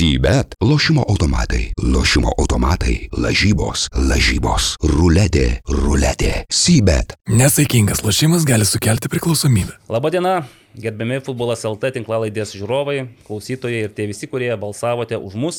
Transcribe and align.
Sybet- 0.00 0.54
lošimo 0.70 1.04
automatai, 1.08 1.72
lošimo 1.94 2.30
automatai, 2.38 3.08
lažybos, 3.12 3.82
lažybos, 3.92 4.78
ruletė, 4.80 5.60
ruletė. 5.68 6.46
Sybet. 6.48 7.18
Nesaikingas 7.28 8.00
lošimas 8.00 8.46
gali 8.48 8.64
sukelti 8.64 9.10
priklausomybę. 9.12 9.74
Labadiena, 9.92 10.46
gerbiami 10.72 11.18
futbolas 11.20 11.66
LT 11.68 11.90
tinklalaidės 11.98 12.54
žiūrovai, 12.56 13.10
klausytojai 13.26 13.82
ir 13.84 13.92
tie 13.92 14.06
visi, 14.08 14.24
kurie 14.24 14.48
balsavote 14.56 15.18
už 15.20 15.36
mus, 15.36 15.58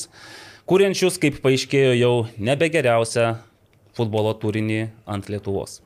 kuriančius, 0.65 1.19
kaip 1.21 1.37
paaiškėjo, 1.43 1.91
jau 1.99 2.15
nebe 2.39 2.65
geriausią 2.73 3.35
futbolo 3.93 4.33
turinį 4.33 4.87
ant 5.05 5.29
Lietuvos. 5.29 5.83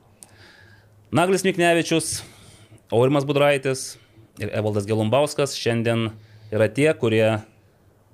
Naglis 1.12 1.44
Miknevičius, 1.44 2.22
Aurimas 2.88 3.28
Budraitis 3.28 3.98
ir 4.40 4.48
Evaldas 4.48 4.88
Gelumbauskas 4.88 5.58
šiandien 5.60 6.08
yra 6.48 6.70
tie, 6.72 6.88
kurie 6.96 7.44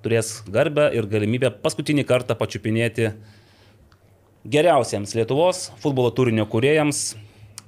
turės 0.03 0.35
garbę 0.51 0.89
ir 0.95 1.07
galimybę 1.09 1.53
paskutinį 1.63 2.05
kartą 2.09 2.37
pačiupinėti 2.39 3.11
geriausiems 4.43 5.15
Lietuvos 5.15 5.69
futbolo 5.83 6.11
turinio 6.15 6.45
kuriejams 6.51 7.13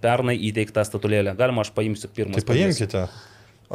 pernai 0.04 0.36
įteiktą 0.50 0.84
statulėlę. 0.86 1.36
Galima 1.40 1.64
aš 1.64 1.72
paimsiu 1.76 2.12
pirmą. 2.14 2.38
Tai 2.38 2.46
paimkite. 2.52 3.06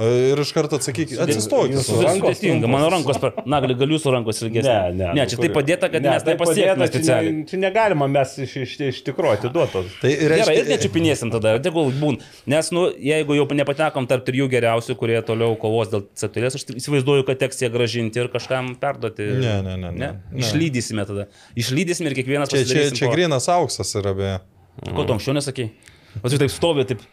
Ir 0.01 0.41
iš 0.41 0.51
karto 0.57 0.79
atsakykite, 0.81 1.19
atsistokite. 1.21 1.83
Sudėtinga, 1.85 2.69
mano 2.71 2.89
rankos 2.93 3.19
per... 3.21 3.35
Na, 3.45 3.59
gal 3.61 3.75
jūsų 3.93 4.15
rankos 4.15 4.39
ilgesnės. 4.47 4.95
Ne, 4.95 4.95
ne. 4.97 5.09
Ne, 5.19 5.27
čia 5.29 5.37
taip 5.43 5.53
padėta, 5.53 5.91
kad 5.93 6.01
Ne, 6.01 6.15
mes 6.15 6.25
tai 6.25 6.37
pasiekime 6.41 6.73
padėta, 6.73 6.87
čia, 6.87 7.03
specialiai. 7.03 7.35
ne, 7.37 7.45
čia 7.51 7.61
negalima, 7.61 8.09
mes 8.09 8.33
iš, 8.47 8.55
iš, 8.63 8.73
iš 8.87 9.01
tikrųjų 9.11 9.35
atiduotos. 9.37 9.91
Tai 10.01 10.13
Gerai, 10.15 10.25
ir 10.25 10.35
reiškia, 10.37 10.65
nečiupinėsim 10.71 11.35
tada, 11.35 11.53
tegul 11.61 11.93
būn. 12.01 12.17
Nes, 12.49 12.73
nu, 12.73 12.87
jeigu 13.11 13.37
jau 13.37 13.45
nepatekom 13.61 14.09
tarp 14.09 14.25
trijų 14.31 14.49
geriausių, 14.57 14.97
kurie 15.03 15.21
toliau 15.27 15.53
kovos 15.61 15.93
dėl 15.93 16.07
statulės, 16.17 16.57
aš 16.57 16.67
įsivaizduoju, 16.81 17.29
kad 17.29 17.45
teks 17.45 17.61
ją 17.67 17.73
gražinti 17.77 18.25
ir 18.25 18.33
kažkam 18.33 18.73
perduoti. 18.81 19.29
Ne, 19.37 19.59
ne, 19.67 19.77
ne, 19.77 19.93
ne. 19.93 19.95
ne? 20.01 20.13
Ne. 20.17 20.41
Išlydysime 20.41 21.05
tada. 21.13 21.29
Išlydysime 21.61 22.09
ir 22.09 22.17
kiekvienas 22.23 22.53
čia, 22.53 22.65
čia, 22.65 22.89
čia 22.97 23.13
grinas 23.13 23.53
auksas 23.53 23.93
yra 24.01 24.17
beje. 24.17 24.37
Ko 24.89 25.05
tu 25.05 25.19
anksčiau 25.19 25.37
nesakei? 25.37 25.75
O 26.25 26.31
tu 26.31 26.41
taip 26.41 26.53
stovi, 26.53 26.89
taip. 26.89 27.05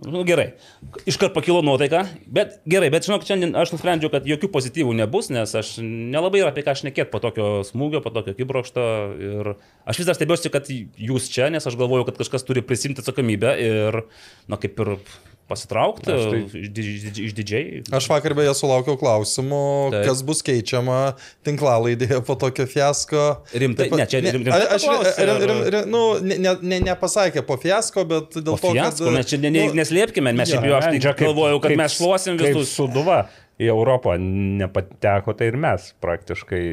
Nu, 0.00 0.22
gerai. 0.26 0.54
Iškart 1.06 1.34
pakilo 1.34 1.60
nuotaika, 1.62 2.06
bet 2.26 2.56
gerai, 2.68 2.88
bet 2.90 3.06
žinok, 3.06 3.26
šiandien 3.28 3.52
aš 3.58 3.74
nusprendžiau, 3.74 4.10
kad 4.10 4.26
jokių 4.26 4.48
pozityvų 4.54 4.94
nebus, 4.98 5.28
nes 5.30 5.52
aš 5.58 5.74
nelabai 5.84 6.40
yra 6.40 6.50
apie 6.50 6.64
ką 6.66 6.74
šnekėti 6.80 7.12
po 7.12 7.20
tokio 7.22 7.50
smūgio, 7.68 8.00
po 8.02 8.10
tokio 8.14 8.34
kibrokšto. 8.38 8.86
Ir 9.22 9.52
aš 9.86 10.00
vis 10.00 10.08
dar 10.08 10.18
stebiuosi, 10.18 10.50
kad 10.54 10.70
jūs 10.72 11.28
čia, 11.32 11.52
nes 11.52 11.68
aš 11.68 11.76
galvoju, 11.78 12.08
kad 12.08 12.18
kažkas 12.18 12.48
turi 12.48 12.64
prisimti 12.66 13.04
atsakomybę 13.04 13.54
ir, 13.62 14.00
na, 14.50 14.58
kaip 14.58 14.80
ir 14.82 14.96
pasitraukti 15.52 16.08
tai- 16.08 16.42
iš 16.64 16.70
didž- 16.78 17.22
iš 17.28 17.32
didžiai. 17.36 17.82
Aš 18.00 18.08
vakar 18.10 18.34
beje 18.38 18.54
sulaukiau 18.58 18.96
klausimų, 19.00 19.62
Taip. 19.92 20.06
kas 20.08 20.22
bus 20.24 20.40
keičiama 20.46 21.00
tinklalaidėje 21.46 22.22
po 22.26 22.34
tokio 22.40 22.64
fiasko. 22.66 23.26
Rimtai? 23.52 23.86
Taip 23.90 23.98
Ne, 24.00 24.06
čia 24.08 24.22
rim- 24.24 24.40
rimtai 24.40 24.62
Aš 24.78 24.88
rim- 24.88 25.44
rim- 25.44 25.62
rim- 25.74 25.90
nu, 25.92 26.02
ne, 26.24 26.38
ne, 26.38 26.56
ne, 26.62 26.80
nepasakė 26.88 27.44
po 27.46 27.56
fiasko, 27.60 28.06
bet 28.08 28.40
dėl 28.40 28.56
Po 28.56 28.68
to, 28.68 28.74
fiasko, 28.78 29.04
kad... 29.06 29.16
mes 29.20 29.26
čia 29.28 29.38
ne, 29.44 29.50
ne, 29.52 29.66
nu, 29.68 29.76
neslėpkime, 29.82 30.32
mes 30.34 30.48
šiaip 30.48 30.64
jau 30.70 30.78
aš 30.80 30.88
tai 30.90 31.14
galvojau, 31.26 31.60
kad 31.62 31.76
mes 31.76 31.98
šluosim 31.98 32.38
Kaip 32.40 32.56
visus. 32.56 32.72
suduva 32.78 33.26
į 33.60 33.68
Europą 33.68 34.16
nepateko, 34.18 35.36
tai 35.36 35.50
ir 35.52 35.56
mes 35.60 35.92
praktiškai. 36.02 36.64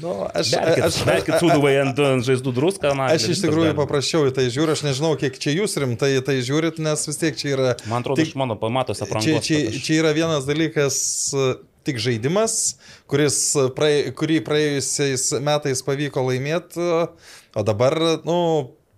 Nu, 0.00 0.12
aš, 0.32 0.52
Berkit, 0.56 0.84
aš, 0.86 0.96
berkit 1.04 1.34
suduvai 1.42 1.74
ant, 1.82 1.98
ant 2.00 2.24
žaizdų 2.24 2.52
druską. 2.56 2.94
na, 2.96 3.10
Aš 3.12 3.26
iš 3.34 3.42
tikrųjų 3.44 3.74
paprašiau 3.76 4.24
į 4.30 4.34
tai 4.38 4.46
žiūriu, 4.54 4.72
aš 4.72 4.84
nežinau, 4.86 5.12
kiek 5.20 5.36
čia 5.42 5.52
jūs 5.58 5.76
rimtai 5.82 6.14
tai 6.24 6.38
žiūrit, 6.40 6.78
nes 6.82 7.04
vis 7.10 7.20
tiek 7.20 7.36
čia 7.36 7.52
yra... 7.56 7.74
Man 7.90 8.00
atrodo, 8.00 8.22
tik- 8.22 8.32
iš 8.32 8.38
mano 8.40 8.56
pamatos 8.56 9.02
čia, 9.02 9.08
aprangos. 9.10 9.44
čia, 9.44 9.60
aš- 9.68 9.82
čia 9.84 9.98
yra 10.00 10.14
vienas 10.16 10.48
dalykas, 10.48 10.96
tik 11.84 11.98
žaidimas, 11.98 12.76
kuris, 13.10 13.36
praė, 13.76 14.12
kurį 14.16 14.40
praėjusiais 14.46 15.28
metais 15.42 15.82
pavyko 15.84 16.22
laimėti, 16.30 16.88
o 17.58 17.64
dabar, 17.66 17.98
nu, 18.24 18.38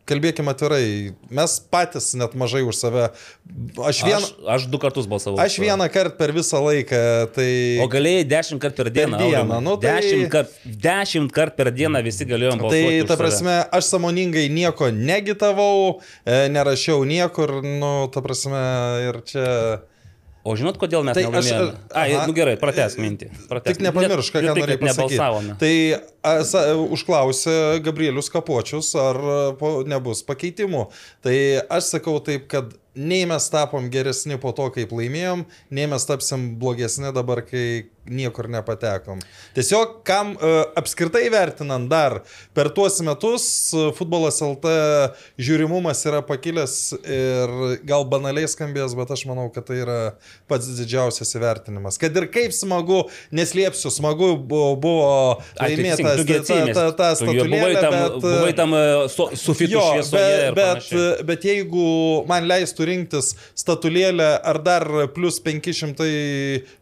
kalbėkime 0.05 0.53
atvirai, 0.53 1.15
mes 1.33 1.53
patys 1.73 2.11
net 2.21 2.35
mažai 2.37 2.61
už 2.67 2.77
save. 2.77 3.07
Aš, 3.81 4.03
vien, 4.05 4.19
Aš, 4.21 4.27
aš 4.57 4.67
du 4.69 4.79
kartus 4.83 5.07
balsavau. 5.09 5.39
aš 5.41 5.57
vieną 5.63 5.87
kartą 5.93 6.17
per 6.19 6.33
visą 6.37 6.61
laiką, 6.61 7.01
tai... 7.37 7.49
O 7.81 7.89
galėjai 7.89 8.27
dešimt 8.29 8.61
kartų 8.61 8.85
per 8.85 8.91
dieną. 8.93 9.17
dieną, 9.23 9.41
Aurimai. 9.41 9.63
nu 9.65 9.77
tai- 9.81 9.95
Dešimt 10.01 10.29
kartų 10.35 10.75
dešimt 10.85 11.33
kart 11.33 11.57
per 11.57 11.73
dieną 11.73 12.03
visi 12.05 12.25
galėjom 12.29 12.61
Tai 12.61 12.69
balsuoti. 12.69 13.01
už 13.01 13.09
ta 13.09 13.17
save. 13.17 13.23
prasme, 13.25 13.57
aš 13.81 13.85
samoningai 13.95 14.47
nieko 14.53 14.91
negitavau, 14.93 16.01
e, 16.27 16.49
nerašiau 16.53 17.05
niekur, 17.09 17.63
nu, 17.65 17.95
ta 18.13 18.21
prasme, 18.21 18.61
ir 19.09 19.23
čia... 19.25 19.49
O 20.45 20.53
žinot, 20.61 20.77
kodėl 20.77 21.01
mes 21.09 21.17
Tai 21.17 21.23
tai 21.25 21.31
aš- 21.41 21.47
nelaimėjome? 21.49 21.77
Ai, 21.97 22.11
aha. 22.13 22.27
nu 22.29 22.35
gerai, 22.37 22.59
prates 22.61 22.99
mintį. 23.01 23.31
Pratęsk. 23.49 23.79
Tik 23.79 23.87
nepamiršk, 23.87 24.29
ką 24.35 24.41
tai, 24.45 24.53
norėjai 24.61 24.81
pasakyti. 24.83 25.55
Tai 25.63 25.73
a, 25.97 26.01
užklausė 26.25 27.83
Gabrielius 27.85 28.31
Kapočius, 28.33 28.95
ar 28.99 29.21
po, 29.61 29.77
nebus 29.89 30.25
pakeitimų. 30.27 30.87
Tai 31.25 31.37
aš 31.77 31.95
sakau 31.97 32.17
taip, 32.25 32.49
kad 32.53 32.73
nei 32.95 33.27
mes 33.27 33.49
tapom 33.51 33.91
geresni 33.91 34.39
po 34.41 34.53
to, 34.55 34.69
kaip 34.75 34.95
laimėjom, 34.95 35.45
nei 35.75 35.89
mes 35.91 36.07
tapsim 36.07 36.55
blogesni 36.61 37.11
dabar, 37.15 37.43
kai 37.47 37.91
niekur 38.05 38.51
nepatekom. 38.53 39.23
Tiesiog, 39.57 40.01
kam 40.07 40.35
a, 40.37 40.53
apskritai 40.79 41.25
vertinant 41.33 41.89
dar, 41.91 42.19
per 42.57 42.69
tuos 42.77 42.99
metus 43.07 43.47
a, 43.73 43.89
futbolas 43.97 44.43
LT 44.45 44.75
žiūrimumas 45.41 46.05
yra 46.11 46.21
pakilęs 46.27 46.77
ir 47.01 47.55
gal 47.89 48.05
banaliai 48.11 48.51
skambės, 48.51 48.97
bet 48.99 49.15
aš 49.17 49.25
manau, 49.31 49.49
kad 49.55 49.67
tai 49.71 49.81
yra 49.83 49.99
pats 50.51 50.69
didžiausias 50.79 51.35
įvertinimas. 51.39 51.99
Kad 52.01 52.17
ir 52.21 52.29
kaip 52.35 52.55
smagu, 52.55 53.07
neslėpsiu, 53.35 53.93
smagu 53.95 54.35
buvo, 54.37 54.75
buvo 54.85 55.09
Ai, 55.57 55.73
laimėta 55.73 56.14
teisingai, 56.17 56.39
tu 56.45 56.67
gi 56.69 56.73
ta, 56.75 56.85
ta, 56.91 56.93
ta, 56.99 57.09
statulėlė, 57.19 57.81
tam, 57.81 57.95
bet... 57.97 58.17
buvai 58.25 58.53
tam 58.57 58.75
e, 58.79 58.83
su, 59.13 59.27
sufitu 59.43 59.75
Jo, 59.77 59.83
šviesoje. 59.93 60.53
bet, 60.55 60.89
bet, 60.93 61.25
bet 61.27 61.47
jeigu 61.49 61.87
man 62.31 62.47
leistų 62.51 62.87
rinktis 62.91 63.33
statulėlę 63.59 64.29
ar 64.47 64.61
dar 64.65 64.87
plus 65.17 65.41
500 65.45 66.09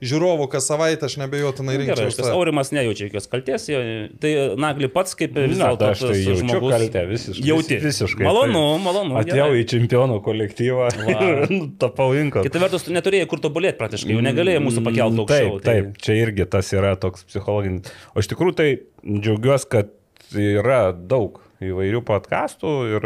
žiūrovų 0.02 0.48
kas 0.52 0.66
savaitę, 0.70 1.06
aš 1.08 1.16
nebejotinai 1.22 1.78
Nu, 1.78 1.86
Gerai, 1.86 2.04
rinkčiau. 2.06 2.16
tas 2.20 2.32
Aurimas 2.34 2.70
nejaučia 2.74 3.06
jokios 3.08 3.26
kalties, 3.32 3.68
jo- 3.72 3.82
tai 4.20 4.32
Nagli 4.60 4.88
pats 4.92 5.14
kaip 5.18 5.34
vis 5.36 5.56
Na, 5.58 5.70
dėlto 5.72 5.78
tai 5.82 5.90
aš 5.94 6.02
tai 6.02 6.08
tas 6.12 6.18
jaučiu 6.26 6.42
žmogus. 6.42 6.72
kaltę 6.74 7.02
visiškai. 7.08 7.46
Jauti. 7.48 7.78
Visiškai. 7.82 8.24
Malonu, 8.26 8.62
tai 8.76 8.82
malonu. 8.84 9.16
Atėjau 9.22 9.48
gerai. 9.50 9.62
į 9.62 9.68
čempionų 9.72 10.18
kolektyvą 10.26 10.88
ir 11.12 11.50
nu, 11.52 11.62
tapau 11.80 12.10
inko. 12.18 12.42
Kita 12.46 12.60
vertus, 12.62 12.84
tu 12.86 12.92
neturėjai 12.94 13.28
kur 13.30 13.40
tobulėti 13.42 13.78
praktiškai, 13.80 14.12
jau 14.16 14.24
negalėjai 14.24 14.62
mūsų 14.66 14.84
pakelti 14.86 15.22
aukščiau. 15.24 15.56
Mm, 15.56 15.62
Taip, 15.62 15.66
taip, 15.66 16.02
čia 16.04 16.18
irgi 16.22 16.46
tas 16.52 16.72
yra 16.76 16.94
toks 17.00 17.24
psichologinis. 17.30 17.90
O 18.14 18.20
iš 18.22 18.28
tikrųjų 18.32 18.56
tai 18.58 18.68
džiaugiuosi, 19.06 19.68
kad 19.72 19.92
yra 20.38 20.92
daug 20.92 21.40
įvairių 21.62 22.00
podkastų 22.08 22.70
ir 22.96 23.04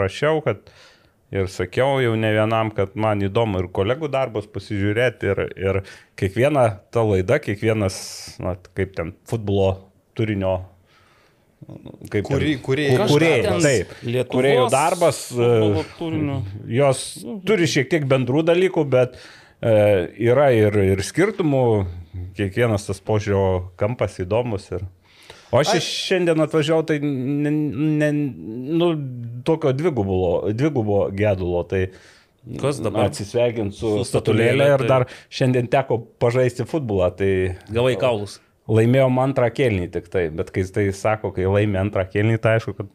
rašiau, 0.00 0.40
kad 0.44 0.62
ir 1.34 1.48
sakiau 1.52 1.98
jau 2.00 2.14
ne 2.16 2.30
vienam, 2.32 2.70
kad 2.72 2.94
man 2.96 3.20
įdomu 3.26 3.60
ir 3.64 3.68
kolegų 3.76 4.08
darbus 4.12 4.46
pasižiūrėti 4.48 5.28
ir, 5.32 5.42
ir 5.60 5.80
kiekviena 6.16 6.66
ta 6.94 7.02
laida, 7.04 7.36
kiekvienas, 7.44 7.98
na, 8.40 8.54
kaip 8.78 8.94
ten, 8.96 9.12
futbolo 9.28 9.74
turinio. 10.16 10.56
Kaip 12.08 12.24
Kuri- 12.24 12.54
ten- 12.54 12.62
kūrėjai. 12.64 12.94
ku- 12.96 13.08
Kūrėjai, 13.12 13.40
Kažką 13.42 13.48
ten 13.50 13.64
taip. 13.66 13.90
Lietuvos 14.06 14.36
Kūrėjų 14.38 14.68
darbas. 14.72 15.18
e. 15.36 15.48
Jos 16.78 17.00
turi 17.44 17.66
šiek 17.68 17.90
tiek 17.90 18.06
bendrų 18.08 18.44
dalykų, 18.46 18.84
bet 18.88 19.18
e, 19.60 19.72
yra 20.30 20.48
ir, 20.54 20.72
ir 20.94 21.02
skirtumų, 21.04 21.64
kiekvienas 22.38 22.86
tas 22.88 23.00
požiūrio 23.04 23.72
kampas 23.76 24.16
įdomus. 24.22 24.70
Ir... 24.72 24.86
O 25.50 25.58
aš 25.62 25.74
iš 25.78 25.86
šiandien 26.08 26.40
atvažiavau, 26.44 26.84
tai 26.84 26.98
ne, 27.00 27.50
ne, 27.50 28.10
nu, 28.78 28.88
tokio 29.48 29.72
dvigubo, 29.72 30.50
dvigubo 30.52 31.06
gedulo, 31.16 31.62
tai 31.68 31.86
Kas 32.60 32.78
dabar? 32.80 33.08
atsisveikinti 33.08 33.76
su, 33.76 33.94
Su 34.02 34.04
statulėlė 34.08 34.66
ir 34.74 34.84
tai- 34.84 34.88
dar 34.88 35.06
šiandien 35.32 35.68
teko 35.72 35.98
pažaisti 36.20 36.64
futbolą, 36.68 37.10
tai 37.16 37.56
Gavai 37.72 37.96
kaulus. 38.00 38.38
laimėjom 38.68 39.18
antrą 39.24 39.48
kelnį 39.52 39.90
tik 39.92 40.08
tai, 40.12 40.28
bet 40.28 40.50
kai 40.52 40.62
tai 40.64 40.86
sako, 40.92 41.32
kai 41.32 41.44
laimė 41.48 41.80
antrą 41.86 42.04
kelnį, 42.12 42.38
tai 42.40 42.58
aišku, 42.58 42.76
kad 42.76 42.86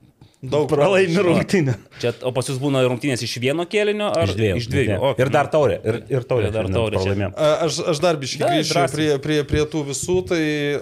Daug 0.43 0.65
pralaimi 0.67 1.15
rungtynę. 1.23 1.73
Čia, 2.01 2.11
o 2.27 2.33
pas 2.35 2.49
jūs 2.51 2.57
būna 2.59 2.81
rungtynės 2.83 3.21
iš 3.23 3.37
vieno 3.39 3.63
kėlinio 3.69 4.09
ar 4.11 4.27
Iš 4.27 4.33
dviejų. 4.35 4.57
Iš 4.59 4.65
dviejų. 4.73 4.97
O, 4.99 5.11
ir 5.23 5.29
dar 5.31 5.47
taurė. 5.53 5.77
Ir, 5.87 5.99
ir 6.11 6.25
taurė. 6.27 6.49
Ir 6.49 6.55
dar 6.57 6.67
taurė. 6.73 6.99
A, 7.31 7.51
Aš, 7.63 7.77
aš 7.93 8.01
dar 8.03 8.19
biškai 8.19 8.49
grįšiu 8.51 8.83
prie, 8.91 9.09
prie, 9.23 9.37
prie 9.47 9.63
tų 9.71 9.85
visų, 9.93 10.17
tai, 10.33 10.41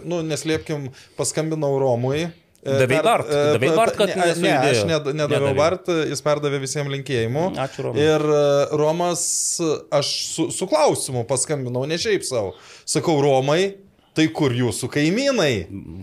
nu, 0.09 0.23
neslėpkim, 0.25 0.87
paskambinau 1.19 1.75
Romui. 1.81 2.23
E, 2.61 2.73
Davei 2.77 2.97
per- 2.97 3.05
Bart? 3.05 3.29
e, 3.29 3.43
Davei 3.53 3.69
per- 3.69 3.77
Bart, 3.77 3.95
kad 4.01 4.09
ne, 4.17 4.25
ne, 4.41 4.55
aš 4.71 4.81
nedaviau 4.89 5.15
Nedavei. 5.21 5.53
Bart, 5.57 5.87
jis 6.09 6.25
perdavė 6.25 6.59
visiems 6.61 6.89
linkėjimų. 6.93 7.45
Ačiū, 7.61 7.85
Romai. 7.87 8.01
Ir 8.05 8.25
e, 8.33 8.41
Romas, 8.81 9.23
aš 9.93 10.11
su, 10.33 10.49
su 10.53 10.67
klausimu 10.69 11.23
paskambinau, 11.29 11.85
ne 11.89 12.01
šiaip 12.01 12.25
savo. 12.25 12.55
Sakau, 12.85 13.17
Romai, 13.21 13.75
tai 14.17 14.25
kur 14.35 14.51
jūsų 14.55 14.89
kaimynai? 14.91 15.51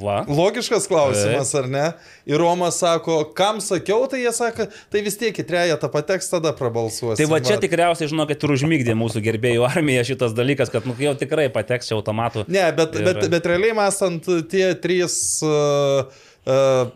Va. 0.00 0.22
Logiškas 0.28 0.86
klausimas, 0.88 1.50
ar 1.58 1.66
ne? 1.70 1.86
Ir 2.28 2.40
Romas 2.40 2.78
sako, 2.80 3.20
kam 3.36 3.60
sakiau, 3.64 4.06
tai 4.10 4.22
jie 4.22 4.32
sako, 4.36 4.68
tai 4.92 5.02
vis 5.04 5.18
tiek 5.20 5.36
į 5.36 5.44
trejetą 5.48 5.90
pateks, 5.92 6.30
tada 6.32 6.54
prabalsuosi. 6.56 7.20
Tai 7.20 7.28
va 7.30 7.40
čia 7.44 7.58
tikriausiai, 7.60 8.08
žinokit, 8.12 8.44
ir 8.44 8.54
užmygdė 8.56 8.96
mūsų 8.98 9.24
gerbėjų 9.26 9.66
armija 9.68 10.06
šitas 10.08 10.36
dalykas, 10.36 10.72
kad 10.72 10.88
nu, 10.88 10.96
jau 11.02 11.12
tikrai 11.20 11.48
pateks 11.52 11.90
čia 11.90 11.98
automatu. 11.98 12.46
Ne, 12.48 12.64
bet, 12.76 12.96
Ir- 12.96 13.10
bet, 13.10 13.28
bet 13.36 13.50
realiai 13.52 13.76
mąstant, 13.76 14.30
tie 14.52 14.72
trys... 14.80 15.18
Uh, 15.44 16.08
uh, 16.48 16.88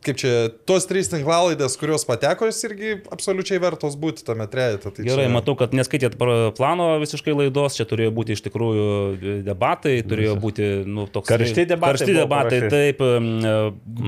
Kaip 0.00 0.16
čia, 0.16 0.30
tos 0.64 0.86
trys 0.88 1.10
tinklalaidės, 1.12 1.74
kurios 1.76 2.06
pateko, 2.08 2.46
jos 2.48 2.56
irgi 2.64 2.94
absoliučiai 3.12 3.58
vertos 3.60 3.98
būti 4.00 4.24
tame 4.24 4.46
trejete. 4.48 4.88
Tai 4.96 5.04
Gerai, 5.04 5.26
čia... 5.26 5.32
matau, 5.34 5.52
kad 5.60 5.74
neskaitėt 5.76 6.14
plano 6.16 6.86
visiškai 7.02 7.34
laidos, 7.36 7.76
čia 7.76 7.84
turėjo 7.90 8.14
būti 8.16 8.32
iš 8.32 8.40
tikrųjų 8.46 9.42
debatai, 9.44 9.98
turėjo 10.08 10.38
būti, 10.40 10.70
nu, 10.88 11.04
toks... 11.12 11.28
Karšti 11.28 11.66
debatai 11.74 11.98
Karšti 11.98 12.16
debatai, 12.16 12.62
taip, 12.72 13.04
um, 13.04 13.28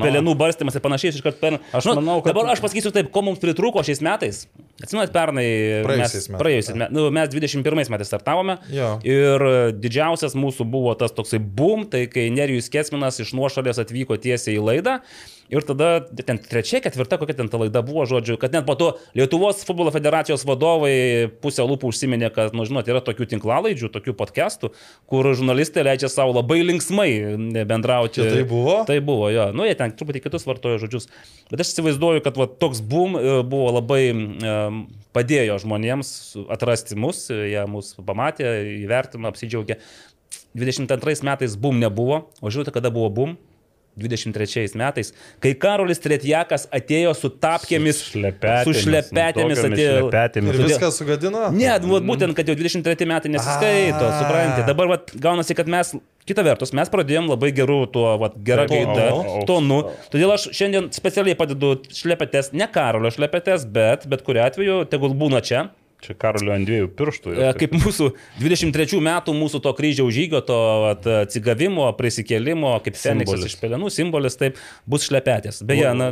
pelenų 0.01 0.33
barstymas 0.41 0.81
ir 0.81 0.85
panašiai, 0.87 1.13
iš 1.13 1.27
karto 1.29 1.43
per... 1.45 1.59
Aš 1.77 1.91
manau, 1.93 2.23
kad- 2.25 2.33
Dabar 2.33 2.55
aš 2.55 2.65
pasakysiu 2.65 2.95
taip, 2.97 3.13
ko 3.13 3.27
mums 3.29 3.43
pritrūko 3.45 3.85
šiais 3.85 4.01
metais. 4.01 4.47
Atsimenat, 4.83 5.13
pernai... 5.15 5.45
Praėjusiais 5.85 6.25
mes, 6.25 6.31
metais, 6.33 6.41
praėjusiais 6.41 6.79
metais, 6.81 6.97
nu, 6.97 7.05
mes 7.15 7.29
21 7.31 7.93
metais 7.93 8.09
startavome. 8.09 8.57
Jo. 8.73 8.95
Ir 9.07 9.45
didžiausias 9.77 10.33
mūsų 10.41 10.67
buvo 10.73 10.97
tas 10.99 11.13
toksai 11.15 11.39
boom, 11.39 11.85
tai 11.93 12.07
kai 12.11 12.31
Nerijus 12.35 12.73
Kesminas 12.73 13.21
iš 13.23 13.37
nuošalės 13.37 13.79
atvyko 13.85 14.17
tiesiai 14.25 14.57
į 14.57 14.65
laidą. 14.65 14.97
Ir 15.53 15.65
tada 15.69 16.01
ten 16.01 16.39
trečia, 16.41 16.81
ketvirta, 16.81 17.19
kokia 17.21 17.37
ten 17.37 17.51
ta 17.53 17.59
laida 17.61 17.83
buvo, 17.85 18.07
žodžiu, 18.09 18.39
kad 18.41 18.55
net 18.57 18.65
po 18.65 18.73
to 18.79 18.87
Lietuvos 19.19 19.61
futbolo 19.69 19.93
federacijos 19.93 20.47
vadovai 20.49 21.29
pusę 21.45 21.67
lūpų 21.69 21.91
užsiminė, 21.93 22.31
kad, 22.33 22.57
nu, 22.57 22.65
žinot, 22.65 22.89
yra 22.89 23.03
tokių 23.05 23.29
tinklalaidžių, 23.35 23.91
tokių 23.93 24.15
podcastų, 24.17 24.73
kur 25.13 25.29
žurnalistai 25.29 25.85
leidžia 25.85 26.09
savo 26.09 26.33
labai 26.39 26.63
linksmai 26.65 27.11
bendrauti. 27.69 28.23
Čia 28.23 28.31
tai 28.39 28.47
buvo? 28.49 28.79
Tai 28.89 28.97
buvo, 29.05 29.29
jo. 29.35 29.51
Nu, 29.53 29.69
jie 29.69 29.77
ten 29.77 29.93
truputį 29.93 30.25
kitus 30.25 30.49
vartojo 30.49 30.81
žodžius. 30.87 31.11
Bet 31.53 31.61
aš 31.61 31.75
įsivaizduoju, 31.75 32.25
kad 32.25 32.41
va, 32.41 32.49
toks 32.49 32.81
boom 32.81 33.21
e, 33.21 33.37
buvo 33.45 33.69
labai 33.77 34.03
um, 34.17 34.83
padėjo 35.13 35.61
žmonėms 35.67 36.17
atrasti 36.57 36.97
mus, 36.97 37.27
jie 37.29 37.69
mus 37.69 37.93
pamatė, 38.01 38.57
įvertino, 38.87 39.29
apsidžiaugė. 39.29 39.83
22 40.57 41.21
metais 41.29 41.61
boom 41.61 41.77
nebuvo, 41.81 42.27
o 42.41 42.53
žiūrėte, 42.53 42.73
kada 42.73 42.89
buvo 42.93 43.13
boom? 43.13 43.41
23 43.99 44.73
metais, 44.81 45.11
kai 45.43 45.53
Karolis 45.61 46.01
Tretjakas 46.01 46.65
atėjo 46.73 47.13
su 47.19 47.29
tapkėmis, 47.43 47.99
šlepetėmis, 48.13 48.65
su 48.65 48.87
šlepetėmis 48.87 49.61
atėjo. 49.61 49.99
šlepetėmis. 50.07 50.57
Ir 50.57 50.65
viską 50.71 50.91
sugadino? 50.97 51.43
Ne, 51.53 51.69
nu, 51.85 51.93
vat 51.97 52.07
būtent, 52.09 52.37
kad 52.39 52.49
jau 52.49 52.57
23 52.57 53.09
metai 53.11 53.33
nesiskaito, 53.35 54.07
A. 54.09 54.23
suprantate. 54.23 54.65
Dabar 54.71 54.89
vat, 54.95 55.13
gaunasi, 55.27 55.57
kad 55.59 55.69
mes, 55.69 55.93
kita 56.29 56.45
vertus, 56.47 56.73
mes 56.77 56.89
pradėjom 56.93 57.29
labai 57.35 57.53
geru 57.57 57.83
tuo, 57.93 58.15
vat, 58.23 58.39
gerą 58.47 58.65
Tonu. 58.71 58.97
gaida, 58.97 59.45
tonu. 59.51 59.79
Todėl 60.15 60.33
aš 60.39 60.49
šiandien 60.57 60.89
specialiai 60.97 61.37
padedu 61.39 61.75
šlepetės, 61.93 62.53
ne 62.57 62.69
Karolio 62.73 63.13
šlepetės, 63.13 63.69
bet 63.69 64.09
bet 64.09 64.25
kuriu 64.25 64.47
atveju, 64.47 64.83
tegul 64.89 65.13
būna 65.19 65.45
čia. 65.45 65.69
Čia 66.03 66.17
Karolio 66.19 66.51
ant 66.55 66.67
dviejų 66.67 66.89
pirštų. 66.99 67.33
E, 67.37 67.51
Kaip 67.61 67.77
mūsų 67.79 68.09
23 68.41 68.99
metų 69.07 69.35
mūsų 69.39 69.61
to 69.63 69.73
kryžiaus 69.79 70.11
žygio, 70.17 70.41
to 70.47 70.59
atsigavimo, 71.23 71.87
prisikėlimo, 71.99 72.73
kaip 72.83 72.99
Feniksas 72.99 73.45
iš 73.47 73.55
pelenų 73.61 73.91
simbolis, 73.95 74.35
taip 74.41 74.59
bus 74.91 75.07
šlepetės. 75.07 75.61
Beje, 75.69 75.93
na, 75.95 76.11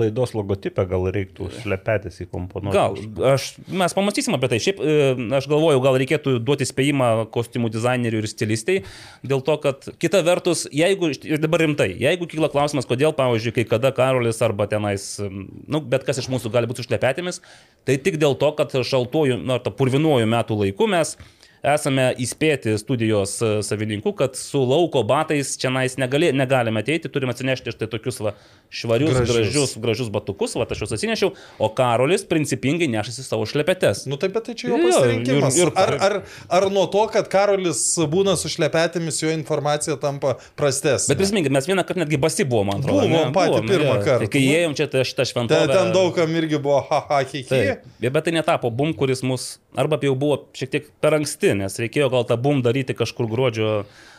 Laidos 0.00 0.34
logotipę 0.36 0.84
gal 0.90 1.08
reiktų 1.14 1.48
šlepetės 1.62 2.20
įkomponuoti. 2.26 2.76
Gal, 2.76 2.98
aš, 3.32 3.54
mes 3.72 3.96
pamastysim 3.96 4.36
apie 4.36 4.52
tai. 4.52 4.60
Šiaip 4.60 4.84
e, 4.84 4.98
aš 5.40 5.48
galvoju, 5.48 5.80
gal 5.86 5.96
reikėtų 6.04 6.36
duoti 6.44 6.68
spėjimą 6.68 7.10
kostiumų 7.32 7.72
dizaineriui 7.72 8.20
ir 8.20 8.28
stilistai, 8.28 8.78
dėl 9.24 9.40
to, 9.46 9.56
kad 9.64 9.88
kita 10.02 10.20
vertus, 10.26 10.66
jeigu, 10.76 11.12
ir 11.24 11.40
dabar 11.40 11.64
rimtai, 11.64 11.88
jeigu 12.04 12.28
kyla 12.28 12.52
klausimas, 12.52 12.88
kodėl, 12.90 13.16
pavyzdžiui, 13.16 13.56
kai 13.62 13.66
kada 13.72 13.94
Karolis 13.96 14.44
arba 14.44 14.68
tenais, 14.70 15.08
nu, 15.24 15.80
bet 15.80 16.04
kas 16.04 16.20
iš 16.20 16.28
mūsų 16.32 16.52
gali 16.52 16.68
būti 16.68 16.84
su 16.84 16.90
šlepetėmis, 16.90 17.40
tai 17.88 17.96
tik 18.02 18.18
dėl 18.20 18.36
to, 18.40 18.50
kad 18.58 18.74
šaltuoju, 18.86 19.40
na, 19.44 19.58
ta 19.62 19.72
purvinuoju 19.74 20.28
metų 20.30 20.58
laiku 20.64 20.88
mes 20.90 21.16
esame 21.62 22.10
įspėti 22.20 22.72
studijos 22.80 23.36
e, 23.44 23.50
savininkų, 23.66 24.12
kad 24.16 24.36
su 24.38 24.62
lauko 24.64 25.02
batais 25.06 25.56
čia 25.60 25.70
negali, 25.70 26.30
negalime 26.32 26.80
ateiti, 26.80 27.10
turime 27.12 27.34
atsinešti 27.34 27.74
štai 27.74 27.88
tokius 27.92 28.20
va, 28.24 28.32
švarius, 28.70 29.10
Gražius. 29.12 29.34
gražius, 29.36 29.74
gražius 29.82 30.10
batukus, 30.14 30.54
va, 30.56 30.64
aš 30.70 30.84
juos 30.84 30.94
atsinešiau, 30.96 31.32
o 31.58 31.68
Karolis 31.74 32.24
principingai 32.24 32.88
nešasi 32.88 33.24
savo 33.26 33.44
šlepetes. 33.48 34.06
Nu 34.10 34.16
taip, 34.20 34.32
bet 34.36 34.46
tai 34.48 34.54
čia 34.54 34.70
jo 34.70 34.78
Jo, 34.78 34.88
pasirinkimas. 34.88 35.56
ir- 35.58 35.66
ir- 35.68 35.72
ar, 35.76 35.94
ar, 36.00 36.14
ar 36.48 36.68
nuo 36.70 36.86
to, 36.86 37.04
kad 37.12 37.28
Karolis 37.32 37.82
būna 38.10 38.36
su 38.40 38.48
šlepetėmis, 38.48 39.20
jo 39.22 39.30
informacija 39.34 39.96
tampa 40.00 40.36
prastesnė? 40.56 41.12
Bet 41.12 41.20
prisiminkit, 41.20 41.52
mes 41.52 41.66
vieną 41.68 41.84
kartą 41.84 42.04
netgi 42.04 42.16
basi 42.20 42.44
buvom, 42.48 42.70
man 42.72 42.80
atrodo. 42.80 43.04
Buvom 43.10 43.34
patį 43.36 43.60
pirmą 43.68 43.94
jo. 43.98 44.02
kartą. 44.06 44.18
Tai 44.24 44.30
kai 44.32 44.42
įėjom 44.46 44.76
čia, 44.78 44.86
tai 44.92 45.04
šitą 45.04 45.24
ten, 45.24 45.30
šventovę. 45.34 45.72
ten 45.74 45.92
daugam 45.92 46.36
irgi 46.40 46.58
buvo 46.62 46.80
haha, 46.88 47.20
hihi. 47.26 47.44
Taip, 47.50 47.84
Ja, 48.00 48.08
bet 48.10 48.24
tai 48.24 48.32
netapo 48.32 48.70
bum, 48.70 48.94
kuris 48.96 49.20
mus, 49.26 49.58
arba 49.78 49.98
jau 50.02 50.14
buvo 50.18 50.38
šiek 50.56 50.72
tiek 50.72 50.88
per 51.02 51.16
anksti, 51.18 51.54
nes 51.60 51.78
reikėjo 51.82 52.10
gal 52.12 52.26
tą 52.28 52.38
bum 52.40 52.62
daryti 52.64 52.96
kažkur 52.98 53.28
gruodžio 53.30 53.70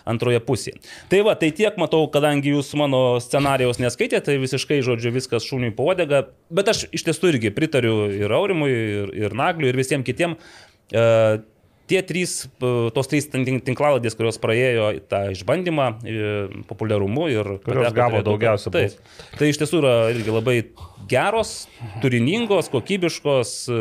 antroje 0.09 0.39
pusėje. 0.41 0.79
Tai 1.11 1.21
va, 1.27 1.35
tai 1.37 1.51
tiek 1.55 1.77
matau, 1.81 2.05
kadangi 2.13 2.55
jūs 2.55 2.71
mano 2.79 3.19
scenarijaus 3.21 3.81
neskaitėte, 3.83 4.31
tai 4.31 4.39
visiškai, 4.41 4.81
žodžiu, 4.85 5.13
viskas 5.13 5.45
šūniui 5.45 5.75
povadega, 5.77 6.25
bet 6.49 6.73
aš 6.73 6.87
iš 6.89 7.05
tiesų 7.09 7.35
irgi 7.35 7.53
pritariu 7.53 8.07
ir 8.09 8.33
Aurimui, 8.33 8.71
ir, 8.71 9.15
ir 9.27 9.37
Nagliui, 9.37 9.69
ir 9.73 9.81
visiems 9.81 10.07
kitiems. 10.07 10.51
Uh, 10.91 11.41
Tie 11.91 11.99
trys, 12.07 12.45
e, 12.63 12.67
tos 12.95 13.09
trys 13.11 13.25
tin- 13.27 13.43
tin- 13.43 13.59
tinklaladės, 13.59 14.13
kurios 14.15 14.37
praėjo 14.39 14.85
tą 15.11 15.25
išbandymą 15.33 15.87
e, 16.07 16.29
populiarumu 16.69 17.25
ir 17.27 17.49
Kurios 17.65 17.91
gavo 17.91 18.21
daugiausia 18.23 18.71
Taip. 18.71 18.95
Tai 19.35 19.49
iš 19.51 19.59
tiesų 19.59 19.81
yra 19.81 19.95
irgi 20.13 20.31
labai 20.31 20.55
geros, 21.11 21.51
turiningos, 22.01 22.69
kokybiškos 22.71 23.51
e, 23.67 23.77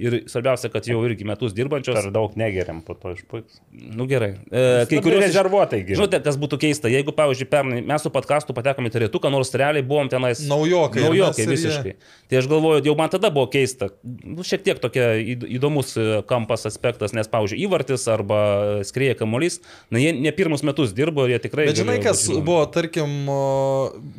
ir 0.00 0.16
svarbiausia, 0.30 0.70
kad 0.72 0.86
jau 0.88 1.02
irgi 1.06 1.26
metus 1.28 1.52
dirbančios. 1.56 1.98
Per 2.00 2.10
daug 2.14 2.34
negeriam 2.40 2.80
po 2.86 2.96
to 2.98 3.12
išpuiks. 3.14 3.60
Nu 3.94 4.06
gerai. 4.10 4.32
E, 4.48 4.64
kai 4.90 4.98
iš- 5.02 5.20
rezervuotai 5.26 5.82
geriam. 5.84 6.00
Žinote, 6.00 6.22
kas 6.24 6.38
būtų 6.40 6.58
keista, 6.64 6.90
jeigu, 6.92 7.12
pavyzdžiui, 7.16 7.48
pernai 7.52 7.80
mes 7.86 8.02
su 8.06 8.12
podkastu 8.14 8.56
patekome 8.56 8.88
į 8.90 8.94
turėtuką, 8.96 9.30
nors 9.32 9.52
realiai 9.54 9.84
buvom 9.86 10.08
tenais. 10.12 10.40
Naujokai, 10.48 11.02
ir 11.04 11.08
Naujokai 11.10 11.44
ir 11.44 11.48
jie. 11.52 11.56
visiškai. 11.58 11.94
Tai 12.30 12.40
aš 12.40 12.48
galvoju, 12.50 12.84
jau 12.88 12.96
man 12.98 13.12
tada 13.12 13.30
buvo 13.34 13.46
keista. 13.52 13.90
Nu, 14.24 14.42
šiek 14.46 14.64
tiek 14.66 14.80
tokia 14.82 15.10
įd- 15.20 15.46
įdomus 15.60 15.92
e, 16.00 16.08
kampas 16.30 16.64
aspektas, 16.70 17.12
nes, 17.16 17.28
pavyzdžiui, 17.30 17.60
įvartis 17.68 18.06
arba 18.10 18.40
skrieja 18.88 19.18
kamuolys, 19.20 19.60
na 19.92 20.00
jie 20.02 20.14
ne 20.16 20.32
pirmus 20.32 20.64
metus 20.66 20.94
dirbo 20.96 21.26
ir 21.28 21.36
jie 21.36 21.42
tikrai... 21.48 21.66
Bet 21.70 21.80
žinai, 21.82 21.98
kas 22.02 22.24
buvo, 22.30 22.62
tarkim, 22.72 23.26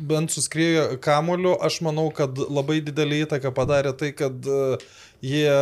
bent 0.08 0.30
suskriejo 0.34 0.98
kamuoliu, 1.02 1.54
aš 1.64 1.80
manau, 1.84 2.08
kad 2.14 2.36
labai 2.52 2.80
didelį 2.84 3.24
įtaką 3.26 3.54
padarė 3.56 3.94
tai, 3.98 4.12
kad 4.16 4.44
e, 4.46 4.76
jie, 5.24 5.54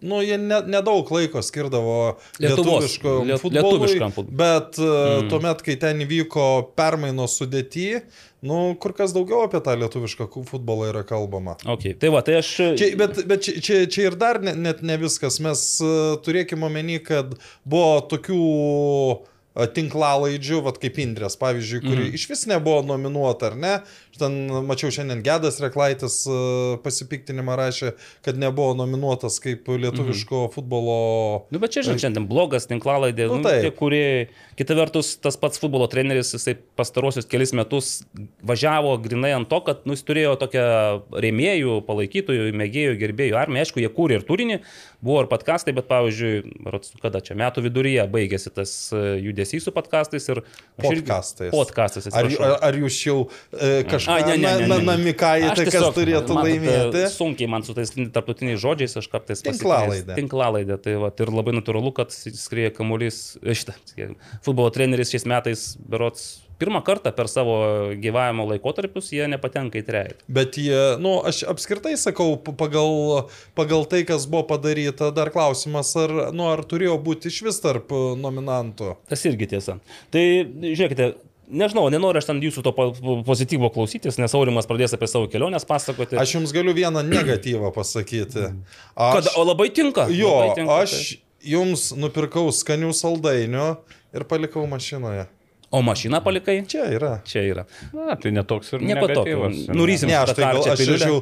nu, 0.00 0.22
jie 0.24 0.38
ne- 0.40 0.64
nedaug 0.70 1.08
laiko 1.14 1.42
skirdavo 1.44 1.96
lietuviško 2.40 3.14
liet- 3.28 3.42
futbolui, 3.42 3.60
lietuviškam 3.60 4.16
futbolui. 4.16 4.40
bet 4.40 4.80
mm. 4.80 5.30
tuomet, 5.32 5.62
kai 5.66 5.78
ten 5.80 6.02
įvyko 6.06 6.48
permainos 6.78 7.36
sudėti, 7.40 8.02
nu, 8.40 8.60
kur 8.80 8.94
kas 8.96 9.12
daugiau 9.16 9.44
apie 9.44 9.60
tą 9.64 9.76
lietuvišką 9.80 10.30
futbolą 10.48 10.90
yra 10.92 11.04
kalbama. 11.08 11.58
Okay. 11.76 11.92
Tai 12.00 12.14
va, 12.16 12.24
tai 12.24 12.38
aš... 12.40 12.54
Čia, 12.80 12.92
bet 13.00 13.20
bet 13.28 13.44
čia, 13.44 13.58
čia, 13.60 13.82
čia 13.92 14.06
ir 14.08 14.16
dar 14.20 14.40
ne, 14.44 14.56
net 14.56 14.80
ne 14.86 14.96
viskas. 15.00 15.36
Mes 15.44 15.66
uh, 15.84 16.16
turėkime 16.24 16.64
omeny, 16.70 17.02
kad 17.04 17.36
buvo 17.68 17.98
tokių 18.08 18.44
tinklalaidžių, 19.74 20.60
vat 20.64 20.78
kaip 20.80 20.98
Indrės, 21.02 21.36
pavyzdžiui, 21.40 21.80
kuri 21.82 22.04
mm. 22.06 22.14
iš 22.16 22.28
vis 22.30 22.44
nebuvo 22.48 22.84
nominuota, 22.86 23.50
ar 23.50 23.56
ne? 23.58 23.72
Ten 24.20 24.38
mačiau 24.68 24.92
šiandien 24.94 25.24
Gedas 25.24 25.58
Reklaitis 25.64 26.22
uh, 26.28 26.76
pasipiktinimą 26.84 27.56
rašė, 27.58 27.94
kad 28.26 28.38
nebuvo 28.40 28.76
nominuotas 28.78 29.40
kaip 29.42 29.68
lietuviško 29.70 30.46
mm. 30.46 30.54
futbolo... 30.54 31.00
Nu, 31.50 31.62
bet 31.62 31.74
čia, 31.74 31.86
žinai, 31.88 32.00
šiandien 32.04 32.28
blogas, 32.30 32.68
tinklalaidė, 32.70 33.30
Nu, 33.30 33.38
nu, 33.44 33.48
tie, 33.62 33.70
kurie, 33.74 34.28
kita 34.58 34.74
vertus, 34.78 35.14
tas 35.22 35.38
pats 35.40 35.60
futbolo 35.60 35.86
treneris, 35.90 36.32
jisai 36.34 36.56
pastarosius 36.78 37.28
kelis 37.30 37.52
metus 37.56 37.90
važiavo 38.46 38.96
grinai 39.02 39.32
ant 39.36 39.48
to, 39.50 39.60
kad 39.66 39.84
nu, 39.88 39.94
jis 39.96 40.04
turėjo 40.08 40.34
tokią 40.40 40.64
rėmėjų, 41.24 41.76
palaikytojų, 41.86 42.48
mėgėjų, 42.60 42.96
gerbėjų 43.00 43.38
armiją, 43.40 43.66
aišku, 43.66 43.82
jie 43.82 43.90
kūrė 43.94 44.18
ir 44.18 44.26
turinį, 44.28 44.58
buvo 45.04 45.24
ir 45.24 45.30
podkastai, 45.30 45.74
bet 45.76 45.88
pavyzdžiui, 45.90 46.32
berods, 46.66 46.94
kada 47.02 47.22
čia 47.24 47.36
metų 47.38 47.64
viduryje 47.68 48.06
baigėsi 48.12 48.52
tas 48.54 48.74
e, 48.92 49.04
judesys 49.24 49.66
su 49.66 49.74
podkastais 49.76 50.28
ir... 50.32 50.42
aš 50.80 50.90
irgi-. 50.90 51.06
Podcastais, 51.54 52.10
Ar, 52.16 52.26
ar, 52.26 52.56
ar 52.70 52.80
jūs 52.80 52.98
jau 53.06 53.18
e, 53.54 53.82
kažką 53.88 54.09
Ai, 54.10 54.24
ne, 54.26 54.36
ne, 54.36 54.42
ne, 54.42 54.66
ne, 54.66 54.76
ne. 54.76 54.86
namikajate, 54.90 55.54
Aš 55.54 55.62
kas 55.68 55.76
tiesiog, 55.76 55.94
turėtų 55.96 56.36
matot, 56.36 56.50
laimėti? 56.50 57.06
Sunkiai 57.14 57.50
man 57.50 57.66
su 57.66 57.76
tais 57.76 57.94
tarptautiniais 57.94 58.60
žodžiais, 58.62 58.98
aš 59.00 59.08
kartais 59.12 59.44
Tinklalaidė. 59.46 60.18
Tinklalaidė. 60.18 60.78
Tai 60.84 60.98
va, 61.04 61.14
ir 61.24 61.34
labai 61.34 61.56
natūralu, 61.56 61.94
kad 61.96 62.14
skrieja 62.14 62.74
kamuolys, 62.76 63.22
e, 63.42 63.56
šitą, 63.56 63.76
futbolo 64.46 64.70
treneris 64.74 65.12
šiais 65.14 65.26
metais, 65.30 65.66
berots, 65.90 66.30
pirmą 66.60 66.82
kartą 66.84 67.12
per 67.16 67.28
savo 67.32 67.54
gyvavimo 68.00 68.44
laikotarpius 68.50 69.10
jie 69.14 69.24
nepatenka 69.32 69.80
į 69.80 69.84
trejetą. 69.86 70.26
Bet 70.28 70.58
jie, 70.60 70.76
nu, 71.02 71.16
aš 71.26 71.42
apskritai 71.50 71.96
sakau, 72.00 72.34
pagal, 72.36 73.30
pagal 73.58 73.86
tai, 73.90 74.02
kas 74.08 74.28
buvo 74.30 74.44
padaryta, 74.52 75.10
dar 75.16 75.32
klausimas, 75.34 75.92
ar, 76.00 76.14
nu, 76.36 76.50
ar 76.52 76.64
turėjo 76.68 76.98
būti 77.06 77.32
iš 77.32 77.40
vis 77.48 77.62
tarp 77.64 77.94
e, 77.94 78.02
nominantų. 78.20 78.94
Tas 79.10 79.24
irgi 79.30 79.48
tiesa. 79.54 79.78
Tai 80.12 80.24
žiūrėkite, 80.60 81.12
nežinau, 81.50 81.88
nenoriu 81.92 82.18
aš 82.22 82.28
ten 82.30 82.40
jūsų 82.42 82.62
to 82.66 82.72
po- 82.76 82.92
po- 82.96 83.16
pozityvo 83.26 83.70
klausytis, 83.74 84.18
nes 84.22 84.34
Aurimas 84.34 84.66
pradės 84.70 84.94
apie 84.96 85.08
savo 85.10 85.26
keliones 85.30 85.66
pasakoti. 85.68 86.16
Aš 86.20 86.36
jums 86.38 86.52
galiu 86.54 86.74
vieną 86.76 87.02
negatyvą 87.06 87.72
pasakyti. 87.74 88.46
Kad, 88.94 89.26
Aš, 89.26 89.34
o 89.36 89.44
labai 89.44 89.68
tinka. 89.74 90.06
jo, 90.10 90.30
labai 90.30 90.54
tinka, 90.60 90.78
aš 90.84 91.18
jums 91.42 91.90
nupirkau 91.96 92.48
skanių 92.52 92.92
saldainių 92.94 93.68
ir 94.14 94.24
palikau 94.30 94.66
mašinoje. 94.70 95.26
tai. 95.26 95.36
O 95.70 95.82
mašiną 95.86 96.18
palikai? 96.24 96.56
Čia 96.66 96.88
yra. 96.90 97.10
Čia 97.22 97.44
yra. 97.46 97.62
Na, 97.94 98.16
tai 98.18 98.32
netoks 98.34 98.72
ir 98.74 98.80
negatyvas. 98.82 99.68
Nurysim. 99.70 100.08
Ne, 100.10 100.16
aš 100.18 100.32
tai 100.34 100.48
gal, 100.48 100.64
aš 100.72 100.80
žiūrėjau, 100.82 101.20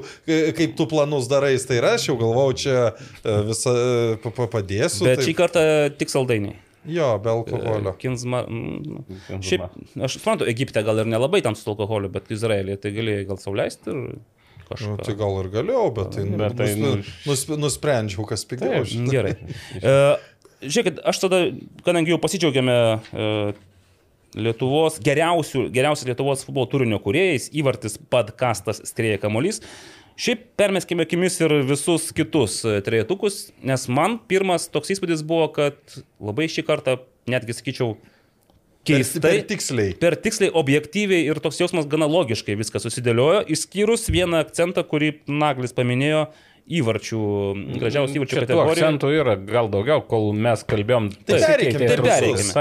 kaip 0.56 0.72
tu 0.78 0.86
planus 0.88 1.28
darai, 1.28 1.50
tai 1.60 1.76
ir 1.82 1.84
aš 1.84 2.06
jau 2.08 2.14
galvau, 2.16 2.46
čia 2.56 2.94
e, 2.96 3.34
visą 3.44 3.74
e, 3.76 4.16
pa- 4.24 4.32
pa- 4.32 4.46
padėsiu. 4.54 5.04
Bet 5.04 5.20
taip. 5.20 5.26
šį 5.28 5.34
kartą 5.36 5.64
tik 6.00 6.08
saldainiai. 6.08 6.56
Jo, 6.86 7.18
be 7.18 7.30
alkoholio. 7.30 7.92
Kinzma. 7.98 8.44
mm, 8.46 9.04
Kinzma. 9.26 9.42
Šiaip, 9.42 9.64
aš 10.06 10.18
suprantu, 10.20 10.46
Egipte 10.48 10.82
gal 10.86 10.98
ir 11.02 11.06
nelabai 11.10 11.42
tam 11.44 11.56
su 11.58 11.66
alkoholiu, 11.72 12.08
bet 12.14 12.30
Izraelėje 12.32 12.78
tai 12.84 12.92
galėjai 12.96 13.26
gal 13.28 13.40
sauliaisti 13.42 13.90
ir 13.90 13.98
Nu, 14.68 14.74
kažką. 14.76 14.96
tai 15.04 15.14
gal 15.16 15.38
ir 15.42 15.46
galėjau, 15.52 15.84
bet 15.96 16.10
tai, 16.12 16.24
Bet 16.38 16.56
tai, 16.58 16.66
nus, 16.76 17.06
nu, 17.26 17.32
nus, 17.32 17.44
nusprendžiau, 17.48 18.26
kas 18.28 18.44
pigiau. 18.44 18.82
Taip, 18.84 18.90
Mm, 18.98 19.08
Gerai. 19.10 19.34
E, 19.80 19.94
žiūrėkit, 20.68 20.98
aš 21.08 21.20
tada, 21.24 21.38
kadangi 21.86 22.12
jau 22.12 22.18
pasidžiaugiame 22.20 22.76
e, 23.00 23.30
Lietuvos 24.36 24.98
geriausių, 25.00 25.70
geriausias 25.72 26.04
Lietuvos 26.10 26.42
futbolo 26.44 26.68
turinio 26.68 26.98
kuriejais, 27.00 27.46
įvartis 27.56 27.96
podkastas 28.12 28.82
Strėja 28.84 29.16
Kamolys. 29.22 29.62
Šiaip 30.18 30.40
permeskime 30.58 31.04
akimis 31.06 31.36
ir 31.44 31.52
visus 31.68 32.08
kitus 32.16 32.60
e, 32.66 32.80
trejetukus, 32.82 33.52
nes 33.62 33.84
man 33.92 34.16
pirmas 34.30 34.66
toks 34.72 34.90
įspūdis 34.96 35.22
buvo, 35.26 35.46
kad 35.54 35.78
labai 36.18 36.48
šį 36.50 36.64
kartą, 36.66 36.96
netgi 37.30 37.54
sakyčiau, 37.54 37.94
Per, 38.88 39.02
keistai. 39.02 39.20
per 39.20 39.42
tiksliai. 39.50 39.94
Per 40.00 40.16
tiksliai, 40.24 40.50
objektyviai 40.56 41.26
ir 41.28 41.38
toks 41.44 41.58
jausmas 41.60 41.86
gana 41.90 42.06
logiškai 42.08 42.56
viskas 42.56 42.86
susidėliojo, 42.86 43.42
išskyrus 43.52 44.06
vieną 44.10 44.40
akcentą, 44.46 44.82
kurį 44.88 45.10
Naglis 45.28 45.76
paminėjo 45.76 46.22
įvarčių, 46.78 47.20
gražiausių 47.78 48.18
įvarčių 48.20 48.40
kategorijoje. 48.42 48.78
akcentų 48.78 49.10
yra 49.16 49.34
gal 49.40 49.68
daugiau, 49.72 50.02
kol 50.08 50.30
mes 50.36 50.64
kalbėjom. 50.68 51.10
Tai 51.28 51.38
pereikim, 51.44 51.78
pasikeitė 51.78 51.88
tai 51.88 51.98
trusus. 52.00 52.54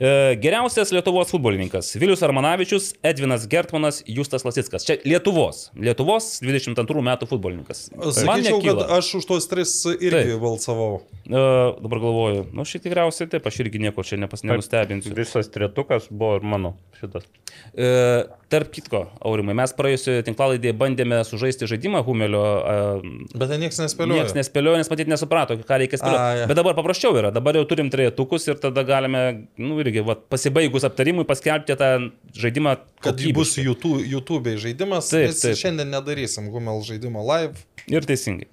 E, 0.00 0.36
Geriausias 0.40 0.92
Lietuvos 0.92 1.28
futbolininkas- 1.28 1.92
Vilius 2.00 2.22
Armanavičius, 2.22 2.94
Edvinas 3.04 3.46
Gertmanas, 3.46 4.02
Justas 4.06 4.44
Lasickas. 4.44 4.86
Čia 4.86 4.96
Lietuvos. 5.04 5.68
Lietuvos 5.76 6.40
22 6.40 7.02
metų 7.04 7.28
futbolininkas. 7.28 7.90
Man 8.24 8.40
Sakyčiau, 8.40 8.62
kad 8.64 8.96
aš 8.96 9.14
už 9.20 9.26
tuos 9.28 9.48
tris 9.50 9.74
irgi 10.00 10.32
Taip. 10.32 10.40
balsavau. 10.40 11.02
E, 11.28 11.36
dabar 11.84 11.98
galvoju, 12.00 12.46
nu 12.56 12.64
tiek 12.64 12.80
tikriausiai 12.80 13.28
taip, 13.28 13.44
aš 13.46 13.60
irgi 13.60 13.78
nieko 13.78 14.00
čia 14.00 14.16
nepas, 14.16 14.40
nenustebinsiu. 14.40 15.12
Visas 15.14 15.52
tretukas 15.52 16.08
buvo 16.08 16.40
ir 16.40 16.48
mano 16.48 16.72
šitas. 16.96 17.28
E, 17.76 18.24
tarp 18.48 18.70
kitko, 18.72 19.04
Aurimai, 19.20 19.54
mes 19.58 19.72
praėjusioje 19.76 20.24
tinklalaidėje 20.26 20.74
bandėme 20.80 21.20
sužaisti 21.28 21.68
žaidimą 21.70 22.00
Humelio. 22.06 22.40
E, 22.40 23.36
Bet 23.36 23.52
ten 23.52 23.60
niekas 23.60 23.82
nespėlioja. 23.82 24.24
Niekas 24.24 24.36
nespėliojo, 24.38 24.80
nes 24.80 24.90
matyt 24.90 25.12
nesuprato, 25.12 25.58
ką 25.60 25.78
reikia 25.84 26.00
spėlioti. 26.00 26.40
ja. 26.40 26.48
Bet 26.50 26.56
dabar 26.56 26.74
paprasčiau 26.78 27.12
yra. 27.20 27.30
Dabar 27.34 27.58
jau 27.60 27.66
turim 27.68 27.90
trejetukus 27.92 28.48
ir 28.48 28.58
tada 28.62 28.84
galime, 28.86 29.46
nu 29.60 29.76
irgi, 29.90 30.04
va, 30.06 30.14
pasibaigus 30.32 30.86
aptarimui 30.86 31.26
paskelbti 31.28 31.76
tą 31.80 31.90
žaidimą. 32.38 32.76
Kad 33.04 33.20
jį 33.20 33.34
bus. 33.36 33.56
YouTube, 33.60 34.00
YouTube 34.06 34.56
žaidimas. 34.62 35.10
Taip, 35.12 35.32
Mes 35.32 35.42
taip. 35.42 35.58
šiandien 35.58 35.90
nedarysim 35.92 36.48
Gumel 36.54 36.80
žaidimo 36.86 37.24
live. 37.26 37.66
Ir 37.90 38.06
teisingai. 38.06 38.48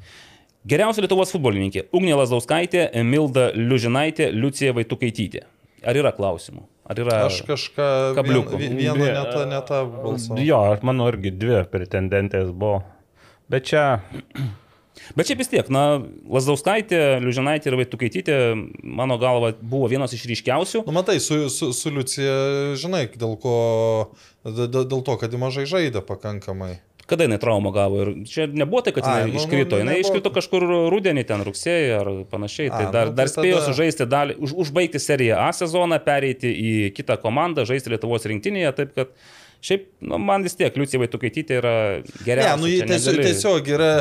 Geriausia 0.68 1.06
Lietuvos 1.06 1.32
futbolininkė- 1.32 1.86
Ugnė 1.96 2.18
Lasdauskaitė, 2.20 2.90
Milda 3.08 3.52
Liužinaitė, 3.56 4.34
Liucija 4.36 4.74
Vaitukaitytė. 4.76 5.46
Ar 5.88 5.96
yra 5.96 6.12
klausimų? 6.12 6.66
Ar 6.88 7.00
yra... 7.04 7.18
Aš 7.28 7.42
kažką 7.48 7.88
Kabliukų. 8.18 8.58
vien, 8.60 8.76
vieną 8.80 9.08
netą 9.16 9.46
netą 9.48 9.82
balsavau. 9.94 10.44
Jo, 10.44 10.60
aš 10.74 10.84
manau 10.88 11.08
irgi 11.12 11.32
dvi 11.36 11.62
pretendentės 11.72 12.52
buvo. 12.52 12.82
Bet 13.52 13.68
čia 13.70 13.86
Bet 15.18 15.30
šiaip 15.30 15.40
vis 15.44 15.52
tiek, 15.52 15.68
na, 15.74 15.84
Lasdauskaitė, 16.32 17.00
Liužinaitė 17.24 17.70
ir 17.72 17.78
Vaitukaitytė, 17.80 18.36
mano 18.84 19.18
galva, 19.22 19.54
buvo 19.62 19.88
vienos 19.92 20.14
iš 20.18 20.26
ryškiausių. 20.32 20.84
Nu, 20.88 20.96
matai, 20.96 21.20
su, 21.24 21.46
su, 21.54 21.72
su 21.76 21.94
Liucija, 21.94 22.36
žinai, 22.80 23.06
dėl 23.14 23.38
ko, 23.42 23.56
dėl, 24.46 24.84
dėl 24.84 25.02
to, 25.06 25.18
kad 25.22 25.34
ji 25.34 25.40
mažai 25.42 25.68
žaidė 25.70 26.02
pakankamai. 26.08 26.78
Kada 27.08 27.24
jinai 27.24 27.38
traumą 27.40 27.72
gavo 27.72 28.02
ir 28.04 28.10
čia 28.28 28.50
nebuvo 28.52 28.82
tai, 28.84 28.92
kad 28.92 29.06
Ai, 29.08 29.22
jinai 29.24 29.32
nu, 29.32 29.40
iškrito, 29.40 29.78
nu, 29.78 29.84
jinai 29.86 29.94
nebuvo. 29.96 30.10
iškrito 30.10 30.32
kažkur 30.36 30.66
rudenį, 30.92 31.24
ten 31.30 31.44
rugsėjį 31.48 31.92
ar 32.02 32.10
panašiai, 32.28 32.68
tai 32.74 32.82
A, 32.84 32.92
dar, 32.92 33.12
nu, 33.14 33.16
dar 33.16 33.30
tai 33.32 33.36
spėjo 33.46 33.62
tada- 33.62 33.70
sužaisti 33.70 34.08
dalį, 34.12 34.36
už, 34.44 34.56
užbaigti 34.66 35.00
seriją 35.00 35.38
A 35.46 35.54
sezoną, 35.56 36.02
pereiti 36.04 36.52
į 36.52 36.74
kitą 36.98 37.16
komandą, 37.24 37.64
žaisti 37.70 37.94
Lietuvos 37.96 38.28
rinktinėje, 38.28 38.74
taip 38.82 38.92
kad 39.00 39.14
šiaip, 39.64 39.88
nu, 40.04 40.20
man 40.20 40.44
vis 40.44 40.60
tiek, 40.60 40.76
Liucija 40.76 41.00
Vaitukaitytė 41.06 41.62
yra 41.62 41.74
Ne, 42.02 42.26
geriausia. 42.28 42.60
nu, 42.60 42.68
ji 42.76 42.84
tiesiog, 42.92 43.22
tiesiog 43.24 43.72
yra, 43.78 43.92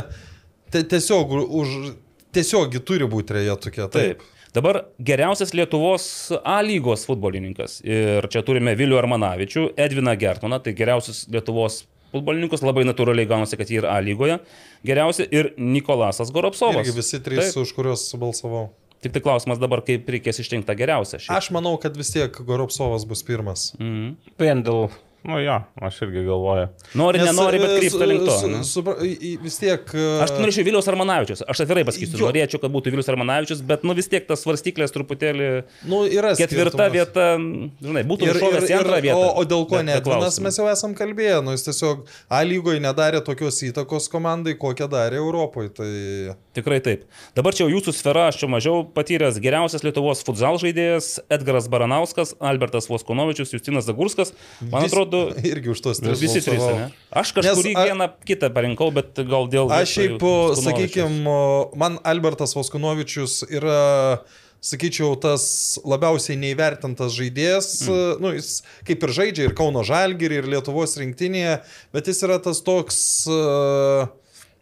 tiesiog 0.72 1.36
už, 1.46 1.76
tiesiog 2.36 2.80
turi 2.86 3.08
būti 3.10 3.32
treja 3.32 3.56
tokia. 3.60 3.90
Taip. 3.92 4.22
Taip. 4.22 4.32
Dabar 4.56 4.86
geriausias 5.04 5.52
Lietuvos 5.52 6.32
A 6.40 6.62
lygos 6.64 7.02
futbolininkas. 7.04 7.82
Ir 7.84 8.24
čia 8.32 8.40
turime 8.46 8.72
Vilių 8.78 8.96
Armanavičių, 9.02 9.66
Edviną 9.76 10.14
Gertoną, 10.16 10.62
tai 10.64 10.72
geriausias 10.78 11.26
Lietuvos 11.28 11.82
futbolininkus, 12.14 12.64
labai 12.64 12.86
natūraliai 12.88 13.28
gaunasi, 13.28 13.58
kad 13.60 13.68
jie 13.68 13.82
yra 13.82 13.92
A 13.98 14.00
lygoje. 14.04 14.38
Geriausia 14.86 15.26
ir 15.28 15.50
Nikolasas 15.60 16.32
Goropsovas. 16.32 16.86
Irgi 16.86 16.96
visi 16.96 17.20
trys, 17.20 17.52
Taip. 17.52 17.66
už 17.66 17.74
kuriuos 17.76 18.08
balsavau. 18.20 18.70
Tik 19.04 19.12
tai 19.12 19.20
klausimas 19.22 19.60
dabar, 19.60 19.82
kaip 19.84 20.08
reikės 20.08 20.40
išrinkti 20.40 20.70
tą 20.70 20.76
geriausią. 20.78 21.20
šiaip. 21.20 21.36
Aš 21.36 21.50
manau, 21.52 21.74
kad 21.80 21.96
vis 21.98 22.14
tiek 22.14 22.32
Goropsovas 22.48 23.04
bus 23.04 23.22
pirmas. 23.26 23.74
Mhm. 23.76 24.16
vien 24.40 24.62
dėl, 24.64 24.88
nu 25.26 25.38
jo, 25.42 25.56
aš 25.82 25.96
irgi 26.06 26.22
galvoju. 26.26 26.68
Nori, 26.94 27.18
nenori, 27.18 27.58
bet 27.58 27.70
e, 27.70 27.78
krypsta 27.80 28.06
link 28.06 28.24
to. 28.28 28.62
su- 28.64 28.82
į- 28.82 29.18
į- 29.18 29.32
Vis 29.42 29.58
tiek. 29.58 29.82
e, 29.94 30.04
Aš 30.22 30.30
norėčiau 30.38 30.64
Vilius 30.68 30.86
Armanavičius. 30.88 31.42
Aš 31.48 31.60
atvirai 31.64 31.84
pasakysiu, 31.84 32.18
Jo. 32.20 32.28
norėčiau, 32.30 32.60
kad 32.62 32.70
būtų 32.70 32.92
Vilius 32.94 33.08
Armanavičius, 33.12 33.62
bet 33.66 33.82
nu 33.84 33.94
vis 33.94 34.08
tiek 34.08 34.26
tas 34.26 34.44
svarstyklės 34.44 34.92
truputėlį 34.94 35.64
Nu, 35.90 36.04
yra 36.06 36.34
ketvirta 36.38 36.76
skirtumas. 36.76 36.92
vieta, 36.92 37.26
žinai, 37.82 38.04
būtų 38.06 38.30
šovęs 38.38 38.70
į 38.70 38.76
antrą 38.78 39.00
vietą. 39.02 39.16
O, 39.18 39.40
o 39.40 39.44
dėl 39.44 39.66
ko 39.68 39.76
Bet- 39.76 39.86
ne? 39.86 40.00
klausimas. 40.00 40.40
mes 40.40 40.56
jau 40.58 40.68
esam 40.72 40.94
kalbėję, 40.94 41.42
nu 41.44 41.50
jis 41.56 41.64
tiesiog 41.68 42.06
A 42.30 42.42
lygoje 42.44 42.80
nedarė 42.80 43.20
tokios 43.24 43.58
įtakos 43.62 44.08
komandai, 44.10 44.54
kokią 44.54 44.88
darė 44.88 45.16
Europoje. 45.18 45.70
Tai 45.74 46.36
Tikrai 46.56 46.80
taip. 46.80 47.04
Dabar 47.36 47.52
čia 47.52 47.66
jau 47.66 47.72
jūsų 47.80 47.92
sfera, 47.92 48.28
aš 48.28 48.38
čia 48.40 48.46
mažiau 48.48 48.84
patyręs. 48.94 49.36
Geriausias 49.42 49.82
Lietuvos 49.84 50.22
futsal 50.24 50.56
žaidėjas- 50.56 51.18
Edgaras 51.30 51.68
Baranauskas, 51.68 52.32
Albertas 52.40 52.86
Voskonovičius, 52.88 53.52
Justinas 53.52 53.84
Zagurskas. 53.84 54.32
Man 54.62 54.82
vis- 54.82 54.92
atrodo, 55.16 55.44
irgi 55.52 55.72
už 55.72 55.82
tos 55.84 56.00
tris. 56.02 56.22
visi 56.22 56.42
trys. 56.44 56.64
Ne? 56.64 56.88
Aš 57.10 57.32
kažkurį 57.36 57.72
Nes 57.72 57.78
a- 57.80 57.84
vieną 57.90 58.08
kitą 58.28 58.50
parinkau, 58.54 58.90
bet 58.94 59.18
gal 59.28 59.48
dėl... 59.52 59.70
Aš 59.72 59.94
šiaip, 59.98 60.26
sakykime, 60.62 61.36
man 61.78 61.98
Albertas 62.06 62.56
Voskonovičius 62.58 63.40
yra, 63.48 63.80
sakyčiau, 64.66 65.14
tas 65.22 65.46
labiausiai 65.86 66.38
neįvertintas 66.42 67.14
žaidėjas. 67.16 67.72
Mm. 67.86 68.22
Nu, 68.24 68.34
jis 68.36 68.60
kaip 68.88 69.04
ir 69.06 69.16
žaidžia 69.20 69.48
ir 69.48 69.56
Kauno 69.58 69.84
Žalgirį, 69.86 70.42
ir 70.42 70.52
Lietuvos 70.56 70.96
rinktinėje, 71.00 71.58
bet 71.96 72.12
jis 72.12 72.22
yra 72.28 72.38
tas 72.42 72.62
toks... 72.66 73.00
Uh, 73.30 74.06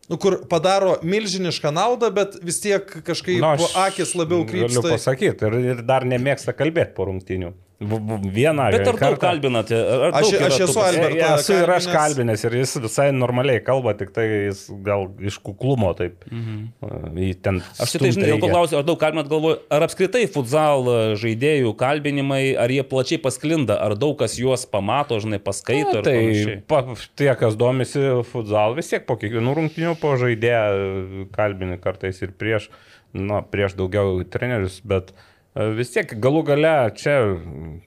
Nu, 0.04 0.18
kur 0.20 0.34
padaro 0.50 0.99
milžinišką 1.00 1.70
naudą, 1.73 2.11
bet 2.12 2.34
vis 2.44 2.58
tiek 2.61 2.90
kažkaip 3.06 3.38
Nu, 3.40 3.54
nu, 3.56 3.68
akis 3.87 4.11
labiau 4.12 4.42
Galiu 4.44 4.66
krypsta. 4.68 4.90
pasakyti, 4.92 5.49
ir, 5.49 5.54
ir 5.73 5.80
dar 5.88 6.04
nemėgsta 6.04 6.52
kalbėti 6.52 6.92
po 6.92 7.06
rungtinių. 7.08 7.54
Vieną 7.81 8.71
Bet 8.71 8.87
ar 8.87 8.97
daug 9.00 9.16
kalbinate? 9.19 9.75
Ar 9.75 10.12
Aš- 10.14 10.31
daug 10.31 10.43
aš 10.47 10.61
esu 10.62 10.78
Albertas. 10.81 11.40
Esu 11.40 11.57
ir 11.59 11.71
aš 11.75 11.87
kalbinęs. 11.90 12.45
ir 12.47 12.52
jis 12.61 12.76
visai 12.78 13.11
normaliai 13.12 13.61
kalba, 13.64 13.95
tik 13.99 14.12
tai 14.14 14.26
jis 14.47 14.71
gal 14.83 15.09
iš 15.19 15.38
kuklumo 15.43 15.90
taip. 15.99 16.23
Mhm. 16.31 17.35
Ten. 17.43 17.61
Aš 17.81 17.97
tai, 17.99 18.12
žinai, 18.14 18.31
dėl 18.31 18.40
to 18.40 18.49
klausiu, 18.49 18.78
ar 18.78 18.85
daug 18.87 18.99
kalbinat, 19.00 19.28
galvoju, 19.28 19.59
ar 19.71 19.83
apskritai 19.88 20.25
futsal 20.31 20.87
žaidėjų 21.19 21.75
kalbinimai, 21.76 22.57
ar 22.57 22.69
jie 22.71 22.87
plačiai 22.87 23.19
pasklinda, 23.19 23.76
ar 23.83 23.97
daug 23.99 24.16
kas 24.19 24.38
juos 24.38 24.64
pamato, 24.71 25.19
žinai, 25.19 25.43
paskaito 25.43 25.99
Na, 25.99 26.02
tai 26.02 26.62
pa, 26.69 26.85
tie, 27.16 27.35
kas 27.35 27.57
domisi 27.57 28.23
futsal, 28.31 28.75
vis 28.78 28.88
tiek 28.88 29.04
po 29.04 29.19
kiekvienų 29.19 29.54
rungtynių 29.59 29.99
po 30.00 30.14
žaidėją 30.21 31.28
kalbini 31.35 31.78
kartais 31.83 32.23
ir 32.23 32.31
prieš, 32.38 32.71
na, 33.12 33.43
prieš 33.43 33.75
daugiau 33.75 34.23
trenerius, 34.26 34.81
bet 34.85 35.11
e, 35.11 35.34
vis 35.54 35.94
tiek 35.94 36.16
galų 36.18 36.42
gale 36.50 36.75
čia 36.99 37.16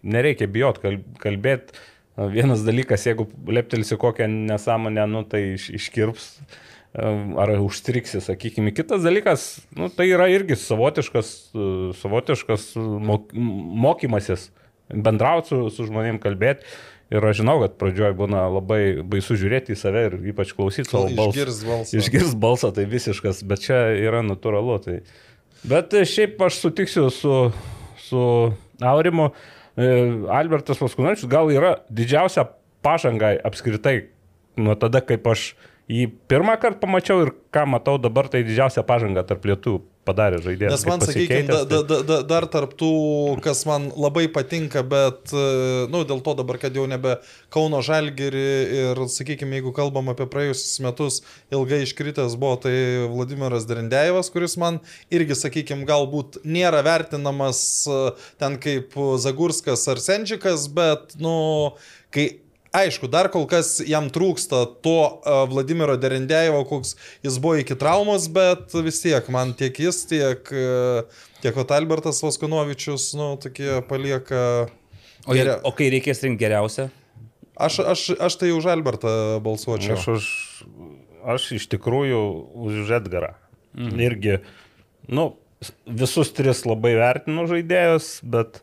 nereikia 0.04 0.48
bijot 0.52 0.80
kalbėti. 1.22 1.78
Vienas 2.18 2.64
dalykas, 2.66 3.04
jeigu 3.06 3.28
leptelsi 3.54 3.98
kokią 4.02 4.26
nesąmonę, 4.50 5.04
nu, 5.06 5.22
tai 5.30 5.54
iš, 5.54 5.68
iškirps 5.78 6.24
e, 6.34 7.12
ar 7.38 7.52
užstriksi, 7.62 8.24
sakykime. 8.26 8.74
Kitas 8.74 9.04
dalykas, 9.06 9.44
nu, 9.78 9.92
tai 9.94 10.08
yra 10.10 10.26
irgi 10.34 10.58
savotiškas, 10.58 11.30
e, 11.54 11.68
savotiškas 12.00 12.72
mok, 12.82 13.30
mokymasis 13.86 14.48
bendrauti 14.90 15.54
su, 15.54 15.62
su 15.76 15.86
žmonėm, 15.92 16.18
kalbėti. 16.24 16.66
Ir 17.14 17.24
aš 17.24 17.38
žinau, 17.40 17.60
kad 17.62 17.78
pradžioje 17.80 18.18
būna 18.20 18.48
labai 18.52 18.82
baisu 19.06 19.38
žiūrėti 19.40 19.72
į 19.72 19.80
save 19.80 20.02
ir 20.10 20.18
ypač 20.34 20.50
klausyti 20.58 20.90
savo 20.90 21.08
balsą. 21.16 21.38
Išgirs 21.38 21.62
balsą. 21.70 22.02
Išgirs 22.02 22.34
balsą, 22.36 22.74
tai 22.76 22.84
visiškas, 22.90 23.46
bet 23.48 23.64
čia 23.64 23.78
yra 23.96 24.26
natūralu. 24.26 24.82
Tai. 24.84 24.98
Bet 25.68 25.94
e, 25.94 26.04
šiaip 26.08 26.42
aš 26.48 26.62
sutiksiu 26.64 27.10
su, 27.12 27.38
su 28.00 28.22
Aurimu. 28.82 29.32
E, 29.78 29.88
Albertas 30.34 30.80
Vaskunovičius 30.82 31.30
gal 31.30 31.52
yra 31.54 31.76
didžiausia 31.94 32.48
pažanga 32.86 33.36
apskritai 33.46 34.08
nuo 34.58 34.78
tada, 34.80 35.04
kaip 35.06 35.28
aš 35.28 35.52
jį 35.92 36.08
pirmą 36.32 36.56
kartą 36.62 36.86
pamačiau 36.86 37.26
ir 37.26 37.34
ką 37.54 37.68
matau 37.70 37.98
dabar, 38.02 38.30
tai 38.32 38.46
didžiausia 38.48 38.86
pažanga 38.88 39.26
tarp 39.28 39.46
lietuvių 39.48 39.84
padarė 40.08 40.40
žaidėjas. 40.46 40.74
Nes 40.74 40.86
man, 40.88 41.04
sakykime, 41.04 41.44
da, 41.50 41.58
da, 41.68 41.82
tai- 41.82 41.88
da, 41.90 41.98
da, 42.10 42.18
dar 42.32 42.48
tarp 42.54 42.74
tų, 42.80 42.92
kas 43.44 43.66
man 43.70 43.90
labai 44.00 44.26
patinka, 44.32 44.82
bet, 44.88 45.34
e, 45.36 45.44
nu, 45.92 46.06
dėl 46.08 46.24
to 46.26 46.34
dabar, 46.40 46.58
kad 46.62 46.76
jau 46.80 46.88
nebe 46.90 47.18
Kauno 47.54 47.84
Žalgiri 47.86 48.46
ir, 48.80 49.04
sakykime, 49.12 49.60
jeigu 49.60 49.76
kalbam 49.76 50.10
apie 50.14 50.26
praėjusius 50.32 50.80
metus, 50.86 51.20
ilgai 51.54 51.84
iškritęs 51.86 52.38
buvo, 52.40 52.56
tai 52.66 52.74
Vladimiras 53.12 53.68
Derendėjevas, 53.70 54.32
kuris 54.34 54.58
man 54.62 54.80
irgi, 55.14 55.38
sakykime, 55.44 55.86
galbūt 55.90 56.42
nėra 56.48 56.82
vertinamas 56.88 57.62
e, 57.92 58.02
ten 58.42 58.58
kaip 58.64 58.96
Zagurskas 59.22 59.86
ar 59.92 60.02
Senčikas, 60.02 60.70
bet, 60.72 61.18
nu, 61.22 61.38
kai 62.16 62.30
Aišku, 62.76 63.08
dar 63.08 63.30
kol 63.32 63.46
kas 63.48 63.78
jam 63.88 64.10
trūksta 64.12 64.66
to 64.84 64.96
uh, 65.00 65.46
Vladimiro 65.48 65.96
Derendėjevo, 66.00 66.66
koks 66.68 66.96
jis 67.24 67.38
buvo 67.40 67.56
iki 67.62 67.78
traumos, 67.80 68.28
bet 68.28 68.76
vis 68.84 69.00
tiek 69.04 69.30
man 69.34 69.54
tiek 69.58 69.78
jis, 69.80 70.02
tiek, 70.10 70.52
uh, 70.52 71.24
tiek 71.44 71.56
Albertas 71.64 72.20
Vaskonovičius, 72.26 73.14
nu, 73.18 73.36
tokie 73.42 73.80
palieka... 73.88 74.68
O, 75.28 75.34
jei- 75.36 75.44
geria- 75.44 75.60
o 75.64 75.72
kai 75.76 75.88
reikės 75.92 76.24
rinkti 76.24 76.44
geriausią, 76.46 76.90
Aš, 77.58 77.80
aš, 77.82 78.02
aš 78.22 78.36
tai 78.38 78.52
už 78.54 78.68
Albertą 78.70 79.12
balsuočiau. 79.42 79.96
Aš, 79.98 80.04
už, 80.14 80.26
aš 81.26 81.46
iš 81.58 81.64
tikrųjų 81.72 82.20
už 82.54 82.92
Edgarą. 83.00 83.32
Mhm. 83.74 83.98
Irgi, 84.06 84.36
nu, 85.10 85.32
visus 85.90 86.30
tris 86.38 86.62
labai 86.70 86.94
vertinu 87.00 87.48
žaidėjus, 87.50 88.20
bet 88.30 88.62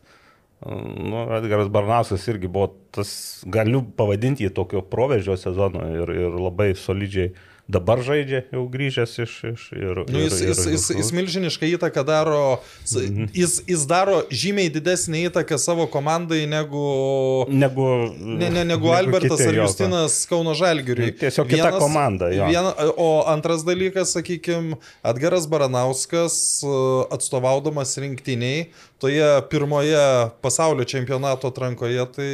nu, 0.63 1.25
Edgaras 1.37 1.67
Barnauskas 1.69 2.27
irgi 2.31 2.47
buvo 2.47 2.71
tas, 2.95 3.43
galiu 3.45 3.83
pavadinti 3.97 4.47
jį 4.47 4.53
tokio 4.55 4.81
proveržio 4.81 5.35
sezono 5.37 5.83
ir, 5.91 6.15
ir 6.15 6.39
labai 6.39 6.71
solidžiai 6.79 7.33
dabar 7.65 7.97
žaidžia, 8.05 8.43
jau 8.53 8.67
grįžęs 8.69 9.13
iš... 9.23 9.31
iš 9.49 9.61
ir, 9.73 10.03
Nu, 10.05 10.19
jis, 10.21 10.35
ir, 10.37 10.51
jis, 10.51 10.59
jis, 10.69 10.83
jis 10.99 11.07
milžinišką 11.17 11.65
įtaką 11.73 12.03
daro, 12.05 12.59
Mhm. 12.85 13.31
jis, 13.33 13.55
jis 13.65 13.85
daro 13.89 14.19
žymiai 14.29 14.69
didesnį 14.69 15.23
įtaką 15.31 15.57
savo 15.57 15.87
komandai 15.89 16.43
negu, 16.45 17.45
Negu, 17.49 17.87
ne, 18.21 18.51
ne, 18.53 18.63
negu 18.69 18.93
Albertas 18.93 19.39
kiti 19.41 19.49
ar 19.49 19.57
Justinas 19.63 20.19
Kauno 20.29 20.53
Žalgiriui. 20.53 21.15
Tiesiog 21.17 21.49
kita 21.49 21.71
komanda, 21.81 22.29
jo. 22.29 22.45
Viena, 22.53 22.69
o 23.01 23.25
antras 23.33 23.65
dalykas, 23.65 24.13
sakykime, 24.13 24.77
Edgaras 25.01 25.49
Baranauskas 25.49 26.61
e, 26.61 26.69
atstovaudamas 27.17 27.97
rinktiniai, 27.97 28.67
toje 29.05 29.41
pirmoje 29.49 30.01
pasaulio 30.41 30.85
čempionato 30.89 31.51
atrankoje, 31.53 32.05
tai 32.15 32.29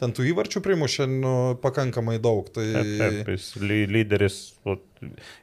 ten 0.00 0.12
tų 0.12 0.28
įvarčių 0.34 0.60
primušė 0.64 1.08
nu, 1.08 1.34
pakankamai 1.64 2.18
daug. 2.20 2.50
Tai... 2.52 2.66
Taip, 2.76 2.92
taip, 3.00 3.32
jis 3.32 3.48
ly- 3.62 3.86
lyderis. 3.88 4.38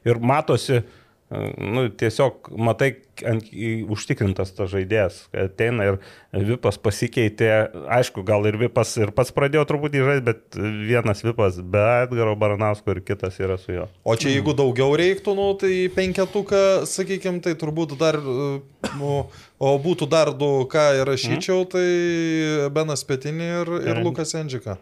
Ir 0.06 0.22
matosi, 0.22 0.84
nu, 1.30 1.82
tiesiog 1.92 2.48
matai, 2.56 2.94
ant, 3.28 3.44
užtikrintas 3.92 4.54
tas 4.56 4.70
žaidėjas, 4.72 5.18
ateina 5.36 5.84
ir 5.90 5.98
Vipas 6.32 6.78
pasikeitė, 6.80 7.50
aišku, 7.98 8.24
gal 8.24 8.46
ir 8.48 8.56
Vipas 8.60 8.94
ir 9.00 9.12
pats 9.16 9.32
pradėjo 9.36 9.66
truputį 9.68 10.04
žaisti, 10.06 10.24
bet 10.24 10.58
vienas 10.88 11.20
Vipas 11.24 11.60
be 11.60 11.84
Edgaro 12.06 12.32
Baranausko 12.40 12.94
ir 12.96 13.02
kitas 13.04 13.36
yra 13.40 13.58
su 13.60 13.76
juo. 13.76 13.88
O 14.08 14.16
čia 14.16 14.32
jeigu 14.32 14.56
daugiau 14.56 14.96
reiktų, 14.96 15.36
nu, 15.36 15.50
tai 15.60 15.72
penketuką, 15.92 16.64
sakykime, 16.88 17.42
tai 17.44 17.56
turbūt 17.60 17.96
dar, 18.00 18.16
nu, 18.96 19.14
o 19.58 19.72
būtų 19.84 20.08
dar 20.08 20.32
du, 20.32 20.64
ką 20.70 20.90
įrašyčiau, 21.02 21.64
Mhm. 21.64 21.72
tai 21.72 22.70
Benas 22.72 23.04
Petinį 23.04 23.50
ir, 23.60 23.74
ir 23.90 24.04
Lukas 24.04 24.32
Endžika. 24.38 24.78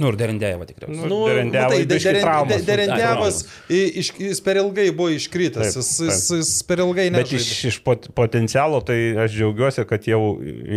Nu 0.00 0.08
ir 0.10 0.16
Derendėjeva 0.18 0.66
tikriausiai. 0.66 1.08
Nu, 1.10 1.18
Derendėjevui 1.28 1.86
biškį 1.90 2.14
traumos. 2.20 2.64
Derendėvas, 2.66 3.40
jis 3.70 4.40
per 4.44 4.58
ilgai 4.62 4.88
buvo 4.90 5.12
iškritęs, 5.14 5.74
Taip, 5.74 5.80
jis, 5.82 5.90
jis, 6.08 6.22
jis 6.40 6.52
per 6.66 6.82
ilgai 6.82 7.08
Bet 7.14 7.30
iš, 7.30 7.34
nežaidė. 7.44 7.68
iš 7.72 7.78
pot, 7.86 8.08
potencialo 8.18 8.80
tai 8.86 8.98
aš 9.26 9.36
džiaugiuosi, 9.36 9.84
kad 9.90 10.08
jau, 10.10 10.22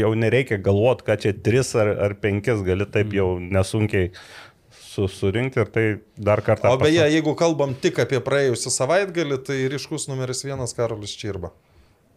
jau 0.03 0.11
nereikia 0.15 0.59
galvoti, 0.61 1.07
kad 1.07 1.23
čia 1.25 1.33
tris 1.33 1.73
ar, 1.75 1.93
ar 2.07 2.13
penkis 2.21 2.61
gali 2.67 2.85
taip 2.93 3.15
jau 3.17 3.31
nesunkiai 3.41 4.11
su, 4.87 5.07
surinkti 5.09 5.61
ir 5.61 5.71
tai 5.73 5.85
dar 6.17 6.41
kartą. 6.45 6.71
O 6.73 6.77
beje, 6.81 7.01
pasa- 7.01 7.11
jeigu 7.13 7.33
kalbam 7.37 7.73
tik 7.77 7.99
apie 8.05 8.21
praėjusią 8.21 8.71
savaitgalį, 8.73 9.41
tai 9.45 9.57
ryškus 9.73 10.07
numeris 10.09 10.45
vienas 10.45 10.73
Karolis 10.77 11.13
Čirba. 11.17 11.51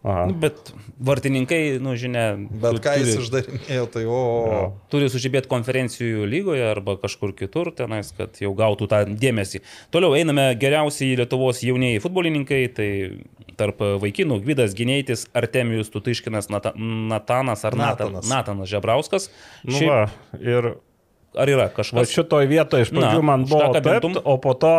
Aha. 0.01 0.23
Nu, 0.31 0.33
bet 0.41 0.71
vartininkai, 0.97 1.77
nu, 1.85 1.93
žinia, 2.01 2.31
Bet 2.49 2.79
tu- 2.79 2.81
ką 2.87 2.95
jis 2.97 3.11
turi- 3.11 3.25
išdarinėjo, 3.27 3.83
tai 3.93 4.05
o... 4.09 4.21
Jo. 4.49 4.61
turi 4.89 5.11
sužibėti 5.13 5.51
konferencijų 5.51 6.25
lygoje 6.25 6.63
arba 6.71 6.95
kažkur 7.03 7.35
kitur 7.37 7.69
tenais, 7.77 8.09
kad 8.17 8.39
jau 8.41 8.55
gautų 8.57 8.89
tą 8.89 9.03
dėmesį. 9.05 9.61
Toliau 9.93 10.15
einame 10.17 10.47
geriausiai 10.57 11.19
Lietuvos 11.21 11.61
jaunieji 11.67 12.01
futbolininkai, 12.01 12.63
tai 12.73 12.89
tarp 13.61 13.83
vaikinų 14.01 14.41
Gvidas 14.47 14.73
Gineitis, 14.79 15.27
Artemijus 15.37 15.93
Tutiškinas, 15.93 16.49
Nata, 16.49 16.73
Natanas 16.81 17.67
ar 17.69 17.77
Natanas, 17.77 18.25
Natanas. 18.33 18.73
Žebrauskas. 18.73 19.29
Nu, 19.69 19.77
Šiaip, 19.77 19.93
va, 19.93 20.01
ir 20.41 20.71
ar 21.37 21.53
yra 21.53 21.69
va 21.69 21.75
kažkas? 21.77 22.09
šitoj 22.17 22.49
vietoje 22.49 22.89
iš 22.89 22.95
pradžių 22.97 23.21
man 23.23 23.45
buvo 23.45 23.69
taip, 23.77 24.17
o 24.25 24.39
po 24.41 24.57
to 24.57 24.73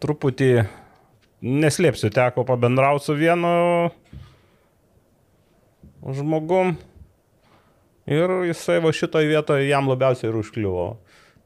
truputį, 0.00 0.64
neslėpsiu, 1.44 2.08
teko 2.08 2.46
pabendrauti 2.48 3.04
su 3.04 3.14
vienu 3.20 3.52
žmogum 6.14 6.76
ir 8.06 8.30
jisai 8.50 8.78
va 8.84 8.92
šitoj 8.94 9.26
vietoje 9.26 9.66
jam 9.68 9.88
labiausiai 9.90 10.30
ir 10.30 10.36
užkliuvo. 10.38 10.86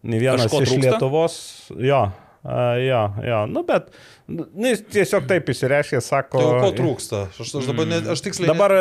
Ne 0.02 0.18
vienas 0.20 0.46
Kažko 0.48 0.62
iš 0.64 0.68
trūksta? 0.72 0.90
Lietuvos, 0.94 1.34
jo. 1.76 2.02
A, 2.40 2.60
jo, 2.80 3.00
jo, 3.20 3.38
nu 3.52 3.62
bet 3.68 3.90
nu, 4.32 4.46
jis 4.64 4.80
tiesiog 4.88 5.26
taip 5.28 5.48
įsireiškė, 5.52 6.00
sako. 6.00 6.40
Tai 6.40 6.60
ko 6.62 6.70
trūksta? 6.78 7.18
Aš, 7.36 7.50
aš 7.60 7.66
dabar, 7.68 7.88
ne, 7.90 7.98
aš 8.14 8.22
tiksliai... 8.24 8.48
ne- 8.48 8.54
Dabar 8.54 8.72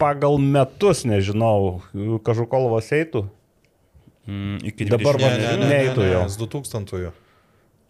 pagal 0.00 0.38
metus, 0.40 1.04
nežinau, 1.08 1.82
Kažukolovas 2.24 2.88
eitų. 2.96 3.26
Mm, 4.24 4.56
iki 4.72 4.86
Dabar 4.88 5.18
20 5.20 5.20
Ne, 5.20 5.28
va- 5.28 5.36
ne, 5.36 5.44
ne, 5.44 5.66
ne, 5.68 5.68
Neitų 5.74 6.00
ne, 6.00 6.08
jau. 6.14 6.22
jis 6.24 6.38
2000-ųjų. 6.40 7.12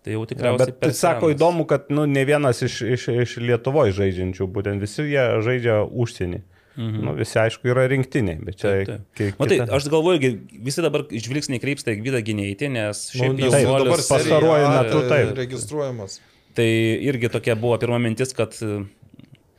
Tai 0.05 0.13
jau 0.13 0.21
Ja, 0.25 0.29
tikriausiai 0.35 0.67
bet 0.69 0.81
per 0.83 0.91
tai 0.91 0.97
sako 0.99 1.29
senas. 1.31 1.37
įdomu, 1.39 1.65
kad 1.67 1.87
nu, 1.89 2.05
ne 2.05 2.25
vienas 2.29 2.59
iš, 2.67 2.83
iš, 2.97 3.07
iš 3.25 3.37
Lietuvoje 3.41 3.95
žaidžiančių, 3.97 4.47
būtent 4.53 4.83
visi 4.85 5.07
jie 5.09 5.23
žaidžia 5.47 5.79
užsienį. 5.89 6.43
Mhm. 6.77 7.05
Nu, 7.07 7.13
visi 7.15 7.39
aišku 7.39 7.69
yra 7.71 7.85
rinktiniai, 7.89 8.37
bet 8.45 8.57
čia... 8.59 8.73
Taip, 8.75 8.89
taip. 8.91 9.03
ki- 9.15 9.29
Matai, 9.39 9.59
kita- 9.63 9.77
aš 9.79 9.85
galvoju, 9.93 10.19
gi- 10.21 10.61
visi 10.67 10.83
dabar 10.83 11.05
žvilgsniai 11.09 11.63
krypsta 11.63 11.95
į 11.95 12.01
Gvidą 12.03 12.21
Gineitį, 12.27 12.69
nes 12.75 13.03
Nu, 13.15 13.21
šiaip 13.21 13.37
nes 13.39 13.45
jau 13.47 13.53
taip, 13.55 13.85
dabar 13.87 14.03
pastaruoju 14.11 14.69
metu 14.75 15.03
taip. 15.09 15.33
registruojamas. 15.39 16.19
Tai 16.59 16.67
irgi 17.09 17.31
tokia 17.31 17.55
buvo 17.57 17.79
pirma 17.79 17.97
mintis, 18.03 18.35
kad 18.35 18.53
e, 18.61 18.83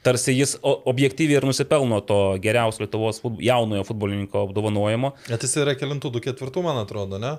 tarsi 0.03 0.35
jis 0.35 0.57
objektyviai 0.61 1.39
ir 1.41 1.47
nusipelno 1.47 2.01
to 2.05 2.19
geriausio 2.43 2.83
Lietuvos 2.85 3.17
futbol, 3.23 3.41
jaunojo 3.47 3.87
futbolininko 3.87 4.43
apdovanojimo. 4.49 5.13
Bet 5.31 5.41
jis 5.47 5.55
yra 5.63 5.73
kelintų, 5.79 6.11
du 6.11 6.21
ketvirtų, 6.21 6.61
man 6.67 6.83
atrodo, 6.83 7.17
ne? 7.17 7.37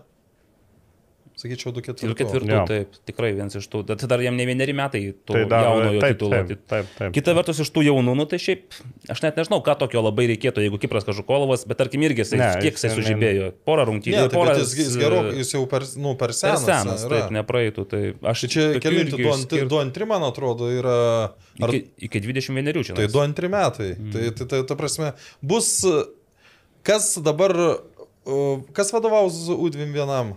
Sakyčiau, 1.36 1.68
du 1.76 1.82
ketvirtų. 1.84 2.08
Ir 2.08 2.14
ketvirtų, 2.16 2.48
Jo. 2.48 2.60
taip, 2.64 2.94
tikrai 3.04 3.34
vienas 3.36 3.52
iš 3.58 3.66
tų. 3.68 3.82
Bet 3.84 4.00
dar 4.08 4.22
jam 4.24 4.38
ne 4.38 4.46
vieneri 4.48 4.72
metai 4.72 5.02
to 5.28 5.34
Tai 5.36 5.42
dar- 5.44 5.66
jaunojo 5.66 6.00
taip, 6.00 6.14
titulo. 6.16 6.30
taip, 6.32 6.62
taip, 6.64 6.86
taip. 6.96 7.10
Kita 7.12 7.34
vertus, 7.36 7.58
iš 7.60 7.68
tų 7.76 7.82
jaunų, 7.90 8.14
nu, 8.16 8.24
tai 8.24 8.38
šiaip, 8.40 8.72
aš 9.12 9.20
net 9.20 9.36
nežinau, 9.36 9.58
ką 9.60 9.74
tokio 9.82 10.00
labai 10.00 10.24
reikėtų, 10.32 10.64
jeigu 10.64 10.80
Kipras 10.80 11.04
Kažukolovas, 11.04 11.66
bet 11.68 11.76
tarkim 11.76 12.00
irgi 12.08 12.24
jisai, 12.24 12.38
Ne, 12.40 12.48
kiek 12.64 12.72
jis 12.72 12.80
jisai 12.80 12.88
ne- 12.88 12.96
sužibėjo, 12.96 13.50
porą 13.68 13.84
Ne, 13.84 13.90
rungtynių, 13.92 14.22
tai 14.30 14.38
porą 14.38 14.54
bet 14.54 14.62
jis, 14.64 14.72
jis, 14.80 14.96
gerok, 14.96 15.28
jis 15.36 15.52
jau 15.52 15.66
per, 15.68 15.82
nu, 16.00 16.14
per 16.16 16.28
Per 16.32 16.38
senas. 16.40 16.64
senas, 16.64 17.04
yra. 17.04 17.20
taip, 17.20 17.30
nepraeitų. 17.36 17.84
Tai 17.92 18.02
aš 18.32 18.40
Tai 18.40 18.48
čia 18.56 18.64
kelinti, 18.80 19.12
irgi 19.12 19.22
du, 19.22 19.28
antri, 19.36 19.58
išskirt- 19.60 19.68
du 19.68 19.76
antri, 19.84 20.06
man 20.08 20.22
atrodo, 20.22 20.70
yra... 20.72 20.96
Ar, 21.60 21.68
Iki, 21.68 21.84
iki 22.00 22.20
21 22.20 22.80
čia. 22.82 22.94
tai 22.96 23.06
du 23.12 23.20
antri 23.20 23.48
metai. 23.52 23.92
Mm. 23.92 24.08
Tai, 24.12 24.30
tai, 24.32 24.46
tai, 24.46 24.62
ta 24.64 24.74
prasme, 24.74 25.12
bus... 25.44 25.84
Kas 26.82 27.18
dabar... 27.20 27.52
Kas 28.72 28.88
vadovaus 28.90 29.36
U21? 29.52 30.32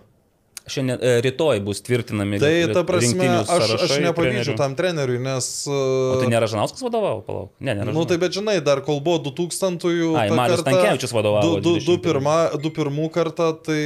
Šiandien, 0.70 0.96
e, 1.02 1.16
rytoj 1.24 1.60
bus 1.66 1.82
tvirtinami 1.86 2.38
Tai 2.42 2.52
ta 2.74 2.84
prasme, 2.86 3.28
aš, 3.42 3.74
aš 3.76 3.94
nepavydžiu 4.04 4.56
tam 4.58 4.76
treneriui, 4.78 5.18
nes... 5.24 5.50
O 5.70 6.20
tai 6.22 6.30
nėra 6.32 6.48
Žanauskas 6.50 6.84
vadovavo, 6.86 7.24
palauk. 7.26 7.52
Ne, 7.58 7.74
nėra. 7.78 7.94
Nu 7.96 8.06
tai 8.08 8.20
bet 8.22 8.36
žinai, 8.36 8.60
dar 8.64 8.84
kol 8.86 9.02
buvo 9.04 9.18
2000-ųjų... 9.30 10.14
Ai, 10.20 10.28
Marius 10.30 10.62
karta, 10.62 10.76
Stankevičius 10.76 11.14
vadovavo 11.16 11.44
Du, 11.46 11.60
du, 11.60 11.76
du, 11.78 11.96
21. 11.96 12.04
pirma, 12.06 12.36
du 12.62 12.72
pirmų 12.76 13.10
kartą, 13.14 13.50
tai 13.66 13.80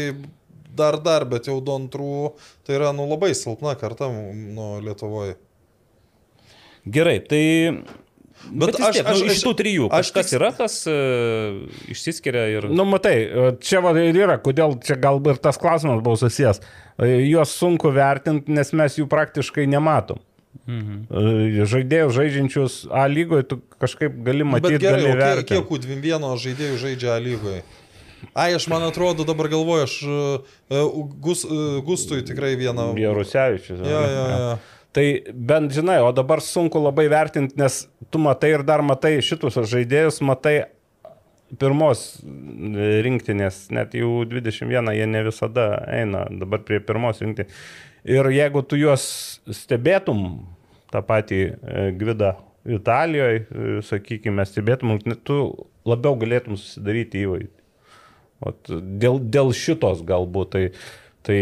dar 0.75 0.99
dar, 1.01 1.25
bet 1.29 1.49
jau 1.49 1.59
du 1.65 1.75
antrų, 1.75 2.35
tai 2.67 2.79
yra 2.79 2.93
nu, 2.97 3.09
labai 3.11 3.33
silpna 3.39 3.75
karta 3.81 4.11
nu, 4.11 4.75
Lietuvoje. 4.85 5.39
Gerai, 6.85 7.19
tai 7.25 7.45
Bet, 8.51 8.75
bet 8.75 8.79
vis 8.81 8.97
tiek, 8.99 9.07
aš, 9.09 9.23
nu, 9.25 9.31
iš 9.33 9.43
tų 9.47 9.53
trijų 9.59 9.89
aš 9.95 10.11
tik- 10.15 10.35
yra, 10.37 10.51
kas 10.57 10.77
e, 10.91 10.95
išsiskiria 11.95 12.45
ir... 12.53 12.69
Nu, 12.71 12.85
matai, 12.89 13.17
čia 13.65 13.81
va 13.85 13.95
ir 14.01 14.19
yra, 14.27 14.37
kodėl 14.43 14.77
čia 14.85 14.99
galbūt 15.01 15.37
ir 15.37 15.43
tas 15.47 15.59
klausimas 15.61 16.03
buvo 16.05 16.19
susijęs. 16.21 16.61
Juos 17.25 17.55
sunku 17.59 17.91
vertinti, 17.95 18.53
nes 18.55 18.71
mes 18.77 19.01
jų 19.01 19.09
praktiškai 19.11 19.67
nematom. 19.71 20.21
Mhm. 20.65 21.65
Žaidėjų 21.67 22.11
žaidžiančius 22.15 22.75
A 22.95 23.03
lygoje 23.11 23.45
tu 23.51 23.57
kažkaip 23.83 24.15
gali 24.25 24.45
Bet 24.47 24.53
matyti, 24.53 24.79
gerai, 24.85 25.01
gali 25.03 25.09
o 25.09 25.17
kiek, 25.17 25.25
vertinti. 25.25 25.57
kiek 25.59 25.73
U21 25.75 26.37
žaidėjų 26.45 26.77
žaidžia 26.85 27.11
A 27.17 27.19
lygoje? 27.21 27.65
Ai, 28.33 28.55
aš 28.57 28.69
man 28.73 28.87
atrodo, 28.87 29.27
dabar 29.29 29.51
galvoju, 29.53 29.85
aš 29.85 29.97
uh, 30.09 31.03
gus, 31.21 31.43
uh, 31.45 31.83
Gustui 31.85 32.23
tikrai 32.25 32.55
vieną. 32.57 32.95
Jarusevičius. 32.97 33.83
Jo, 33.85 34.01
jo, 34.09 34.23
jo. 34.31 34.55
Tai 34.95 35.05
bent 35.35 35.73
žinai, 35.75 35.99
o 36.07 36.13
dabar 36.15 36.39
sunku 36.45 36.79
labai 36.79 37.09
vertinti, 37.11 37.59
nes 37.59 37.81
tu 38.15 38.21
matai 38.23 38.53
ir 38.55 38.63
dar 38.63 38.83
matai 38.87 39.17
šitus 39.27 39.59
žaidėjus, 39.67 40.21
matai 40.23 40.69
pirmos 41.59 42.05
rinktinės, 43.05 43.67
net 43.75 43.95
jų 43.99 44.23
21 44.31 44.93
jie 44.95 45.09
ne 45.11 45.23
visada 45.27 45.67
eina 45.91 46.25
dabar 46.31 46.63
prie 46.67 46.79
pirmos 46.79 47.19
rinktinės. 47.23 47.59
Ir 48.07 48.29
jeigu 48.37 48.63
tu 48.69 48.79
juos 48.79 49.05
stebėtum, 49.49 50.45
tą 50.93 51.03
patį 51.03 51.41
e, 51.43 51.85
Gvidą 51.99 52.35
Italijoje, 52.65 53.45
sakykime, 53.85 54.45
stebėtum, 54.47 54.95
tu 55.27 55.39
labiau 55.89 56.15
galėtum 56.21 56.59
susidaryti 56.61 57.25
įvaizdį. 57.25 57.65
Ot, 58.45 58.71
dėl, 59.01 59.19
dėl 59.33 59.51
šitos 59.57 60.05
galbūt, 60.07 60.55
tai, 60.55 60.63
tai, 61.27 61.41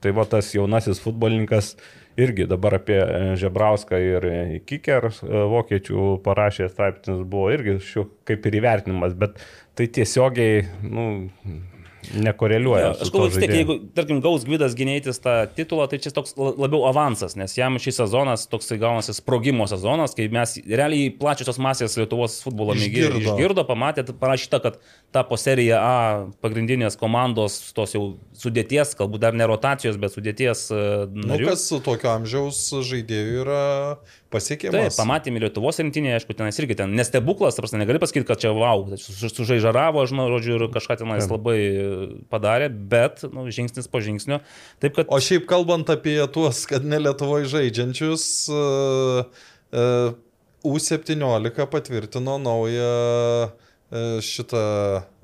tai 0.00 0.12
va 0.16 0.26
tas 0.28 0.50
jaunasis 0.56 1.00
futbolininkas 1.04 1.74
irgi 2.16 2.46
dabar 2.50 2.74
apie 2.80 2.98
e, 2.98 3.36
Žebrauską 3.40 4.00
ir 4.02 4.26
e, 4.26 4.60
Kiker 4.66 5.10
e, 5.10 5.42
vokiečių 5.54 6.06
parašė 6.24 6.70
straipsnis 6.72 7.22
buvo 7.26 7.50
irgi 7.54 7.78
šių 7.84 8.06
kaip 8.28 8.46
ir 8.50 8.58
įvertinimas, 8.60 9.14
bet 9.18 9.38
tai 9.78 9.86
tiesiogiai, 9.88 10.64
nu, 10.82 11.06
nekoreliuoja. 12.16 12.84
Jo, 12.84 12.92
aš 13.04 13.10
kalbu 13.12 13.28
vis 13.28 13.38
tiek, 13.42 13.52
jeigu, 13.54 13.76
tarkim, 13.96 14.20
gaus 14.24 14.44
Gvidas 14.48 14.74
gynėtis 14.78 15.20
tą 15.22 15.34
titulą, 15.56 15.86
tai 15.90 16.00
čia 16.02 16.12
toks 16.16 16.32
la- 16.40 16.54
labiau 16.64 16.86
avansas, 16.88 17.36
nes 17.38 17.54
jam 17.58 17.76
šis 17.82 18.00
sezonas 18.00 18.46
toksai 18.50 18.78
gaunasi 18.80 19.14
sprogimo 19.16 19.66
sezonas, 19.70 20.16
kai 20.16 20.28
mes 20.32 20.56
realiai 20.64 21.10
plačiosios 21.20 21.60
masės 21.62 21.98
Lietuvos 22.00 22.40
futbolo 22.44 22.74
mėgėjai 22.78 23.10
Išgirdo. 23.12 23.36
išgirdo, 23.36 23.66
pamatė, 23.68 24.06
parašyta, 24.20 24.62
kad 24.64 24.80
tapo 25.10 25.36
serija 25.40 25.78
A 25.80 25.94
pagrindinės 26.42 26.94
komandos 27.00 27.56
tos 27.74 27.94
jau 27.96 28.02
sudėties, 28.38 28.92
galbūt 28.98 29.22
dar 29.24 29.34
ne 29.36 29.46
rotacijos, 29.48 29.98
bet 30.00 30.14
sudėties 30.14 30.62
e, 30.70 30.80
Nu, 31.10 31.26
narių. 31.32 31.48
kas 31.50 31.64
su 31.68 31.80
tokio 31.84 32.12
amžiaus 32.12 32.60
žaidėjų 32.86 33.40
yra 33.42 33.62
Taip, 33.98 34.30
pasiekimas. 34.36 34.96
pamatėme 34.98 35.42
Lietuvos 35.42 35.80
rinktinėje, 35.82 36.20
aišku, 36.20 36.36
tenais 36.38 36.60
irgi 36.62 36.76
ten 36.78 36.94
nestebuklas, 36.94 37.58
prasme, 37.58 37.80
negali 37.82 37.98
pasakyti, 38.02 38.26
kad 38.28 38.38
čia 38.42 38.52
wow, 38.54 38.86
sužaižaravo, 38.96 40.04
žinau, 40.10 40.28
žodžiu, 40.36 40.56
ir 40.60 40.66
kažką 40.74 41.00
tenais 41.02 41.26
labai 41.30 41.58
e, 41.58 41.86
padarė, 42.30 42.70
bet 42.70 43.24
nu, 43.34 43.48
žingsnis 43.50 43.90
po 43.90 44.02
žingsnio. 44.04 44.40
Taip, 44.82 44.94
kad 45.00 45.10
O 45.10 45.18
šiaip 45.18 45.48
kalbant 45.50 45.90
apie 45.90 46.18
tuos, 46.32 46.62
kad 46.70 46.86
ne 46.86 47.02
Lietuvoje 47.02 47.50
žaidžiančius, 47.50 48.24
uh, 48.54 49.26
uh, 49.74 50.14
U17 50.62 51.66
patvirtino 51.72 52.38
naują 52.38 53.50
šitą 54.24 54.64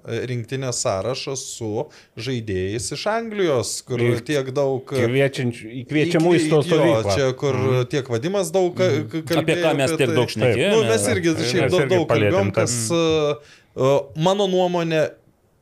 rinktinę 0.07 0.71
sąrašą 0.73 1.35
su 1.37 1.71
žaidėjais 2.17 2.93
iš 2.95 3.07
Anglijos, 3.11 3.73
kur 3.87 3.99
Ir 4.03 4.21
tiek 4.27 4.53
daug... 4.55 4.87
Kviečiančių- 4.87 5.73
Įkviečiamų 5.83 6.35
į 6.39 6.45
to 6.53 6.61
stovyklą. 6.63 7.17
Čia, 7.17 7.29
kur 7.41 7.59
mm. 7.59 7.89
tiek 7.91 8.11
vadimas 8.15 8.53
daug 8.55 8.71
ka- 8.79 8.91
kalbėjo. 9.11 9.41
apie 9.43 9.57
ką 9.65 9.73
mes 9.81 9.95
tiek 9.97 10.05
tai. 10.07 10.17
daug 10.21 10.31
šnekėjome. 10.37 10.73
Nu, 10.77 10.85
mes 10.87 11.09
irgi 11.11 11.35
Mes 11.35 11.51
šiaip 11.51 11.71
daug, 11.75 11.81
irgi 11.83 11.95
daug 11.97 12.07
kalbėjom, 12.13 12.53
kas 12.55 12.77
uh, 12.95 13.97
mano 14.15 14.47
nuomonė 14.53 15.03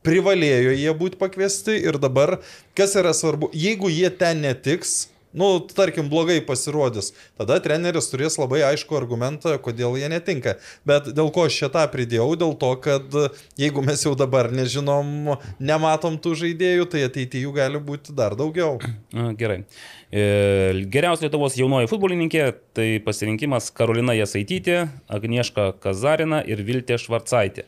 privalėjo 0.05 0.75
jie 0.77 0.93
būti 0.93 1.17
pakviesti 1.17 1.79
ir 1.81 1.97
dabar, 1.97 2.37
kas 2.77 2.93
yra 3.01 3.15
svarbu, 3.17 3.49
jeigu 3.57 3.89
jie 3.89 4.11
ten 4.13 4.45
netiks, 4.45 5.07
nu, 5.37 5.49
tarkim, 5.75 6.09
blogai 6.11 6.39
pasirodys, 6.45 7.11
tada 7.39 7.59
treneris 7.63 8.09
turės 8.11 8.39
labai 8.41 8.63
aišku 8.71 8.97
argumentą, 8.97 9.57
kodėl 9.61 9.97
jie 9.99 10.09
netinka. 10.11 10.57
Bet 10.87 11.11
dėl 11.15 11.31
ko 11.35 11.47
aš 11.49 11.59
šitą 11.63 11.85
pridėjau, 11.93 12.31
dėl 12.39 12.55
to, 12.59 12.71
kad 12.83 13.19
uh, 13.19 13.43
jeigu 13.59 13.83
mes 13.85 14.03
jau 14.05 14.15
dabar 14.17 14.51
nežinom, 14.55 15.35
nematom 15.59 16.19
tų 16.21 16.35
žaidėjų, 16.43 16.89
tai 16.91 17.05
ateityje 17.09 17.45
jų 17.45 17.55
gali 17.55 17.81
būti 17.81 18.15
dar 18.15 18.35
daugiau. 18.39 18.79
Gerai. 19.39 19.63
E, 20.11 20.85
Geriausia 20.91 21.27
Lietuvos 21.27 21.57
jaunoji 21.59 21.89
futbolininkė- 21.91 22.45
tai 22.77 22.87
pasirinkimas 23.05 23.71
Karolina 23.75 24.15
Jasaitytė, 24.15 24.85
Agnieška 25.11 25.73
Kazarina 25.83 26.43
ir 26.45 26.63
Viltė 26.63 26.99
Švarcaitė. 27.01 27.65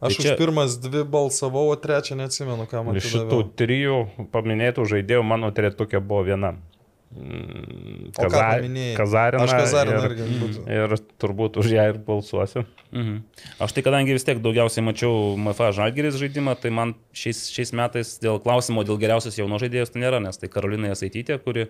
Aš 0.00 0.18
Tai 0.18 0.32
už 0.32 0.36
pirmas 0.36 0.76
dvi 0.76 1.06
balsavau, 1.08 1.70
o 1.72 1.76
trečią 1.80 2.18
neatsimenu, 2.20 2.66
ką 2.68 2.82
man 2.84 2.98
Iš 3.00 3.06
šitų 3.14 3.38
trijų 3.56 4.00
paminėtų 4.28 4.84
žaidėjų 4.92 5.22
mano 5.24 5.48
tretukė 5.56 6.02
buvo 6.04 6.26
viena. 6.28 6.52
Mm, 7.16 8.10
O 8.18 8.22
ką 8.22 8.28
Kaza- 8.28 8.48
paminėjai? 8.58 8.96
Kazarina. 8.98 9.44
Aš 9.46 9.52
Kazariną 9.56 10.00
ir, 10.04 10.10
irgi 10.10 10.24
ir 10.74 10.94
turbūt 11.22 11.56
už 11.62 11.70
ją 11.72 11.84
ir 11.92 11.98
balsuosiu. 12.04 12.64
Mhm. 12.92 13.22
Aš 13.62 13.72
tai 13.72 13.82
kadangi 13.86 14.12
vis 14.16 14.24
tiek 14.26 14.40
daugiausiai 14.42 14.84
mačiau 14.84 15.36
MFA 15.38 15.70
Žalgeris 15.72 16.18
žaidimą, 16.20 16.56
tai 16.60 16.70
man 16.74 16.94
šiais, 17.14 17.46
šiais 17.54 17.72
metais 17.72 18.18
dėl 18.20 18.40
klausimo 18.42 18.84
dėl 18.84 18.98
geriausios 19.00 19.38
jauno 19.38 19.56
žaidėjos 19.62 19.94
tai 19.94 20.02
nėra, 20.02 20.20
nes 20.20 20.36
tai 20.36 20.48
Karolina 20.52 20.90
Jasaitytė, 20.92 21.38
kuri 21.44 21.68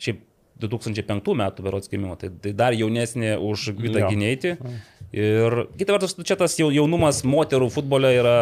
šiaip 0.00 0.22
2005 0.60 1.34
metų 1.40 1.62
berots 1.64 1.88
gimimo, 1.88 2.16
tai, 2.20 2.28
tai 2.30 2.52
dar 2.52 2.72
jaunesnė 2.76 3.36
už 3.40 3.70
Jo. 3.74 4.08
Gineitį. 4.10 4.56
Ir 5.10 5.64
kita 5.74 5.96
vertus, 5.96 6.12
čia 6.22 6.36
tas 6.38 6.52
jau 6.54 6.68
jaunumas 6.70 7.24
moterų 7.26 7.66
futbole 7.74 8.12
yra 8.14 8.34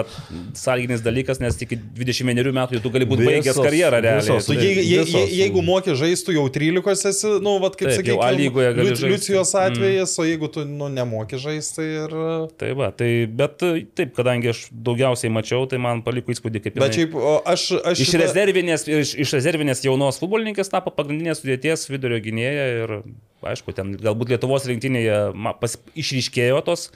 sąlyginis 0.53 1.01
dalykas, 1.01 1.39
nes 1.41 1.57
iki 1.65 1.79
21 1.97 2.51
metų 2.53 2.77
jau 2.77 2.83
tu 2.85 2.91
gali 2.93 3.07
būti 3.09 3.25
baigęs 3.25 3.57
karjerą 3.57 4.03
realiai. 4.05 4.21
visos- 4.21 4.49
Tu, 4.49 4.57
je, 4.61 4.75
je, 4.85 4.99
je, 5.09 5.23
jeigu 5.39 5.63
moki 5.65 5.97
žaistų 5.97 6.35
jau 6.37 6.45
13 6.53 7.09
esi, 7.09 7.31
nu, 7.41 7.55
vat, 7.63 7.79
kaip 7.81 8.21
A 8.21 8.29
lygoje 8.37 8.75
gali 8.77 8.93
žaisti. 8.93 9.09
Liucijos 9.09 9.55
atvejas, 9.57 10.13
mm. 10.13 10.21
o 10.21 10.27
jeigu 10.29 10.51
tu 10.53 10.65
nu, 10.69 10.91
nemoki 10.93 11.41
žaisti, 11.41 11.87
ir... 12.03 12.13
Tai 12.61 12.71
va, 12.77 12.91
tai, 12.93 13.25
bet 13.41 13.65
taip, 13.97 14.13
kadangi 14.19 14.53
aš 14.53 14.67
daugiausiai 14.69 15.33
mačiau, 15.33 15.65
tai 15.71 15.81
man 15.81 16.05
paliko 16.05 16.35
įspūdį, 16.37 16.63
kaip 16.67 16.77
Bet 16.83 17.01
šiaip, 17.01 17.17
aš... 17.49 17.71
aš 17.81 18.05
Iš, 18.05 18.13
rezervinės, 18.21 18.85
iš, 18.85 19.15
iš 19.25 19.35
rezervinės 19.39 19.81
jaunos 19.87 20.21
futbolininkės 20.21 20.69
tapo 20.69 20.93
pagrindinės 20.93 21.41
sudėties 21.41 21.89
vidurio 21.89 22.21
gynėja 22.21 22.69
ir, 22.85 22.95
aišku, 23.41 23.73
ten 23.73 23.97
galbūt 23.97 24.35
Lietuvos 24.35 24.69
rinktinėje 24.69 25.19
pas, 25.63 25.79
išryškėjo 25.97 26.58
tos, 26.67 26.89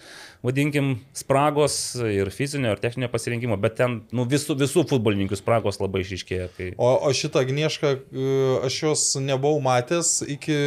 vadinkim, 0.43 0.95
spragos 1.17 1.77
ir 2.09 2.31
fizinio, 2.35 2.75
ir 2.75 2.83
techninio 2.83 3.11
pasirinkimo, 3.13 3.59
bet 3.63 3.79
ten 3.79 4.01
nu, 4.15 4.27
visų, 4.29 4.57
visų 4.61 4.87
futbolininkų 4.91 5.39
spragos 5.39 5.81
labai 5.83 6.03
išryškėjo. 6.05 6.49
Tai... 6.57 6.71
O, 6.77 6.93
o 7.09 7.13
šitą 7.17 7.45
gniešką, 7.49 7.93
e, 7.95 8.31
aš 8.69 8.79
jos 8.89 9.05
nebuvau 9.23 9.63
matęs 9.65 10.21
iki, 10.27 10.59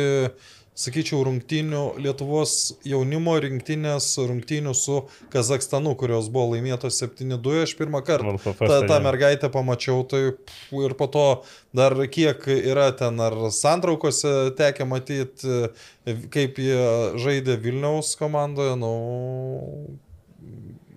sakyčiau, 0.75 1.23
rungtynių 1.25 1.83
Lietuvos 2.03 2.75
jaunimo 2.87 3.35
rinktinės 3.41 4.09
rungtynių 4.19 4.75
su 4.75 5.01
Kazakstanu, 5.33 5.95
kurios 5.99 6.29
buvo 6.33 6.55
laimėtos 6.55 6.99
7-2, 7.01 7.63
aš 7.63 7.75
pirmą 7.79 8.03
kartą. 8.05 8.35
Tą, 8.59 8.81
tą 8.89 8.99
mergaitę 9.03 9.49
pamačiau, 9.53 10.03
tai 10.09 10.23
pf, 10.35 10.71
ir 10.85 10.95
po 10.99 11.09
to 11.11 11.25
dar 11.75 11.95
kiek 12.11 12.43
yra 12.55 12.89
ten 12.97 13.19
ar 13.23 13.37
santraukose 13.55 14.51
tekę 14.59 14.87
matyti, 14.89 15.61
kaip 16.33 16.59
jie 16.61 16.81
žaidė 17.23 17.59
Vilniaus 17.63 18.15
komandoje, 18.19 18.75
nu... 18.79 18.95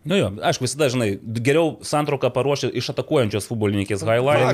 Nu 0.04 0.16
jo, 0.18 0.28
aišku, 0.44 0.64
visada, 0.66 0.86
žinai, 0.92 1.08
geriau 1.42 1.76
santrauką 1.86 2.30
paruošti 2.34 2.70
iš 2.78 2.90
atakuojančios 2.94 3.48
futbolininkės 3.50 4.04
highlight 4.06 4.44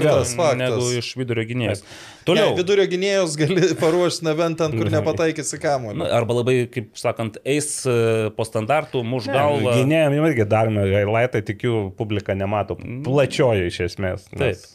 negu 0.61 0.87
iš 0.99 1.11
vidurio 1.21 1.45
gynėjos. 1.49 1.83
Toliau. 2.25 2.53
Ne, 2.53 2.59
vidurio 2.63 2.87
gynėjos 2.89 3.37
gali 3.41 3.69
paruošti 3.85 4.25
nebent 4.29 4.59
ten, 4.63 4.77
kur 4.79 4.91
nepataikysi 4.95 5.61
kamuolį. 5.63 5.99
Na, 6.05 6.11
arba 6.21 6.39
labai, 6.41 6.57
kaip 6.73 6.93
sakant, 6.99 7.37
eis 7.45 7.71
e, 7.87 8.31
po 8.37 8.47
standartų, 8.49 9.03
muž 9.05 9.29
galvą. 9.29 9.77
Gynėjim 9.83 10.17
jau 10.19 10.29
irgi 10.31 10.47
darome 10.49 10.87
highlightą, 10.89 11.43
tik 11.51 11.67
jų 11.69 11.83
publika 11.99 12.37
nemato. 12.39 12.79
Plačioji 13.05 13.69
iš 13.73 13.83
esmės. 13.91 14.31
nes- 14.33 14.41
Taip. 14.65 14.71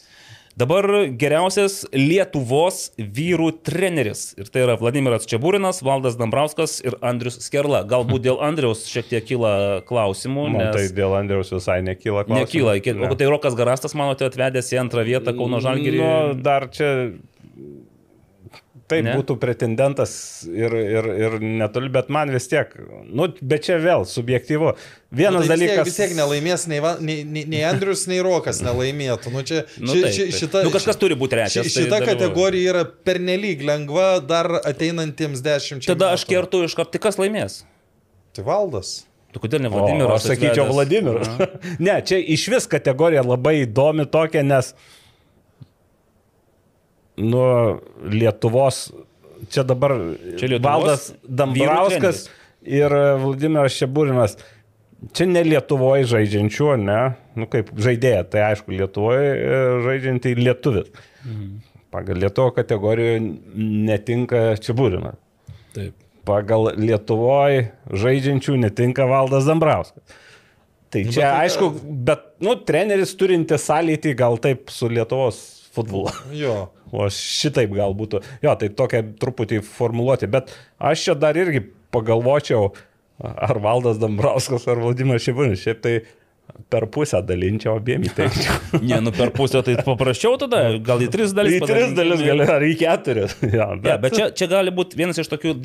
Dabar 0.59 0.83
geriausias 1.15 1.85
Lietuvos 1.95 2.89
vyrų 2.99 3.51
treneris. 3.63 4.33
Ir 4.35 4.49
tai 4.51 4.65
yra 4.65 4.75
Vladimiras 4.79 5.27
Čiabūrinas, 5.29 5.79
Valdas 5.85 6.17
Dambrauskas 6.19 6.79
ir 6.83 6.97
Andrius 7.05 7.37
Skerla. 7.45 7.85
Galbūt 7.87 8.25
dėl 8.25 8.41
Andriaus 8.43 8.81
šiek 8.89 9.07
tiek 9.07 9.23
kyla 9.29 9.53
klausimų. 9.87 10.49
Man 10.51 10.65
Nes... 10.65 10.75
tai 10.75 10.97
dėl 10.97 11.15
Andriaus 11.15 11.53
visai 11.55 11.79
nekyla 11.87 12.25
klausimų. 12.27 12.43
Nekyla. 12.43 12.75
Iki... 12.81 12.95
Ne. 12.99 13.07
O 13.07 13.15
tai 13.19 13.29
Rokas 13.31 13.55
Garastas, 13.55 13.95
manote, 13.95 14.27
atvedęs 14.27 14.73
į 14.75 14.81
antrą 14.83 15.05
vietą 15.07 15.35
Kauno 15.37 15.61
Žalgirį. 15.63 16.01
Nu, 16.03 16.35
dar 16.43 16.67
čia. 16.75 16.91
Tai 18.89 18.97
Ne? 19.05 19.11
būtų 19.13 19.35
pretendentas 19.37 20.11
ir, 20.49 20.73
ir, 20.73 21.07
ir 21.21 21.35
netoli, 21.45 21.91
bet 21.93 22.07
man 22.09 22.31
vis 22.33 22.47
tiek, 22.49 22.71
nu, 23.05 23.27
bet 23.37 23.67
čia 23.67 23.75
vėl 23.83 24.01
subjektyvu. 24.09 24.71
Vienas 25.13 25.43
Nu, 25.43 25.45
tai 25.45 25.51
dalykas. 25.53 25.85
Vis 25.85 25.93
tiek, 25.99 26.09
vis 26.09 26.15
tiek 26.15 26.15
nelaimės 26.17 26.65
nei, 26.71 26.79
nei, 27.05 27.17
nei, 27.23 27.43
nei 27.53 27.61
Andrius, 27.69 28.07
nei 28.09 28.17
Rokas 28.25 28.63
nelaimėtų. 28.65 29.29
Nu, 29.35 29.43
čia, 29.45 29.61
Nu, 29.77 29.93
ši, 29.93 30.01
taip, 30.01 30.13
ši, 30.15 30.23
taip. 30.25 30.37
šita, 30.39 30.63
nu, 30.65 30.73
kažkas 30.73 30.97
turi 31.01 31.13
būti 31.21 31.37
ši, 31.37 31.37
trečias. 31.37 31.69
tai 31.69 31.83
šita 31.83 31.91
dalyvauja. 31.99 32.15
kategorija 32.15 32.73
yra 32.73 32.83
pernelyg 33.05 33.61
lengva 33.69 34.07
dar 34.25 34.49
ateinantiems 34.63 35.45
dešimčiai. 35.45 35.93
Tada 35.93 36.09
aš 36.17 36.25
metų. 36.25 36.33
kertu 36.33 36.63
iš 36.65 36.77
karto, 36.81 36.95
tai 36.97 37.03
kas 37.05 37.21
laimės? 37.21 37.61
Tai 38.33 38.47
valdas. 38.49 38.95
Tu 39.29 39.37
kodėl 39.43 39.61
ne 39.61 39.69
Vladimiras? 39.69 40.23
aš 40.25 40.31
sakyčiau? 40.33 40.65
Vladimiras. 40.73 41.29
ne, 41.85 41.99
čia 42.01 42.17
iš 42.17 42.47
vis 42.49 42.65
kategorija 42.69 43.21
labai 43.21 43.59
įdomi 43.67 44.07
tokia, 44.09 44.41
nes 44.41 44.73
nu, 47.19 47.43
Lietuvos, 48.09 48.89
čia 49.51 49.63
dabar 49.67 49.93
Čia 50.39 50.53
Lietuvos 50.55 50.69
Valdas 50.69 51.09
Dambrauskas 51.23 52.27
ir 52.63 52.93
Vladimiras 53.21 53.75
Šeburinas. 53.75 54.37
Čia 55.15 55.29
ne 55.31 55.45
Lietuvoje 55.47 56.03
žaidžiančių, 56.11 56.73
ne, 56.83 56.99
nu 57.39 57.47
kaip 57.47 57.69
žaidėja, 57.79 58.25
tai 58.33 58.41
aišku, 58.49 58.73
Lietuvoje 58.75 59.29
e, 59.31 59.59
žaidžiantį 59.85 60.33
lietuvis. 60.41 60.89
Mhm. 61.23 61.53
Pagal 61.89 62.19
Lietuvo 62.21 62.51
kategoriją 62.53 63.21
netinka 63.87 64.41
Čeburinas. 64.61 65.15
Taip. 65.73 65.95
Pagal 66.27 66.73
Lietuvoje 66.77 67.69
žaidžiančių 67.89 68.57
netinka 68.65 69.07
Valdas 69.09 69.47
Dambrauskas. 69.47 70.03
Tai 70.89 71.03
čia, 71.05 71.13
bet 71.15 71.23
tai- 71.23 71.39
aišku, 71.45 71.69
bet, 72.09 72.27
nu, 72.43 72.57
treneris 72.65 73.15
turintis 73.15 73.65
sąlytį 73.69 74.15
gal 74.19 74.37
taip 74.41 74.69
su 74.73 74.89
Lietuvos 74.91 75.39
futbolu. 75.73 76.11
Jo. 76.35 76.69
O 76.91 77.07
šitaip 77.13 77.73
gal 77.77 77.95
būtų. 77.97 78.21
Jo, 78.45 78.55
tai 78.59 78.71
tokia 78.73 79.03
truputį 79.21 79.61
formuluoti. 79.65 80.29
Bet 80.31 80.53
aš 80.81 81.07
čia 81.07 81.17
dar 81.19 81.37
irgi 81.37 81.61
pagalvočiau, 81.93 82.71
ar 83.19 83.59
Valdas 83.61 83.99
Dambrauskas, 84.01 84.67
ar 84.69 84.81
Vladimiras 84.81 85.25
Šibunis. 85.25 85.61
Šiaip 85.63 85.83
tai 85.83 85.95
per 86.69 86.85
pusę 86.93 87.21
dalinčiau 87.25 87.77
abiem 87.79 88.03
įteikčiau. 88.05 88.57
Ne, 88.89 88.99
nu 89.03 89.11
per 89.13 89.31
pusę 89.35 89.61
tai 89.65 89.75
paprasčiau 89.85 90.37
tada, 90.41 90.61
gal 90.85 91.01
į 91.01 91.09
tris 91.13 91.33
dalis. 91.35 91.57
Į 91.57 91.67
tris 91.69 91.93
dalis 91.97 92.21
gali, 92.21 92.45
ar 92.45 92.65
į 92.65 92.75
keturias. 92.79 93.35
Ja, 93.59 93.71
bet, 93.73 93.89
Ja, 93.89 93.95
bet 94.01 94.15
čia, 94.15 94.27
čia 94.35 94.47
gali 94.51 94.73
būti 94.75 94.99
vienas 94.99 95.17
iš 95.19 95.29
tokių 95.31 95.55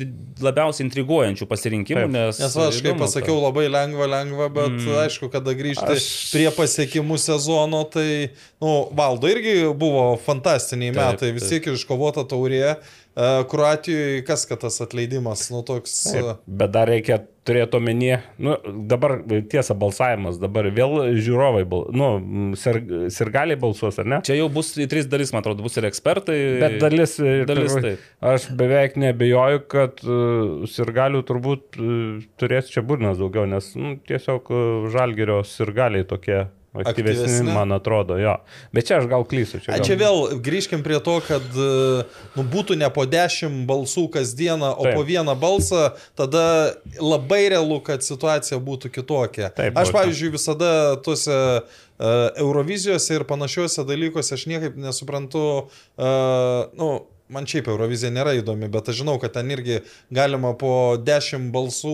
labiausiai 0.43 0.85
intriguojančių 0.87 1.47
pasirinkimų, 1.49 2.07
Taip. 2.07 2.15
nes... 2.15 2.41
Nes 2.41 2.57
aš 2.65 2.81
kaip 2.85 2.97
pasakiau, 2.99 3.37
labai 3.43 3.67
lengva, 3.69 4.07
lengva, 4.09 4.49
bet 4.53 4.73
mm. 4.73 4.97
aišku, 5.05 5.29
kada 5.33 5.53
grįžti 5.57 5.85
Aš- 5.95 6.09
prie 6.33 6.47
pasiekimų 6.55 7.19
sezono, 7.21 7.83
tai, 7.91 8.33
nu, 8.63 8.73
valdo 8.97 9.29
irgi 9.31 9.61
buvo 9.77 10.07
fantastiniai 10.25 10.93
Taip, 10.95 11.01
metai, 11.01 11.31
vis 11.37 11.47
tiek 11.51 11.69
iškovota 11.75 12.25
taurė. 12.29 12.75
E, 13.15 13.29
Kroatijoje 13.51 14.25
kas 14.27 14.43
kad 14.49 14.65
tas 14.65 14.81
atleidimas, 14.83 15.47
nu 15.53 15.63
toks... 15.67 16.01
Taip, 16.09 16.33
e, 16.33 16.57
bet 16.63 16.73
dar 16.75 16.89
reikia 16.91 17.21
turėti 17.45 17.77
omenyje, 17.77 18.19
nu, 18.41 18.55
dabar 18.89 19.17
tiesa 19.51 19.75
balsavimas, 19.77 20.39
dabar 20.41 20.67
vėl 20.73 20.95
žiūrovai, 21.21 21.63
bal, 21.69 21.85
nu, 21.93 22.09
sir, 22.59 22.79
sirgaliai 23.13 23.59
balsuos, 23.61 23.99
ar 24.01 24.09
ne? 24.09 24.19
Čia 24.25 24.39
jau 24.39 24.49
bus 24.53 24.73
į 24.81 24.87
tris 24.91 25.09
dalis, 25.11 25.33
man 25.35 25.43
atrodo, 25.43 25.65
bus 25.65 25.77
ir 25.77 25.87
ekspertai. 25.89 26.37
Bet 26.63 26.77
dalis, 26.81 27.17
dalis 27.21 27.75
turbūt- 27.75 27.85
taip. 27.85 28.09
aš 28.33 28.49
beveik 28.57 28.97
nebejoju, 29.01 29.63
kad 29.71 30.01
uh, 30.07 30.65
sirgalių 30.69 31.21
turbūt 31.29 31.79
uh, 31.79 32.27
turės 32.41 32.73
čia 32.73 32.85
burnas 32.85 33.21
daugiau, 33.21 33.45
nes 33.49 33.71
nu, 33.77 33.95
tiesiog 34.09 34.51
uh, 34.53 34.89
žalgerio 34.93 35.43
sirgaliai 35.45 36.07
tokie 36.09 36.47
aktyvesni, 36.81 37.23
Aktyvesni? 37.23 37.53
man 37.53 37.71
atrodo, 37.75 38.17
jo. 38.19 38.35
Bet 38.75 38.89
čia 38.89 38.99
aš 38.99 39.07
gal 39.11 39.25
klysiu. 39.27 39.61
A, 39.71 39.79
čia 39.83 39.97
vėl 39.99 40.37
grįžkim 40.43 40.83
prie 40.85 40.99
to, 41.03 41.15
kad 41.25 41.45
e, 41.55 41.69
nu, 42.35 42.45
būtų 42.51 42.77
ne 42.79 42.89
po 42.93 43.05
10 43.09 43.63
balsų 43.69 44.07
kasdieną, 44.17 44.73
o 44.75 44.87
Taip. 44.87 44.99
po 44.99 45.07
vieną 45.07 45.37
balsą, 45.39 45.89
tada 46.19 46.45
labai 46.99 47.45
realu, 47.53 47.79
kad 47.85 48.05
situacija 48.05 48.59
būtų 48.59 48.91
kitokia. 48.99 49.51
Taip, 49.55 49.77
aš, 49.79 49.93
pavyzdžiui, 49.95 50.33
visada 50.35 50.71
tuose 51.05 51.35
uh, 51.35 51.65
Eurovizijose 52.41 53.19
ir 53.19 53.27
panašiuose 53.29 53.85
dalykuose 53.87 54.35
aš 54.35 54.47
niekaip 54.51 54.79
nesuprantu, 54.79 55.45
uh, 55.65 56.71
nu, 56.75 56.89
man 57.29 57.45
šiaip 57.49 57.67
Eurovizija 57.71 58.11
nėra 58.13 58.35
įdomi, 58.37 58.67
bet 58.69 58.89
aš 58.91 58.99
žinau, 59.01 59.15
kad 59.21 59.33
ten 59.33 59.49
irgi 59.49 59.79
galima 60.13 60.51
po 60.57 60.95
10 61.01 61.47
balsų 61.53 61.93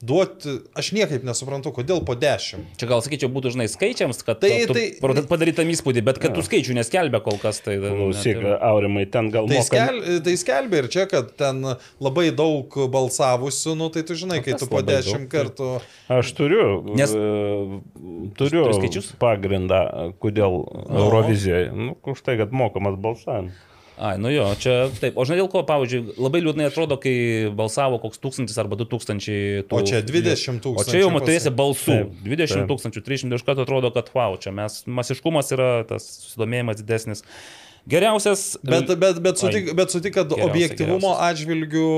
duoti, 0.00 0.54
aš 0.80 0.92
niekaip 0.96 1.24
nesuprantu, 1.26 1.72
kodėl 1.76 2.00
po 2.08 2.14
10. 2.16 2.64
Čia 2.80 2.88
gal 2.88 3.02
sakyčiau 3.04 3.28
būtų, 3.34 3.52
žinai, 3.56 3.66
skaičiams, 3.68 4.22
kad 4.24 4.40
Tai- 4.40 4.52
tu 4.66 4.72
tai- 4.78 4.86
tai, 4.96 5.22
padarytam 5.28 5.68
įspūdį, 5.74 6.04
bet 6.06 6.18
kad 6.22 6.32
tų 6.36 6.44
skaičių 6.46 6.78
neskelbia 6.80 7.20
kol 7.24 7.36
kas. 7.42 7.60
Tai, 7.60 7.76
Klausyk, 7.76 8.40
ir- 8.40 8.58
Aurimai, 8.60 9.04
ten 9.10 9.28
gal 9.30 9.46
Tai, 9.48 9.56
moka- 9.60 9.68
skel, 9.68 10.00
tai 10.24 10.36
skelbia 10.40 10.82
ir 10.84 10.88
čia, 10.88 11.06
kad 11.10 11.36
ten 11.36 11.60
labai 12.00 12.30
daug 12.32 12.72
balsavusių, 12.90 13.76
nu 13.76 13.90
tai 13.92 14.02
tu 14.02 14.14
žinai, 14.14 14.40
kai 14.42 14.52
kas 14.56 14.60
tu 14.64 14.66
po 14.72 14.80
labai 14.80 14.96
dešimt 14.96 15.28
daug, 15.28 15.28
tai- 15.28 15.44
kartų... 15.44 15.70
Aš 16.08 16.32
turiu, 16.32 16.66
Nes- 16.96 17.12
Nes, 17.12 17.12
turiu 18.36 18.64
Turi 18.64 18.74
skaičius? 18.80 19.12
pagrindą, 19.20 20.12
kodėl 20.20 20.64
Eurovizijoje. 20.88 21.70
Nu, 21.74 21.96
už 22.06 22.22
tai, 22.22 22.36
kad 22.40 22.52
mokamas 22.52 22.96
balsavimas. 22.96 23.52
Ai, 24.00 24.14
nu 24.16 24.30
jo, 24.32 24.46
čia 24.56 24.88
taip. 24.96 25.18
O 25.20 25.26
žinai 25.28 25.42
dėl 25.42 25.48
ko, 25.52 25.60
pavyzdžiui, 25.68 26.14
labai 26.24 26.40
liūdnai 26.40 26.70
atrodo, 26.70 26.96
kai 26.96 27.12
balsavo 27.52 27.98
koks 28.00 28.16
tūkstantis 28.22 28.56
arba 28.62 28.78
du 28.80 28.86
tūkstančiai. 28.88 29.66
tų- 29.68 29.76
O 29.76 29.82
čia 29.84 30.00
20 30.00 30.56
O 30.64 30.70
tūkstančių. 30.70 30.90
čia 30.94 31.02
jau 31.02 31.10
matysi 31.12 31.50
balsų. 31.52 31.96
Taip, 32.08 32.14
20 32.24 32.62
taip. 32.62 32.70
tūkstančių, 32.72 33.02
300 33.04 33.36
iš 33.36 33.44
karto 33.44 33.66
atrodo, 33.68 33.90
kad 33.92 34.08
wow, 34.16 34.38
čia 34.40 34.54
mes, 34.56 34.84
masiškumas 34.88 35.52
yra 35.52 35.84
tas 35.84 36.06
susidomėjimas 36.24 36.80
didesnis. 36.80 37.20
Geriausias. 37.90 38.44
Bet, 38.62 38.90
bet, 39.00 39.20
bet, 39.24 39.40
sutik, 39.42 39.70
bet 39.76 39.92
sutik, 39.92 40.14
kad 40.16 40.32
objektivumo 40.36 41.12
atžvilgių 41.26 41.90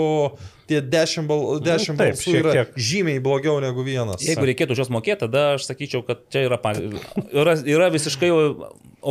tie 0.71 0.81
10, 0.81 1.29
bal, 1.29 1.45
10 1.63 1.93
taip, 1.93 2.01
balsų 2.01 2.33
šiek 2.33 2.41
yra 2.41 2.55
tiek. 2.57 2.77
žymiai 2.91 3.23
blogiau 3.25 3.59
negu 3.63 3.85
vienas. 3.87 4.25
Jeigu 4.25 4.47
reikėtų 4.49 4.77
už 4.77 4.85
juos 4.85 4.93
mokėti, 4.95 5.25
tada 5.27 5.45
aš 5.57 5.67
sakyčiau, 5.69 6.05
kad 6.07 6.25
čia 6.33 6.47
yra, 6.49 6.61
yra, 7.33 7.57
yra 7.77 7.91
visiškai 7.93 8.31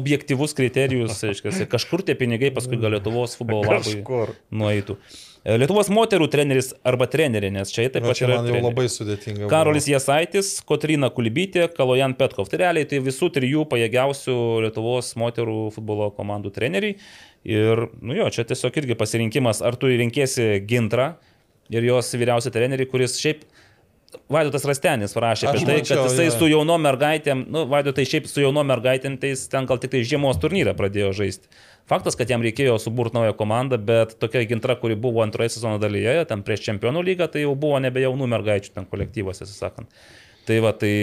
objektivus 0.02 0.56
kriterijus, 0.58 1.20
aiškiai, 1.28 1.68
kažkur 1.72 2.06
tie 2.08 2.16
pinigai 2.18 2.54
paskui 2.56 2.80
gal 2.82 2.96
Lietuvos 2.96 3.36
futbolo 3.40 3.68
labui 3.68 4.00
Kažkur. 4.00 4.34
nueitų. 4.56 4.98
E, 4.98 5.31
Lietuvos 5.42 5.88
moterų 5.90 6.28
treneris 6.30 6.68
arba 6.86 7.08
trenerė, 7.10 7.50
nes 7.54 7.72
čia 7.74 7.88
taip 7.90 8.06
pat 8.06 8.20
čia 8.20 8.28
yra. 8.28 8.36
man 8.38 8.46
jau 8.46 8.54
treneriai. 8.54 8.68
labai 8.68 8.84
sudėtinga. 8.94 9.48
Karolis 9.50 9.88
Jasaitis, 9.90 10.52
Kotrina 10.70 11.10
Kulbytė, 11.10 11.66
Kalojan 11.74 12.14
Petkov. 12.20 12.52
Tai 12.52 12.60
realiai 12.62 12.86
tai 12.86 13.00
visų 13.02 13.32
trijų 13.34 13.66
pajėgiausių 13.72 14.36
Lietuvos 14.68 15.16
moterų 15.18 15.64
futbolo 15.74 16.12
komandų 16.14 16.54
treneriai. 16.54 17.00
Ir, 17.42 17.88
nu 18.06 18.14
jo, 18.20 18.30
čia 18.30 18.46
tiesiog 18.46 18.78
irgi 18.84 19.00
pasirinkimas, 19.00 19.64
ar 19.66 19.80
tu 19.82 19.90
rinkėsi 19.90 20.60
Gintrą 20.70 21.16
ir 21.74 21.90
jos 21.90 22.14
vyriausią 22.14 22.54
trenerį, 22.54 22.86
kuris 22.92 23.18
šiaip 23.18 23.48
Vaidotas 24.32 24.66
Rastenis 24.68 25.16
parašė 25.16 25.48
apie 25.50 25.64
tai, 25.64 25.78
mačiau, 25.80 26.04
kad 26.04 26.12
jisai 26.12 26.26
jo. 26.28 26.34
su 26.36 26.48
jaunom 26.52 26.82
mergaitėm, 26.84 27.46
nu, 27.52 27.64
Vaidotai 27.72 28.04
šiaip 28.08 28.28
su 28.30 28.44
jaunom 28.44 28.68
mergaitėm, 28.68 29.16
tai 29.20 29.34
jis 29.34 29.46
ten 29.52 29.68
gal 29.70 29.80
tik 29.82 29.94
tai 29.94 30.04
žiemos 30.08 30.40
turnyrą 30.44 30.76
pradėjo 30.78 31.14
žaisti. 31.16 31.48
Faktas, 31.92 32.16
kad 32.16 32.30
jam 32.32 32.44
reikėjo 32.46 32.78
suburti 32.80 33.18
naują 33.18 33.34
komandą, 33.36 33.76
bet 33.84 34.14
tokia 34.22 34.46
gintra, 34.48 34.78
kuri 34.80 34.96
buvo 34.96 35.26
antroje 35.26 35.52
sezono 35.58 35.80
dalyje, 35.82 36.22
ten 36.30 36.44
prieš 36.48 36.64
čempionų 36.70 37.04
lygą, 37.04 37.28
tai 37.34 37.44
jau 37.44 37.52
buvo 37.60 37.82
nebe 37.84 38.00
jaunų 38.00 38.30
mergaičių 38.32 38.72
ten 38.78 38.88
kolektyvas, 38.88 39.42
tiesą 39.44 39.58
sakant. 39.58 39.92
Tai 40.48 40.58
va, 40.64 40.72
tai, 40.74 40.94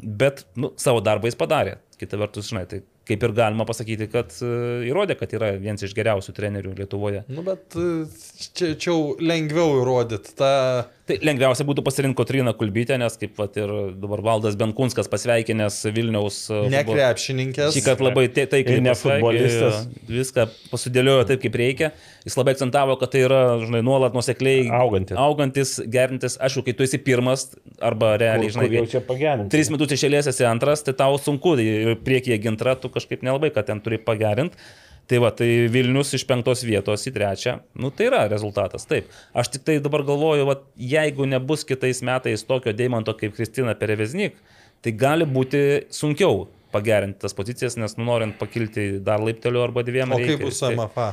bet, 0.00 0.44
nu, 0.56 0.70
savo 0.80 1.02
darbą 1.04 1.28
jis 1.28 1.38
padarė. 1.40 1.80
Kita 2.00 2.16
vertus, 2.20 2.46
žinai, 2.48 2.62
tai 2.70 2.80
kaip 3.10 3.26
ir 3.26 3.34
galima 3.34 3.66
pasakyti, 3.68 4.06
kad 4.12 4.32
uh, 4.46 4.86
įrodė, 4.86 5.16
kad 5.18 5.34
yra 5.36 5.50
vienas 5.58 5.82
iš 5.84 5.94
geriausių 5.98 6.34
trenerių 6.36 6.76
Lietuvoje. 6.78 7.24
Nu, 7.32 7.42
bet 7.46 7.74
e, 7.74 7.88
čia, 8.54 8.70
čia 8.76 8.92
jau 8.92 9.00
lengviau 9.18 9.80
įrodyti. 9.82 10.36
Ta... 10.38 10.52
Tai 11.10 11.16
lengviausia 11.26 11.64
būtų 11.66 11.82
pasirinkti 11.82 12.14
Kotriną 12.20 12.52
Kulbytę, 12.54 12.94
nes 13.00 13.16
kaip 13.18 13.32
vat, 13.40 13.56
ir 13.58 13.70
dabar 13.98 14.20
Valdas 14.22 14.54
Benkunskas 14.60 15.08
pasveikinęs 15.10 15.80
Vilniaus 15.96 16.36
uh, 16.52 16.60
Ne 16.70 16.84
futbolo- 16.84 16.94
krepšininkės. 17.00 17.72
Šį 17.74 17.82
kartą 17.82 18.04
labai 18.06 18.28
tai- 18.30 18.44
taikliai 18.52 18.78
Ir 18.78 18.84
ne 18.84 18.92
pasveikė, 18.92 19.16
futbolistas. 19.24 19.80
Viską 20.06 20.44
pasidėliojo 20.70 21.24
taip, 21.32 21.40
kaip 21.42 21.58
reikia. 21.58 21.88
Jis 22.28 22.36
labai 22.38 22.54
akcentavo, 22.54 22.94
kad 23.00 23.10
tai 23.10 23.24
yra, 23.26 23.40
žinai, 23.64 23.80
nuolat 23.82 24.14
nusekliai 24.14 24.68
Augantis. 24.78 25.16
augantis 25.18 25.72
gerintis. 25.96 26.36
Aišku, 26.38 26.62
kai 26.68 26.76
tu 26.78 26.86
esi 26.86 27.00
pirmas 27.02 27.48
arba 27.82 28.12
realiai, 28.20 28.52
Kur, 28.52 28.60
kur 28.62 28.68
jau 28.70 28.84
žinai, 28.84 28.90
čia 28.94 29.00
pagerinti. 29.10 29.50
tris 29.56 29.72
metus 29.74 29.96
išėlės 29.98 30.30
esi 30.30 30.46
antras, 30.46 30.84
tai 30.86 30.94
tau 30.94 31.18
sunku 31.18 31.56
ir 31.58 31.96
priekyje 32.06 32.38
gintra, 32.46 32.76
tu 32.78 32.88
kažkaip 32.88 33.26
nelabai, 33.26 33.50
kad 33.52 33.66
ten 33.66 33.80
turi 33.82 33.98
pagerinti. 33.98 34.54
Tai 35.10 35.18
va, 35.18 35.32
tai 35.34 35.48
Vilnius 35.74 36.12
iš 36.14 36.22
penktos 36.22 36.60
vietos 36.62 37.02
į 37.08 37.10
trečią, 37.16 37.56
nu 37.82 37.88
tai 37.90 38.06
yra 38.06 38.20
rezultatas, 38.30 38.84
taip. 38.86 39.08
Aš 39.34 39.48
tik 39.56 39.64
tai 39.66 39.74
dabar 39.82 40.04
galvoju, 40.06 40.44
va, 40.46 40.54
jeigu 40.78 41.26
nebus 41.26 41.66
kitais 41.66 41.98
metais 42.06 42.46
tokio 42.46 42.70
deimanto 42.78 43.16
kaip 43.18 43.34
Kristina 43.34 43.74
Pereveznik, 43.74 44.38
tai 44.84 44.92
gali 44.94 45.26
būti 45.26 45.64
sunkiau 45.90 46.44
pagerinti 46.70 47.24
tas 47.24 47.34
pozicijas, 47.34 47.74
nes 47.80 47.98
nu, 47.98 48.06
norint 48.06 48.38
pakilti 48.38 49.00
dar 49.02 49.18
laipteliu 49.24 49.64
arba 49.64 49.82
dviem. 49.82 50.14
O 50.14 50.20
reikia 50.20 50.38
kaip 50.38 50.46
bus 50.46 50.62
su 50.62 50.70
MFA? 50.76 51.08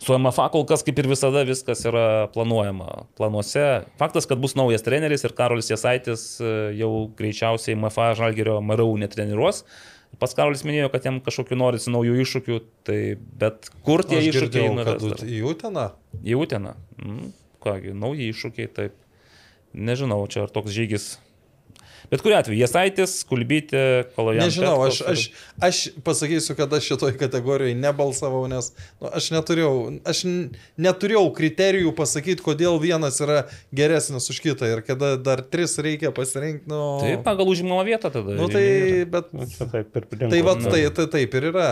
Su 0.00 0.16
MFA 0.16 0.48
kol 0.54 0.64
kas 0.64 0.80
kaip 0.86 0.96
ir 1.02 1.10
visada 1.10 1.44
viskas 1.44 1.84
yra 1.84 2.04
planuojama. 2.32 3.02
Planuose. 3.20 3.66
Faktas, 4.00 4.24
kad 4.28 4.40
bus 4.40 4.56
naujas 4.56 4.84
treneris 4.86 5.26
ir 5.28 5.36
Karolis 5.36 5.68
Jasaitis 5.68 6.22
e, 6.40 6.52
jau 6.80 7.10
greičiausiai 7.18 7.76
MFA 7.76 8.14
Žalgerio 8.22 8.56
MRU 8.64 8.94
netreniruos. 9.02 9.66
Pats 10.18 10.34
Karolis 10.36 10.64
minėjo, 10.66 10.90
kad 10.92 11.06
jam 11.06 11.20
kažkokiu 11.24 11.56
norisi 11.56 11.92
naujų 11.92 12.16
iššūkių, 12.24 12.56
tai 12.84 12.98
bet 13.40 13.70
kur 13.86 14.02
tie 14.04 14.18
Aš 14.18 14.32
iššūkiai 14.32 14.72
nuves 14.74 15.22
į 15.24 15.40
Uteną. 15.52 15.86
Į 16.26 16.36
Uteną. 16.42 16.74
Mm, 16.98 17.30
kągi, 17.64 17.94
nauji 17.96 18.28
iššūkiai, 18.34 18.70
taip. 18.74 18.96
Nežinau, 19.70 20.20
čia 20.28 20.44
ar 20.44 20.52
toks 20.52 20.74
žygis. 20.74 21.12
Bet 22.10 22.24
kuriu 22.24 22.34
atveju, 22.40 22.58
Jasaitis, 22.58 23.12
Kulbytė, 23.28 23.82
Kolojan. 24.16 24.48
Nežinau, 24.48 24.80
aš, 24.82 24.98
aš, 25.12 25.24
aš 25.62 25.80
pasakysiu, 26.06 26.56
kad 26.58 26.72
aš 26.74 26.88
šitoj 26.90 27.14
kategorijoje 27.20 27.76
nebalsavau, 27.78 28.42
nes 28.50 28.72
nu, 28.98 29.10
aš, 29.14 29.28
neturėjau, 29.36 29.74
aš 30.10 30.24
neturėjau 30.26 31.22
kriterijų 31.36 31.94
pasakyti, 31.94 32.42
kodėl 32.42 32.80
vienas 32.82 33.20
yra 33.22 33.44
geresnis 33.70 34.26
už 34.34 34.42
kitą 34.42 34.72
ir 34.72 34.82
kada 34.86 35.14
dar 35.20 35.44
tris 35.46 35.76
reikia 35.78 36.10
pasirinkti. 36.16 36.66
Nu, 36.70 36.98
Tai 37.04 37.14
pagal 37.30 37.54
užimamą 37.54 37.86
vietą 37.86 38.10
tada. 38.10 38.34
nu, 38.34 38.50
tai, 38.50 38.66
bet, 39.06 39.30
Nu, 39.30 39.46
taip 39.46 39.96
ir 39.96 40.10
tai, 40.26 40.42
va, 40.42 40.58
tai, 40.58 40.82
tai 40.90 41.06
taip 41.14 41.38
ir 41.38 41.50
yra. 41.52 41.70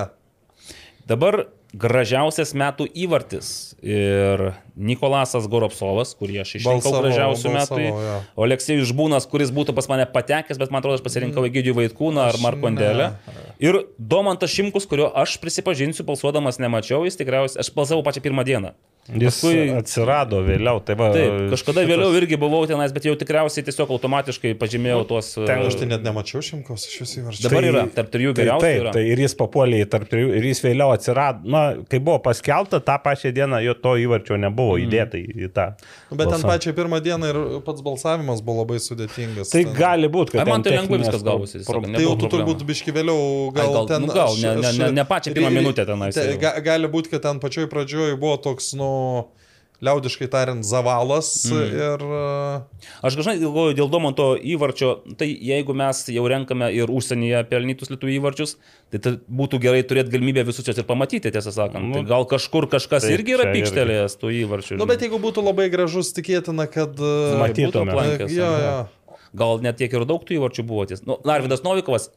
Dabar 1.08 1.48
gražiausias 1.76 2.54
metų 2.56 2.86
įvartis. 2.96 3.74
Ir 3.84 4.52
Nikolasas 4.78 5.46
Goropsovas, 5.50 6.14
kurį 6.18 6.40
aš 6.42 6.56
išrinkau 6.60 6.92
gražiausių 7.00 7.52
metų. 7.54 7.78
jo. 7.84 8.16
Oleksijus 8.46 8.88
Žbūnas, 8.92 9.28
kuris 9.30 9.52
būtų 9.54 9.74
pas 9.76 9.88
mane 9.90 10.06
patekęs, 10.10 10.58
bet 10.58 10.70
man 10.74 10.80
atrodo, 10.82 10.98
aš 10.98 11.04
pasirinkau 11.06 11.44
Egidijų 11.48 11.76
Vaitkūną 11.78 12.28
ar 12.30 12.40
Markondelę. 12.42 13.12
Ir 13.62 13.82
Domantas 13.98 14.50
Šimkus, 14.54 14.86
kurio 14.88 15.10
aš 15.14 15.36
prisipažinsiu, 15.42 16.06
balsuodamas 16.08 16.60
nemačiau, 16.62 17.04
jis 17.08 17.18
tikriausiai, 17.20 17.60
aš 17.64 17.72
balsavau 17.74 18.04
pačią 18.06 18.22
pirmą 18.24 18.46
dieną. 18.46 18.74
Jis 19.08 19.38
Paskui- 19.40 19.70
atsirado 19.72 20.42
vėliau. 20.44 20.82
Tai 20.84 20.92
va, 21.00 21.06
Taip, 21.14 21.46
kažkada 21.48 21.80
šitas- 21.80 21.88
vėliau 21.88 22.10
irgi 22.18 22.36
buvau 22.36 22.66
tenais, 22.68 22.92
bet 22.92 23.06
jau 23.08 23.14
tikriausiai 23.16 23.64
tiesiog 23.64 23.88
automatiškai 23.88 24.52
pažymėjau 24.60 25.06
tuos... 25.08 25.30
ten 25.48 25.62
e, 25.64 25.70
Aš 25.70 25.78
tai 25.80 25.86
net 25.88 26.04
nemačiau 26.04 26.42
šimkos 26.44 26.84
iš 26.90 26.98
jūsų 27.00 27.22
įvarčių. 27.22 27.42
Dabar 27.46 27.64
yra, 27.70 27.86
tarp 27.96 28.10
trijų 28.12 28.34
Tai, 28.36 28.42
geriausių 28.44 28.66
taip, 28.66 28.82
yra. 28.82 28.92
tai 28.92 29.06
ir 29.08 29.22
jis 29.24 29.34
papuolė 29.40 29.80
į 29.80 29.88
tarp 29.88 30.10
trijų, 30.12 30.34
ir 30.36 30.44
jis 30.50 30.60
vėliau 30.60 30.92
atsirado, 30.92 31.40
na, 31.58 31.64
kai 31.90 31.98
buvo 31.98 32.18
paskelbta, 32.22 32.80
tą 32.84 32.96
pačią 33.02 33.32
dieną 33.34 33.60
jo 33.64 33.74
to 33.82 33.94
įvarčio 33.98 34.38
nebuvo 34.40 34.76
mm. 34.76 34.84
įdėta 34.86 35.20
į, 35.20 35.48
tą. 35.54 35.66
Nu, 36.08 36.16
Bet 36.16 36.28
ten 36.30 36.36
balsavimą. 36.36 36.52
pačią 36.52 36.74
pirmą 36.78 37.00
dieną 37.04 37.30
ir 37.32 37.40
pats 37.66 37.84
balsavimas 37.86 38.42
buvo 38.44 38.62
labai 38.62 38.78
sudėtingas. 38.84 39.50
Tai 39.54 39.64
ten. 39.66 39.74
gali 39.76 40.10
būti, 40.12 40.36
kad... 40.36 40.44
Ai, 40.44 40.52
man 40.52 40.64
ten 40.66 40.72
tai 40.72 40.82
lengvai 40.82 41.00
viskas 41.02 41.24
gavosi, 41.26 41.62
pro- 41.66 41.82
Tai 41.88 42.04
jau 42.04 42.14
tu 42.20 42.30
turbūt 42.32 42.64
biški 42.68 42.94
vėliau 42.94 43.18
gal, 43.56 43.66
Ai, 43.66 43.74
gal- 43.74 43.90
ten... 43.90 44.06
nu, 44.06 44.14
gal, 44.14 44.38
ne- 44.42 44.54
ne- 44.62 44.74
ne- 44.78 44.92
ne 45.00 45.06
pačią 45.08 45.34
pirmą 45.36 45.52
minutę 45.58 45.86
tenais 45.88 46.16
te-. 46.16 46.38
Ga, 46.40 46.54
gali 46.64 46.90
būti, 46.92 47.12
kad 47.14 47.26
ten 47.26 47.42
pačioj 47.42 47.68
pradžioj 47.72 48.16
buvo 48.20 48.36
toks, 48.48 48.72
nu, 48.78 48.90
liaudiškai 49.84 50.26
tariant, 50.30 50.64
zavalas 50.66 51.28
mm. 51.46 51.76
ir... 51.78 52.02
uh, 52.02 52.88
Aš 53.06 53.18
dažnai 53.20 53.36
galvoju 53.38 53.76
dėl 53.78 53.90
Domanto 53.92 54.32
įvarčio, 54.36 54.90
tai 55.20 55.28
jeigu 55.30 55.76
mes 55.78 56.00
jau 56.10 56.24
renkame 56.30 56.70
ir 56.74 56.90
užsienyje 56.90 57.44
pelnytus 57.50 57.92
lietuvių 57.92 58.16
įvarčius, 58.16 58.56
tai, 58.90 59.00
tai 59.04 59.14
būtų 59.40 59.60
gerai 59.62 59.84
turėti 59.86 60.14
galimybę 60.16 60.46
visus 60.50 60.66
juos 60.66 60.82
ir 60.82 60.88
pamatyti, 60.88 61.30
tiesą 61.34 61.54
sakant. 61.54 61.86
Nu, 61.86 62.00
tai 62.00 62.04
gal 62.10 62.26
kažkur 62.28 62.66
kažkas 62.74 63.06
taip, 63.06 63.16
irgi 63.20 63.38
yra 63.38 63.50
pikštelėjęs 63.54 64.18
tų 64.18 64.34
įvarčių. 64.42 64.78
Nu, 64.82 64.88
bet 64.90 65.06
jeigu 65.06 65.22
būtų 65.22 65.46
labai 65.46 65.68
gražus, 65.72 66.10
tikėtina, 66.16 66.66
kad... 66.70 66.98
uh, 66.98 67.38
Matytume. 67.38 67.70
būtų 67.70 67.84
aplankęs, 67.86 68.38
Jo, 68.38 68.54
aha. 68.54 68.62
jo. 68.66 69.18
Gal 69.38 69.60
net 69.62 69.76
tiek 69.78 69.92
ir 69.92 70.08
daug 70.08 70.22
tų 70.24 70.38
įvarčių 70.38 70.64
buvo. 70.66 70.86
Ties. 70.88 71.04
Nu, 71.06 71.18
Narvidas 71.28 71.60
Novikovas 71.62 72.08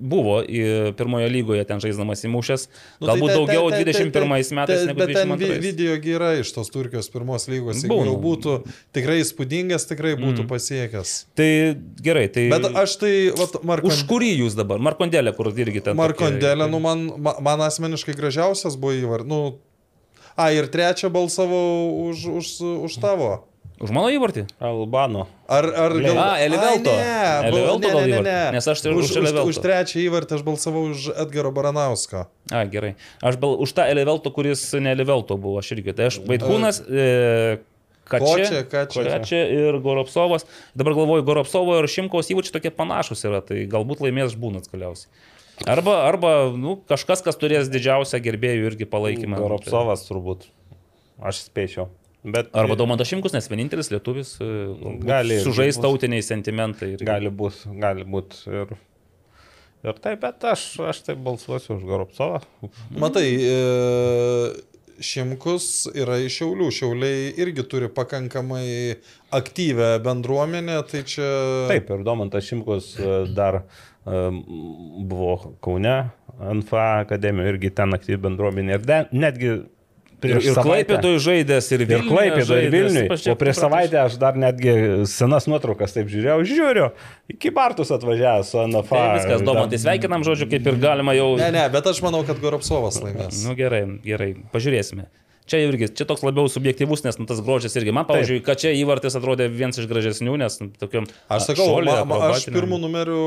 buvo 0.00 0.38
į 0.42 0.92
pirmoje 0.96 1.28
lygoje 1.30 1.64
ten 1.68 1.80
žaisdamas 1.82 2.24
įmušęs. 2.24 2.62
Nu, 3.00 3.06
tai 3.06 3.12
Galbūt 3.12 3.28
te- 3.28 3.36
daugiau 3.36 3.70
te- 3.70 3.84
te- 3.84 3.84
21 3.92 4.48
te- 4.48 4.54
metais 4.56 4.86
negu 4.88 4.98
Bet 5.02 5.12
ten 5.14 5.28
vi- 5.36 5.46
22. 5.46 5.60
video 5.60 5.96
gi 6.00 6.14
yra 6.16 6.30
iš 6.40 6.52
tos 6.56 6.70
Turkijos 6.72 7.10
pirmos 7.12 7.46
lygos. 7.52 7.82
Jeigu 7.84 8.00
jau 8.08 8.16
būtų 8.24 8.54
tikrai 8.96 9.20
įspūdingas, 9.20 9.84
tikrai 9.90 10.14
būtų 10.16 10.46
pasiekęs. 10.48 11.12
Tai 11.36 11.50
gerai, 12.00 12.28
tai... 12.32 12.48
Bet 12.50 12.64
aš 12.74 12.96
tai, 13.04 13.14
vat, 13.36 13.60
Marko... 13.62 13.86
Už 13.92 14.04
kurį 14.08 14.32
jūs 14.40 14.56
dabar? 14.56 14.78
Markondelė, 14.80 15.34
kur 15.36 15.52
irgi 15.52 15.84
ten. 15.84 15.96
Markondelė, 16.00 16.64
tokie- 16.64 16.70
nu 16.72 16.80
man, 16.80 17.06
ma- 17.20 17.36
man 17.44 17.60
asmeniškai 17.68 18.16
gražiausias 18.16 18.76
buvo 18.80 18.96
įvar. 18.96 19.26
Nu, 19.28 19.58
a, 20.36 20.50
ir 20.56 20.66
trečią 20.72 21.10
balsavau 21.12 22.08
už, 22.08 22.26
už, 22.40 22.46
už 22.88 22.96
tavo. 23.02 23.44
Už 23.80 23.88
mano 23.96 24.10
įvartį? 24.12 24.44
Albano. 24.60 25.24
Ar, 25.48 25.64
ar 25.64 25.94
gal... 25.96 26.18
A, 26.20 26.28
Elivelto. 26.44 26.92
Ai, 26.92 27.00
Ne, 27.00 27.48
Elivelto 27.48 27.88
ne, 27.88 27.94
ne, 27.94 28.08
ne, 28.12 28.18
ne. 28.26 28.40
Nes 28.58 28.66
aš 28.68 28.82
tai 28.84 28.92
už, 28.92 29.06
už 29.06 29.14
už, 29.14 29.16
Elivelto. 29.22 29.48
už 29.48 29.60
trečią 29.64 30.02
įvartį 30.04 30.36
aš 30.36 30.42
balsavau 30.44 30.82
už 30.92 31.06
Edgaro 31.16 31.48
Baranausko. 31.56 32.26
A, 32.52 32.60
gerai. 32.68 32.92
Aš 33.24 33.40
bal, 33.40 33.56
už 33.56 33.72
tą 33.72 33.88
Elivelto, 33.88 34.28
kuris 34.36 34.66
ne 34.76 34.92
Elivelto 34.92 35.40
buvo, 35.40 35.62
aš 35.64 35.72
irgi. 35.78 35.96
Tai 35.96 36.10
aš 36.12 36.20
Vaitkūnas, 36.28 36.82
e, 36.92 37.64
Kačia, 38.10 38.64
Kačia. 38.68 39.04
Kačia 39.06 39.40
ir 39.48 39.78
Goropsovas. 39.80 40.44
Dabar 40.76 40.98
galvoju, 40.98 41.24
Goropsovo 41.24 41.78
ir 41.80 41.88
Šimkaus 41.88 42.28
įvarčiai 42.34 42.58
tokie 42.58 42.72
panašus 42.74 43.24
yra, 43.24 43.40
tai 43.40 43.62
galbūt 43.70 44.02
laimės 44.04 44.34
žbūnas 44.34 44.68
galiausiai. 44.68 45.08
Arba, 45.68 46.02
arba 46.08 46.34
nu, 46.56 46.78
kažkas, 46.88 47.24
kas 47.24 47.36
turės 47.40 47.68
didžiausią 47.72 48.20
gerbėjų 48.24 48.70
irgi 48.72 48.88
palaikymą. 48.88 49.40
Goropsovas 49.40 50.04
turbūt. 50.08 50.48
Aš 51.20 51.46
spėčiau. 51.48 51.90
Bet 52.22 52.50
Arba 52.52 52.76
Daumantas 52.76 53.08
Šimkus, 53.08 53.32
nes 53.32 53.48
vienintelis 53.48 53.88
lietuvis 53.92 54.34
e, 54.44 54.46
Gali 55.08 55.38
irgi 55.38 55.44
sužais 55.46 55.78
tautiniai 55.80 56.24
sentimentai. 56.24 56.92
irgi. 56.94 57.06
gali 57.08 57.32
būti, 57.32 57.72
gali 57.80 58.04
būti 58.04 58.42
ir, 58.52 58.74
ir 59.88 60.00
taip, 60.04 60.20
bet 60.20 60.44
aš, 60.52 60.66
aš 60.92 61.00
taip 61.06 61.22
balsuosiu 61.24 61.78
už 61.78 61.86
Goropsovą. 61.88 62.42
Matai, 63.00 63.24
e, 63.40 63.56
Šimkus 65.00 65.88
yra 65.96 66.18
iš 66.20 66.42
Šiaulių. 66.42 66.68
Šiauliai 66.76 67.30
irgi 67.40 67.64
turi 67.64 67.88
pakankamai 67.88 69.00
aktyvę 69.32 69.94
bendruomenę, 70.04 70.76
tai 70.90 71.06
čia... 71.08 71.30
Taip, 71.72 71.88
ir 71.88 72.04
Domantas 72.04 72.44
Šimkus 72.44 72.92
e, 73.00 73.18
dar 73.32 73.62
e, 73.62 74.22
buvo 75.08 75.54
Kaune, 75.64 75.98
NFA 76.36 76.88
akademijoje, 77.06 77.56
irgi 77.56 77.72
ten 77.80 77.96
aktyvi 77.96 78.20
bendruomenė. 78.28 78.76
Ir 78.76 78.88
de, 78.92 79.04
netgi 79.16 79.54
Ir, 79.54 79.62
prieš 80.22 80.50
ir 80.50 80.56
savaitę- 80.56 80.66
Klaipėdoj 80.68 81.16
žaidęs, 81.26 81.70
ir 81.74 81.84
Ir 81.84 81.90
Vilniuje 81.92 82.58
ir. 82.64 82.70
Vilniui. 82.74 83.06
Pas 83.10 83.22
čia 83.24 83.32
O 83.32 83.38
prieš 83.40 83.62
savaitę 83.62 84.00
aš 84.04 84.18
dar 84.20 84.36
netgi 84.40 84.74
senas 85.10 85.48
nuotraukas 85.50 85.96
taip 85.96 86.10
žiūrėjau, 86.12 86.44
žiūriu, 86.48 86.90
iki 87.32 87.50
Bartus 87.56 87.90
atvažiavęs 87.96 88.52
su 88.52 88.60
NFA. 88.66 89.00
Tai 89.00 89.16
viskas, 89.18 89.46
Domantai, 89.46 89.80
sveikinam 89.80 90.26
žodžiu, 90.26 90.50
kaip 90.52 90.68
ir 90.72 90.78
galima 90.82 91.16
jau. 91.16 91.32
Ne, 91.40 91.50
ne, 91.54 91.64
bet 91.72 91.88
aš 91.90 92.02
manau, 92.04 92.22
kad 92.28 92.38
Goropsovas 92.42 93.00
laimės. 93.02 93.42
Nu 93.48 93.56
gerai, 93.58 93.86
gerai, 94.04 94.34
pažiūrėsime. 94.52 95.08
Čia 95.50 95.64
irgi, 95.66 95.88
čia 95.98 96.04
toks 96.06 96.22
labiau 96.22 96.46
subjektivus, 96.46 97.02
nes 97.02 97.16
nu, 97.18 97.24
tas 97.26 97.40
grožis 97.42 97.74
irgi. 97.74 97.90
Man, 97.90 98.04
pavyzdžiui, 98.06 98.38
kad 98.46 98.60
čia 98.62 98.70
įvartis 98.78 99.16
atrodė 99.18 99.48
vienas 99.50 99.80
iš 99.82 99.88
gražesnių, 99.90 100.36
nes 100.38 100.60
nu, 100.62 100.68
tokiam... 100.78 101.08
Aš 101.26 101.48
sakau, 101.48 101.66
šuoliui, 101.72 101.90
ma, 101.90 102.04
ma, 102.06 102.28
aš 102.36 102.46
pirmų 102.54 102.78
numerių 102.84 103.24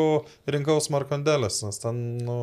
rinkaus 0.56 0.88
Markondelės, 0.93 1.60
nes 1.67 1.82
ten, 1.84 1.99
nu... 2.23 2.38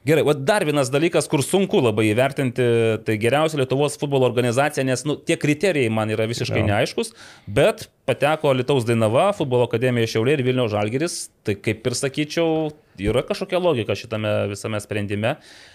Gerai, 0.00 0.22
o 0.24 0.32
dar 0.32 0.64
vienas 0.64 0.88
dalykas, 0.88 1.26
kur 1.28 1.42
sunku 1.44 1.76
labai 1.84 2.06
įvertinti, 2.08 2.64
tai 3.04 3.18
geriausia 3.20 3.58
Lietuvos 3.60 3.98
futbolo 4.00 4.24
organizacija, 4.24 4.80
nes 4.88 5.02
nu, 5.04 5.18
tie 5.20 5.36
kriterijai 5.36 5.90
man 5.92 6.08
yra 6.08 6.24
visiškai 6.30 6.62
Jo. 6.62 6.68
neaiškus, 6.70 7.12
bet 7.44 7.84
pateko 8.08 8.54
Lietuvos 8.56 8.86
Dainava, 8.88 9.26
futbolo 9.36 9.66
akademija 9.68 10.08
Šiaulė 10.08 10.38
ir 10.38 10.44
Vilniaus 10.46 10.72
Žalgeris, 10.72 11.18
tai 11.44 11.58
kaip 11.60 11.84
ir 11.84 11.98
sakyčiau, 12.00 12.70
yra 12.96 13.26
kažkokia 13.28 13.60
logika 13.60 13.92
šitame 13.92 14.32
visame 14.54 14.80
sprendime. 14.80 15.34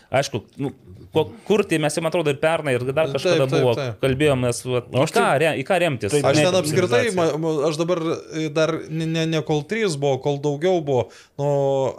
Aišku, 0.09 0.41
nu, 0.57 0.73
ko, 1.15 1.23
kur 1.47 1.63
tai 1.67 1.79
mes 1.81 1.95
jau, 1.95 2.03
man 2.03 2.11
atrodo, 2.11 2.33
ir 2.35 2.39
pernai, 2.43 2.75
ir 2.77 2.83
dar 2.91 3.07
Taip, 3.07 3.15
kažkada 3.15 3.47
taip, 3.47 3.55
buvo, 3.63 3.73
taip. 3.79 3.97
kalbėjomės, 4.03 4.59
va, 4.67 4.81
O 4.91 4.99
į, 4.99 5.03
aš 5.07 5.13
ką, 5.15 5.25
re, 5.41 5.51
į 5.61 5.65
ką 5.67 5.79
remtis. 5.85 6.11
Taip, 6.13 6.27
Aš 6.29 6.41
ten 6.43 6.57
apskritai, 6.59 7.01
aš 7.69 7.79
dabar 7.79 8.01
e, 8.35 8.45
dar 8.53 8.73
ne, 8.89 9.07
ne, 9.15 9.25
ne 9.31 9.41
kol 9.47 9.63
trys 9.69 9.95
buvo, 10.01 10.19
kol 10.23 10.37
daugiau 10.43 10.81
buvo, 10.85 11.07
nu, 11.39 11.49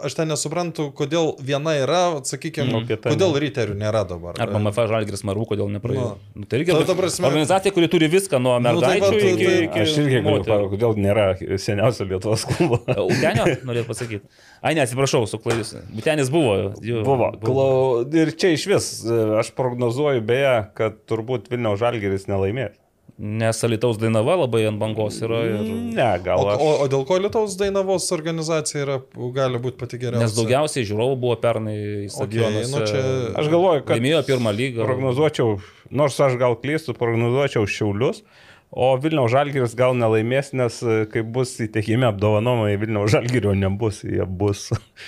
aš 0.05 0.15
ten 0.19 0.29
nesuprantu, 0.31 0.89
kodėl 0.97 1.33
viena 1.43 1.73
yra, 1.81 2.01
sakykime, 2.27 2.69
Nu, 2.71 2.83
kita 2.87 3.09
kodėl 3.13 3.33
ne. 3.35 3.41
riterių 3.45 3.75
nėra 3.81 4.05
dabar. 4.09 4.37
Arba 4.43 4.61
MFA 4.61 4.87
Žalgiris 4.91 5.23
Marų, 5.27 5.47
kodėl 5.53 5.71
nepraėjo. 5.75 6.09
Nu. 6.17 6.43
Nu, 6.43 6.45
tai 6.49 6.61
irgi 6.61 6.75
Ta- 6.75 6.83
ta, 6.91 6.95
prasme- 6.99 7.27
organizacija, 7.29 7.73
kuri 7.75 7.87
turi 7.91 8.09
viską 8.11 8.39
nuo 8.41 8.57
Nu, 8.59 8.81
tai 8.81 8.97
mergaičių 8.99 9.31
iki, 9.33 9.51
iki 9.67 9.83
Aš 9.85 9.95
irgi 10.03 10.21
pa- 10.47 10.59
kodėl 10.71 10.97
nėra 11.01 11.27
seniausio 11.59 12.05
Lietuvos 12.09 12.45
klubo. 12.49 12.79
Utenio, 13.11 13.45
norėt 13.67 13.87
pasakyti. 13.89 14.23
Ai, 14.61 14.73
ne, 14.75 14.81
atsiprašau, 14.83 15.23
suklaidus. 15.29 15.75
Utenis 15.97 16.29
buvo. 16.33 16.73
Jau, 16.83 17.03
Buvo. 17.07 17.27
Klau, 17.43 18.03
ir 18.17 18.31
čia 18.35 18.49
iš 18.55 18.63
vis, 18.67 18.87
e, 19.05 19.06
aš 19.39 19.51
prognozuoju 19.57 20.21
beje, 20.21 20.55
kad 20.77 20.99
turbūt 21.09 21.49
Vilniaus 21.51 21.79
Žalgeris 21.81 22.27
nelaimės. 22.29 22.75
Nes 23.17 23.57
Alitaus 23.65 23.97
Dainava 23.97 24.35
labai 24.43 24.59
ant 24.69 24.77
bangos 24.77 25.15
yra. 25.25 25.39
Ir... 25.49 25.61
Ne, 25.97 26.09
gal 26.21 26.37
O, 26.43 26.49
aš. 26.53 26.59
o, 26.61 26.67
o 26.83 26.87
dėl 26.91 27.01
ko 27.09 27.15
Lietuvos 27.17 27.55
Dainavos 27.57 28.05
organizacija 28.13 28.83
yra, 28.83 28.97
gali 29.33 29.57
būti 29.63 29.79
pati 29.81 29.97
geriausia? 29.97 30.21
Nes 30.27 30.35
daugiausiai 30.37 30.85
žiūrovų 30.85 31.15
buvo 31.23 31.33
pernai 31.41 31.77
stadionuose. 32.13 32.69
nu 32.75 32.83
čia- 32.85 33.33
Aš 33.41 33.49
galvoju, 33.49 33.81
kad 33.87 33.97
Laimėjo 33.97 34.21
pirmą 34.27 34.53
lygą. 34.53 34.85
prognozuočiau, 34.85 35.55
nors 35.89 36.19
aš 36.21 36.37
gal 36.37 36.53
klystu, 36.61 36.93
prognozuočiau 36.93 37.65
Šiaulius. 37.65 38.21
O 38.69 38.89
Vilniaus 38.99 39.31
Žalgiris 39.31 39.73
gal 39.79 39.93
nelaimės, 39.95 40.49
nes 40.57 40.81
e, 40.83 40.97
kai 41.09 41.21
bus 41.23 41.53
įteikimi 41.63 42.03
apdovanojimai, 42.09 42.73
Vilniaus 42.81 43.13
Žalgirio 43.13 43.53
nebus, 43.55 44.01
jie 44.03 44.25
bus 44.27 44.65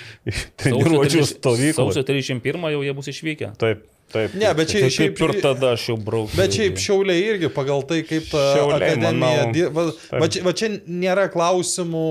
treniruočių 0.62 1.24
stovyklų. 1.28 1.76
Sausio 1.76 2.04
31 2.08 2.70
jau 2.74 2.80
jie 2.86 2.94
bus 2.96 3.10
išvykę. 3.12 3.50
Taip, 3.60 3.82
taip. 4.14 4.32
Ne, 4.40 4.48
bet 4.56 4.72
čia 4.72 4.88
šiaip 4.90 5.12
kaip 5.18 5.36
ir 5.36 5.42
tada 5.44 5.74
aš 5.76 5.84
jau 5.92 5.98
braukiu. 6.00 6.38
Bet 6.40 6.56
šiaip 6.56 6.80
šiauliai 6.80 7.26
irgi 7.34 7.50
pagal 7.52 7.84
tai, 7.90 8.00
kaip 8.08 8.30
ta 8.32 8.46
Šiauliai, 8.56 8.94
akademija. 8.94 9.12
manau, 9.12 9.66
Va, 9.76 9.84
va, 10.24 10.30
čia, 10.32 10.42
va 10.48 10.54
čia 10.56 10.70
nėra 10.88 11.28
klausimų, 11.32 12.06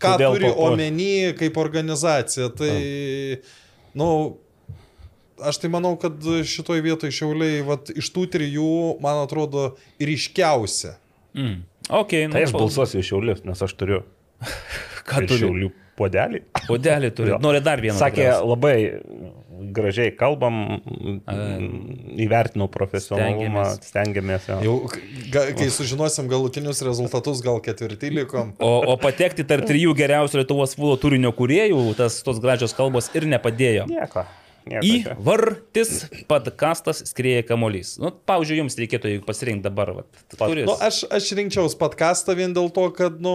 ką 0.00 0.14
Kodėl 0.16 0.38
turi 0.38 0.48
papuolė? 0.50 0.72
omeny 0.72 1.10
kaip 1.38 1.60
organizacija. 1.62 2.48
Tai, 2.58 2.72
nu, 4.00 4.08
aš 5.42 5.60
tai 5.62 5.70
manau, 5.72 5.94
kad 6.00 6.18
šitoj 6.22 6.82
vietoj 6.84 7.14
šiauliai, 7.14 7.62
va, 7.66 7.78
iš 7.94 8.10
tų 8.14 8.26
trijų, 8.34 8.74
man 9.04 9.22
atrodo, 9.24 9.72
ryškiausia. 10.02 10.96
Mm. 11.34 11.62
Okay, 11.90 12.28
Tai 12.32 12.44
aš 12.46 12.54
balsuosiu 12.54 13.02
iš 13.02 13.10
Šiaulius, 13.10 13.40
nes 13.44 13.60
aš 13.64 13.74
turiu. 13.76 14.04
Ką 15.08 15.20
prieš 15.20 15.34
turi? 15.34 15.40
Šiaulių 15.42 15.72
Podelį. 15.94 16.42
Podelį 16.66 17.10
turi. 17.14 17.30
Jo. 17.30 17.38
Nori 17.42 17.60
dar 17.62 17.78
vieną. 17.82 17.94
Sakė, 18.00 18.24
tikriausiai. 18.24 18.48
labai 18.50 18.74
gražiai 19.74 20.10
kalbam, 20.18 20.56
įvertinau 22.20 22.66
profesionalumą, 22.72 23.68
stengiamės. 23.86 24.48
jo. 24.50 24.58
Jau, 24.66 24.74
ga, 25.32 25.46
kai 25.56 25.68
sužinosim 25.72 26.26
galutinius 26.30 26.82
rezultatus, 26.84 27.42
gal 27.44 27.62
ketvirtį 27.64 28.10
likom. 28.18 28.52
O, 28.58 28.72
o 28.90 28.96
patekti 29.00 29.46
tarp 29.46 29.68
trijų 29.70 29.94
geriausių 29.98 30.42
Lietuvos 30.42 30.74
futbolo 30.74 30.98
turinio 31.00 31.30
kuriejų, 31.36 31.84
tas 31.98 32.18
tos 32.26 32.42
gražios 32.42 32.74
kalbos 32.76 33.12
ir 33.14 33.28
nepadėjo. 33.30 33.86
Nieko. 33.90 34.26
Nieko 34.70 34.84
Į 34.86 34.92
čia. 35.04 35.14
vartis 35.26 35.90
podkastas 36.30 37.02
skrieja 37.10 37.42
kamolys. 37.46 37.94
Nu, 38.00 38.10
pavyzdžiui, 38.28 38.58
jums 38.62 38.76
reikėtų 38.80 39.12
pasirinkti 39.26 39.64
dabar. 39.66 39.92
Vat, 39.98 40.08
kuris? 40.38 40.66
Nu, 40.68 40.76
aš, 40.84 41.02
aš 41.12 41.28
rinkčiaus 41.38 41.76
podcastą 41.80 42.36
vien 42.38 42.54
dėl 42.56 42.70
to, 42.74 42.86
kad, 42.96 43.18
nu, 43.24 43.34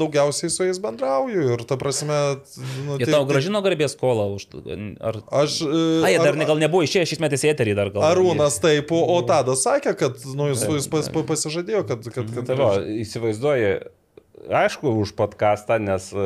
daugiausiai 0.00 0.52
su 0.52 0.66
jais 0.68 0.80
bendrauju 0.82 1.48
ir, 1.56 1.64
ta 1.68 1.78
prasme, 1.80 2.18
nu, 2.86 2.98
Jie 3.02 3.08
tau 3.10 3.24
gražino 3.28 3.62
garbės 3.64 3.96
skolą 3.96 4.28
už... 4.36 4.48
Ar... 5.00 5.20
Aš... 5.44 5.58
e, 5.66 5.82
A, 6.06 6.12
jie 6.14 6.22
dar 6.22 6.32
ar- 6.36 6.46
gal 6.52 6.62
nebuvo 6.62 6.84
išėję 6.86 7.08
šiais 7.12 7.22
metais 7.24 7.44
į 7.46 7.52
eterį 7.54 7.76
dar 7.80 7.92
gal. 7.94 8.06
Arūnas 8.12 8.60
taip, 8.62 8.92
o 8.94 9.02
o 9.14 9.20
Tadas 9.26 9.66
sakė, 9.66 9.96
kad, 9.98 10.22
nu, 10.38 10.48
jis, 10.52 10.64
jis 10.80 10.88
pas, 10.92 11.10
pa- 11.12 11.26
pasižadėjo, 11.28 11.84
kad... 11.90 12.06
kad, 12.14 12.30
kad 12.34 12.48
Tai 12.48 12.56
va, 12.60 12.70
įsivaizduoji, 13.02 13.74
aišku, 14.48 14.90
už 15.02 15.12
podcastą, 15.16 15.78
nes 15.82 16.10
e, 16.12 16.24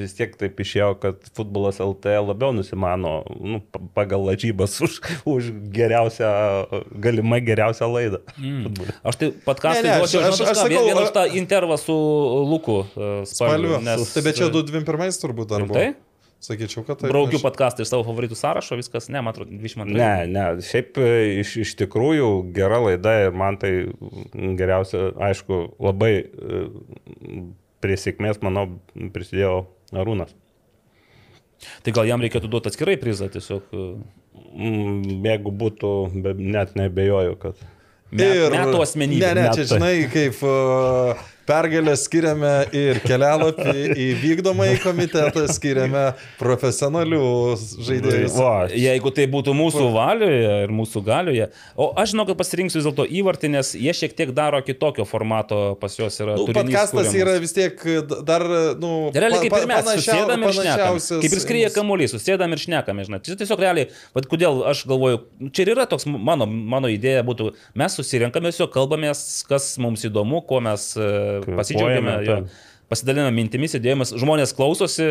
vis 0.00 0.14
tiek 0.16 0.32
taip 0.40 0.58
išėjo, 0.60 0.90
kad 1.02 1.20
futbolas 1.36 1.78
LT 1.82 2.14
labiau 2.24 2.52
nusimano 2.56 3.22
nu, 3.40 3.60
pa- 3.60 3.82
pagal 4.02 4.24
lažybas 4.28 4.74
už, 4.84 5.00
už 5.28 5.50
geriausią, 5.74 6.30
galimai 6.98 7.40
geriausią 7.44 7.88
laidą. 7.92 8.22
Mm. 8.38 8.72
Aš 9.04 9.20
tai 9.20 9.28
ne, 9.84 9.98
duočiau, 10.00 10.24
aš- 10.24 10.40
aš 10.40 10.40
ką, 10.40 10.54
sakau, 10.64 10.84
vien 10.88 10.98
už 11.04 11.10
a- 11.10 11.16
tą 11.18 11.24
intervą 11.38 11.76
su 11.80 11.94
Luku 12.50 12.78
uh, 12.82 13.22
Spalviu. 13.28 13.78
spalviu. 13.78 13.78
Nes, 13.84 14.12
Tai 14.14 14.22
bet 14.26 14.36
čia 14.40 14.50
221 14.50 15.20
turbūt 15.22 15.46
dar 15.54 15.62
buvo. 15.66 15.78
Rimtai? 15.78 15.94
Sakyčiau, 16.44 16.84
kad 16.84 17.00
tai... 17.00 17.10
Braukiu 17.12 17.40
podcastą 17.40 17.84
iš 17.84 17.90
savo 17.92 18.04
favoritų 18.04 18.36
sąrašo, 18.36 18.76
viskas, 18.80 19.08
ne, 19.08 19.22
man 19.24 19.32
atrodo, 19.32 19.54
22. 19.56 19.96
Ne, 19.96 20.26
ne, 20.28 20.46
šiaip 20.64 20.98
e, 21.00 21.10
iš, 21.40 21.54
iš 21.64 21.76
tikrųjų 21.80 22.30
gera 22.56 22.82
laida 22.84 23.14
ir 23.26 23.36
man 23.36 23.56
tai 23.60 23.72
geriausia, 24.58 25.08
aišku, 25.30 25.60
labai 25.82 26.12
e, 26.20 26.64
prie 27.84 27.96
sėkmės, 28.00 28.42
manau, 28.44 28.66
prisidėjo 29.14 29.62
Arūnas. 29.96 30.36
Tai 31.86 31.94
gal 31.96 32.10
jam 32.10 32.20
reikėtų 32.20 32.50
duoti 32.52 32.68
atskirai 32.68 32.98
prizą 33.00 33.30
tiesiog. 33.32 33.72
uh, 33.72 33.96
Mm, 34.34 35.22
Jeigu 35.24 35.52
būtų, 35.54 35.90
net 36.38 36.74
nebejoju, 36.78 37.36
kad. 37.42 37.62
Met, 38.14 38.52
metų 38.54 38.82
asmenybė. 38.84 39.22
Ne, 39.22 39.30
ne, 39.34 39.46
čia 39.50 39.64
Metai. 39.64 39.70
žinai, 39.72 39.94
kaip 40.12 40.42
uh, 40.46 41.22
pergalę 41.48 41.94
skiriame 41.98 42.52
ir 42.74 43.00
kelialapį 43.04 43.74
į 43.92 44.08
vykdomąjį 44.22 44.78
komitetą, 44.82 45.44
skiriame 45.52 46.04
profesionalių 46.40 47.22
žaidėjų. 47.86 48.30
Va, 48.36 48.52
Jeigu 48.72 49.12
tai 49.14 49.26
būtų 49.30 49.54
mūsų 49.56 49.88
valioje 49.94 50.54
ir 50.64 50.74
mūsų 50.74 51.02
galioje. 51.06 51.48
O 51.76 51.90
aš 52.00 52.14
žinau, 52.14 52.26
kad 52.28 52.38
pasirinksiu 52.40 52.80
vis 52.80 52.88
dėlto 52.88 53.06
įvartį, 53.20 53.50
nes 53.56 53.72
jie 53.78 53.94
šiek 53.96 54.16
tiek 54.16 54.32
daro 54.36 54.60
kitokio 54.64 55.06
formato 55.08 55.60
pas 55.80 55.96
juos 55.98 56.18
yra. 56.22 56.36
Nu, 56.40 56.48
podcastas 56.54 57.12
yra 57.16 57.36
vis 57.42 57.54
tiek 57.56 57.80
dar, 58.26 58.44
nu, 58.80 58.92
Realiai 59.14 59.44
kaip 59.44 59.58
ir 59.60 59.68
mes, 59.70 59.90
susėdam 60.00 60.46
ir 60.48 60.56
šnekam. 60.58 61.00
Kaip 61.24 61.36
ir 61.38 61.44
skrieja 61.44 61.72
kamuolys, 61.74 62.14
susėdam 62.16 62.56
ir 62.56 62.62
šnekam, 62.64 63.02
žinai. 63.06 63.20
Čia 63.24 63.38
tiesiog 63.40 63.62
realiai, 63.64 63.90
vad 64.16 64.28
kodėl 64.30 64.62
aš 64.70 64.84
galvoju, 64.90 65.22
čia 65.54 65.66
ir 65.66 65.74
yra 65.76 65.86
toks 65.90 66.06
mano, 66.08 66.46
mano 66.46 66.90
idėja 66.92 67.24
būtų, 67.26 67.52
mes 67.78 67.98
susirenkame, 67.98 68.52
tiesiog 68.54 68.72
kalbamės, 68.74 69.44
kas 69.48 69.74
mums 69.82 70.04
įdomu, 70.08 70.42
ko 70.48 70.60
mes 70.64 70.90
e, 70.98 71.08
pasidžiaugiame. 71.48 72.20
Taip. 72.28 72.54
Pasidaliname 72.84 73.32
mintimis, 73.32 73.72
idėjomis, 73.78 74.10
žmonės 74.20 74.50
klausosi, 74.52 75.04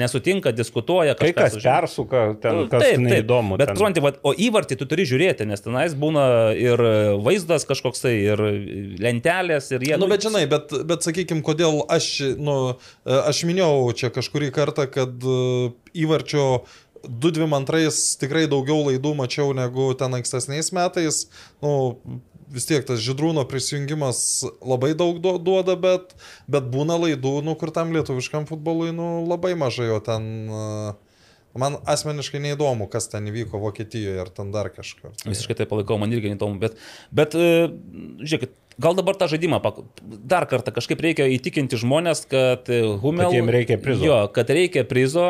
nesutinka, 0.00 0.54
diskutuoja, 0.56 1.12
kai 1.18 1.34
kas 1.36 1.52
sužino. 1.52 1.74
persuka, 1.74 2.22
ten 2.40 2.56
Nu, 2.56 2.62
kas 2.72 2.80
taip, 2.80 2.94
taip. 2.96 3.04
neįdomu. 3.04 3.58
Bet, 3.60 3.74
supranti, 3.76 4.00
vat, 4.00 4.16
o 4.24 4.32
įvartį 4.32 4.78
tu 4.80 4.88
turi 4.88 5.04
žiūrėti, 5.10 5.44
nes 5.50 5.60
tenais 5.60 5.92
būna 6.00 6.24
ir 6.56 6.80
vaizdas 7.26 7.68
kažkoks 7.68 8.00
tai, 8.06 8.14
ir 8.32 8.40
lentelės, 9.04 9.68
ir 9.76 9.84
jie... 9.84 9.98
Nu, 10.00 10.08
bet 10.08 10.24
žinai, 10.24 10.46
bet, 10.48 10.72
bet 10.88 11.04
sakykime, 11.04 11.44
kodėl 11.44 11.82
aš, 11.92 12.08
nu, 12.40 12.56
aš 13.04 13.44
minėjau 13.50 13.92
čia 14.00 14.08
kažkurį 14.16 14.48
kartą, 14.56 14.88
kad 14.96 15.12
e, 15.28 15.70
įvarčio 16.06 16.64
2-2-2 17.04 17.92
tikrai 18.24 18.46
daugiau 18.48 18.80
laidų 18.88 19.12
mačiau 19.18 19.52
negu 19.56 19.92
ten 19.98 20.16
ankstesniais 20.16 20.72
metais. 20.72 21.26
Nu, 21.60 22.00
vis 22.52 22.66
tiek 22.68 22.84
tas 22.86 23.00
žydrūno 23.04 23.46
prisijungimas 23.48 24.18
labai 24.60 24.92
daug 24.98 25.20
du- 25.24 25.38
duoda, 25.38 25.76
bet, 25.80 26.14
bet 26.50 26.68
būna 26.72 26.98
laidų, 27.00 27.38
nu, 27.46 27.54
kur 27.60 27.72
tam 27.74 27.94
lietuviškam 27.96 28.48
futbolui 28.50 28.92
nu, 28.96 29.24
labai 29.30 29.54
mažai, 29.58 29.90
o 29.94 30.00
ten... 30.04 30.30
e, 30.50 30.94
Man 31.54 31.76
asmeniškai 31.86 32.40
neįdomu, 32.42 32.88
kas 32.90 33.04
ten 33.12 33.28
įvyko 33.30 33.60
Vokietijoje 33.62 34.18
ar 34.18 34.26
ten 34.34 34.48
dar 34.50 34.66
kažkur. 34.74 35.12
Visiškai 35.22 35.54
tai 35.60 35.66
palaikau, 35.70 36.00
man 36.02 36.10
irgi 36.10 36.32
neįdomu, 36.32 36.58
bet, 36.58 36.74
bet 37.14 37.36
e, 37.38 37.68
žiūrėkit, 38.26 38.56
gal 38.82 38.96
dabar 38.98 39.14
tą 39.20 39.28
žaidimą 39.30 39.60
dar 40.02 40.48
kartą 40.50 40.74
kažkaip 40.74 40.98
reikia 41.06 41.28
įtikinti 41.30 41.78
žmonės, 41.78 42.24
kad 42.26 42.66
e, 42.74 42.80
Humel... 42.98 43.28
Kad 43.28 43.38
jiem 43.38 43.52
reikia 43.54 43.78
prizo. 43.78 44.02
Jo, 44.02 44.16
kad 44.34 44.50
reikia 44.50 44.82
prizo 44.82 45.28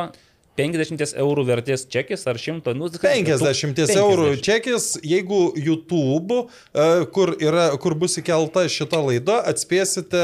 50 0.59 1.17
eurų 1.19 1.45
vertės 1.49 1.87
čekis 1.91 2.27
ar 2.31 2.39
100, 2.39 2.75
nu, 2.79 2.91
50 3.03 3.81
eurų 3.99 4.29
čekis, 4.45 4.93
jeigu 5.03 5.49
YouTube, 5.59 6.45
e, 6.71 6.91
kur, 7.15 7.35
yra, 7.43 7.73
kur 7.83 7.97
bus 7.99 8.19
įkelta 8.23 8.67
šita 8.71 9.01
laida, 9.03 9.41
atspėsite, 9.51 10.23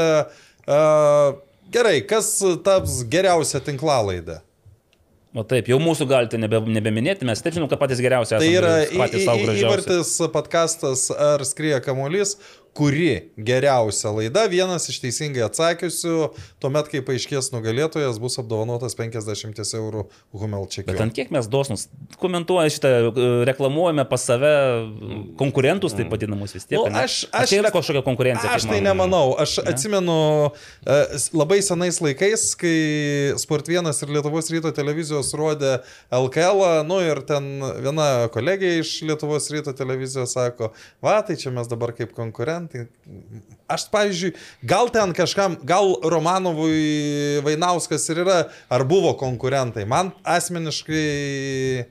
uh, 0.67 1.35
gerai, 1.73 1.99
kas 2.07 2.37
taps 2.63 3.01
geriausia 3.11 3.61
tinklalaidė. 3.65 4.39
O 5.31 5.45
taip, 5.47 5.69
jau 5.71 5.77
mūsų 5.79 6.05
galite 6.09 6.35
nebe, 6.35 6.59
nebeminėti, 6.75 7.23
mes 7.27 7.39
taip 7.39 7.55
žinom, 7.55 7.69
kad 7.71 7.79
patys 7.79 8.01
geriausi 8.03 8.33
Tai 8.33 8.41
esame, 8.43 8.57
yra 8.57 8.73
patys 8.99 9.23
savo 9.23 9.45
gražiausi. 9.45 9.63
įvartis 9.63 10.09
podkastas 10.33 11.05
ar 11.15 11.43
skrieja 11.47 11.79
kamuolys, 11.83 12.33
kuri 12.73 13.31
geriausia 13.35 14.13
laida, 14.15 14.45
vienas 14.47 14.87
iš 14.91 15.01
teisingai 15.03 15.43
atsakiusių, 15.43 16.13
tuomet, 16.63 16.87
kai 16.91 17.01
paaiškės 17.03 17.49
nugalėtojas, 17.51 18.19
bus 18.23 18.37
apdovanotas 18.39 18.95
50 18.95 19.59
eurų 19.81 20.05
Humel 20.31 20.67
Bet 20.87 21.01
ant 21.03 21.15
kiek 21.15 21.33
mes 21.35 21.49
dosnus 21.51 21.87
komentuoja 22.21 22.71
šitą, 22.71 22.91
e, 23.11 23.25
reklamuojame 23.49 24.05
pas 24.07 24.23
save 24.23 24.51
konkurentus, 25.39 25.95
taip 25.97 26.11
vadinamus 26.13 26.55
vis 26.55 26.65
tiek. 26.69 26.77
Nu, 26.79 26.85
ane? 26.87 27.03
aš- 27.03 27.25
aš- 27.31 27.51
čia 27.51 27.59
yra 27.59 27.73
kažkokia 27.75 28.03
konkurencija. 28.05 28.53
Aš 28.55 28.69
tai 28.69 28.79
nemanau. 28.81 29.35
Aš 29.41 29.57
ne? 29.59 29.73
atsimenu 29.73 30.17
e, 30.85 31.01
labai 31.35 31.59
senais 31.65 31.99
laikais, 31.99 32.45
kai 32.55 32.77
Sport 33.41 33.67
1 33.67 33.91
ir 33.91 34.15
Lietuvos 34.15 34.47
ryto 34.53 34.71
televizijos 34.75 35.33
rodė 35.35 35.81
LKL, 36.11 36.83
nu 36.87 37.01
ir 37.03 37.19
ten 37.27 37.51
viena 37.83 38.29
kolegė 38.31 38.77
iš 38.79 39.01
Lietuvos 39.07 39.49
ryto 39.51 39.73
televizijos 39.75 40.37
sako, 40.37 40.71
va, 41.03 41.19
tai 41.25 41.35
čia 41.35 41.51
mes 41.51 41.67
dabar 41.67 41.91
kaip 41.97 42.15
konkurentai. 42.15 42.60
Aš, 43.71 43.87
pavyzdžiui, 43.93 44.33
gal 44.67 44.91
ten 44.93 45.13
kažkam, 45.17 45.55
gal 45.67 45.95
Romanovui 46.03 47.39
Vainauskas 47.45 48.09
ir 48.11 48.21
yra, 48.25 48.37
ar 48.69 48.85
buvo 48.89 49.13
konkurentai. 49.19 49.87
Man 49.89 50.11
asmeniškai 50.27 51.87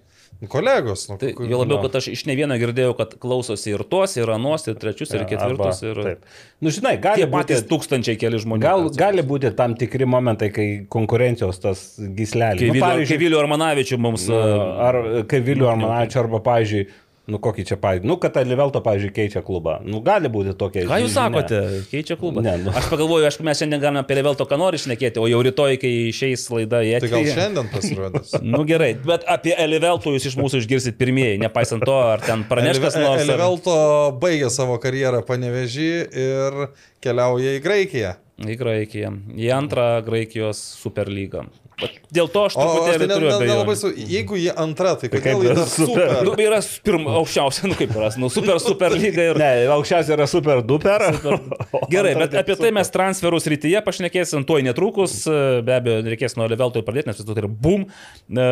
kolegos. 0.48 1.08
Nu, 1.08 1.16
Tai 1.20 1.34
jo 1.36 1.58
labiau, 1.58 1.76
no. 1.76 1.82
kad 1.84 1.96
aš 2.00 2.08
iš 2.14 2.22
ne 2.28 2.34
vieno 2.38 2.56
girdėjau, 2.60 2.94
kad 2.96 3.12
klausosi 3.20 3.74
ir 3.74 3.82
tos, 3.90 4.14
ir 4.16 4.30
anos, 4.32 4.64
ir 4.70 4.78
trečius, 4.80 5.12
ir 5.16 5.26
ketvirtus. 5.28 5.82
Arba- 5.82 5.90
Ir... 5.90 6.00
Taip. 6.06 6.38
Nu, 6.64 6.72
žinai, 6.72 6.94
gali 7.02 7.26
būti 7.28 7.58
tūkstančiai 7.68 8.16
keli 8.20 8.40
žmonių. 8.40 8.64
Gal, 8.64 8.86
ten. 8.88 8.98
gali 9.00 9.24
būti 9.26 9.52
tam 9.58 9.76
tikri 9.80 10.08
momentai, 10.08 10.48
kai 10.54 10.68
konkurencijos 10.92 11.60
tas 11.60 11.84
gyslelis. 11.98 12.62
Kai 12.62 12.72
Nu, 12.72 12.80
pavyzdžiui, 12.80 13.12
kai 13.16 13.20
Vilio 13.24 13.40
Armanavičių 13.42 14.00
mums... 14.00 14.26
nu, 14.30 14.40
e, 14.40 14.58
ar 14.88 15.00
kai 15.30 15.42
Viliu 15.44 15.68
Armanavičiu, 15.72 16.22
arba, 16.24 16.40
pavyzdžiui, 16.46 16.88
nu 17.30 17.38
kokį 17.42 17.64
čia, 17.68 17.76
pavyzdžiui, 17.80 18.08
nu, 18.10 18.16
kad 18.22 18.36
Livelto, 18.46 18.80
pavyzdžiui, 18.84 19.12
keičia 19.14 19.42
klubą. 19.46 19.76
Nu, 19.86 20.00
gali 20.04 20.28
būti 20.32 20.54
tokie. 20.58 20.82
Ką 20.88 20.98
jūs 21.04 21.12
žinia. 21.12 21.28
sakote? 21.30 21.60
Keičia 21.92 22.16
klubą. 22.20 22.42
Ne, 22.44 22.56
nu. 22.64 22.72
Aš 22.74 22.88
pagalvoju, 22.90 23.28
aišku, 23.28 23.46
mes 23.46 23.60
šiandien 23.62 23.82
galime 23.82 24.02
apie 24.02 24.16
Levelto 24.18 24.46
ką 24.50 24.58
nori 24.60 24.80
šnekėti, 24.82 25.22
o 25.22 25.28
jau 25.30 25.40
rytoj, 25.46 25.78
kai 25.82 25.92
išeis 26.10 26.46
laida 26.52 26.82
į 26.86 26.96
Tai 27.04 27.12
gal 27.14 27.28
šiandien 27.30 27.70
pasirodys. 27.72 28.34
Nu 28.54 28.64
gerai, 28.66 28.92
bet 29.06 29.22
apie 29.30 29.54
Eliveltų 29.54 30.16
jūs 30.16 30.26
iš 30.32 30.38
mūsų 30.40 30.64
išgirsit 30.64 30.98
pirmieji, 31.00 31.38
nepaisant 31.42 31.84
to, 31.86 31.94
ar 31.94 32.20
ten 32.24 32.42
praneš 32.50 32.82
kas 32.82 32.98
nors. 32.98 33.22
ar- 33.22 33.26
Elivelto 33.28 33.76
baigė 34.20 34.50
savo 34.50 34.80
karjerą 34.82 35.22
panevežį 35.28 35.90
ir 36.26 36.58
keliauja 37.04 37.54
į 37.58 37.62
Graikiją. 37.64 38.16
Į 38.40 38.54
Graikiją. 38.56 39.10
Į 39.36 39.50
antrą 39.52 39.86
Graikijos 40.06 40.60
superlygą. 40.80 41.44
Bet 41.80 41.98
Dėl 42.14 42.28
to 42.32 42.42
aš 42.48 42.56
truputėlį 42.58 42.98
tai 42.98 43.06
ne- 43.06 43.16
turiu 43.16 43.30
abejonių. 43.36 43.76
su... 43.80 43.90
Jeigu 44.10 44.38
jie 44.40 44.50
antra, 44.64 44.94
tai 45.00 45.10
kaip 45.12 45.22
kodėl 45.24 45.44
jie 45.46 45.54
dar 45.58 45.68
super? 45.70 45.86
super? 45.92 46.24
Nu, 46.26 46.34
yra 46.42 46.58
pirma, 46.86 47.14
aukščiausia, 47.20 47.70
nu 47.70 47.78
kaip 47.78 47.94
yra, 47.94 48.10
nu, 48.20 48.30
super, 48.32 48.58
super 48.62 48.96
lyga 48.96 49.28
ir... 49.30 49.40
Ne, 49.40 49.50
aukščiausia 49.76 50.16
yra 50.18 50.26
super 50.30 50.62
duper. 50.66 51.06
Gerai, 51.94 52.16
bet 52.18 52.34
apie 52.42 52.58
tai 52.60 52.72
mes 52.76 52.90
transferus 52.92 53.48
rytyje 53.50 53.82
pašnekėsim 53.86 54.44
tuoj 54.48 54.66
netrukus, 54.66 55.22
be 55.26 55.76
abejo, 55.78 56.02
reikės 56.10 56.36
nuo 56.40 56.50
Levelto 56.50 56.82
pradėti, 56.86 57.12
nes 57.12 57.20
vis 57.20 57.26
dėlto 57.26 57.38
tai 57.38 57.46
yra 57.46 57.52
boom. 57.66 57.86
E, 58.30 58.50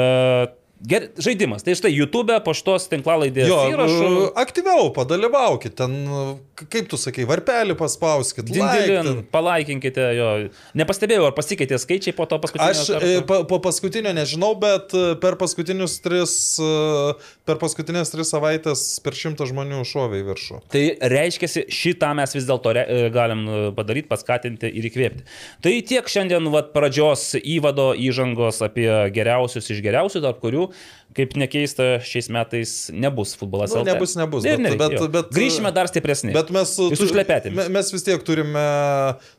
Ger, 0.86 1.08
žaidimas. 1.18 1.64
Tai 1.66 1.74
štai 1.74 1.90
YouTube 1.90 2.36
po 2.46 2.52
šitos 2.54 2.84
tinklalaidės 2.92 3.48
Jo, 3.50 3.56
įrašų. 3.72 4.08
e, 4.08 4.26
aktyviau 4.38 4.92
padalyvaukit, 4.94 5.74
ten, 5.74 5.94
e, 6.06 6.66
kaip 6.70 6.86
tu 6.92 6.94
sakai, 7.00 7.24
varpelį 7.26 7.74
paspauskit, 7.74 8.46
ten. 8.46 9.24
palaikinkite 9.34 10.04
jo. 10.14 10.28
Nepastebėjau, 10.78 11.26
ar 11.26 11.34
pasikeitė 11.34 11.80
skaičiai 11.82 12.14
po 12.14 12.28
to 12.30 12.38
paskutinio. 12.38 12.70
Aš 12.70 12.92
karto? 12.94 13.08
e, 13.10 13.24
pa, 13.26 13.40
po 13.50 13.58
paskutinio 13.64 14.12
nežinau, 14.14 14.52
bet 14.60 14.94
e, 14.94 15.16
per 15.18 15.34
paskutinius 15.40 15.98
tris, 16.04 16.36
e, 16.62 16.70
per 17.48 17.58
paskutinės 17.58 18.14
tris 18.14 18.30
savaitės 18.30 18.84
per 19.02 19.18
šimtą 19.18 19.48
žmonių 19.50 19.82
šovė 19.82 20.22
į 20.22 20.26
viršų. 20.30 20.60
Tai 20.70 20.84
reiškia, 21.10 21.50
šitą 21.74 22.12
mes 22.18 22.36
vis 22.38 22.46
dėlto 22.46 22.76
re- 22.78 22.86
e, 22.86 23.10
galim 23.14 23.42
e, 23.48 23.58
padaryti, 23.74 24.06
paskatinti 24.14 24.70
ir 24.70 24.86
įkvėpti. 24.92 25.26
Tai 25.66 25.74
tiek 25.90 26.06
šiandien 26.14 26.46
vat, 26.54 26.70
pradžios 26.76 27.32
įvado 27.42 27.90
įžangos 27.98 28.62
apie 28.62 28.86
geriausius 29.10 29.70
iš 29.74 29.82
geriausių, 29.82 30.22
tarp 30.22 30.38
kurių, 30.46 30.67
kaip 31.18 31.32
nekeista, 31.40 31.96
šiais 32.04 32.28
metais 32.30 32.72
nebus 32.94 33.32
futbolas. 33.38 33.72
Nu, 33.74 33.80
LT. 33.82 33.88
nebus, 33.94 34.12
nebus, 34.18 34.44
Ir 34.46 34.58
bet- 34.62 34.76
bet- 34.78 34.92
jo. 34.94 35.08
bet- 35.08 35.30
Grįšime 35.34 35.72
dar 35.74 35.88
stipresni. 35.90 36.32
Bet 36.36 36.50
mes, 36.54 36.76
tu- 36.76 36.90
mes 37.72 37.90
vis 37.92 38.04
tiek 38.06 38.22
turime 38.22 38.62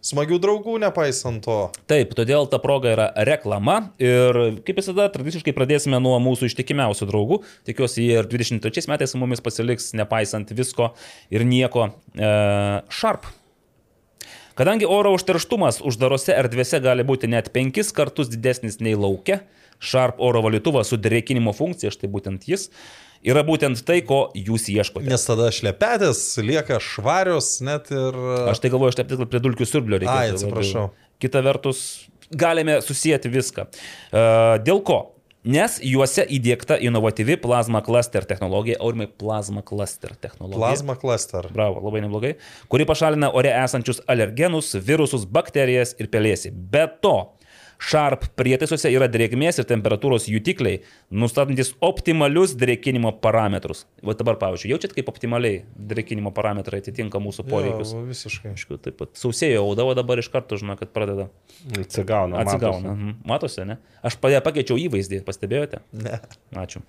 smagių 0.03 0.39
draugų, 0.43 0.75
nepaisant 0.84 1.43
to. 1.45 1.71
Taip, 1.88 2.13
todėl 2.17 2.49
ta 2.51 2.59
proga 2.59 2.91
yra 2.95 3.07
reklama 3.15 3.91
ir 4.01 4.61
kaip 4.65 4.75
visada 4.82 5.07
tradiciškai 5.13 5.53
pradėsime 5.55 6.01
nuo 6.01 6.17
mūsų 6.19 6.49
ištikimiausių 6.51 7.07
draugų. 7.07 7.41
Tikiuosi, 7.69 8.03
jie 8.09 8.19
ir 8.19 8.27
23 8.27 8.88
metais 8.91 9.11
su 9.13 9.17
mumis 9.21 9.39
pasiliks, 9.39 9.93
nepaisant 9.93 10.49
visko 10.51 10.91
ir 11.32 11.45
nieko. 11.47 11.93
E, 12.17 12.82
Sharp. 12.89 13.25
Kadangi 14.59 14.84
oro 14.89 15.13
užterštumas 15.15 15.80
uždarose 15.88 16.34
erdvėse 16.36 16.82
gali 16.84 17.05
būti 17.07 17.30
net 17.32 17.53
penkis 17.55 17.93
kartus 17.95 18.27
didesnis 18.27 18.82
nei 18.84 18.91
laukia, 18.99 19.39
Sharp 19.80 20.19
oro 20.23 20.41
valytuvas 20.43 20.91
su 20.91 20.99
drėkinimo 20.99 21.53
funkcija, 21.55 21.91
štai 21.95 22.09
būtent 22.11 22.47
jis, 22.49 22.67
yra 23.25 23.43
būtent 23.47 23.80
tai, 23.88 24.01
ko 24.05 24.25
jūs 24.36 24.67
ieškote. 24.73 25.07
Nes 25.09 25.27
tada 25.27 25.49
šlepetės 25.55 26.23
lieka 26.43 26.82
švarios 26.84 27.57
net 27.65 27.91
ir... 27.95 28.17
Aš 28.51 28.63
tai 28.63 28.73
galvoju, 28.73 28.93
aš 28.93 28.99
taip 28.99 29.13
tik 29.13 29.23
prie 29.32 29.43
dulkių 29.43 29.67
siurblio 29.67 30.01
reikia. 30.01 30.17
Ai, 30.17 30.34
atsiprašau. 30.36 30.89
Kita 31.19 31.43
vertus, 31.43 31.86
galime 32.32 32.80
susijęti 32.84 33.32
viską. 33.32 33.69
E, 34.11 34.27
Dėl 34.67 34.84
ko? 34.88 34.99
Nes 35.47 35.77
juose 35.80 36.25
įdėkta 36.27 36.75
inovatyvi 36.84 37.38
plasma 37.39 37.80
cluster 37.80 38.25
technologija, 38.27 38.75
aurimai 38.84 39.07
plasma 39.07 39.63
cluster 39.63 40.11
technologija. 40.19 40.59
Plasma 40.59 40.97
cluster. 40.99 41.47
Bravo, 41.55 41.80
labai 41.86 42.01
neblogai. 42.03 42.34
Kuri 42.67 42.84
pašalina 42.89 43.30
ore 43.32 43.53
esančius 43.55 44.01
alergenus, 44.11 44.73
virusus, 44.84 45.23
bakterijas 45.23 45.95
ir 45.95 46.11
pelėsį. 46.11 46.51
Be 46.51 46.84
to, 46.99 47.15
Sharp 47.80 48.25
prietaisuose 48.36 48.89
yra 48.91 49.07
drėgmės 49.07 49.61
ir 49.61 49.65
temperatūros 49.69 50.25
jutikliai, 50.27 50.82
nustatantis 51.15 51.71
optimalius 51.86 52.51
drėkinimo 52.59 53.13
parametrus. 53.23 53.86
Va 54.03 54.15
dabar, 54.19 54.36
pavyzdžiui, 54.41 54.73
jaučiat, 54.73 54.95
kaip 54.97 55.07
optimaliai 55.11 55.61
drėkinimo 55.89 56.34
parametrai 56.36 56.82
atitinka 56.84 57.21
mūsų 57.23 57.45
poreikius. 57.47 57.93
Jo, 57.95 58.03
visiškai. 58.09 58.51
Aišku, 58.51 58.82
taip 58.84 58.99
pat 58.99 59.15
sausėjo 59.19 59.63
auda, 59.63 59.88
o 59.88 59.95
dabar 59.95 60.19
iš 60.19 60.27
karto 60.34 60.59
žinau, 60.59 60.75
kad 60.80 60.91
pradeda 60.95 61.30
Atsigauna. 61.80 62.43
atsigauna. 62.43 62.95
Mhm. 62.97 63.15
Matosi, 63.32 63.63
ne? 63.71 63.80
Aš 64.03 64.19
pa- 64.19 64.36
pakeičiau 64.43 64.75
įvaizdį, 64.75 65.23
pastebėjote? 65.23 65.80
Ne. 65.93 66.19
Ačiū. 66.59 66.84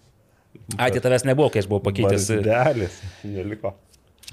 Ai, 0.78 0.90
tai 0.90 0.98
tavęs 0.98 1.22
nebuvo, 1.26 1.52
kai 1.54 1.62
aš 1.62 1.70
buvau 1.70 1.84
pakeitęs. 1.86 2.26
Barzdelis. 2.42 2.98
Neliko. 3.22 3.76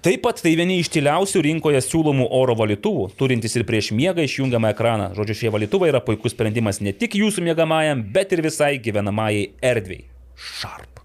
Taip 0.06 0.22
pat 0.22 0.42
tai 0.44 0.52
vieni 0.58 0.78
iš 0.82 0.92
tyliausių 0.94 1.42
rinkoje 1.48 1.80
siūlomų 1.82 2.28
oro 2.38 2.54
valytuvų, 2.60 3.08
turintys 3.18 3.58
ir 3.58 3.66
prieš 3.68 3.90
miegą 3.98 4.26
išjungiamą 4.28 4.70
ekraną. 4.76 5.08
Žodžiu, 5.18 5.38
šie 5.42 5.54
valytuvai 5.54 5.90
yra 5.90 6.02
puikus 6.06 6.36
sprendimas 6.36 6.82
ne 6.86 6.94
tik 6.94 7.18
jūsų 7.18 7.42
miegamajam, 7.48 8.04
bet 8.14 8.36
ir 8.36 8.44
visai 8.46 8.76
gyvenamajai 8.84 9.48
erdvėjai. 9.66 10.06
Sharp. 10.38 11.02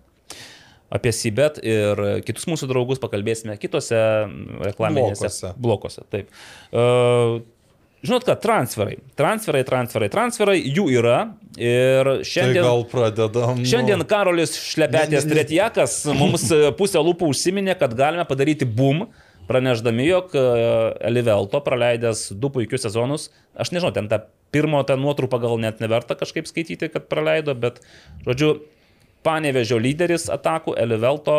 Apie 0.93 1.09
Sibet 1.17 1.57
ir 1.65 2.03
kitus 2.27 2.45
mūsų 2.51 2.69
draugus 2.69 3.01
pakalbėsime 3.01 3.57
kitose 3.57 3.97
reklaminėse 4.61 5.25
Blokuose. 5.25 5.55
blokuose. 5.57 6.05
Taip. 6.13 6.29
Uh, 6.69 7.41
žinot 8.03 8.27
ką, 8.27 8.37
transferai. 8.43 8.99
Transferai, 9.19 9.63
transferai, 9.67 10.11
transferai, 10.13 10.59
jų 10.61 10.87
yra. 10.99 11.19
Ir 11.61 12.09
Tai 12.09 12.27
šiandien... 12.27 12.65
gal 12.65 12.85
pradedam. 12.91 13.59
nu, 13.61 13.69
Šiandien 13.69 14.05
Karolis 14.09 14.55
Šlepetės. 14.59 15.27
Tretjakas 15.29 15.99
mums 16.17 16.49
e, 16.55 16.71
pusę 16.79 17.03
lūpų 17.05 17.29
užsiminė, 17.33 17.77
kad 17.81 17.95
galime 17.99 18.25
padaryti 18.29 18.69
boom, 18.69 19.07
pranešdami, 19.49 20.07
jog 20.09 20.37
e, 20.39 20.45
Elivelto 21.11 21.61
praleidęs 21.65 22.31
du 22.39 22.53
puikius 22.55 22.87
sezonus, 22.89 23.31
aš 23.59 23.75
nežinau, 23.75 23.93
ten 23.95 24.09
tą 24.11 24.23
pirmo 24.53 24.83
tą 24.89 24.99
nuotrupą 25.01 25.41
gal 25.43 25.59
net 25.61 25.81
neverta 25.83 26.17
kažkaip 26.19 26.49
skaityti, 26.49 26.91
kad 26.93 27.09
praleido, 27.11 27.57
bet, 27.59 27.81
žodžiu, 28.27 28.57
Panevežio 29.23 29.77
lyderis 29.79 30.25
atakų 30.35 30.75
Elivelto 30.83 31.35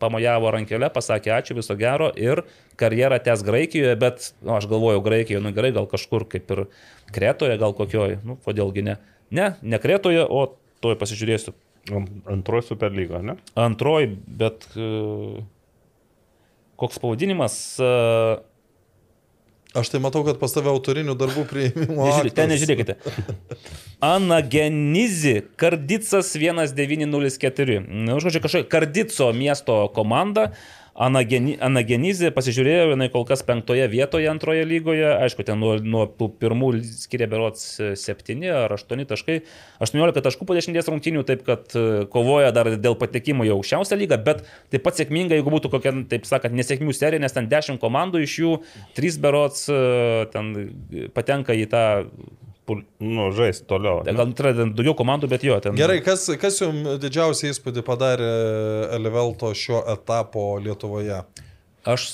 pamojavo 0.00 0.50
rankelę, 0.56 0.90
pasakė 0.94 1.34
ačiū, 1.36 1.56
viso 1.58 1.76
gero 1.78 2.10
ir 2.18 2.42
karjerą 2.80 3.20
tęs 3.24 3.44
Graikijoje, 3.46 3.94
bet, 4.00 4.30
nu, 4.42 4.54
aš 4.56 4.68
galvojau 4.70 5.02
Graikijoje, 5.04 5.44
nu 5.44 5.54
gerai, 5.56 5.72
gal 5.76 5.88
kažkur 5.90 6.26
kaip 6.30 6.50
ir 6.56 6.66
Kretoje, 7.14 7.56
gal 7.60 7.76
kokioje, 7.76 8.20
nu, 8.26 8.38
kodėlgi 8.44 8.86
ne. 8.86 8.98
Ne, 9.34 9.52
ne 9.62 9.80
Kretoje, 9.82 10.24
o 10.24 10.56
tuoj 10.82 10.98
pasižiūrėsiu. 11.00 11.54
Antroji 12.28 12.68
superlyga, 12.68 13.22
ne? 13.24 13.38
Antroji, 13.58 14.12
bet 14.40 14.66
uh, 14.76 15.40
koks 16.80 17.00
pavadinimas? 17.02 17.56
Uh, 17.80 18.40
Aš 19.70 19.92
tai 19.92 20.00
matau, 20.02 20.24
kad 20.26 20.40
pas 20.40 20.50
tave 20.50 20.66
autorinių 20.72 21.14
darbų 21.14 21.44
prieimimo. 21.46 22.02
nežiūrė, 22.02 22.32
ten 22.34 22.50
nežiūrėkite. 22.50 22.96
Anagenizi, 24.14 25.36
Kardicas 25.60 26.32
1904. 26.34 27.78
Nu, 27.86 28.18
žodžiu, 28.18 28.42
kažkokia 28.42 28.70
Kardico 28.72 29.30
miesto 29.36 29.84
komanda. 29.94 30.50
Anageni, 30.98 31.54
Anagenizė 31.62 32.32
pasižiūrėjau, 32.34 32.90
jinai 32.92 33.06
kol 33.12 33.22
kas 33.28 33.44
penktoje 33.46 33.86
vietoje 33.92 34.26
antroje 34.30 34.64
lygoje, 34.66 35.06
aišku, 35.26 35.44
ten 35.46 35.60
nuo, 35.62 35.76
nuo 35.78 36.06
tų 36.10 36.30
pirmų 36.42 36.72
skiria 37.04 37.28
berots 37.30 37.62
7 37.78 38.42
ar 38.50 38.74
8 38.74 39.04
taškai, 39.12 39.38
18 39.86 40.24
taškų 40.26 40.48
po 40.48 40.56
10 40.58 40.90
rungtynių, 40.90 41.22
taip 41.28 41.44
kad 41.46 41.70
e, 41.78 41.84
kovoja 42.10 42.50
dar 42.56 42.72
dėl 42.74 42.98
patekimo 42.98 43.46
į 43.46 43.54
aukščiausią 43.54 44.00
lygą, 44.02 44.20
bet 44.26 44.42
taip 44.74 44.84
pat 44.86 44.98
sėkminga, 44.98 45.38
jeigu 45.38 45.54
būtų 45.54 45.70
kokia, 45.76 45.94
taip 46.10 46.26
sakant, 46.28 46.58
nesėkmių 46.58 46.96
serija, 46.96 47.22
nes 47.22 47.36
ten 47.36 47.48
10 47.50 47.78
komandų 47.82 48.24
iš 48.26 48.36
jų 48.42 48.56
3 48.98 49.22
berots 49.22 49.68
e, 49.70 49.80
ten 50.34 50.52
patenka 51.14 51.54
į 51.54 51.70
tą, 51.70 51.84
Nu, 53.02 53.28
žais 53.36 53.62
toliau. 53.68 54.02
ne? 54.14 54.16
gal 54.20 54.32
yra 54.32 54.66
daugiau 54.70 54.94
komandų, 54.98 55.30
bet 55.32 55.44
jo, 55.46 55.58
ten. 55.62 55.76
Gerai, 55.78 56.00
kas, 56.04 56.28
kas 56.40 56.60
jums 56.62 56.98
didžiausią 57.02 57.52
įspūdį 57.54 57.84
padarė 57.86 58.32
Elivelto 58.98 59.52
šio 59.56 59.82
etapo 59.94 60.52
Lietuvoje? 60.62 61.22
Aš 61.88 62.10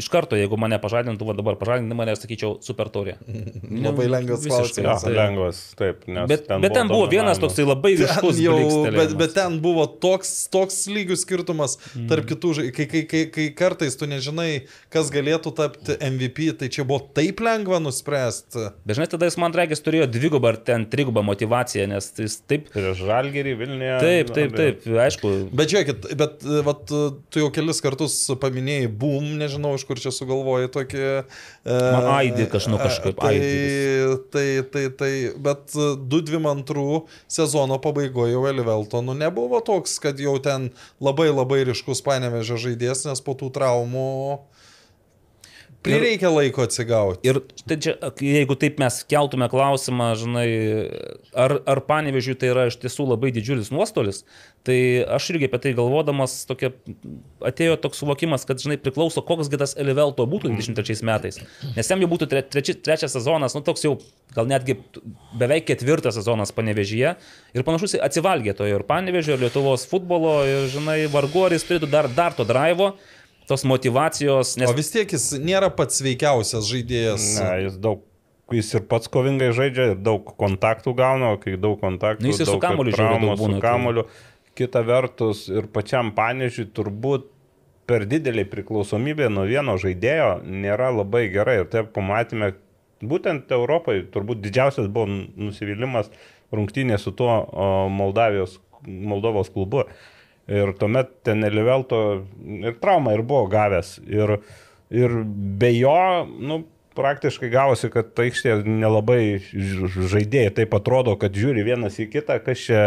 iš 0.00 0.08
karto, 0.10 0.34
jeigu 0.34 0.56
mane 0.58 0.78
pažadintų, 0.82 1.26
va 1.28 1.34
dabar 1.38 1.54
pažadintų 1.60 1.94
mane, 1.98 2.14
sakyčiau, 2.18 2.56
super 2.64 2.88
taurė. 2.90 3.14
Labai 3.86 4.08
lengvas 4.10 4.42
klausimas. 4.48 5.04
taip. 5.06 5.14
lengvas, 5.14 5.60
taip. 5.78 6.02
Nes 6.10 6.26
Bet 6.30 6.46
ten, 6.48 6.60
bet 6.64 6.74
ten 6.74 6.88
buvo 6.90 7.06
vienas 7.06 7.38
dominavimas. 7.38 7.42
toksai 7.44 7.66
labai 7.68 7.92
ryškus 8.00 8.40
jau, 8.42 8.56
bet, 8.96 9.14
bet 9.20 9.34
ten 9.36 9.60
buvo 9.62 9.86
toks, 9.86 10.32
toks 10.50 10.84
lygių 10.90 11.18
skirtumas 11.20 11.76
Mm. 11.94 12.08
tarp 12.10 12.26
kitų, 12.26 12.50
kai, 12.74 12.84
kai, 12.90 13.00
kai, 13.06 13.20
kai 13.30 13.44
kartais 13.54 13.94
tu 13.98 14.06
nežinai, 14.10 14.64
kas 14.90 15.10
galėtų 15.14 15.52
tapti 15.54 15.94
MVP, 16.02 16.48
tai 16.58 16.68
čia 16.72 16.82
buvo 16.86 17.04
taip 17.14 17.38
lengva 17.44 17.78
nuspręsti. 17.82 18.64
Bet 18.86 18.98
žinai, 18.98 19.06
tada 19.12 19.28
jis 19.28 19.36
man 19.40 19.54
regis 19.54 19.82
turėjo 19.84 20.08
dvigubą 20.10 20.52
ar 20.54 20.58
ten 20.66 20.86
trigubą 20.90 21.22
motivaciją, 21.26 21.86
nes 21.92 22.08
jis 22.18 22.38
taip... 22.50 22.66
Prieš 22.74 23.04
Žalgerį 23.06 23.54
Vilniuje. 23.60 23.94
Taip, 24.02 24.32
taip, 24.36 24.56
taip, 24.58 24.86
aišku. 25.06 25.32
Bet 25.54 25.70
žiūrėkit, 25.72 26.08
bet 26.18 26.46
vat, 26.66 26.84
tu 27.30 27.42
jau 27.44 27.50
kelis 27.54 27.80
kartus 27.84 28.16
paminėjai 28.42 28.90
boom, 29.04 29.26
nežinau, 29.36 29.74
iš 29.76 29.84
kur 29.84 30.00
čia 30.00 30.08
sugalvojai 30.16 30.70
tokį... 30.72 31.02
e, 31.04 31.76
Man 31.76 32.08
aidi 32.16 32.46
kaž- 32.48 32.70
nu, 32.72 32.80
kažkaip 32.80 33.20
Tai, 33.20 33.34
aidi. 33.36 34.16
tai, 34.32 34.46
tai, 34.72 34.84
tai, 35.02 35.12
bet 35.44 35.76
2-2 35.76 36.40
sezono 37.36 37.76
pabaigoje 37.84 38.32
jau 38.32 38.46
Elivelto, 38.48 39.04
nu 39.04 39.12
nebuvo 39.14 39.60
toks, 39.64 39.98
kad 40.00 40.16
jau 40.20 40.38
ten 40.40 40.70
labai 41.04 41.28
labai 41.34 41.60
ryškus 41.68 42.00
panevežė 42.08 42.56
žaidėjas, 42.68 43.04
nes 43.10 43.20
po 43.28 43.36
tų 43.36 43.52
traumų 43.60 44.08
prireikia 45.84 46.30
laiko 46.32 46.64
atsigauti. 46.64 47.20
Ir 47.28 47.40
tai 47.68 47.76
čia, 47.82 47.94
jeigu 48.24 48.56
taip 48.60 48.80
mes 48.82 48.98
keltume 49.10 49.48
klausimą, 49.52 50.10
žinai, 50.18 50.48
ar, 51.44 51.58
ar 51.70 51.80
panevežiui 51.88 52.36
tai 52.40 52.50
yra 52.52 52.66
iš 52.70 52.78
tiesų 52.82 53.06
labai 53.12 53.32
didžiulis 53.36 53.70
nuostolis, 53.74 54.22
tai 54.64 54.78
aš 55.16 55.28
irgi 55.34 55.48
apie 55.50 55.60
tai 55.60 55.74
galvodamas 55.76 56.36
tokia, 56.48 56.72
atėjo 57.44 57.76
toks 57.84 58.00
suvokimas, 58.00 58.46
kad, 58.48 58.62
žinai, 58.64 58.78
priklauso, 58.80 59.22
koks 59.26 59.50
gitas 59.52 59.76
Elivelto 59.80 60.26
būtų 60.30 60.54
23 60.54 61.04
metais. 61.06 61.40
Nes 61.76 61.90
jam 61.90 62.04
jau 62.04 62.10
būtų 62.10 62.30
tre, 62.32 62.44
treči, 62.48 62.76
trečias 62.80 63.16
sezonas, 63.16 63.56
nu 63.56 63.64
toks 63.66 63.84
jau 63.84 63.98
gal 64.34 64.48
netgi 64.50 64.78
beveik 65.38 65.68
ketvirtas 65.68 66.16
sezonas 66.18 66.54
panevežyje. 66.56 67.14
Ir 67.54 67.66
panašus 67.66 67.98
atsivalgė 68.02 68.56
to 68.56 68.68
ir 68.68 68.86
panevežio, 68.88 69.36
ir 69.36 69.44
Lietuvos 69.44 69.84
futbolo, 69.90 70.40
ir, 70.48 70.70
žinai, 70.72 71.04
vargu 71.12 71.44
ar 71.46 71.54
jis 71.54 71.68
turėtų 71.68 71.90
dar, 71.92 72.08
dar 72.16 72.36
to 72.36 72.46
drivo. 72.48 72.94
Tos 73.48 73.64
motivacijos, 73.68 74.54
nes 74.56 74.70
O 74.70 74.74
vis 74.76 74.88
tiek 74.92 75.10
jis 75.12 75.34
nėra 75.40 75.68
pats 75.76 76.00
sveikiausias 76.00 76.64
žaidėjas. 76.70 77.26
Ne, 77.42 77.48
jis 77.66 77.74
daug 77.82 78.00
jis 78.52 78.70
ir 78.76 78.84
pats 78.88 79.08
kovingai 79.12 79.50
žaidžia, 79.56 79.90
ir 79.92 80.00
daug 80.00 80.24
kontaktų 80.40 80.94
gauna, 80.96 81.34
o 81.34 81.40
kai 81.40 81.56
daug 81.60 81.76
kontaktų, 81.80 82.24
Nu, 82.24 82.32
jis 82.32 82.40
ir 82.44 82.48
su 82.48 82.58
traumų, 82.60 82.88
daug 82.94 83.38
su 83.38 83.50
tai- 83.52 83.60
kamuoliu. 83.60 84.06
Kita 84.54 84.84
vertus, 84.86 85.48
ir 85.50 85.66
pačiam 85.66 86.12
panežiui 86.14 86.68
turbūt 86.70 87.24
per 87.86 88.04
didelį 88.06 88.44
priklausomybę 88.52 89.26
nuo 89.32 89.44
vieno 89.48 89.74
žaidėjo 89.76 90.44
nėra 90.46 90.92
labai 90.94 91.26
gerai. 91.32 91.58
Ir 91.64 91.66
taip 91.72 91.92
pamatėme, 91.92 92.54
būtent 93.02 93.50
Europai 93.50 94.04
turbūt 94.14 94.40
didžiausias 94.40 94.86
buvo 94.88 95.06
nusivylimas 95.36 96.08
rungtynė 96.52 96.98
su 97.00 97.10
tuo 97.12 97.88
Moldavijos, 97.90 98.60
Moldovos 98.86 99.50
klubu. 99.50 99.84
Ir 100.50 100.74
tuomet 100.76 101.10
ten 101.24 101.44
Elivelto 101.46 101.98
ir 102.44 102.76
traumą 102.82 103.14
ir 103.16 103.24
buvo 103.24 103.46
gavęs. 103.52 103.96
Ir, 104.04 104.36
ir 104.92 105.14
be 105.60 105.70
jo, 105.72 105.96
nu, 106.28 106.60
praktiškai 106.94 107.48
gavosi, 107.50 107.88
kad 107.90 108.12
aikštėje 108.22 108.60
nelabai 108.68 109.40
žaidėjai 109.42 110.52
taip 110.60 110.76
atrodo, 110.76 111.16
kad 111.18 111.34
žiūri 111.34 111.64
vienas 111.66 111.96
į 111.98 112.06
kitą, 112.12 112.38
kas 112.44 112.60
čia, 112.68 112.84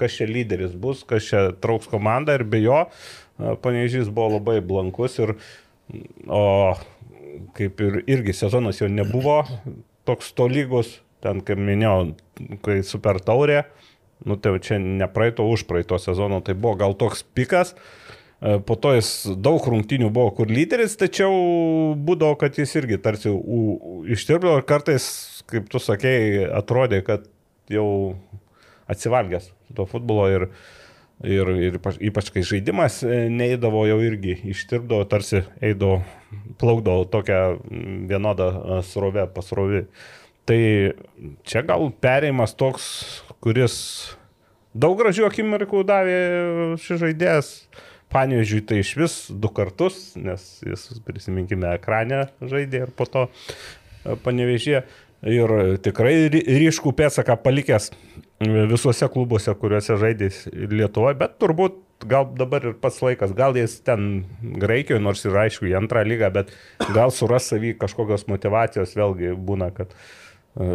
kas 0.00 0.16
čia 0.16 0.28
lyderis 0.30 0.76
bus, 0.80 1.02
kas 1.08 1.26
čia 1.28 1.42
trauks 1.60 1.90
komandą 1.90 2.38
ir 2.38 2.46
be 2.48 2.62
jo 2.62 2.84
panežys 3.36 4.08
buvo 4.08 4.38
labai 4.38 4.60
blankus 4.64 5.18
ir 5.18 5.34
o 6.30 6.74
kaip 7.56 7.80
ir 7.82 8.02
irgi 8.06 8.34
sezonas 8.36 8.80
jo 8.80 8.88
nebuvo 8.88 9.42
toks 10.06 10.32
tolygus, 10.36 11.00
ten 11.24 11.40
kaip 11.44 11.60
minėjau, 11.60 12.14
kai 12.64 12.80
super 12.86 13.18
taurė, 13.24 13.64
nu 14.24 14.36
tai 14.40 14.56
čia 14.64 14.80
ne 14.80 15.08
praeito, 15.10 15.46
už 15.48 15.66
praeito 15.68 16.00
sezono, 16.00 16.40
tai 16.44 16.56
buvo 16.58 16.78
gal 16.80 16.96
toks 16.98 17.24
pikas, 17.36 17.74
E, 18.44 18.58
po 18.60 18.76
to 18.76 18.92
jis 18.92 19.08
daug 19.40 19.64
rungtynių 19.72 20.10
buvo, 20.12 20.32
kur 20.36 20.50
lyderis, 20.52 20.98
tačiau 21.00 21.32
būdavo, 21.96 22.36
kad 22.40 22.58
jis 22.60 22.74
irgi 22.76 22.98
tarsi 23.00 23.32
ištirpdavo 24.12 24.60
ir 24.60 24.66
kartais, 24.68 25.06
kaip 25.48 25.70
tu 25.72 25.80
sakėjai, 25.80 26.48
atrodė, 26.58 27.00
kad 27.06 27.24
jau 27.72 27.86
atsivalgęs 28.90 29.48
to 29.74 29.86
futbolo 29.88 30.26
ir, 30.28 30.48
ir, 31.24 31.52
ir 31.70 31.78
ypač- 31.80 32.32
kai 32.34 32.44
žaidimas 32.44 33.00
e, 33.06 33.24
neįdavo, 33.32 33.86
jau 33.88 33.96
irgi 34.04 34.36
ištirpdavo, 34.52 35.06
tarsi 35.08 35.40
eidavo, 35.64 36.02
plaukdavo 36.60 37.08
tokią 37.14 37.40
vienodą 38.10 38.50
e, 38.50 38.82
srovę 38.90 39.24
pasrovi. 39.32 39.86
Tai 40.44 40.60
čia 41.48 41.62
gal 41.64 41.88
perėjimas 42.04 42.52
toks, 42.60 42.86
kuris 43.44 43.74
daug 44.74 44.96
gražių 44.98 45.28
akimirkų 45.28 45.84
davė 45.86 46.18
šis 46.82 47.02
žaidėjas. 47.04 47.50
Panežiui 48.14 48.60
tai 48.62 48.76
iš 48.78 48.92
vis 48.94 49.14
du 49.42 49.48
kartus, 49.50 50.12
nes 50.14 50.42
jis, 50.62 50.84
prisiminkime, 51.02 51.72
ekranę 51.80 52.28
žaidė 52.46 52.84
ir 52.84 52.92
po 52.94 53.08
to 53.10 53.24
panevežė. 54.22 54.84
Ir 55.24 55.50
tikrai 55.82 56.28
ry- 56.28 56.44
ryškų 56.44 56.92
pėtsaką 56.94 57.34
palikęs 57.42 57.88
visuose 58.70 59.08
klubuose, 59.10 59.54
kuriuose 59.56 59.96
žaidė 59.98 60.28
Lietuvoje, 60.52 61.16
bet 61.18 61.38
turbūt 61.40 61.80
gal 62.06 62.28
dabar 62.36 62.66
ir 62.68 62.76
pats 62.78 63.00
laikas, 63.02 63.32
gal 63.34 63.56
jis 63.56 63.78
ten 63.86 64.26
Graikijoje, 64.60 65.00
nors 65.02 65.24
ir 65.24 65.38
aišku 65.46 65.66
į 65.70 65.74
antrą 65.80 66.04
lygą, 66.06 66.28
bet 66.34 66.52
gal 66.92 67.10
suras 67.14 67.48
savį 67.50 67.72
kažkokios 67.80 68.28
motivacijos, 68.28 68.92
vėlgi 68.98 69.32
būna, 69.48 69.70
kad 69.74 69.94
e, 69.96 70.68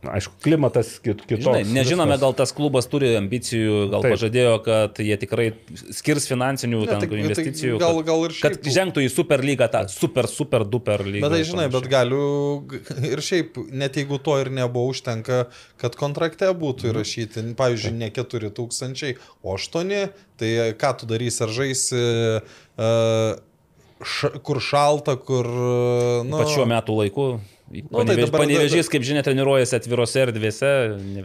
Aišku, 0.00 0.32
klimatas 0.40 0.94
kit, 1.04 1.18
kitoks. 1.28 1.44
Žinai, 1.44 1.60
nežinome, 1.76 2.14
viskas. 2.14 2.20
gal 2.22 2.32
tas 2.32 2.52
klubas 2.56 2.86
turi 2.88 3.10
ambicijų, 3.18 3.90
gal 3.92 4.00
Taip. 4.00 4.14
Pažadėjo, 4.14 4.52
kad 4.64 4.96
jie 5.04 5.16
tikrai 5.20 5.48
skirs 5.92 6.24
finansinių 6.30 6.78
Ne, 6.80 6.86
ten, 6.88 7.00
tai- 7.02 7.08
tai 7.10 7.18
investicijų. 7.20 7.74
gal- 7.82 7.98
kad, 7.98 8.06
gal 8.08 8.24
ir 8.24 8.30
šiaip- 8.32 8.56
kad 8.62 8.70
žengtų 8.78 9.04
į 9.04 9.10
super 9.12 9.44
lygą, 9.44 9.68
tą 9.68 9.82
super, 9.92 10.24
super, 10.26 10.64
duper 10.64 11.04
lygą. 11.04 11.20
Bet 11.28 11.30
tai 11.36 11.42
žinai, 11.44 11.66
bet 11.68 11.82
panašiai. 11.84 11.90
galiu 11.92 12.64
g- 12.64 12.80
ir 13.12 13.18
šiaip, 13.20 13.60
net 13.72 13.92
jeigu 14.00 14.16
to 14.24 14.38
ir 14.40 14.48
nebuvo, 14.48 14.88
užtenka, 14.88 15.46
kad 15.76 15.92
kontrakte 16.00 16.48
būtų 16.56 16.94
įrašyti, 16.94 17.54
pavyzdžiui, 17.54 17.92
ne 17.92 18.08
4000, 18.10 19.16
o 19.44 19.52
8, 19.52 20.08
tai 20.38 20.72
ką 20.80 20.96
tu 20.96 21.04
darysi, 21.12 21.42
ar 21.44 21.48
žaisi, 21.52 22.40
uh, 22.78 23.36
š, 24.00 24.32
kur 24.42 24.56
šalta, 24.64 25.16
kur... 25.20 25.44
Uh, 25.44 26.24
nu, 26.24 26.40
Ypač 26.40 26.54
šiuo 26.56 26.66
metu 26.66 26.96
laiku. 26.96 27.40
Tai 27.70 27.82
Panevež, 27.86 28.30
dabar- 28.30 28.40
panevežys, 28.42 28.88
kaip 28.90 29.04
žinia, 29.06 29.22
treniruojasi 29.22 29.76
atvirose 29.78 30.18
erdvėse. 30.24 30.70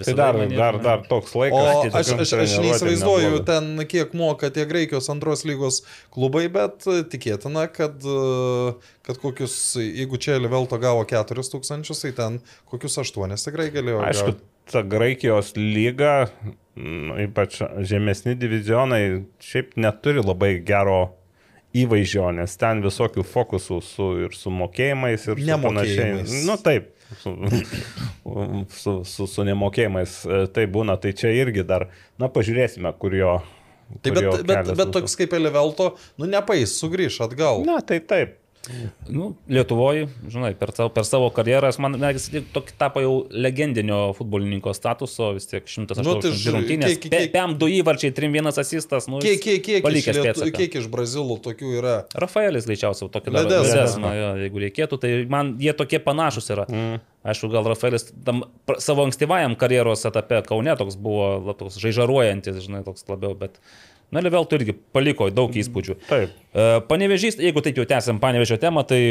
Tai 0.06 0.14
dar, 0.14 0.38
mane- 0.38 0.56
dar, 0.56 0.78
dar 0.84 1.02
toks 1.10 1.34
O 1.36 1.42
laikas. 1.42 1.92
tai 1.92 2.02
aš, 2.04 2.12
aš, 2.22 2.34
aš 2.46 2.54
neįsivaizduoju 2.62 3.32
nebloga. 3.32 3.46
ten, 3.50 3.86
kiek 3.90 4.14
moka 4.14 4.52
tie 4.54 4.66
Graikijos 4.70 5.10
antros 5.10 5.42
lygos 5.50 5.82
klubai, 6.14 6.46
bet 6.54 6.86
e, 6.86 7.02
tikėtina, 7.10 7.66
kad, 7.74 7.98
e, 8.06 8.76
kad 9.10 9.18
kokius, 9.24 9.56
jeigu 9.82 10.22
čia 10.22 10.38
Livelto 10.38 10.78
gavo 10.78 11.02
4000, 11.10 11.98
tai 12.02 12.12
ten 12.14 12.40
kokius 12.70 12.98
8 13.02 13.42
tikrai 13.50 13.72
galėjo. 13.74 14.04
Aišku, 14.06 14.38
ta 14.70 14.84
Graikijos 14.86 15.56
lyga, 15.58 16.30
mm, 16.78 17.26
ypač 17.30 17.58
žemesni 17.90 18.38
divizionai, 18.38 19.26
šiaip 19.42 19.74
neturi 19.82 20.22
labai 20.22 20.60
gero 20.66 21.16
įvaizdžio, 21.84 22.30
nes 22.38 22.56
ten 22.60 22.84
visokių 22.86 23.26
fokusų 23.28 23.80
su, 23.84 24.10
ir 24.26 24.38
su 24.38 24.54
mokėjimais, 24.54 25.28
ir 25.30 25.42
su 25.42 25.58
panašiai. 25.66 26.24
Nu 26.48 26.56
taip, 26.62 26.92
su, 27.22 27.34
su, 28.82 28.96
su, 29.10 29.28
su 29.32 29.46
nemokėjimais 29.50 30.22
tai 30.56 30.66
būna, 30.72 30.98
tai 31.02 31.14
čia 31.18 31.34
irgi 31.36 31.66
dar, 31.68 31.90
na 32.22 32.32
pažiūrėsime, 32.32 32.94
kur 33.02 33.18
jo. 33.18 33.36
Tai 34.02 34.16
jo 34.16 34.32
bet, 34.40 34.48
bet, 34.50 34.72
bet 34.80 34.96
toks 34.96 35.14
kaip 35.20 35.36
Livelto, 35.38 35.92
nu 36.18 36.30
nepais, 36.30 36.74
sugrįž 36.80 37.22
atgal. 37.28 37.62
Na, 37.68 37.78
tai 37.86 38.00
taip. 38.02 38.40
Nu, 39.12 39.30
Lietuvoje, 39.52 40.08
žinai, 40.32 40.52
per 40.58 40.72
savo, 40.76 40.90
per 40.94 41.06
savo 41.08 41.30
karjerą, 41.34 41.70
man 41.84 41.98
regis, 42.02 42.28
tokį 42.56 42.76
tapo 42.80 43.04
jau 43.04 43.14
legendinio 43.30 44.00
futbolininko 44.18 44.74
statuso, 44.76 45.32
vis 45.38 45.50
tiek 45.50 45.68
180 45.70 46.06
Nu, 46.06 46.16
tai 46.24 46.32
rungtynės. 46.56 47.00
Pem 47.34 47.56
du 47.62 47.70
įvarčiai, 47.72 48.14
3-1 48.16 48.52
asistas. 48.64 49.10
Nu, 49.12 49.22
Kiek, 49.24 49.42
kiek, 49.44 49.64
kiek, 49.66 49.90
iš 50.02 50.10
Lietu, 50.18 50.50
kiek 50.56 50.78
iš 50.82 50.90
Brazilų 50.92 51.40
tokių 51.46 51.74
yra? 51.80 51.96
Rafaelis 52.26 52.68
greičiausiai 52.70 53.12
tokį 53.14 53.36
dar 53.36 53.50
jo, 54.20 54.30
jeigu 54.46 54.64
reikėtų, 54.68 55.02
tai 55.02 55.12
man 55.32 55.56
jie 55.62 55.74
tokie 55.78 56.02
panašus 56.04 56.50
yra. 56.56 56.68
Mm. 56.70 57.04
Aišku, 57.26 57.50
gal 57.50 57.66
Rafaelis 57.66 58.12
tam, 58.26 58.44
savo 58.82 59.06
ankstyvajam 59.08 59.56
karjeros 59.58 60.06
etape 60.06 60.44
Kaune 60.46 60.76
toks 60.78 60.98
buvo 61.02 61.56
toks 61.58 61.80
žaižaruojantis, 61.82 62.60
žinai, 62.68 62.84
toks 62.86 63.08
labiau, 63.10 63.34
bet 63.40 63.58
Na, 64.16 64.24
Leveltų 64.26 64.62
irgi 64.62 64.78
paliko 64.96 65.30
daug 65.34 65.54
įspūdžių. 65.62 66.00
Taip. 66.10 66.34
E, 66.56 66.68
Panevežys, 66.90 67.40
jeigu 67.44 67.64
taip 67.66 67.80
jau 67.82 67.88
tęsiam 67.90 68.24
panevežio 68.24 68.58
temą, 68.62 68.86
tai 68.88 69.02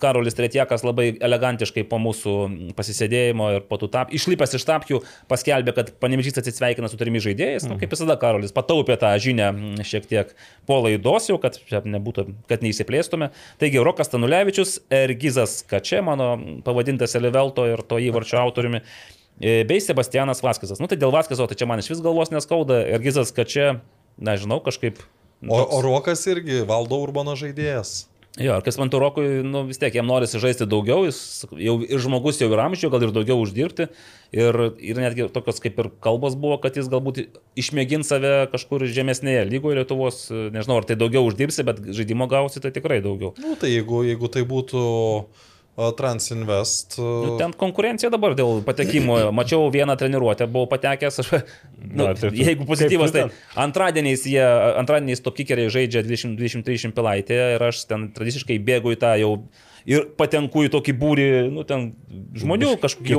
Karolis 0.00 0.34
Tretjakas 0.36 0.80
labai 0.86 1.10
elegantiškai 1.20 1.84
po 1.90 1.98
mūsų 2.00 2.32
pasisėdėjimo 2.78 3.50
ir 3.56 3.66
po 3.68 3.76
tų 3.80 3.90
tap, 3.92 4.14
išlipęs 4.16 4.56
iš 4.56 4.64
tapkių 4.68 5.02
paskelbė, 5.28 5.74
kad 5.76 5.92
panevežys 6.00 6.40
atsisveikina 6.40 6.88
su 6.88 6.96
trimis 7.00 7.26
žaidėjais. 7.26 7.66
Mm. 7.66 7.74
Nu, 7.74 7.78
kaip 7.82 7.92
visada, 7.92 8.16
Karolis 8.20 8.54
pataupė 8.56 8.96
tą 9.00 9.12
žinią 9.20 9.50
mm, 9.52 9.84
šiek 9.86 10.08
tiek 10.10 10.32
po 10.68 10.80
laidos 10.86 11.28
jau, 11.30 11.36
kad, 11.42 11.60
nebūtų, 11.68 12.26
kad 12.50 12.64
neįsiplėstume. 12.64 13.30
Taigi, 13.60 13.82
Rokas 13.84 14.12
Tanulevičius, 14.12 14.78
Ergizas 15.02 15.60
Kače, 15.68 16.00
mano 16.06 16.32
pavadintas 16.64 17.18
Levelto 17.20 17.68
ir 17.68 17.84
to 17.84 18.00
įvarčio 18.00 18.40
autoriumi. 18.46 18.80
e, 19.36 19.60
Bei 19.68 19.84
Sebastianas 19.84 20.40
Vaskisas. 20.44 20.80
Nu 20.80 20.88
tai 20.88 20.96
dėl 21.00 21.12
Vaskiso, 21.12 21.44
tai 21.44 21.60
čia 21.60 21.68
man 21.68 21.84
iš 21.84 21.92
vis 21.92 22.04
galvos 22.04 22.32
neskauda. 22.32 22.80
Ergizas 22.96 23.36
Kače, 23.36 23.74
nežinau, 24.20 24.60
kažkaip 24.64 25.00
O, 25.48 25.56
o 25.56 25.80
Rokas 25.80 26.26
irgi 26.28 26.60
valdo 26.68 27.00
Urbano 27.00 27.32
žaidėjas. 27.38 28.04
Jo, 28.38 28.60
kas 28.62 28.76
man 28.78 28.92
Turokui, 28.92 29.40
nu 29.42 29.64
vis 29.66 29.80
tiek 29.80 29.96
jam 29.96 30.06
norisi 30.06 30.38
žaisti 30.38 30.66
daugiau, 30.68 31.02
jis 31.08 31.48
jau 31.50 31.74
ir 31.82 31.98
žmogus 32.00 32.38
jau 32.38 32.46
ir 32.52 32.60
amžiuje, 32.62 32.90
gal 32.92 33.02
ir 33.02 33.10
daugiau 33.16 33.40
uždirbti. 33.42 33.88
Ir, 34.36 34.58
ir 34.78 35.00
netgi 35.02 35.26
tokios 35.34 35.58
kaip 35.64 35.80
ir 35.82 35.88
kalbos 36.04 36.36
buvo, 36.38 36.60
kad 36.62 36.78
jis 36.78 36.86
galbūt 36.92 37.24
išmėgins 37.58 38.12
save 38.12 38.46
kažkur 38.52 38.86
žemesnėje 38.86 39.48
lygoje 39.50 39.80
Lietuvos, 39.80 40.22
nežinau, 40.30 40.78
ar 40.78 40.86
tai 40.86 40.94
daugiau 41.00 41.26
uždirbsi, 41.26 41.66
bet 41.66 41.82
žaidimo 41.90 42.30
gausi 42.30 42.62
tai 42.62 42.70
tikrai 42.76 43.00
daugiau. 43.02 43.34
Nu, 43.42 43.56
tai 43.58 43.72
jeigu, 43.72 44.04
jeigu 44.06 44.30
tai 44.30 44.46
būtų 44.46 44.84
a, 44.86 45.48
Transinvest. 45.96 46.98
Nu, 46.98 47.36
ten 47.40 47.54
konkurencija 47.56 48.10
dabar 48.12 48.34
dėl 48.36 48.60
patekimo. 48.66 49.16
Mačiau 49.38 49.70
vieną 49.72 49.96
treniruotę, 49.96 50.48
buvau 50.50 50.68
patekęs. 50.68 51.22
Aš, 51.22 51.30
nu, 51.78 52.04
Na, 52.04 52.12
tai 52.18 52.32
jeigu 52.36 52.66
pozityvas, 52.68 53.14
tai 53.14 53.28
antradieniais 53.60 54.26
jie, 54.28 54.44
antradieniais 54.80 55.24
topkikeriai 55.24 55.72
žaidžia 55.72 56.04
20-30 56.04 56.94
pilaitė 56.96 57.40
ir 57.56 57.66
aš 57.70 57.86
ten 57.88 58.10
tradiciškai 58.16 58.58
bėgu 58.66 58.96
į 58.96 59.00
tą 59.00 59.14
jau 59.22 59.34
ir 59.88 60.10
patenku 60.18 60.66
į 60.66 60.72
tokį 60.74 60.94
būrį, 61.00 61.28
nu, 61.54 61.64
ten 61.68 61.90
žmonių 62.36 62.74
kažkokių 62.82 63.14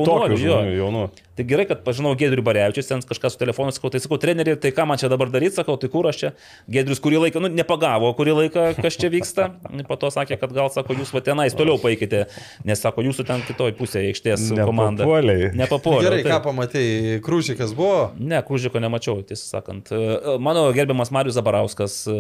jaunų. 0.78 1.06
Tai 1.42 1.48
gerai, 1.50 1.64
kad 1.66 1.80
pažinau 1.82 2.12
Gedrių 2.14 2.44
Barevičius, 2.46 2.86
ten 2.86 3.02
kažkas 3.02 3.34
su 3.34 3.40
telefonu, 3.42 3.72
sakau, 3.74 3.90
tai 3.90 3.98
sakau, 4.04 4.20
treneri, 4.22 4.54
tai 4.62 4.70
ką 4.78 4.84
man 4.86 5.00
čia 5.02 5.08
dabar 5.10 5.26
daryti, 5.34 5.56
sakau, 5.58 5.74
tai 5.82 5.88
kur 5.90 6.06
aš 6.06 6.20
čia. 6.22 6.30
Gedrius 6.70 7.00
kurį 7.02 7.18
laiką, 7.24 7.42
nu, 7.42 7.50
nepagavo, 7.50 8.12
kurį 8.14 8.36
laiką, 8.44 8.66
kas 8.78 8.94
čia 9.02 9.10
vyksta. 9.10 9.48
Po 9.90 9.98
to 9.98 10.12
sakė, 10.14 10.38
kad 10.38 10.54
gal, 10.54 10.70
sako, 10.70 10.94
jūs 11.00 11.10
va 11.16 11.22
tenais 11.26 11.56
toliau 11.58 11.80
paikite, 11.82 12.28
nes, 12.68 12.78
sako, 12.78 13.02
jūsų 13.08 13.26
ten 13.26 13.42
kitoj 13.48 13.74
pusėje 13.80 14.12
aikštės 14.12 14.44
komanda. 14.60 15.02
Nepapuolei. 15.02 15.50
Nepapuolė. 15.58 16.06
Gerai, 16.06 16.20
ką 16.30 16.38
pamatėjai, 16.46 17.18
Krūžikas 17.26 17.74
buvo? 17.74 18.12
Ne, 18.22 18.44
Kružiko 18.46 18.78
nemačiau, 18.84 19.18
tiesą 19.26 19.50
sakant. 19.58 19.90
E, 19.90 20.38
Mano 20.38 20.68
gerbiamas 20.78 21.10
Marius 21.10 21.40
Zabarauskas 21.40 21.98
e, 22.06 22.20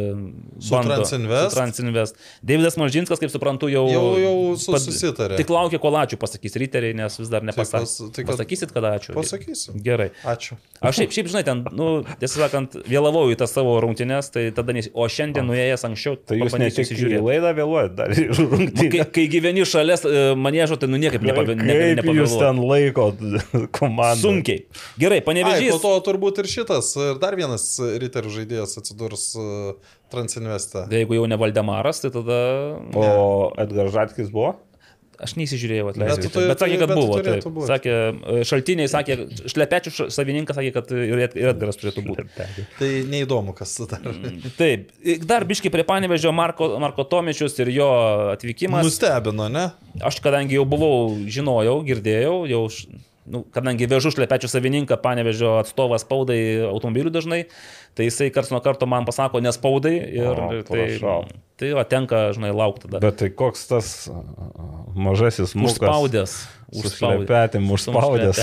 Su 0.57 0.73
bando- 0.73 0.97
Transinvest? 0.97 1.53
Su 1.53 1.59
Transinvest. 1.59 2.17
Davidas 2.41 2.79
Malžinskas, 2.81 3.21
kaip 3.21 3.29
suprantu, 3.35 3.69
jau... 3.69 3.85
Jau, 3.93 4.03
jau 4.17 4.35
su- 4.57 4.81
susitarė. 4.87 5.37
Tik 5.43 5.53
laukia, 5.53 5.77
kol 5.83 5.99
ačiū 6.01 6.17
pasakys 6.21 6.57
riteriai, 6.65 6.97
nes 6.97 7.21
vis 7.21 7.29
dar 7.29 7.45
nepasakė. 7.45 7.85
pas- 7.85 7.97
tai 8.15 8.23
kad- 8.25 8.31
Pasakysit, 8.31 8.71
kada 8.71 8.93
ačiū. 8.95 9.10
Pasakysiu. 9.15 9.73
Gerai. 9.85 10.09
Ačiū. 10.27 10.55
Aš 10.81 10.97
šiaip, 10.97 11.11
šiaip 11.13 11.27
žinai, 11.29 11.41
ten, 11.45 11.59
nu, 11.77 11.87
tiesą 12.17 12.39
sakant, 12.41 12.73
vėlavau 12.89 13.27
į 13.29 13.35
tas 13.37 13.51
savo 13.53 13.75
rungtynes, 13.83 14.31
tai 14.33 14.47
tada, 14.55 14.73
nes... 14.73 14.87
o 14.97 15.05
šiandien 15.05 15.45
nuėjęs 15.45 15.83
anksčiau, 15.85 16.15
Tai 16.25 16.39
jūs 16.39 16.47
ne 16.47 16.49
pabandysiu 16.49 16.77
tik 16.79 16.81
į 16.81 16.95
įsižiūrėti. 16.95 17.21
laidą 17.27 17.51
vėluojat, 17.59 17.93
dar 17.99 18.13
ir 18.15 18.31
Kai, 18.33 18.47
rungtynės. 18.49 19.11
kai 19.13 19.25
gyveni 19.35 19.65
šalia 19.69 19.99
e, 20.01 20.23
manėžo, 20.41 20.79
tai 20.81 20.89
nu 20.89 20.97
niekaip 21.03 21.21
nepa, 21.21 21.43
ne, 21.51 21.57
ne, 21.61 21.77
Kaip 22.01 22.17
jūs 22.17 22.33
ten 22.41 22.63
laikot 22.65 23.21
komandą? 23.77 24.23
Sunkiai. 24.23 24.63
Gerai, 24.97 25.19
Ai, 25.21 25.25
po 25.25 25.29
panevežys. 25.29 25.77
to 25.85 25.93
turbūt 26.09 26.41
ir 26.41 26.49
šitas, 26.49 26.89
ir 26.97 27.21
dar 27.21 27.37
vienas 27.37 27.67
riterių 27.77 28.33
žaidėjas 28.41 28.73
atsidurs 28.81 29.27
uh, 29.37 29.77
Transinveste. 30.11 30.87
Tai 30.89 30.97
Jeigu 30.97 31.15
jau 31.15 31.29
ne 31.29 31.37
Valdemaras, 31.39 32.01
tai 32.03 32.09
tada... 32.11 32.41
O 32.97 33.05
Edgar 33.61 33.87
Žatkis 33.93 34.33
buvo? 34.33 34.57
Aš 35.21 35.35
neįsižiūrėjau, 35.37 35.91
atleiskite. 35.91 36.31
Bet, 36.33 36.47
bet 36.49 36.63
sakė, 36.63 36.77
kad 36.81 36.91
bet 36.91 36.97
buvo. 36.97 37.17
Taip. 37.21 37.45
būt. 37.45 37.67
Sakė, 37.69 37.95
šaltiniai 38.47 38.89
sakė, 38.89 39.17
šlepečių 39.53 40.07
savininkas 40.13 40.57
sakė, 40.57 40.71
kad 40.73 40.89
ir 40.95 41.21
Edgaras 41.51 41.77
turėtų 41.77 42.03
būti. 42.07 42.25
Tai 42.79 42.89
neįdomu, 43.11 43.53
kas 43.57 43.75
dar. 43.91 44.07
Taip, 44.57 44.89
dar 45.29 45.45
biški 45.49 45.71
prie 45.73 45.85
panevežio 45.87 46.33
Marko, 46.35 46.71
Marko 46.81 47.05
Tomičius 47.11 47.59
ir 47.61 47.69
jo 47.75 47.91
atvykimas. 48.33 48.87
Nustebino, 48.87 49.49
ne? 49.51 49.69
Aš 50.01 50.21
kadangi 50.25 50.57
jau 50.57 50.65
buvau, 50.69 51.13
žinojau, 51.29 51.77
girdėjau, 51.85 52.35
jau, 52.49 52.63
nu, 53.31 53.43
kadangi 53.53 53.89
vežu 53.91 54.13
šlepečių 54.15 54.49
savininką, 54.51 54.97
panevežio 55.03 55.57
atstovas 55.61 56.05
spaudai 56.05 56.39
automobilių 56.71 57.13
dažnai, 57.13 57.43
tai 57.97 58.07
jisai 58.09 58.29
karts 58.33 58.51
nuo 58.53 58.61
karto 58.63 58.87
man 58.89 59.05
pasako 59.07 59.41
nespaudai 59.43 59.95
ir 60.15 60.27
O, 60.31 60.63
tai, 60.67 60.85
tai 61.59 61.73
va, 61.77 61.83
tenka, 61.85 62.31
žinai, 62.35 62.53
laukti 62.55 62.87
tada. 62.87 63.01
Bet 63.03 63.19
tai 63.21 63.29
koks 63.29 63.67
tas 63.69 63.91
mažasis 64.95 65.53
mūsų 65.55 65.77
Užspaudęs. 65.81 66.33
Šlepetėm 66.71 67.65
užspaudęs. 67.75 68.37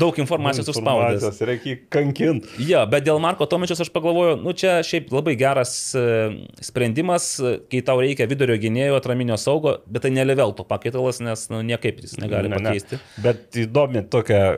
Daug 0.00 0.16
informacijos 0.18 0.66
užspaudęs. 0.72 1.38
Reikia 1.46 1.76
kankinti. 1.94 2.50
Jo, 2.66 2.80
bet 2.90 3.04
dėl 3.06 3.20
Marko 3.22 3.46
Tomičius 3.46 3.84
aš 3.84 3.92
pagalvoju, 3.94 4.40
nu 4.42 4.50
čia 4.58 4.80
šiaip 4.86 5.12
labai 5.14 5.36
geras 5.38 5.74
e, 5.94 6.02
sprendimas, 6.66 7.28
kai 7.70 7.82
tau 7.86 8.02
reikia 8.02 8.26
vidurio 8.30 8.58
gynėjo 8.58 8.98
atraminio 8.98 9.38
saugo, 9.38 9.76
bet 9.86 10.02
tai 10.06 10.10
nelevelto 10.16 10.66
pakaitalas, 10.66 11.22
nes 11.22 11.46
nu, 11.54 11.62
niekaip 11.70 12.02
jis 12.02 12.18
negali 12.18 12.50
Ne, 12.50 12.56
ne. 12.58 12.64
pakeisti. 12.72 12.98
Bet 13.22 13.60
įdomi 13.62 14.02
tokia 14.10 14.56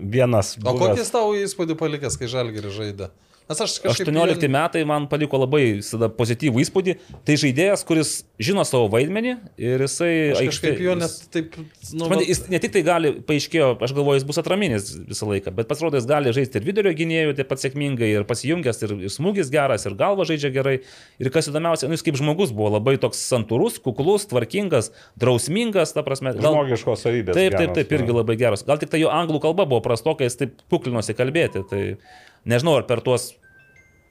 vienas. 0.00 0.58
O 0.60 0.74
buvęs- 0.76 0.92
kokį 1.00 1.08
tavo 1.16 1.32
įspūdį 1.40 1.78
palikęs, 1.80 2.20
kai 2.20 2.28
Žalgirį 2.36 2.74
žaidė? 2.76 3.10
Nes 3.46 3.60
aš 3.62 3.76
kažkaip... 3.78 4.08
18 4.10 4.48
metai 4.50 4.80
man 4.88 5.04
paliko 5.06 5.38
labai 5.38 5.76
visada 5.78 6.08
pozityvų 6.10 6.64
įspūdį. 6.64 6.94
Tai 7.26 7.34
žaidėjas, 7.38 7.84
kuris 7.86 8.10
žino 8.42 8.64
savo 8.66 8.88
vaidmenį 8.90 9.36
ir 9.54 9.84
jisai... 9.86 10.10
Aš 10.32 10.40
aikštė- 10.40 10.50
kažkaip 10.50 10.82
jo 10.82 10.96
net 10.98 11.14
taip... 11.30 11.54
Nu, 11.60 12.08
Supranti, 12.08 12.26
jis 12.26 12.42
ne 12.50 12.60
tik 12.64 12.74
tai 12.74 12.82
gali, 12.86 13.12
paaiškėjo, 13.28 13.68
aš 13.86 13.94
galvoju, 13.94 14.18
jis 14.18 14.26
bus 14.26 14.42
atraminis 14.42 14.90
visą 14.98 15.30
laiką, 15.30 15.54
bet 15.54 15.70
pasirodo, 15.70 16.00
jis 16.00 16.08
gali 16.10 16.34
žaisti 16.34 16.58
ir 16.58 16.66
vidurio 16.66 16.90
gynėjų 16.98 17.36
taip 17.38 17.50
pat 17.52 17.62
sėkmingai, 17.62 18.10
ir 18.18 18.26
pasijungęs, 18.26 18.82
ir, 18.82 18.96
ir 19.06 19.14
smūgis 19.14 19.54
geras, 19.54 19.86
ir 19.86 19.94
galva 19.94 20.26
žaidžia 20.26 20.50
gerai. 20.58 20.76
Ir 21.22 21.30
kas 21.30 21.46
įdomiausia, 21.52 21.86
nu, 21.86 21.94
jis 21.94 22.02
kaip 22.02 22.18
žmogus 22.18 22.50
buvo 22.50 22.74
labai 22.74 22.98
toks 22.98 23.22
santūrus, 23.30 23.78
kuklus, 23.84 24.26
tvarkingas, 24.26 24.90
drausmingas, 25.22 25.94
ta 25.94 26.02
prasme. 26.06 26.34
Žmogiškos 26.34 27.06
savybės. 27.06 27.38
Taip, 27.38 27.54
taip, 27.54 27.78
taip, 27.78 27.94
irgi 27.94 28.10
ne? 28.10 28.20
labai 28.24 28.40
geras. 28.42 28.66
Gal 28.66 28.82
tik 28.82 28.90
tai 28.90 29.06
jo 29.06 29.14
anglų 29.14 29.38
kalba 29.46 29.70
buvo 29.70 29.84
prastokai, 29.86 30.26
jis 30.26 30.42
taip 30.42 30.58
puklinosi 30.72 31.14
kalbėti. 31.14 31.62
Tai 31.70 31.82
nežinau, 32.48 32.78
ar 32.80 32.86
per 32.88 33.02
tuos 33.04 33.34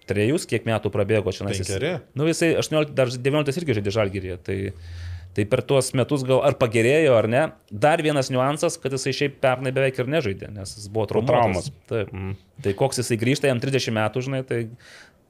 trejus, 0.10 0.46
kiek 0.50 0.68
metų 0.68 0.92
prabėgo 0.94 1.34
čia. 1.36 1.48
Penkeri. 1.50 1.98
Nu, 2.18 2.28
jisai 2.30 2.54
18, 2.60 2.94
dar 2.98 3.12
19 3.12 3.62
irgi 3.62 3.80
žaidė 3.80 3.94
žalgyrį. 3.96 4.36
Tai, 4.46 4.58
tai 5.38 5.48
per 5.52 5.64
tuos 5.68 5.92
metus 5.98 6.26
gal 6.28 6.44
ar 6.46 6.58
pagerėjo, 6.60 7.16
ar 7.18 7.30
ne. 7.32 7.48
Dar 7.72 8.04
vienas 8.06 8.30
niuansas, 8.34 8.78
kad 8.82 8.94
jisai 8.96 9.16
šiaip 9.18 9.42
pernai 9.44 9.74
beveik 9.76 10.00
ir 10.02 10.12
nežaidė, 10.12 10.52
nes 10.56 10.78
jis 10.78 10.88
buvo 10.92 11.08
traumos. 11.12 11.72
Taip. 11.90 12.14
Mm. 12.14 12.38
Tai 12.66 12.78
koks 12.78 13.02
jisai 13.02 13.20
grįžta, 13.22 13.52
jam 13.52 13.62
30 13.64 13.98
metų, 13.98 14.26
žinai, 14.30 14.46
tai 14.48 14.62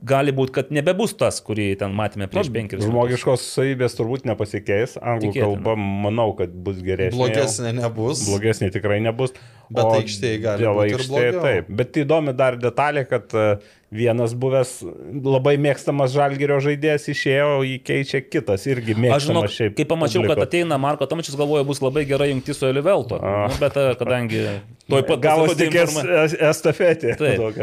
gali 0.06 0.34
būti, 0.36 0.54
kad 0.56 0.72
nebebus 0.76 1.16
tas, 1.18 1.40
kurį 1.44 1.68
ten 1.80 1.94
matėme 1.96 2.28
prieš 2.32 2.50
penkerius. 2.54 2.84
metus. 2.84 2.92
Žmogiškos 2.92 3.46
savybės 3.56 3.96
turbūt 3.98 4.28
nepasikeis. 4.28 4.98
Anglų 5.00 5.32
Tikėtina. 5.32 5.46
kalba, 5.46 5.76
manau, 5.80 6.28
kad 6.38 6.54
bus 6.66 6.82
geresnė. 6.84 7.18
Blogesnė 7.18 7.74
nebus. 7.80 8.26
Blogesnė 8.28 8.72
tikrai 8.76 9.00
nebus. 9.04 9.36
Bet 9.70 9.84
O 9.86 9.96
aikštėje 9.98 10.42
gali 10.44 10.66
dėl 10.66 10.78
būt 10.78 10.92
ir 10.92 11.00
aikštėje. 11.02 11.32
Taip, 11.42 11.72
bet 11.82 11.98
įdomi 12.04 12.36
dar 12.38 12.58
detalė, 12.62 13.06
kad 13.10 13.34
e, 13.34 13.46
vienas 13.96 14.36
buvęs 14.38 14.74
labai 15.26 15.56
mėgstamas 15.62 16.14
žalgerio 16.14 16.60
žaidėjas 16.62 17.08
išėjo, 17.14 17.64
jį 17.66 17.80
keičia 17.86 18.22
kitas 18.26 18.66
irgi 18.70 18.94
Aš 18.94 19.00
žinau, 19.00 19.08
mėgstamas 19.08 19.56
šiaip. 19.56 19.76
kai 19.78 19.86
pamačiau, 19.90 20.22
kad 20.26 20.36
publikos. 20.36 20.50
ateina 20.50 20.78
Marko 20.82 21.08
Tomičius, 21.10 21.38
galvoju, 21.40 21.66
bus 21.70 21.82
labai 21.82 22.06
gerai 22.10 22.30
jungti 22.34 22.54
su 22.58 22.68
Elivelto. 22.70 23.18
Nu, 23.22 23.58
bet 23.62 23.80
e, 23.80 23.88
kadangi 24.02 24.44
toj 24.92 25.06
pat 25.10 25.24
pasirodė 25.26 25.70
tik 25.72 26.38
estafetė. 26.50 27.16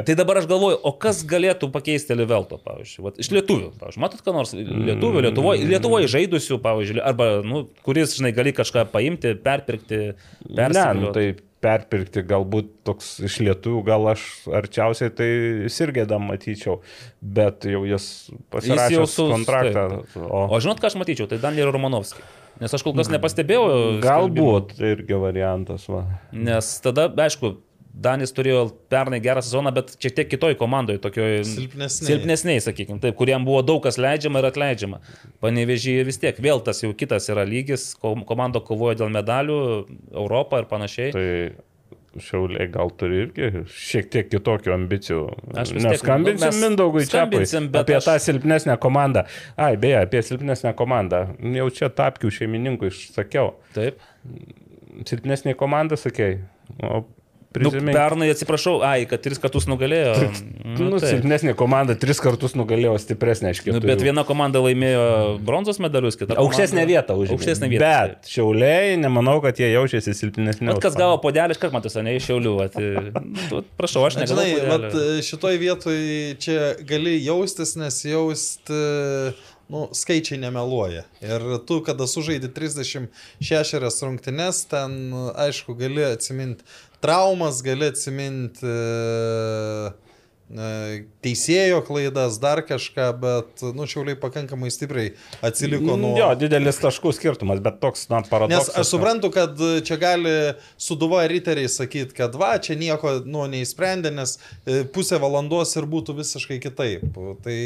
Tai 0.03 0.19
dabar 0.19 0.43
aš 0.43 0.51
galvoju, 0.51 0.81
o 0.83 0.95
kas 0.99 1.23
galėtų 1.29 1.71
pakeisti 1.75 2.19
Livelto, 2.19 2.59
pavyzdžiui, 2.67 3.07
Vat, 3.07 3.23
iš 3.23 3.31
lietuvių. 3.35 3.71
Pavyzdžiui, 3.79 4.03
matot, 4.03 4.25
ką 4.27 4.35
nors 4.35 4.57
lietuvių, 4.57 5.23
Lietuvoje, 5.29 5.69
Lietuvoje 5.71 6.11
žaidusių, 6.11 6.59
pavyzdžiui, 6.65 7.01
arba, 7.05 7.31
nu, 7.47 7.65
kuris, 7.87 8.17
žinai, 8.19 8.35
gali 8.35 8.55
kažką 8.57 8.89
paimti, 8.91 9.37
perpirkti, 9.43 10.03
Ne, 10.53 10.69
nu, 10.99 11.11
tai 11.15 11.33
perpirkti 11.63 12.25
galbūt 12.27 12.69
toks 12.89 13.15
iš 13.29 13.39
lietuvių, 13.47 13.81
gal 13.87 14.09
aš 14.13 14.25
arčiausiai 14.61 15.13
tai 15.15 15.29
sirgėdam 15.73 16.25
matyčiau, 16.29 16.81
bet 17.23 17.67
jau 17.71 17.85
jis 17.87 18.07
pasirašė 18.53 18.97
jau 18.99 19.07
su- 19.07 19.29
kontraktą. 19.31 19.85
O, 20.27 20.47
O 20.51 20.61
žinot, 20.63 20.83
ką 20.83 20.91
aš 20.91 20.99
matyčiau, 20.99 21.29
tai 21.31 21.39
Danielį 21.43 21.71
Romanovskį. 21.79 22.23
Nes 22.61 22.75
aš 22.77 22.83
kol 22.85 22.93
kas 22.95 23.09
nepastebėjau. 23.09 23.63
skelbimų. 23.99 24.03
galbūt 24.05 24.75
tai 24.77 24.91
irgi 24.97 25.17
variantas. 25.19 25.87
Va. 25.89 26.03
Nes 26.33 26.69
tada, 26.85 27.09
aišku, 27.09 27.57
Danis 27.93 28.33
turėjo 28.33 28.71
pernai 28.89 29.19
gerą 29.21 29.43
sezoną, 29.45 29.71
bet 29.77 29.91
šiek 30.01 30.15
tiek 30.17 30.29
kitoj 30.33 30.55
komandoje, 30.57 30.99
tokioj 31.05 31.43
Silpnesnėj. 31.45 32.07
silpnesniai, 32.09 32.63
sakykime, 32.65 33.01
taip, 33.03 33.15
kuriem 33.19 33.45
buvo 33.45 33.61
daug 33.63 33.83
kas 33.85 33.99
leidžiama 34.01 34.41
ir 34.41 34.49
atleidžiama. 34.49 35.01
Panevežyje 35.45 36.07
vis 36.09 36.17
tiek, 36.23 36.39
vėl 36.41 36.63
tas 36.65 36.81
jau 36.83 36.95
kitas 36.97 37.29
yra 37.29 37.45
lygis, 37.45 37.91
ko- 38.01 38.15
komanda 38.25 38.61
kovoja 38.65 38.97
dėl 39.03 39.13
medalių, 39.13 39.59
Europą 40.15 40.63
ir 40.65 40.71
panašiai. 40.73 41.13
Tai 41.13 41.29
Šiauliai 42.21 42.67
gal 42.69 42.91
turi 43.01 43.23
irgi 43.25 43.63
šiek 43.73 44.11
tiek 44.13 44.27
kitokių 44.29 44.73
ambicijų. 44.75 45.21
Aš 45.57 45.71
Neskambinsim 45.81 46.51
nu, 46.53 46.67
Mindaugui 46.69 47.07
čia 47.09 47.23
apie 47.25 47.41
aš- 47.97 48.05
tą 48.05 48.17
silpnesnę 48.21 48.77
komandą. 48.81 49.23
Ai, 49.57 49.77
beje, 49.81 50.03
apie 50.05 50.21
silpnesnę 50.23 50.75
komandą. 50.77 51.23
Jau 51.41 51.71
čia 51.73 51.89
tapkių 51.89 52.29
šeimininkui 52.29 52.91
išsakiau. 52.93 53.55
Taip. 53.73 53.97
Silpnesnė 55.09 55.55
komanda, 55.57 55.97
sakei. 55.97 56.41
O 56.85 57.05
Nu, 57.53 57.71
prisimink. 57.71 57.93
pernai 57.97 58.31
atsiprašau, 58.33 58.79
ai, 58.87 59.05
kad 59.11 59.21
tris 59.25 59.39
kartus 59.43 59.69
nugalėjo. 59.71 60.15
Nu, 60.73 60.87
Nu, 60.89 60.97
taip. 61.03 61.11
silpnesnė 61.19 61.53
komanda 61.59 61.93
tris 62.01 62.17
kartus 62.23 62.55
nugalėjo 62.57 62.95
stipresnė 63.03 63.51
iš 63.53 63.59
nu, 63.69 63.81
bet 63.85 64.01
viena 64.01 64.23
komanda 64.25 64.63
laimėjo 64.65 65.03
bronzos 65.45 65.77
medalius, 65.85 66.17
kita. 66.17 66.33
Aukštesnę 66.41 66.81
komanda- 66.81 66.89
vietą 66.89 67.17
užėmė. 67.21 67.37
Aukštesnę 67.37 67.69
vietą. 67.69 67.91
Bet 67.93 68.31
šiauliai, 68.33 68.95
nemanau, 69.03 69.35
kad 69.45 69.61
jie 69.61 69.69
jaučiasi 69.75 70.15
silpnesni. 70.17 70.71
Bet 70.71 70.81
kas 70.81 70.97
gavo 70.97 71.19
podelį, 71.21 71.59
iškart 71.59 71.75
matus, 71.77 71.99
ne 72.01 72.15
iš 72.17 72.31
šiaulių. 72.31 72.55
Vat, 72.63 72.79
nu, 72.81 73.61
prašau, 73.77 74.07
aš 74.09 74.17
Na, 74.17 74.25
negavau. 74.25 74.47
Žinai, 74.49 74.69
vat, 74.71 74.87
podelio. 74.97 75.23
šitoj 75.29 75.61
vietoj 75.61 76.01
čia 76.41 76.59
gali 76.89 77.19
jaustis, 77.21 77.75
nes 77.77 78.01
jausti, 78.09 78.81
nu, 79.73 79.87
skaičiai 79.93 80.41
nemeluoja. 80.41 81.05
Ir 81.25 81.45
tu, 81.69 81.83
kada 81.85 82.09
sužaidi 82.09 82.49
36 82.55 84.03
rungtynes, 84.07 84.65
ten, 84.73 84.97
aišku, 85.37 85.75
gali 85.79 86.05
atsiminti 86.09 86.65
traumas, 87.03 87.61
gali 87.67 87.89
atsiminti 87.91 88.67
e, 88.67 89.91
e, 90.53 90.71
teisėjo 91.25 91.81
klaidas, 91.87 92.39
dar 92.43 92.63
kažką, 92.67 93.09
bet, 93.23 93.65
nu, 93.77 93.87
šiauliai 93.91 94.19
pakankamai 94.23 94.71
stipriai 94.73 95.13
atsiliko 95.45 95.97
nuo... 95.97 96.15
Mm, 96.15 96.21
Jo, 96.23 96.31
didelis 96.39 96.81
taškų 96.83 97.15
skirtumas, 97.17 97.63
bet 97.65 97.79
toks, 97.83 98.07
na, 98.13 98.23
Nes 98.23 98.33
paradoksas. 98.33 98.75
aš 98.83 98.93
suprantu, 98.95 99.33
kad 99.35 99.59
čia 99.89 99.99
gali 100.03 100.35
suduva 100.81 101.25
riteriai 101.31 101.71
sakyti, 101.73 102.17
kad 102.23 102.37
va, 102.39 102.55
čia 102.63 102.79
nieko 102.81 103.19
nu, 103.27 103.47
neįsprendė, 103.53 104.15
nes 104.15 104.39
e, 104.39 104.83
pusę 104.95 105.21
valandos 105.23 105.75
ir 105.79 105.89
būtų 105.91 106.19
visiškai 106.23 106.61
kitaip. 106.63 107.09
Tai, 107.43 107.59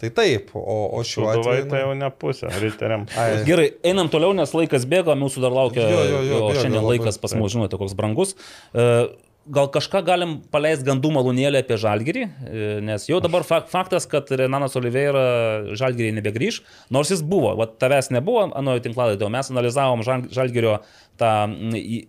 tai 0.00 0.10
taip, 0.14 0.50
o, 0.56 0.76
o 0.98 1.02
šiuo 1.06 1.28
atveju... 1.32 1.66
tai 1.70 1.80
nu, 1.80 1.82
jau 1.84 1.94
ne 2.00 2.10
pusė, 2.22 2.50
riteriam. 2.62 3.06
Ai, 3.20 3.42
Gerai, 3.48 3.68
einam 3.86 4.10
toliau, 4.12 4.34
nes 4.36 4.52
laikas 4.56 4.84
bėga, 4.90 5.16
mūsų 5.18 5.44
dar 5.44 5.54
laukia. 5.56 5.86
Jo, 5.88 6.02
jo, 6.10 6.22
jo, 6.28 6.40
o 6.40 6.50
bėga 6.50 6.64
šiandien 6.64 6.82
labai. 6.82 6.98
laikas 6.98 7.20
pas 7.22 7.36
mus, 7.38 7.54
žinote, 7.54 7.78
koks 7.80 7.96
brangus. 7.98 8.36
E, 8.72 8.86
gal 9.48 9.68
kažką 9.70 10.00
galim 10.06 10.32
paleisti 10.50 10.86
gandų 10.88 11.10
malūnėlį 11.14 11.60
apie 11.62 11.76
Žalgirį, 11.78 12.22
e, 12.26 12.66
nes 12.84 13.04
jau 13.08 13.20
dabar 13.22 13.44
fak, 13.46 13.68
faktas, 13.72 14.06
kad 14.10 14.28
Renanas 14.30 14.74
Oliveira 14.78 15.22
Žalgirį 15.78 16.12
nebegrįž, 16.18 16.60
nors 16.94 17.12
jis 17.14 17.22
buvo, 17.22 17.52
va 17.58 17.66
tavęs 17.70 18.10
nebuvo, 18.14 18.48
anojo 18.58 18.82
tinklalaidė, 18.86 19.26
o 19.26 19.30
mes 19.32 19.50
analizavom 19.54 20.02
Žal- 20.06 20.26
Žalgirio 20.34 20.80
tą 21.16 21.30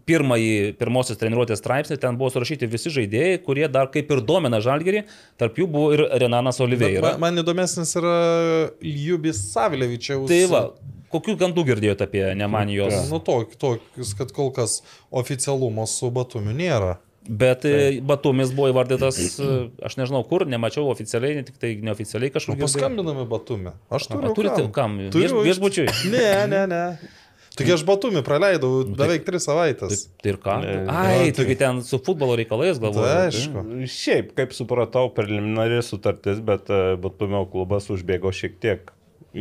pirmąjį, 0.10 0.74
pirmosios 0.82 1.20
treniruotės 1.22 1.62
straipsnį, 1.62 2.00
ten 2.04 2.18
buvo 2.20 2.32
surašyti 2.34 2.68
visi 2.68 2.92
žaidėjai, 2.92 3.40
kurie 3.46 3.68
dar 3.72 3.88
kaip 3.94 4.12
ir 4.12 4.22
domina 4.28 4.60
Žalgirį, 4.64 5.06
tarp 5.40 5.62
jų 5.62 5.70
buvo 5.72 5.94
ir 5.96 6.06
Renanas 6.20 6.60
Bet 6.60 6.66
Oliveira. 6.68 7.14
man, 7.16 7.22
man 7.38 7.44
įdomesnis 7.46 7.96
yra 8.02 8.18
Jubis 8.82 9.40
Savilevičiaus. 9.54 10.28
Tai 10.28 10.42
va, 10.52 10.62
kokių 11.14 11.38
gandų 11.40 11.64
girdėjote 11.72 12.08
apie 12.10 12.24
Nemanijos? 12.36 12.98
Nu, 13.12 13.22
tokius, 13.24 14.14
kad 14.18 14.34
kol 14.36 14.52
kas 14.56 14.82
oficialumo 15.12 15.88
su 15.88 16.12
Batumiu 16.12 16.56
nėra. 16.58 16.98
Bet 17.30 17.62
tai. 17.66 18.00
Batumis 18.02 18.52
buvo 18.56 18.70
įvardytas, 18.72 19.18
e, 19.40 19.70
aš 19.84 19.98
nežinau 20.00 20.24
kur, 20.28 20.46
nemačiau 20.48 20.88
oficialiai, 20.92 21.44
tik 21.48 21.58
tai 21.62 21.76
neoficialiai 21.84 22.32
kažkur. 22.34 22.56
girdėjau. 22.56 22.72
Paskambiname 22.80 23.28
Batumį. 23.30 23.74
Aš 23.92 24.08
turiu. 24.12 24.32
A, 24.32 24.36
turite 24.38 24.68
kam? 24.72 24.98
Vieš- 25.00 25.14
Turiu. 25.16 25.44
viešbučiui? 25.48 25.88
Ne, 26.14 26.48
ne, 26.48 26.66
ne. 26.72 26.84
Tik 27.58 27.72
aš 27.74 27.82
Batumį 27.88 28.22
praleidau 28.22 28.84
beveik 28.86 29.24
tris 29.26 29.48
savaitės. 29.50 30.04
Tai 30.22 30.30
ir 30.30 30.38
ką? 30.38 30.58
Ne, 30.62 30.74
Ai, 30.94 31.32
tai- 31.34 31.46
tai 31.50 31.56
ten 31.58 31.82
su 31.82 31.98
futbolo 31.98 32.36
reikalais 32.38 32.78
galvoju. 32.78 33.02
Tai 33.02 33.32
aišku. 33.32 33.64
Šiaip, 33.90 34.36
kaip 34.38 34.54
supratau, 34.54 35.10
preliminari 35.14 35.82
sutartis, 35.82 36.38
bet 36.40 36.70
e, 36.70 36.96
Batumio 37.02 37.48
klubas 37.50 37.90
užbėgo 37.90 38.30
šiek 38.30 38.60
tiek 38.62 38.92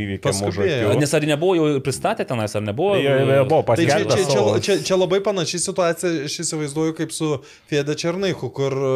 įvykiam 0.05 0.43
už 0.49 0.61
akių. 0.65 0.93
Nes 1.01 1.15
ar 1.17 1.27
nebuvo 1.29 1.57
jau 1.57 1.81
pristatę 1.85 2.27
tenais, 2.29 2.55
ar 2.59 2.65
nebuvo? 2.65 2.99
Jie 3.01 3.15
jie 3.17 3.41
buvo 3.49 3.63
Tai 3.77 3.87
čia, 3.89 3.99
čia, 4.05 4.27
čia, 4.29 4.45
čia, 4.61 4.77
čia 4.85 4.99
labai 4.99 5.23
panaši 5.25 5.61
situacija, 5.63 6.13
aš 6.29 6.39
įsivaizduoju, 6.45 6.95
kaip 7.01 7.15
su 7.15 7.33
Fede 7.71 7.97
Černaiku, 7.99 8.51
kur 8.55 8.77
e, 8.77 8.93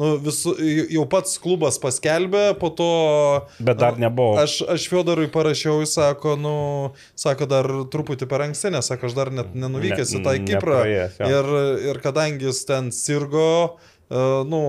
nu, 0.00 0.12
visu, 0.24 0.54
jau 0.92 1.04
pats 1.12 1.36
klubas 1.42 1.78
paskelbė, 1.82 2.44
po 2.60 2.72
to... 2.76 2.88
Bet 3.60 3.80
dar 3.82 4.00
nebuvo. 4.00 4.36
Aš, 4.40 4.62
aš 4.74 4.88
Fiodorui 4.92 5.28
parašiau, 5.32 5.82
jis 5.84 5.96
sako, 5.98 6.36
nu, 6.40 6.56
sako, 7.18 7.48
dar 7.50 7.68
truputį 7.92 8.28
per 8.30 8.46
anksti, 8.48 8.72
nes 8.72 8.88
sako, 8.88 9.10
aš 9.10 9.18
dar 9.18 9.32
net 9.34 9.52
nenuvykęs 9.56 10.16
Ne- 10.16 10.20
į 10.20 10.24
tą 10.24 10.36
Kiprą. 10.40 10.80
nepraėjęs. 10.80 11.20
Ir, 11.28 11.52
ir 11.92 12.02
kadangi 12.04 12.48
jis 12.48 12.64
ten 12.68 12.90
sirgo, 12.96 13.52
uh, 13.76 14.42
nu, 14.48 14.62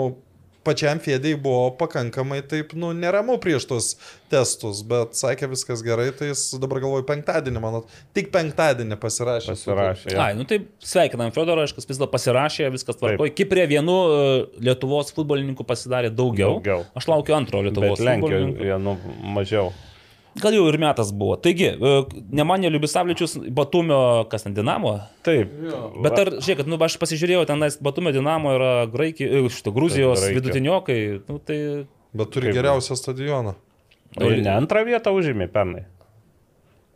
pačiam 0.66 1.00
Fėdėjai 1.04 1.40
buvo 1.44 1.68
pakankamai 1.80 2.42
taip, 2.50 2.74
nu, 2.80 2.92
neramu 2.98 3.38
prieš 3.42 3.68
tos 3.70 3.90
testus, 4.32 4.82
bet 4.88 5.18
sakė 5.20 5.50
viskas 5.52 5.84
gerai, 5.86 6.10
tai 6.16 6.32
jis 6.32 6.46
dabar 6.62 6.82
galvoju 6.84 7.06
penktadienį, 7.10 7.62
mano, 7.64 7.84
tik 8.18 8.32
penktadienį 8.34 8.98
pasirašė. 9.02 9.54
Pasirašė. 9.54 10.10
jo. 10.16 10.20
Ai, 10.24 10.34
nu 10.40 10.48
tai 10.50 10.64
sveikinam 10.84 11.34
Fedorą, 11.36 11.68
aišku, 11.68 11.84
vis 11.84 12.00
dėlto 12.00 12.10
pasirašė, 12.14 12.70
viskas 12.74 13.00
tvarkoja. 13.00 13.36
Kiprė 13.38 13.68
vienu 13.72 13.98
e, 14.04 14.36
Lietuvos 14.70 15.14
futbolininkų 15.16 15.68
pasidarė 15.68 16.14
daugiau. 16.14 16.58
Daugiau. 16.58 16.86
Aš 16.98 17.10
laukiu 17.12 17.38
antro 17.38 17.64
Lietuvos 17.66 18.00
Bet 18.00 18.08
Lenkijoje 18.10 18.80
nu, 18.84 18.98
mažiau. 19.36 19.72
Gal 20.42 20.56
jau 20.56 20.64
ir 20.70 20.78
metas 20.82 21.12
buvo. 21.14 21.36
Taigi, 21.38 21.68
e, 21.78 21.92
Nemanė 22.34 22.72
Liubisavličius 22.74 23.36
Batumio, 23.54 24.00
kas 24.32 24.48
ten 24.48 24.56
Dinamo? 24.58 24.96
Taip. 25.26 25.52
Bet 26.02 26.18
ar, 26.18 26.32
žiūrėk, 26.42 26.66
nu, 26.66 26.80
aš 26.82 26.98
pasižiūrėjau, 27.02 27.46
ten 27.50 27.62
Batumio 27.86 28.14
Dinamo 28.16 28.56
yra 28.58 28.72
Graikija, 28.90 29.44
šito 29.54 29.74
Gruzijos 29.76 30.24
Graikija. 30.24 30.40
vidutiniokai. 30.42 31.00
Nu, 31.30 31.38
tai 31.38 31.60
Bet 32.14 32.30
turi 32.34 32.50
Kaip- 32.50 32.58
geriausią 32.62 32.98
stadioną. 32.98 33.56
O 34.22 34.30
jie 34.30 34.44
ne 34.46 34.52
antrą 34.54 34.84
vietą 34.86 35.10
užėmė 35.18 35.48
pernai. 35.50 35.86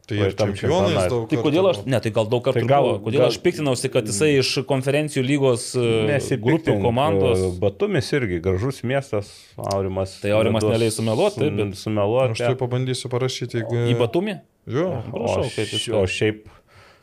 Tai 0.07 0.15
ir 0.23 0.33
tam 0.39 0.53
čempionais 0.55 1.09
daug. 1.11 1.25
Tai 1.27 1.37
kodėl 1.43 1.65
aš, 1.67 1.81
ne, 1.83 1.99
tai 1.99 2.11
gal 2.15 2.29
daug 2.31 2.39
kartų 2.45 2.61
Tai 2.63 2.69
gal- 2.69 2.85
buvo. 2.87 2.99
Kodėl 3.09 3.25
gal- 3.25 3.31
aš 3.33 3.37
piktinausi, 3.43 3.89
kad 3.91 4.07
jisai 4.07 4.29
iš 4.39 4.51
konferencijų 4.69 5.23
lygos 5.27 5.65
e, 5.75 6.37
grupių 6.39 6.77
komandos. 6.79 7.41
e, 7.43 7.49
Batumis 7.59 8.07
irgi 8.15 8.39
gražus 8.45 8.79
miestas, 8.87 9.33
Aurimas. 9.59 10.15
Tai 10.23 10.31
Aurimas 10.37 10.63
neleis 10.63 10.95
sumeluot, 10.95 11.35
taip, 11.35 11.51
bet- 11.59 11.75
Su- 11.75 11.89
Sumeluot. 11.89 12.31
Aš 12.37 12.45
tai 12.45 12.55
pabandysiu 12.55 13.11
parašyti, 13.11 13.59
jeigu... 13.59 13.83
Į 13.91 13.97
Batumį? 13.99 14.37
Jo. 14.67 14.87
Prašau, 15.11 15.43
kaip 15.51 15.75
viską. 15.75 15.99
o 15.99 16.07
šiaip, 16.07 16.47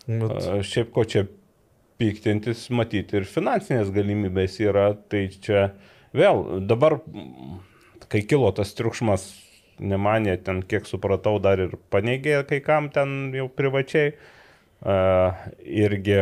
Bet... 0.08 0.36
e, 0.40 0.58
šiaip 0.64 0.90
ko 0.96 1.04
čia 1.04 1.26
piktintis, 2.00 2.66
matyti 2.74 3.20
ir 3.20 3.28
finansinės 3.28 3.92
galimybės 3.94 4.56
yra, 4.64 4.94
tai 5.08 5.26
čia 5.44 5.68
vėl 6.16 6.64
dabar, 6.66 6.98
kai 8.08 8.22
kilo 8.26 8.50
tas 8.56 8.72
triukšmas, 8.76 9.28
nemanė 9.78 10.36
ten, 10.44 10.62
kiek 10.62 10.86
supratau, 10.88 11.38
dar 11.42 11.62
ir 11.62 11.76
paneigė 11.90 12.42
kai 12.48 12.60
kam 12.64 12.90
ten 12.94 13.32
jau 13.34 13.48
privačiai. 13.48 14.14
Irgi 15.64 16.18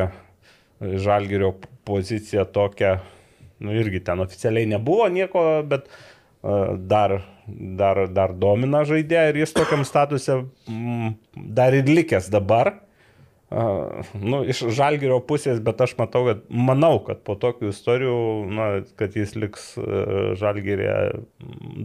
Žalgirio 1.03 1.57
pozicija 1.87 2.45
tokia, 2.51 2.97
nu 3.63 3.75
irgi 3.75 4.03
ten 4.07 4.23
oficialiai 4.23 4.69
nebuvo 4.71 5.09
nieko, 5.11 5.43
bet 5.67 5.89
dar, 6.43 7.17
dar, 7.79 8.07
dar 8.11 8.35
domina 8.35 8.83
žaidėją 8.87 9.29
ir 9.31 9.41
jis 9.43 9.55
tokiam 9.55 9.85
statuse 9.87 10.41
mm, 10.67 11.13
dar 11.55 11.75
ir 11.75 11.91
likęs 11.91 12.31
dabar. 12.33 12.75
Nu, 13.53 14.43
iš 14.49 14.63
žalgerio 14.73 15.19
pusės, 15.29 15.61
bet 15.65 15.81
aš 15.85 15.97
matau, 15.99 16.25
kad 16.31 16.43
manau, 16.49 16.97
kad 17.05 17.23
po 17.27 17.35
tokių 17.37 17.73
istorijų, 17.73 18.19
na, 18.55 18.67
kad 19.01 19.17
jis 19.19 19.35
liks 19.37 19.73
uh, 19.81 20.33
žalgerė, 20.41 20.93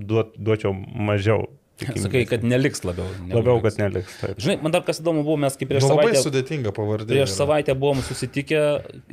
duot, 0.07 0.35
duočiau 0.37 0.71
mažiau. 0.73 1.47
tikimybės. 1.77 2.05
Sakai, 2.07 2.21
kad 2.29 2.45
neliks 2.47 2.81
labiau. 2.87 3.05
negu 3.21 3.37
Labiau, 3.37 3.59
kad 3.61 3.75
neliks. 3.77 4.15
Taip. 4.21 4.39
Žinai, 4.41 4.55
man 4.63 4.73
dar 4.73 4.85
kas 4.87 5.01
įdomu 5.03 5.21
buvo, 5.27 5.37
mes 5.43 5.57
kaip 5.59 5.69
prieš 5.69 5.85
Nu, 5.85 5.91
labai 5.93 6.07
savaitę, 6.09 6.23
sudėtinga 6.25 6.73
pavardė. 6.73 7.11
prieš 7.11 7.29
yra. 7.29 7.35
savaitę 7.37 7.75
buvom 7.77 8.01
susitikę 8.05 8.63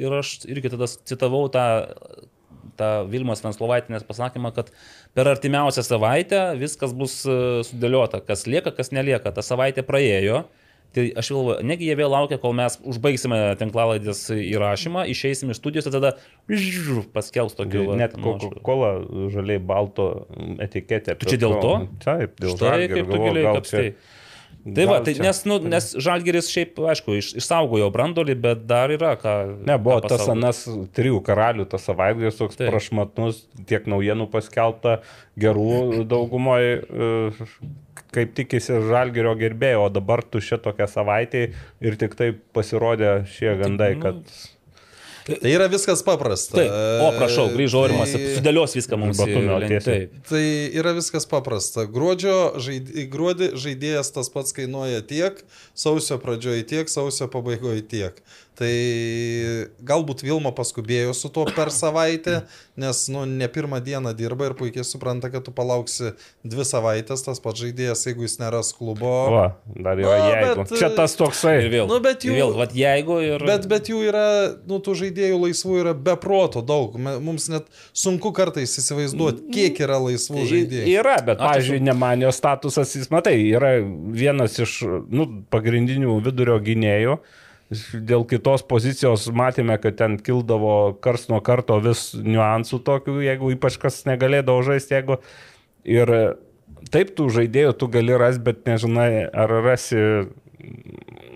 ir 0.00 0.16
aš 0.20 0.30
irgi 0.48 0.72
tada 0.72 0.88
citavau 0.88 1.44
tą, 1.52 1.66
tą 2.80 2.90
Vilmos 3.12 3.44
Venslovaitinės 3.44 4.06
pasakymą, 4.08 4.54
kad 4.56 4.70
per 5.16 5.28
artimiausią 5.34 5.84
savaitę 5.84 6.44
viskas 6.60 6.94
bus 6.96 7.20
e, 7.28 7.36
sudėliota, 7.68 8.22
kas 8.24 8.46
lieka, 8.48 8.72
kas 8.74 8.94
nelieka. 8.96 9.34
Ta 9.34 9.44
savaitė 9.44 9.84
praėjo. 9.86 10.46
Tai 10.94 11.04
aš 11.18 11.30
galvoju, 11.34 11.66
negi 11.66 11.88
jie 11.88 11.94
vėl 11.98 12.12
laukia, 12.14 12.38
kol 12.38 12.52
mes 12.54 12.76
užbaigsime 12.86 13.38
tinklalaidės 13.58 14.28
įrašymą, 14.30 15.08
išeisim 15.10 15.50
iš 15.50 15.58
studijos 15.58 15.88
ir 15.90 15.94
tada 15.96 16.12
žžž, 16.46 17.08
paskelbs 17.14 17.56
tokį... 17.58 17.86
Net 17.98 18.14
nu, 18.14 18.36
Coca-Cola 18.38 18.92
žaliai 19.34 19.58
balto 19.58 20.28
etiketė. 20.62 21.16
Tu 21.18 21.32
čia 21.32 21.40
dėl 21.42 21.56
to? 21.58 21.72
Taip, 22.04 22.38
dėl 22.38 22.54
Štai 22.54 22.76
Žalgirio, 22.76 23.00
kaip 23.00 23.10
tu 23.10 23.24
giliai 23.24 23.56
kapstai. 23.58 23.88
Tai 24.64 24.84
va, 24.88 25.00
tai 25.04 25.12
nes, 25.20 25.38
nu, 25.44 25.58
nes 25.68 25.90
Žalgeris 26.00 26.46
šiaip, 26.48 26.78
aišku, 26.94 27.18
iš, 27.20 27.32
išsaugojo 27.42 27.90
brandolį, 27.92 28.36
bet 28.46 28.62
dar 28.70 28.92
yra 28.94 29.12
ką. 29.20 29.34
Ne, 29.66 29.76
buvo 29.76 29.98
ką 30.00 30.14
tas 30.14 30.24
anas 30.32 30.62
trijų 30.96 31.20
karalių, 31.26 31.66
tas 31.68 31.84
savaitgalis 31.84 32.38
toks 32.38 32.56
Taip. 32.56 32.70
prašmatnus, 32.70 33.42
tiek 33.68 33.84
naujienų 33.90 34.30
paskelbta, 34.32 35.02
gerų 35.42 36.06
daugumoje, 36.08 36.78
kaip 38.14 38.34
tikisi 38.38 38.80
žalgerio 38.88 39.34
gerbėjo, 39.40 39.86
o 39.86 39.92
dabar 39.92 40.24
tu 40.24 40.42
šitokią 40.44 40.88
savaitę 40.90 41.48
ir 41.84 42.00
tik 42.00 42.16
tai 42.18 42.32
pasirodė 42.56 43.22
šie 43.34 43.56
gandai, 43.60 43.94
nu, 43.98 44.04
kad 44.04 44.36
Tai 45.24 45.48
yra 45.48 45.70
viskas 45.72 46.02
paprasta. 46.04 46.58
Taip, 46.58 46.72
o 47.00 47.06
prašau, 47.16 47.46
grįžo 47.54 47.80
Aurimas, 47.80 48.10
Tai- 48.12 48.32
sudėlios 48.36 48.74
viską 48.76 48.98
mums. 49.00 49.20
Taip. 49.86 50.18
Tai 50.28 50.42
yra 50.76 50.92
viskas 50.96 51.24
paprasta. 51.30 51.86
Gruodžio 51.88 52.36
žaid... 52.60 52.90
gruodį 53.12 53.54
žaidėjas 53.56 54.12
tas 54.12 54.28
pats 54.32 54.52
kainuoja 54.56 55.00
tiek, 55.08 55.40
sausio 55.72 56.20
pradžioje 56.20 56.66
tiek, 56.74 56.92
sausio 56.92 57.30
pabaigoje 57.32 57.86
tiek. 57.88 58.20
Tai 58.54 58.70
galbūt 59.82 60.22
Vilma 60.22 60.52
paskubėjo 60.54 61.10
su 61.16 61.26
tuo 61.34 61.42
per 61.56 61.72
savaitę, 61.74 62.44
nes 62.78 63.00
nu, 63.10 63.24
ne 63.26 63.48
pirmą 63.50 63.80
dieną 63.82 64.12
dirba 64.14 64.46
ir 64.50 64.54
puikiai 64.58 64.84
supranta, 64.86 65.30
kad 65.32 65.42
tu 65.46 65.50
palauksi 65.54 66.12
dvi 66.46 66.66
savaitės, 66.68 67.24
tas 67.26 67.42
pats 67.42 67.64
žaidėjas, 67.64 68.04
jeigu 68.06 68.22
jis 68.28 68.36
neras 68.38 68.70
klubo. 68.76 69.12
va, 69.34 69.44
dar 69.74 69.98
yra 69.98 70.14
Na, 70.18 70.30
jeigu. 70.30 70.54
bet, 70.62 70.74
Čia 70.78 70.90
tas 70.94 71.16
toksai. 71.18 71.56
Ir 71.64 71.68
vėl. 71.74 71.90
Nu, 71.90 71.98
bet 72.04 72.22
jų- 72.26 72.36
Vėl, 72.38 72.54
vat 72.62 72.74
jeigu 72.78 73.18
ir... 73.26 73.42
Bet, 73.46 73.66
bet 73.70 73.90
jų 73.90 74.04
yra, 74.08 74.24
nu, 74.70 74.78
tų 74.78 74.94
žaidėjų 75.02 75.42
laisvų 75.48 75.80
yra 75.82 75.94
beproto 75.94 76.62
daug. 76.62 76.94
Mums 76.98 77.48
net 77.50 77.66
sunku 77.92 78.30
kartais 78.36 78.78
įsivaizduoti, 78.78 79.48
kiek 79.54 79.82
yra 79.82 79.98
laisvų 80.02 80.46
žaidėjų. 80.50 80.86
Yra, 80.94 81.18
bet, 81.26 81.42
pavyzdžiui, 81.42 81.82
Nemanio 81.90 82.30
statusas, 82.34 82.94
jis, 82.94 83.10
matai, 83.10 83.36
yra 83.50 83.76
vienas 83.82 84.58
iš 84.62 84.78
nu, 85.10 85.26
pagrindinių 85.50 86.20
vidurio 86.24 86.60
gynėjų. 86.62 87.18
Dėl 87.72 88.26
kitos 88.28 88.62
pozicijos 88.68 89.24
matėme, 89.32 89.78
kad 89.80 89.96
ten 89.96 90.18
kildavo 90.20 90.94
kars 91.02 91.28
nuo 91.32 91.40
karto 91.44 91.78
vis 91.82 92.10
niuansų 92.14 92.82
tokių, 92.84 93.18
jeigu 93.24 93.54
ypač 93.56 93.78
kas 93.80 94.02
negalėdavo 94.08 94.60
žaisti, 94.66 94.98
jeigu 94.98 95.16
ir 95.88 96.12
taip 96.92 97.14
tų 97.16 97.30
žaidėjų 97.38 97.72
tu 97.80 97.88
gali 97.88 98.18
rasti, 98.20 98.44
bet 98.44 98.66
nežinai, 98.68 99.24
ar 99.32 99.56
rasi, 99.64 99.96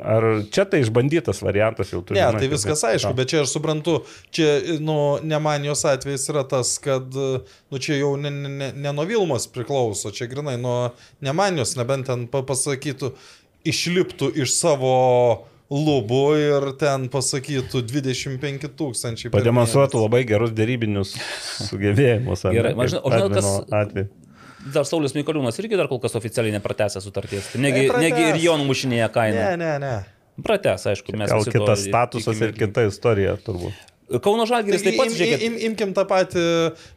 ar 0.05 0.27
čia 0.53 0.67
tai 0.69 0.83
išbandytas 0.85 1.41
variantas 1.43 1.95
jau 1.95 2.03
turi. 2.05 2.21
Ne, 2.21 2.29
tai 2.37 2.53
viskas 2.53 2.85
aišku, 2.91 3.15
bet 3.17 3.33
čia 3.33 3.43
aš 3.47 3.57
suprantu, 3.57 3.99
čia, 4.35 4.79
nu, 4.85 5.19
ne 5.25 5.41
man 5.43 5.65
jos 5.65 5.87
atvejis 5.89 6.29
yra 6.31 6.45
tas, 6.49 6.77
kad, 6.85 7.09
nu, 7.17 7.81
čia 7.83 7.99
jau 8.03 8.15
ne, 8.21 8.31
ne, 8.31 8.71
ne, 8.77 8.93
nuo 8.93 9.09
Vilmos 9.09 9.49
priklauso, 9.53 10.13
čia 10.15 10.29
grinai 10.31 10.59
nuo 10.61 10.93
ne 11.25 11.35
man 11.35 11.59
jos, 11.59 11.75
nebent 11.81 12.07
ten 12.13 12.29
pa- 12.31 12.45
pasakytų, 12.47 13.15
išliptų 13.69 14.35
iš 14.45 14.55
savo 14.61 14.93
lubų 15.71 16.23
ir 16.41 16.67
ten 16.81 17.09
pasakytų 17.13 17.83
25 17.91 18.69
tūkstančiai. 18.79 19.31
Pademonstruotų 19.35 20.01
labai 20.07 20.23
gerus 20.29 20.51
dėrybinius 20.57 21.13
sugebėjimus. 21.69 22.45
ne, 22.49 22.55
Gerai, 22.57 22.73
žinai- 22.75 23.03
o 23.05 23.11
žinot, 23.13 23.35
kas- 23.37 23.51
atveju. 23.83 24.09
Dar 24.75 24.85
Saulis 24.85 25.13
Mikoliūnas 25.15 25.57
irgi 25.63 25.77
dar 25.79 25.87
kol 25.89 26.01
kas 26.03 26.17
oficialiai 26.19 26.53
nepratęsė 26.59 27.01
sutarties. 27.01 27.53
Tai 27.53 27.61
negi, 27.63 27.87
pratęs. 27.89 28.03
negi 28.03 28.25
ir 28.33 28.41
jo 28.43 28.57
numušinėja 28.59 29.09
kainą. 29.15 29.45
Ne, 29.45 29.57
ne, 29.57 29.79
ne. 29.79 29.93
Pratęs, 30.43 30.85
aišku, 30.93 31.15
mes 31.17 31.31
Gal 31.31 31.45
kitas 31.45 31.85
statusas 31.87 32.41
ir 32.43 32.53
kita 32.53 32.85
istorija 32.89 33.37
turbūt. 33.43 33.73
Kauno 34.09 34.47
Žalgiris 34.49 34.81
taip 34.87 34.97
pat, 34.97 35.11
Im, 35.11 35.17
žiūrėkit, 35.19 35.43
im, 35.45 35.57
imkim 35.69 35.91
tą 35.97 36.05
patį 36.09 36.45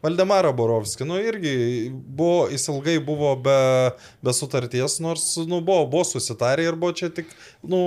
Valdemarą 0.05 0.53
Borovskį. 0.55 1.07
Nu, 1.09 1.17
irgi 1.19 1.53
buvo, 1.91 2.45
jis 2.51 2.67
ilgai 2.71 2.95
buvo 3.03 3.33
be, 3.43 3.55
be 4.23 4.33
sutarties, 4.35 4.95
nors, 5.03 5.25
nu, 5.43 5.59
buvo, 5.59 5.83
buvo 5.91 6.05
susitarę 6.07 6.69
ir 6.69 6.77
buvo 6.79 6.95
čia 6.95 7.09
tik, 7.11 7.27
nu... 7.67 7.81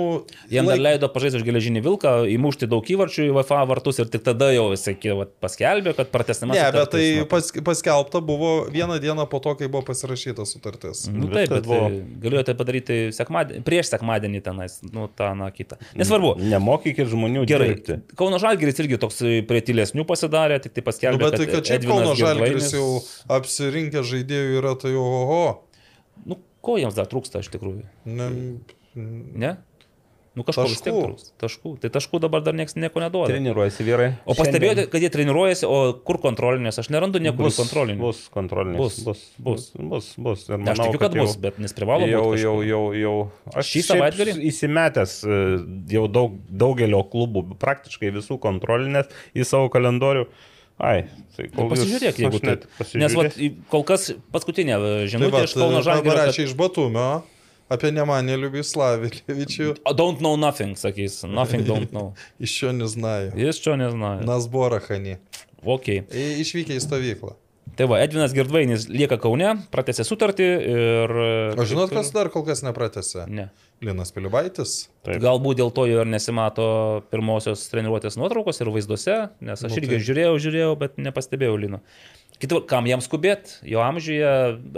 Jam 0.53 0.69
dar 0.69 0.77
laik- 0.77 0.85
leido 0.85 1.09
pažaisti 1.09 1.41
už 1.41 1.45
geležinį 1.47 1.81
vilką, 1.87 2.13
įmušti 2.35 2.69
daug 2.69 2.85
įvarčių 2.85 3.25
į 3.25 3.33
VFA 3.39 3.63
vartus 3.71 4.01
ir 4.03 4.11
tik 4.13 4.25
tada 4.27 4.51
jau 4.53 4.67
jisai 4.75 4.93
paskelbė, 5.41 5.95
kad 5.97 6.11
pratesimas. 6.13 6.59
Ne, 6.59 6.67
bet 6.75 6.93
tai 6.93 7.05
pas, 7.31 7.49
paskelbta 7.65 8.21
buvo 8.25 8.53
vieną 8.69 8.99
dieną 9.01 9.25
po 9.31 9.41
to, 9.41 9.55
kai 9.57 9.71
buvo 9.71 9.81
pasirašyta 9.89 10.45
sutartis. 10.45 11.05
Nu, 11.09 11.31
taip, 11.33 11.47
Viskas 11.49 11.55
bet 11.57 11.67
buvo. 11.69 11.89
buvo. 11.89 12.21
Galėjote 12.25 12.57
padaryti 12.61 12.99
sekmadienį, 13.15 13.63
prieš 13.65 13.89
sekmadienį 13.95 14.43
tenais, 14.45 14.77
nu, 14.85 15.09
tą, 15.17 15.33
na, 15.37 15.49
kitą. 15.55 15.79
Nesvarbu. 15.97 16.35
Nemokykit 16.45 17.09
žmonių 17.11 17.45
Gerai. 17.49 17.71
dirbti. 17.73 17.99
Kauno 18.19 18.37
Žalgiris 18.41 18.79
irgi 18.83 19.01
toks 19.01 19.14
prie 19.19 19.61
tylesnių 19.65 20.05
pasidarė, 20.09 20.59
tik 20.63 20.73
tai 20.75 20.81
Nu, 20.83 20.87
paskelbė. 20.89 21.23
bet 21.29 21.37
tai, 21.39 21.47
kad 21.51 21.67
čia 21.67 21.79
Kauno 21.83 22.15
Žalgiris 22.19 22.71
jau 22.75 22.87
apsirinkę 23.37 24.03
žaidėjų 24.03 24.57
yra, 24.61 24.75
tai 24.79 24.93
oho. 24.99 25.43
Nu, 26.25 26.39
ko 26.65 26.77
jiems 26.81 26.95
dar 26.97 27.07
trūksta 27.11 27.43
iš 27.43 27.51
tikrųjų? 27.53 27.83
Ne, 28.05 28.29
Ne? 28.95 29.57
Nu, 30.35 30.43
kažko 30.43 30.65
vis 30.67 30.81
tiek 30.83 30.91
Taškų. 30.91 31.03
trūksta. 31.07 31.29
Taškų. 31.39 31.69
Tai 31.79 31.89
taškų 31.95 32.19
dabar 32.19 32.41
dar 32.43 32.53
niekas 32.59 32.75
nieko 32.75 32.99
neduoda. 32.99 33.29
Treniruojasi 33.31 33.85
vyrai. 33.87 34.07
O 34.27 34.33
pastebėjote, 34.35 34.83
kad 34.91 34.99
jie 35.05 35.09
treniruojasi, 35.13 35.63
o 35.63 35.93
kur 36.03 36.17
kontrolinės? 36.19 36.75
Aš 36.81 36.89
nerandu 36.91 37.21
niekur 37.23 37.47
bus 37.47 37.55
kontrolinės. 37.61 38.01
Bus 38.03 38.19
kontrolinis. 38.33 38.77
Bus, 38.81 38.97
Bus. 39.05 39.21
Bus. 39.39 39.69
Bus. 39.79 40.09
bus. 40.19 40.43
Ir 40.51 40.59
Aš 40.73 40.81
tikiu, 40.83 40.99
kad 40.99 41.15
jau- 41.15 41.23
bus, 41.23 41.37
bet 41.39 41.55
nesprivalo 41.63 42.03
Jau, 42.09 42.33
būti. 42.33 42.41
jau, 42.43 42.55
kažkur. 42.59 42.67
jau, 42.67 42.83
jau. 42.99 43.15
Aš 43.55 43.69
Šį 43.71 43.83
savaitgalį? 43.87 44.33
Įsimetęs 44.51 45.13
e, 45.23 45.37
jau 45.95 46.03
daug, 46.11 46.35
daugelio 46.51 46.99
klubų, 47.07 47.45
praktiškai 47.57 48.11
visų 48.11 48.35
kontrolinės 48.43 49.07
į 49.33 49.45
savo 49.47 49.69
kalendorių. 49.71 50.27
Ai, 50.77 51.05
tai 51.37 51.45
Nu, 51.47 51.55
kol 51.55 51.69
jūs- 51.71 51.85
Pasižiūrėk, 51.85 52.17
jeigu 52.19 52.35
aš 52.35 52.43
net. 52.43 52.65
Nes 52.99 53.13
vat, 53.15 53.37
kol 53.71 53.83
kas 53.87 54.11
paskutinė 54.35 54.75
e, 54.75 54.79
Tai 54.83 55.07
žinutė 55.07 55.31
va, 55.31 55.43
iš 55.47 55.53
Kauno 55.55 55.79
Žalgirio. 55.81 56.11
parašė 56.11 56.43
iš 56.49 56.53
Batumio 56.59 57.23
apie 57.69 57.91
Nemanėlių 57.95 58.51
Vislavičių. 58.53 59.69
kad- 59.83 59.97
Don't 59.97 60.19
know 60.19 60.35
nothing, 60.37 60.75
sakys. 60.75 61.23
Nothing 61.27 61.65
don't 61.65 61.89
know. 61.91 62.13
Iš 62.39 62.57
jo 62.63 62.71
neznaju. 62.71 63.33
Jis 63.35 63.59
čia 63.63 63.75
nežino. 63.79 64.21
Nas 64.25 64.47
Borachani. 64.47 65.17
Ok. 65.65 65.87
Išvykę 66.13 66.75
į 66.77 66.81
stovyklą. 66.83 67.33
Tai 67.75 67.87
va, 67.91 67.97
Edvinas 67.99 68.31
Girdvainis 68.31 68.85
lieka 68.87 69.17
Kaune, 69.19 69.49
pratęsė 69.73 70.05
sutartį 70.07 70.45
ir... 70.69 71.11
O 71.59 71.63
žinot, 71.67 71.89
kas 71.91 72.11
dar 72.13 72.29
kol 72.31 72.45
kas 72.47 72.61
nepratėse? 72.63 73.25
Ne. 73.27 73.49
Linas 73.83 74.13
Pilibaitis. 74.15 74.75
Taip. 75.03 75.17
Galbūt 75.19 75.57
dėl 75.59 75.73
to 75.75 75.83
jo 75.89 75.97
ir 76.05 76.07
nesimato 76.07 76.67
pirmosios 77.11 77.65
treniruotės 77.73 78.15
nuotraukos 78.21 78.61
ir 78.63 78.69
vaizduose, 78.71 79.17
nes 79.43 79.59
aš 79.65 79.73
Nu, 79.73 79.81
irgi 79.81 79.97
tai- 79.97 80.05
žiūrėjau, 80.07 80.37
žiūrėjau, 80.45 80.69
bet 80.79 80.95
nepastebėjau 81.01 81.57
Lino. 81.65 81.81
Kitur, 82.41 82.61
kam 82.67 82.87
jam 82.89 83.01
skubėti, 83.03 83.61
jo 83.71 83.79
amžiuje 83.85 84.31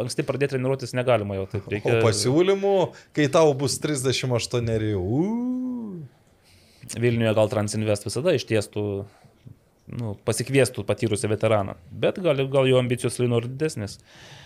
anksti 0.03 0.25
pradėti 0.27 0.55
treniruotis 0.55 0.93
negalima 0.97 1.39
jau 1.39 1.47
taip. 1.49 1.65
O 1.65 1.73
Reikia 1.73 1.99
pasiūlymų, 2.05 2.73
kai 3.17 3.25
tau 3.33 3.53
bus 3.57 3.79
38. 3.81 4.69
Uuu. 4.97 6.03
Vilniuje 6.97 7.33
gal 7.35 7.49
Transinvest 7.51 8.05
visada 8.07 8.35
ištiestų, 8.37 8.83
nu, 9.99 10.13
pasikviestų 10.27 10.85
patyrusią 10.87 11.33
veteraną, 11.33 11.75
bet 11.91 12.21
gal, 12.23 12.45
gal 12.53 12.69
jo 12.69 12.77
ambicijos 12.79 13.17
Lino 13.19 13.41
ir 13.41 13.49
didesnės. 13.49 13.97
E, 13.97 14.36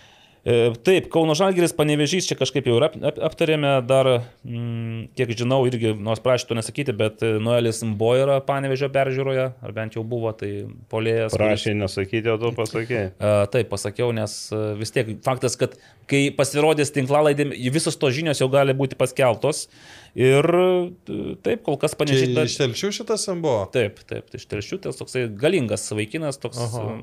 Taip, 0.42 1.06
Kauno 1.14 1.36
Žalgiris, 1.38 1.70
panevežys, 1.78 2.26
čia 2.26 2.34
kažkaip 2.34 2.66
jau 2.66 2.80
ap, 2.82 2.96
ap, 2.98 3.20
aptarėme, 3.30 3.76
dar, 3.86 4.08
mm, 4.42 5.12
kiek 5.14 5.34
žinau, 5.38 5.60
irgi, 5.70 5.92
nors 6.02 6.18
prašytų 6.24 6.58
nesakyti, 6.58 6.96
bet 6.98 7.22
e, 7.22 7.36
Noelis 7.38 7.84
Mbo 7.86 8.10
yra 8.18 8.40
panevežio 8.42 8.90
peržiūroje, 8.90 9.46
ar 9.62 9.76
bent 9.78 9.94
jau 10.00 10.02
buvo, 10.02 10.32
tai 10.34 10.66
polėjas. 10.90 11.36
kuris- 11.36 11.38
Prašė 11.38 11.76
nesakyti, 11.78 12.34
o 12.34 12.40
tu 12.42 12.50
pasakėjai. 12.58 13.12
E, 13.22 13.34
Taip, 13.54 13.70
pasakiau, 13.70 14.10
nes 14.18 14.34
e, 14.52 14.64
vis 14.82 14.90
tiek 14.90 15.14
faktas, 15.22 15.54
kad 15.62 15.78
kai 16.10 16.32
pasirodys 16.34 16.90
tinklalaidė, 16.90 17.52
visos 17.72 17.96
tos 18.02 18.18
žinios 18.18 18.42
jau 18.42 18.50
gali 18.50 18.74
būti 18.74 18.98
paskeltos. 18.98 19.68
Ir 20.20 20.44
taip, 21.44 21.62
kol 21.64 21.78
kas 21.80 21.94
Čia 21.94 22.00
panevežys. 22.02 22.50
iš 22.50 22.56
telšių 22.60 22.90
šitas 22.98 23.24
jam 23.30 23.40
buvo? 23.44 23.62
Taip, 23.72 24.02
taip, 24.10 24.26
tai 24.28 24.42
iš 24.42 24.48
telšiutės 24.52 24.98
toksai 25.00 25.22
galingas 25.40 25.86
vaikinas, 25.96 26.36
toks 26.42 26.60
Aha. 26.60 26.98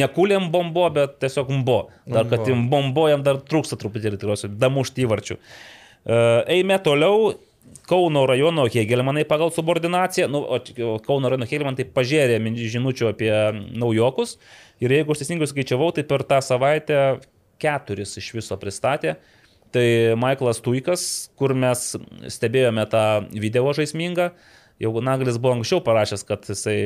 nekūlėm 0.00 0.46
bombo, 0.54 0.86
bet 0.94 1.18
tiesiog 1.20 1.50
mbo. 1.60 1.80
Dar 2.08 2.24
kad 2.30 2.40
Mbo. 2.46 2.54
im 2.54 2.62
bombo 2.72 3.04
jam 3.10 3.22
dar 3.26 3.36
trūksta 3.44 3.76
truputėlį, 3.76 4.16
tikriausiai, 4.22 4.54
damušti 4.64 5.04
įvarčių. 5.04 5.36
E, 5.36 6.22
Eime 6.58 6.78
toliau. 6.80 7.34
Kauno 7.88 8.22
rajono 8.28 8.64
Hegelmanai 8.68 9.26
pagal 9.28 9.50
subordinaciją, 9.52 10.26
nu, 10.32 10.40
o 10.40 10.56
Kauno 11.04 11.28
rajono 11.28 11.44
Hegelmanai 11.48 11.84
pažiūrė 11.84 12.38
min- 12.40 12.56
žinučių 12.56 13.10
apie 13.10 13.32
naujokus 13.76 14.38
ir 14.80 14.92
jeigu 14.92 15.12
aš 15.12 15.20
teisingai 15.22 15.48
skaičiavau, 15.48 15.90
tai 15.96 16.04
per 16.08 16.24
tą 16.24 16.40
savaitę 16.44 17.20
keturis 17.60 18.16
iš 18.20 18.30
viso 18.36 18.56
pristatė. 18.60 19.16
Tai 19.74 19.88
Michaelas 20.16 20.62
Tuikas, 20.64 21.02
kur 21.36 21.52
mes 21.52 21.90
stebėjome 22.32 22.86
tą 22.88 23.04
video 23.34 23.68
žaismingą, 23.76 24.30
jau 24.80 24.92
Naglis 25.04 25.36
buvo 25.36 25.58
anksčiau 25.58 25.82
parašęs, 25.84 26.24
kad 26.28 26.48
jisai 26.48 26.78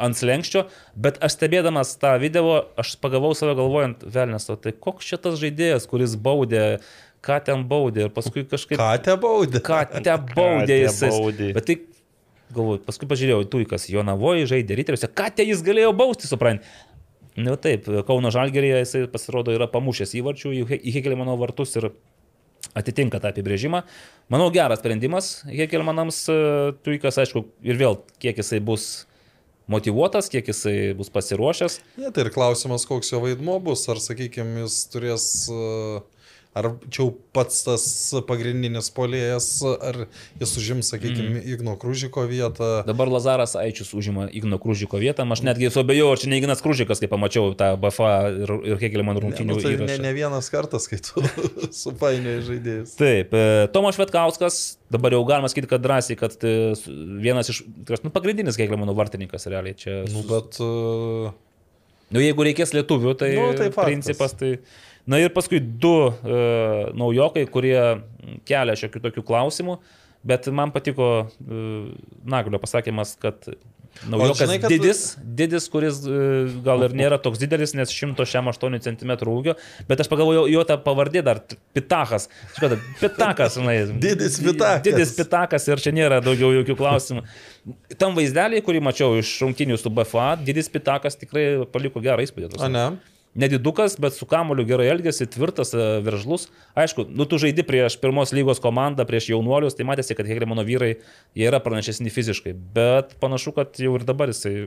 ant 0.00 0.16
slengščio, 0.16 0.64
bet 0.96 1.18
aš 1.24 1.36
stebėdamas 1.36 1.92
tą 2.00 2.14
video, 2.22 2.62
aš 2.80 2.94
pagavau 3.02 3.34
save 3.36 3.56
galvojant, 3.58 4.04
velnės, 4.14 4.48
o 4.52 4.56
tai 4.56 4.72
koks 4.72 5.08
šitas 5.12 5.38
žaidėjas, 5.42 5.88
kuris 5.90 6.16
baudė, 6.16 6.80
ką 7.26 7.40
ten 7.44 7.66
baudė 7.68 8.06
ir 8.06 8.14
paskui 8.14 8.46
kažkaip... 8.48 8.78
Ką 8.80 8.92
te 9.04 9.16
baudė? 9.20 9.62
Ką 9.66 9.82
te 10.00 10.16
baudė 10.32 10.78
jisai. 10.84 11.12
Bet 11.56 11.68
tai, 11.68 11.76
galvoju, 12.54 12.84
paskui 12.86 13.08
pažiūrėjau, 13.10 13.44
Tuikas, 13.52 13.88
Jonavoje 13.92 14.48
žaidė 14.50 14.78
ryteriuose, 14.80 15.10
ką 15.12 15.28
te 15.36 15.46
jis 15.46 15.64
galėjo 15.66 15.92
bausti, 15.96 16.30
suprant. 16.30 16.64
Nu, 17.38 17.54
taip, 17.56 17.86
Kauno 18.08 18.30
Žalgerėje 18.34 18.80
jisai 18.82 19.02
pasirodo 19.10 19.52
yra 19.54 19.68
pamušęs 19.70 20.16
įvarčių 20.18 20.50
į 20.56 20.64
He- 20.70 20.80
į 20.82 20.94
Hegelmano 20.98 21.36
vartus 21.38 21.76
ir 21.78 21.90
atitinka 22.74 23.20
tą 23.22 23.30
apibrėžimą. 23.30 23.84
Manau, 24.30 24.50
geras 24.54 24.80
sprendimas 24.82 25.42
Hegelmanams, 25.46 26.18
e, 26.28 26.72
Tuikas, 26.84 27.18
aišku, 27.22 27.44
ir 27.62 27.78
vėl, 27.80 28.00
kiek 28.22 28.36
jisai 28.42 28.60
bus 28.60 29.06
motivuotas, 29.70 30.28
kiek 30.28 30.46
jisai 30.50 30.94
bus 30.98 31.08
pasiruošęs. 31.14 31.78
Ne, 32.02 32.10
tai 32.10 32.26
ir 32.26 32.30
klausimas, 32.34 32.86
koks 32.86 33.12
jo 33.12 33.20
vaidmo 33.22 33.60
bus. 33.62 33.86
Ar, 33.88 34.02
sakykime, 34.02 34.64
jis 34.66 34.80
turės. 34.90 35.26
uh, 35.54 36.02
Ar 36.50 36.66
čia 36.90 37.04
pats 37.30 37.60
tas 37.62 37.84
pagrindinis 38.26 38.88
polėjas, 38.90 39.46
ar 39.62 40.00
jis 40.40 40.54
užims, 40.58 40.88
sakykime, 40.90 41.38
mm. 41.38 41.44
Igno 41.46 41.76
Krūžiko 41.78 42.24
vietą. 42.26 42.70
Dabar 42.88 43.06
Lazaras 43.06 43.54
Aičius 43.54 43.92
užima 43.94 44.24
Igno 44.34 44.58
Krūžiko 44.58 44.98
vietą, 44.98 45.22
aš 45.30 45.44
netgi 45.46 45.68
suabejojau, 45.70 46.16
ar 46.16 46.18
čia 46.18 46.30
ne 46.32 46.40
Ignas 46.40 46.62
Krūžikas, 46.64 46.98
kai 46.98 47.06
pamačiau 47.12 47.52
tą 47.54 47.68
BFA 47.78 48.14
ir, 48.34 48.52
ir 48.72 48.80
Hegelman 48.82 49.14
Ne, 49.14 49.22
rungtynių 49.28 49.54
nu, 49.54 49.62
tai 49.62 49.76
ne, 49.76 49.84
įrašą. 49.84 50.02
ne 50.02 50.12
vienas 50.16 50.50
kartas, 50.50 50.88
kai 50.90 50.98
tu 51.06 51.22
supainioji 51.84 52.42
žaidėjus. 52.48 52.96
Taip, 52.98 53.30
e, 53.30 53.68
Tomas 53.70 53.94
Švetkauskas, 54.00 54.58
dabar 54.90 55.14
jau 55.14 55.22
galima 55.30 55.52
sakyti, 55.52 55.70
kad 55.70 55.86
drąsiai, 55.86 56.18
kad 56.18 56.34
e, 56.42 56.56
vienas 57.22 57.52
iš, 57.54 57.62
tai 57.86 58.00
nu, 58.02 58.10
pagrindinis 58.10 58.58
Hegelmanų 58.58 58.98
vartininkas 58.98 59.46
realiai 59.46 59.78
čia. 59.78 60.00
Nu, 60.10 60.26
bet. 60.26 60.58
Uh, 60.58 61.30
Nu, 62.10 62.18
jeigu 62.18 62.42
reikės 62.42 62.72
lietuvių, 62.74 63.12
tai, 63.14 63.28
Nu, 63.38 63.50
tai 63.54 63.68
faktas. 63.70 63.86
principas 63.86 64.32
tai... 64.34 64.56
Na 65.08 65.18
ir 65.22 65.32
paskui 65.32 65.60
du 65.60 65.94
e, 66.10 66.92
naujokai, 67.00 67.46
kurie 67.50 67.78
kelia 68.48 68.76
šiokių 68.78 69.00
tokių 69.08 69.24
klausimų, 69.26 69.78
bet 70.28 70.46
man 70.52 70.72
patiko 70.74 71.10
e, 71.24 71.60
Naglio 72.28 72.60
pasakymas, 72.60 73.14
kad 73.20 73.48
naujokas 74.06 74.42
žinai, 74.44 74.58
kad- 74.62 74.70
didis, 74.70 75.00
didis, 75.40 75.64
kuris 75.72 76.02
e, 76.06 76.18
gal 76.62 76.84
ir 76.86 76.92
nėra 76.94 77.16
toks 77.24 77.40
didelis, 77.40 77.72
nes 77.74 77.90
108 77.90 78.76
cm 78.84 79.14
ūgio, 79.32 79.56
bet 79.88 80.04
aš 80.04 80.10
pagalvojau, 80.12 80.44
jo 80.52 80.62
ta 80.68 80.76
pavardė 80.84 81.24
dar 81.26 81.40
Pitachas. 81.74 82.28
Škoda, 82.58 82.78
Pitakas, 83.00 83.56
žinai. 83.58 83.78
Didis 84.04 84.36
Pitakas. 84.44 84.84
Didis 84.86 85.14
Pitakas 85.18 85.66
ir 85.72 85.82
čia 85.82 85.94
nėra 85.96 86.20
daugiau 86.22 86.52
jokių 86.60 86.76
klausimų. 86.78 87.24
Tam 87.98 88.14
vaizdelį, 88.20 88.60
kurį 88.68 88.84
mačiau 88.84 89.16
iš 89.18 89.32
rungtinių 89.42 89.80
su 89.80 89.90
BFA, 89.90 90.34
Didis 90.44 90.70
Pitakas 90.70 91.16
tikrai 91.18 91.64
paliko 91.72 92.04
gerą 92.04 92.22
įspūdį. 92.28 92.52
o 92.60 92.70
ne? 92.70 92.86
Nedidukas, 93.38 93.94
bet 94.02 94.16
su 94.16 94.26
kamoliu 94.26 94.64
gerai 94.66 94.88
elgesi, 94.90 95.28
tvirtas, 95.30 95.70
e, 95.70 95.84
veržlus. 96.02 96.48
Aišku, 96.74 97.04
nu 97.14 97.26
tu 97.30 97.38
žaidi 97.38 97.62
prieš 97.62 97.94
pirmos 98.02 98.34
lygos 98.34 98.58
komandą, 98.62 99.06
prieš 99.06 99.28
jaunuolius, 99.30 99.76
tai 99.78 99.86
matėsi, 99.86 100.16
kad 100.18 100.26
Hegelmano 100.26 100.64
vyrai 100.66 100.96
jie 101.38 101.46
yra 101.46 101.62
pranašesni 101.62 102.10
fiziškai, 102.10 102.56
bet 102.74 103.14
panašu, 103.22 103.54
kad 103.54 103.78
jau 103.78 103.94
ir 103.94 104.06
dabar 104.08 104.34
jisai 104.34 104.66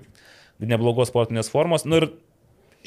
neblogos 0.64 1.12
sportinės 1.12 1.52
formos. 1.52 1.84
Nu 1.84 2.00
ir 2.00 2.10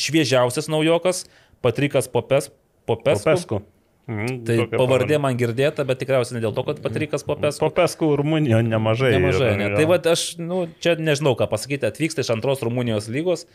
šviežiausias 0.01 0.71
naujokas, 0.73 1.27
Patrikas 1.61 2.09
Popes, 2.09 2.49
Popesku. 2.89 3.27
Popesku. 3.29 3.63
Mm, 4.07 4.45
Tai 4.47 4.57
pavardė 4.71 5.19
man 5.19 5.35
girdėta, 5.39 5.83
bet 5.87 5.99
tikriausiai 5.99 6.37
ne 6.37 6.43
dėl 6.45 6.53
to, 6.55 6.63
kad 6.69 6.79
Patrikas 6.85 7.27
Popes. 7.27 7.59
Popeskų 7.59 8.13
Rumunijoje 8.21 8.63
nemažai. 8.69 9.17
Nemažai, 9.17 9.49
yra, 9.51 9.57
ne. 9.59 9.71
jo. 9.73 9.81
Tai 9.81 9.87
va, 9.91 9.99
aš, 10.13 10.23
nu, 10.39 10.61
čia 10.81 10.95
nežinau, 11.01 11.35
ką 11.39 11.49
pasakyti, 11.51 11.89
atvyksta 11.89 12.23
iš 12.23 12.31
antros 12.37 12.63
Rumunijos 12.63 13.11
lygos. 13.11 13.49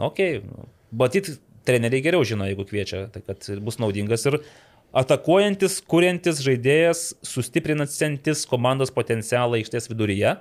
Ok, 0.00 0.22
nu, 0.46 0.70
matyt, 0.96 1.34
treneriai 1.70 2.04
geriau 2.04 2.26
žino, 2.26 2.48
jeigu 2.50 2.66
kviečia, 2.66 3.06
tai 3.14 3.22
kad 3.24 3.46
bus 3.64 3.78
naudingas 3.80 4.26
ir 4.26 4.40
atakuojantis, 5.00 5.78
kuriantis 5.90 6.42
žaidėjas, 6.42 7.02
sustiprinantis 7.26 8.46
komandos 8.50 8.90
potencialą 8.94 9.60
aikštės 9.60 9.90
viduryje. 9.92 10.34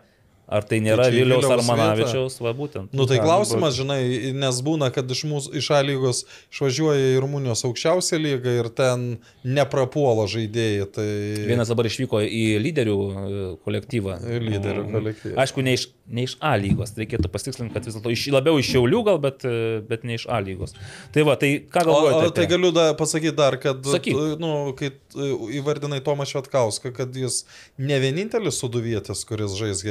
Ar 0.50 0.64
tai 0.66 0.80
nėra 0.82 1.04
Tai 1.06 1.14
į 1.14 1.20
Viliaus 1.22 1.46
Armanavičiaus, 1.46 2.40
va 2.42 2.50
būtent. 2.58 2.90
Nu 2.98 3.06
tai 3.06 3.20
klausimas, 3.22 3.76
žinai, 3.78 4.32
nes 4.34 4.62
būna, 4.66 4.88
kad 4.96 5.06
iš 5.14 5.22
mūsų, 5.30 5.52
iš 5.62 5.68
A 5.78 5.82
lygos 5.86 6.24
išvažiuoja 6.50 7.12
į 7.14 7.20
Rumunijos 7.22 7.62
aukščiausią 7.70 8.18
lygą 8.18 8.56
ir 8.64 8.70
ten 8.74 9.04
neprapuola 9.46 10.26
žaidėjai. 10.32 10.88
Tai 10.96 11.06
Vienas 11.52 11.70
dabar 11.70 11.86
išvyko 11.90 12.24
į 12.26 12.42
lyderių 12.66 12.96
e, 12.98 13.44
kolektyvą. 13.66 14.18
lyderių 14.50 14.88
kolektyvas. 14.96 15.38
Aišku, 15.46 15.62
ne 15.66 15.76
iš, 15.78 15.86
ne 16.10 16.26
iš 16.26 16.34
A 16.42 16.56
lygos, 16.58 16.96
reikėtų 16.98 17.30
pasitikslinti, 17.30 17.76
kad 17.78 17.86
vis 17.86 18.00
dėlto 18.00 18.14
iš, 18.16 18.26
labiau 18.34 18.58
iš 18.58 18.72
Šiaulių 18.74 19.04
gal, 19.06 19.22
bet, 19.22 19.46
e, 19.46 19.80
bet 19.86 20.02
ne 20.10 20.18
iš 20.18 20.26
A 20.34 20.42
lygos. 20.42 20.74
Tai 21.14 21.28
va, 21.30 21.38
tai 21.38 21.52
ką 21.62 21.86
O, 21.86 21.92
galvojate? 21.92 22.26
o, 22.26 22.34
tai 22.34 22.48
apie- 22.48 22.52
galiu 22.56 22.74
da, 22.74 22.88
pasakyti 22.98 23.36
dar, 23.38 23.60
kad, 23.62 23.86
Sakyk. 23.86 24.18
nu, 24.42 24.74
kai 24.80 24.90
e, 24.90 25.30
įvardinai 25.62 26.02
Tomą 26.06 26.26
Švetkauską, 26.30 26.90
kad 26.98 27.14
jis 27.14 27.44
ne 27.78 28.02
vienintelis 28.02 28.58
suduvietis, 28.66 29.22
kuris 29.30 29.54
žais 29.62 29.86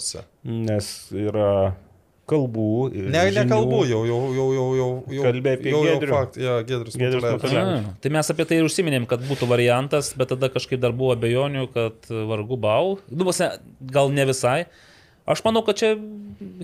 Hegelmanuose. 0.00 0.24
Nes 0.44 0.90
yra 1.12 1.74
kalbų. 2.30 2.66
ir 2.94 3.08
Ne, 3.10 3.24
žinių. 3.26 3.40
nekalbu, 3.42 3.78
jau, 3.90 4.00
jau, 4.06 4.18
jau, 4.34 4.46
jau, 4.54 4.66
jau, 4.78 4.90
jau, 5.10 5.22
Kalbėjai 5.24 5.58
apie 5.58 5.70
jau, 5.72 5.80
jau 5.84 5.94
Giedrių? 5.98 6.10
fakt, 6.14 6.36
ja, 6.38 6.52
Gedrius. 6.62 6.94
Matulevičius. 6.96 7.54
A, 7.58 7.94
tai 8.00 8.10
mes 8.14 8.30
apie 8.30 8.44
tai 8.46 8.58
ir 8.60 8.68
užsiminėm, 8.68 9.06
kad 9.10 9.20
būtų 9.26 9.48
variantas, 9.50 10.12
bet 10.16 10.30
tada 10.30 10.48
kažkaip 10.48 10.80
dar 10.80 10.92
buvo 10.92 11.16
abejonių, 11.16 11.66
kad 11.74 12.06
vargu 12.30 12.56
bau. 12.56 12.98
Dubose 13.10 13.50
gal 13.82 14.10
ne 14.14 14.24
visai. 14.30 14.66
Aš 15.30 15.42
manau, 15.46 15.62
kad 15.66 15.78
čia 15.78 15.92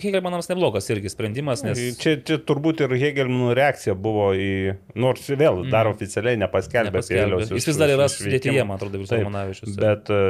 Hegelmanams 0.00 0.48
neblogas 0.48 0.88
irgi 0.92 1.10
sprendimas, 1.12 1.62
nes... 1.64 1.78
Čia, 2.00 2.16
čia 2.26 2.38
turbūt 2.48 2.80
ir 2.86 2.94
Hegelmanų 2.96 3.50
reakcija 3.58 3.94
buvo 3.98 4.30
į, 4.36 4.48
nors 4.98 5.26
vėl 5.28 5.62
dar 5.72 5.88
oficialiai 5.90 6.38
nepaskelbė. 6.40 7.02
Vėliaus 7.04 7.52
Jis 7.52 7.68
vis 7.70 7.80
dar 7.80 7.92
yra 7.92 8.08
sudėtyje, 8.12 8.64
man 8.64 8.78
atrodo, 8.80 9.00
Vilis 9.02 9.12
Taip, 9.12 9.22
Romanavičius. 9.26 9.76
Bet 9.80 10.10
e, 10.12 10.22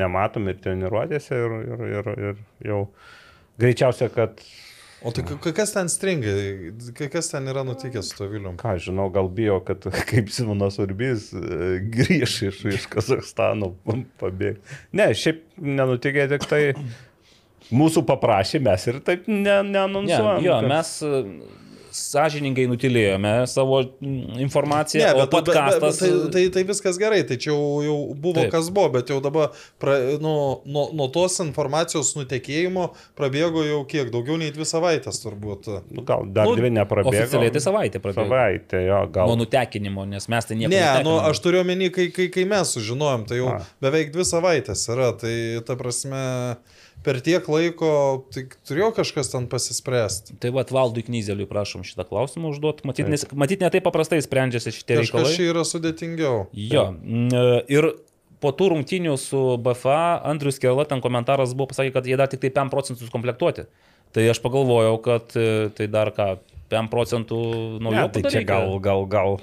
nematom 0.00 0.48
ir 0.52 0.58
treniruotėse 0.64 1.38
ir, 1.44 1.54
ir, 1.74 1.84
ir, 2.00 2.10
ir 2.30 2.42
jau 2.72 2.80
greičiausia, 3.60 4.08
kad, 4.16 4.40
O 5.00 5.08
tai 5.16 5.22
ka- 5.24 5.52
kas 5.56 5.70
ten 5.72 5.88
stringa, 5.88 6.32
Ka- 6.96 7.06
kas 7.08 7.30
ten 7.32 7.46
yra 7.48 7.62
nutikęs 7.64 8.10
su 8.12 8.18
to 8.18 8.26
Vilium? 8.28 8.58
ką 8.60 8.74
žinau, 8.84 9.06
gal 9.12 9.30
bijo, 9.32 9.56
kad 9.64 9.86
kaip 10.10 10.28
Simonas 10.32 10.76
Urbys 10.82 11.30
e, 11.32 11.78
grįž 11.94 12.34
iš, 12.50 12.58
iš 12.74 12.88
Kazakstano 12.92 13.70
pabėgti. 14.20 14.60
Ne, 15.00 15.06
šiaip 15.16 15.40
nenutikė 15.56 16.26
tik 16.34 16.44
tai. 16.50 16.62
Mūsų 17.70 18.04
paprašė, 18.08 18.60
mes 18.64 18.86
ir 18.90 19.00
taip 19.06 19.28
ne, 19.30 19.60
Ne, 19.70 19.86
jo, 20.44 20.60
mes 20.68 20.92
e, 21.06 21.24
sąžiningai 21.90 22.66
nutilėjome 22.70 23.30
savo 23.50 23.80
informaciją, 24.38 25.02
Ne, 25.02 25.10
o 25.14 25.24
bet, 25.24 25.32
bet, 25.32 25.32
bet, 25.32 25.54
podcastas... 25.54 25.98
tai, 25.98 26.10
tai, 26.34 26.42
tai 26.54 26.62
viskas 26.68 26.98
gerai, 27.00 27.20
tai 27.26 27.38
čia 27.40 27.50
jau, 27.50 27.80
jau 27.82 27.96
buvo 28.14 28.36
Taip. 28.40 28.52
Kas 28.54 28.68
buvo, 28.74 28.92
bet 28.94 29.10
jau 29.10 29.18
dabar 29.24 29.50
pra, 29.82 29.96
nu, 30.22 30.34
nuo, 30.70 30.84
nuo 30.96 31.08
tos 31.14 31.38
informacijos 31.44 32.12
nutekėjimo 32.18 32.88
prabėgo 33.18 33.64
jau 33.66 33.80
kiek, 33.90 34.10
daugiau 34.14 34.38
nei 34.40 34.52
dvi 34.54 34.66
savaitės 34.70 35.18
turbūt. 35.24 35.70
Nu, 35.90 36.04
gal 36.06 36.26
dar 36.30 36.50
Nu, 36.50 36.56
dvi 36.58 36.72
neprabėgo. 36.78 37.14
Oficialiai 37.14 37.54
tai 37.54 37.64
savaitė 37.66 38.02
pradėjo. 38.02 38.26
Savaitė, 38.28 38.82
jo, 38.86 39.00
gal. 39.14 39.30
Nuo 39.32 39.40
nutekinimo, 39.42 40.06
nes 40.10 40.30
mes 40.30 40.50
tai 40.50 40.58
nieko 40.60 40.70
Ne, 40.74 40.78
netekinom. 40.82 41.10
nu, 41.10 41.16
aš 41.30 41.42
turiu 41.44 41.64
omeny, 41.64 41.90
kai, 41.94 42.08
kai, 42.14 42.28
kai 42.34 42.46
mes 42.50 42.74
sužinojom, 42.76 43.26
tai 43.30 43.42
jau 43.42 43.50
A. 43.56 43.64
beveik 43.82 44.14
dvi 44.14 44.26
savaitės 44.30 44.86
yra, 44.94 45.10
tai 45.18 45.34
ta 45.66 45.74
prasme 45.80 46.22
per 47.06 47.20
tiek 47.24 47.46
laiko 47.48 47.90
tai 48.34 48.44
turėjo 48.68 48.90
kažkas 48.98 49.32
ten 49.32 49.46
pasispręsti. 49.50 50.36
Tai 50.42 50.52
va, 50.56 50.64
Valdui 50.68 51.04
Knyzeliui 51.06 51.48
prašom 51.50 51.84
šitą 51.86 52.04
klausimą 52.08 52.52
užduoti. 52.52 52.84
Matyt, 52.88 53.08
nes, 53.12 53.24
matyt 53.32 53.64
ne 53.64 53.70
taip 53.72 53.86
paprastai 53.86 54.20
sprendžiasi 54.24 54.74
šitie 54.76 55.00
Kažkas 55.00 55.16
reikalai. 55.16 55.36
čia 55.36 55.48
yra 55.52 55.64
sudėtingiau. 55.68 56.44
Jo. 56.52 56.90
mm, 56.96 57.70
Ir 57.72 57.90
po 58.40 58.52
tų 58.56 58.70
rungtynių 58.74 59.16
su 59.20 59.40
BFA 59.60 60.20
Andrius 60.28 60.60
Kerla 60.60 60.86
ten 60.88 61.02
komentaras 61.04 61.52
buvo 61.56 61.70
pasakė, 61.72 61.92
kad 61.96 62.08
jie 62.08 62.16
dar 62.20 62.30
tik 62.32 62.40
tai 62.44 62.52
5 62.60 62.72
procentų 62.72 63.10
komplektuoti. 63.12 63.66
Tai 64.10 64.22
aš 64.32 64.40
pagalvojau, 64.42 64.96
kad 65.04 65.36
e, 65.38 65.68
tai 65.76 65.86
dar 65.92 66.10
ką, 66.16 66.32
5 66.72 66.90
procentų 66.92 67.40
naujo. 67.84 68.08
tai 68.16 68.24
čia 68.26 68.42
gal, 68.48 68.78
gal, 68.82 69.04
gal, 69.10 69.36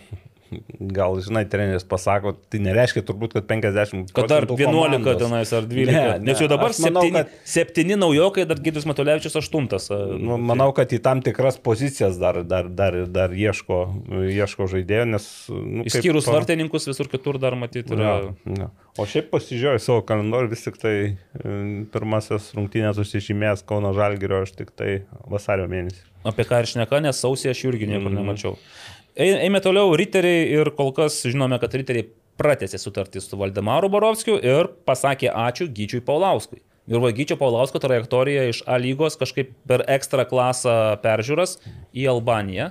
gal, 0.93 1.17
žinai, 1.21 1.43
treneris 1.49 1.83
pasako, 1.87 2.33
tai 2.51 2.59
nereiškia 2.63 3.03
turbūt, 3.07 3.33
kad 3.37 3.45
50 3.49 4.11
Kad 4.15 4.29
dar 4.31 4.45
procentų 4.47 4.67
11 4.67 5.03
komandos. 5.03 5.21
tenais 5.21 5.53
ar 5.53 5.67
12. 5.67 5.91
Ne, 5.91 5.97
Ne, 5.97 6.19
ne, 6.19 6.25
Nes 6.31 6.39
jau 6.41 6.47
dabar 6.51 6.69
aš 6.71 6.79
manau, 6.85 7.03
7, 7.03 7.13
kad- 7.13 7.29
7 7.43 7.95
naujokai, 7.97 8.45
dar 8.47 8.57
Gidus 8.63 8.85
Matulevičius 8.85 9.35
8. 9.35 10.17
Nu, 10.19 10.37
manau, 10.37 10.71
kad 10.75 10.89
į 10.89 11.01
tam 11.01 11.21
tikras 11.21 11.57
pozicijas 11.57 12.17
dar, 12.19 12.43
dar, 12.43 12.67
dar, 12.69 13.05
dar 13.07 13.29
ieško, 13.35 13.79
ieško 14.31 14.67
žaidėjo, 14.73 15.05
nes... 15.13 15.27
Nu, 15.49 15.83
kaip 15.83 15.91
Išskyrus 15.93 16.25
pa- 16.25 16.37
vartininkus, 16.39 16.87
visur 16.87 17.07
kitur 17.11 17.39
dar 17.39 17.55
matyti 17.55 17.93
yra. 17.95 18.13
Jo, 18.23 18.35
jo. 18.57 18.69
O 18.97 19.05
šiaip 19.05 19.27
pasižiūrėjau 19.29 19.79
savo 19.83 20.01
kalendorių, 20.09 20.49
vis 20.49 20.63
tik 20.65 20.77
tai 20.81 20.93
e, 21.13 21.15
pirmasis 21.93 22.47
rungtynės 22.57 22.97
užsižymėjęs 22.97 23.61
Kauno 23.69 23.91
Žalgirio, 23.93 24.39
aš 24.47 24.55
tik 24.57 24.71
tai 24.73 25.03
vasario 25.29 25.67
mėnesį. 25.69 26.01
Apie 26.27 26.43
ką 26.49 26.63
ir 26.63 26.67
šneka, 26.71 26.97
nes 27.05 27.19
sausį 27.21 27.51
aš 27.53 27.61
irgi 27.69 27.87
niekur 27.87 28.09
Mhm. 28.09 28.17
nemačiau. 28.17 28.55
Ei- 29.17 29.39
Eime 29.47 29.59
toliau, 29.63 29.95
riteriai 29.97 30.45
ir 30.59 30.69
kol 30.77 30.91
kas 30.93 31.23
žinome, 31.25 31.57
kad 31.61 31.73
riteriai 31.73 32.05
pratęsė 32.37 32.77
sutartį 32.77 33.21
su 33.23 33.37
Valdemaru 33.39 33.89
Borovskiu 33.89 34.37
ir 34.43 34.69
pasakė 34.85 35.31
ačiū 35.33 35.67
Gyčiui 35.73 36.03
Paulauskui. 36.05 36.59
Ir 36.87 37.01
va 37.03 37.09
Gyčio 37.11 37.35
Paulausko 37.35 37.81
trajektorija 37.83 38.45
iš 38.47 38.61
A 38.69 38.77
lygos 38.79 39.17
kažkaip 39.19 39.49
per 39.67 39.81
ekstra 39.91 40.23
klasą 40.29 40.95
peržiūras 41.03 41.57
į 41.97 42.05
Albaniją. 42.13 42.69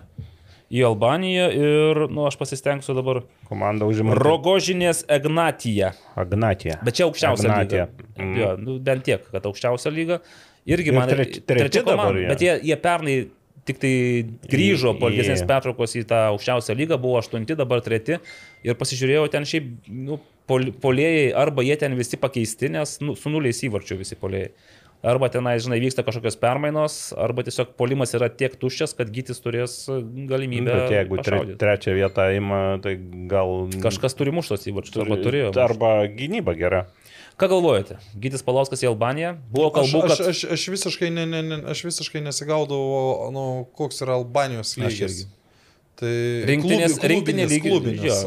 Į 0.72 0.80
Albaniją 0.88 1.44
ir, 1.54 2.00
nu, 2.10 2.24
aš 2.26 2.38
pasistengsiu 2.40 2.94
dabar. 2.96 3.20
Komanda 3.50 3.86
užima. 3.86 4.16
Rogožinės 4.18 5.04
Egnatija. 5.12 5.92
Agnatija. 6.18 6.78
Bet 6.86 6.96
čia 6.98 7.04
aukščiausia 7.06 7.50
Agnatija. 7.52 7.84
lyga. 7.92 8.08
Mm. 8.24 8.32
Jo, 8.40 8.48
nu, 8.58 8.78
bent 8.82 9.04
tiek, 9.06 9.28
kad 9.30 9.46
aukščiausia 9.46 9.92
lyga. 9.94 10.18
Irgi 10.66 10.90
Ir 10.90 10.96
man 10.98 11.08
treči- 11.12 11.44
treti 11.46 11.84
dabar 11.86 12.16
jie. 12.18 12.26
Bet 12.32 12.40
jie, 12.42 12.56
jie 12.66 12.76
pernai 12.82 13.18
tik 13.66 13.82
tai 13.82 13.92
grįžo 14.50 14.94
po 15.00 15.10
ilgesnės 15.12 15.44
pertraukos 15.48 15.96
į 15.98 16.06
tą 16.10 16.22
aukščiausią 16.30 16.76
lygą, 16.78 17.00
buvo 17.02 17.20
aštunti, 17.20 17.58
dabar 17.58 17.82
treti. 17.84 18.20
Ir 18.66 18.78
pasižiūrėjau 18.78 19.26
ten 19.32 19.46
šiaip, 19.48 19.68
nu, 19.90 20.20
pol- 20.50 20.72
polėjai, 20.82 21.28
arba 21.36 21.66
jie 21.66 21.76
ten 21.80 21.96
visi 21.98 22.18
pakeisti, 22.20 22.70
nes 22.72 22.98
nu, 23.02 23.16
su 23.18 23.32
nuliais 23.32 23.62
įvarčių 23.66 24.00
visi 24.02 24.18
polėjai. 24.20 24.52
Arba 25.06 25.28
tenai, 25.30 25.58
žinai, 25.62 25.76
vyksta 25.78 26.02
kažkokios 26.02 26.38
permainos, 26.40 26.94
arba 27.20 27.44
tiesiog 27.46 27.74
polimas 27.78 28.14
yra 28.16 28.30
tiek 28.32 28.54
tuščias, 28.58 28.94
kad 28.96 29.10
gytis 29.14 29.42
turės 29.44 29.74
galimybę. 29.86 30.72
Bet 30.72 30.94
jeigu 30.96 31.18
tre, 31.22 31.42
trečią 31.60 31.94
vietą 31.94 32.24
ima, 32.34 32.60
tai 32.82 32.96
gal... 33.30 33.68
Kažkas 33.84 34.16
turi 34.18 34.32
muštos 34.34 34.66
įvarčius, 34.66 34.96
arba 35.04 35.18
turėjo. 35.20 35.52
Arba 35.62 35.92
gynyba 36.10 36.56
gera. 36.58 36.86
Ką 37.36 37.48
galvojate? 37.52 37.98
Gytis 38.16 38.40
Palauskas 38.46 38.80
į 38.80 38.88
Albaniją? 38.88 39.34
Buvo 39.52 39.68
Aš, 39.68 39.74
kalbų, 39.76 40.02
aš, 40.06 40.18
kad... 40.20 40.28
aš, 40.32 40.38
aš, 40.56 40.62
visiškai 40.72 41.10
ne, 41.12 41.26
ne, 41.28 41.42
ne, 41.44 41.58
aš 41.68 41.82
visiškai 41.84 42.22
nesigaudavau, 42.24 43.28
nu, 43.34 43.42
koks 43.76 44.00
yra 44.06 44.14
Albanijos 44.16 44.72
Aš 44.72 44.78
lygis. 44.80 45.18
Tai 46.00 46.12
Rinktinės- 46.48 46.96
klubi- 46.96 47.10
rinktinė 47.12 47.46
lygis. 47.52 48.22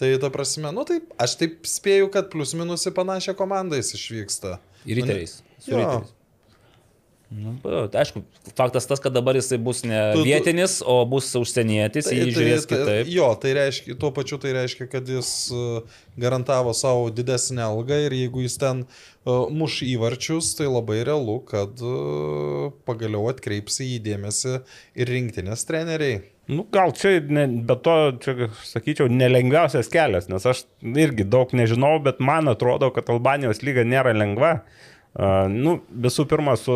Tai 0.00 0.10
ta 0.20 0.30
prasme, 0.32 0.68
nu 0.72 0.84
taip, 0.88 1.10
aš 1.20 1.34
taip 1.40 1.64
spėju, 1.68 2.10
kad 2.12 2.28
plius 2.32 2.52
minus 2.56 2.84
į 2.88 2.92
panašią 2.96 3.34
komandą 3.36 3.76
jis 3.80 3.94
išvyksta. 3.96 4.58
Ir 4.88 5.00
riteriais. 5.00 5.38
Su 5.60 5.72
Jo. 5.76 6.04
Nu, 7.30 7.52
aišku, 7.94 8.24
faktas 8.58 8.88
tas, 8.90 8.98
kad 8.98 9.14
dabar 9.14 9.36
jisai 9.38 9.58
bus 9.62 9.84
ne 9.86 9.98
Tu- 10.12 10.18
tu- 10.18 10.24
vietinis, 10.26 10.80
o 10.82 10.96
bus 11.06 11.28
užsienietis, 11.38 12.08
tai, 12.08 12.16
jį 12.18 12.32
žiūrės 12.34 12.64
tai, 12.66 12.78
kitaip. 12.80 13.12
jo, 13.14 13.28
tai 13.38 13.52
reiškia, 13.54 13.94
tuo 14.02 14.10
pačiu 14.16 14.38
tai 14.42 14.54
reiškia, 14.56 14.88
kad 14.90 15.06
jis 15.06 15.30
uh, 15.54 16.00
garantavo 16.18 16.74
savo 16.74 17.06
didesnę 17.14 17.62
algą 17.68 18.00
ir 18.08 18.16
jeigu 18.18 18.42
jis 18.42 18.58
ten 18.58 18.82
uh, 18.82 19.46
muš 19.46 19.78
įvarčius, 19.86 20.56
tai 20.58 20.66
labai 20.66 21.04
realu, 21.06 21.38
kad 21.46 21.78
uh, 21.86 22.74
pagaliau 22.82 23.30
atkreips 23.30 23.78
į 23.86 23.92
jį 23.92 24.02
dėmesį 24.10 24.58
ir 24.98 25.14
rinktinės 25.14 25.62
treneriai. 25.70 26.24
Nu, 26.50 26.66
gal 26.66 26.90
čia, 26.98 27.20
ne, 27.30 27.46
bet 27.62 27.86
to, 27.86 27.98
čia, 28.26 28.50
sakyčiau, 28.66 29.06
nelengviausias 29.06 29.86
kelias, 29.86 30.26
nes 30.26 30.50
aš 30.50 30.66
irgi 30.82 31.30
daug 31.30 31.54
nežinau, 31.54 32.00
bet 32.02 32.18
man 32.18 32.50
atrodo, 32.50 32.90
kad 32.90 33.06
Albanijos 33.14 33.62
lyga 33.62 33.86
nėra 33.86 34.18
lengva. 34.18 34.56
Uh, 34.64 34.89
nu, 35.50 35.80
visų 35.90 36.26
pirma, 36.30 36.54
su, 36.60 36.74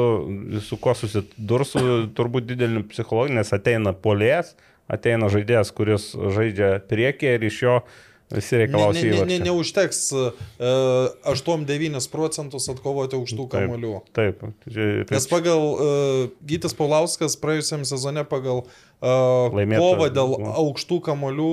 su 0.66 0.76
kuo 0.82 0.94
susidursiu, 0.98 2.08
turbūt 2.16 2.48
dideliu 2.48 2.82
psichologiniu, 2.90 3.38
nes 3.38 3.52
ateina 3.54 3.92
polės, 3.94 4.54
ateina 4.90 5.28
žaidėjas, 5.32 5.70
kuris 5.76 6.10
žaidžia 6.34 6.80
priekį 6.90 7.30
ir 7.38 7.46
iš 7.50 7.60
jo 7.62 7.76
visi 8.34 8.56
Ne, 8.56 8.64
reikalaus 8.64 8.96
ne, 8.96 9.02
ne, 9.02 9.08
ne, 9.08 9.16
įvarčių. 9.20 9.44
neužteks 9.46 9.98
uh, 10.16 10.30
8-9 11.30 12.08
procentus 12.10 12.66
atkovoti 12.72 13.16
už 13.20 13.34
tų 13.38 13.46
kamolių. 13.52 13.92
Taip, 14.16 14.42
čia- 14.66 15.04
Nes 15.12 15.26
pagal 15.30 15.60
uh, 15.60 16.24
Gytis 16.42 16.74
Paulauskas 16.74 17.36
praėjusiam 17.38 17.84
sezone 17.86 18.24
pagal 18.26 18.64
uh, 18.64 19.52
kovą 19.54 20.08
dėl 20.16 20.34
aukštų 20.40 20.98
kamolių 21.06 21.52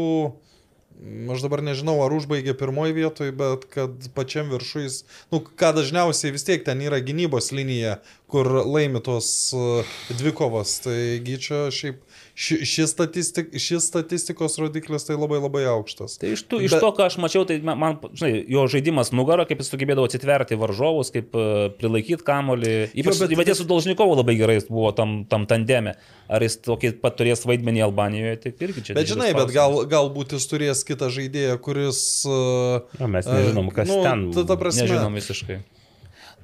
aš 1.33 1.41
dabar 1.45 1.63
nežinau, 1.65 1.97
ar 2.05 2.13
užbaigė 2.13 2.53
pirmoji 2.57 2.95
vietoje, 2.97 3.33
bet 3.35 3.65
kad 3.73 4.09
pačiam 4.15 4.51
viršui 4.53 4.85
jis, 4.85 4.97
nu, 5.33 5.41
ką 5.41 5.71
dažniausiai 5.77 6.33
vis 6.35 6.45
tiek 6.47 6.65
ten 6.65 6.81
yra 6.85 7.01
gynybos 7.03 7.51
linija, 7.55 7.97
kur 8.31 8.47
laimi 8.61 9.01
tos 9.03 9.29
uh, 9.57 9.95
dvikovas. 10.13 10.77
Taigi 10.85 11.39
čia 11.41 11.63
šiaip 11.73 12.03
ši- 12.35 12.61
šis 12.65 12.89
statistik, 12.93 13.49
šis 13.59 13.87
statistikos 13.91 14.57
rodiklis 14.61 15.03
tai 15.07 15.15
labai 15.19 15.39
labai 15.41 15.63
aukštas. 15.71 16.17
Tai 16.21 16.31
iš, 16.35 16.43
tų, 16.49 16.61
iš 16.67 16.75
to, 16.77 16.89
ką 16.97 17.05
aš 17.09 17.17
mačiau, 17.21 17.45
tai 17.47 17.59
man- 17.59 17.77
man, 17.79 17.97
žinai, 18.13 18.45
jo 18.49 18.65
žaidimas 18.71 19.11
nugara, 19.11 19.45
kaip 19.49 19.59
jis 19.63 19.71
sugebėdavo 19.73 20.07
atitverti 20.09 20.57
varžovus, 20.59 21.11
kaip 21.11 21.35
uh, 21.35 21.69
prilaikyti 21.79 22.23
kamolį. 22.27 22.73
Ypač, 22.95 23.19
bet- 23.23 23.35
bet 23.37 23.55
su 23.57 23.65
Dolžnikovu 23.67 24.15
labai 24.21 24.37
gerai 24.39 24.55
jis 24.59 24.69
buvo 24.71 24.91
tam, 24.95 25.25
tam 25.25 25.45
tandeme. 25.45 25.95
Ar 26.31 26.39
jis 26.45 26.57
tokį 26.63 26.93
pat 27.01 27.17
turės 27.19 27.43
vaidmenį 27.45 27.83
Albanijoje, 27.89 28.37
tai 28.45 28.53
irgi 28.67 28.85
čia. 28.87 28.93
Bet 28.95 29.09
žinai, 29.11 29.33
bet 29.35 29.51
gal, 29.51 29.81
galbūt 29.91 30.37
jis 30.37 30.47
turės 30.47 30.85
kitą 30.87 31.09
žaidėją, 31.11 31.57
kuris... 31.59 32.23
Uh, 32.29 32.79
Na, 32.99 33.07
mes 33.07 33.25
nežinom, 33.27 33.67
kas 33.75 33.89
ten 33.91 34.31
Ta, 34.31 34.43
ta 34.47 34.55
prasme, 34.55 34.85
Nežinom 34.87 35.13
visiškai. 35.19 35.59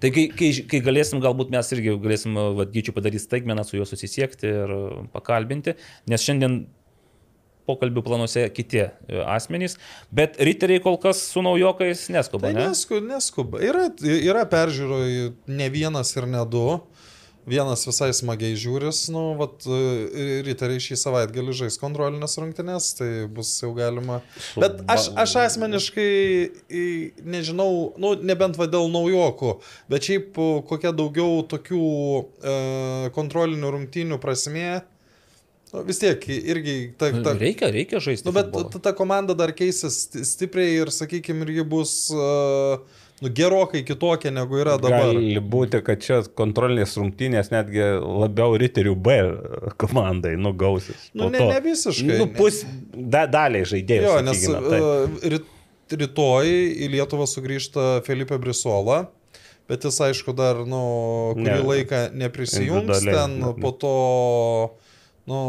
Tai 0.02 0.12
kai, 0.14 0.28
kai, 0.30 0.50
kai 0.70 0.80
galėsim, 0.86 1.22
galbūt 1.24 1.50
mes 1.54 1.72
irgi 1.74 1.96
galėsim 2.04 2.36
vadgyčių 2.60 2.94
padaryti 2.94 3.24
staigmeną, 3.24 3.64
su 3.66 3.80
juo 3.80 3.86
susisiekti 3.90 4.50
ir 4.50 4.74
pakalbinti, 5.16 5.74
nes 6.12 6.26
šiandien 6.26 6.66
pokalbių 7.68 8.04
planuose 8.06 8.46
kiti 8.56 8.80
e, 8.86 8.90
asmenys, 9.28 9.76
bet 10.16 10.38
riteriai 10.40 10.80
kol 10.84 10.96
kas 11.04 11.20
su 11.34 11.42
naujokais 11.44 12.06
neskuba, 12.16 12.48
Tai 12.48 12.54
ne? 12.56 12.68
neskuba. 12.72 13.04
neskuba. 13.16 13.60
Yra, 13.66 13.88
yra 14.08 14.46
peržiūroj 14.48 15.18
ne 15.52 15.68
vienas 15.74 16.14
ir 16.16 16.30
ne 16.32 16.46
du. 16.48 16.64
Vienas 17.48 17.86
visai 17.88 18.10
smagiai 18.12 18.58
žiūris, 18.60 19.06
nu, 19.16 19.22
vat, 19.40 19.64
e, 19.64 20.42
riteriai 20.44 20.82
šį 20.84 20.98
savaitgalį 21.00 21.54
žais 21.62 21.78
kontrolinės 21.80 22.36
rungtynės, 22.42 22.90
tai 22.98 23.08
bus 23.32 23.54
jau 23.64 23.70
galima. 23.78 24.18
Bet 24.60 24.82
aš, 24.92 25.08
aš 25.16 25.38
asmeniškai 25.46 26.10
nežinau, 27.24 27.94
nu, 28.04 28.12
nebent 28.20 28.60
va 28.60 28.68
dėl 28.68 28.92
naujokų, 28.92 29.54
bet 29.88 30.10
šiaip 30.10 30.36
o, 30.44 30.50
kokia 30.68 30.92
daugiau 30.92 31.40
tokių 31.48 31.82
e, 32.20 32.58
kontrolinių 33.16 33.74
rungtynių 33.78 34.20
prasmė. 34.24 34.70
Nu, 35.72 35.82
vis 35.88 36.00
tiek, 36.04 36.20
irgi 36.28 36.78
ta, 37.00 37.10
ta, 37.24 37.34
Reikia, 37.40 37.72
reikia 37.72 38.00
žaisti. 38.04 38.28
Nu, 38.28 38.36
bet 38.36 38.52
ta, 38.52 38.84
ta 38.90 38.96
komanda 38.96 39.36
dar 39.36 39.52
keisis 39.56 40.04
sti- 40.06 40.28
stipriai 40.28 40.78
ir, 40.82 40.92
sakykime, 40.96 41.44
irgi 41.48 41.66
bus 41.68 41.96
uh, 42.16 42.84
nu, 43.22 43.30
gerokai 43.34 43.82
kitokia 43.88 44.32
negu 44.32 44.60
yra 44.62 44.76
dabar. 44.82 45.10
Gali 45.14 45.40
būti, 45.42 45.82
kad 45.86 46.02
čia 46.04 46.20
kontrolinės 46.38 46.94
rungtynės 47.00 47.50
netgi 47.54 47.84
labiau 48.04 48.58
riterių 48.62 48.94
B 48.96 49.18
komandai 49.82 50.36
nugausis. 50.38 51.10
Nu, 51.14 51.28
Po 51.28 51.30
ne- 51.34 51.48
ne 51.54 51.60
visiškai, 51.66 52.18
Nu, 52.22 52.28
pus, 52.38 52.64
da, 52.94 53.26
daliai 53.28 53.66
žaidėjų. 53.66 54.06
Jo, 54.06 54.16
nes 54.28 54.48
uh, 54.50 55.22
ryt, 55.34 55.46
rytoj 55.92 56.50
į 56.86 56.92
Lietuvą 56.98 57.26
sugrįžta 57.32 57.88
Felipe 58.06 58.38
Brisola. 58.38 59.08
Bet 59.68 59.84
jis, 59.84 59.98
aišku, 60.00 60.32
dar, 60.32 60.62
nu, 60.64 61.34
kurį 61.36 61.44
Ne, 61.44 61.64
laiką 61.68 61.98
neprisijungs 62.16 63.02
ten, 63.04 63.34
ne, 63.42 63.50
ne. 63.50 63.54
po 63.60 63.74
to, 63.76 63.96
nu, 65.28 65.40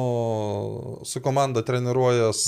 su 1.06 1.20
komanda 1.22 1.62
treniruojas 1.62 2.40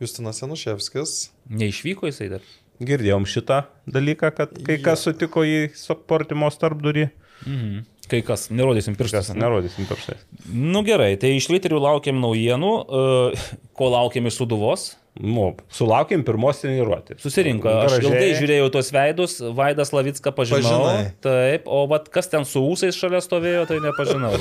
Justinas 0.00 0.42
Januševskis. 0.42 1.30
Neišvyko 1.48 2.10
jisai 2.10 2.28
dar. 2.34 2.44
Girdėjom 2.80 3.24
šitą 3.24 3.62
dalyką, 3.88 4.32
kad 4.36 4.56
kai 4.66 4.76
kas 4.84 5.06
sutiko 5.06 5.44
jį 5.46 5.70
suportimos 5.76 6.58
tarpdurį, 6.60 7.10
Mhm. 7.46 7.84
Kai 8.06 8.22
kas, 8.22 8.46
nerodysim 8.54 8.94
ane? 9.34 9.40
nerodysim 9.42 9.86
pirštais. 9.88 10.20
Nu 10.54 10.82
gerai, 10.86 11.16
tai 11.18 11.32
iš 11.36 11.48
riterių 11.50 11.80
laukiam 11.82 12.20
naujienų, 12.22 12.70
e, 12.86 13.58
ko 13.74 13.88
laukiam 13.90 14.28
iš 14.30 14.38
Suduvos. 14.38 14.94
Nu, 15.16 15.46
sulaukėm 15.72 16.20
pirmos 16.26 16.58
treniruotės. 16.60 17.22
Susirinko. 17.24 17.70
Aš 17.86 17.94
ilgai 18.02 18.34
žiūrėjau 18.36 18.66
tuos 18.74 18.90
veidus, 18.92 19.36
Vaidas 19.56 19.92
Lavicką 19.96 20.32
pažinau. 20.36 20.82
Pažinai. 20.84 21.06
Taip, 21.24 21.70
o 21.72 21.86
vat, 21.88 22.10
kas 22.12 22.28
ten 22.32 22.44
su 22.48 22.60
ūsais 22.60 22.98
šalia 22.98 23.22
stovėjo, 23.24 23.64
tai 23.70 23.78
nepažinau. 23.84 24.34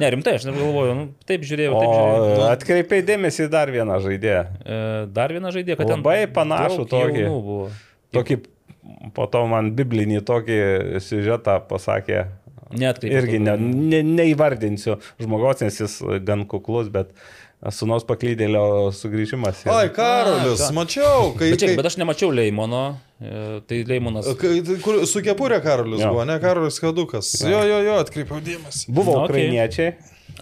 Ne, 0.00 0.08
rimtai, 0.14 0.38
aš 0.40 0.48
negalvoju, 0.48 0.96
nu, 0.96 1.06
taip 1.28 1.44
žiūrėjau, 1.44 1.74
taip 1.76 1.92
žiūrėjau. 1.92 2.32
O 2.40 2.48
atkreipiai 2.48 3.04
dėmesį 3.10 3.44
į 3.44 3.52
dar 3.52 3.72
vieną 3.74 4.00
žaidėją. 4.06 4.42
E, 4.64 4.80
Dar 5.20 5.36
vieną 5.36 5.52
žaidėją, 5.52 5.76
kad 5.82 5.92
ten 5.92 6.00
Labai 6.00 6.24
panašų 6.32 6.86
tokį. 6.88 7.24
Tokį, 8.16 8.38
po 9.16 9.28
to 9.30 9.44
man 9.52 9.72
biblinį 9.76 10.24
tokį 10.28 10.60
siužetą 11.04 11.60
pasakė. 11.68 12.24
Neatkreipiau. 12.70 13.18
Irgi 13.18 13.40
ne, 13.42 13.56
ne, 13.58 14.00
neįvardinsiu 14.06 15.00
žmogaus, 15.18 15.60
nes 15.64 15.80
jis 15.82 15.96
gan 16.26 16.44
kuklus, 16.48 16.90
bet 16.94 17.10
sunaus 17.68 18.06
paklydėlio 18.08 18.62
sugrįžimas. 18.96 19.64
yra- 19.66 19.74
Ai, 19.82 19.88
Karolis, 19.92 20.62
A, 20.64 20.70
mačiau, 20.72 21.34
kai... 21.36 21.50
Bet, 21.52 21.60
čia, 21.60 21.66
kai... 21.68 21.76
bet 21.76 21.88
aš 21.90 21.98
nemačiau 22.00 22.30
Leimono, 22.32 22.96
e, 23.20 23.60
tai 23.68 23.82
Leimonas. 23.84 24.30
Kai, 24.40 24.62
kur, 24.80 25.02
su 25.06 25.20
kepurė 25.20 25.60
Karolis 25.64 26.00
Jo. 26.00 26.14
buvo, 26.14 26.24
ne 26.24 26.38
Karolis 26.40 26.80
Kadukas. 26.80 27.34
Jo, 27.44 27.60
jo, 27.68 27.82
jo, 27.84 27.98
atkreipiau 28.00 28.40
dėmesį. 28.40 28.88
Buvo 28.88 29.18
Na, 29.18 29.24
okei. 29.26 29.34
ukrainiečiai. 29.44 29.92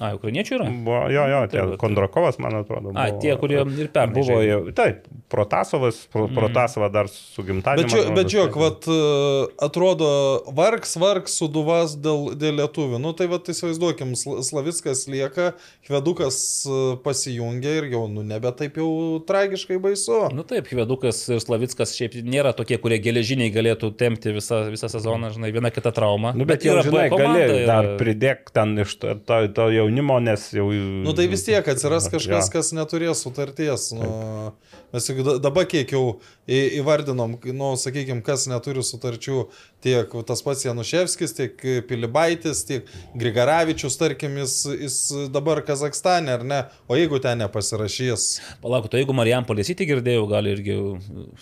A, 0.01 0.12
ukrainiečių 0.15 0.55
yra? 0.59 0.66
Buvo, 0.85 1.01
jo, 1.11 1.25
jo, 1.33 1.41
tie 1.51 1.59
Taip, 1.59 1.70
taip. 1.73 1.79
Kondrakovas, 1.83 2.39
man 2.39 2.55
atrodo. 2.61 2.93
A, 2.95 3.09
buvo- 3.11 3.20
tie, 3.23 3.37
kurie 3.41 3.59
ir 3.83 3.89
pernai 3.95 4.15
Buvo, 4.15 4.39
jau, 4.47 4.61
taip, 4.73 5.07
Protasovas, 5.29 6.07
pro, 6.12 6.29
Protasovą 6.29 6.89
dar 6.93 7.09
su 7.09 7.43
gimtadieniu. 7.43 7.83
Bet, 7.85 7.93
žiūrėk, 7.93 8.07
man 8.07 8.15
bet 8.15 8.27
žiūrėk, 8.33 8.53
tai- 8.55 8.62
vat, 8.62 8.89
e, 8.89 9.65
atrodo, 9.66 10.09
vargs, 10.55 10.95
vargs 11.01 11.35
suduvas 11.41 11.97
dėl, 11.99 12.31
dėl 12.39 12.57
lietuvių. 12.62 13.01
Nu 13.03 13.12
tai 13.12 13.27
vat 13.31 13.45
įsivaizduokim, 13.53 14.15
Sla- 14.16 14.43
Slavickas 14.47 15.07
lieka, 15.11 15.53
Hvedukas 15.89 16.39
e, 16.66 16.97
pasijungia 17.05 17.75
ir 17.83 17.89
jau, 17.93 18.05
nu, 18.11 18.23
nebe 18.27 18.51
taip 18.57 18.77
jau 18.81 19.19
tragiškai 19.27 19.79
baisu. 19.83 20.29
Nu 20.35 20.45
taip, 20.49 20.69
Hvedukas 20.73 21.20
ir 21.33 21.41
Slavickas 21.45 21.95
šiaip 21.97 22.16
nėra 22.25 22.55
tokie, 22.57 22.79
kurie 22.83 22.99
geležiniai 23.03 23.53
galėtų 23.55 23.93
tempti 24.01 24.33
visą, 24.37 24.62
visą 24.73 24.89
sezoną, 24.93 25.31
žinai, 25.37 25.53
viena 25.55 25.70
kita 25.75 25.93
trauma. 25.97 26.33
Nu, 26.37 26.45
bet, 26.49 26.61
bet 26.62 26.69
jau, 26.69 26.79
B 26.83 26.89
žinai, 26.89 27.09
gali 27.12 27.45
ir- 27.45 27.66
dar 27.69 27.91
pridėk 28.01 28.53
ten 28.55 28.77
iš 28.85 28.97
to, 29.01 29.15
to, 29.27 29.41
to 29.57 29.69
jaunimo, 29.89 30.20
nes 30.20 30.48
jau... 30.55 30.69
Nu 31.05 31.12
tai 31.16 31.27
vis 31.32 31.43
tiek 31.48 31.66
atsiras 31.73 32.06
kažkas, 32.12 32.47
Jo. 32.48 32.52
kas 32.52 32.73
neturės 32.77 33.24
sutarties. 33.24 33.89
Nu, 33.97 34.52
mes 34.93 35.09
juk 35.10 35.24
da- 35.27 35.39
dabar 35.48 35.65
kiek 35.70 35.90
jau 35.97 36.19
įvardinom, 36.49 37.37
nu, 37.53 37.73
sakykime, 37.77 38.23
kas 38.25 38.47
neturi 38.49 38.83
sutarčių, 38.87 39.43
tiek 39.85 40.15
tas 40.27 40.43
pats 40.45 40.65
Januševskis, 40.65 41.35
tiek 41.37 41.65
Pilibaitis, 41.89 42.65
tiek 42.69 42.89
Grigaravičius, 43.19 43.99
tarkim, 44.01 44.39
jis, 44.43 44.55
jis 44.73 44.99
dabar 45.35 45.61
Kazakstane, 45.66 46.33
ar 46.39 46.45
ne? 46.47 46.62
O 46.89 46.97
jeigu 46.99 47.20
ten 47.23 47.43
nepasirašys? 47.43 48.27
Palauk, 48.62 48.89
tai 48.91 49.03
jeigu 49.03 49.16
Marijampolės 49.16 49.70
įti 49.75 49.87
girdėjau, 49.91 50.25
gali 50.31 50.55
irgi 50.57 50.79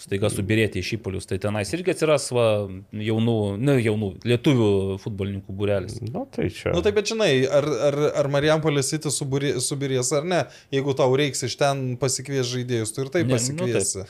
staiga 0.03 0.31
subirėti 0.33 0.83
į 0.83 0.89
šipolius, 0.91 1.29
tai 1.31 1.39
tenais 1.43 1.71
irgi 1.77 1.95
atsiras 1.95 2.29
va, 2.35 2.49
jaunų, 2.91 3.39
ne 3.63 3.79
jaunų, 3.79 4.11
lietuvių 4.27 4.71
futbolininkų 5.05 5.57
būrelis. 5.57 6.01
Nu, 6.11 6.27
tai 6.33 6.51
čia. 6.51 6.73
Na 6.73 6.81
nu, 6.81 6.85
taip, 6.85 6.99
bet 6.99 7.15
žinai, 7.15 7.31
ar, 7.47 7.69
ar, 7.91 8.01
ar 8.25 8.31
Marijampolės 8.33 8.93
įti 8.99 9.13
subirės 9.15 10.13
ar 10.17 10.27
ne, 10.27 10.43
jeigu 10.75 10.97
tau 10.99 11.15
reiks 11.19 11.47
iš 11.47 11.57
ten 11.61 11.87
pasikvies 12.01 12.51
žaidėjus, 12.51 12.93
tu 12.95 13.07
ir 13.07 13.13
taip 13.15 13.27
Ne, 13.27 13.35
nu 13.35 13.39
pasikviesi. 13.39 14.05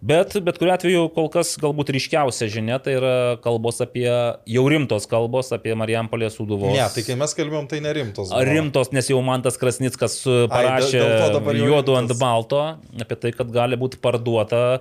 Bet, 0.00 0.39
bet 0.46 0.58
kuriu 0.60 0.72
atveju 0.74 1.02
kol 1.16 1.28
kas 1.32 1.52
galbūt 1.60 1.92
ryškiausia 1.96 2.48
žinia 2.52 2.78
tai 2.82 2.96
yra 2.98 3.14
kalbos 3.44 3.80
apie, 3.84 4.08
jau 4.50 4.64
rimtos 4.70 5.06
kalbos 5.10 5.52
apie 5.56 5.74
Marijampolės 5.78 6.38
suduvos. 6.38 6.72
Ne, 6.74 6.86
tai 6.94 7.04
kai 7.06 7.18
mes 7.20 7.36
kalbėjom, 7.38 7.68
tai 7.70 7.82
nerimtos. 7.84 8.32
Buvo. 8.32 8.46
rimtos, 8.48 8.92
nes 8.96 9.10
jau 9.12 9.20
man 9.26 9.44
tas 9.44 9.58
Krasnickas 9.60 10.20
parašė 10.52 11.04
jau 11.04 11.54
juodu 11.60 11.98
ant 12.00 12.16
balto 12.20 12.64
apie 13.00 13.20
tai, 13.20 13.34
kad 13.36 13.52
gali 13.54 13.78
būti 13.80 14.00
parduota 14.02 14.80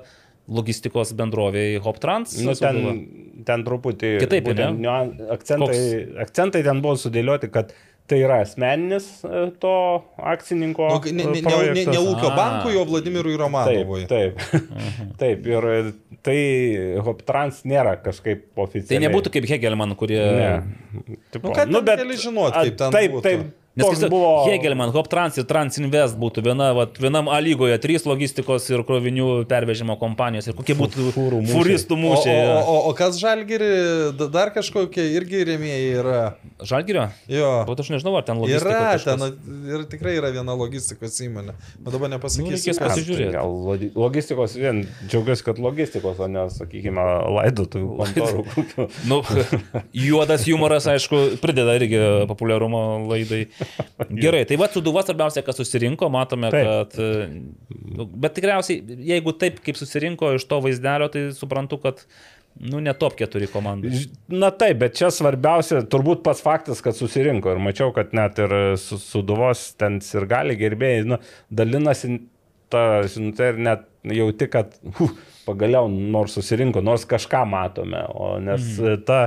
logistikos 0.50 1.14
bendrovėjai 1.18 1.82
Hoptrans. 1.86 2.34
Nu, 2.42 2.56
ten, 2.58 2.80
ten 3.46 3.64
truputį 3.68 4.16
Kitaip, 4.24 4.48
būtent 4.50 4.80
ne? 4.80 4.88
niuan- 4.88 5.14
akcentai, 5.36 5.82
akcentai 6.26 6.64
ten 6.66 6.82
buvo 6.82 6.98
sudėlioti, 6.98 7.52
kad 7.54 7.76
tai 8.10 8.20
yra 8.26 8.40
asmeninis 8.44 9.08
e, 9.28 9.44
to 9.62 9.74
akcininko. 10.32 10.88
Nu, 10.96 11.00
ne, 11.14 11.28
ne, 11.30 11.42
ne, 11.46 11.84
ne, 11.86 12.00
ūkio 12.02 12.32
bankui, 12.38 12.74
o 12.80 12.86
Vladimirui 12.90 13.38
Romanovui. 13.40 14.06
Taip, 14.10 14.40
taip. 14.42 14.66
taip, 15.22 15.48
ir 15.50 15.70
tai 16.26 16.38
Hoptrans 17.06 17.62
nėra 17.70 17.96
kažkaip 18.04 18.48
Tai 18.56 18.66
oficialiai. 18.66 19.06
nebūtų 19.08 19.34
kaip 19.38 19.48
Hegelman, 19.54 19.96
kurie... 20.00 20.20
Ne. 20.20 20.52
Tipo, 21.30 21.50
Nu, 21.50 21.56
ką 21.56 21.68
ten 21.70 22.02
gali 22.04 22.18
žinot, 22.20 22.56
kaip 22.58 22.80
ten 22.82 22.96
Taip, 22.96 23.16
būtų? 23.16 23.26
taip. 23.30 23.48
Nes 23.78 23.86
Toks 23.86 24.00
tiesiog 24.00 24.10
buvo. 24.12 24.30
Hegelman, 24.50 24.90
Hoptrans 24.92 25.38
ir 25.40 25.46
Transinvest 25.48 26.18
būtų 26.20 26.42
viena, 26.44 26.72
vat, 26.76 26.98
vienam 27.00 27.30
A 27.32 27.38
lygoje 27.40 27.78
trys 27.80 28.04
logistikos 28.10 28.66
ir 28.74 28.82
krovinių 28.84 29.46
pervežimo 29.48 29.94
kompanijos 30.02 30.50
ir 30.50 30.56
kokie 30.58 30.74
būtų 30.76 31.12
fūrų 31.16 31.40
mūšiai. 31.46 31.54
furistų 31.54 31.94
O, 31.94 32.00
o, 32.00 32.02
mūšiai. 32.02 32.40
o, 32.50 32.58
o, 32.60 32.78
o 32.90 32.94
kas 32.98 33.20
žalgiri, 33.22 33.70
da- 34.20 34.28
dar 34.34 34.52
kažkokie 34.56 35.06
irgi 35.16 35.44
rėmėjai 35.48 35.86
yra. 36.02 36.18
Žalgirio? 36.66 37.06
Jo. 37.32 37.52
O 37.70 37.76
aš 37.80 37.92
nežinau, 37.94 38.16
ar 38.20 38.26
ten 38.28 38.42
logistika. 38.42 38.74
Yra, 38.74 38.98
kažkas. 38.98 39.22
ten 39.22 39.70
ir 39.78 39.86
tikrai 39.94 40.16
yra 40.18 40.34
viena 40.36 40.58
logistikos 40.60 41.16
įmonė. 41.24 41.56
Bet 41.80 41.94
dabar 41.94 42.10
Nu, 42.10 42.18
nepasakysiu. 42.18 42.58
reikės 42.58 42.82
kas. 42.82 42.98
pasižiūrėti. 42.98 43.32
Gal 43.38 43.94
logistikos 43.96 44.58
vien, 44.60 44.82
džiaugiuosi, 45.08 45.46
kad 45.46 45.62
logistikos, 45.62 46.20
o 46.20 46.28
ne, 46.28 46.48
sakykime, 46.58 47.06
laidotuvių 47.38 47.96
kontorų. 48.02 48.90
Nu, 49.08 49.22
juodas 49.94 50.44
humoras, 50.50 50.90
aišku, 50.90 51.38
prideda 51.40 51.78
irgi 51.80 52.02
populiarumo 52.28 52.84
laidai. 53.14 53.46
Gerai, 54.24 54.44
tai 54.50 54.58
va, 54.60 54.70
Suduva 54.74 55.04
svarbiausia, 55.06 55.44
kas 55.46 55.60
susirinko, 55.60 56.10
matome, 56.14 56.52
Taip. 56.54 56.68
kad... 56.70 57.00
e, 57.00 58.10
Bet 58.20 58.36
tikriausiai, 58.38 58.98
jeigu 59.10 59.34
taip 59.40 59.60
kaip 59.64 59.78
susirinko 59.80 60.34
iš 60.38 60.46
to 60.48 60.60
vaizdelio, 60.64 61.10
tai 61.12 61.26
suprantu, 61.36 61.80
kad, 61.84 62.04
nu, 62.60 62.80
ne 62.84 62.94
top 62.98 63.18
4 63.20 63.50
komandų. 63.52 63.92
Na 64.32 64.52
taip, 64.56 64.80
bet 64.84 64.98
čia 65.00 65.12
svarbiausia, 65.14 65.82
turbūt 65.92 66.24
pats 66.26 66.44
faktas, 66.46 66.84
kad 66.86 66.98
susirinko. 66.98 67.54
Ir 67.56 67.64
mačiau, 67.64 67.94
kad 67.96 68.16
net 68.18 68.40
ir 68.42 68.56
su, 68.82 69.00
suduvos 69.02 69.72
ten 69.80 70.00
ir 70.00 70.28
gali 70.30 70.58
gerbėjai, 70.60 71.08
nu, 71.12 71.20
dalinasi 71.52 72.22
tą 72.72 72.86
žinutę 73.10 73.54
ir 73.54 73.62
net 73.70 73.86
jauti, 74.16 74.48
kad 74.52 74.76
hu, 74.98 75.10
pagaliau 75.48 75.90
nors 75.90 76.36
susirinko, 76.38 76.84
nors 76.86 77.08
kažką 77.10 77.44
matome. 77.50 78.04
O 78.14 78.36
nes 78.44 78.76
mhm. 78.78 79.06
ta 79.08 79.22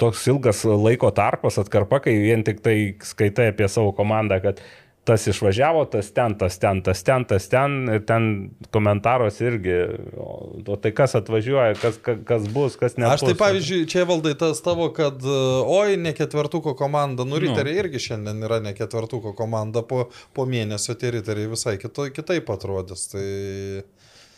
toks 0.00 0.24
ilgas 0.32 0.64
laiko 0.64 1.10
tarpas 1.12 1.58
atkarpa, 1.60 2.00
kai 2.06 2.16
vien 2.22 2.44
tik 2.46 2.62
tai 2.64 2.78
skaitai 3.04 3.50
apie 3.52 3.68
savo 3.68 3.92
komandą, 3.96 4.40
kad 4.44 4.62
tas 5.04 5.26
išvažiavo, 5.28 5.84
tas 5.92 6.08
ten, 6.16 6.32
tas 6.40 6.56
ten, 6.58 6.80
tas 6.82 7.02
ten, 7.04 7.26
tas 7.28 7.48
ten, 7.52 7.74
ir 7.92 8.04
ten 8.08 8.28
komentaros 8.72 9.36
irgi, 9.44 9.74
o, 10.16 10.78
tai 10.80 10.94
kas 10.96 11.12
atvažiuoja, 11.18 11.76
kas, 11.76 11.98
kas, 12.00 12.46
bus, 12.54 12.78
kas 12.80 12.96
ne. 12.96 13.10
Aš 13.12 13.26
tai 13.26 13.34
pavyzdžiui, 13.36 13.84
čia 13.90 14.06
valdai 14.08 14.32
tas 14.40 14.62
tavo, 14.64 14.88
kad 14.96 15.20
e, 15.20 15.40
oi, 15.76 15.98
ne 16.00 16.14
ketvertuko 16.16 16.72
komanda, 16.78 17.28
nu 17.28 17.40
riteriai 17.42 17.82
irgi 17.84 18.00
šiandien 18.06 18.40
yra 18.48 18.62
ne 18.64 18.72
ketvertuko 18.76 19.34
komanda, 19.36 19.84
po, 19.84 20.06
po 20.32 20.48
mėnesio 20.48 20.96
tie 20.96 21.12
riteriai 21.18 21.52
visai 21.52 21.76
kito, 21.82 22.08
kitaip 22.16 22.48
atrodys. 22.56 23.10
Tai... 23.12 23.28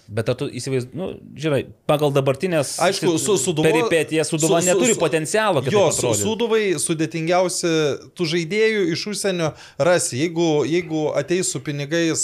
Bet 0.08 0.28
tu 0.38 0.46
įsivaizduoji, 0.46 0.94
nu, 0.94 1.06
žinai, 1.34 1.64
pagal 1.90 2.12
dabartinės 2.14 2.76
Aišku, 2.78 3.16
su 3.18 3.34
Suduva. 3.42 3.66
peripetija 3.66 4.22
Suduva 4.24 4.60
su- 4.60 4.66
su- 4.68 4.70
neturi 4.74 4.94
su- 4.94 5.00
potencialo, 5.00 5.62
Jo, 5.72 5.88
su. 5.92 6.12
Suduvai 6.14 6.76
sudėtingiausi, 6.78 7.70
tų 8.14 8.26
žaidėjų 8.32 8.84
iš 8.94 9.02
užsienio 9.12 9.48
rasi. 9.78 10.20
Jeigu, 10.20 10.64
jeigu 10.68 11.02
ateis 11.18 11.50
su 11.50 11.58
pinigais. 11.60 12.22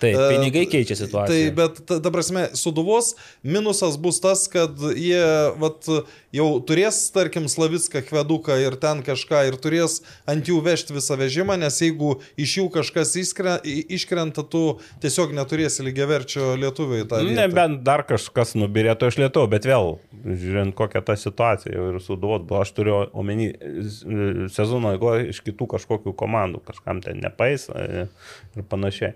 Taip, 0.00 0.14
e, 0.14 0.28
pinigai 0.34 0.66
keičia 0.66 0.96
situaciją. 0.98 1.26
Tai, 1.30 1.54
bet, 1.54 1.78
ta, 1.86 2.00
ta 2.00 2.10
prasme, 2.10 2.48
Suduvos 2.58 3.14
minusas 3.44 3.96
bus 3.96 4.18
tas, 4.20 4.48
kad 4.50 4.74
jie 4.96 5.22
vat, 5.58 5.86
jau 6.34 6.48
turės, 6.60 6.98
tarkim, 7.14 7.46
Slavicką 7.48 8.02
kveduką 8.08 8.58
ir 8.66 8.76
ten 8.76 9.02
kažką 9.06 9.46
ir 9.48 9.56
turės 9.56 10.00
ant 10.28 10.44
jų 10.50 10.58
vežti 10.66 10.92
visą 10.96 11.16
vežimą, 11.16 11.56
nes 11.62 11.78
jeigu 11.80 12.18
iš 12.36 12.58
jų 12.58 12.66
kažkas 12.74 13.14
iškrenta, 13.22 13.62
iškrenta 13.88 14.42
tu 14.50 14.78
tiesiog 15.00 15.32
neturėsi 15.32 15.86
lygiaverčio 15.86 16.56
lietuvių 16.60 16.87
į 16.96 17.04
tą 17.10 17.20
vietą. 17.22 17.36
Nebent 17.38 17.82
dar 17.86 18.02
kažkas 18.08 18.54
nubirėtų 18.58 19.10
iš 19.12 19.18
Lietuvos, 19.20 19.50
bet 19.52 19.68
vėl, 19.68 19.94
žiūrint 20.24 20.74
kokią 20.78 21.04
tą 21.06 21.16
situaciją 21.20 21.86
ir 21.92 22.00
suduvot, 22.04 22.48
buvo, 22.48 22.64
aš 22.64 22.72
turiu 22.76 22.98
omeny 23.12 23.50
e, 23.52 24.48
sezono 24.54 24.94
eigoje 24.96 25.28
iš 25.34 25.42
kitų 25.46 25.68
kažkokių 25.76 26.16
komandų, 26.18 26.64
kažkam 26.68 27.02
ten 27.04 27.20
nepais 27.24 27.68
e, 27.70 28.06
ir 28.56 28.68
panašiai. 28.72 29.14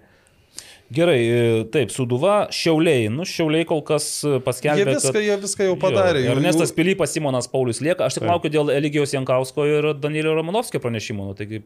Gerai, 0.93 1.21
e, 1.25 1.65
taip, 1.73 1.93
Suduva, 1.95 2.49
Šiauliai. 2.53 3.07
Nu, 3.13 3.25
Šiauliai 3.29 3.65
kol 3.69 3.81
kas 3.87 4.07
e, 4.27 4.35
Jie 4.35 4.43
paskelbė. 4.45 4.93
viską, 4.99 5.13
kad... 5.15 5.25
jie 5.25 5.37
viską 5.41 5.69
jau 5.71 5.77
padarė. 5.81 6.21
Jo, 6.21 6.27
jau- 6.27 6.35
Ernestas 6.37 6.75
Pilypas, 6.77 7.15
Simonas 7.15 7.49
Paulius 7.49 7.81
lieka. 7.85 8.05
Aš 8.11 8.19
tik 8.19 8.27
laukiu 8.29 8.53
dėl 8.53 8.73
Eligijos 8.75 9.15
Jankausko 9.17 9.65
ir 9.71 9.89
Danielio 10.03 10.35
Romanovskio 10.37 10.83
pranešimų. 10.85 11.31
Nu, 11.31 11.37
taigi, 11.39 11.63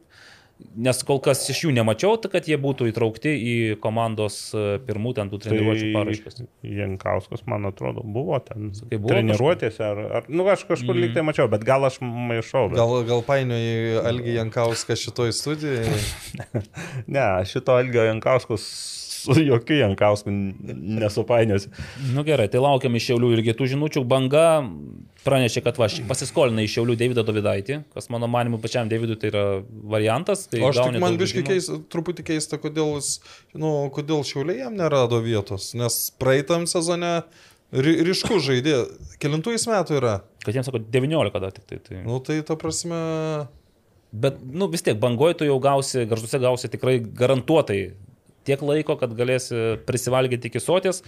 nes 0.57 0.99
kol 1.05 1.19
kas 1.25 1.43
iš 1.53 1.67
jų 1.67 1.73
nemačiau, 1.77 2.17
tai 2.21 2.31
kad 2.33 2.47
jie 2.49 2.57
būtų 2.61 2.89
įtraukti 2.91 3.33
į 3.37 3.55
komandos 3.83 4.39
e, 4.57 4.65
pirmų 4.87 5.13
ten 5.19 5.31
tų 5.33 5.41
treniruočių 5.45 5.91
paraiškas. 5.93 6.41
Jankauskas, 6.65 7.45
man 7.51 7.69
atrodo, 7.69 8.05
buvo 8.05 8.39
ten 8.45 8.71
Sakai, 8.77 8.97
buvo 8.97 9.13
treniruotėse, 9.13 9.85
ar, 9.85 10.03
ar, 10.21 10.29
nu 10.33 10.49
aš 10.53 10.65
kažkur 10.69 10.95
mm. 10.95 11.03
lyg 11.05 11.17
tai 11.17 11.27
mačiau, 11.29 11.51
bet 11.53 11.65
gal 11.67 11.85
aš 11.89 12.01
maišau. 12.05 12.71
Bet... 12.73 12.81
Gal, 12.81 12.97
gal 13.09 13.25
painioji 13.27 14.01
Algį 14.13 14.39
Jankauską 14.41 14.97
šitoj 15.01 15.35
studijai. 15.37 15.97
Ne, 17.13 17.23
šito 17.49 17.75
Algio 17.77 18.05
Jankauskos 18.07 18.65
su 19.27 19.43
jokiu 19.43 19.81
Jankausku 19.81 20.33
nesupainiosiu. 21.03 21.73
Nu 22.15 22.25
gerai, 22.27 22.49
tai 22.53 22.63
laukiam 22.63 22.95
iš 22.97 23.11
Šiaulių 23.11 23.33
ir 23.37 23.43
kitų 23.51 23.69
žinučių. 23.75 24.05
Banga 24.09 24.47
pranešė, 25.27 25.63
kad 25.67 25.81
va, 25.81 25.89
pasiskolina 26.09 26.65
iš 26.65 26.77
Šiaulių 26.77 26.97
Davidą 27.01 27.25
Dovidaitį, 27.27 27.81
kas 27.95 28.09
mano 28.13 28.29
manimu 28.31 28.61
pačiam 28.63 28.91
Davidui 28.91 29.19
tai 29.21 29.33
yra 29.33 29.45
variantas. 29.95 30.47
Tai 30.51 30.63
O 30.63 30.71
aš 30.71 30.81
tik 30.85 31.01
man 31.03 31.19
biškai 31.21 31.45
keista, 31.47 31.81
truputį 31.93 32.27
keista, 32.31 32.61
kodėl, 32.63 32.97
jis, 33.01 33.19
nu, 33.59 33.75
kodėl 33.95 34.25
šiauliai 34.27 34.63
jam 34.65 34.79
nerado 34.79 35.21
vietos, 35.25 35.73
nes 35.79 35.99
praeitam 36.21 36.69
sezone 36.71 37.13
ry, 37.75 37.99
ryškų 38.07 38.41
žaidė. 38.49 38.79
Kilintų 39.23 39.57
jis 39.57 39.69
metų 39.71 40.01
yra? 40.01 40.17
Kad 40.45 40.59
jiems 40.59 40.71
sako 40.71 40.83
19 40.85 41.43
dar 41.43 41.55
tik 41.55 41.67
tai. 41.67 41.81
tai. 41.83 42.03
Nu 42.07 42.21
tai 42.25 42.41
ta 42.47 42.59
prasme. 42.61 42.99
Bet, 44.17 44.39
nu 44.41 44.69
vis 44.71 44.85
tiek, 44.87 44.97
bangoje 45.01 45.41
tu 45.41 45.49
jau 45.49 45.59
gausi, 45.61 46.07
garžduose 46.09 46.39
gausi 46.41 46.71
tikrai 46.73 47.01
garantuotai 47.03 47.81
tiek 48.47 48.63
laiko, 48.63 48.97
kad 49.01 49.13
galėsi 49.19 49.81
prisivalgyti 49.89 50.51
iki 50.51 50.63
soties. 50.63 51.03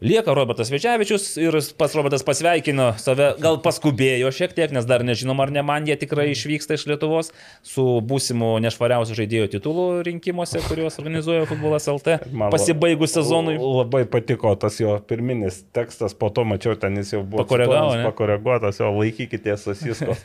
Lieka 0.00 0.32
Robertas 0.34 0.70
Večevičius 0.72 1.36
ir 1.36 1.52
pats 1.76 1.94
Robertas 1.94 2.22
pasveikino 2.24 2.86
save, 2.96 3.34
gal 3.36 3.58
paskubėjo 3.60 4.30
šiek 4.32 4.54
tiek, 4.56 4.70
nes 4.72 4.86
dar 4.88 5.02
nežinom, 5.04 5.36
ar 5.44 5.50
ne 5.52 5.60
man 5.60 5.84
jie 5.84 5.92
tikrai 6.00 6.30
išvyksta 6.32 6.78
iš 6.78 6.86
Lietuvos 6.88 7.28
su 7.60 7.84
būsimu 8.08 8.54
nešvariausiu 8.64 9.18
žaidėjo 9.18 9.50
titulu 9.58 9.84
rinkimuose, 10.06 10.62
kuriuos 10.64 10.96
organizuoja 11.02 11.44
futbolas 11.50 11.84
LT, 11.92 12.16
pasibaigus 12.54 13.12
sezonui. 13.12 13.58
Labai 13.60 14.06
patiko 14.08 14.54
tas 14.56 14.78
jo 14.80 14.94
pirminis 15.04 15.58
tekstas, 15.76 16.16
po 16.16 16.32
to 16.32 16.46
mačiau, 16.48 16.78
ten 16.80 16.96
jis 16.96 17.12
jau 17.18 17.20
buvo 17.20 17.44
Pakoregavo, 17.44 17.92
cituojamas, 17.92 18.00
ne? 18.00 18.08
pakoreguotas, 18.08 18.80
jo 18.80 18.90
laikykite 18.96 19.58
sasisko. 19.66 20.16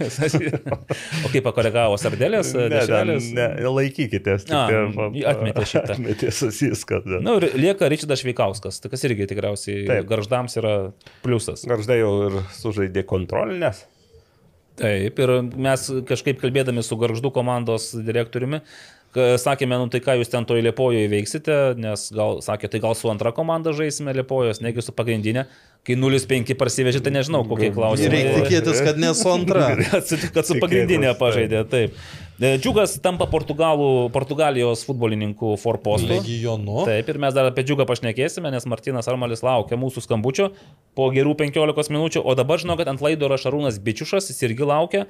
o 1.28 1.34
kaip 1.36 1.44
pakoregavo 1.50 2.00
Sardelės, 2.00 2.54
ne, 2.56 2.70
ne, 2.72 3.20
ne, 3.42 3.52
laikykitės. 3.82 4.48
atmetė 5.36 5.68
šitą. 5.74 6.00
Atmetė 6.00 6.32
sasiską. 6.40 7.04
Na 7.20 7.36
ir 7.42 7.50
lieka 7.60 7.92
Ryčidas 7.92 8.24
Šveikauskas, 8.24 8.80
tai 8.80 8.96
kas 8.96 9.04
irgi 9.12 9.28
tikriausiai 9.36 9.65
Taip. 9.66 10.08
garždams 10.10 10.58
yra 10.62 10.76
pliusas. 11.24 11.66
Garždai 11.70 12.00
jau 12.02 12.14
ir 12.30 12.40
sužaidė 12.58 13.06
kontrolinės. 13.08 13.86
Taip, 14.76 15.20
ir 15.24 15.32
mes 15.56 15.88
kažkaip 16.08 16.42
kalbėdami 16.42 16.84
su 16.84 16.98
Garždų 17.00 17.32
komandos 17.36 17.94
direktoriumi, 17.96 18.60
sakėme, 19.40 19.78
nu 19.80 19.88
tai 19.88 20.02
ką 20.04 20.18
jūs 20.20 20.32
ten 20.34 20.44
toje 20.48 20.66
Liepojoje 20.66 21.08
veiksite, 21.12 21.56
nes 21.80 22.10
gal, 22.16 22.42
sakė, 22.44 22.68
tai 22.72 22.82
gal 22.84 22.98
su 23.00 23.08
antra 23.08 23.32
komanda 23.36 23.72
žaisime 23.76 24.12
Liepojos, 24.18 24.60
negi 24.66 24.84
su 24.84 24.92
pagrindinė, 24.96 25.46
kai 25.86 25.98
0-5 26.00 26.56
parsivežė, 26.58 27.02
tai 27.06 27.14
nežinau, 27.14 27.44
kokie 27.48 27.72
klausimai. 27.76 28.12
Reikia 28.14 28.44
tikėtis, 28.44 28.84
kad 28.86 29.02
nesu 29.02 29.30
antra. 29.32 29.72
kad 30.36 30.48
su, 30.48 30.58
pagrindinė 30.62 31.12
taip. 31.12 31.20
pažaidė, 31.22 31.62
taip. 31.70 32.00
E, 32.36 32.56
Džiugas 32.60 32.98
tampa 33.00 33.30
Portugalų, 33.32 34.10
Portugalijos 34.12 34.84
futbolininkų 34.88 35.54
forpostu. 35.62 36.10
Legionu. 36.18 36.82
Taip, 36.90 37.08
ir 37.14 37.22
mes 37.22 37.38
dar 37.38 37.48
apie 37.48 37.64
džiugą 37.64 37.86
pašnekėsime, 37.88 38.52
nes 38.52 38.68
Martinas 38.68 39.08
Armalis 39.08 39.46
laukia 39.46 39.80
mūsų 39.80 40.04
skambučio 40.04 40.50
po 40.98 41.08
gerų 41.16 41.38
15 41.40 41.94
minučių, 41.96 42.26
o 42.26 42.36
dabar 42.36 42.60
žinau, 42.60 42.76
kad 42.80 42.92
ant 42.92 43.04
laido 43.04 43.30
yra 43.30 43.40
Šarūnas 43.40 43.80
Bičiušas, 43.84 44.34
jis 44.34 44.48
irgi 44.50 44.68
laukia. 44.68 45.06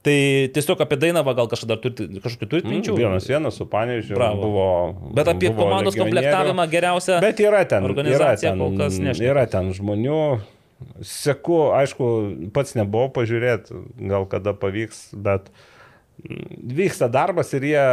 Tai 0.00 0.16
tiesiog 0.54 0.80
apie 0.80 0.96
Dainavą 0.96 1.34
gal 1.36 1.48
kažką 1.50 1.66
dar 1.68 1.80
turite, 1.82 2.06
kažkokių 2.24 2.46
turite 2.48 2.70
minčių? 2.70 2.94
Mm, 2.94 3.00
Vienas 3.02 3.26
vienas 3.28 3.58
su 3.60 3.66
Panežiu 3.68 4.16
buvo. 4.16 4.68
Bet 5.12 5.28
apie 5.28 5.50
buvo 5.50 5.66
komandos 5.66 5.98
komplektavimą 6.00 6.64
geriausia. 6.72 7.18
Bet 7.20 7.42
yra 7.44 7.60
ten, 7.68 7.84
yra 7.84 7.92
organizacija 7.92 8.54
ten, 8.54 8.62
kol 8.64 8.78
kas 8.80 8.96
nešneka. 8.96 9.28
yra 9.28 9.44
ten 9.52 9.68
žmonių. 9.76 10.19
Seku, 11.04 11.58
aišku, 11.76 12.06
pats 12.56 12.72
nebuvau 12.78 13.10
pažiūrėti, 13.12 13.76
gal 14.08 14.24
kada 14.32 14.54
pavyks, 14.56 15.10
bet 15.12 15.50
vyksta 16.20 17.08
darbas 17.12 17.52
ir 17.56 17.64
jie 17.68 17.84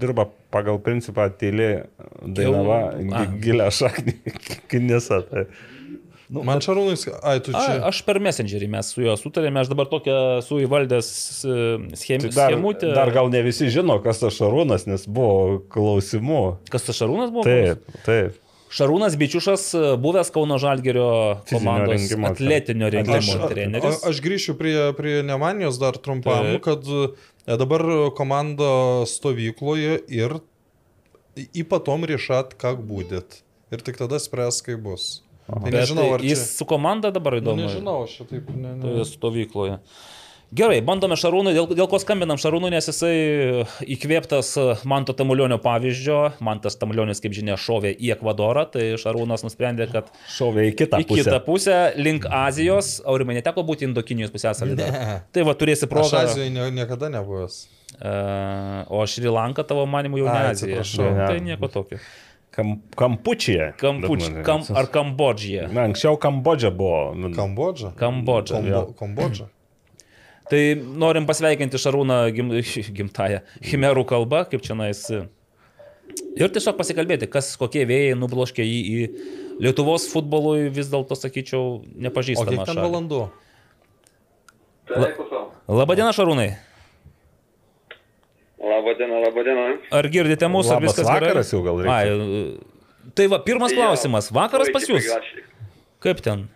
dirba 0.00 0.26
pagal 0.52 0.78
principą 0.84 1.26
tyli 1.40 1.68
dainava 2.24 2.78
Jau- 2.96 3.12
a. 3.12 3.22
gi- 3.26 3.38
gilę 3.46 3.68
šaknį 3.72 4.14
kinėse. 4.72 5.20
Tai. 5.30 5.44
Nu, 6.32 6.40
Man 6.48 6.62
šarūnai, 6.64 6.96
ai 7.20 7.36
tu 7.44 7.52
A, 7.52 7.60
čia. 7.60 7.74
aš 7.84 7.98
per 8.08 8.16
Messengerį 8.24 8.66
mes 8.72 8.88
su 8.94 9.02
juo 9.04 9.12
sutarėme, 9.20 9.60
aš 9.60 9.68
dabar 9.68 9.90
tokią 9.92 10.14
esu 10.40 10.56
įvaldęs 10.64 11.08
e, 11.44 11.56
schem, 12.00 12.24
Tai 12.24 12.30
dar, 12.32 12.54
schemutę. 12.54 12.94
dar 12.96 13.12
gal 13.12 13.28
ne 13.32 13.42
visi 13.44 13.68
žino, 13.72 13.98
kas 14.02 14.22
tas 14.24 14.38
Šarūnas, 14.40 14.86
nes 14.88 15.04
buvo 15.04 15.60
klausimų. 15.72 16.40
Kas 16.72 16.88
tas 16.88 16.96
Šarūnas 16.96 17.28
buvo? 17.32 17.44
Taip, 17.44 17.84
taip. 18.08 18.40
Šarūnas 18.74 19.14
Bičiušas, 19.20 19.64
e, 19.78 19.82
buvęs 20.02 20.32
Kauno 20.34 20.56
Žalgerio 20.58 21.08
komandos 21.50 21.94
rengimo, 21.94 22.26
atletinio 22.32 22.88
rengimo 22.90 23.16
Aš, 23.20 23.28
treneris. 23.52 24.00
a- 24.02 24.08
aš 24.10 24.18
grįšiu 24.24 24.56
prie, 24.58 24.74
prie 24.98 25.20
Nemanijos 25.22 25.78
dar 25.78 25.94
trumpam, 25.94 26.42
Taip. 26.56 26.62
kad 26.66 26.82
e, 26.82 27.56
dabar 27.60 27.84
komanda 28.18 28.72
stovykloje 29.06 30.00
ir 30.10 30.38
ypatom 31.54 32.04
rišat, 32.06 32.54
ką 32.58 32.74
būdėt. 32.78 33.40
Ir 33.74 33.82
tik 33.82 33.96
tada 33.98 34.18
spręs, 34.22 34.60
kaip 34.62 34.82
bus. 34.84 35.20
Tai 35.44 35.60
Bet 35.66 35.74
nežinau, 35.76 36.06
ar 36.16 36.22
jis 36.24 36.40
čia... 36.40 36.50
su 36.56 36.64
komanda 36.64 37.10
dabar 37.12 37.34
Nu, 37.36 37.40
įdomu. 37.42 37.64
nežinau, 37.66 37.96
aš 38.06 38.22
taip. 38.30 38.48
Ne, 38.56 38.74
ne. 38.80 39.04
Stovykloje. 39.04 39.78
Gerai, 40.54 40.78
bandome 40.86 41.16
Šarūnui, 41.18 41.50
dėl, 41.56 41.66
dėl 41.74 41.88
ko 41.90 41.98
skambinam 41.98 42.38
Šarūnui, 42.38 42.68
nes 42.70 42.86
jisai 42.86 43.14
įkvėptas 43.90 44.52
Manto 44.86 45.14
Tamulionio 45.16 45.56
pavyzdžio. 45.58 46.18
Mantas 46.44 46.76
Tamulionis, 46.78 47.18
kaip 47.24 47.34
žinia, 47.34 47.56
šovė 47.58 47.90
į 47.96 48.12
Ekvadorą, 48.14 48.66
tai 48.70 48.92
Šarūnas 49.00 49.42
nusprendė, 49.42 49.88
kad 49.90 50.12
Šovė 50.30 50.68
į 50.70 50.74
kitą 50.78 51.00
į 51.02 51.08
pusę. 51.08 51.24
kitą 51.24 51.40
pusę, 51.46 51.78
link 51.98 52.28
Azijos, 52.30 53.00
aurimai 53.02 53.34
neteko 53.40 53.64
būti 53.66 53.88
Indokinijos 53.88 54.30
pusėsalyje. 54.34 54.76
Ne. 54.78 55.16
Tai 55.34 55.46
va, 55.48 55.56
turėsi 55.58 55.88
Aš 55.88 55.90
progą. 55.90 56.20
Azijoje 56.22 56.52
nie- 56.54 56.70
niekada 56.76 57.10
nebuvęs. 57.16 57.58
Uh, 57.94 58.84
o 58.90 59.02
Šri 59.06 59.30
Lanka 59.30 59.62
tavo 59.66 59.86
manimu 59.86 60.18
jau 60.22 60.26
ne 60.30 60.52
Azija. 60.52 60.78
atsiprašau. 60.82 61.10
Nu, 61.10 61.26
Tai 61.26 61.40
Ne. 61.40 61.44
nieko 61.50 61.68
tokio. 61.70 61.98
Kam, 62.54 62.76
kampučija. 62.94 63.72
Kampuč, 63.78 64.28
kam, 64.46 64.62
ar 64.70 64.86
Kambodžija? 64.86 65.66
Na, 65.72 65.88
anksčiau 65.88 66.14
Kambodža 66.16 66.70
buvo. 66.70 67.14
nu, 67.14 67.32
Kambodža. 67.34 67.90
Kambodža. 67.98 68.54
Kambo, 68.62 68.94
Kambodža. 68.98 69.48
Tai 70.50 70.60
norim 71.00 71.24
pasveikinti 71.28 71.80
Šarūną 71.80 72.18
gim, 72.36 72.50
gimtają 72.98 73.40
Chimerų 73.64 74.04
kalbą, 74.10 74.44
kaip 74.50 74.64
čia 74.66 74.76
nais. 74.78 75.06
Ir 76.34 76.50
tiesiog 76.52 76.76
pasikalbėti, 76.78 77.28
kas 77.30 77.54
kokie 77.58 77.86
vėjai 77.88 78.18
nubloškė 78.18 78.64
jį 78.66 78.82
į 78.84 79.08
Lietuvos 79.64 80.08
futbolui 80.10 80.68
vis 80.74 80.88
dėlto, 80.90 81.14
sakyčiau, 81.14 81.64
O 81.78 81.80
kiek 81.84 82.04
nepažįstamą 82.08 82.64
ten 82.66 82.74
šalį. 82.74 82.84
valandų? 82.84 83.20
Labadiena, 85.70 86.10
Šarūnai. 86.12 86.48
Labadiena, 88.64 89.20
labadiena. 89.22 89.66
Ar 89.94 90.08
girdite 90.12 90.48
mūsų? 90.50 90.74
ar 90.76 90.82
viskas 90.84 91.06
gerai? 91.06 91.30
vakaras 91.30 91.52
jau 91.54 91.60
gal 91.64 91.80
reikia. 91.84 91.94
Ai, 91.94 93.10
tai 93.16 93.28
va, 93.32 93.38
pirmas 93.46 93.74
klausimas. 93.76 94.30
Vakaras 94.34 94.72
pas 94.74 94.86
jūs. 94.88 95.08
Kaip 96.04 96.20
ten? 96.24 96.46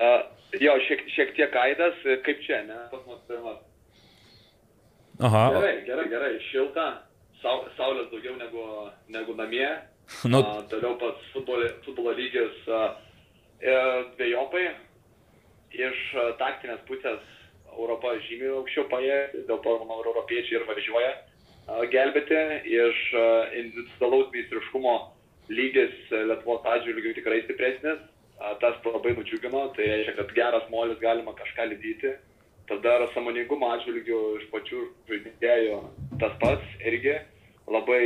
Uh, 0.00 0.22
jo, 0.58 0.76
šiek, 0.86 1.04
šiek 1.14 1.34
tiek 1.36 1.56
aidas, 1.62 2.00
kaip 2.26 2.40
čia, 2.46 2.62
ne? 2.66 2.78
Pas 2.90 3.04
mus 3.06 3.20
pirmas. 3.28 3.60
Aha. 5.20 5.44
Gerai, 5.54 5.74
gerai, 5.84 6.06
gerai, 6.08 6.32
šilta, 6.48 6.86
sau, 7.42 7.66
saulės 7.76 8.08
daugiau 8.12 8.38
negu, 8.40 8.66
negu 9.12 9.36
namie. 9.36 9.68
Nu, 10.24 10.40
A, 10.40 10.62
toliau 10.70 10.96
pats 10.98 11.26
futbolo, 11.34 11.68
futbolo 11.84 12.14
lygis 12.16 12.56
a, 12.68 12.80
e, 13.60 13.74
dviejopai. 14.16 14.64
Iš 15.76 16.00
a, 16.16 16.24
taktinės 16.40 16.80
pusės 16.88 17.20
Europa 17.70 18.16
žymiai 18.26 18.56
aukščiau 18.56 18.88
paėjo, 18.90 19.20
dėl 19.46 19.60
to, 19.62 19.76
manau, 19.84 20.00
europiečiai 20.02 20.58
ir 20.58 20.66
važiuoja 20.66 21.12
a, 21.14 21.82
gelbėti. 21.92 22.40
Iš 22.74 23.02
a, 23.14 23.26
individualaus 23.60 24.32
meistriškumo 24.34 24.96
lygis 25.52 25.94
a, 26.10 26.24
Lietuvos 26.32 26.66
atžvilgių 26.74 27.14
tikrai 27.20 27.44
stipresnis. 27.44 28.02
Tas 28.40 28.76
labai 28.86 29.12
nudžiugino, 29.12 29.66
tai 29.76 29.86
reiškia, 29.90 30.14
kad 30.16 30.30
geras 30.36 30.68
molis 30.72 31.00
galima 31.02 31.34
kažką 31.36 31.66
lydyti. 31.74 32.14
Tada 32.70 32.94
samoningumo 33.12 33.68
atžvilgių 33.74 34.20
iš 34.38 34.46
pačių 34.52 34.80
žaidėjų 35.10 35.76
tas 36.22 36.36
pats 36.40 36.76
irgi 36.86 37.18
labai, 37.70 38.00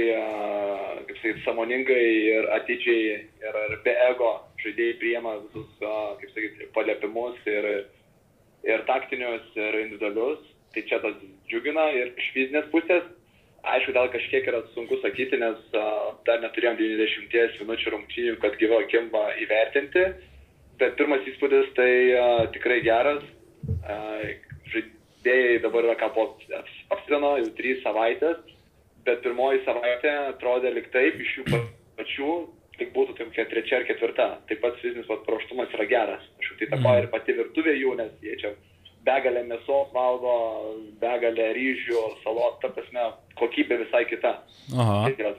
kaip 1.07 1.21
sakyti, 1.21 1.45
samoningai 1.45 2.07
ir 2.33 2.49
atidžiai 2.57 3.05
ir, 3.15 3.59
ir 3.69 3.77
be 3.85 3.95
ego 4.09 4.33
žaidėjai 4.65 4.99
priema 5.01 5.37
visus, 5.45 5.71
kaip 5.81 6.31
sakyti, 6.33 6.69
paliepimus 6.75 7.39
ir, 7.49 7.71
ir 8.67 8.85
taktinius, 8.91 9.47
ir 9.55 9.81
individualius. 9.85 10.43
Tai 10.75 10.83
čia 10.89 10.99
tas 11.05 11.15
džiugina 11.47 11.87
ir 11.95 12.11
iš 12.19 12.33
fizinės 12.35 12.67
pusės. 12.75 13.07
Aišku, 13.65 13.95
gal 13.97 14.11
kažkiek 14.13 14.47
yra 14.51 14.61
sunku 14.75 14.99
sakyti, 15.01 15.39
nes 15.41 15.61
a, 15.73 15.85
dar 16.27 16.43
neturėjom 16.43 16.77
90 16.81 17.63
minučių 17.63 17.93
rungtynių, 17.95 18.35
kad 18.43 18.59
gyvo 18.61 18.81
akim 18.83 19.09
įvertinti. 19.41 20.05
Bet 20.81 20.99
pirmas 20.99 21.25
įspūdis 21.31 21.71
tai 21.79 21.93
a, 22.19 22.27
tikrai 22.53 22.83
geras. 22.85 23.23
A, 23.89 23.97
žaidėjai 24.73 25.63
dabar 25.65 25.89
yra 25.89 25.97
ką 26.01 26.11
po 26.17 26.27
apsirino 26.93 27.37
jau 27.41 27.49
trys 27.57 27.81
savaitės, 27.87 28.43
bet 29.07 29.25
pirmoji 29.25 29.65
savaitė 29.65 30.13
atrodė 30.35 30.75
lik 30.77 30.93
taip 30.93 31.17
iš 31.25 31.39
jų 31.39 31.47
pa- 31.49 31.65
pačių, 32.01 32.37
tik 32.79 32.93
būtų 32.93 33.17
kokia 33.23 33.49
trečia 33.49 33.81
ar 33.81 33.89
ketvirta. 33.89 34.29
Taip 34.51 34.61
pat 34.61 34.77
fizinis 34.83 35.09
vat 35.09 35.25
praštumas 35.25 35.73
yra 35.79 35.89
geras. 35.89 36.25
Aš 36.43 36.53
tai 36.61 36.71
tapo 36.75 36.95
ir 37.01 37.09
pati 37.13 37.37
virtuvė 37.41 37.79
jų, 37.81 37.97
nes 38.01 38.13
jie 38.25 38.37
čia 38.41 38.53
begalę 39.05 39.45
mėsos 39.49 39.91
valgo, 39.95 40.35
begalę 41.03 41.51
ryžių, 41.57 42.05
salot, 42.23 42.61
ta 42.63 42.71
prasme, 42.75 43.11
kokybė 43.41 43.83
visai 43.85 44.05
kita. 44.11 44.39
aha. 44.75 45.03
Tai 45.05 45.15
yra 45.19 45.35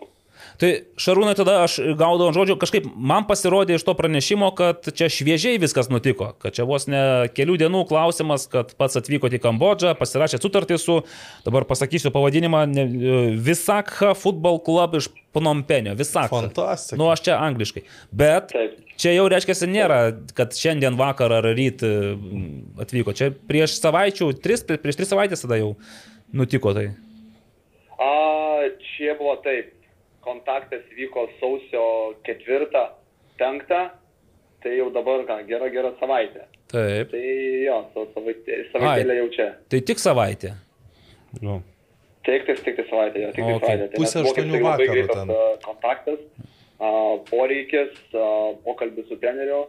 Tai 0.62 0.70
Šarūnai 1.02 1.36
tada 1.36 1.58
aš 1.66 1.78
gaudavau 1.98 2.30
ant 2.30 2.38
žodžių, 2.38 2.56
kažkaip 2.62 2.88
man 2.96 3.26
pasirodė 3.28 3.76
iš 3.76 3.84
to 3.88 3.96
pranešimo, 3.98 4.52
kad 4.56 4.88
čia 4.96 5.10
šviežiai 5.12 5.60
viskas 5.62 5.90
nutiko, 5.92 6.32
kad 6.40 6.56
čia 6.56 6.68
vos 6.68 6.88
ne 6.92 7.02
kelių 7.36 7.58
dienų 7.66 7.84
klausimas, 7.90 8.48
kad 8.52 8.72
pats 8.80 9.00
atvykote 9.00 9.40
į 9.40 9.44
Kambodžą, 9.44 9.96
pasirašė 10.00 10.40
sutartį 10.40 10.80
su, 10.82 11.02
dabar 11.48 11.68
pasakysiu 11.68 12.14
pavadinimą, 12.16 12.64
Visakha 13.46 14.14
Football 14.16 14.62
Club 14.66 14.98
iš 15.02 15.12
Pnompenio. 15.36 15.96
Visakha. 16.00 16.32
Fantastika. 16.32 17.00
Nu, 17.00 17.10
aš 17.12 17.26
čia 17.28 17.38
angliškai. 17.44 17.84
Bet 18.16 18.54
Taip. 18.56 18.78
čia 19.02 19.12
jau 19.18 19.28
reiškia, 19.32 19.58
nėra, 19.68 20.00
kad 20.38 20.56
šiandien 20.56 20.96
vakar 21.00 21.36
ar 21.42 21.50
ryt 21.58 21.84
mm, 21.84 22.80
atvyko. 22.86 23.16
Čia 23.18 23.34
prieš 23.50 23.76
savaičių, 23.82 24.32
tris, 24.40 24.64
prieš 24.64 25.02
tris 25.02 25.12
savaitės 25.12 25.44
tada 25.44 25.60
jau 25.60 25.74
nutiko 26.36 26.72
tai. 26.78 26.94
A, 28.00 28.12
čia 28.96 29.18
buvo 29.20 29.36
taip. 29.44 29.74
Kontaktas 30.26 30.82
vyko 30.98 31.28
sausio 31.40 31.86
ketvirtą, 32.26 32.88
penktą. 33.40 33.84
Tai 34.66 34.72
jau 34.74 34.88
dabar, 34.90 35.22
ką, 35.28 35.36
gera, 35.46 35.68
gera 35.70 35.92
savaitė. 36.00 36.48
Taip. 36.72 37.12
Tai 37.12 37.22
jo, 37.66 37.76
sa- 37.94 38.06
savaitė, 38.16 38.56
savaitėlė 38.74 39.18
jau 39.20 39.28
čia. 39.36 39.48
Tai 39.70 39.80
tik 39.86 40.00
savaitė. 40.02 40.56
Nu, 41.42 41.60
Tik 42.26 42.48
tai, 42.48 42.56
tik 42.66 42.76
tai 42.80 42.86
savaitė, 42.90 43.20
jo, 43.22 43.32
tik 43.36 43.44
O, 43.46 43.56
okei. 43.60 43.68
savaitė. 43.68 43.90
Tai 43.94 44.00
kaip 44.02 44.26
aštuonių 44.26 44.62
greitas, 44.90 45.20
ten. 45.20 45.34
Kontaktas, 45.68 46.20
a, 46.82 46.88
poreikis, 47.30 47.92
a, 48.18 48.30
pokalbis 48.66 49.06
su 49.12 49.18
treneriu, 49.22 49.60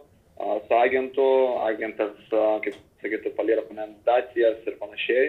a, 0.41 0.57
su 0.65 0.73
agentu, 0.79 1.27
agentas, 1.67 2.15
a, 2.33 2.57
kaip 2.65 2.79
sakytų, 3.03 3.35
palė 3.37 3.59
rekomendacijas 3.61 4.65
ir 4.65 4.79
panašiai. 4.81 5.27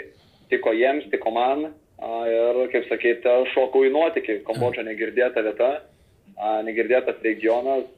Tiko 0.48 0.72
jiems, 0.72 1.10
tiko 1.12 1.30
man. 1.36 1.66
a, 1.68 1.74
Ir, 1.98 2.58
kaip 2.70 2.86
sakyti, 2.86 3.30
šokau 3.54 3.82
į 3.86 3.92
nuotykį. 3.94 4.42
Kambodža 4.46 4.84
negirdėta 4.86 5.42
vieta, 5.42 5.70
negirdėtas 6.66 7.18
regionas. 7.24 7.88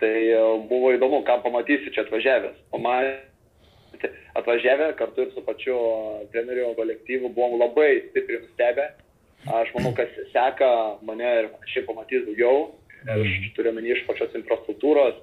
Tai 0.00 0.12
a, 0.12 0.40
buvo 0.68 0.92
įdomu, 0.92 1.22
ką 1.24 1.38
pamatysi 1.44 1.92
čia 1.92 2.02
atvažiavęs. 2.04 2.56
Pamatė, 2.72 4.10
atvažiavę 4.36 4.90
kartu 4.98 5.24
ir 5.24 5.30
su 5.32 5.44
pačiu 5.44 5.76
treneriu 6.32 6.74
kolektyvu 6.76 7.30
buvom 7.32 7.56
labai 7.60 8.08
stipriai 8.10 8.42
nustebę. 8.42 8.90
Aš 9.46 9.72
manau, 9.76 9.94
kas 9.96 10.12
seka 10.32 10.70
mane 11.06 11.30
ir 11.40 11.48
šiaip 11.72 11.88
pamatys 11.88 12.26
daugiau. 12.28 12.74
Aš 13.06 13.36
turiu 13.56 13.72
menį 13.76 13.94
iš 13.94 14.04
pačios 14.08 14.32
infrastruktūros, 14.36 15.16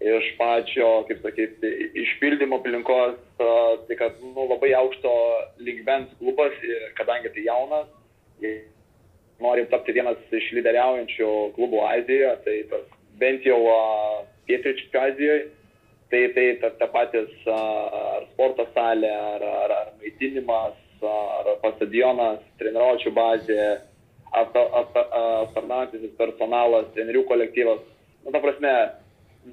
iš 0.00 0.30
pačio, 0.38 0.88
kaip 1.08 1.22
sakyti, 1.24 1.70
išpildymo 2.04 2.60
aplinkos, 2.60 3.18
tai 3.38 3.96
kad 3.98 4.18
nu, 4.22 4.46
labai 4.46 4.70
aukšto 4.78 5.12
lygmens 5.58 6.12
klubas, 6.20 6.54
kadangi 6.98 7.32
tai 7.34 7.46
jaunas, 7.48 7.88
norim 9.42 9.66
tapti 9.70 9.94
vienas 9.94 10.18
iš 10.34 10.50
lyderiaujančių 10.58 11.30
klubų 11.56 11.82
Azijoje, 11.90 12.34
tai 12.46 12.56
tas, 12.70 12.84
bent 13.18 13.46
jau 13.46 13.58
a, 13.72 13.78
pietryčių 14.46 15.02
Azijoje, 15.02 15.46
tai 16.12 16.22
tai 16.34 16.46
ta, 16.62 16.70
ta 16.78 16.88
patys 16.94 17.34
ar 17.52 18.26
sporto 18.32 18.68
salė, 18.74 19.10
ar, 19.10 19.44
ar, 19.64 19.74
ar 19.80 19.90
maitinimas, 19.98 20.78
ar 21.02 21.52
pats 21.62 21.78
stadionas, 21.78 22.40
treniruočio 22.62 23.12
bazė, 23.14 23.66
aptarnaujantis 24.38 26.14
personalas, 26.18 26.88
trenerių 26.94 27.24
kolektyvas. 27.28 27.84
Nu, 28.24 28.32
ta 28.34 28.40
prasme, 28.42 28.72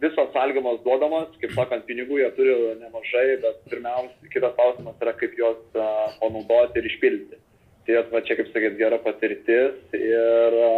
visos 0.01 0.30
sąlygos 0.35 0.81
duodamos, 0.85 1.34
kaip 1.41 1.55
sakant, 1.55 1.85
pinigų 1.88 2.19
jie 2.22 2.30
turi 2.38 2.53
nemažai, 2.81 3.26
bet 3.43 3.59
pirmiausia, 3.72 4.30
kitas 4.34 4.53
klausimas 4.57 5.01
yra, 5.03 5.13
kaip 5.19 5.34
juos 5.39 5.59
a, 5.80 5.89
panaudoti 6.22 6.81
ir 6.81 6.88
išpildyti. 6.91 7.41
Tai 7.85 7.99
va 8.11 8.22
čia, 8.26 8.38
kaip 8.39 8.47
sakyt, 8.53 8.80
gera 8.80 8.97
patirtis 9.03 9.93
ir, 9.93 10.55
a, 10.65 10.72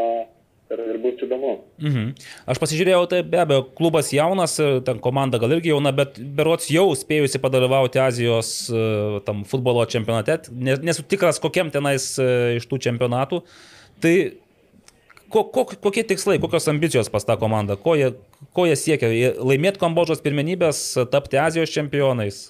ir, 0.76 0.82
ir 0.92 0.98
bus 1.04 1.22
įdomu. 1.24 1.54
Mhm. 1.80 2.10
Aš 2.52 2.60
pasižiūrėjau, 2.64 3.06
tai 3.14 3.22
be 3.24 3.40
abejo, 3.40 3.64
klubas 3.78 4.10
jaunas, 4.12 4.58
ten 4.88 5.00
komanda 5.04 5.40
gal 5.40 5.56
irgi 5.56 5.72
jauna, 5.72 5.94
bet 5.96 6.20
berots 6.36 6.68
jau 6.74 6.90
spėjusi 7.00 7.40
padalyvauti 7.44 8.02
Azijos 8.04 8.52
e, 8.68 8.82
tam 9.28 9.46
futbolo 9.48 9.86
čempionate. 9.88 10.42
Ne- 10.52 10.80
Nesu 10.84 11.06
tikras, 11.08 11.40
kokiam 11.44 11.72
tenais 11.72 12.10
e, 12.20 12.28
iš 12.60 12.68
tų 12.68 12.82
čempionatų. 12.90 13.40
Tai 14.04 14.14
ko, 15.32 15.44
ko, 15.54 15.66
kokie 15.84 16.04
tikslai, 16.08 16.38
kokios 16.42 16.68
ambicijos 16.72 17.10
pas 17.14 17.26
tą 17.28 17.38
komandą, 17.40 17.78
ko 17.82 17.96
jie, 18.00 18.12
ko 18.56 18.68
jie 18.70 18.78
siekia? 18.80 19.10
Laimėti 19.38 19.82
Kambodžos 19.82 20.24
pirmenybės, 20.26 20.82
tapti 21.14 21.40
Azijos 21.42 21.74
čempionais. 21.74 22.42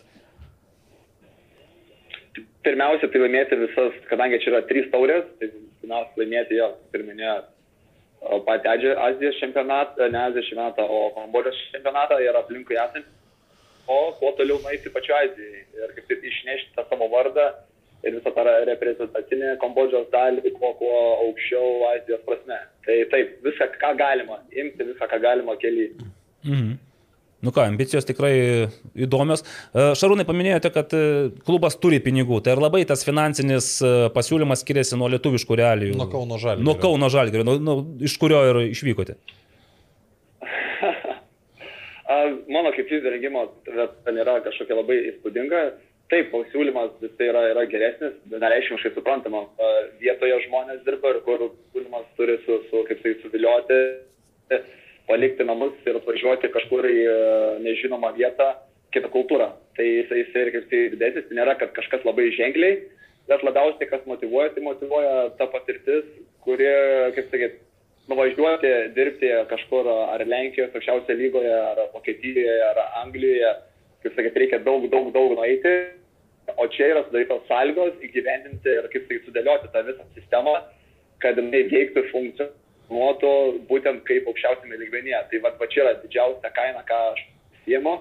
Pirmiausia, 2.68 3.08
tai 3.12 3.22
laimėti 3.24 3.60
visas, 3.62 3.99
kadangi 4.10 4.41
čia 4.44 4.52
yra 4.54 4.64
trys 4.70 4.90
taurės, 4.91 5.28
tai 5.40 5.52
pirmiausia 5.82 6.24
laimėti 6.24 6.60
jo, 6.60 6.72
pirminė 6.95 7.38
patį 8.48 8.95
Azijos 9.10 9.38
čempionatą, 9.40 10.10
ne 10.12 10.24
Azijos 10.26 10.49
čempionatą, 10.49 10.88
o 10.90 11.14
Kambodžos 11.16 11.62
čempionatą 11.76 12.20
ir 12.24 12.40
aplinkui 12.41 12.80
esantį 12.80 13.18
o 13.88 14.12
kuo 14.20 14.32
toliau 14.38 14.60
nueiti 14.62 14.91
pačiu 14.91 15.16
Azijai 15.16 15.64
ir 15.84 15.94
kaip 15.95 16.08
tik 16.12 16.26
išnešti 16.30 16.76
tą 16.76 16.84
savo 16.90 17.08
vardą 17.12 17.48
ir 18.07 18.17
visą 18.17 18.34
tą 18.35 18.47
reprezentacinę 18.71 19.53
Kambodžos 19.61 20.09
dalį, 20.13 20.55
kuo, 20.57 20.73
kuo 20.79 20.97
aukščiau 21.27 21.85
Azijos 21.93 22.25
prasme. 22.27 22.59
Tai 22.88 22.97
taip, 23.13 23.38
viską, 23.45 23.69
ką 23.84 23.93
galima, 23.99 24.41
imti 24.51 24.91
visą, 24.91 25.07
ką 25.11 25.21
galima 25.23 25.57
keliai. 25.61 25.93
Mhm. 26.47 26.75
Nu 27.45 27.51
ką, 27.53 27.67
ambicijos 27.69 28.05
tikrai 28.07 28.34
įdomios. 28.97 29.43
E, 29.45 29.91
Šarūnai 29.99 30.25
paminėjote, 30.25 30.71
kad 30.73 30.93
e, 30.97 31.01
klubas 31.45 31.77
turi 31.77 31.99
pinigų. 32.01 32.39
Tai 32.41 32.55
ar 32.55 32.61
labai 32.63 32.81
tas 32.89 33.05
finansinis 33.05 33.67
e, 33.85 33.91
pasiūlymas 34.15 34.63
skiriasi 34.65 34.97
nuo 34.97 35.09
lietuviškų 35.13 35.59
realijų? 35.59 35.97
Nuo 35.99 36.07
Kauno 36.09 36.39
Žalgirio. 36.41 36.65
Nuo 36.65 36.75
Kauno 36.81 37.11
Žalgirio, 37.13 37.45
nuo, 37.45 37.59
nuo, 37.61 37.75
iš 38.09 38.17
kurio 38.17 38.41
ir 38.49 38.61
išvykote. 38.71 39.19
A, 42.07 42.17
Mano 42.49 42.71
kaip 42.73 42.89
fizinio 42.89 43.11
rengimo 43.13 43.45
vieta 43.67 44.15
nėra 44.15 44.39
kažkokia 44.47 44.79
labai 44.79 44.97
įspūdinga. 45.11 45.63
Taip, 46.07 46.29
pasiūlymas 46.31 47.01
jisai 47.03 47.27
yra, 47.34 47.41
yra 47.51 47.63
geresnis, 47.67 48.13
nereiškiškai 48.31 48.93
suprantama. 48.95 49.41
Vietoje 49.99 50.38
žmonės 50.45 50.85
dirba 50.85 51.11
ir 51.11 51.19
kur 51.25 51.41
pasiūlymas 51.49 52.05
turi 52.19 52.38
su, 52.45 52.61
su 52.69 52.84
kaip 52.88 53.01
tai 53.03 53.11
suvilioti, 53.23 53.79
palikti 55.09 55.47
namus 55.47 55.75
ir 55.84 55.99
atvažiuoti 55.99 56.51
kažkur 56.53 56.88
į 56.88 57.01
nežinomą 57.65 58.13
vietą, 58.15 58.53
kitą 58.95 59.11
kultūrą. 59.11 59.49
Tai 59.75 59.88
jisai, 59.88 60.21
jisai 60.23 60.45
ir 60.45 60.53
kaip 60.55 60.69
tai 60.71 60.81
didesnis, 60.95 61.27
tai 61.27 61.39
nėra, 61.41 61.57
kad 61.59 61.75
kažkas 61.75 62.07
labai 62.07 62.29
ženkliai, 62.39 62.79
bet 63.27 63.43
labiausiai 63.43 63.91
kas 63.91 64.07
motivuoja, 64.07 64.53
tai 64.55 64.63
motivuoja 64.63 65.29
ta 65.39 65.49
patirtis, 65.51 66.07
kuri, 66.47 66.71
kaip 67.17 67.31
sakyt, 67.34 67.59
nuvažiuoti, 68.07 68.73
dirbti 68.95 69.35
kažkur 69.51 69.91
ar 69.91 70.23
Lenkijos 70.23 70.71
aukščiausioje 70.71 71.19
lygoje, 71.19 71.51
ar 71.51 71.84
Vokietijoje, 71.91 72.57
ar 72.71 72.84
Anglijoje, 73.03 73.53
kaip 74.05 74.15
sakyt, 74.15 74.39
reikia 74.39 74.63
daug, 74.63 74.88
daug, 74.91 75.11
daug 75.15 75.35
nueiti, 75.35 75.75
o 76.56 76.68
čia 76.72 76.91
yra 76.94 77.03
sudarytos 77.07 77.44
sąlygos 77.49 77.99
įgyvendinti 78.07 78.74
ir 78.74 78.88
kaip 78.94 79.07
sakyt, 79.07 79.26
sudėlioti 79.28 79.72
tą 79.74 79.84
visą 79.88 80.07
sistemą, 80.15 80.56
kad 81.24 81.40
jinai 81.40 81.64
veiktų 81.72 82.03
ir 82.03 82.11
funkcionuotų 82.14 83.34
būtent 83.72 84.03
kaip 84.07 84.30
aukščiausiame 84.32 84.80
lygmenyje. 84.84 85.24
Tai 85.32 85.44
va, 85.45 85.53
va 85.60 85.69
čia 85.74 85.84
yra 85.86 85.95
didžiausia 86.03 86.53
kaina, 86.56 86.86
ką 86.88 87.02
aš 87.14 87.24
siemu 87.65 87.99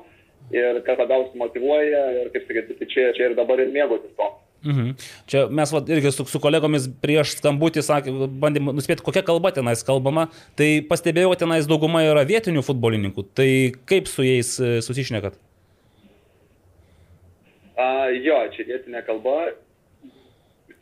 ir 0.55 0.82
kas 0.86 0.98
labiausiai 1.02 1.43
motivuoja 1.43 2.02
ir 2.23 2.35
kaip 2.35 2.48
sakyt, 2.48 2.74
tai 2.78 2.90
čia, 2.93 3.12
čia 3.18 3.31
ir 3.31 3.39
dabar 3.39 3.62
ir 3.62 3.73
mėgautis 3.74 4.14
to. 4.18 4.28
Mhm. 4.66 4.94
Čia 5.31 5.47
mes 5.52 5.73
va, 5.74 5.82
irgi 5.94 6.10
su, 6.14 6.27
su 6.31 6.40
kolegomis 6.43 6.89
prieš 7.02 7.36
skambutį 7.39 7.85
sakė, 7.86 8.14
bandėm 8.43 8.73
nuspėti, 8.74 9.05
kokia 9.06 9.23
kalba 9.27 9.52
tenais 9.55 9.85
kalbama. 9.86 10.28
Tai 10.59 10.68
pastebėjau, 10.90 11.35
tenais 11.39 11.68
dauguma 11.70 12.02
yra 12.06 12.24
vietinių 12.27 12.64
futbolininkų. 12.66 13.27
Tai 13.36 13.51
kaip 13.90 14.10
su 14.10 14.27
jais 14.27 14.56
e, 14.59 14.78
susišnekat? 14.86 15.39
A, 17.77 18.09
jo, 18.09 18.36
čia 18.57 18.65
vietinė 18.65 19.03
kalba. 19.05 19.51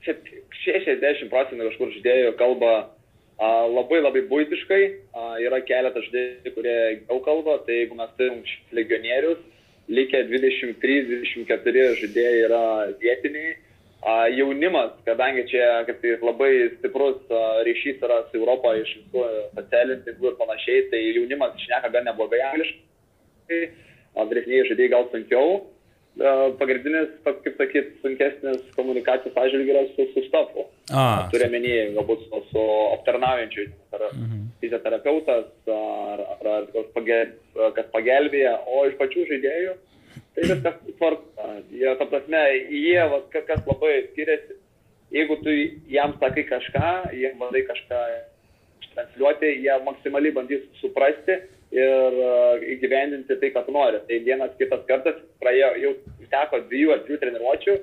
Čia 0.04 0.14
60 0.62 1.30
procentų 1.32 1.70
kažkur 1.72 1.90
žaidėjų 1.96 2.36
kalba 2.38 2.74
a, 2.78 3.48
labai 3.66 3.98
labai 3.98 4.22
būtiškai. 4.30 4.82
A, 5.10 5.24
yra 5.42 5.58
keletas 5.66 6.06
žaidėjų, 6.06 6.54
kurie 6.54 6.76
jau 7.00 7.18
kalba. 7.26 7.58
Tai 7.66 7.80
jeigu 7.80 7.98
mes 7.98 8.14
turim 8.20 8.44
legionierius, 8.78 9.42
likę 9.90 10.22
23-24 10.30 11.84
žaidėjai 12.04 12.46
yra 12.46 12.62
vietiniai. 13.02 13.58
A, 14.04 14.28
jaunimas, 14.30 14.94
kadangi 15.08 15.48
čia 15.50 15.82
kaip 15.88 15.98
tai 16.02 16.14
labai 16.20 16.52
stiprus 16.76 17.18
a, 17.32 17.44
ryšys 17.66 18.02
yra 18.06 18.22
su 18.28 18.38
Europą 18.38 18.76
iš 18.84 18.98
visų 19.00 19.26
socialinių 19.58 20.02
tinklų 20.06 20.30
ir 20.30 20.40
panašiai, 20.44 20.88
tai 20.94 21.04
jaunimas 21.08 21.58
šneka 21.66 21.90
gan 21.90 22.06
neblogai 22.12 22.42
angliškai, 22.52 23.62
vyresniai 24.28 24.66
žaidėjai 24.68 24.92
gal 24.92 25.08
sunkiau. 25.10 25.62
Pagrindinis, 26.60 27.08
kaip 27.26 27.56
sakyt, 27.58 27.88
sunkesnis 28.02 28.60
komunikacijos 28.76 29.34
atžvilgiu 29.34 29.74
yra 29.74 29.80
su, 29.96 30.04
su 30.12 30.22
stafu. 30.28 30.68
A, 30.94 31.26
Turiu 31.32 31.48
menį, 31.50 31.72
galbūt 31.96 32.28
su, 32.28 32.42
su 32.52 32.66
aptarnaujančiu, 32.92 33.64
ar 33.96 34.04
mhm. 34.12 34.44
fizioterapeutas, 34.62 35.48
ar, 35.74 36.22
ar, 36.36 36.52
ar 36.62 36.86
pagel, 36.94 37.34
kas 37.74 37.90
pagelbėja, 37.96 38.54
o 38.70 38.84
iš 38.90 38.94
pačių 39.00 39.26
žaidėjų 39.32 39.74
tai 40.34 40.44
viskas 40.50 40.78
tvarka. 40.98 41.48
Jie, 41.70 41.90
ta 41.98 42.06
prasme, 42.10 42.42
jie, 42.70 43.00
va, 43.10 43.20
ka- 43.32 43.44
kas 43.48 43.66
labai 43.66 43.94
skiriasi, 44.12 44.58
jeigu 45.14 45.38
tu 45.42 45.54
jam 45.90 46.14
sakai 46.20 46.46
kažką, 46.50 46.92
jie 47.14 47.34
bandai 47.38 47.64
kažką 47.66 48.00
transliuoti, 48.94 49.50
jie 49.64 49.74
maksimaliai 49.86 50.34
bandys 50.34 50.62
suprasti 50.80 51.38
ir 51.74 52.18
uh, 52.20 52.62
įgyvendinti 52.74 53.38
tai, 53.40 53.50
ką 53.54 53.64
tu 53.66 53.74
nori. 53.74 54.00
Tai 54.08 54.20
vienas 54.26 54.54
kitas 54.60 54.84
kartas 54.88 55.18
praėjo, 55.42 55.72
jau 55.82 55.92
teko 56.32 56.62
dviejų 56.68 56.94
ar 56.94 57.02
trijų 57.06 57.20
treniruočių, 57.22 57.76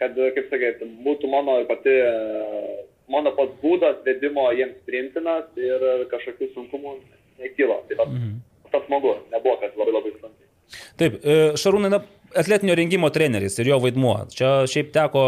kad, 0.00 0.16
uh, 0.18 0.30
kaip 0.36 0.48
sakai, 0.52 0.72
būtų 1.06 1.30
mano 1.32 1.58
pati, 1.68 1.98
uh, 2.00 2.72
mano 3.12 3.34
pats 3.36 3.56
būdas 3.62 4.00
vedimo 4.06 4.48
jiems 4.56 4.80
priimtinas 4.88 5.50
ir 5.60 6.08
kažkokių 6.12 6.50
sunkumų 6.54 6.96
nekilo. 7.42 7.82
Tai 7.88 8.00
tas, 8.00 8.10
mhm. 8.10 8.40
tas 8.72 8.88
smagu, 8.88 9.16
nebuvo, 9.32 9.58
kad 9.62 9.76
labai 9.78 9.96
labai 9.98 10.14
sunkiai. 10.16 10.50
Taip, 10.98 11.18
e, 11.20 11.34
Šarūnai, 11.60 11.90
na, 11.92 12.00
atletinio 12.40 12.74
rengimo 12.78 13.08
treneris 13.14 13.58
ir 13.58 13.68
jo 13.70 13.78
vaidmuo. 13.82 14.14
Čia 14.34 14.50
šiaip 14.70 14.90
teko 14.94 15.24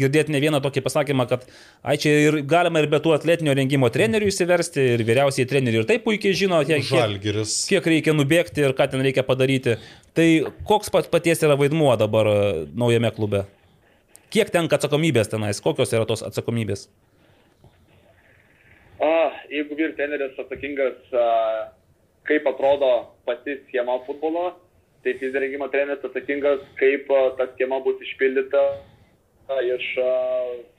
girdėti 0.00 0.34
ne 0.34 0.40
vieną 0.42 0.60
tokį 0.64 0.82
pasakymą, 0.86 1.26
kad 1.30 1.44
ai 1.82 1.96
čia 2.00 2.14
ir 2.26 2.38
galima 2.48 2.82
ir 2.82 2.88
be 2.92 3.00
tų 3.02 3.14
atletinio 3.16 3.54
rengimo 3.58 3.90
trenerių 3.94 4.30
įsiversti, 4.32 4.84
ir 4.96 5.04
vyriausiai 5.08 5.48
treneriai 5.48 5.84
ir 5.84 5.88
taip 5.88 6.06
puikiai 6.06 6.36
žino, 6.36 6.60
kiek, 6.68 6.84
kiek, 6.88 7.38
kiek 7.70 7.90
reikia 7.94 8.16
nubėgti 8.16 8.64
ir 8.64 8.76
ką 8.78 8.88
ten 8.92 9.04
reikia 9.04 9.26
padaryti. 9.26 9.78
Tai 10.16 10.28
koks 10.68 10.92
pat 10.94 11.10
paties 11.12 11.44
yra 11.46 11.58
vaidmuo 11.58 11.92
dabar 12.00 12.30
e, 12.30 12.38
naujame 12.74 13.12
klube? 13.14 13.44
Kiek 14.34 14.50
tenka 14.52 14.76
atsakomybės 14.76 15.30
tenais, 15.32 15.60
kokios 15.64 15.94
yra 15.96 16.08
tos 16.08 16.24
atsakomybės? 16.26 16.88
A, 18.98 19.12
jeigu 19.48 19.76
vyr 19.78 19.94
treneris 19.96 20.36
atsakingas, 20.42 20.98
kaip 22.28 22.48
atrodo 22.50 22.90
pati 23.28 23.54
schema 23.68 24.00
futbolo, 24.04 24.50
tai 25.02 25.14
fizinio 25.18 25.42
rengimo 25.42 25.68
treneris 25.72 26.04
atsakingas, 26.04 26.62
kaip 26.80 27.10
ta 27.38 27.48
schema 27.54 27.80
bus 27.84 28.00
išpildyta 28.02 28.62
iš 29.64 29.86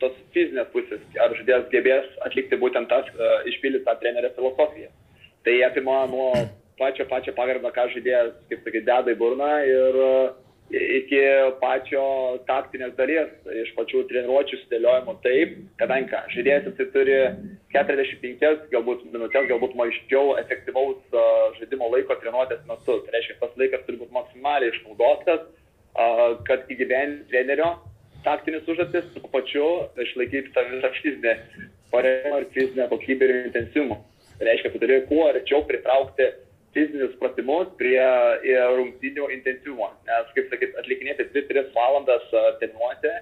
tos 0.02 0.18
fizinės 0.36 0.70
pusės, 0.74 1.02
ar 1.18 1.34
žaidėjas 1.38 1.70
gebės 1.74 2.10
atlikti 2.28 2.60
būtent 2.62 2.90
tas, 2.91 3.08
išpildyti 3.50 3.88
tą 3.88 3.96
trenerio 4.02 4.30
filosofiją. 4.36 4.91
Tai 5.44 5.56
apima 5.66 6.04
nuo 6.12 6.30
pačio, 6.78 7.08
pačio 7.10 7.34
pagarbo, 7.34 7.72
ką 7.74 7.88
žaidėjas, 7.96 8.36
kaip 8.52 8.62
sakai, 8.68 8.84
deda 8.86 9.16
į 9.16 9.18
burną 9.20 9.50
ir 9.66 10.00
a, 10.04 10.12
iki 10.70 11.22
pačio 11.62 12.04
taktinės 12.48 12.94
dalies, 12.98 13.30
iš 13.64 13.72
pačių 13.78 14.04
treniruočių 14.10 14.60
sudėliojimo 14.64 15.16
taip, 15.24 15.56
kadangi 15.82 16.12
ką, 16.12 16.22
žaidėjas 16.36 16.68
jisai 16.70 16.88
turi 16.94 17.16
45, 17.74 18.68
galbūt 18.74 19.06
minutės, 19.10 19.48
galbūt 19.50 19.78
mažiau 19.80 20.36
efektyvaus 20.41 21.00
a, 21.14 21.24
žaidimo 21.58 21.90
laiko 21.94 22.18
treniruotės 22.22 22.62
metu. 22.70 23.00
Tai 23.06 23.16
reiškia, 23.16 23.40
tas 23.41 23.56
laikas 23.62 23.86
turi 23.88 24.02
būti 24.04 24.18
maksimaliai 24.18 24.74
išnaudotas, 24.76 25.48
a, 25.96 26.10
kad 26.50 26.70
įgyvendinti 26.70 27.32
trenerio 27.34 27.72
taktinis 28.26 28.68
užduotis, 28.68 29.10
tuo 29.16 29.32
pačiu 29.32 29.66
išlaikyti 30.06 30.54
tą 30.54 30.66
visą 30.70 30.94
fizinę 31.00 31.34
paremą 31.90 32.44
ir 32.44 32.50
fizinę 32.54 32.90
kokybę 32.91 33.26
ir 33.26 33.36
intensyvumą. 33.48 33.98
Tai 34.38 34.48
reiškia, 34.48 34.72
tu 34.74 34.82
turi 34.84 35.02
kuo 35.10 35.26
arčiau 35.32 35.66
pritraukti 35.68 36.30
fizinius 36.74 37.16
pratimus 37.22 37.70
prie 37.80 38.00
e, 38.00 38.56
rungtynių 38.78 39.30
intensyvumo. 39.36 39.90
Nes, 40.08 40.32
kaip 40.36 40.52
sakyt, 40.54 40.78
atlikinėti 40.82 41.28
2-3 41.34 41.72
valandas 41.76 42.26
a, 42.34 42.46
treniruotę, 42.62 43.16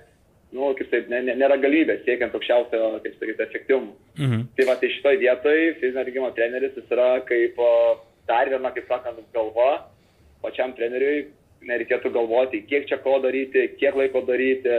nu, 0.55 0.73
kaip 0.79 0.91
taip, 0.91 1.07
ne, 1.11 1.21
ne, 1.27 1.37
nėra 1.39 1.59
galimybės 1.61 2.03
siekiant 2.07 2.35
aukščiausio, 2.35 2.91
kaip 3.05 3.15
sakyt, 3.21 3.45
efektyvumo. 3.47 3.95
Mhm. 4.19 4.45
Tai 4.57 4.67
va, 4.69 4.77
tai 4.81 4.91
šitoje 4.95 5.21
vietoje 5.23 5.71
fizinio 5.79 6.03
rengimo 6.07 6.33
treneris 6.35 6.75
jis 6.79 6.93
yra 6.97 7.09
kaip 7.27 7.59
a, 7.63 7.71
dar 8.29 8.51
viena, 8.51 8.73
kaip 8.75 8.91
sakant, 8.91 9.23
galva 9.35 9.71
pačiam 10.43 10.75
treneriui. 10.77 11.27
Nereikėtų 11.67 12.11
galvoti, 12.13 12.59
kiek 12.69 12.83
čia 12.85 12.99
ko 13.01 13.15
daryti, 13.23 13.63
kiek 13.79 13.95
laiko 13.97 14.21
daryti, 14.27 14.75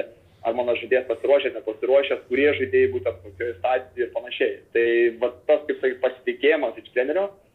ar 0.46 0.54
mano 0.54 0.76
žaidėjas 0.78 1.08
pasiruošęs, 1.08 1.56
nepasiruošęs, 1.56 2.20
kurie 2.28 2.46
žaidėjai 2.54 2.90
būtent 2.92 3.18
kokioje 3.24 3.56
stadijoje 3.56 4.06
ir 4.06 4.12
panašiai. 4.14 4.52
Tai 4.76 4.84
va, 5.24 5.30
tas, 5.50 5.64
kaip 5.66 5.82
sakyt, 5.82 5.98
pasitikėjimas 6.04 6.78
iš 6.78 6.92
trenerio, 6.94 7.24
a, 7.26 7.47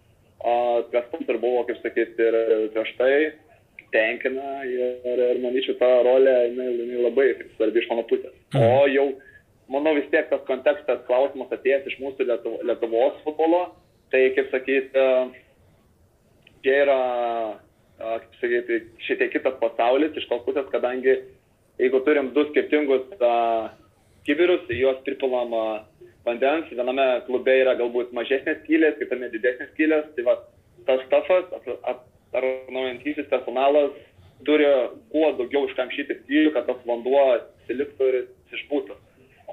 kas 0.43 1.09
tas 1.11 1.27
ir 1.27 1.39
buvo, 1.39 1.63
kaip 1.67 1.79
sakyt, 1.83 2.19
ir 2.19 2.37
prieš 2.75 2.93
tai 2.99 3.13
tenkina 3.93 4.63
ir, 4.65 4.97
ir 5.05 5.39
manyčiau, 5.43 5.77
ta 5.77 5.89
rolė 6.05 6.33
jinai, 6.49 6.71
jinai 6.79 7.03
labai 7.05 7.27
svarbi 7.55 7.81
iš 7.81 7.89
mano 7.91 8.05
pusės. 8.09 8.33
O 8.57 8.87
jau, 8.89 9.05
manau, 9.71 9.93
vis 9.97 10.09
tiek 10.13 10.29
tas 10.31 10.41
kontekstas, 10.49 11.03
klausimas 11.09 11.53
atėjęs 11.53 11.91
iš 11.91 11.99
mūsų 12.01 12.27
Lietuvo, 12.29 12.59
Lietuvos 12.65 13.21
futbolo, 13.25 13.61
tai, 14.13 14.25
kaip 14.37 14.49
sakyt, 14.53 14.97
a, 14.97 15.07
čia 16.65 16.79
yra, 16.87 16.99
kaip 18.01 18.41
sakyti, 18.41 18.81
šiek 19.05 19.21
tiek 19.21 19.33
kitas 19.37 19.61
pasaulis 19.61 20.17
iš 20.17 20.27
tos 20.31 20.43
pusės, 20.47 20.67
kadangi 20.73 21.19
jeigu 21.81 22.01
turim 22.07 22.33
du 22.35 22.47
skirtingus 22.49 23.05
a, 23.21 23.33
kibirus, 24.27 24.65
juos 24.73 25.01
pripilam 25.05 25.53
vandens, 26.25 26.71
viename 26.71 27.07
klube 27.27 27.55
yra 27.61 27.75
galbūt 27.79 28.13
mažesnės 28.15 28.61
skylės, 28.63 28.97
kitame 28.99 29.29
didesnės 29.33 29.71
skylės, 29.73 30.09
tai 30.15 30.25
va, 30.27 30.37
tas 30.87 31.03
stafas, 31.07 31.51
ar 32.33 32.47
naujantysis 32.71 33.29
personalas 33.31 33.93
turi 34.47 34.67
kuo 35.11 35.31
daugiau 35.37 35.67
iškamšyti 35.69 36.19
skyrių, 36.23 36.53
kad 36.55 36.67
tas 36.67 36.79
vanduo 36.87 37.23
siliktų 37.67 38.09
ir 38.11 38.19
išbūtų. 38.57 38.97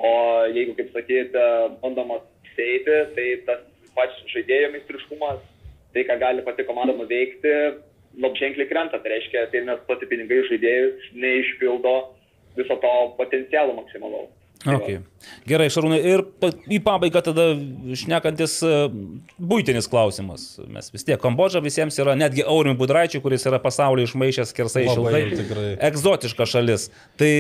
O 0.01 0.13
jeigu, 0.55 0.75
kaip 0.79 0.95
sakėte, 0.95 1.45
bandoma 1.83 2.21
seiti, 2.55 2.97
tai 3.17 3.27
tas 3.47 3.63
pats 3.97 4.17
žaidėjo 4.33 4.73
meistriškumas, 4.75 5.43
tai 5.95 6.07
ką 6.09 6.17
gali 6.23 6.45
pati 6.47 6.65
komanda 6.69 6.95
nuveikti, 6.97 7.55
labai 8.17 8.41
ženkliai 8.41 8.71
krenta. 8.71 8.99
Tai 8.99 9.13
reiškia, 9.13 9.47
tai 9.53 9.63
investuoti 9.65 10.09
pinigai 10.11 10.43
žaidėjus 10.49 11.11
neišpildo 11.15 11.97
viso 12.57 12.77
to 12.83 12.95
potencialo 13.19 13.77
maksimalaus. 13.77 14.33
Okay. 14.61 14.99
Gerai, 15.49 15.69
Šarūnai, 15.73 15.99
ir 16.05 16.21
į 16.69 16.79
pabaigą 16.85 17.21
tada 17.25 17.47
šnekantis 17.97 18.59
uh, 18.67 18.91
būtinis 19.41 19.87
klausimas. 19.89 20.43
Mes 20.69 20.91
vis 20.93 21.05
tiek, 21.07 21.17
Kambodža 21.23 21.63
visiems 21.65 21.97
yra, 22.01 22.13
netgi 22.19 22.45
Aurim 22.45 22.77
Budraičiui, 22.77 23.23
kuris 23.25 23.47
yra 23.49 23.61
pasaulyje 23.63 24.11
išmaišęs 24.11 24.53
kersai 24.57 24.83
šiltai, 24.89 25.23
egzotiška 25.89 26.49
šalis. 26.49 26.89
Tai 27.21 27.31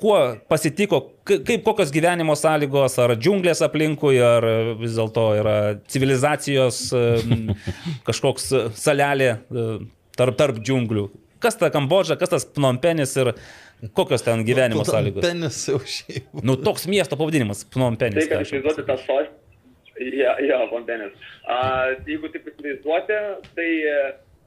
kuo 0.00 0.16
pasitiko, 0.48 1.02
ka- 1.28 1.40
kaip 1.48 1.66
kokios 1.66 1.92
gyvenimo 1.92 2.36
sąlygos, 2.40 2.96
ar 3.04 3.16
džiunglės 3.20 3.60
aplinkui, 3.66 4.16
ar 4.22 4.48
vis 4.80 4.96
dėlto 4.96 5.26
yra 5.42 5.58
civilizacijos 5.92 6.80
um, 6.96 7.52
kažkoks 8.08 8.52
salelė 8.80 9.34
tarp, 10.16 10.36
tarp 10.40 10.64
džiunglių. 10.64 11.08
Kas 11.42 11.58
ta 11.60 11.68
Kambodža, 11.68 12.16
kas 12.16 12.32
tas 12.32 12.46
Pnompenis 12.48 13.12
ir 13.20 13.34
kokios 13.92 14.22
ten 14.22 14.44
gyvenimo 14.44 14.84
sąlygos? 14.84 15.24
Penis 15.24 15.58
jau 15.68 15.80
šiaip. 15.80 16.30
Nu, 16.42 16.56
toks 16.56 16.86
miesto 16.90 17.16
pavadinimas, 17.16 17.64
Pnompenis. 17.72 18.24
Tai, 18.24 18.30
kad 18.30 18.46
įsivaizduoti 18.46 18.86
tą 18.88 18.96
sostą. 19.02 19.42
Jo, 19.96 20.32
jo. 20.44 20.58
A, 21.48 21.58
jeigu 22.08 22.28
taip 22.32 22.48
įsivaizduoti, 22.50 23.20
tai 23.56 23.68
e, 23.92 23.96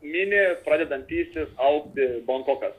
mini 0.05 0.43
pradedantysis 0.65 1.49
aukti 1.69 2.09
Bankokas. 2.27 2.75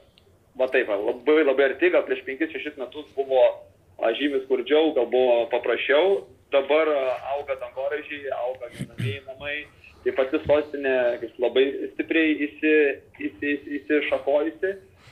Va 0.59 0.67
taip, 0.71 0.91
labai 0.91 1.41
labai 1.47 1.69
arti, 1.71 1.91
gal 1.93 2.03
prieš 2.07 2.23
5-6 2.27 2.79
metus 2.79 3.07
buvo 3.15 3.41
a, 3.47 4.11
žymiai 4.17 4.43
skurdžiau, 4.45 4.93
gal 4.97 5.07
buvo 5.11 5.45
paprasčiau. 5.51 6.21
Dabar 6.51 6.91
a, 6.91 7.03
auga 7.37 7.55
dangoraižiai, 7.63 8.31
auga 8.39 8.71
gyvenamieji 8.75 9.23
namai. 9.27 9.59
Tai 10.01 10.15
pati 10.17 10.39
sostinė 10.47 10.95
labai 11.39 11.65
stipriai 11.93 12.33
įsi, 12.47 12.71
įsi, 13.21 13.51
įsi, 13.55 13.75
įsišakojusi. 13.79 14.71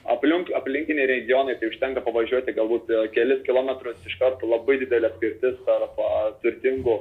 Aplink, 0.10 0.49
aplinkiniai 0.57 1.06
regionai, 1.10 1.56
tai 1.60 1.69
užtenka 1.69 2.02
pavažiuoti 2.02 2.56
galbūt 2.57 2.90
e, 2.90 3.06
kelis 3.14 3.44
kilometrus 3.45 3.99
iš 4.10 4.15
karto 4.22 4.49
labai 4.49 4.80
didelė 4.81 5.11
skirtis 5.15 5.60
tarp 5.68 5.99
turtingų 6.41 6.95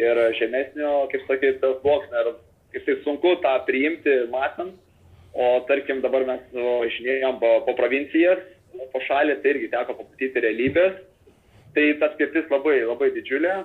ir 0.00 0.20
žemesnio, 0.38 0.92
kaip 1.12 1.26
sakyti, 1.28 1.72
sluoksnio. 1.80 2.20
Ir 2.20 2.38
kaip 2.74 2.86
tai 2.86 2.96
sunku 3.04 3.34
tą 3.44 3.54
priimti 3.66 4.16
matant, 4.32 4.76
o 5.34 5.50
tarkim 5.68 6.02
dabar 6.04 6.26
mes 6.28 6.42
važinėjom 6.54 7.38
po, 7.42 7.52
po 7.66 7.74
provincijas, 7.78 8.42
po 8.92 9.02
šalį, 9.06 9.40
tai 9.42 9.54
irgi 9.54 9.70
teko 9.72 9.96
pamatyti 9.98 10.44
realybės. 10.44 10.98
Tai 11.74 11.84
ta 12.00 12.10
skirtis 12.16 12.48
labai, 12.50 12.80
labai 12.82 13.12
didžiulė, 13.14 13.60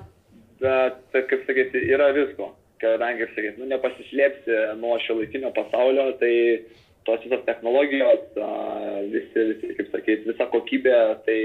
bet, 0.61 0.99
kaip 1.15 1.45
sakyti, 1.47 1.81
yra 1.89 2.11
visko. 2.13 2.51
Kadangi, 2.81 3.23
kaip 3.23 3.37
sakyti, 3.37 3.61
nu, 3.61 3.69
nepasislėpsi 3.71 4.57
nuo 4.81 4.97
šio 5.01 5.15
laikinio 5.21 5.49
pasaulio, 5.55 6.11
tai 6.19 6.33
tos 7.05 7.21
visos 7.23 7.43
technologijos, 7.45 8.23
visi, 9.11 9.43
visi, 9.51 9.73
kaip 9.77 9.91
sakyti, 9.93 10.29
visa 10.31 10.47
kokybė, 10.51 10.99
tai 11.27 11.39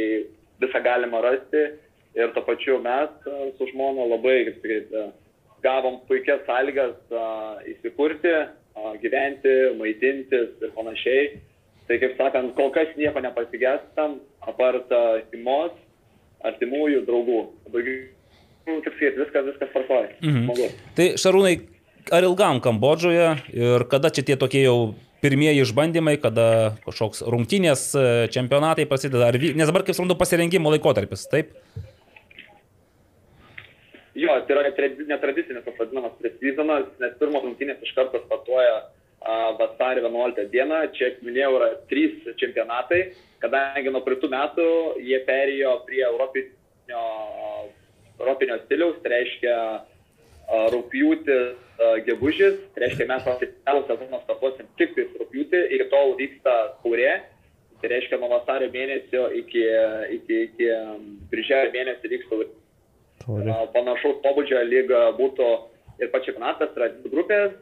visą 0.62 0.82
galima 0.84 1.22
rasti. 1.24 1.66
Ir 2.18 2.32
to 2.34 2.42
pačiu 2.42 2.80
mes 2.82 3.12
su 3.58 3.68
žmona 3.70 4.08
labai, 4.10 4.38
kaip 4.48 4.62
sakyti, 4.64 5.04
gavom 5.62 6.00
puikias 6.08 6.42
sąlygas 6.48 6.96
įsikurti, 7.74 8.32
gyventi, 9.02 9.54
maitintis 9.78 10.56
ir 10.64 10.72
panašiai. 10.76 11.28
Tai 11.90 11.98
kaip 11.98 12.16
sakant, 12.18 12.54
kol 12.54 12.70
kas 12.74 12.90
nieko 12.98 13.20
nepasigestam, 13.22 14.20
apart 14.46 14.90
šeimos, 15.30 15.74
artimųjų, 16.46 17.04
draugų. 17.08 17.40
Kaip 17.66 18.94
sakyti, 18.94 19.18
viskas, 19.18 19.46
viskas 19.50 19.72
tvarkoja. 19.74 20.10
Mhm. 20.22 20.74
Tai 20.96 21.06
Šarūnai, 21.20 21.54
ar 22.14 22.26
ilgam 22.26 22.62
Kambodžoje 22.64 23.30
ir 23.52 23.86
kada 23.90 24.10
čia 24.14 24.24
tie 24.24 24.38
tokie 24.40 24.64
jau 24.64 24.94
pirmieji 25.20 25.62
išbandymai, 25.64 26.16
kada 26.22 26.76
kažkoks 26.86 27.24
rungtynės 27.28 27.90
e, 27.94 28.04
čempionatai 28.32 28.88
prasideda, 28.90 29.30
ar, 29.30 29.38
nes 29.38 29.68
dabar 29.68 29.84
kaip 29.86 29.96
suprantu 29.96 30.16
pasirengimo 30.20 30.72
laikotarpis, 30.72 31.26
taip? 31.32 31.52
Jo, 34.20 34.36
tai 34.44 34.56
yra 34.56 34.64
netradi- 34.68 35.06
netradicinis 35.08 35.64
tas 35.64 35.76
vadinamas 35.78 36.16
presizonas, 36.20 36.88
nes 37.00 37.12
pirmos 37.20 37.44
rungtynės 37.46 37.84
iš 37.84 37.92
karto 37.96 38.20
startuoja 38.24 38.80
vasario 39.58 40.08
11 40.08 40.48
dieną. 40.50 40.80
Čia, 40.96 41.12
kaip 41.14 41.24
minėjau, 41.28 41.52
yra 41.58 41.68
trys 41.90 42.24
čempionatai, 42.40 43.00
kadangi 43.42 43.92
nuo 43.92 44.02
praeitų 44.04 44.30
metų 44.32 44.68
jie 45.04 45.20
perėjo 45.28 45.74
prie 45.86 46.02
europinio, 46.06 47.04
europinio 48.18 48.58
stiliaus, 48.64 49.00
tai 49.04 49.12
reiškia 49.14 49.56
rūpjūtis, 50.74 51.58
gegužis, 52.06 52.58
tai 52.74 52.84
reiškia 52.84 53.08
mes 53.08 53.28
oficialų 53.34 53.84
sezoną 53.88 54.22
startuosim 54.24 54.68
tik 54.80 54.96
tais 54.96 55.12
rūpjūtį, 55.20 55.60
iki 55.76 55.86
tol 55.92 56.16
vyksta 56.18 56.56
kaurė. 56.82 57.12
Tai 57.80 57.88
reiškia 57.88 58.18
nuo 58.20 58.28
vasario 58.28 58.68
mėnesio 58.74 59.30
iki, 59.32 59.62
iki, 60.16 60.40
iki 60.50 60.66
birželio 61.32 61.72
mėnesio 61.72 62.10
vyksta 62.12 62.42
panašaus 63.72 64.20
pobūdžio 64.24 64.60
lyga 64.68 65.10
būtų 65.16 65.48
ir 66.00 66.10
pats 66.12 66.28
čempionatas, 66.28 66.72
yra 66.76 66.90
dvi 66.92 67.12
grupės, 67.12 67.56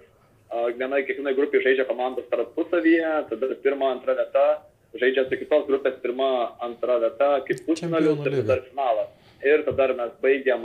viena, 0.78 1.00
kiekviena 1.02 1.34
grupė 1.36 1.62
žaidžia 1.64 1.86
komandos 1.88 2.26
tarpusavyje, 2.30 3.12
tada 3.30 3.54
pirma, 3.62 3.92
antra 3.96 4.14
vieta, 4.18 4.46
žaidžia 4.98 5.26
su 5.28 5.38
kitos 5.40 5.66
grupės 5.68 5.98
pirma, 6.02 6.30
antra 6.64 6.98
vieta, 7.02 7.30
kaip 7.46 7.64
pusfinalius 7.66 8.18
Čempionų 8.18 8.42
ir 8.42 8.48
dar 8.48 8.62
finalas. 8.68 9.10
Ir 9.44 9.62
tada 9.66 9.90
mes 9.98 10.14
baigiam 10.22 10.64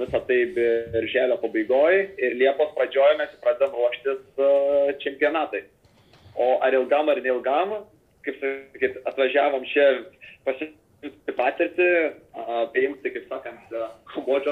visą 0.00 0.20
tai 0.26 0.38
birželio 0.56 1.36
pabaigoje 1.42 2.02
ir 2.18 2.36
Liepos 2.40 2.72
pradžioje 2.74 3.18
mes 3.18 3.36
pradedam 3.42 3.74
ruoštis 3.76 5.00
čempionatai. 5.04 5.62
O 6.34 6.58
ar 6.62 6.74
ilgam 6.74 7.08
ar 7.08 7.20
neilgam, 7.22 7.74
kaip 8.24 8.38
sakyt, 8.40 9.00
atvažiavom 9.06 9.64
čia 9.70 9.86
pasitikti 10.46 11.34
patirtį, 11.36 11.90
paimti, 12.74 13.12
kaip 13.16 13.26
sakant, 13.30 13.74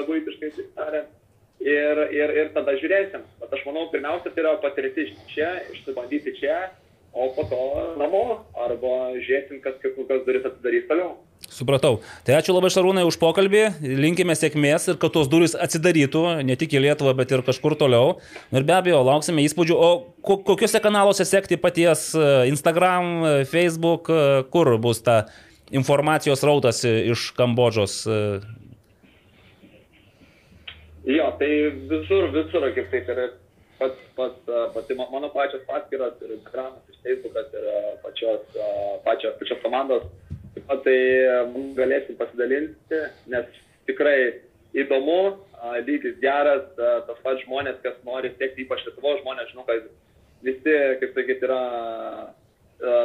buitiškai, 0.07 0.51
taip 0.57 0.75
tariant. 0.77 1.15
Ir, 1.59 1.99
ir, 2.15 2.31
ir 2.39 2.51
tada 2.55 2.77
žiūrėsim. 2.79 3.25
Bet 3.41 3.55
aš 3.55 3.65
manau, 3.67 3.89
pirmiausia, 3.91 4.31
tai 4.31 4.45
yra 4.45 4.53
patirti 4.63 5.09
čia, 5.33 5.57
išsibandyti 5.73 6.37
čia, 6.37 6.69
o 7.11 7.27
po 7.35 7.43
to 7.51 7.63
namo. 7.99 8.45
Arba 8.55 8.93
žiūrėsim, 9.17 9.59
kas 9.65 9.75
kokios 9.83 10.23
duris 10.27 10.47
atsidarys 10.47 10.87
toliau. 10.87 11.17
Supratau. 11.47 12.01
Tai 12.27 12.35
ačiū 12.37 12.53
labai 12.53 12.69
Šarūnai 12.71 13.05
už 13.07 13.15
pokalbį, 13.19 13.61
linkime 13.99 14.35
sėkmės 14.37 14.85
ir 14.91 14.97
kad 15.01 15.13
tos 15.15 15.27
durys 15.31 15.55
atsidarytų 15.55 16.43
ne 16.45 16.55
tik 16.59 16.75
į 16.77 16.81
Lietuvą, 16.83 17.15
bet 17.17 17.31
ir 17.31 17.41
kažkur 17.47 17.75
toliau. 17.79 18.19
Ir 18.51 18.63
be 18.67 18.75
abejo, 18.75 18.99
lauksime 19.07 19.41
įspūdžių. 19.47 19.75
O 19.75 19.89
ko- 20.21 20.37
kokiuose 20.45 20.79
kanaluose 20.83 21.25
sekti 21.25 21.57
paties 21.57 22.09
e, 22.15 22.27
Instagram, 22.51 23.09
e, 23.23 23.33
Facebook, 23.49 24.11
e, 24.11 24.43
kur 24.51 24.75
bus 24.77 25.01
ta 25.01 25.23
informacijos 25.71 26.43
rautas 26.45 26.83
iš 26.85 27.31
Kambodžos? 27.37 27.97
Jo, 31.09 31.31
tai 31.39 31.51
visur, 31.89 32.29
visur, 32.35 32.65
kaip 32.75 32.89
tai 32.91 33.01
yra 33.09 33.27
pats, 33.79 33.99
pats, 34.17 34.49
pati 34.75 34.97
ma- 34.99 35.09
mano 35.11 35.29
pačios 35.33 35.63
paskyros 35.67 36.19
ir 36.25 36.35
Instagramas, 36.37 36.83
ir 36.91 36.99
Facebookas, 37.05 37.47
ir 37.55 37.69
pačios, 38.03 38.43
pačios, 39.07 39.39
pačios 39.39 39.63
komandos. 39.63 40.03
Tai 40.69 40.99
a, 41.25 41.39
mums 41.49 41.73
galėsim 41.77 42.17
pasidalinti, 42.19 42.99
nes 43.31 43.47
tikrai 43.89 44.19
įdomu, 44.77 45.39
lygis 45.85 46.19
geras, 46.21 46.67
tas 46.77 47.17
pats 47.23 47.41
žmonės, 47.45 47.79
kas 47.83 47.97
nori 48.05 48.31
siekti, 48.37 48.67
ypač 48.67 48.85
Lietuvos 48.85 49.19
žmonės, 49.23 49.49
žinau, 49.51 49.65
kad 49.67 49.87
visi, 50.45 50.75
kaip 51.01 51.17
sakyti, 51.17 51.47
yra, 51.47 51.61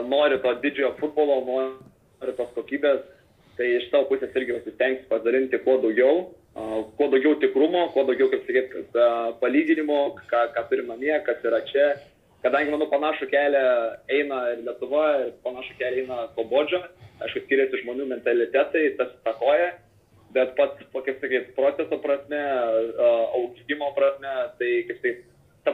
nori 0.06 0.38
to 0.44 0.54
didžiojo 0.62 0.92
futbolo, 1.00 1.40
nori 1.48 2.36
tos 2.36 2.52
kokybės, 2.54 3.02
tai 3.58 3.70
iš 3.78 3.88
savo 3.90 4.10
pusės 4.10 4.34
irgi 4.36 4.58
pasistengsiu 4.58 5.08
pasidalinti 5.10 5.60
kuo 5.64 5.78
daugiau, 5.82 6.24
kuo 6.98 7.08
daugiau 7.10 7.38
tikrumo, 7.42 7.88
kuo 7.94 8.04
daugiau, 8.06 8.28
kaip 8.32 8.44
sakyti, 8.46 8.84
palyginimo, 9.40 10.00
ką, 10.30 10.48
ką 10.54 10.66
turim 10.70 10.92
namie, 10.92 11.14
kas 11.26 11.42
yra 11.48 11.62
čia. 11.70 11.94
Kadangi, 12.44 12.74
manau, 12.74 12.90
panašų 12.92 13.30
kelią 13.32 13.64
eina 14.12 14.40
ir 14.52 14.62
Lietuva, 14.66 15.04
ir 15.22 15.32
panašų 15.46 15.78
kelią 15.78 16.04
eina 16.04 16.18
Kambodža, 16.36 16.82
aišku, 17.24 17.46
skiriasi 17.46 17.80
žmonių 17.80 18.10
mentalitetai, 18.10 18.82
tas 18.98 19.14
takoja, 19.24 19.70
bet 20.36 20.52
pats, 20.58 20.84
po, 20.92 21.00
kaip 21.06 21.22
sakyti, 21.22 21.54
proceso 21.56 21.96
prasme, 22.04 22.40
a, 22.44 23.10
augimo 23.40 23.88
prasme, 23.96 24.34
tai, 24.60 24.70
kaip 24.90 25.00
sakyti, 25.00 25.24
ta 25.64 25.72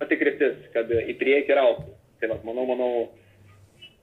pati 0.00 0.20
kryptis, 0.22 0.56
kad 0.72 0.88
į 0.88 1.18
priekį 1.20 1.52
ir 1.52 1.62
aukti. 1.66 1.92
Tai, 2.20 2.32
va, 2.32 2.40
manau, 2.48 2.64
manau, 2.72 2.90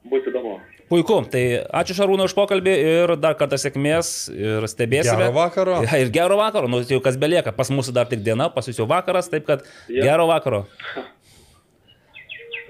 bus 0.09 0.29
įdomu. 0.29 0.59
Puiku, 0.87 1.17
tai 1.27 1.43
ačiū 1.81 1.97
Šarūnai 1.97 2.29
už 2.29 2.37
pokalbį 2.37 2.73
ir 2.79 3.17
dar 3.19 3.35
kartą 3.39 3.57
sėkmės 3.59 4.29
ir 4.31 4.69
stebėsime. 4.71 5.17
Gero 5.19 5.33
vakaro. 5.35 5.81
Ja, 5.87 5.99
ir 5.99 6.13
gero 6.13 6.37
vakaro, 6.39 6.69
nu 6.71 6.79
jau 6.85 7.01
kas 7.03 7.17
belieka, 7.19 7.51
pas 7.57 7.73
mūsų 7.73 7.97
dar 7.97 8.07
tik 8.07 8.21
diena, 8.23 8.47
pas 8.53 8.69
jūs 8.69 8.79
jau 8.79 8.87
vakaras, 8.87 9.27
taip 9.33 9.49
kad 9.49 9.65
Jo. 9.89 10.05
gero 10.05 10.29
vakaro. 10.29 10.63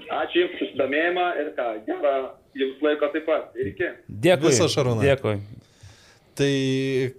Ačiū 0.08 0.44
Jums 0.44 0.58
susidomėjimą 0.62 1.28
ir 1.42 1.54
ką, 1.56 1.68
gerą 1.86 2.16
Jums 2.58 2.84
laiko 2.84 3.08
taip 3.14 3.26
pat. 3.28 3.48
Ir 3.58 3.72
iki. 3.74 3.94
Dėkui. 4.08 4.50
Viso, 4.50 4.68
Šarūnai. 4.72 5.04
Dėkui. 5.04 5.38
Tai 6.38 6.52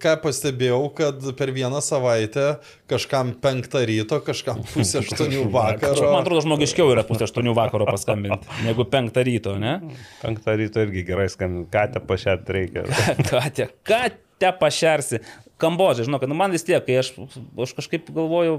ką 0.00 0.14
pastebėjau, 0.22 0.80
kad 0.96 1.24
per 1.36 1.50
vieną 1.52 1.82
savaitę 1.84 2.54
kažkam 2.88 3.34
penktą 3.42 3.82
ryto, 3.84 4.16
kažkam 4.24 4.62
pusę 4.72 5.02
aštuonių 5.02 5.42
vakaro. 5.58 6.06
Man 6.08 6.22
atrodo, 6.22 6.40
žmogiškiau 6.46 6.88
yra 6.94 7.04
pusė 7.04 7.26
aštuonių 7.28 7.52
vakaro 7.58 7.84
paskambinti, 7.90 8.48
negu 8.64 8.86
penktą 8.88 9.26
ryto, 9.28 9.58
ne? 9.60 9.76
Penktą 10.22 10.56
ryto 10.56 10.80
irgi 10.86 11.04
gerai 11.12 11.28
skambinti, 11.32 11.68
ką 11.74 11.84
te 11.92 12.04
pašėt 12.08 12.48
reikia. 12.56 12.86
Ką 13.28 13.44
te, 13.58 13.68
ką 13.84 14.00
te 14.40 14.54
pašersi? 14.62 15.20
Kambodža, 15.60 16.06
žinok, 16.08 16.24
nu 16.30 16.36
man 16.38 16.54
vis 16.54 16.64
tiek, 16.66 16.80
kai 16.86 16.96
aš, 17.02 17.12
aš 17.60 17.74
kažkaip 17.78 18.08
galvoju, 18.16 18.54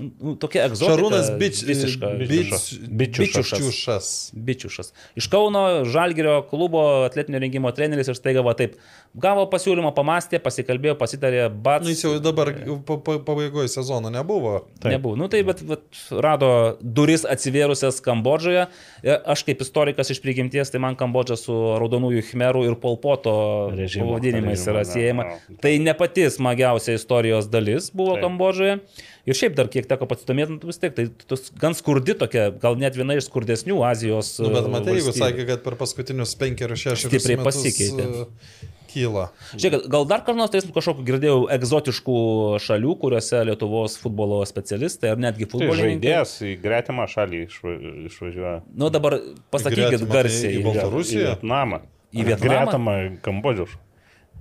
nu, 0.00 0.34
tokia 0.40 0.64
egzotika. 0.70 0.94
Šarūnas 0.96 1.30
bič, 1.40 1.60
visiška. 1.68 2.10
bič, 2.22 2.52
Bičiušas. 2.88 3.52
bičiušas. 3.52 4.08
Bičiušas. 4.48 4.92
Iš 5.20 5.28
Kauno 5.32 5.84
Žalgirio 5.84 6.40
klubo 6.50 6.82
atletinio 7.06 7.40
rengimo 7.42 7.70
treneris 7.76 8.08
ir 8.08 8.16
staiga 8.18 8.44
va 8.46 8.56
taip. 8.58 8.78
Gavo 9.16 9.46
pasiūlymą, 9.48 9.94
pamastė, 9.96 10.40
pasikalbėjo, 10.44 10.96
pasitarė, 11.00 11.46
bat. 11.48 11.84
Nu, 11.84 11.88
jis 11.92 12.02
jau 12.04 12.16
dabar 12.20 12.50
pa- 12.88 12.98
pa- 13.00 13.18
pabaigoje 13.24 13.70
sezono 13.72 14.10
nebuvo. 14.12 14.66
Taip. 14.80 14.90
Nebuvo. 14.96 15.16
Nu 15.16 15.28
tai, 15.32 15.40
bet, 15.46 15.62
bet 15.64 16.00
rado 16.12 16.50
duris 16.82 17.24
atsivėrusias 17.24 18.02
Kambodžoje. 18.04 18.66
Ir 19.06 19.22
Aš 19.26 19.42
kaip 19.48 19.60
istorikas 19.64 20.10
iš 20.12 20.20
prigimties, 20.22 20.68
tai 20.70 20.78
man 20.84 20.94
Kambodža 20.98 21.36
su 21.40 21.54
raudonųjų 21.80 22.22
khmerų 22.30 22.66
ir 22.68 22.76
polpoto 22.80 23.32
pavadinimais 23.72 24.66
yra 24.68 24.84
siejama. 24.86 25.24
Tai 25.62 25.72
ne 25.82 25.94
pati 25.96 26.26
smagiausia 26.46 26.94
istorijos 26.94 27.48
dalis 27.50 27.90
buvo 27.94 28.14
Taip. 28.14 28.22
Kambodžoje. 28.26 28.78
Ir 29.26 29.34
šiaip 29.34 29.56
dar 29.58 29.66
kiek 29.66 29.88
teko 29.90 30.06
pasidomėti, 30.06 30.54
nu, 30.54 30.68
vis 30.70 30.78
tiek, 30.78 30.92
tai 30.94 31.08
tos 31.26 31.48
gan 31.58 31.74
skurdi 31.74 32.14
tokia, 32.14 32.52
gal 32.62 32.76
net 32.78 32.94
viena 32.94 33.16
iš 33.18 33.26
skurdesnių 33.26 33.80
Azijos. 33.88 34.36
Nu, 34.38 34.52
bet 34.54 34.68
matai, 34.70 34.94
jeigu 35.00 35.10
sakė, 35.16 35.46
kad 35.48 35.64
per 35.66 35.74
paskutinius 35.80 36.36
penkerius 36.38 36.84
šešerius 36.84 37.10
Stipriai 37.10 37.40
metus 37.40 37.58
pasikeitė. 37.58 38.06
e, 38.06 38.74
kyla. 38.92 39.24
Žiūrėk, 39.58 39.88
gal 39.90 40.06
dar 40.06 40.22
kas 40.24 40.38
nors 40.38 40.52
tai 40.54 40.60
kažkokiu 40.62 41.02
girdėjau 41.08 41.40
egzotiškų 41.56 42.16
šalių, 42.62 42.94
kuriuose 43.02 43.42
Lietuvos 43.50 43.98
futbolo 44.00 44.38
specialistai 44.46 45.10
ar 45.16 45.18
netgi 45.26 45.44
Tai 45.48 45.56
futbolininkai. 45.56 46.06
žaidėjas 46.06 46.36
į 46.46 46.54
gretimą 46.62 47.08
šalį 47.10 47.42
išva- 47.48 47.74
išvažiuoja. 48.06 48.54
Nu 48.78 48.92
dabar 48.94 49.18
pasakykit 49.50 50.06
tai 50.06 50.12
garsiai. 50.14 50.54
į 50.60 50.62
Baltarusiją? 50.70 51.18
Į 51.18 51.28
Vietnamą. 51.34 51.82
Į 52.14 52.24
Vietnamą? 52.30 52.70
Gretimą 52.70 52.96
Kambodžius. 53.26 53.74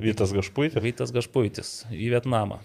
Vytas 0.02 0.34
Gašpuitis. 0.36 0.82
Vytas 0.84 1.14
Gašpuitis 1.16 1.76
į 1.94 2.10
Vietnamą. 2.16 2.60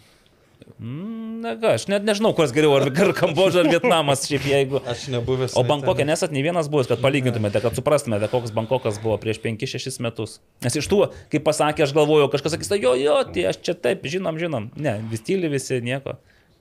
Mm, 0.79 1.41
Na, 1.41 1.55
ką, 1.57 1.71
aš 1.79 1.87
net 1.89 2.05
nežinau, 2.05 2.35
kas 2.37 2.53
geriau, 2.53 2.75
ar, 2.77 2.85
ar 2.91 3.11
Kambodža, 3.17 3.63
ar 3.63 3.69
Vietnamas, 3.73 4.27
šiaip 4.29 4.45
jeigu. 4.45 4.81
Aš 4.89 5.07
nebuvęs. 5.13 5.55
O 5.57 5.63
Bankokė 5.65 6.05
nesat 6.05 6.35
nei 6.37 6.43
vienas 6.45 6.69
buvęs, 6.73 6.91
kad 6.91 7.01
palygintumėte, 7.01 7.63
kad 7.65 7.77
suprastumėte, 7.79 8.29
koks 8.29 8.53
Bankokas 8.57 8.99
buvo 9.01 9.17
prieš 9.23 9.41
5-6 9.41 10.03
metus. 10.05 10.37
Nes 10.65 10.77
iš 10.77 10.89
tų, 10.91 11.01
kaip 11.33 11.47
pasakė, 11.47 11.87
aš 11.87 11.95
galvojau, 11.97 12.29
kažkas 12.35 12.59
sakys, 12.59 12.75
jo, 12.77 12.93
jo, 13.01 13.17
tai 13.33 13.47
aš 13.55 13.63
čia 13.65 13.75
taip, 13.89 14.05
žinom, 14.05 14.37
žinom. 14.41 14.69
Ne, 14.77 14.99
vis 15.11 15.25
tyli 15.25 15.49
visi, 15.53 15.81
nieko. 15.85 16.19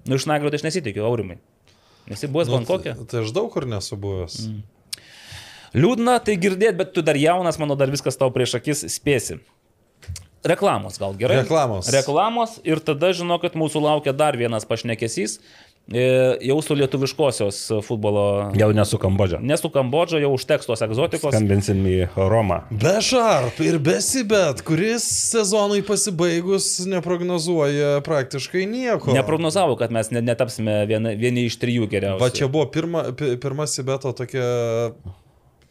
Nu, 0.07 0.15
iš 0.15 0.29
Nagrio 0.31 0.53
tai 0.53 0.61
aš 0.61 0.67
nesitikiu, 0.69 1.03
Aurimai. 1.09 1.41
Esi 2.07 2.31
buvęs 2.31 2.47
Nu, 2.49 2.61
Bankokė? 2.61 2.95
tai, 3.01 3.09
tai 3.11 3.23
aš 3.25 3.35
daug 3.35 3.51
kur 3.53 3.67
nesu 3.69 3.99
buvęs. 3.99 4.39
Mm. 4.47 4.63
Liūdna 5.75 6.15
tai 6.25 6.39
girdėti, 6.41 6.77
bet 6.79 6.95
tu 6.95 7.03
dar 7.05 7.19
jaunas, 7.19 7.59
manau, 7.61 7.75
dar 7.77 7.91
viskas 7.93 8.17
tau 8.17 8.31
prieš 8.33 8.55
akis 8.57 8.87
spėsi. 8.95 9.41
Reklamos 10.43 10.97
gal 10.99 11.13
gerai? 11.19 11.41
Reklamos. 11.43 11.89
Reklamos 11.91 12.59
ir 12.63 12.79
tada 12.79 13.11
žinokit, 13.11 13.57
mūsų 13.59 13.81
laukia 13.83 14.13
dar 14.15 14.37
vienas 14.39 14.63
pašnekesys. 14.65 15.39
e, 15.91 16.37
Jau 16.45 16.61
su 16.61 16.75
lietuviškosios 16.77 17.57
futbolo. 17.83 18.51
Jau 18.55 18.69
nesu 18.73 18.97
Kambodža. 19.01 19.39
Nesu 19.41 19.69
Kambodža, 19.73 20.19
jau 20.21 20.29
užteks 20.37 20.65
tos 20.69 20.79
egzotikos. 20.85 21.33
Skambinsim 21.33 21.81
į 21.89 22.07
Romą. 22.15 22.61
Be 22.71 23.01
šarp 23.01 23.59
ir 23.65 23.79
be 23.83 23.97
sibet, 24.05 24.61
kuris 24.63 25.03
sezonui 25.33 25.81
pasibaigus 25.83 26.85
neprognozuoja 26.87 27.99
praktiškai 28.05 28.63
nieko. 28.69 29.11
Neprognozavau, 29.17 29.75
kad 29.81 29.91
mes 29.91 30.11
ne- 30.11 30.21
netapsime 30.21 30.85
vieni, 30.87 31.15
vieni 31.19 31.45
iš 31.49 31.57
trijų 31.59 31.89
geriausių. 31.89 32.21
Va 32.21 32.29
čia 32.29 32.47
buvo 32.47 32.69
pirma, 32.71 33.09
pi- 33.11 33.35
pirma 33.41 33.67
sibeto 33.67 34.13
tokia, 34.13 34.93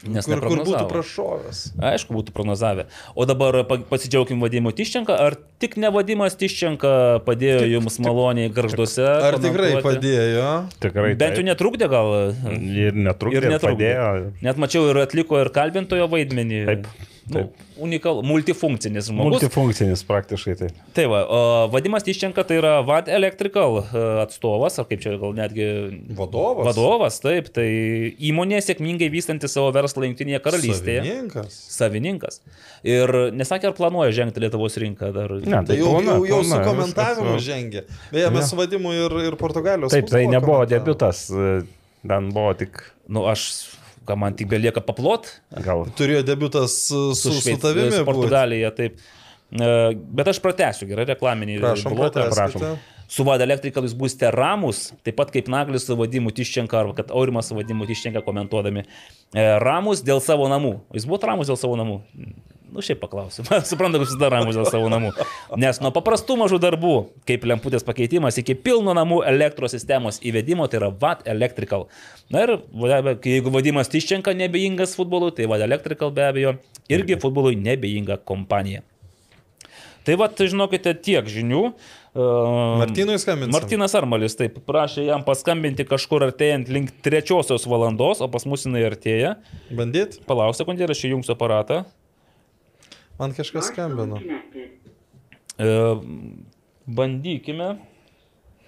Nes 0.07 0.23
kur, 0.31 0.39
kur 0.39 0.61
būtų 0.63 0.85
prašovęs. 0.93 1.61
Aišku, 1.83 2.15
būtų 2.15 2.31
prognozavę. 2.31 2.85
O 3.19 3.25
dabar 3.27 3.65
pa- 3.67 3.81
pasidžiaugim 3.83 4.39
Vadimu 4.39 4.71
Tiščenką. 4.71 5.11
Ar 5.11 5.35
tik 5.59 5.75
ne 5.77 5.91
Vadimas 5.91 6.37
Tiščenka 6.39 6.93
padėjo 7.27 7.65
tik, 7.65 7.73
jums 7.73 7.99
maloniai 8.07 8.47
garžduose? 8.55 9.03
Ar 9.03 9.41
tikrai 9.43 9.73
padėjo? 9.83 10.71
Tikrai. 10.79 11.17
Bent 11.19 11.41
jau 11.41 11.47
netrukdė 11.49 11.91
gal. 11.91 12.15
Ir 12.55 12.95
netrukdė. 12.95 13.43
Ir 13.43 13.49
netrukdė. 13.57 13.91
Padėjo. 13.99 14.33
Net 14.47 14.57
mačiau 14.63 14.87
ir 14.93 15.03
atliko 15.03 15.43
ir 15.43 15.51
kalbintojo 15.51 16.07
vaidmenį. 16.15 16.63
Taip, 16.71 16.87
Nu, 17.29 17.43
unikal, 17.85 18.21
multifunkcinis 18.27 19.09
žmogus. 19.11 19.39
Multifunkcinis 19.39 20.03
praktiškai 20.09 20.55
tai. 20.59 20.69
Tai 20.97 21.05
va, 21.13 21.21
Vadimas 21.73 22.07
Tiščenka 22.07 22.45
tai 22.49 22.59
yra 22.61 22.73
VAD 22.87 23.11
Electrical 23.13 23.81
e, 23.83 24.03
atstovas, 24.25 24.79
ar 24.81 24.89
kaip 24.89 25.03
čia 25.05 25.15
gal 25.21 25.35
netgi 25.37 25.69
Vadovas. 26.19 26.67
vadovas, 26.71 27.21
taip, 27.25 27.51
tai 27.55 27.69
įmonė 28.31 28.61
sėkmingai 28.65 29.11
vystanti 29.13 29.51
savo 29.51 29.71
verslą 29.77 30.09
Junktinėje 30.09 30.43
karalystėje. 30.45 31.05
Savininkas. 31.05 31.59
Savininkas. 31.77 32.43
Ir 32.89 33.15
nesakė, 33.37 33.71
ar 33.73 33.79
planuoja 33.79 34.15
žengti 34.23 34.45
Lietuvos 34.45 34.79
rinką 34.81 35.13
dar. 35.17 35.39
Ne, 35.45 35.65
Tai 35.69 35.79
jau, 35.79 35.95
plauna, 35.95 36.19
jau, 36.19 36.29
jau 36.33 36.43
su 36.45 36.55
plauna, 36.55 36.69
komentavimu 36.69 37.33
viskas, 37.35 37.49
žengė. 37.51 37.87
Beje, 38.15 38.31
mes 38.37 38.53
su 38.53 38.59
vadimu 38.59 38.95
ir, 38.97 39.19
ir 39.31 39.41
Portugalijos. 39.41 39.93
Taip, 39.93 40.09
tai 40.13 40.25
nebuvo 40.31 40.63
debutas. 40.71 41.27
Ten 42.09 42.31
buvo 42.33 42.53
tik 42.57 42.79
Nu, 43.09 43.25
aš, 43.25 43.73
ką 44.09 44.17
man 44.19 44.35
tik 44.39 44.49
belieka 44.51 44.81
paplot, 44.85 45.29
gal. 45.65 45.85
Turėjo 45.99 46.25
debutas 46.27 46.75
su, 46.89 47.11
su, 47.15 47.31
su 47.31 47.39
Šveic- 47.45 47.61
tavimi. 47.63 47.93
su. 47.93 48.05
Portugalija, 48.09 48.73
taip. 48.75 48.97
E, 49.53 49.69
Bet 50.19 50.29
aš 50.33 50.41
pratęsiu, 50.45 50.89
gerai, 50.91 51.05
reklaminį 51.15 51.61
Prašom, 51.63 51.95
bloką. 51.97 52.25
pratęskite. 52.29 52.77
Su 53.09 53.25
Vada 53.25 53.47
Electrical 53.47 53.87
jūs 53.87 53.95
būsite 53.97 54.29
ramus, 54.35 54.91
taip 55.07 55.17
pat 55.17 55.31
kaip 55.33 55.47
Naglis 55.49 55.87
su 55.89 55.95
Vadimu 55.97 56.29
Tiščenka, 56.37 56.77
arba 56.77 56.93
kad 56.99 57.09
Aurimas 57.17 57.49
su 57.49 57.57
Vadimu 57.57 57.87
Tiščenka 57.89 58.21
komentuodami. 58.27 58.83
E, 59.33 59.47
Ramus 59.65 60.03
dėl 60.05 60.21
savo 60.21 60.45
namų. 60.53 60.75
Jūs 60.93 61.07
buvote 61.09 61.31
ramus 61.31 61.49
dėl 61.49 61.57
savo 61.57 61.79
namų? 61.81 62.03
Nu, 62.69 62.83
šiaip 62.85 63.01
paklausiu. 63.01 63.45
Suprantu, 63.71 64.03
kad 64.03 64.21
dar 64.21 64.35
ramus 64.37 64.59
dėl 64.59 64.69
savo 64.69 64.91
namų. 64.93 65.15
Nes 65.61 65.81
nuo 65.81 65.93
paprastų 65.95 66.37
mažų 66.43 66.59
darbų, 66.63 66.95
kaip 67.29 67.47
lemputės 67.49 67.87
pakeitimas, 67.87 68.37
iki 68.43 68.57
pilno 68.59 68.93
namų 68.97 69.23
elektros 69.31 69.73
sistemos 69.77 70.21
įvedimo, 70.21 70.69
tai 70.69 70.83
yra 70.83 70.91
VAT 70.93 71.25
Electrical. 71.33 71.89
Na 72.35 72.45
ir 72.45 72.59
jeigu 73.25 73.55
Vadimas 73.55 73.89
Tiščenka 73.93 74.37
nebejingas 74.37 74.93
futbolui, 74.99 75.33
tai 75.37 75.49
VAT 75.49 75.65
Electrical 75.65 76.13
be 76.13 76.29
abejo 76.29 76.55
irgi 76.93 77.17
futbolui 77.21 77.57
nebejinga 77.57 78.21
kompanija. 78.29 78.85
Tai 80.09 80.15
va, 80.17 80.29
tai 80.33 80.47
žinokite, 80.49 80.95
tiek 81.05 81.27
žinių. 81.29 81.67
Uh, 82.17 82.79
Martynui 82.81 83.19
skambinsim. 83.21 83.53
Martinas 83.53 83.93
Armalis 83.99 84.39
taip 84.39 84.57
prašė 84.65 85.05
jam 85.05 85.21
paskambinti 85.27 85.85
kažkur 85.85 86.25
artėjant 86.31 86.71
link 86.73 86.95
trečiosios 87.05 87.67
valandos, 87.69 88.23
o 88.25 88.29
pas 88.33 88.47
mus 88.49 88.65
jinai 88.65 88.87
artėja. 88.89 89.35
Bandyt? 89.69 90.17
Palauk 90.27 90.57
sekundėlę, 90.57 90.97
aš 90.97 91.05
įjungsiu 91.11 91.35
aparatą. 91.37 91.83
Man 93.19 93.35
kažkas 93.35 93.71
skambino. 93.73 94.21
E, 95.59 95.69
bandykime. 96.87 97.77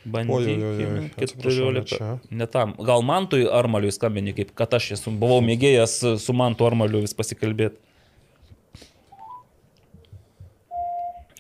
Bandykime. 0.05 1.11
atsiprašau, 1.23 1.71
ne 1.71 1.83
14. 1.85 1.97
čia. 1.97 2.19
Ne 2.31 2.47
tam. 2.47 2.73
Gal 2.79 3.03
Mantui 3.07 3.45
Armaliui 3.47 3.93
skambini, 3.93 4.33
kaip 4.35 4.55
kad 4.59 4.75
aš 4.75 4.93
esu, 4.97 5.13
buvau 5.13 5.43
mėgėjęs 5.45 5.99
su 6.25 6.35
Mantu 6.35 6.67
Armaliu 6.67 7.03
vis 7.05 7.15
pasikalbėti. 7.15 7.79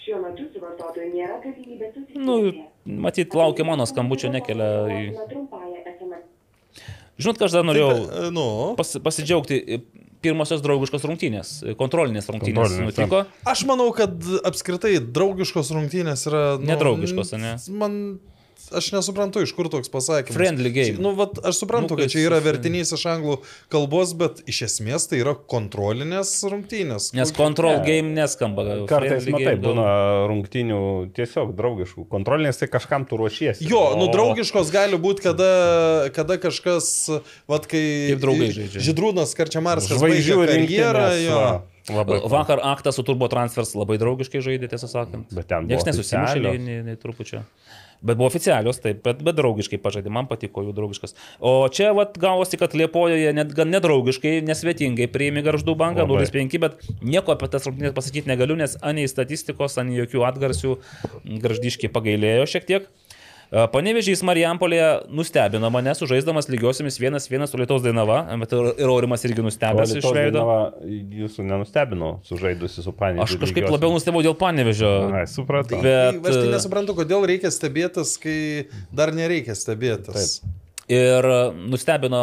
Šiuo 0.00 0.20
metu 0.22 0.46
su 0.52 0.60
vartotoju 0.62 1.10
nėra 1.14 1.40
galimybės 1.42 1.94
susisiekti. 1.96 2.20
Nu, 2.20 3.00
matyt, 3.06 3.34
laukia 3.34 3.66
mano 3.66 3.86
skambučio, 3.88 4.30
nekelia. 4.32 4.70
į-. 4.90 5.80
Žinot, 7.20 7.36
ką 7.40 7.48
aš 7.48 7.56
dar 7.58 7.66
norėjau 7.68 7.90
E, 7.92 8.30
Nu, 8.32 8.46
pas, 8.78 8.94
pasidžiaugti. 9.04 9.60
Pirmosios 10.20 10.60
draugiškos 10.64 11.06
rungtynės, 11.08 11.50
kontrolinės 11.80 12.26
rungtynės 12.28 12.58
Kontrolinės, 12.58 12.90
nutiko. 12.92 13.22
aš 13.48 13.62
manau, 13.68 13.86
kad 13.96 14.12
apskritai 14.44 14.98
draugiškos 15.00 15.72
rungtynės 15.72 16.26
yra... 16.28 16.42
Nu, 16.60 16.68
Nedraugiškos, 16.74 17.32
ane? 17.38 17.54
Man, 17.72 17.94
aš 18.76 18.90
nesuprantu, 18.94 19.42
iš 19.44 19.52
kur 19.56 19.68
toks 19.72 19.88
pasakymas. 19.92 20.36
Friendly 20.36 20.70
game. 20.74 20.96
Nu, 21.02 21.12
vat, 21.18 21.38
aš 21.44 21.58
suprantu, 21.62 21.94
Nu, 21.96 22.00
kad 22.02 22.12
čia 22.12 22.22
yra 22.28 22.38
vertinys 22.44 22.92
iš 22.96 23.04
anglų 23.10 23.38
kalbos, 23.72 24.12
bet 24.18 24.42
iš 24.50 24.62
esmės 24.68 25.08
tai 25.10 25.20
yra 25.22 25.34
kontrolinės 25.34 26.32
rungtynės. 26.50 27.10
Nes 27.16 27.32
control 27.36 27.78
Ne. 27.80 27.84
game 27.86 28.14
neskamba. 28.16 28.64
Kartais, 28.90 29.24
friendly 29.24 29.32
matai, 29.36 29.56
būna 29.64 29.86
rungtinių 30.30 30.80
tiesiog 31.16 31.54
draugiškų. 31.58 32.06
Kontrolinės 32.12 32.58
tai 32.62 32.68
kažkam 32.72 33.06
tu 33.08 33.16
ruošiesi. 33.20 33.66
Jo, 33.70 33.96
nu 33.98 34.08
O- 34.08 34.12
draugiškos 34.14 34.70
gali 34.74 34.96
būti, 35.00 35.22
kada, 35.30 36.10
kada 36.14 36.38
kažkas, 36.38 37.08
vad 37.48 37.66
kai... 37.70 38.14
Kaip 38.14 38.22
draugai 38.22 38.50
žaidžia. 38.54 38.80
Žydrūnas 38.90 39.34
Karčiamarskas 39.38 39.98
Žvaigždžių 39.98 40.38
baigė 40.44 40.80
karjerą. 40.86 41.60
Labai 41.90 42.20
Vakar 42.30 42.60
aktas 42.62 42.94
su 42.94 43.02
Turbo 43.02 43.26
Transfers 43.32 43.72
labai 43.74 43.96
draugiškai 43.98 44.38
žaidė, 44.44 44.68
tiesą 44.70 44.86
sakant. 44.86 45.26
Bet 45.34 45.48
ten 45.50 45.66
Niekas 45.66 45.88
nesusimušė 45.88 46.42
nei, 46.44 46.58
nei, 46.62 46.82
nei 46.86 46.96
trupučio. 47.00 47.40
Bet 48.00 48.16
buvo 48.16 48.30
oficialios, 48.30 48.78
taip, 48.80 49.02
bet, 49.04 49.18
bet 49.24 49.36
draugiškai 49.36 49.76
pažaidė, 49.82 50.08
man 50.14 50.28
patiko 50.30 50.62
jų 50.64 50.72
draugiškas. 50.76 51.12
O 51.44 51.68
čia 51.68 51.90
vat, 51.96 52.14
gavosi, 52.20 52.56
kad 52.60 52.72
Liepojoje 52.78 53.34
net 53.36 53.52
gan 53.56 53.68
nedraugiškai, 53.74 54.38
nesvetingai 54.48 55.10
priėmė 55.12 55.44
garždų 55.44 55.76
Labai. 55.76 56.24
0-5, 56.24 56.56
bet 56.64 56.80
nieko 57.04 57.34
apie 57.36 57.50
tas 57.52 57.68
rungtynės 57.68 57.92
pasakyti 57.96 58.30
negaliu, 58.32 58.56
nes 58.56 58.78
anei 58.80 59.04
statistikos, 59.10 59.76
anei 59.82 60.00
jokių 60.00 60.24
atgarsių 60.30 60.78
garždiškai 61.44 61.92
pagailėjo 61.92 62.48
šiek 62.54 62.68
tiek. 62.72 62.88
E, 63.50 63.64
Panevežys 63.72 64.20
Marijampolėje 64.22 64.88
nustebino 65.10 65.70
mane, 65.74 65.90
sužaisdamas 65.98 66.46
lygiosiamis 66.52 67.00
1-1 67.02 67.48
su 67.50 67.58
Lietuvos 67.58 67.82
Dainava, 67.82 68.20
bet 68.38 68.52
ir 68.54 68.86
Aurimas 68.86 69.24
irgi 69.26 69.42
nustebęs 69.42 69.96
iš 69.98 70.06
veido. 70.14 70.44
Jūsų 71.22 71.46
nenustebino 71.48 72.12
sužaidusi 72.28 72.84
su 72.86 72.94
Panė. 72.94 73.24
Aš 73.26 73.34
kažkaip 73.42 73.66
labiau 73.74 73.90
nustebau 73.96 74.22
dėl 74.22 74.36
Panevežio. 74.38 74.92
Ai, 75.10 75.24
supratau. 75.30 75.82
Bet- 75.82 76.20
Bet... 76.22 76.30
Aš 76.30 76.38
tai 76.44 76.52
nesuprantu, 76.54 76.94
kodėl 77.02 77.26
reikia 77.26 77.50
stebėtis, 77.50 78.14
kai 78.22 78.38
dar 78.94 79.10
nereikia 79.16 79.58
stebėtis. 79.58 80.38
Taip. 80.40 80.56
Ir 80.90 81.22
nustebino 81.70 82.20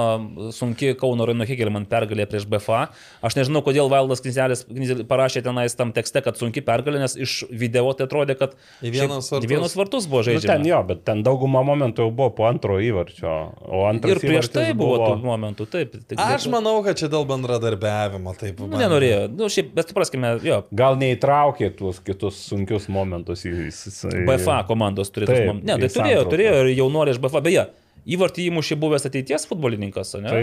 sunki 0.51 0.89
Kauno 0.99 1.23
Raino 1.29 1.45
Hegelman 1.47 1.85
pergalė 1.87 2.25
prieš 2.27 2.43
BFA. 2.51 2.81
Aš 3.23 3.37
nežinau, 3.39 3.61
kodėl 3.63 3.87
Valdas 3.91 4.19
Knizelis 4.25 4.65
parašė 5.07 5.43
tenais 5.45 5.75
tam 5.79 5.93
tekste, 5.95 6.19
kad 6.25 6.35
sunki 6.39 6.59
pergalė, 6.67 6.99
nes 7.05 7.15
iš 7.15 7.37
video 7.47 7.85
tai 7.95 8.09
atrodė, 8.09 8.35
kad 8.39 8.57
Į 8.83 8.91
vienus 8.97 9.31
vartus. 9.31 9.47
vienus 9.53 9.77
vartus 9.79 10.07
buvo 10.11 10.19
Nu, 10.25 10.33
ten 10.33 10.41
žaidžiama. 10.41 10.67
jo, 10.67 10.81
bet 10.89 11.03
ten 11.07 11.23
dauguma 11.23 11.61
momentų 11.63 12.03
jau 12.09 12.11
buvo 12.11 12.29
po 12.41 12.47
antro 12.49 12.75
įvarčio. 12.83 13.37
Ir 14.03 14.19
prieš 14.19 14.51
tai 14.51 14.65
įvartis 14.73 14.77
buvo 14.83 14.99
tų 15.05 15.23
momentų, 15.23 15.69
taip. 15.71 15.95
Tik, 16.03 16.19
Aš 16.27 16.49
manau, 16.51 16.75
kad 16.83 16.99
čia 16.99 17.07
dėl 17.13 17.23
bendradarbiavimo 17.29 18.35
taip. 18.35 18.59
Nu, 18.59 18.67
bandė. 18.67 18.83
nenorėjo. 18.83 19.23
Nu, 19.31 19.47
šiaip, 19.53 19.71
bet 19.79 19.93
supraskime, 19.95 20.35
jo. 20.43 20.59
Gal 20.75 20.99
neįtraukė 20.99 21.71
tuos 21.79 22.03
kitus 22.03 22.43
sunkius 22.51 22.89
momentus 22.91 23.45
į... 23.47 23.55
į- 23.71 24.25
BFA 24.27 24.59
komandos 24.67 25.11
turėtų. 25.15 25.61
Ne, 25.63 25.79
tai 25.79 25.87
turėjo, 25.95 26.27
turėjo 26.31 26.55
ir 26.65 26.73
jaunuoliai 26.77 27.15
iš 27.15 27.21
BFA. 27.23 27.41
Beje, 27.47 27.67
įvartį 28.15 28.45
įmušė 28.51 28.77
buvęs 28.79 29.07
ateities 29.09 29.45
futbolininkas, 29.49 30.13
ne? 30.23 30.35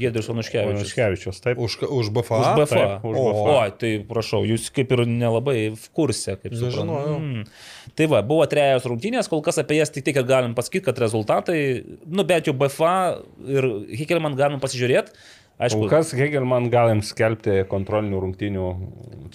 Gedrius 0.00 0.30
Onuškevičius. 0.32 0.92
Škevičius, 0.94 1.40
taip. 1.44 1.60
Už, 1.62 1.76
už 1.84 2.10
BFA. 2.14 2.40
Už 2.40 2.62
BFA. 2.62 2.78
Taip, 2.78 3.06
už 3.10 3.18
o, 3.18 3.26
BFA. 3.28 3.56
o, 3.56 3.74
tai 3.82 3.92
prašau, 4.08 4.42
jūs 4.48 4.70
kaip 4.74 4.94
ir 4.96 5.04
nelabai 5.08 5.56
v 5.74 5.84
kursė, 5.96 6.38
kaip 6.40 6.56
suprantu. 6.56 7.18
Mm. 7.18 7.44
Tai 7.98 8.08
va, 8.14 8.22
buvo 8.26 8.46
trejos 8.50 8.88
rungtynės, 8.88 9.28
kol 9.32 9.44
kas 9.44 9.60
apie 9.62 9.80
jas 9.80 9.92
tik 9.92 10.08
tiek 10.08 10.22
galim 10.26 10.56
pasakyti, 10.56 10.86
kad 10.88 11.02
rezultatai, 11.02 11.60
nu 12.08 12.24
bent 12.28 12.48
jau 12.48 12.56
BFA 12.56 12.96
ir 13.44 13.70
Hikelman 14.02 14.38
galim 14.38 14.62
pasižiūrėti. 14.62 15.14
Aišku, 15.60 15.84
Kol 15.84 15.90
kas 15.92 16.12
Hegelman 16.16 16.70
galim 16.72 17.02
skelbti 17.04 17.62
kontrolinių 17.70 18.22
rungtynių 18.24 18.68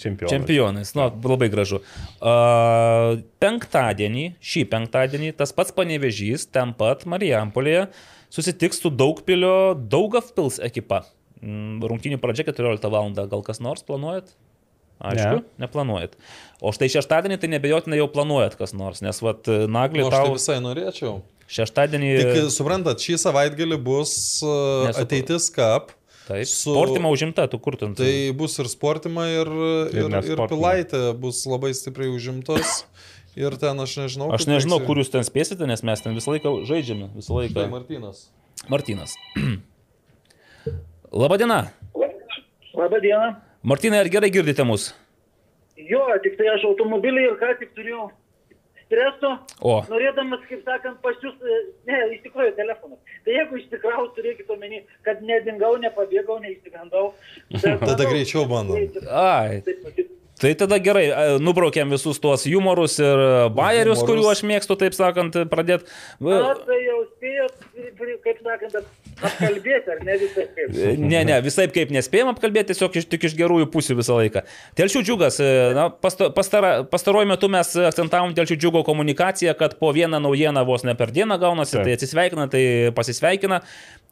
čempionų. 0.00 0.32
Čempionais, 0.32 0.90
nu, 0.98 1.06
labai 1.30 1.48
gražu. 1.52 1.80
Uh, 2.18 3.20
penktadienį, 3.42 4.26
šį 4.42 4.64
penktadienį, 4.72 5.30
tas 5.38 5.54
pats 5.56 5.72
panevežys, 5.76 6.48
ten 6.52 6.74
pat 6.76 7.06
Marijampolėje, 7.08 7.86
susitiks 8.34 8.82
su 8.82 8.92
Daugpilio 8.92 9.72
Daugavpils 9.78 10.58
ekipa. 10.68 11.04
Mm, 11.40 11.78
Rungtynių 11.86 12.18
pradžia 12.20 12.48
14 12.50 12.90
val. 12.92 13.14
Gal 13.14 13.46
kas 13.46 13.62
nors 13.64 13.86
planuojat? 13.86 14.34
Aišku, 14.98 15.38
ne. 15.38 15.62
neplanuojat. 15.62 16.16
O 16.58 16.72
štai 16.74 16.88
šeštadienį 16.90 17.36
tai 17.38 17.50
nebejotinai 17.52 18.00
jau 18.00 18.08
planuojat 18.10 18.56
kas 18.58 18.74
nors, 18.74 18.98
nes 19.04 19.20
vat 19.22 19.46
naglį 19.46 20.02
Nu, 20.02 20.08
aš 20.08 20.16
tai 20.16 20.22
tau 20.24 20.34
visai 20.34 20.56
norėčiau. 20.64 21.12
šeštadienį... 21.54 22.10
Tik 22.18 22.50
suprantat, 22.50 22.98
šį 23.06 23.20
savaitgalį 23.22 23.78
bus 23.78 24.12
uh, 24.42 24.88
Nesupra- 24.88 25.06
ateitis 25.06 25.46
kap. 25.54 25.94
Taip, 26.28 26.44
su- 26.50 26.74
sportima 26.74 27.08
užimta, 27.12 27.46
tu 27.48 27.58
kur 27.62 27.78
tu. 27.80 27.88
Tai 27.96 28.12
bus 28.36 28.58
ir 28.60 28.68
sportima, 28.68 29.24
ir, 29.32 29.48
ir, 29.48 29.96
ir, 30.04 30.10
nesportima. 30.12 30.48
pilaitė 30.52 31.00
bus 31.16 31.40
labai 31.48 31.72
stipriai 31.76 32.12
užimtos. 32.12 32.82
Ir 33.38 33.54
ten 33.60 33.78
aš 33.80 33.94
nežinau. 34.02 34.28
Aš 34.34 34.48
nežinau, 34.50 34.80
kur 34.84 34.98
jūs 34.98 35.12
ten 35.12 35.24
spėsite, 35.24 35.62
nes 35.70 35.84
mes 35.86 36.02
ten 36.02 36.16
visą 36.16 36.34
laiką 36.34 36.52
žaidžiame, 36.68 37.12
visą 37.16 37.36
laiką. 37.38 37.54
Tai 37.62 37.68
Martinas. 37.72 38.24
Martinas. 38.68 39.14
Labadiena. 41.12 41.70
Labą 42.78 43.00
dieną. 43.00 43.34
Martinai, 43.62 43.98
ar 44.04 44.08
gerai 44.12 44.30
girdite 44.30 44.64
mus? 44.64 44.90
Jo, 45.78 46.02
tik 46.22 46.36
tai 46.38 46.46
aš 46.54 46.66
automobilį 46.68 47.24
ir 47.26 47.36
ką 47.40 47.54
tik 47.58 47.72
turėjau 47.74 48.08
streso, 48.88 49.34
O, 49.60 49.78
norėdamas, 49.92 50.42
kaip 50.48 50.64
sakant, 50.66 50.98
pas 51.04 51.16
jūs, 51.22 51.36
e, 51.44 51.58
ne, 51.88 52.00
iš 52.16 52.22
tikrųjų 52.26 52.54
telefonas. 52.56 52.98
Tai 53.26 53.34
jeigu 53.36 53.60
ištikrau, 53.60 54.06
turėkite 54.16 54.54
omeny, 54.56 54.82
kad 55.06 55.20
nedingau, 55.22 55.74
nepabėgau, 55.82 56.40
neišsigandau. 56.42 57.10
Tada 57.60 57.76
manau, 57.84 58.08
greičiau 58.08 58.46
bandom. 58.48 58.88
ai. 59.12 59.60
Taip. 59.66 60.14
Tai 60.38 60.52
tada 60.54 60.76
gerai, 60.78 61.08
e, 61.10 61.38
nubraukėm 61.42 61.90
visus 61.90 62.20
tuos 62.22 62.44
humorus 62.46 62.94
ir 63.02 63.18
e, 63.22 63.30
bairius, 63.50 63.98
Humorus. 63.98 64.06
kuriuos 64.06 64.36
aš 64.36 64.42
mėgstu, 64.46 64.76
taip 64.78 64.94
sakant, 64.94 65.34
pradėti. 65.50 65.90
Na, 66.22 66.52
tai 66.62 66.76
jau 66.84 67.00
spėjot, 67.08 67.56
kaip 68.22 68.44
sakant, 68.46 68.76
apkalbėti, 69.24 69.92
ar 69.94 70.02
ne 70.06 70.16
visai 70.20 70.46
kaip. 70.54 70.78
Ne, 71.02 71.22
ne, 71.28 71.36
visai 71.44 71.66
kaip 71.72 71.92
nespėjom 71.94 72.32
apkalbėti, 72.32 72.72
tiesiog 72.72 72.98
iš, 73.00 73.08
tik 73.10 73.26
iš 73.28 73.36
gerųjų 73.38 73.68
pusių 73.72 73.98
visą 73.98 74.18
laiką. 74.18 74.44
Telšių 74.78 75.02
džiugas, 75.06 75.40
e, 75.42 75.50
na, 75.76 75.88
pasta, 75.90 76.30
pastara, 76.34 76.72
pastaruoju 76.88 77.30
metu 77.32 77.50
mes 77.52 77.74
akcentavom 77.90 78.34
Telšių 78.38 78.58
džiugo 78.60 78.84
komunikaciją, 78.86 79.56
kad 79.58 79.78
po 79.80 79.92
vieną 79.96 80.20
naujieną 80.24 80.64
vos 80.68 80.86
ne 80.86 80.96
per 80.98 81.12
dieną 81.14 81.40
gaunasi, 81.42 81.80
tai 81.80 81.96
atsisveikina, 81.98 82.48
tai 82.52 82.64
pasisveikina. 82.96 83.62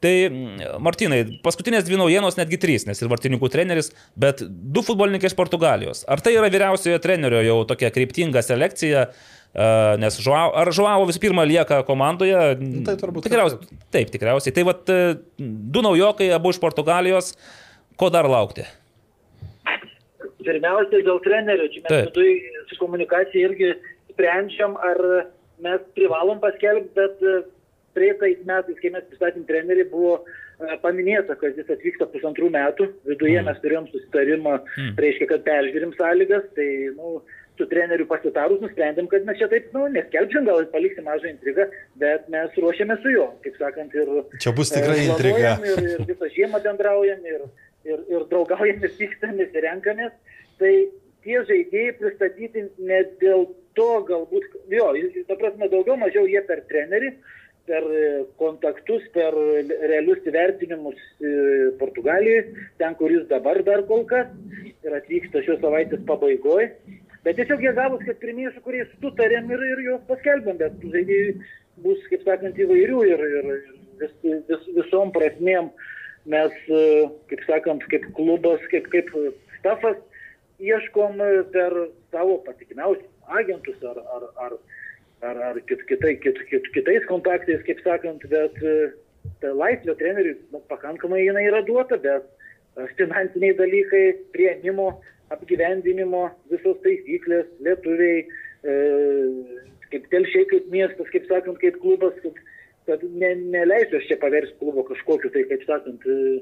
Tai, 0.03 0.13
mm, 0.29 0.75
Martinai, 0.85 1.23
paskutinės 1.45 1.87
dvi 1.87 1.97
naujienos, 1.97 2.35
netgi 2.37 2.59
trys, 2.61 2.85
nes 2.85 2.99
ir 3.01 3.09
vartininkų 3.09 3.49
treneris, 3.49 3.89
bet 4.19 4.43
du 4.45 4.83
futbolininkai 4.85 5.31
iš 5.31 5.37
Portugalijos. 5.39 6.03
Ar 6.05 6.21
tai 6.21 6.35
yra 6.37 6.51
vyriausiojo 6.53 7.01
trenerio 7.01 7.41
jau 7.41 7.57
tokia 7.69 7.89
kryptinga 7.95 8.45
selekcija? 8.45 9.07
E, 9.57 9.67
Nes 10.01 10.19
Žuavo, 10.23 10.53
ar 10.61 10.71
Žuavo 10.77 11.07
visų 11.09 11.21
pirma 11.25 11.43
lieka 11.49 11.81
komandoje? 11.87 12.37
tai 12.87 12.95
turbūt, 13.01 13.25
Tikriausiai, 13.27 13.77
taip, 13.93 14.11
tikriausiai. 14.13 14.53
Tai 14.55 14.65
vat 14.69 14.93
e, 14.93 14.99
du 15.41 15.81
naujokai, 15.85 16.29
abu 16.37 16.53
iš 16.53 16.61
Portugalijos. 16.63 17.33
Ko 17.97 18.11
dar 18.13 18.29
laukti? 18.29 18.63
Pirmiausia, 20.47 21.01
dėl 21.03 21.17
trenerio, 21.25 21.65
čia 21.73 21.81
mes 21.87 22.05
viduje 22.07 22.65
su 22.69 22.77
komunikacija 22.79 23.49
irgi 23.49 23.71
sprendžiam, 24.13 24.77
ar 24.79 25.01
mes 25.65 25.81
privalom 25.97 26.39
paskelbti, 26.43 26.93
bet 26.95 27.23
e, 27.25 27.39
praeitais 27.97 28.43
metais, 28.47 28.77
kai 28.81 28.91
mes 28.93 29.07
pristatėm 29.09 29.47
trenerį, 29.49 29.87
buvo 29.91 30.19
paminėta, 30.81 31.35
kad 31.37 31.57
jis 31.57 31.67
atvyksta 31.69 32.07
pusantrų 32.13 32.47
metų. 32.53 32.87
Viduje 33.09 33.41
mes 33.45 33.59
turėjom 33.61 33.89
susitarimą, 33.91 34.55
Mm. 34.77 34.93
reiškia, 35.03 35.27
kad 35.33 35.43
peržiūrim 35.45 35.91
sąlygas, 35.97 36.47
tai, 36.57 36.69
nu, 36.95 37.19
su 37.57 37.67
treneriu 37.71 38.07
pasitarus 38.09 38.61
nusprendėm, 38.63 39.09
kad 39.11 39.25
mes 39.27 39.39
čia 39.39 39.49
taip, 39.51 39.69
nu, 39.75 39.85
neskelbsim, 39.93 40.45
gal 40.47 40.63
paliksim 40.73 41.07
mažą 41.07 41.31
intrigą, 41.31 41.67
bet 42.01 42.27
mes 42.33 42.53
ruošiame 42.61 42.97
su 43.01 43.13
juo, 43.13 43.27
kaip 43.45 43.57
sakant, 43.61 43.95
ir... 43.97 44.11
Čia 44.43 44.53
bus 44.57 44.73
tikrai 44.73 44.99
e, 45.01 45.07
intriga. 45.09 45.55
Ir, 45.65 45.81
ir 45.95 46.05
visą 46.11 46.29
žiemą 46.35 46.61
bendraujam, 46.65 47.25
ir, 47.33 47.47
ir, 47.87 48.03
ir 48.13 48.27
draugaujam, 48.31 48.83
ir 48.83 48.93
pykstamės, 48.99 49.53
ir 49.53 49.67
renkamės. 49.67 50.13
Tai 50.61 50.73
tie 51.25 51.41
žaidėjai 51.49 51.97
pristatyti 52.01 52.67
ne 52.77 53.01
dėl 53.21 53.49
to, 53.77 53.89
galbūt, 54.07 54.61
jo, 54.73 54.91
ta 55.27 55.37
prasme, 55.39 55.69
daugiau 55.73 55.97
mažiau 56.01 56.25
jie 56.29 56.41
per 56.47 56.63
trenerį, 56.69 57.11
per 57.67 57.83
e, 57.91 58.05
kontaktus, 58.39 59.03
per 59.13 59.35
realius 59.91 60.23
įvertinimus 60.29 60.97
e, 61.19 61.33
Portugalijoje, 61.81 62.45
ten, 62.79 62.95
kur 62.99 63.11
jis 63.11 63.27
dabar 63.31 63.59
dar 63.67 63.83
kol 63.89 64.05
kas 64.07 64.31
ir 64.85 64.95
atvyksta 64.95 65.43
šios 65.45 65.59
savaitės 65.63 66.05
pabaigoje. 66.07 66.71
Bet 67.27 67.35
tiesiog 67.35 67.59
jie 67.59 67.73
gavus, 67.75 67.99
kad 68.07 68.21
pirmieji, 68.21 68.53
su 68.55 68.61
kuriais 68.63 68.91
sutarėm 69.01 69.49
ir, 69.51 69.63
ir 69.73 69.79
juos 69.83 70.03
paskelbėm, 70.07 70.61
bet 70.61 70.75
žaidėjų 70.93 71.33
bus, 71.83 72.05
kaip 72.07 72.21
sakant, 72.23 72.55
įvairių 72.63 73.01
ir, 73.03 73.23
ir 73.39 73.49
vis, 73.99 74.13
vis, 74.23 74.67
visom 74.77 75.11
prasmėm 75.11 75.67
mes, 76.31 76.55
e, 76.71 76.83
kaip 77.27 77.43
sakant, 77.49 77.83
kaip 77.91 78.05
klubas, 78.15 78.63
kaip, 78.71 78.87
kaip 78.93 79.11
stafas, 79.57 79.99
ieškom 80.63 81.19
e, 81.19 81.27
per 81.51 81.75
savo 82.15 82.37
patikimiausius 82.47 83.35
agentus 83.41 83.83
ar, 83.91 83.99
ar, 84.15 84.29
ar, 84.45 84.55
ar, 85.27 85.43
ar 85.49 85.59
kit, 85.67 85.83
kitai, 85.91 86.15
kit, 86.23 86.39
kit, 86.47 86.71
kitais 86.77 87.11
kontaktais, 87.11 87.59
kaip 87.67 87.83
sakant, 87.83 88.23
bet 88.31 88.63
e, 88.63 88.77
ta 89.43 89.51
laisvė 89.51 89.97
treneriui 89.99 90.63
pakankamai 90.71 91.25
jinai 91.25 91.43
yra 91.49 91.59
duota, 91.67 91.99
bet 92.07 92.31
finansiniai 92.95 93.59
dalykai, 93.59 94.05
prieimimo, 94.31 94.93
apgyvendinimo, 95.33 96.27
visos 96.51 96.77
taisyklės, 96.85 97.49
lietuviai, 97.65 98.21
e, 98.63 98.77
kaip 99.91 100.07
telšiai, 100.13 100.47
kaip 100.51 100.71
miestas, 100.73 101.09
kaip 101.13 101.27
sakant, 101.29 101.59
kaip 101.63 101.79
klubas, 101.83 102.15
kad, 102.23 102.39
kad 102.87 103.05
ne, 103.11 103.33
neleisiu 103.57 103.99
aš 103.99 104.09
čia 104.11 104.19
paversti 104.21 104.57
klubo 104.61 104.85
kažkokiu, 104.87 105.31
tai 105.33 105.45
kaip 105.51 105.65
sakant, 105.67 106.07
e, 106.07 106.41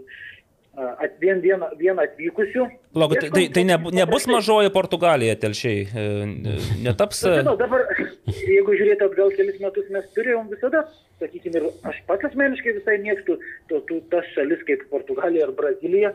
at, 0.75 1.15
vien, 1.21 1.39
vien, 1.43 1.63
vien 1.79 1.99
atvykusių. 2.03 2.65
Lauk, 2.99 3.15
tai, 3.17 3.29
tai, 3.33 3.45
tai 3.55 3.63
nebu, 3.67 3.93
nebus 3.95 4.27
mažoji 4.29 4.73
Portugalija 4.75 5.37
telšiai. 5.39 5.85
e, 5.87 6.57
Netaps. 6.83 7.23
E, 7.25 7.37
žinau, 7.41 7.55
dabar, 7.59 7.85
jeigu 8.27 8.75
žiūrėti 8.75 9.07
atgal 9.07 9.31
kelis 9.37 9.61
metus, 9.63 9.87
mes 9.93 10.05
turėjom 10.17 10.51
visada, 10.51 10.83
sakykime, 11.23 11.61
ir 11.61 11.89
aš 11.91 12.01
pats 12.09 12.29
asmeniškai 12.29 12.75
visai 12.81 12.99
mėgstu 13.05 13.39
to, 13.71 13.81
to, 13.87 14.01
tas 14.11 14.27
šalis 14.35 14.61
kaip 14.67 14.85
Portugalija 14.91 15.47
ar 15.47 15.55
Brazilija. 15.57 16.13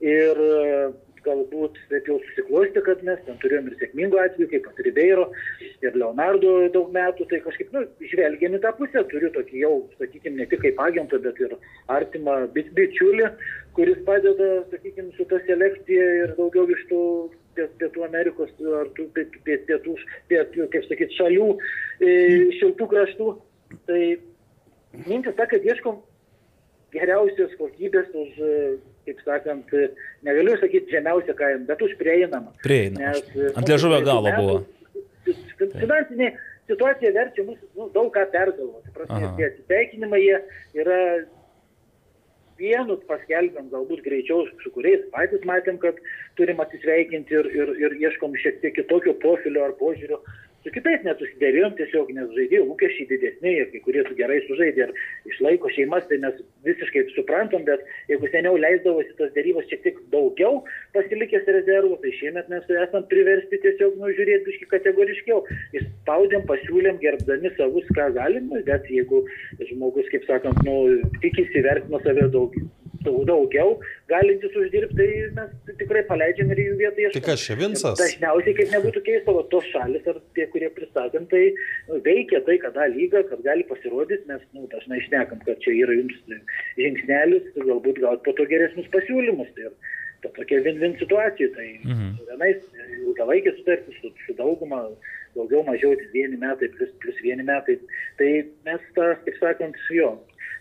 Ir, 0.00 0.38
galbūt 1.24 1.78
taip 1.90 2.08
jau 2.08 2.18
susiklosti, 2.26 2.82
kad 2.86 3.02
mes 3.06 3.20
ten 3.26 3.38
turėjom 3.42 3.68
ir 3.70 3.76
sėkmingų 3.80 4.20
atvejų, 4.22 4.48
kaip 4.52 4.66
pat 4.68 4.80
Ribeiro 4.86 5.26
ir 5.84 5.98
Leonardo 5.98 6.54
daug 6.74 6.92
metų, 6.94 7.26
tai 7.30 7.40
kažkaip, 7.44 7.72
nu, 7.76 7.84
žvelgiam 8.12 8.56
į 8.56 8.62
tą 8.64 8.72
pusę, 8.78 9.04
turiu 9.12 9.30
tokį 9.34 9.64
jau, 9.64 9.74
sakykime, 9.98 10.36
ne 10.40 10.46
tik 10.50 10.62
kaip 10.64 10.80
agentą, 10.86 11.20
bet 11.24 11.40
ir 11.40 11.56
artimą 11.88 12.38
bit- 12.54 12.72
bičiulį, 12.78 13.30
kuris 13.76 14.00
padeda, 14.08 14.50
sakykime, 14.72 15.12
su 15.16 15.26
ta 15.30 15.40
selekcija 15.46 16.08
ir 16.24 16.34
daugiau 16.38 16.66
iš 16.70 16.86
tų 16.90 17.02
pie- 17.56 17.70
Pietų 17.80 18.04
Amerikos 18.06 18.50
ar 18.80 18.92
tų 18.96 19.08
pie- 19.14 19.28
pie- 19.44 19.62
pietų, 19.68 19.96
pietų 20.30 20.68
kaip 20.72 20.84
sakyti, 20.88 21.16
šalių, 21.18 21.48
e, 22.00 22.10
šiltų 22.60 22.86
kraštų. 22.92 23.32
Tai 23.86 24.02
mintis 25.06 25.36
ta, 25.36 25.46
kad 25.46 25.62
ieškom 25.62 26.00
geriausios 26.94 27.52
kokybės 27.58 28.08
už, 28.14 28.38
kaip 29.08 29.22
sakant, 29.24 29.72
negaliu 30.26 30.56
sakyti 30.60 30.92
žemiausią 30.92 31.34
kainą, 31.38 31.64
bet 31.70 31.82
už 31.82 31.96
prieinamą. 32.00 32.52
Prieinamą. 32.62 33.14
Nes, 33.16 33.52
Ant 33.56 33.68
liežuvio 33.68 34.00
galo 34.06 34.32
buvo. 34.36 34.56
fi- 35.24 35.72
Finansinė 35.80 36.30
situacija 36.70 37.12
verčia 37.16 37.44
mus 37.44 37.58
nu, 37.76 37.88
daug 37.94 38.12
ką 38.14 38.26
pergalvoti. 38.32 38.92
Tie 39.36 39.46
atsisveikinimai 39.50 40.20
jie 40.22 40.38
yra 40.84 41.00
vienus 42.60 43.00
paskelbėm 43.08 43.70
galbūt 43.72 44.02
greičiau, 44.04 44.44
su 44.62 44.70
kuriais 44.74 45.02
patys 45.14 45.44
matėm, 45.48 45.78
kad 45.80 45.96
turim 46.36 46.60
atsisveikinti 46.60 47.32
ir, 47.38 47.48
ir, 47.56 47.72
ir 47.86 47.96
ieškom 48.04 48.36
šiek 48.36 48.60
tiek 48.60 48.74
kitokio 48.76 49.14
profilio 49.22 49.64
ar 49.64 49.72
požiūrio. 49.80 50.20
Su 50.60 50.68
kitais 50.74 51.00
nesusidėrėjom 51.06 51.72
tiesiog, 51.78 52.10
nes 52.12 52.32
žaidėjų 52.36 52.64
lūkesčiai 52.68 53.06
didesni 53.08 53.52
ir 53.62 53.68
kai 53.72 53.80
kurie 53.84 54.02
su 54.04 54.16
gerai 54.18 54.40
sužaidė 54.44 54.82
ir 54.84 54.90
išlaiko 55.30 55.70
šeimas, 55.72 56.04
tai 56.10 56.18
mes 56.20 56.42
visiškai 56.66 57.06
suprantam, 57.14 57.64
bet 57.68 57.86
jeigu 58.12 58.28
seniau 58.28 58.58
leisdavosi 58.60 59.16
tas 59.16 59.32
dėrybos 59.36 59.70
šiek 59.70 59.86
tiek 59.86 60.02
daugiau 60.12 60.60
pasilikęs 60.96 61.48
rezervų, 61.56 61.96
tai 62.02 62.12
šiemet 62.18 62.52
mes 62.52 62.68
esam 62.84 63.06
priversti 63.08 63.62
tiesiog 63.64 63.96
nužiūrėti 64.02 64.50
biški 64.50 64.68
kategoriškiau. 64.74 65.40
Įspaudėm, 65.80 66.44
pasiūlėm, 66.50 67.00
gerbdami 67.00 67.54
savus, 67.56 67.88
ką 67.96 68.10
galim, 68.18 68.52
bet 68.68 68.92
jeigu 68.92 69.24
žmogus, 69.72 70.12
kaip 70.12 70.28
sakant, 70.28 70.60
nu, 70.68 70.76
tikisi 71.24 71.64
vertino 71.64 72.04
save 72.04 72.28
daug, 72.28 72.52
daug, 72.52 72.68
daugiau, 73.04 73.78
galintis 74.10 74.54
uždirbti, 74.58 74.96
tai 74.96 75.08
mes 75.36 75.76
tikrai 75.80 76.02
paleidžiam 76.08 76.50
ir 76.52 76.62
jų 76.64 76.74
vietą 76.80 77.04
ieškome. 77.04 77.14
Tai 77.20 77.22
kas 77.28 77.44
čia, 77.46 77.56
Vincas? 77.60 78.00
Dažniausiai, 78.00 78.56
kaip 78.58 78.72
nebūtų 78.74 79.02
keista, 79.06 79.34
va, 79.36 79.44
tos 79.52 79.68
šalis 79.72 80.08
ar 80.10 80.18
tie, 80.36 80.46
kurie 80.52 80.68
pristatėm, 80.76 81.28
tai 81.30 81.42
veikia 82.06 82.42
tai, 82.48 82.58
kad 82.62 82.76
A 82.76 82.88
lyga, 82.92 83.22
kad 83.30 83.40
gali 83.46 83.64
pasirodyti, 83.68 84.26
mes 84.28 84.42
nu, 84.56 84.66
dažnai 84.72 85.00
išnekam, 85.02 85.40
kad 85.46 85.62
čia 85.64 85.76
yra 85.84 85.96
jums 85.96 86.18
žingsnelis, 86.78 87.48
galbūt 87.56 88.02
gauti 88.02 88.26
po 88.26 88.36
to 88.38 88.46
geresnius 88.50 88.90
pasiūlymus. 88.94 89.50
Tai 89.56 89.72
ta 90.20 90.28
tokia 90.36 90.60
win-win 90.66 90.98
situacija. 91.00 91.48
Tai 91.56 91.68
Mhm. 91.84 92.08
vienais 92.28 92.60
ilgalaikė 93.06 93.56
sutartis, 93.56 93.96
su, 94.02 94.12
su 94.26 94.34
dauguma 94.36 94.82
daugiau 95.34 95.62
mažiau 95.64 95.94
vieni 96.12 96.36
metai 96.36 96.68
plus, 96.76 96.90
plus 97.00 97.16
vieni 97.22 97.42
metai. 97.46 97.78
Tai 98.18 98.30
mes 98.66 98.80
tą, 98.96 99.14
kaip 99.24 99.36
sakant, 99.40 99.76
jo. 99.90 100.18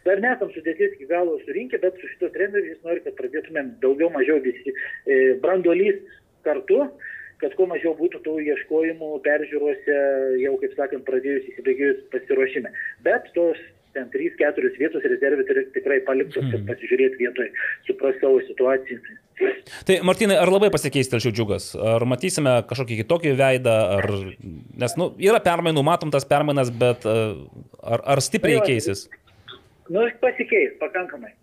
Dar 0.08 0.22
nesam 0.24 0.52
sudėtis 0.54 0.96
iki 0.96 1.08
galo 1.10 1.38
surinkę, 1.46 1.80
bet 1.84 1.98
su 2.00 2.10
šito 2.14 2.32
treneriu 2.36 2.74
jis 2.74 2.84
nori, 2.88 3.04
kad 3.06 3.18
pradėtumėm 3.20 3.74
daugiau 3.84 4.12
mažiau 4.14 4.40
visi 4.44 4.72
e, 4.72 5.18
branduolys 5.44 6.00
kartu, 6.48 6.86
kad 7.40 7.56
kuo 7.56 7.68
mažiau 7.72 7.96
būtų 7.98 8.22
tų 8.26 8.38
ieškojimų 8.54 9.12
peržiūrose, 9.26 9.98
jau, 10.44 10.56
kaip 10.62 10.78
sakant, 10.80 11.06
pradėjus 11.08 11.52
įsibėgėjus 11.54 12.08
pasiruošime. 12.14 12.72
Bet 13.06 13.32
tos 13.36 13.60
ten 13.94 14.10
3-4 14.14 14.76
vietos 14.78 15.06
rezervė 15.12 15.46
tikrai 15.74 16.00
paliktos, 16.06 16.46
kad 16.52 16.66
pasižiūrėti 16.68 17.20
vietoje, 17.24 17.50
supras 17.88 18.20
savo 18.22 18.42
situaciją. 18.46 19.00
Tai 19.88 19.96
Martinai, 20.06 20.36
ar 20.40 20.52
labai 20.52 20.70
pasikeis 20.74 21.10
telšių 21.12 21.32
džiugas? 21.34 21.70
Ar 21.80 22.04
matysime 22.10 22.58
kažkokį 22.70 23.00
kitokį 23.02 23.34
veidą? 23.40 23.76
Ar... 23.98 24.10
Nes, 24.84 24.96
nu, 25.00 25.10
yra 25.24 25.40
permainų, 25.44 25.84
matom 25.86 26.12
tas 26.14 26.28
permainas, 26.28 26.72
bet 26.76 27.08
e, 27.08 27.16
ar, 27.80 28.04
ar 28.16 28.22
stipriai 28.24 28.60
Jo, 28.60 28.66
keisis? 28.68 29.08
Nu, 29.90 30.06
pasikeis 30.22 30.78
pakankamai. 30.80 31.34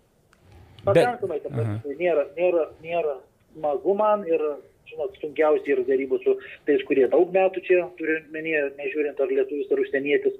Pakankamai, 0.86 1.40
ta 1.42 1.50
prasme, 1.50 1.96
nėra, 1.98 2.28
nėra, 2.38 2.68
nėra 2.84 3.16
smagu 3.56 3.94
man 3.98 4.22
ir, 4.28 4.42
žinot, 4.86 5.16
sunkiausia 5.18 5.74
yra 5.74 5.84
darybų 5.88 6.20
su 6.22 6.36
tais, 6.68 6.84
kurie 6.86 7.08
daug 7.10 7.32
metų 7.34 7.62
čia 7.66 7.80
turi 7.98 8.20
menyje, 8.34 8.62
nežiūrint 8.78 9.18
ar 9.18 9.32
lietuvis 9.32 9.72
ar 9.74 9.82
užsienietis. 9.82 10.38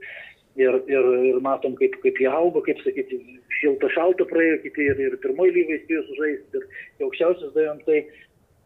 Ir, 0.56 0.78
ir, 0.88 1.06
ir 1.28 1.40
matom, 1.44 1.74
kaip, 1.76 1.98
kaip 2.00 2.16
jie 2.22 2.30
auga, 2.32 2.62
kaip 2.64 2.78
sakyti, 2.80 3.18
šilta 3.58 3.90
šalta 3.92 4.24
praėjo, 4.30 4.62
kiti 4.62 4.86
ir, 4.88 5.02
ir 5.04 5.16
pirmoji 5.20 5.52
lygai 5.52 5.82
spėjo 5.82 6.04
sužaisti, 6.06 6.62
ir 6.62 7.02
į 7.02 7.04
aukščiausius 7.04 7.52
davėm, 7.52 7.82
tai, 7.84 7.98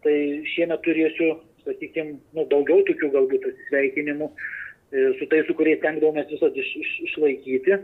tai 0.04 0.14
šiemet 0.52 0.84
turėsiu, 0.84 1.32
sakykime, 1.64 2.20
nu, 2.36 2.44
daugiau 2.52 2.84
tokių 2.86 3.10
galbūt 3.16 3.48
atsisveikinimų 3.50 4.28
e, 4.30 5.08
su 5.18 5.26
tais, 5.32 5.42
su 5.48 5.56
kuriais 5.58 5.82
tenkdavomės 5.82 6.30
visat 6.30 6.62
iš, 6.62 6.70
iš, 6.84 6.94
išlaikyti. 7.08 7.80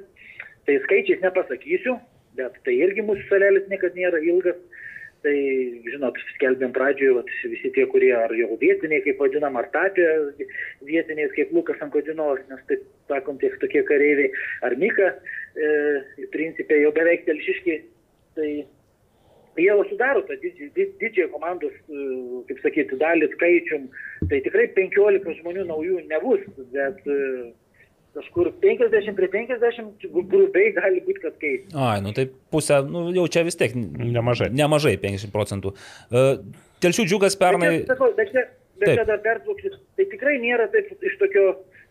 Tai 0.67 0.79
skaičiais 0.83 1.23
nepasakysiu, 1.23 1.95
bet 2.39 2.59
tai 2.67 2.75
irgi 2.83 3.05
mūsų 3.07 3.29
salelis 3.31 3.69
niekada 3.71 3.99
nėra 3.99 4.23
ilgas. 4.25 4.59
Tai, 5.25 5.33
žinot, 5.89 6.19
skelbėm 6.37 6.71
pradžioje, 6.77 7.15
vat, 7.17 7.31
visi 7.51 7.71
tie, 7.75 7.87
kurie 7.91 8.13
ar 8.15 8.31
jau 8.37 8.59
vietiniai, 8.61 9.01
kaip 9.03 9.19
vadinam, 9.19 9.57
ar 9.59 9.67
tapę 9.73 10.05
vietiniais, 10.87 11.33
kaip 11.35 11.51
Lukas 11.57 11.81
Ankodinovas, 11.83 12.45
nes 12.51 12.61
taip 12.69 12.85
sakom, 13.11 13.39
tiek 13.41 13.57
tokie 13.63 13.83
kareiviai, 13.89 14.29
ar 14.69 14.77
Mika, 14.79 15.09
e, 15.57 15.73
principė 16.35 16.79
jau 16.85 16.93
beveik 16.95 17.25
telšiški, 17.27 17.79
tai 18.39 18.51
jie 18.53 19.67
jau 19.67 19.81
sudaro 19.89 20.23
tą 20.29 20.37
didžiąją 20.45 20.71
did, 20.77 20.95
didžiąją 21.01 21.33
komandos, 21.33 21.75
e, 21.75 22.07
kaip 22.53 22.63
sakyti, 22.63 23.01
dalį 23.01 23.31
skaičium. 23.35 23.89
Tai 24.31 24.43
tikrai 24.47 24.69
15 24.77 25.41
žmonių 25.41 25.67
naujų 25.71 26.03
nebus, 26.13 26.45
bet 26.77 27.03
e, 27.09 27.19
kažkur 28.17 28.51
50 28.65 29.15
prie 29.19 29.29
50 29.33 30.09
gru- 30.09 30.25
grubiai 30.33 30.73
gali 30.77 31.03
būti, 31.07 31.21
kad 31.23 31.37
keis. 31.43 31.67
Ai, 31.77 32.01
nu 32.05 32.13
tai 32.17 32.27
pusę, 32.53 32.81
nu 32.89 33.07
jau 33.17 33.27
čia 33.29 33.45
vis 33.47 33.57
tiek. 33.61 33.75
Nemažai. 33.77 34.51
Nemažai, 34.57 34.97
50 35.03 35.33
procentų. 35.35 35.75
E, 36.11 36.27
Telšių 36.85 37.07
džiugas 37.09 37.37
pernai. 37.41 37.71
Bet, 37.89 38.01
bet, 38.19 38.33
čia, 38.35 38.43
bet 38.81 38.89
Taip. 38.91 38.99
čia 38.99 39.05
dar 39.09 39.21
pertrauksiu, 39.25 39.71
tai 39.97 40.05
tikrai 40.11 40.35
nėra 40.43 40.67
taip 40.73 40.91
iš 41.09 41.15
tokio, 41.23 41.45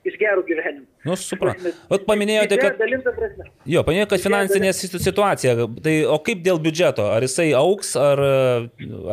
iš 0.06 0.18
gerų 0.22 0.44
gyvenimų. 0.46 0.86
Nu, 1.10 1.16
suprantu. 1.18 1.72
Vat 1.90 2.04
paminėjote, 2.06 2.60
kad... 2.62 2.84
Jo, 3.66 3.82
paminėjote, 3.88 4.12
kad 4.14 4.22
finansinė 4.28 4.70
situ- 4.78 5.02
situacija. 5.02 5.56
Tai 5.82 5.96
o 6.14 6.20
kaip 6.22 6.44
dėl 6.46 6.62
biudžeto? 6.62 7.08
Ar 7.16 7.26
jisai 7.26 7.48
auks, 7.58 7.96
ar, 7.98 8.22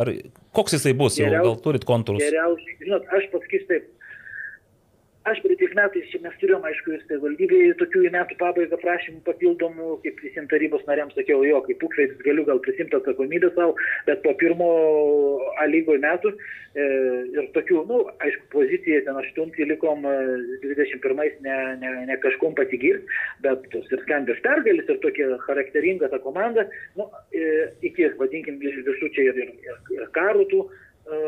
ar 0.03 0.13
koks 0.53 0.77
jisai 0.77 0.93
bus? 0.97 1.17
Jau, 1.17 1.25
Geriau- 1.31 1.49
gal 1.49 1.57
turit 1.65 1.85
kontūrus? 1.89 2.21
Geriausiai, 2.21 2.77
žinot, 2.85 3.09
aš 3.17 3.25
pasakysiu 3.33 3.69
taip. 3.73 3.89
Aš 5.23 5.39
praeitais 5.39 5.71
metais 5.77 6.07
čia 6.11 6.19
mes 6.19 6.33
turėjom, 6.41 6.65
aišku, 6.67 6.97
ir 6.97 7.03
savivaldybėje 7.05 7.75
tokių 7.79 8.01
į 8.05 8.09
metų 8.11 8.35
pabaigą 8.41 8.79
prašymų 8.81 9.21
papildomų, 9.23 9.93
kaip 10.03 10.17
visiems 10.19 10.49
tarybos 10.51 10.83
nariams 10.89 11.15
sakiau, 11.15 11.45
jo, 11.47 11.61
kaip 11.63 11.85
ūkveidis 11.87 12.19
galiu 12.25 12.43
gal 12.49 12.59
prisimti 12.65 12.97
atsakomybę 12.99 13.53
savo, 13.55 13.77
bet 14.09 14.19
po 14.25 14.35
pirmo 14.41 14.67
A 15.63 15.69
lygoje 15.71 16.03
metų 16.03 16.33
e, 16.35 16.89
ir 17.37 17.47
tokių, 17.55 17.85
na, 17.85 17.87
nu, 17.93 18.01
aišku, 18.27 18.49
pozicija 18.51 18.99
ten 19.07 19.23
aštuntį 19.23 19.69
likom 19.71 20.03
e, 20.11 20.13
21 20.67 21.23
ne, 21.47 21.57
ne, 21.79 21.95
ne 22.11 22.21
kažkom 22.27 22.59
pasigirti, 22.59 23.07
bet 23.47 23.63
tos 23.71 23.87
ir 23.95 24.03
skambios 24.03 24.43
pergalis 24.43 24.91
ir 24.91 24.99
tokia 25.07 25.37
charakteringa 25.47 26.11
ta 26.11 26.19
komanda, 26.25 26.67
nu, 26.99 27.07
e, 27.31 27.69
iki, 27.87 28.11
vadinkim, 28.19 28.59
visų 28.59 29.15
čia 29.15 29.31
ir, 29.31 29.45
ir, 29.45 29.83
ir 30.01 30.09
karų 30.19 30.49
tų. 30.51 30.65
E, 31.07 31.27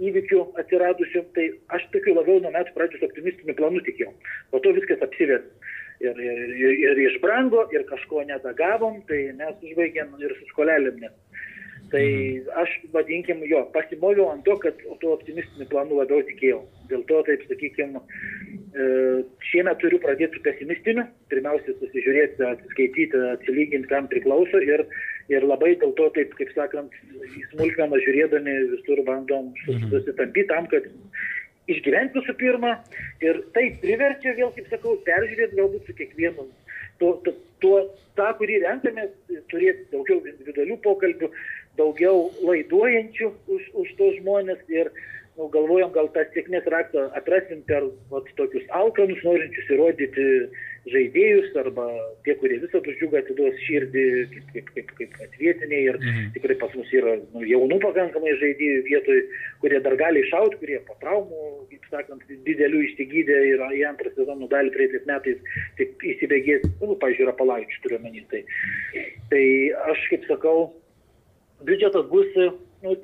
įvykių 0.00 0.40
atsiradusių, 0.62 1.24
tai 1.36 1.46
aš 1.76 1.84
tokiu 1.94 2.16
labiau 2.16 2.40
nuo 2.42 2.52
metų 2.54 2.74
pradžios 2.76 3.04
optimistinių 3.08 3.56
planų 3.58 3.82
tikėjau. 3.88 4.14
Po 4.52 4.62
to 4.64 4.72
viskas 4.76 5.04
apsivertė. 5.06 5.76
Ir, 6.00 6.16
ir, 6.16 6.38
ir, 6.56 6.76
ir 6.80 6.98
išbrango, 7.10 7.66
ir 7.76 7.82
kažko 7.88 8.22
nedagavom, 8.24 9.02
tai 9.08 9.18
mes 9.36 9.66
užbaigėm 9.68 10.14
ir 10.24 10.32
su 10.38 10.46
skolelėm 10.54 11.02
net. 11.02 11.12
Tai 11.90 12.02
aš, 12.62 12.72
vadinkim, 12.94 13.40
jo, 13.50 13.64
pasimoviau 13.74 14.28
ant 14.30 14.44
to, 14.46 14.54
kad 14.62 14.76
tuo 15.02 15.14
optimistiniu 15.16 15.66
planu 15.72 15.98
labiau 15.98 16.22
tikėjau. 16.28 16.60
Dėl 16.90 17.02
to, 17.08 17.18
taip 17.26 17.42
sakykime, 17.48 18.02
šiemet 19.50 19.80
turiu 19.82 19.98
pradėti 20.02 20.38
su 20.38 20.44
pesimistiniu. 20.44 21.06
Pirmiausia, 21.32 21.74
susižiūrėti, 21.80 22.46
atsiskaityti, 22.46 23.24
atsilyginti, 23.32 23.90
kam 23.90 24.06
priklauso. 24.12 24.62
Ir, 24.62 24.84
ir 25.34 25.46
labai 25.46 25.74
dėl 25.82 25.96
to, 25.98 26.06
taip, 26.14 26.34
kaip 26.38 26.54
sakant, 26.54 26.94
smulkmeną 27.50 27.98
žiūrėdami 28.06 28.56
visur 28.76 29.02
bandom 29.08 29.50
sus- 29.64 29.86
susitampyti 29.90 30.48
tam, 30.52 30.70
kad 30.70 30.86
išgyventi 31.70 32.22
visų 32.22 32.36
pirma. 32.38 32.76
Ir 33.24 33.42
tai 33.54 33.70
priverčia 33.82 34.34
vėl, 34.38 34.54
kaip 34.54 34.70
sakau, 34.70 34.96
peržiūrėti 35.06 35.58
galbūt 35.58 35.86
su 35.90 35.98
kiekvienu. 35.98 36.46
Tuo, 37.00 37.14
tuo, 37.62 37.76
tą, 38.18 38.26
kurį 38.38 38.58
renkamės, 38.64 39.12
turėti 39.48 39.86
daugiau 39.92 40.20
individualių 40.20 40.76
pokalbių, 40.84 41.30
daugiau 41.78 42.30
laiduojančių 42.42 43.30
už, 43.54 43.70
už 43.82 43.94
tos 43.98 44.18
žmonės 44.20 44.62
ir 44.72 44.90
nu, 45.38 45.48
galvojom, 45.52 45.92
gal 45.94 46.10
tą 46.14 46.24
sėkmės 46.34 46.66
raktą 46.72 47.06
atrasim 47.16 47.62
per 47.68 47.86
vat, 48.10 48.26
tokius 48.38 48.66
alkanus, 48.76 49.22
norinčius 49.24 49.70
įrodyti 49.72 50.26
žaidėjus 50.90 51.52
arba 51.60 51.86
tie, 52.24 52.34
kurie 52.40 52.56
visą 52.62 52.80
džiugą 52.84 53.20
atiduos 53.20 53.58
širdį 53.66 54.04
kaip, 54.32 54.46
kaip, 54.54 54.70
kaip, 54.76 54.92
kaip 54.98 55.14
kad 55.18 55.36
vietiniai 55.40 55.82
ir 55.90 55.98
mhm. 56.00 56.30
tikrai 56.36 56.56
pas 56.62 56.72
mus 56.76 56.92
yra 56.96 57.18
nu, 57.20 57.44
jaunų 57.46 57.80
pakankamai 57.84 58.32
žaidėjų 58.40 58.82
vietoj, 58.88 59.20
kurie 59.64 59.80
dar 59.84 59.96
gali 60.00 60.24
iššauti, 60.24 60.60
kurie 60.62 60.80
po 60.88 60.96
traumų, 61.04 61.46
kaip 61.72 61.88
sakant, 61.92 62.24
didelių 62.48 62.82
išsigydė 62.88 63.38
ir 63.52 63.64
į 63.76 63.84
antrą 63.92 64.12
sezoną 64.16 64.48
dalį 64.52 64.74
praeitais 64.76 65.06
metais 65.08 65.60
tik 65.80 66.08
įsibėgės, 66.14 66.64
nu, 66.80 66.96
pažiūrėjau, 67.02 67.36
palaičių 67.40 67.84
turiu 67.84 68.00
menį. 68.06 68.24
Tai, 68.32 68.44
tai 69.32 69.44
aš 69.92 70.08
kaip 70.14 70.28
sakau, 70.32 70.70
biudžetas 71.66 72.08
bus 72.12 72.38
nu, 72.84 72.96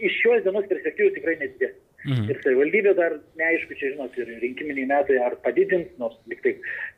iš 0.00 0.18
šios 0.22 0.44
dienos 0.46 0.68
perspektyvų 0.70 1.14
tikrai 1.16 1.38
nedidės. 1.40 1.78
Mhm. 2.02 2.30
Ir 2.32 2.38
savivaldybė 2.42 2.92
dar 2.98 3.12
neaišku, 3.38 3.76
čia 3.78 3.92
žinot, 3.92 4.16
ir 4.18 4.30
rinkiminiai 4.42 4.88
metai 4.90 5.20
ar 5.22 5.36
padidins, 5.44 5.90
nors 6.02 6.16
tik 6.32 6.40
tai 6.42 6.52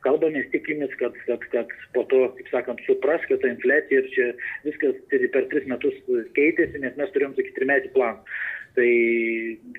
kalbamės 0.05 0.47
tikimės, 0.53 0.95
kad, 0.97 1.13
kad, 1.27 1.45
kad 1.53 1.75
po 1.93 2.07
to, 2.09 2.23
kaip 2.39 2.49
sakant, 2.49 2.81
supras, 2.87 3.21
kad 3.29 3.43
ta 3.43 3.51
infliacija 3.51 4.01
ir 4.01 4.09
čia 4.15 4.31
viskas 4.65 4.97
per 5.11 5.45
tris 5.51 5.69
metus 5.69 5.99
keitėsi, 6.37 6.81
nes 6.81 6.97
mes 6.97 7.13
turėjom 7.13 7.37
tokį 7.37 7.53
trimetį 7.59 7.93
planą. 7.93 8.41
Tai 8.75 8.89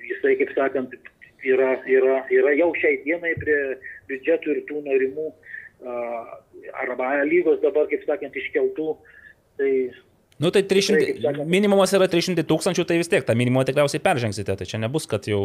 jisai, 0.07 0.37
kaip 0.39 0.55
sakant, 0.55 0.95
yra, 1.43 1.75
yra, 1.91 2.21
yra 2.31 2.55
jau 2.55 2.71
šiai 2.79 3.01
dienai 3.03 3.35
prie 3.43 3.59
biudžetų 4.07 4.55
ir 4.55 4.63
tų 4.71 4.81
norimų 4.87 5.27
arba 6.87 7.11
lygos 7.27 7.59
dabar, 7.61 7.91
kaip 7.91 8.07
sakant, 8.07 8.35
iškeltų. 8.35 8.95
Tai 9.59 9.71
Nu 10.37 10.51
tai 10.53 10.61
300, 10.69 11.45
minimumas 11.49 11.91
yra 11.97 12.05
300 12.05 12.45
tūkstančių, 12.45 12.83
tai 12.85 12.99
vis 13.01 13.09
tiek 13.09 13.23
tą 13.25 13.33
minimumą 13.37 13.63
tikriausiai 13.65 14.01
peržengsite, 14.05 14.53
tai 14.59 14.67
čia 14.69 14.77
nebus, 14.77 15.07
kad 15.09 15.25
jau 15.25 15.41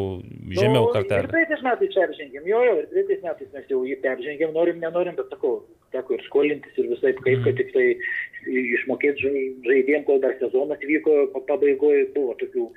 žemiau 0.53 0.85
nu, 0.85 0.91
kartelį. 0.93 1.25
Ir 1.25 1.33
praeitais 1.33 1.63
metais 1.65 1.95
peržengėm, 1.97 2.49
jo, 2.51 2.61
jo, 2.67 2.75
ir 2.83 2.91
praeitais 2.91 3.23
metais 3.25 3.55
mes 3.57 3.71
jau 3.73 3.81
jį 3.89 3.97
peržengėm, 4.05 4.53
norim, 4.53 4.83
nenorim, 4.85 5.17
bet 5.17 5.33
sakau, 5.33 5.63
teko 5.97 6.19
ir 6.19 6.27
skolintis 6.27 6.77
ir 6.77 6.91
visai 6.93 7.15
kaip, 7.23 7.41
kad 7.47 7.57
tik 7.61 7.73
tai 7.73 7.87
išmokėti 8.53 9.33
žaidėjim, 9.65 10.05
kol 10.09 10.21
dar 10.21 10.37
sezonas 10.43 10.85
vyko, 10.85 11.23
pabaigoje 11.49 12.11
buvo 12.13 12.37
tokių 12.43 12.69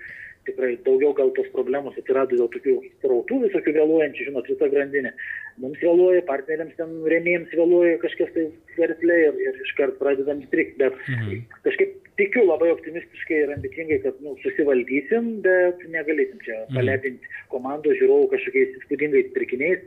tikrai 0.46 0.76
daugiau 0.86 1.12
gal 1.18 1.32
tos 1.36 1.48
problemos 1.54 1.98
atsirado 2.00 2.38
dėl 2.38 2.50
tokių 2.54 2.76
srautų 3.04 3.42
visokių 3.48 3.74
vėluojančių, 3.80 4.28
žinot, 4.30 4.50
visa 4.52 4.70
grandinė. 4.72 5.12
Mums 5.62 5.82
vėluoja, 5.82 6.22
partneriams 6.30 6.76
ten 6.80 6.92
rėmėjams 7.12 7.54
vėluoja 7.58 8.00
kažkas 8.04 8.34
tai 8.36 8.48
verslė 8.78 9.20
ir, 9.28 9.40
ir 9.48 9.62
iškart 9.66 9.98
pradedam 10.02 10.44
strikti, 10.46 10.78
bet 10.84 10.98
mhm. 11.10 11.46
kažkaip 11.66 11.96
tikiu 12.20 12.46
labai 12.48 12.70
optimistiškai 12.74 13.38
ir 13.44 13.52
ambicingai, 13.56 14.00
kad 14.06 14.18
nu, 14.24 14.36
susivaldysim, 14.44 15.30
bet 15.46 15.84
negalėsim 15.92 16.40
čia 16.46 16.58
mhm. 16.62 16.78
palepinti 16.78 17.32
komandos 17.54 17.98
žiūrovų 18.00 18.30
kažkokiais 18.34 18.78
įspūdingais 18.80 19.32
pirkiniais. 19.36 19.84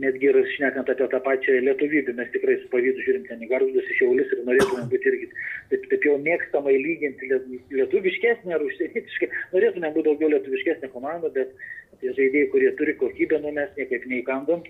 Netgi 0.00 0.30
ir 0.30 0.38
šnekant 0.54 0.88
apie 0.92 1.08
tą 1.12 1.18
pačią 1.24 1.58
lietuvybę, 1.66 2.14
mes 2.16 2.30
tikrai 2.32 2.56
su 2.60 2.68
pavydu 2.72 3.02
žiūrim 3.04 3.26
ten 3.26 3.42
į 3.42 3.50
garžus, 3.50 3.88
į 3.90 3.98
šiaulius 3.98 4.30
ir 4.36 4.44
norėtume 4.46 4.86
būti 4.92 5.10
irgi 5.10 5.26
taip, 5.72 5.88
taip 5.90 6.06
jau 6.06 6.14
mėgstamai 6.22 6.76
lyginti 6.78 7.30
lietuviškesnį 7.74 8.56
ar 8.56 8.64
užsienietiškai. 8.68 9.30
Norėtume 9.56 9.92
būti 9.96 10.08
daugiau 10.08 10.32
lietuviškesnė 10.36 10.92
komanda, 10.94 11.32
bet 11.34 11.52
tie 12.00 12.12
žaidėjai, 12.16 12.48
kurie 12.52 12.70
turi 12.78 12.94
kokybę, 13.00 13.40
nu 13.44 13.52
mes 13.56 13.70
niekaip 13.78 14.06
neįkandom. 14.10 14.64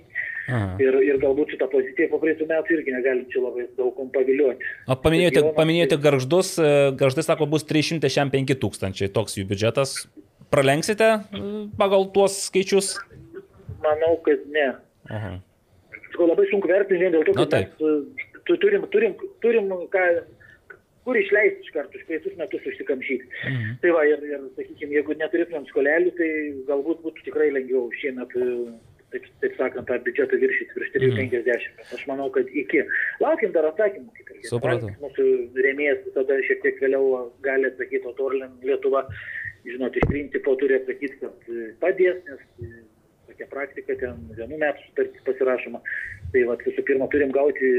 Ir, 0.83 0.97
ir 1.07 1.19
galbūt 1.23 1.53
šitą 1.55 1.69
poziciją 1.71 2.09
po 2.11 2.19
praeitų 2.23 2.49
metų 2.51 2.75
irgi 2.75 2.95
negalim 2.95 3.27
čia 3.31 3.43
labai 3.45 3.69
daug 3.79 3.93
kom 3.95 4.09
pavilioti. 4.11 4.67
O 4.91 4.97
paminėjote, 4.99 5.45
paminėjote 5.55 5.99
garždus, 6.03 6.57
e, 6.59 6.73
garždai 6.99 7.23
sako, 7.27 7.47
bus 7.53 7.67
365 7.69 8.57
tūkstančiai, 8.59 9.13
toks 9.15 9.39
jų 9.39 9.47
biudžetas. 9.53 9.95
Pralenksite 10.51 11.11
e, 11.13 11.45
pagal 11.79 12.09
tuos 12.17 12.41
skaičius? 12.49 12.97
Manau, 13.85 14.17
kad 14.27 14.43
ne. 14.51 14.67
Aha. 15.11 15.37
Labai 16.21 16.49
sunku 16.51 16.69
vertinti 16.69 17.05
vien 17.05 17.15
dėl 17.15 17.23
to, 17.29 17.37
kad 17.39 17.55
nu, 17.55 17.63
mes 17.87 18.43
e, 18.43 18.59
turim, 18.59 18.89
turim, 18.93 19.15
turim 19.45 19.71
ką, 19.93 20.07
kur 21.07 21.17
išleisti 21.17 21.67
iš 21.67 21.75
karto, 21.75 21.99
iš 21.99 22.07
praeitus 22.09 22.37
metus 22.39 22.71
užsikamšyti. 22.71 23.29
Mhm. 23.49 23.75
Tai 23.83 23.93
va, 23.97 24.07
ir, 24.09 24.25
ir 24.29 24.47
sakykime, 24.59 24.97
jeigu 24.99 25.17
neturėtumėm 25.21 25.69
skolelių, 25.73 26.15
tai 26.21 26.31
galbūt 26.71 27.05
būtų 27.07 27.29
tikrai 27.29 27.51
lengviau 27.57 27.89
šiemet 28.01 28.37
taip, 29.11 29.27
taip 29.43 29.57
sakant, 29.59 29.89
tą 29.89 29.99
biudžetą 30.07 30.39
viršyti 30.41 30.77
virš 30.77 30.93
350. 30.95 31.71
Mm. 31.71 31.95
Aš 31.97 32.05
manau, 32.11 32.29
kad 32.35 32.51
iki. 32.63 32.83
Laukim 33.23 33.55
dar 33.57 33.71
atsakymų, 33.71 34.29
Supratau. 34.49 34.89
Mūsų 35.03 35.25
rėmėjas 35.67 36.07
tada 36.15 36.39
šiek 36.47 36.63
tiek 36.65 36.79
vėliau 36.81 37.27
gali 37.45 37.69
atsakyti, 37.69 38.07
o 38.09 38.15
Torlin 38.17 38.55
Lietuva, 38.65 39.03
žinot, 39.67 39.97
iš 39.97 40.07
principo 40.09 40.55
turi 40.61 40.79
atsakyti, 40.79 41.19
kad 41.21 41.51
padės, 41.83 42.23
nes 42.29 42.71
tokia 43.29 43.49
praktika 43.51 43.97
ten 44.01 44.23
vienų 44.39 44.61
metų 44.63 44.87
sutartis 44.87 45.27
pasirašoma. 45.29 45.83
Tai 46.33 46.47
va, 46.49 46.57
visų 46.63 46.87
pirma, 46.89 47.11
turim 47.13 47.35
gauti 47.37 47.75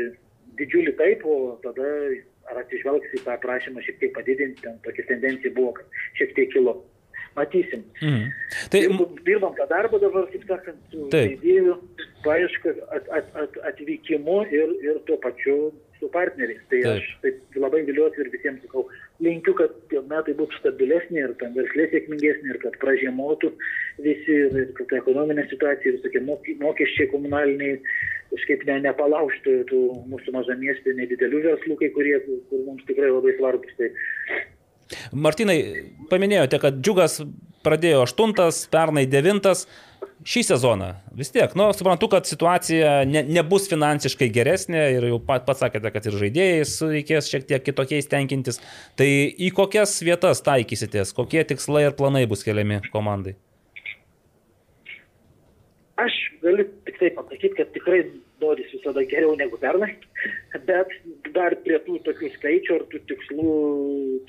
didžiulį 0.59 0.93
taip, 0.99 1.25
o 1.25 1.55
tada 1.63 1.87
ar 2.49 2.63
atsižvelgs 2.63 3.17
į 3.17 3.23
tą 3.25 3.37
prašymą 3.43 3.83
šiek 3.85 3.99
tiek 4.01 4.15
padidinti, 4.15 4.63
ten 4.65 4.79
tokia 4.85 5.05
tendencija 5.09 5.53
buvo, 5.57 5.75
kad 5.77 6.01
šiek 6.19 6.33
tiek 6.37 6.51
kilo 6.53 6.79
matysim. 7.35 7.83
Mhm. 8.01 8.25
Tai 8.71 8.81
dirbam 9.27 9.55
tą 9.55 9.67
darbą 9.69 9.99
dabar, 10.01 10.27
kaip 10.33 10.47
sakant, 10.49 10.81
su 10.91 11.07
žaidėjų 11.13 11.77
paieška, 12.25 12.75
at, 12.97 13.07
at, 13.19 13.31
at, 13.43 13.61
atvykimu 13.71 14.41
ir, 14.51 14.75
ir 14.83 14.99
tuo 15.07 15.17
pačiu 15.23 15.57
su 15.99 16.09
partneriais. 16.13 16.61
Tai 16.69 16.81
Taip. 16.83 16.91
aš 16.97 17.13
taip 17.23 17.61
labai 17.63 17.83
viliuosi 17.87 18.23
ir 18.23 18.31
visiems 18.33 18.63
sakau, 18.65 18.87
linkiu, 19.21 19.53
kad 19.57 19.73
tie 19.91 20.01
metai 20.09 20.35
būtų 20.37 20.59
stabilesni 20.59 21.21
ir 21.21 21.35
tam 21.41 21.53
verslė 21.57 21.87
sėkmingesnė 21.91 22.53
ir 22.53 22.59
kad 22.63 22.77
pražiemotų 22.81 23.51
visi 24.05 24.37
ir, 24.45 24.55
ir 24.63 24.71
kad 24.79 24.95
ekonominė 25.01 25.45
situacija, 25.51 25.97
visokie 25.99 26.23
mokesčiai 26.61 27.09
komunaliniai 27.13 27.77
kažkaip 28.31 28.63
ne, 28.69 28.79
nepalaužtų 28.87 29.55
tų 29.69 29.81
mūsų 30.11 30.33
mažamiestų 30.37 30.95
nedidelių 30.97 31.43
verslų, 31.49 31.77
kai 31.81 31.91
kurie, 31.95 32.17
kur 32.49 32.65
mums 32.65 32.85
tikrai 32.87 33.11
labai 33.11 33.35
svarbus. 33.37 33.77
Tai 33.79 33.91
Martinai, 35.11 35.57
paminėjote, 36.11 36.59
kad 36.63 36.79
džiugas 36.83 37.21
pradėjo 37.65 38.05
8, 38.07 38.35
pernai 38.73 39.05
9. 39.07 39.53
Šį 40.21 40.41
sezoną 40.45 40.91
vis 41.17 41.31
tiek, 41.33 41.53
nu, 41.57 41.65
suprantu, 41.73 42.05
kad 42.11 42.27
situacija 42.29 43.07
ne, 43.09 43.23
nebus 43.25 43.63
finansiškai 43.71 44.27
geresnė 44.33 44.83
ir 44.93 45.07
jau 45.09 45.17
pat, 45.25 45.47
pats 45.47 45.63
sakėte, 45.63 45.89
kad 45.93 46.05
ir 46.05 46.17
žaidėjais 46.21 46.73
reikės 46.91 47.29
šiek 47.31 47.47
tiek 47.49 47.63
kitokiais 47.65 48.09
tenkintis. 48.11 48.59
Tai 48.99 49.07
į 49.09 49.49
kokias 49.57 49.95
vietas 50.05 50.43
taikysitės, 50.45 51.15
kokie 51.17 51.41
tikslai 51.49 51.87
ir 51.87 51.95
planai 51.97 52.27
bus 52.29 52.45
keliami 52.45 52.83
komandai? 52.93 53.33
Aš 56.01 56.17
galiu 56.43 56.67
tik 56.85 56.99
tai 56.99 57.09
pasakyti, 57.15 57.55
kad 57.57 57.71
tikrai 57.73 58.03
noris 58.41 58.69
visada 58.75 59.01
geriau 59.09 59.33
negu 59.39 59.57
pernai, 59.61 59.95
bet 60.67 60.93
dar 61.33 61.55
prie 61.65 61.79
tų 61.87 61.97
tokių 62.05 62.29
skaičių 62.35 62.77
ar 62.77 62.85
tų 62.93 63.01
tikslų, 63.09 63.55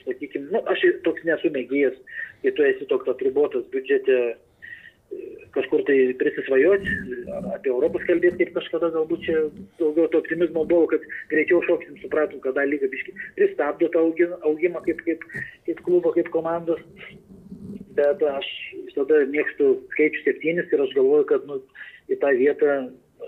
sakykime, 0.06 0.48
nu, 0.56 0.64
aš 0.72 0.86
toks 1.04 1.28
nesu 1.28 1.52
mėgėjas, 1.52 2.00
kai 2.40 2.54
tu 2.56 2.66
esi 2.68 2.88
toks 2.88 3.12
apribotas 3.12 3.68
biudžete 3.72 4.18
kažkur 5.52 5.82
tai 5.88 5.96
prisisvajoti, 6.20 6.94
apie 7.52 7.72
Europos 7.72 8.04
kalbėti, 8.08 8.38
kaip 8.40 8.54
kažkada 8.56 8.88
galbūt 8.94 9.26
čia 9.26 9.36
daugiau 9.80 10.08
to 10.12 10.22
optimizmo 10.22 10.64
buvo, 10.68 10.88
kad 10.94 11.04
greičiau 11.32 11.60
šoksim, 11.66 11.98
supratom, 12.00 12.40
kad 12.44 12.56
dar 12.56 12.68
lyga 12.70 12.88
biški 12.92 13.14
pristabdo 13.36 13.90
tą 13.92 14.06
augimą 14.48 14.82
kaip, 14.86 15.04
kaip, 15.06 15.26
kaip 15.68 15.84
klubo, 15.84 16.14
kaip 16.16 16.32
komandos. 16.32 16.80
Bet 17.92 18.24
aš 18.24 18.48
visada 18.86 19.20
mėgstu 19.28 19.74
skaičių 19.92 20.24
septynis 20.24 20.72
ir 20.72 20.80
aš 20.86 20.94
galvoju, 20.96 21.28
kad 21.28 21.44
nu, 21.48 21.60
į 22.08 22.16
tą 22.22 22.32
vietą 22.38 22.76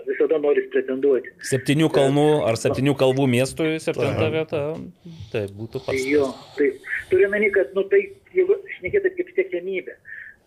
visada 0.09 0.39
noris 0.41 0.65
pretenduoti. 0.73 1.31
Septynių 1.45 1.91
kalnų 1.93 2.25
ar 2.49 2.57
septynių 2.59 2.95
kalbų 2.99 3.27
miestui 3.31 3.77
septinta 3.83 4.27
vieta, 4.33 4.63
tai 5.31 5.45
būtų 5.53 5.81
pats. 5.85 6.03
Jo, 6.09 6.31
tai 6.57 6.71
turiu 7.11 7.29
meni, 7.31 7.51
kad, 7.53 7.71
nu, 7.77 7.85
tai, 7.91 8.01
jeigu 8.35 8.57
šnekėti 8.79 9.13
kaip 9.19 9.31
siekiamybė, 9.37 9.95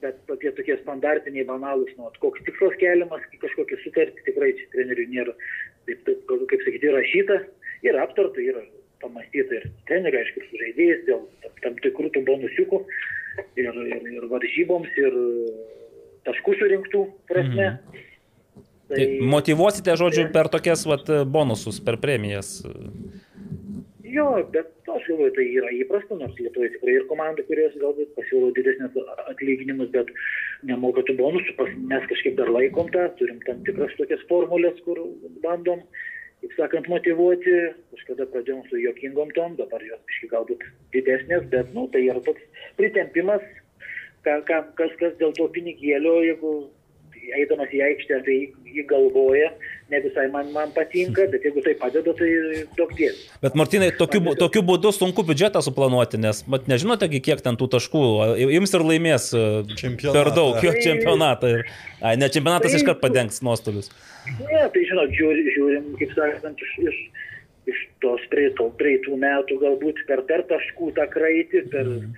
bet 0.02 0.18
tokie 0.30 0.52
tokie 0.56 0.76
standartiniai 0.82 1.46
banalūs, 1.48 1.92
nu, 1.98 2.10
koks 2.22 2.42
tikslas 2.46 2.76
keliamas, 2.80 3.24
kažkokia 3.42 3.78
sutartį 3.84 4.26
tikrai 4.26 4.50
čia 4.58 4.66
trenerių 4.74 5.06
nėra, 5.12 5.36
taip, 5.88 6.02
taip, 6.08 6.34
kaip 6.50 6.66
sakyti, 6.66 6.92
rašyta 6.94 7.38
ir 7.86 8.00
aptarta, 8.02 8.42
yra 8.42 8.64
pamastyta 9.02 9.60
ir 9.60 9.68
trenerių, 9.90 10.22
aišku, 10.22 10.44
su 10.48 10.60
žaidėjais 10.62 11.04
dėl 11.06 11.24
tam 11.62 11.78
tikrų 11.84 12.12
tų 12.14 12.24
bonusiukų 12.26 12.82
ir, 13.58 13.70
ir, 13.70 14.08
ir 14.16 14.28
varžyboms, 14.30 14.94
ir 14.98 15.18
taškų 16.26 16.58
surinktų 16.60 17.04
prasme. 17.30 17.72
Mm. 17.74 18.04
Tai, 18.88 18.96
tai 18.96 19.06
motivuosite, 19.20 19.94
žodžiu, 20.00 20.30
per 20.32 20.48
tokias 20.52 20.86
vat, 20.88 21.10
bonusus, 21.28 21.76
per 21.84 21.98
premijas. 22.00 22.56
Jo, 24.08 24.26
bet 24.54 24.68
aš 24.88 25.06
galvoju, 25.10 25.32
tai 25.36 25.44
yra 25.58 25.70
įprasta, 25.76 26.16
nors 26.16 26.36
Lietuvoje 26.40 26.70
tikrai 26.74 26.94
ir 26.96 27.06
komandų, 27.10 27.44
kurios 27.48 27.74
galbūt 27.82 28.14
pasiūlo 28.16 28.52
didesnės 28.56 28.94
atlyginimus, 29.32 29.90
bet 29.92 30.12
nemoka 30.68 31.04
tų 31.08 31.16
bonusų, 31.18 31.66
mes 31.90 32.06
kažkaip 32.12 32.38
dar 32.38 32.52
laikom 32.54 32.88
tą, 32.94 33.08
turim 33.18 33.42
tam 33.44 33.60
tikras 33.66 33.92
tokias 33.98 34.22
formulės, 34.30 34.78
kur 34.86 35.02
bandom, 35.44 35.82
kaip 36.40 36.54
sakant, 36.56 36.88
motivuoti, 36.92 37.56
kažkada 37.92 38.28
pradėjom 38.32 38.64
su 38.70 38.80
jokingom 38.80 39.34
tom, 39.36 39.58
dabar 39.60 39.84
jos 39.84 40.00
kažkaip 40.08 40.34
galbūt 40.36 40.66
didesnės, 40.96 41.44
bet, 41.52 41.74
nu, 41.76 41.88
tai 41.92 42.06
yra 42.06 42.24
toks 42.24 42.64
pritempimas, 42.80 43.44
ką, 44.24 44.40
ką, 44.48 44.62
kas, 44.80 44.96
kas 45.02 45.16
dėl 45.20 45.36
to 45.36 45.50
pinigėlio, 45.58 46.20
jeigu 46.30 46.54
eidamas 47.36 47.72
į 47.74 47.80
aikštę, 47.88 48.18
tai 48.26 48.36
jį 48.74 48.84
galvoja, 48.90 49.50
ne 49.92 50.00
visai 50.04 50.26
man, 50.32 50.48
man 50.54 50.70
patinka, 50.76 51.26
bet 51.32 51.44
jeigu 51.46 51.62
tai 51.64 51.74
padeda, 51.80 52.14
tai 52.16 52.28
daug 52.78 52.92
dėmesio. 52.98 53.28
Bet 53.42 53.56
Martinai, 53.58 53.90
tokiu, 53.98 54.20
bu- 54.24 54.34
tokiu 54.38 54.62
būdu 54.68 54.92
sunku 54.96 55.24
biudžetą 55.28 55.62
suplanuoti, 55.64 56.20
nes 56.22 56.42
mat, 56.46 56.68
nežinote, 56.70 57.08
kiek 57.20 57.42
ten 57.44 57.56
tų 57.60 57.68
taškų 57.76 58.02
a, 58.22 58.26
ims 58.58 58.74
ir 58.76 58.84
laimės 58.88 59.28
e, 59.36 59.44
Čempionatą. 59.80 60.16
per 60.18 60.32
daug 60.36 60.62
jo 60.64 60.72
Tai- 60.76 60.82
čempionatą. 60.88 61.52
Ai, 62.00 62.16
ne 62.20 62.28
čempionatas 62.32 62.72
Tai- 62.72 62.80
iškart 62.82 63.00
padengs 63.04 63.42
nuostolius. 63.42 63.92
Ne, 64.40 64.64
tai 64.74 64.82
žinot, 64.88 65.12
žiūri, 65.16 65.44
žiūrim, 65.56 65.92
kaip 66.00 66.12
sakant, 66.16 66.60
iš, 66.64 66.72
iš, 66.92 66.98
iš 67.72 67.84
tos 68.04 68.20
praeitų, 68.32 68.70
praeitų 68.80 69.16
metų 69.20 69.56
galbūt 69.62 70.02
per, 70.08 70.20
per 70.28 70.44
taškų 70.50 70.92
tą 70.98 71.06
kraitį, 71.12 71.64
per 71.72 71.88
tą 71.88 72.10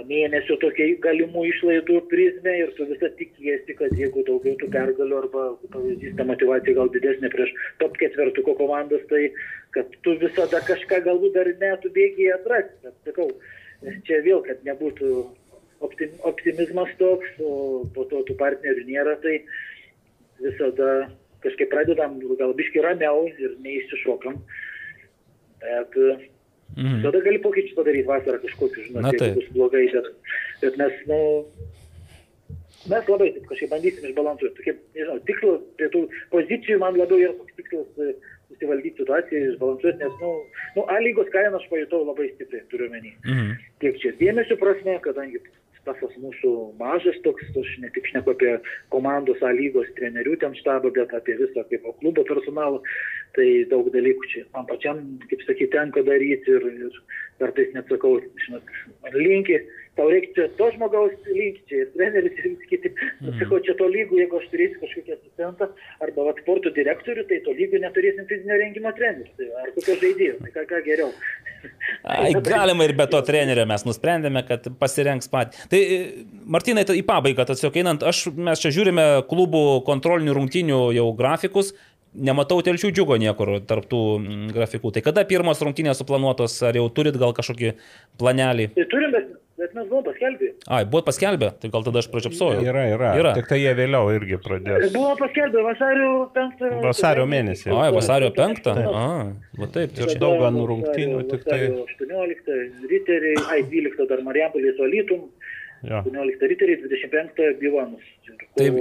mėnesio 0.00 0.56
tokia 0.62 0.86
galimų 1.04 1.44
išlaidų 1.50 1.98
prizmę 2.08 2.54
ir 2.62 2.70
tu 2.78 2.86
visą 2.88 3.10
tikiesi, 3.18 3.74
kad 3.76 3.92
jeigu 3.98 4.24
daugiau 4.24 4.56
tų 4.60 4.70
pergalių 4.72 5.18
arba 5.18 5.44
pavyzdys, 5.74 6.14
ta 6.16 6.24
motivacija 6.24 6.76
gal 6.78 6.88
didesnė 6.94 7.28
prieš 7.32 7.52
top 7.82 7.98
ketvertuko 8.00 8.54
komandas, 8.56 9.04
tai 9.10 9.28
kad 9.76 9.92
tu 10.06 10.16
visada 10.22 10.62
kažką 10.64 11.02
galbūt 11.04 11.36
dar 11.36 11.52
metų 11.60 11.92
bėgiai 11.92 12.32
atrasi. 12.38 12.72
Bet 12.86 12.96
sakau, 13.10 13.28
čia 14.08 14.22
vėl, 14.24 14.40
kad 14.48 14.64
nebūtų 14.64 15.12
optim, 15.84 16.16
optimizmas 16.24 16.96
toks, 16.98 17.36
o 17.44 17.84
po 17.92 18.08
to 18.08 18.24
tų 18.28 18.38
partnerių 18.40 18.88
nėra, 18.88 19.18
tai 19.20 19.42
visada 20.40 21.10
kažkaip 21.44 21.68
pradedam 21.68 22.16
gal 22.38 22.56
biški 22.56 22.80
ramiau 22.80 23.26
ir 23.28 23.58
neįsišokam. 23.60 24.40
Bet 25.62 25.98
Mhm. 26.76 27.02
tada 27.04 27.20
gali 27.26 27.38
pokyčius 27.44 27.76
padaryti 27.76 28.08
vasarą 28.08 28.38
kažkokius, 28.42 28.86
žinot, 28.88 29.02
Na 29.02 29.12
taip. 29.12 29.34
bus 29.36 29.48
blogai, 29.52 29.84
bet, 29.92 30.06
bet 30.62 30.76
mes, 30.80 30.92
nu, 31.10 31.18
mes 32.90 33.08
labai 33.12 33.28
taip 33.34 33.44
kažkaip 33.50 33.70
bandysim 33.72 34.06
išbalansuoti. 34.08 34.56
Tokie, 34.58 34.74
nežinau, 34.96 35.18
tikslas 35.28 35.60
prie 35.78 35.88
tų 35.94 36.00
pozicijų 36.32 36.78
man 36.82 36.96
labiau 36.98 37.20
yra 37.22 37.34
toks 37.38 37.54
tikslas 37.60 38.00
e, 38.02 38.14
susivaldyti 38.52 38.98
situaciją, 39.02 39.42
išbalansuoti, 39.52 39.98
nes, 40.02 40.16
nu, 40.22 40.32
nu 40.76 40.86
A 40.90 40.98
lygos 41.04 41.30
kainą 41.34 41.60
aš 41.60 41.68
pajutau 41.70 42.02
labai 42.08 42.30
stipriai, 42.34 42.64
turiu 42.72 42.88
menį 42.92 43.12
Mhm. 43.24 43.52
tiek 43.84 44.00
čia 44.02 44.12
dėmesio 44.18 44.58
prasme, 44.60 44.98
kadangi 45.04 45.38
stafas 45.82 46.14
mūsų 46.22 46.52
mažas 46.78 47.18
toks, 47.26 47.50
aš 47.58 47.72
ne 47.82 47.90
tik 47.94 48.06
šneku 48.10 48.32
apie 48.34 48.54
komandos 48.94 49.42
A 49.42 49.52
lygos 49.54 49.90
trenerių 49.98 50.38
ten 50.42 50.54
štabą, 50.58 50.92
bet 50.94 51.12
apie 51.16 51.36
visą 51.40 51.66
kaip 51.70 51.86
klubo 52.00 52.24
personalą, 52.28 52.80
tai 53.36 53.48
daug 53.70 53.90
dalykų 53.94 54.30
čia 54.32 54.44
man 54.54 54.68
pačiam, 54.70 55.02
kaip 55.30 55.44
sakyti, 55.46 55.72
tenka 55.74 56.04
daryti 56.06 56.56
ir, 56.56 56.68
ir 56.86 56.98
kartais 57.42 57.72
net 57.76 57.90
sakau, 57.90 58.18
žinot, 58.46 58.74
man 59.02 59.18
linki, 59.18 59.58
tau 59.96 60.08
reikia 60.08 60.46
to 60.56 60.68
žmogaus 60.74 61.12
linki, 61.28 61.62
čia 61.68 61.82
ir 61.82 61.90
treneris 61.92 62.38
ir 62.38 62.46
visi 62.54 62.68
kiti, 62.70 62.92
mm. 63.20 63.36
sakau, 63.42 63.58
čia 63.66 63.74
to 63.76 63.88
lygų, 63.92 64.20
jeigu 64.22 64.38
aš 64.38 64.46
turėsiu 64.52 64.80
kažkokį 64.80 65.14
asistentą 65.16 65.68
arba 66.04 66.26
vat, 66.28 66.40
sporto 66.44 66.72
direktorių, 66.72 67.26
tai 67.28 67.40
to 67.44 67.54
lygų 67.58 67.82
neturėsim 67.82 68.28
fizinio 68.30 68.58
rengimo 68.62 68.92
trenerių, 68.96 69.28
tai 69.36 69.50
ar 69.64 69.74
kokio 69.76 69.98
žaidėjo, 70.00 70.38
tai 70.40 70.54
ką, 70.54 70.64
ką 70.70 70.82
geriau. 70.88 71.12
Ai, 72.12 72.32
galima 72.40 72.88
ir 72.88 72.96
be 72.98 73.06
to 73.12 73.20
trenerio 73.26 73.68
mes 73.68 73.84
nusprendėme, 73.86 74.42
kad 74.48 74.66
pasirenks 74.80 75.28
pat. 75.32 75.60
Tai, 75.70 75.82
Martinai, 76.56 76.86
tai 76.88 76.98
į 76.98 77.06
pabaigą, 77.06 77.46
tiesiog 77.52 77.76
einant, 77.82 78.04
aš, 78.08 78.26
mes 78.32 78.64
čia 78.64 78.72
žiūrime 78.74 79.06
klubų 79.30 79.82
kontrolinių 79.88 80.36
rungtynių 80.40 80.84
jau 80.96 81.08
grafikus. 81.18 81.74
Nematau 82.12 82.58
telšių 82.60 82.90
džiugo 82.92 83.16
niekur 83.16 83.54
tarptų 83.64 84.00
mm, 84.18 84.48
grafikų. 84.52 84.90
Tai 84.92 85.00
kada 85.06 85.22
pirmos 85.24 85.62
rungtynės 85.64 85.96
suplanuotos, 86.02 86.58
ar 86.68 86.76
jau 86.76 86.84
turit 86.92 87.16
gal 87.16 87.32
kažkokį 87.32 87.70
planelį? 88.20 88.66
Tai 88.74 88.84
turim, 88.92 89.16
bet, 89.62 89.74
mes 89.78 89.86
buvom 89.88 90.04
paskelbę. 90.08 90.50
Ai, 90.66 90.82
buvo 90.92 91.02
paskelbę, 91.06 91.52
tai 91.62 91.70
gal 91.72 91.86
tada 91.86 92.02
aš 92.02 92.08
pražiopsojau. 92.12 92.64
Yra, 92.66 92.84
yra. 92.92 93.12
Yra. 93.20 93.32
Tik 93.38 93.48
tai 93.52 93.60
jie 93.62 93.72
vėliau 93.78 94.10
irgi 94.16 94.38
pradės. 94.42 94.88
Buvo 94.94 95.14
paskelbę 95.20 95.62
vasario 95.68 96.10
5. 96.36 96.66
Vasario 96.84 97.28
mėnesį. 97.30 97.70
Ai, 97.76 97.88
vasario 97.94 98.32
5. 98.36 98.68
A, 98.72 99.06
va 99.62 99.70
taip, 99.78 99.94
tai 99.96 100.10
čia. 100.10 100.18
daug 100.22 100.42
gan 100.42 100.58
rungtynių, 100.72 101.22
tik 101.30 101.46
tai- 101.48 101.70
18 101.86 102.60
riteriai, 102.92 103.38
ai 103.54 103.62
12 103.72 104.08
dar 104.10 104.24
Marijampolės 104.26 104.78
Valytum, 104.82 105.30
Jo. 105.82 106.02
18 106.04 106.46
riteriai, 106.52 106.78
25 106.84 107.56
Bivanus. 107.58 108.04
Taip. 108.54 108.76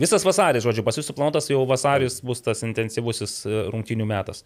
Visas 0.00 0.24
vasaris, 0.24 0.64
žodžiu, 0.64 0.82
pas 0.86 0.96
jūs 0.96 1.06
suplanuotas 1.10 1.50
jau 1.50 1.60
vasaris 1.68 2.22
bus 2.24 2.40
tas 2.40 2.62
intensyvusis 2.64 3.42
e, 3.44 3.58
rungtynių 3.68 4.06
metas. 4.08 4.40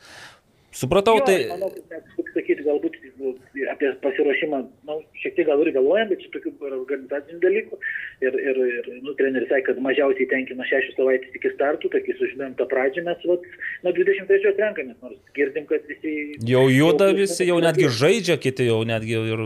Supratau, 0.77 1.21
tai... 1.25 1.47
Manau, 1.49 1.71
kad 1.89 2.09
kaip 2.17 2.33
sakyti, 2.35 2.65
galbūt 2.67 2.99
nu, 3.23 3.33
apie 3.73 3.93
pasiruošimą, 4.03 4.59
nu, 4.89 4.99
šiek 5.27 5.37
tiek 5.37 5.49
gal 5.51 5.63
ir 5.65 5.73
galvojam, 5.75 6.11
bet 6.13 6.23
čia 6.23 6.33
tokių 6.37 6.53
organizacinių 6.71 7.41
dalykų. 7.43 7.79
Ir, 8.25 8.33
ir, 8.41 8.57
ir 8.57 8.87
nu, 9.05 9.13
treneris 9.13 9.51
sakė, 9.51 9.75
kad 9.75 9.81
mažiausiai 9.85 10.25
tenkina 10.31 10.65
šešias 10.65 10.95
savaitės 10.97 11.35
iki 11.37 11.51
startų, 11.53 11.91
tai 11.93 12.01
kai 12.01 12.15
sužinojom 12.17 12.55
tą 12.57 12.65
pradžią, 12.71 13.03
mes 13.05 13.27
vat, 13.29 13.45
nuo 13.85 13.93
23 13.93 14.55
renkamės, 14.57 14.97
nors 15.05 15.19
girdim, 15.37 15.67
kad 15.69 15.85
visi... 15.85 16.15
Jau 16.49 16.63
juda 16.73 17.11
visi, 17.13 17.45
jau 17.45 17.59
netgi 17.61 17.91
žaidžia, 17.93 18.39
kiti 18.41 18.71
jau 18.71 18.79
netgi 18.89 19.19
ir 19.21 19.45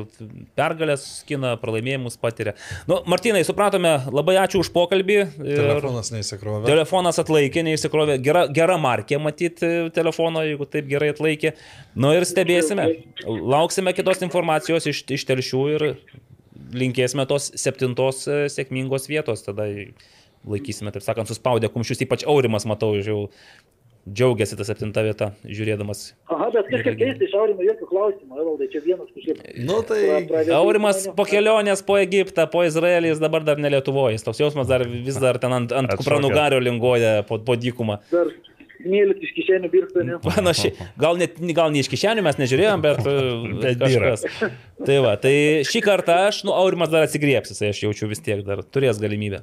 pergalės 0.55 1.09
skina, 1.24 1.56
pralaimėjimus 1.59 2.20
patiria. 2.22 2.55
Nu, 2.86 3.01
Martinai, 3.10 3.42
supratome, 3.48 3.97
labai 4.14 4.38
ačiū 4.44 4.62
už 4.62 4.70
pokalbį. 4.78 5.18
Telefonas 5.42 6.14
neįsikrovė. 6.14 6.70
Telefonas 6.70 7.18
atlaikė, 7.26 7.66
neišsikrovė. 7.66 8.20
Gera, 8.22 8.47
gera 8.55 8.78
markė 8.78 9.18
matyti 9.18 9.90
telefono, 9.98 10.47
jeigu 10.47 10.70
taip 10.70 10.86
gerai 10.94 11.10
atlaikė. 11.16 11.56
Nu 11.98 12.14
ir 12.14 12.22
stebėsime. 12.28 12.86
Lauksime 13.26 13.98
kitos 13.98 14.22
informacijos 14.22 14.86
iš, 14.94 15.09
iš 15.18 15.26
telšių 15.26 15.68
ir 15.74 15.90
linkėsime 16.74 17.27
tos 17.31 17.51
septintos 17.61 18.24
e, 18.28 18.45
sėkmingos 18.53 19.09
vietos. 19.11 19.43
Tada 19.47 19.66
laikysime, 20.49 20.93
taip 20.95 21.05
sakant, 21.05 21.28
suspaudę 21.28 21.69
kumščius, 21.73 22.05
ypač 22.07 22.24
Aurimas, 22.28 22.65
matau, 22.69 22.95
jau 22.97 23.27
džiaugiasi 24.11 24.57
tą 24.57 24.65
septintą 24.65 25.03
vietą, 25.05 25.27
žiūrėdamas. 25.45 25.99
Aha, 26.32 26.47
bet 26.55 26.70
kažkaip 26.73 26.97
keista, 26.99 27.27
iš 27.27 27.35
Aurimo 27.37 27.66
jokių 27.66 27.89
klausimų, 27.91 28.39
Evaldai, 28.41 28.69
čia 28.73 28.81
vienas 28.87 29.11
kažkaip... 29.12 29.43
Nu 29.69 29.82
tai 29.87 29.99
pradeda- 30.24 30.57
Aurimas 30.57 31.03
po 31.19 31.27
kelionės 31.28 31.82
po 31.87 31.99
Egiptą, 32.01 32.47
po 32.51 32.65
Izraelį, 32.65 33.12
jis 33.12 33.20
dabar 33.20 33.45
dar 33.45 33.61
ne 33.61 33.70
Lietuvoje. 33.77 34.16
Jis 34.16 34.24
toks 34.24 34.41
jausmas 34.41 34.70
dar 34.73 34.87
vis 34.89 35.20
dar 35.20 35.37
ten 35.43 35.53
ant, 35.53 35.74
ant 35.77 35.93
kupranugario 36.01 36.62
linguoja 36.65 37.20
po, 37.28 37.39
po 37.45 37.59
dykumą. 37.61 38.01
Dar 38.11 38.32
smėlis 38.81 39.20
iš 39.27 39.32
kišenių 39.36 39.70
birsta, 39.73 40.05
ne? 40.07 40.19
Panašiai. 40.24 40.73
Gal, 41.01 41.19
net, 41.20 41.36
gal 41.57 41.70
ne 41.74 41.82
iš 41.85 41.89
kišenių 41.93 42.24
mes 42.27 42.39
nežiūrėjom, 42.40 42.82
bet, 42.85 43.01
bet 43.65 43.81
byra. 43.81 44.15
kažkas. 44.16 44.57
Tai 44.89 44.97
va, 45.05 45.15
tai 45.20 45.35
šį 45.69 45.82
kartą 45.85 46.16
aš, 46.31 46.43
nu, 46.48 46.55
Aurimas 46.57 46.90
dar 46.93 47.05
atsigriepsis, 47.07 47.61
tai 47.61 47.70
aš 47.74 47.82
jaučiu 47.85 48.09
vis 48.11 48.23
tiek 48.24 48.43
dar 48.47 48.62
turės 48.65 49.01
galimybę. 49.02 49.43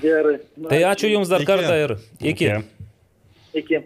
Gerai. 0.00 0.36
Na, 0.56 0.68
Tai 0.70 0.82
ačiū 0.92 1.08
Jums 1.10 1.30
dar 1.32 1.42
Iki. 1.42 1.48
kartą 1.50 1.78
ir 1.84 1.96
iki. 2.22 2.50
Iki. 2.50 3.62
Iki. 3.64 3.80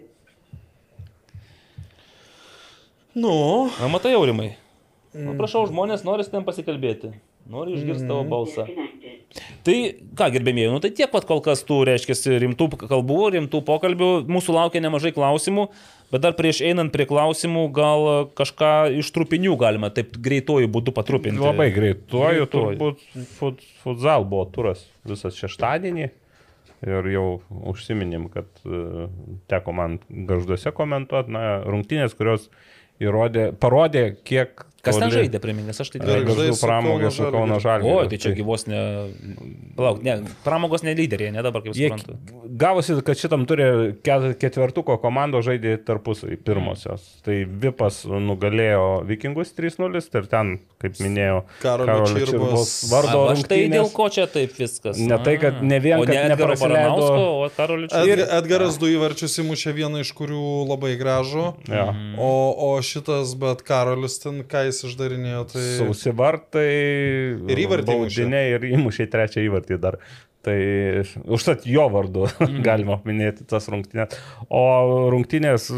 Nu, 3.15 3.69
Na, 3.79 3.87
matai, 3.87 4.13
Aurimai. 4.17 4.51
Na, 5.15 5.31
prašau, 5.39 5.63
žmonės 5.69 6.03
nori 6.03 6.25
su 6.27 6.31
ten 6.33 6.43
pasikalbėti. 6.43 7.13
Nori 7.45 7.75
išgirsti 7.77 8.07
tavo 8.09 8.23
balsą. 8.25 8.65
Tai 9.65 9.75
ką, 10.17 10.29
gerbėmėjai, 10.33 10.71
nu 10.73 10.79
tai 10.81 10.89
tiek 10.95 11.11
pat 11.11 11.27
kol 11.29 11.41
kas 11.45 11.61
tų, 11.67 11.81
reiškia, 11.89 12.15
rimtų 12.41 12.69
kalbų, 12.85 13.19
rimtų 13.35 13.61
pokalbių. 13.67 14.09
Mūsų 14.31 14.55
laukia 14.55 14.81
nemažai 14.81 15.11
klausimų, 15.13 15.67
bet 16.13 16.23
dar 16.23 16.35
prieš 16.37 16.63
einant 16.65 16.93
prie 16.93 17.05
klausimų, 17.09 17.65
gal 17.75 18.07
kažką 18.37 18.71
iš 19.01 19.11
trupinių 19.13 19.57
galima 19.61 19.91
taip 19.93 20.15
greituoju 20.25 20.71
būdu 20.71 20.93
patrupinti. 20.95 21.41
Labai 21.43 21.69
greituoju, 21.75 22.47
turbūt 22.53 23.03
fut, 23.37 23.65
futsal 23.83 24.25
buvo 24.29 24.45
turas 24.55 24.85
visas 25.05 25.37
šeštadienį. 25.41 26.11
Ir 26.85 27.07
jau 27.09 27.27
užsiminėm, 27.71 28.27
kad 28.29 28.49
e, 28.67 29.07
teko 29.49 29.73
man 29.73 29.95
garžduose 30.29 30.73
komentuoti, 30.75 31.33
na, 31.33 31.45
rungtynės, 31.65 32.13
kurios 32.17 32.49
įrodė, 33.01 33.51
parodė, 33.59 34.09
kiek... 34.27 34.65
Kas 34.85 34.99
ten 35.01 35.11
žaidė, 35.13 35.41
primink, 35.43 35.67
nes 35.71 35.79
aš 35.81 35.89
tai 35.93 35.99
tikrai... 36.03 36.19
Garždų 36.21 36.35
Garždai 36.35 36.55
su 36.59 36.67
Kauno 36.69 37.11
su 37.11 37.27
Kauno 37.33 37.57
Žalgiriu. 37.59 37.65
Žalgiriu. 37.65 37.97
O, 38.05 38.09
tai 38.11 38.19
čia 38.21 38.33
gyvos 38.37 38.67
ne... 38.69 38.81
Palauk, 39.75 40.01
ne, 40.05 40.15
pramogos 40.45 40.83
ne 40.85 40.93
lyderiai, 40.95 41.33
ne 41.35 41.41
dabar 41.43 41.63
kaip 41.65 41.75
Jie 41.75 41.89
suprantu. 41.91 42.15
gavosi, 42.61 42.95
kad 43.05 43.19
šitam 43.19 43.43
turi 43.49 43.65
ket- 44.05 44.35
ketvertuko 44.39 44.95
komando 45.03 45.41
žaidė 45.45 45.75
tarpusai 45.87 46.37
pirmosios. 46.45 47.03
Tai 47.25 47.35
Vipas 47.65 48.03
nugalėjo 48.07 48.85
Vikingus 49.09 49.51
3-0 49.57 49.99
ir 50.21 50.29
ten, 50.31 50.53
kaip 50.81 50.99
minėjau, 51.03 51.41
Karolio 51.63 52.05
Čirbos- 52.13 52.75
vardo 52.91 53.25
A, 53.25 53.33
aš 53.33 53.43
tai 53.49 53.61
dėl 53.71 53.89
ko 53.93 54.07
čia 54.13 54.27
taip 54.31 54.55
viskas? 54.55 54.99
Ne 55.01 55.17
tai, 55.25 55.35
kad 55.41 55.59
ne 55.65 55.79
vien, 55.83 55.99
kad 56.05 56.29
ne 56.31 56.37
Baranausko, 56.39 57.23
o 57.45 57.49
Karolio 57.57 57.89
Čirbos. 57.91 58.29
Edgaras 58.39 58.79
du 58.81 58.89
įvarčius 58.93 59.39
įmušė 59.43 59.73
vieną 59.77 60.03
iš 60.05 60.13
kurių 60.17 60.41
labai 60.69 60.93
gražų. 60.99 61.45
Jo. 61.71 61.85
O, 62.21 62.31
o 62.69 62.69
šitas, 62.85 63.33
bet 63.39 63.63
Karolis 63.67 64.19
ten, 64.23 64.41
ką 64.47 64.65
jis 64.69 64.74
vartais 64.75 64.91
išdarinėjo. 64.91 65.41
Tai... 65.51 65.63
Sausi 65.79 66.13
vartai. 66.15 66.69
Ir 67.51 67.63
įvartį 67.65 67.91
baudiniai 67.91 68.55
Ir 68.55 68.67
įmušė 68.75 69.07
trečią 69.11 69.43
įvartį 69.45 69.79
dar. 69.81 69.99
Tai 70.45 70.57
užtat 71.25 71.65
jo 71.65 71.87
vardu 71.89 72.27
Mhm. 72.39 72.61
galima 72.61 72.99
minėti 73.05 73.45
tas 73.49 73.67
rungtynės. 73.71 74.13
O 74.49 75.09
rungtynės 75.09 75.71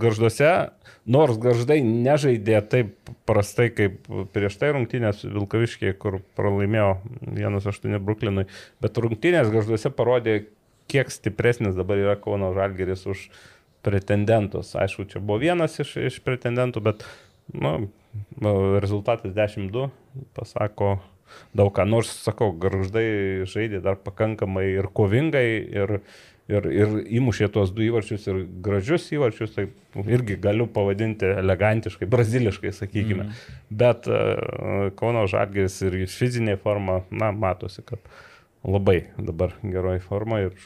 garžduose, 0.00 0.70
nors 1.06 1.38
garždai 1.40 1.80
nežaidė 1.82 2.60
taip 2.68 2.92
prastai 3.26 3.70
kaip 3.72 4.02
prieš 4.34 4.58
tai 4.60 4.74
rungtynės 4.76 5.24
Vilkaviškiai, 5.24 5.94
kur 5.96 6.20
pralaimėjo 6.36 6.98
1-8 7.32 7.96
Bruklinui, 8.04 8.44
bet 8.82 9.00
rungtynės 9.00 9.48
garžduose 9.52 9.90
parodė, 9.90 10.42
kiek 10.90 11.08
stipresnis 11.14 11.78
dabar 11.78 11.96
yra 12.02 12.18
Kauno 12.20 12.52
Žalgeris 12.52 13.06
už 13.06 13.30
pretendentus. 13.82 14.74
Aišku, 14.76 15.06
čia 15.08 15.22
buvo 15.22 15.38
vienas 15.40 15.78
iš, 15.80 15.96
iš 15.96 16.20
pretendentų, 16.26 16.82
bet 16.84 17.06
nu, 17.54 17.88
rezultatas 18.82 19.34
10-2 19.36 19.88
pasako 20.34 20.98
daug 21.54 21.70
ką. 21.74 21.86
Nors, 21.88 22.10
sakau, 22.24 22.50
garždai 22.56 23.46
žaidė 23.48 23.82
dar 23.84 23.98
pakankamai 24.02 24.66
ir 24.72 24.88
kovingai, 24.94 25.46
ir, 25.82 25.92
ir, 26.50 26.66
ir 26.74 26.96
įmušė 27.20 27.50
tuos 27.54 27.72
du 27.74 27.84
įvarčius, 27.86 28.26
ir 28.30 28.42
gražius 28.64 29.08
įvarčius, 29.14 29.54
tai 29.54 29.68
irgi 30.10 30.38
galiu 30.42 30.66
pavadinti 30.70 31.30
elegantiškai, 31.40 32.08
braziliškai, 32.10 32.74
sakykime. 32.76 33.28
Mm. 33.28 33.62
Bet 33.82 34.10
uh, 34.10 34.90
Kauno 34.98 35.26
Žalgeris 35.30 35.80
ir 35.86 36.00
fizinė 36.10 36.58
forma, 36.60 37.00
na, 37.10 37.30
matosi, 37.30 37.84
kad 37.86 38.02
labai 38.66 39.04
dabar 39.18 39.54
geroji 39.62 40.02
forma. 40.04 40.44
Ir, 40.48 40.56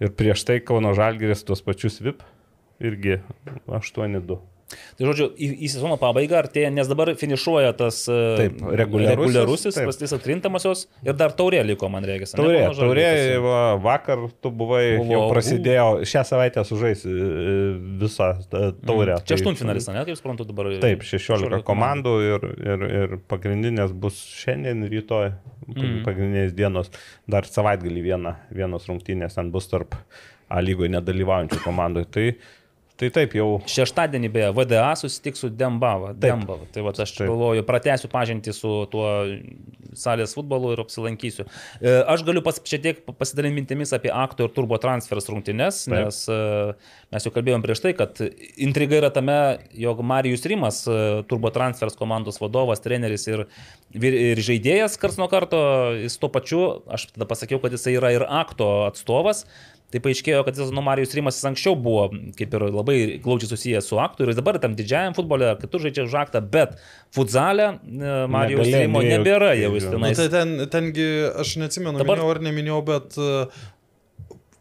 ir 0.00 0.14
prieš 0.16 0.46
tai 0.48 0.60
Kauno 0.64 0.94
Žalgeris 0.96 1.44
tuos 1.46 1.64
pačius 1.64 2.00
VIP 2.04 2.24
irgi 2.80 3.20
8-2. 3.68 4.40
Tai 4.70 5.06
žodžiu, 5.08 5.26
į, 5.34 5.48
į 5.66 5.70
sezono 5.72 5.96
pabaigą 6.00 6.36
artėja, 6.40 6.70
nes 6.74 6.88
dabar 6.90 7.10
finišuoja 7.18 7.72
tas 7.78 8.02
e, 8.10 8.18
Taip, 8.38 8.60
reguliarusis, 8.80 9.18
reguliarusis 9.18 9.78
taip. 9.78 9.88
pastis 9.90 10.14
atkrintamosios 10.14 10.84
ir 11.06 11.16
dar 11.18 11.34
taurė 11.36 11.62
liko, 11.66 11.88
man 11.92 12.06
reikia. 12.06 12.28
Taurė, 12.38 12.62
taurė, 12.78 13.08
va, 13.42 13.60
vakar 13.82 14.26
tu 14.42 14.52
buvai, 14.54 14.82
Buvo- 15.00 15.16
jau 15.16 15.22
prasidėjo, 15.32 15.88
šią 16.10 16.24
savaitę 16.28 16.64
sužais 16.68 17.04
e, 17.08 17.16
visą 18.02 18.30
taurę. 18.50 19.18
Čia 19.24 19.34
Tai- 19.34 19.40
aštuntfinalis, 19.40 19.90
ne, 19.90 20.06
kaip 20.08 20.20
suprantu 20.20 20.46
dabar. 20.48 20.70
Taip, 20.82 21.06
16 21.06 21.62
komandų 21.66 22.16
ir, 22.28 22.48
ir, 22.62 22.88
ir 23.02 23.16
pagrindinės 23.30 23.94
bus 23.96 24.20
šiandien, 24.42 24.86
rytoj, 24.92 25.32
mm. 25.66 26.02
pagrindinės 26.06 26.54
dienos, 26.56 26.92
dar 27.30 27.48
savaitgalį 27.48 28.04
viena, 28.06 28.36
vienos 28.54 28.86
rungtynės 28.90 29.38
ten 29.38 29.50
bus 29.54 29.70
tarp 29.72 29.98
A 30.50 30.58
lygoje 30.58 30.90
nedalyvaujančių 30.90 31.60
komandų. 31.62 32.00
Tai, 32.10 32.24
tai 33.00 33.08
taip 33.14 33.34
jau 33.38 33.48
Šeštadienį 33.70 34.30
beje, 34.34 34.50
VDA 34.56 34.90
susitiks 34.98 35.42
su 35.44 35.50
Dembava. 35.52 36.12
Dembava. 36.12 36.66
Tai 36.74 36.84
va, 36.84 36.92
aš 36.92 37.14
Taip. 37.16 37.26
galvoju, 37.30 37.64
pratęsiu 37.68 38.10
pažinti 38.12 38.52
su 38.56 38.72
tuo 38.92 39.06
salės 39.96 40.34
futbolu 40.36 40.74
ir 40.74 40.82
apsilankysiu. 40.82 41.46
E, 41.80 41.94
Aš 42.10 42.24
galiu 42.26 42.42
pas, 42.44 42.60
šiek 42.60 42.84
tiek 42.84 43.00
pasidalinti 43.08 43.56
mintimis 43.56 43.94
apie 43.96 44.12
akto 44.14 44.46
ir 44.46 44.54
turbo 44.54 44.78
transfers 44.82 45.30
rungtynes, 45.32 45.84
Taip. 45.86 45.96
nes 45.96 46.20
e, 46.30 46.38
mes 47.14 47.26
jau 47.26 47.34
kalbėjom 47.34 47.64
prieš 47.64 47.84
tai, 47.86 47.94
kad 47.98 48.20
intriga 48.60 49.00
yra 49.00 49.10
tame, 49.14 49.38
jog 49.80 50.04
Marijus 50.06 50.46
Rimas, 50.50 50.84
e, 50.86 51.00
turbo 51.30 51.52
transfers 51.54 51.98
komandos 51.98 52.40
vadovas, 52.42 52.84
treneris 52.84 53.26
ir, 53.30 53.46
ir 53.96 54.44
žaidėjas 54.44 55.00
kars 55.00 55.18
nuo 55.20 55.30
karto, 55.32 55.60
jis 55.98 56.20
tuo 56.20 56.30
pačiu, 56.32 56.62
aš 56.90 57.10
tada 57.14 57.28
pasakiau, 57.30 57.62
kad 57.62 57.74
jisai 57.74 57.96
yra 57.98 58.14
ir 58.16 58.26
akto 58.28 58.70
atstovas. 58.86 59.46
Tai 59.90 59.98
paaiškėjo, 60.04 60.44
kad 60.46 60.54
jis 60.54 60.68
nuo 60.70 60.84
Marijos 60.86 61.10
Rimas 61.18 61.34
jis 61.40 61.48
anksčiau 61.50 61.74
buvo 61.74 62.04
kaip 62.38 62.52
ir 62.54 62.62
labai 62.70 62.98
glaudžiai 63.24 63.50
susijęs 63.50 63.88
su 63.90 63.98
aktu 63.98 64.22
ir 64.22 64.30
jis 64.30 64.38
dabar 64.38 64.60
tam 64.62 64.76
didžiajam 64.78 65.16
futbole 65.16 65.48
kitur 65.58 65.82
žaidžia 65.82 66.04
už 66.06 66.14
aktą, 66.20 66.38
bet 66.52 66.76
futzalę 67.16 67.66
e, 67.74 68.14
Marijos 68.30 68.62
Negalėjo 68.68 68.84
Rimo 68.86 69.02
nebėra 69.02 69.50
jau 69.58 69.72
jis 69.74 69.88
dviejų. 69.88 69.98
Nu, 69.98 70.06
tenais. 70.06 70.22
tai 70.22 70.28
ten, 70.30 70.54
tengi, 70.70 71.08
aš 71.42 71.56
neatsimenu, 71.64 71.98
Dabar- 71.98 72.20
minėjau 72.22 72.30
ar 72.36 72.42
neminėjau, 72.46 72.78
bet 72.86 73.18
uh, 73.18 73.66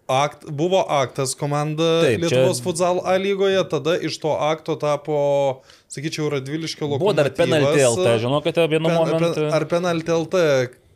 akt, 0.10 0.47
buvo 0.49 0.81
aktas 0.89 1.35
komanda 1.38 2.01
Taip, 2.01 2.10
Taip, 2.23 2.26
čia- 2.31 2.41
Lietuvos 2.41 2.64
futsal 2.65 3.01
A 3.06 3.14
lygoje, 3.22 3.61
tada 3.69 3.93
iš 4.01 4.18
to 4.23 4.34
akto 4.34 4.73
tapo, 4.81 5.61
sakyčiau, 5.93 6.31
Radviliškio 6.34 6.88
lokomotyvas. 6.89 7.06
Buvo 7.06 7.14
dar 7.14 7.30
penaltį 7.38 7.85
LT, 7.93 8.18
žinokite, 8.26 8.65
vienu 8.72 8.89
Pen- 8.89 8.97
momentu. 8.97 9.34
pen- 9.38 9.53
Ar 9.53 9.65
penaltį 9.69 10.15
LT? 10.18 10.43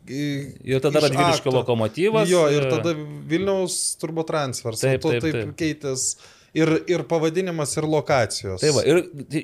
Ir 0.08 0.80
tada 0.84 1.00
iš 1.00 1.08
Radviliškio 1.08 1.52
lokomotyvas. 1.54 2.28
Jo, 2.28 2.44
ir 2.52 2.68
tada 2.68 2.92
Vilniaus 3.28 3.96
turbotransfers. 4.00 4.82
Taip, 4.82 5.00
Taip, 5.00 5.02
taip, 5.02 5.22
taip, 5.22 5.32
taip 5.32 5.44
taip. 5.50 5.58
keitės. 5.60 6.08
Ir, 6.54 6.70
ir 6.86 7.02
pavadinimas, 7.10 7.72
ir 7.74 7.86
lokacijos. 7.90 8.60
Tai 8.62 8.68
va, 8.76 8.84
ir 8.86 9.00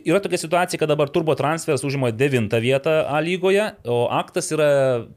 yra 0.06 0.20
tokia 0.22 0.38
situacija, 0.38 0.78
kad 0.78 0.92
dabar 0.92 1.10
Turbo 1.10 1.34
transfers 1.34 1.82
užima 1.82 2.12
devintą 2.14 2.60
vietą 2.62 3.00
A 3.10 3.18
lygoje, 3.18 3.64
o 3.90 4.04
aktas 4.14 4.52
yra 4.54 4.68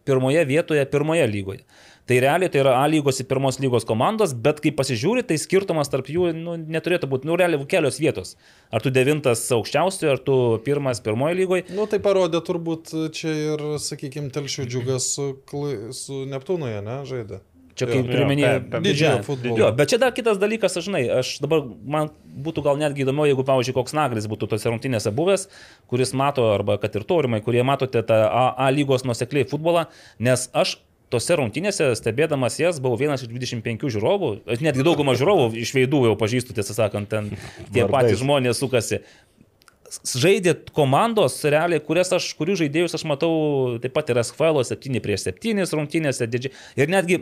pirmoje 0.02 0.42
vietoje 0.50 0.88
pirmoje 0.90 1.28
lygoje. 1.30 1.62
Tai 2.10 2.18
realiai 2.20 2.52
tai 2.52 2.60
yra 2.60 2.74
A 2.82 2.88
lygos 2.92 3.22
ir 3.22 3.28
pirmos 3.30 3.62
lygos 3.64 3.86
komandos, 3.88 4.34
bet 4.36 4.60
kai 4.64 4.74
pasižiūri, 4.76 5.24
tai 5.28 5.38
skirtumas 5.40 5.92
tarp 5.92 6.10
jų 6.12 6.34
nu, 6.36 6.58
neturėtų 6.60 7.08
būti, 7.08 7.30
nu 7.30 7.38
realiai 7.40 7.64
kelios 7.70 8.02
vietos. 8.04 8.36
Ar 8.76 8.84
tu 8.84 8.92
devintas 8.92 9.46
aukščiausioje, 9.56 10.12
ar 10.12 10.20
tu 10.20 10.36
pirmas 10.66 11.00
pirmoje 11.06 11.40
lygoje. 11.40 11.66
Nu, 11.72 11.88
tai 11.88 12.02
parodė 12.04 12.44
turbūt 12.44 12.92
čia 13.16 13.32
ir, 13.54 13.66
sakykime, 13.80 14.34
Telšių 14.36 14.68
džiugas 14.68 15.08
su, 15.16 15.32
su 15.96 16.24
Neptūnoje, 16.28 16.84
ne, 16.84 17.00
žaidė. 17.08 17.40
Čia 17.74 17.88
kaip 17.90 18.06
turiu 18.06 18.22
Jo, 18.22 18.30
minėti. 18.30 18.80
Didžiojo 18.86 19.24
futbolo. 19.26 19.58
Jo, 19.58 19.72
bet 19.74 19.90
čia 19.90 19.98
dar 20.02 20.14
kitas 20.14 20.38
dalykas, 20.42 20.76
aš 20.78 20.92
žinai, 20.92 21.02
aš 21.24 21.32
dabar 21.42 21.64
man 21.66 22.12
būtų 22.46 22.62
gal 22.68 22.78
netgi 22.78 23.02
įdomu, 23.06 23.26
jeigu, 23.26 23.46
pavyzdžiui, 23.48 23.74
koks 23.80 23.96
nagris 23.98 24.28
būtų 24.30 24.52
tose 24.52 24.70
rungtynėse 24.70 25.14
buvęs, 25.16 25.48
kuris 25.90 26.14
mato, 26.18 26.46
arba 26.54 26.78
kad 26.82 26.94
ir 27.00 27.08
torimai, 27.10 27.42
kurie 27.46 27.64
matote 27.66 28.04
tą 28.06 28.20
A, 28.28 28.46
A 28.68 28.70
lygos 28.76 29.08
nusekliai 29.08 29.48
futbolą, 29.50 29.88
nes 30.22 30.46
aš 30.54 30.78
tose 31.14 31.38
rungtynėse, 31.40 31.92
stebėdamas 32.00 32.58
jas, 32.62 32.80
buvau 32.84 32.98
vienas 33.00 33.24
iš 33.24 33.30
25 33.32 33.86
žiūrovų, 33.96 34.32
netgi 34.64 34.86
daugumą 34.86 35.16
žiūrovų 35.20 35.52
iš 35.62 35.74
veidų 35.78 36.08
jau 36.10 36.16
pažįstu, 36.20 36.56
tiesą 36.58 36.76
sakant, 36.78 37.10
ten 37.12 37.30
tie 37.70 37.86
Vardais. 37.86 37.94
patys 37.94 38.24
žmonės 38.24 38.62
sukasi. 38.62 39.04
Žaidė 40.10 40.56
komandos, 40.74 41.38
realiai, 41.46 41.82
kurias 41.84 42.10
aš, 42.18 42.32
kurių 42.40 42.58
žaidėjus 42.64 42.98
aš 42.98 43.06
matau 43.10 43.34
taip 43.84 43.94
pat 43.94 44.10
ir 44.10 44.24
SFL 44.24 44.64
7 44.66 45.04
prieš 45.06 45.28
7 45.30 45.70
rungtynėse. 45.78 46.26
Didži... 46.34 46.50
Ir 46.80 46.90
netgi, 46.90 47.20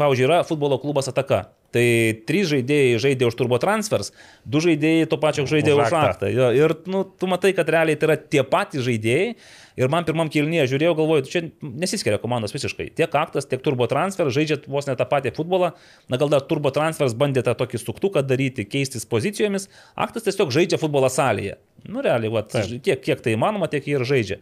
pavyzdžiui, 0.00 0.28
yra 0.30 0.40
futbolo 0.48 0.80
klubas 0.80 1.12
Ataka. 1.12 1.44
Tai 1.74 1.84
trys 2.28 2.48
žaidėjai 2.52 2.98
žaidė 3.02 3.28
už 3.28 3.36
turbo 3.36 3.58
transfers, 3.62 4.12
du 4.46 4.62
žaidėjai 4.62 5.08
to 5.10 5.18
pačio 5.20 5.44
žaidė 5.50 5.74
Už 5.74 5.82
aktą. 5.98 6.30
ir 6.54 6.74
nu, 6.88 7.02
tu 7.04 7.28
matai, 7.30 7.52
kad 7.56 7.68
realiai 7.68 7.98
tai 7.98 8.10
yra 8.10 8.16
tie 8.16 8.44
patys 8.46 8.86
žaidėjai. 8.86 9.34
Ir 9.76 9.90
man 9.92 10.06
pirmam 10.08 10.30
kilnyje 10.32 10.70
žiūrėjau, 10.72 10.94
galvoju, 10.96 11.24
čia 11.28 11.42
nesiskiria 11.60 12.16
komandos 12.22 12.54
visiškai. 12.54 12.86
Tiek 12.96 13.12
aktas, 13.20 13.44
tiek 13.50 13.60
turbo 13.60 13.84
transfer 13.90 14.30
žaidžia 14.32 14.62
vos 14.72 14.88
ne 14.88 14.94
tą 14.96 15.04
patį 15.10 15.34
futbolą. 15.36 15.74
Na 16.08 16.16
gal 16.16 16.32
dar 16.32 16.46
turbo 16.48 16.72
transfers 16.72 17.12
bandė 17.18 17.42
tą 17.44 17.52
tokį 17.58 17.82
stuktuką 17.82 18.22
daryti, 18.24 18.64
keistis 18.64 19.04
pozicijomis. 19.04 19.68
Aktas 19.92 20.24
tiesiog 20.24 20.54
žaidžia 20.54 20.80
futbolo 20.80 21.10
salėje. 21.12 21.58
Nu 21.84 22.00
realiai, 22.00 22.32
va, 22.32 22.46
tiek 22.48 23.04
kiek 23.04 23.20
tai 23.20 23.36
įmanoma, 23.36 23.68
tiek 23.68 23.84
jie 23.84 23.98
ir 23.98 24.06
žaidžia. 24.08 24.40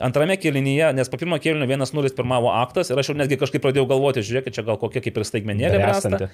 Antrame 0.00 0.38
kėlinyje, 0.40 0.86
nes 0.96 1.10
po 1.12 1.18
pirmo 1.20 1.36
kėlinio 1.42 1.66
1-0 1.68 2.12
pirmavo 2.16 2.48
aktas 2.56 2.88
ir 2.88 3.00
aš 3.00 3.10
jau 3.10 3.16
netgi 3.18 3.36
kažkaip 3.40 3.60
pradėjau 3.64 3.84
galvoti, 3.90 4.22
žiūrėkit, 4.24 4.54
čia 4.56 4.64
gal 4.64 4.78
kokia 4.80 5.02
kaip 5.04 5.18
ir 5.20 5.26
staigmenėlė 5.28 5.82
bręsta. 5.82 6.30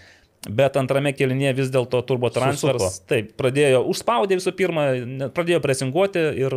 Bet 0.46 0.78
antrame 0.78 1.10
kėlinėje 1.16 1.56
vis 1.58 1.72
dėlto 1.74 2.04
turbo 2.06 2.30
transfers, 2.30 2.84
Susuko. 2.84 3.08
taip, 3.10 3.32
pradėjo, 3.40 3.82
užspaudė 3.90 4.38
visų 4.38 4.54
pirma, 4.58 4.86
pradėjo 5.34 5.58
presinguoti 5.64 6.22
ir 6.38 6.56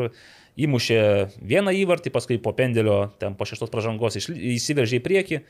įmušė 0.61 1.01
vieną 1.41 1.73
įvartį, 1.81 2.13
paskui 2.13 2.37
po 2.43 2.53
pendelio, 2.53 3.07
ten 3.21 3.33
po 3.39 3.47
šeštos 3.49 3.73
pažangos 3.73 4.19
įsiveržė 4.21 4.99
į 4.99 5.05
priekį. 5.07 5.41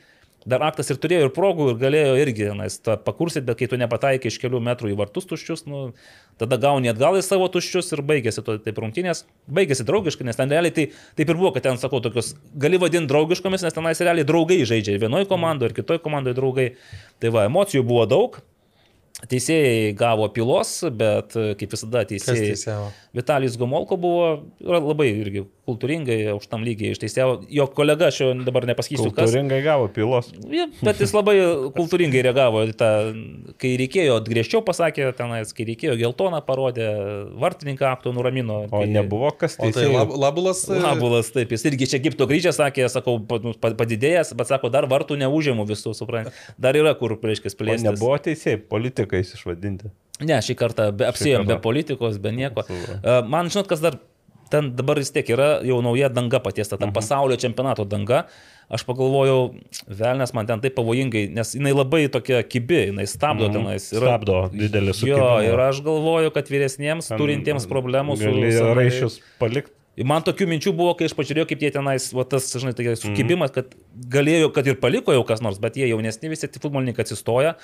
Dar 0.48 0.62
aktas 0.66 0.90
ir 0.90 0.98
turėjo 0.98 1.28
ir 1.28 1.32
progų 1.34 1.68
ir 1.70 1.76
galėjo 1.78 2.14
irgi 2.18 2.48
tą 2.82 2.96
pakursit, 3.04 3.44
bet 3.46 3.60
kai 3.60 3.68
tu 3.70 3.78
nepataikai 3.78 4.30
iš 4.30 4.40
kelių 4.42 4.58
metrų 4.66 4.90
į 4.90 4.96
vartus 4.98 5.28
tuščius, 5.30 5.64
nu, 5.70 5.82
tada 6.40 6.58
gauni 6.62 6.90
atgal 6.90 7.18
į 7.18 7.22
savo 7.22 7.46
tuščius 7.52 7.94
ir 7.94 8.02
baigėsi 8.08 8.42
to 8.42 8.56
taip 8.64 8.80
rungtynės. 8.82 9.22
Baigėsi 9.46 9.86
draugiškai, 9.86 10.26
nes 10.26 10.38
ten 10.38 10.50
realiai 10.50 10.74
tai 10.74 10.88
taip 11.18 11.30
ir 11.30 11.38
buvo, 11.38 11.52
kad 11.54 11.68
ten, 11.68 11.78
sakau, 11.78 12.02
tokius 12.02 12.34
gali 12.58 12.80
vadinti 12.82 13.12
draugiškomis, 13.12 13.62
nes 13.62 13.76
tenais 13.76 14.02
realiai 14.02 14.26
draugai 14.26 14.64
žaidžia 14.66 14.96
ir 14.96 15.04
vienoje 15.04 15.30
komandoje, 15.30 15.70
ir 15.70 15.78
kitoje 15.78 16.02
komandoje 16.02 16.38
draugai. 16.40 16.72
Tai 17.22 17.30
va, 17.36 17.46
emocijų 17.50 17.86
buvo 17.86 18.08
daug. 18.10 18.42
Teisėjai 19.30 19.92
gavo 19.94 20.26
pilos, 20.34 20.80
bet 20.98 21.36
kaip 21.60 21.74
visada 21.76 22.02
teisėjai. 22.10 22.56
Vitalijus 23.14 23.54
Gomolko 23.60 23.94
buvo 24.00 24.24
labai 24.58 25.12
irgi 25.12 25.44
kultūringai, 25.68 26.16
aukštam 26.32 26.64
lygiai 26.66 26.90
išteisėjo. 26.96 27.44
Jo 27.54 27.68
kolega, 27.70 28.08
aš 28.10 28.16
jau 28.22 28.28
dabar 28.42 28.64
nepasakysiu, 28.66 29.12
kas. 29.14 29.28
kultūringai 29.30 29.60
gavo 29.62 29.86
pilos. 29.94 30.32
Ja, 30.50 30.64
bet 30.82 30.98
jis 31.04 31.12
labai 31.14 31.36
kultūringai 31.76 32.24
reagavo 32.26 32.64
tą, 32.74 32.88
kai 33.62 33.70
reikėjo, 33.78 34.16
griežčiau 34.26 34.62
pasakė 34.66 35.12
tenais, 35.18 35.54
kai 35.54 35.66
reikėjo 35.70 35.94
geltoną 36.00 36.40
parodė, 36.48 36.88
vartininką 37.38 37.86
aktų 37.92 38.14
nuramino. 38.16 38.58
O 38.66 38.82
kai- 38.82 38.90
nebuvo 38.90 39.30
kas 39.38 39.56
tai 39.56 39.70
teisėjai. 39.70 39.94
lab, 40.00 40.16
labulas. 40.26 40.64
tai- 40.66 40.82
Labulas, 40.82 41.30
taip, 41.32 41.54
jis 41.54 41.62
irgi 41.70 41.86
čia 41.94 42.00
Egipto 42.02 42.26
grįžęs, 42.26 42.58
sakė, 42.58 42.88
sakau, 42.90 43.18
nu, 43.42 43.54
pa- 43.54 43.70
padidėjęs, 43.78 44.34
bet 44.36 44.50
sako, 44.50 44.70
dar 44.70 44.84
vartų 44.90 45.16
neužėmų 45.22 45.66
visų, 45.70 45.94
suprantate. 45.94 46.34
Dar 46.58 46.74
yra 46.74 46.94
kur, 46.98 47.14
reiškia, 47.22 47.54
plėsti. 47.54 47.86
nebuvo 47.86 48.18
teisėjai, 48.18 48.58
politikais 48.66 49.34
išvadinti. 49.38 49.90
Ne, 50.22 50.34
šį 50.38 50.54
kartą 50.54 50.90
be, 50.94 51.04
apsėjom 51.08 51.46
be 51.48 51.56
politikos, 51.58 52.18
be 52.22 52.30
nieko. 52.30 52.62
E, 52.68 53.22
Man 53.26 53.48
žinot, 53.48 53.66
kas 53.66 53.80
dar 53.80 53.96
ten 54.52 54.70
dabar 54.76 55.00
vis 55.00 55.10
tiek 55.14 55.26
yra 55.32 55.48
jau 55.66 55.80
nauja 55.84 56.10
danga 56.12 56.38
patiesta, 56.44 56.76
ta 56.78 56.90
pasaulio 56.92 57.38
čempionato 57.40 57.86
danga. 57.88 58.26
Aš 58.72 58.84
pagalvojau, 58.88 59.40
velnės 59.88 60.30
man 60.36 60.46
ten 60.48 60.60
taip 60.62 60.76
pavojingai, 60.78 61.26
nes 61.34 61.50
jinai 61.56 61.74
labai 61.76 62.06
tokia 62.12 62.40
kibi, 62.46 62.86
jinai 62.92 63.04
stabdo 63.10 63.48
Mhm. 63.50 63.56
tenais. 63.58 63.88
Stabdo 63.90 64.38
didelį 64.54 64.92
Jo, 64.92 64.96
sukibimą. 65.00 65.44
ir 65.44 65.60
aš 65.60 65.82
galvoju, 65.84 66.30
kad 66.32 66.48
vyresniems 66.48 67.10
turintiems 67.18 67.66
problemų 67.68 68.16
su... 68.16 68.32
Raiščius 68.78 69.20
palikti. 69.40 69.72
Man 70.08 70.22
tokių 70.24 70.46
minčių 70.48 70.70
buvo, 70.72 70.94
kai 70.96 71.04
aš 71.04 71.12
pažiūrėjau, 71.12 71.44
kaip 71.50 71.60
jie 71.66 71.70
tenais, 71.74 72.06
va, 72.16 72.24
tas, 72.24 72.46
žinai, 72.56 72.72
tai 72.72 72.86
Mhm. 72.86 72.96
sukibimas, 73.02 73.52
kad 73.52 73.74
galėjo, 74.08 74.48
kad 74.54 74.64
ir 74.66 74.78
paliko 74.80 75.12
jau 75.12 75.20
kas 75.28 75.42
nors, 75.44 75.58
bet 75.60 75.74
jie 75.76 75.84
jaunesni 75.90 76.30
visi 76.32 76.48
tie 76.48 76.58
futbolininkai 76.64 77.04
atsistoja, 77.04 77.56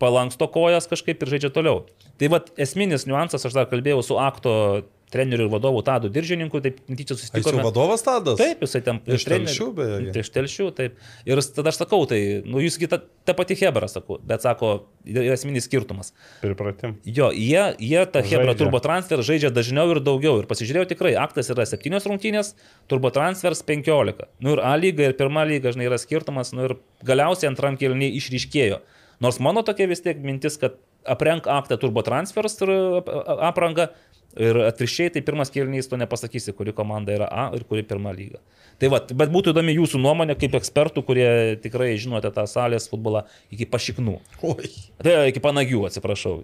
palanksto 0.00 0.48
kojas 0.48 0.88
kažkaip 0.88 1.20
ir 1.22 1.28
žaidžia 1.28 1.52
toliau. 1.52 1.84
Tai 2.16 2.28
va 2.32 2.40
esminis 2.56 3.04
niuansas, 3.04 3.44
aš 3.44 3.52
dar 3.52 3.66
kalbėjau 3.68 4.00
su 4.02 4.16
akto 4.16 4.84
treneriu 5.14 5.46
ir 5.46 5.52
vadovu 5.52 5.80
Tadu 5.86 6.10
Diržininku, 6.12 6.60
taip 6.64 6.80
tyčia 6.84 7.14
Ar 7.14 7.20
jis 7.22 7.22
jau 7.22 7.22
susitikome. 7.22 7.62
vadovas 7.64 8.02
tadas? 8.04 8.38
Taip, 8.40 8.64
jisai 8.66 8.82
ten 8.84 8.98
Iš 9.06 9.26
Telšių, 9.30 9.68
beje. 9.78 10.00
Iš 10.20 10.30
telšių, 10.34 10.66
taip. 10.74 10.98
Ir 11.30 11.42
tada 11.56 11.70
aš 11.70 11.78
sakau, 11.84 12.02
tai, 12.10 12.20
nu, 12.44 12.58
jūs 12.64 12.78
kita, 12.82 12.98
ta 13.24 13.36
pati 13.38 13.56
Hebra, 13.60 13.86
sakau, 13.90 14.18
bet 14.26 14.42
sako, 14.44 14.72
yra 15.06 15.36
esminis 15.36 15.68
skirtumas. 15.68 16.10
Pripratim. 16.42 16.96
Jo, 17.06 17.30
jie, 17.30 17.62
jie 17.78 18.02
tą 18.10 18.24
Hebra 18.26 18.56
turbo 18.58 18.82
transfer 18.84 19.22
žaidžia 19.24 19.52
dažniau 19.54 19.94
ir 19.94 20.02
daugiau. 20.04 20.40
Ir 20.42 20.48
pasižiūrėjau 20.50 20.90
tikrai, 20.94 21.14
aktas 21.20 21.52
yra 21.54 21.66
7 21.68 22.02
rungtynės, 22.10 22.54
turbo 22.90 23.12
transfers 23.14 23.62
15. 23.62 24.26
Nu 24.42 24.56
ir 24.56 24.64
A 24.64 24.74
lyga 24.80 25.06
ir 25.06 25.14
pirma 25.18 25.44
lyga, 25.46 25.70
žinai, 25.74 25.86
yra 25.90 26.00
skirtumas. 26.00 26.50
Nu 26.56 26.66
ir 26.66 26.76
galiausiai 27.06 27.52
antram 27.52 27.78
kelniai 27.80 28.16
išryškėjo. 28.18 28.80
Nors 29.22 29.38
mano 29.38 29.62
tokia 29.62 29.86
vis 29.86 30.02
tiek 30.02 30.18
mintis, 30.24 30.56
kad 30.60 30.74
aprenk 31.06 31.46
aktą 31.50 31.78
turbo 31.80 32.02
transfers 32.06 32.58
ir 32.64 32.72
ap- 33.02 33.14
aprangą. 33.52 33.88
Ir 34.34 34.56
atvirkščiai, 34.66 35.12
tai 35.14 35.20
pirmas 35.22 35.52
kelnys 35.54 35.86
to 35.86 35.94
nepasakysi, 35.94 36.50
kuri 36.58 36.72
komanda 36.74 37.12
yra 37.14 37.28
A 37.30 37.44
ir 37.54 37.62
kuri 37.70 37.84
pirma 37.86 38.10
lyga. 38.10 38.40
Tai 38.82 38.88
va, 38.90 38.98
bet 38.98 39.30
būtų 39.30 39.52
įdomi 39.52 39.76
jūsų 39.76 40.00
nuomonė 40.02 40.34
kaip 40.40 40.56
ekspertų, 40.58 41.04
kurie 41.06 41.28
tikrai 41.62 41.92
žinote 42.02 42.32
tą 42.34 42.42
salės 42.50 42.88
futbolą 42.90 43.22
iki 43.54 43.68
pašiknų. 43.70 44.16
Oi. 44.50 44.72
Tai 45.06 45.14
iki 45.30 45.38
panagių, 45.44 45.84
atsiprašau. 45.86 46.40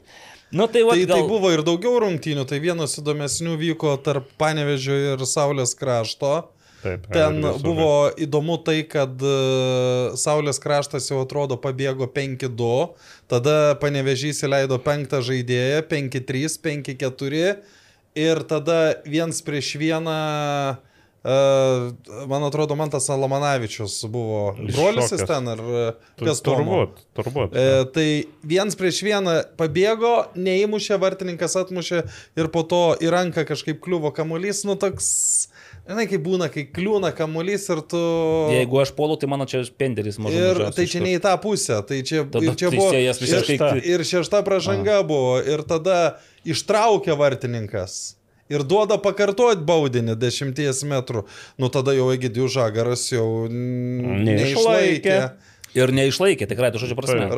Nu 0.54 0.68
tai 0.70 0.84
va, 0.86 0.94
Tai, 0.94 1.02
gal... 1.02 1.16
tai 1.18 1.26
buvo 1.32 1.50
ir 1.50 1.64
daugiau 1.66 1.96
rungtynių, 2.06 2.46
tai 2.46 2.60
vienas 2.62 2.94
įdomesnių 3.02 3.56
vyko 3.58 3.96
tarp 4.06 4.30
Panevežio 4.38 4.94
ir 5.16 5.26
Saulės 5.26 5.74
krašto. 5.74 6.44
Taip, 6.80 7.08
Ten 7.12 7.42
buvo 7.60 8.08
įdomu 8.16 8.56
tai, 8.64 8.78
kad 8.88 9.20
e, 9.20 9.34
Saulės 10.20 10.62
kraštas 10.62 11.10
jau 11.10 11.18
atrodo 11.24 11.58
pabėgo 11.60 12.08
5-2, 12.08 12.70
tada 13.28 13.56
Panevežys 13.82 14.40
įleido 14.46 14.80
penktą 14.80 15.20
žaidėją, 15.24 15.84
5-3, 15.90 16.56
5-4 16.64 17.52
ir 18.14 18.42
tada 18.48 19.00
viens 19.06 19.42
prieš 19.44 19.74
vieną, 19.78 20.16
e, 21.22 21.36
man 22.26 22.44
atrodo, 22.48 22.76
Mantas 22.78 23.06
Salamanavičius 23.06 24.00
buvo 24.10 24.54
brolis 24.72 25.12
jis 25.12 25.24
ten 25.28 25.52
ar 25.52 25.60
e, 25.60 25.84
kas? 26.22 26.42
Turbūt, 26.44 27.04
turbūt. 27.18 27.54
E, 27.54 27.84
tai 27.94 28.08
viens 28.42 28.76
prieš 28.76 29.02
vieną 29.06 29.36
pabėgo, 29.60 30.14
neįmušė, 30.34 30.98
vartininkas 31.02 31.58
atmušė 31.60 32.04
ir 32.40 32.50
po 32.52 32.64
to 32.64 32.84
į 33.00 33.12
ranką 33.14 33.46
kažkaip 33.48 33.82
kliuvo 33.84 34.14
kamuolys, 34.16 34.64
nu 34.68 34.78
toks, 34.80 35.50
žinai, 35.90 36.06
kaip 36.10 36.22
būna, 36.24 36.46
kai 36.54 36.64
kliūna 36.70 37.10
kamuolys 37.18 37.66
ir 37.74 37.82
tu... 37.90 38.00
Jeigu 38.54 38.78
aš 38.82 38.92
polu, 38.96 39.16
tai 39.20 39.28
mano 39.32 39.46
čia 39.50 39.64
penderis 39.80 40.20
mažas. 40.22 40.38
Ir 40.38 40.62
tai 40.76 40.86
čia 40.90 41.02
ne 41.02 41.16
į 41.16 41.20
tą 41.24 41.34
pusę, 41.42 41.80
tai 41.88 42.00
čia, 42.06 42.22
Tada 42.30 42.46
ir 42.46 42.56
čia 42.60 42.70
buvo... 42.70 42.88
teisėjas 42.94 43.20
visiškai- 43.24 43.58
ir, 43.82 43.82
ir 43.98 44.06
šešta 44.06 44.40
pražanga 44.46 45.00
buvo, 45.06 45.36
ir 45.42 45.64
tada 45.68 45.98
ištraukė 46.48 47.18
vartininkas. 47.18 48.00
Ir 48.50 48.64
duoda 48.66 48.96
pakartoti 48.98 49.62
baudinį 49.62 50.16
dešimties 50.18 50.80
metrų. 50.90 51.20
Nu 51.62 51.68
tada 51.70 51.92
jau 51.94 52.08
Egidijų 52.10 52.48
Žagaras 52.50 53.04
jau 53.12 53.26
Neišlaikė. 53.46 54.24
neišlaikė. 54.26 55.18
Ir 55.78 55.92
neišlaikė, 55.94 56.48
tikrai, 56.50 56.72
tu 56.74 56.80
žodžiu 56.82 56.96
prasme. 56.98 57.28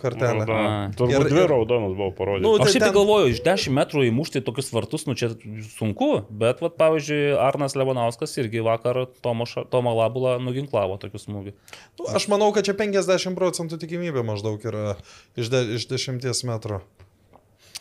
Kortelę. 0.00 0.46
Raudona. 0.48 0.86
A. 0.88 0.90
Turbūt 0.96 1.26
Ir- 1.26 1.32
dvi 1.34 1.42
raudonos 1.50 1.92
buvo 1.96 2.08
Nu, 2.08 2.16
parodytos. 2.16 2.60
Aš 2.60 2.64
tai 2.64 2.72
šiaip 2.72 2.80
tai 2.80 2.88
ten- 2.88 2.96
galvoju, 2.96 3.26
iš 3.34 3.40
10 3.44 3.72
metrų 3.76 4.00
įmušti 4.08 4.40
tokius 4.46 4.72
vartus, 4.72 5.06
nu 5.06 5.14
čia 5.14 5.28
sunku, 5.76 6.24
bet, 6.30 6.60
vat, 6.64 6.76
pavyzdžiui, 6.80 7.36
Arnas 7.36 7.76
Levonauskas 7.76 8.32
irgi 8.40 8.64
vakar 8.64 9.06
Tomo, 9.20 9.44
Ša- 9.44 9.68
Tomo 9.68 9.92
Labulą 9.92 10.38
nuginklavo 10.40 10.96
tokių 10.98 11.20
smūgių. 11.20 11.52
Nu, 12.00 12.06
Aš 12.08 12.28
manau, 12.32 12.52
kad 12.54 12.64
čia 12.64 12.72
50 12.74 13.36
procentų 13.36 13.76
tikimybė 13.76 14.24
maždaug 14.24 14.56
yra 14.64 14.96
iš, 15.36 15.48
de, 15.52 15.62
iš 15.76 15.86
10 15.92 16.44
metrų. 16.48 16.80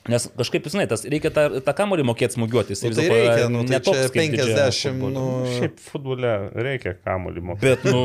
Nes 0.10 0.24
kažkaip, 0.34 0.66
žinai, 0.74 0.88
tas 0.90 1.04
reikia 1.06 1.30
tą, 1.30 1.44
tą 1.62 1.74
kamurį 1.78 2.02
mokėti 2.10 2.34
smūgiuoti. 2.34 2.74
Nu, 2.74 2.90
tai 2.98 3.04
reikia, 3.12 3.44
nu, 3.54 3.60
tai 3.70 3.78
čia 3.86 3.92
kaip 4.10 4.32
didžiajame 4.34 4.72
50, 4.72 4.96
futbole. 4.98 5.12
nu... 5.14 5.26
Šiaip 5.60 5.76
futbole 5.92 6.32
reikia 6.58 6.94
kamuolį 7.06 7.44
mokyti. 7.52 7.68
Bet, 7.68 7.86
nu, 7.86 8.02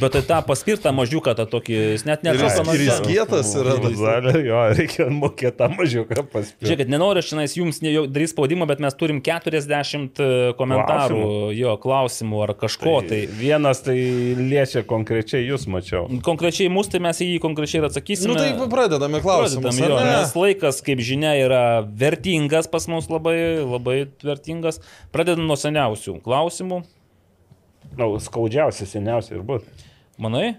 bet 0.00 0.16
tai 0.16 0.22
tą 0.26 0.40
paskirtą 0.48 0.90
mažiuką, 0.98 1.36
tą 1.38 1.46
tokį, 1.52 1.76
jis 1.94 2.04
net 2.08 2.26
jis- 2.26 2.58
ir 2.74 2.82
jis 2.88 2.98
kietas 3.06 3.52
yra. 3.60 3.76
Zalė, 4.02 4.34
jo, 4.48 4.62
reikia 4.74 5.06
mokėti 5.14 5.54
tą 5.60 5.68
mažiuką 5.76 6.24
paspirti. 6.32 6.66
Žiūrėkit, 6.66 6.90
nenoriu 6.90 7.22
šiandien 7.22 7.54
jums 7.60 7.78
daryti 7.86 8.32
spaudimą, 8.34 8.66
bet 8.72 8.82
mes 8.82 8.98
turim 8.98 9.22
40 9.22 10.18
komentarų, 10.58 11.20
Klausimų. 11.22 11.54
jo, 11.60 11.76
klausimų 11.86 12.42
ar 12.48 12.54
kažko. 12.58 12.96
Tai, 13.06 13.08
Tai 13.12 13.20
vienas 13.38 13.82
tai 13.84 13.94
liečia 14.40 14.82
konkrečiai 14.88 15.44
jūs 15.46 15.68
mačiau. 15.70 16.06
konkrečiai 16.24 16.66
mūsų, 16.72 16.96
tai 16.96 17.00
mes 17.06 17.18
į 17.22 17.26
jį 17.34 17.40
konkrečiai 17.44 17.78
ir 17.82 17.88
atsakysime. 17.90 18.32
Nu 18.32 18.38
tai 18.40 18.68
pradedame 18.72 19.20
klausimus. 19.22 19.76
Pradedam, 19.78 19.92
jo, 19.92 20.18
nes 20.18 20.32
laikas, 20.34 20.80
kaip 20.82 20.98
žinia, 20.98 21.11
yra 21.20 21.82
vertingas 21.84 22.68
pas 22.70 22.88
mus 22.88 23.08
labai, 23.12 23.36
labai 23.60 23.96
vertingas. 24.24 24.80
Pradedam 25.12 25.44
nuo 25.48 25.58
seniausių 25.58 26.18
klausimų. 26.24 26.82
Na, 27.92 28.06
nu, 28.06 28.16
skaudžiausia, 28.22 28.86
seniausia 28.88 29.36
ir 29.36 29.44
būtų. 29.46 29.88
Manai? 30.22 30.54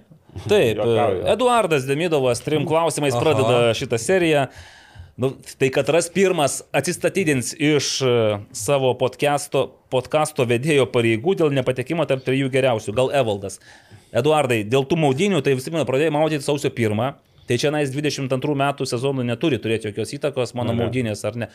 Taip, 0.45 0.77
Juokauju. 0.81 1.25
Eduardas 1.33 1.87
Demidovas 1.89 2.43
trim 2.45 2.67
klausimais 2.69 3.15
Aha. 3.15 3.23
pradeda 3.23 3.75
šitą 3.77 3.99
seriją. 4.01 4.47
Nu, 5.17 5.29
tai 5.61 5.69
Katras 5.69 6.07
pirmas 6.09 6.63
atsistatydins 6.73 7.51
iš 7.53 7.89
e, 8.01 8.13
savo 8.57 8.95
podcast'o, 8.97 9.67
podcasto 9.93 10.45
vedėjo 10.49 10.87
pareigų 10.89 11.35
dėl 11.37 11.53
nepatekimo 11.53 12.07
tarp 12.09 12.25
trijų 12.25 12.49
geriausių. 12.53 12.95
Gal 12.97 13.13
Evaldas. 13.21 13.59
Eduardai, 14.13 14.63
dėl 14.65 14.87
tų 14.89 14.97
maudinių, 15.03 15.43
tai 15.45 15.53
visų 15.53 15.69
pirma 15.69 15.85
pradėjai 15.89 16.13
maudyti 16.13 16.45
sausio 16.45 16.73
1. 16.73 17.13
Tai 17.47 17.57
čia 17.59 17.71
nais 17.75 17.89
22 17.91 18.55
metų 18.55 18.85
sezonų 18.87 19.25
neturi 19.27 19.57
turėti 19.59 19.89
jokios 19.89 20.13
įtakos 20.15 20.53
mano 20.55 20.71
Ne. 20.71 20.83
maudinės, 20.83 21.23
ar 21.27 21.35
ne? 21.35 21.47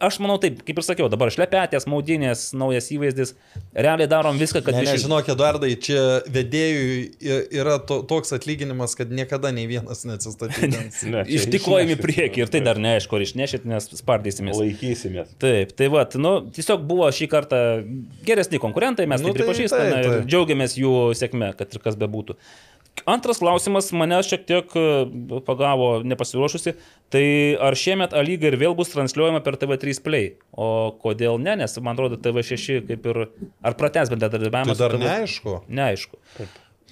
Aš 0.00 0.16
manau 0.24 0.38
taip, 0.40 0.62
kaip 0.64 0.78
ir 0.80 0.86
sakiau, 0.86 1.08
dabar 1.12 1.28
šlepetės, 1.34 1.84
maudinės, 1.90 2.46
naujas 2.56 2.88
įvaizdis. 2.94 3.34
Realiai 3.76 4.08
darom 4.08 4.38
viską, 4.40 4.62
kad 4.64 4.74
Ne, 4.74 4.86
visi- 4.86 4.96
nežinok, 4.96 5.28
Eduardai, 5.34 5.74
čia 5.76 6.22
vedėjui 6.32 7.12
yra 7.60 7.76
to, 7.84 8.00
toks 8.08 8.32
atlyginimas, 8.32 8.96
kad 8.96 9.10
niekada 9.12 9.52
nei 9.52 9.66
vienas 9.68 10.04
neatsistatydins. 10.08 11.02
Ne, 11.12 11.22
Ištikojami 11.28 11.96
prieki 12.00 12.42
ir 12.42 12.48
tai 12.52 12.60
dar 12.64 12.76
neaišku, 12.80 13.16
ar 13.16 13.22
išnešit, 13.24 13.64
nes 13.68 13.86
spardysimės. 14.00 14.56
Laikysimės. 14.60 15.30
Taip, 15.40 15.72
tai 15.78 15.88
va, 15.92 16.02
nu, 16.20 16.32
tiesiog 16.52 16.82
buvo 16.88 17.06
šį 17.14 17.28
kartą 17.32 17.60
geresni 18.26 18.58
konkurentai, 18.60 19.06
mes 19.08 19.20
Nu, 19.22 19.30
tai 19.32 19.38
tai 19.38 19.44
pripažįstame 19.46 19.92
taip, 19.92 20.04
ir 20.04 20.16
taip. 20.18 20.26
džiaugiamės 20.32 20.76
jų 20.80 20.92
sėkme, 21.20 21.52
kad 21.58 21.72
ir 21.76 21.84
kas 21.84 21.96
bebūtų. 22.00 22.36
Antras 23.06 23.40
klausimas 23.42 23.90
mane 23.92 24.18
šiek 24.26 24.46
tiek 24.48 24.72
e, 24.76 24.84
pagavo 25.46 25.90
nepasiruošusi. 26.06 26.74
Tai 27.12 27.24
ar 27.64 27.76
šiemet 27.78 28.12
A 28.16 28.22
lyga 28.24 28.50
ir 28.50 28.58
vėl 28.60 28.76
bus 28.78 28.92
transliuojama 28.92 29.40
per 29.44 29.56
TV3 29.60 30.00
Play? 30.04 30.30
O 30.52 30.94
kodėl 31.02 31.40
ne, 31.42 31.56
nes 31.62 31.78
man 31.80 31.96
atrodo 31.96 32.20
TV6 32.20 32.80
kaip 32.88 33.10
ir... 33.12 33.20
Ar 33.64 33.76
prates 33.78 34.12
bendradarbiavimas? 34.12 34.74
Tai 34.74 34.82
dar 34.84 34.96
TV 34.96 35.06
neaišku. 35.06 35.60
Neaišku. 35.68 36.22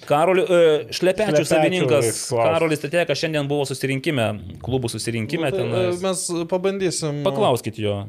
Karoli, 0.05 0.43
e, 0.45 0.63
šlepečių 0.93 1.43
savininkas. 1.47 2.27
Karolis 2.29 2.83
Teteka 2.83 3.15
šiandien 3.17 3.47
buvo 3.49 3.65
susirinkime, 3.65 4.27
klubų 4.61 4.91
susirinkime. 4.93 5.49
Nu, 5.49 5.55
tai, 5.55 5.63
ten, 5.63 5.77
e, 5.79 6.01
mes 6.03 6.25
pabandysim. 6.51 7.23
Paklauskit 7.25 7.79
jo. 7.81 8.03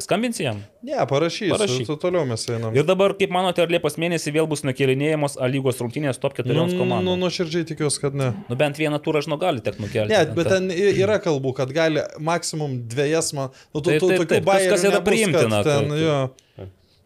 Skambinsi 0.00 0.42
jam. 0.44 0.62
Ne, 0.82 0.94
parašysiu. 1.08 1.50
Parašyk. 1.52 1.84
Parašysiu. 1.84 1.96
Toliau 2.00 2.24
mes 2.26 2.46
einam. 2.48 2.74
Ir 2.76 2.84
dabar, 2.88 3.12
kaip 3.18 3.30
manote, 3.34 3.60
ar 3.62 3.68
Liepos 3.68 3.98
mėnesį 4.00 4.32
vėl 4.32 4.46
bus 4.48 4.62
nukelinėjamos 4.64 5.36
A 5.40 5.48
lygos 5.52 5.80
rungtynės 5.82 6.20
top 6.22 6.34
4 6.38 6.48
Nu, 6.54 6.64
komandoms? 6.78 7.04
nu, 7.04 7.16
nuoširdžiai 7.20 7.66
tikiuosi, 7.68 8.00
kad 8.00 8.14
ne. 8.14 8.32
Nu 8.48 8.56
bent 8.56 8.76
vieną 8.80 8.98
turą, 9.04 9.20
žinau, 9.24 9.38
gali 9.38 9.60
tek 9.60 9.76
nukelti. 9.82 10.08
Ne, 10.14 10.24
bet 10.34 10.48
ten 10.48 10.70
yra 10.72 11.18
kalbų, 11.22 11.52
kad 11.60 11.72
gali 11.76 12.00
maksimum 12.20 12.78
dviejas 12.88 13.32
man. 13.36 13.50
Nu, 13.74 13.80
tu, 13.80 13.90
Taip, 13.90 14.00
tu, 14.00 14.08
taip, 14.08 14.28
taip, 14.28 14.44
kas- 14.46 14.84
yra 14.88 15.00
priimtina, 15.04 15.62
Ten, 15.62 15.88
kad- 15.88 15.98
jo. 16.00 16.20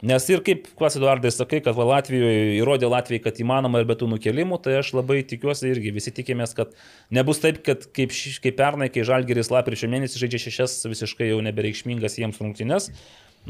Nes 0.06 0.26
ir 0.30 0.42
kaip 0.46 0.68
Klas 0.78 0.94
Eduardai 0.98 1.32
sakai, 1.34 1.58
kad 1.64 1.78
Latvijoje 1.78 2.58
įrodė 2.60 2.86
Latvijai, 2.92 3.24
kad 3.24 3.40
įmanoma 3.42 3.80
ir 3.82 3.88
be 3.88 3.96
tų 3.98 4.06
nukelimų, 4.12 4.60
tai 4.62 4.76
aš 4.78 4.92
labai 4.94 5.22
tikiuosi 5.26 5.72
irgi, 5.72 5.90
visi 5.96 6.12
tikimės, 6.14 6.52
kad 6.54 6.76
nebus 7.16 7.40
taip, 7.42 7.58
kad 7.66 7.88
kaip, 7.96 8.14
kaip 8.44 8.58
pernai, 8.58 8.90
kai 8.92 9.06
Žalgeris 9.08 9.50
lapkričio 9.50 9.90
mėnesį 9.90 10.22
žaidžia 10.22 10.42
šešias 10.44 10.78
visiškai 10.92 11.32
jau 11.32 11.40
nebereikšmingas 11.48 12.20
jiems 12.20 12.38
rungtynės, 12.44 12.90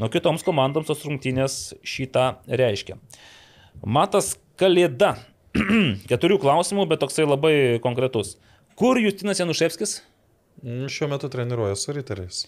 nuo 0.01 0.09
kitoms 0.13 0.45
komandoms 0.47 0.89
tos 0.89 1.05
rungtynės 1.05 1.59
šitą 1.85 2.29
reiškia. 2.49 2.97
Matas 3.85 4.33
Kalėda. 4.57 5.13
Keturių 6.09 6.39
klausimų, 6.41 6.87
bet 6.89 7.03
toksai 7.03 7.27
labai 7.27 7.55
konkretus. 7.83 8.37
Kur 8.77 8.97
Justinas 9.01 9.43
Januševskis? 9.43 9.99
Mm, 10.63 10.87
Šiuo 10.89 11.11
metu 11.11 11.29
treniruoju 11.33 11.77
su 11.77 11.93
riteriais. 11.93 12.47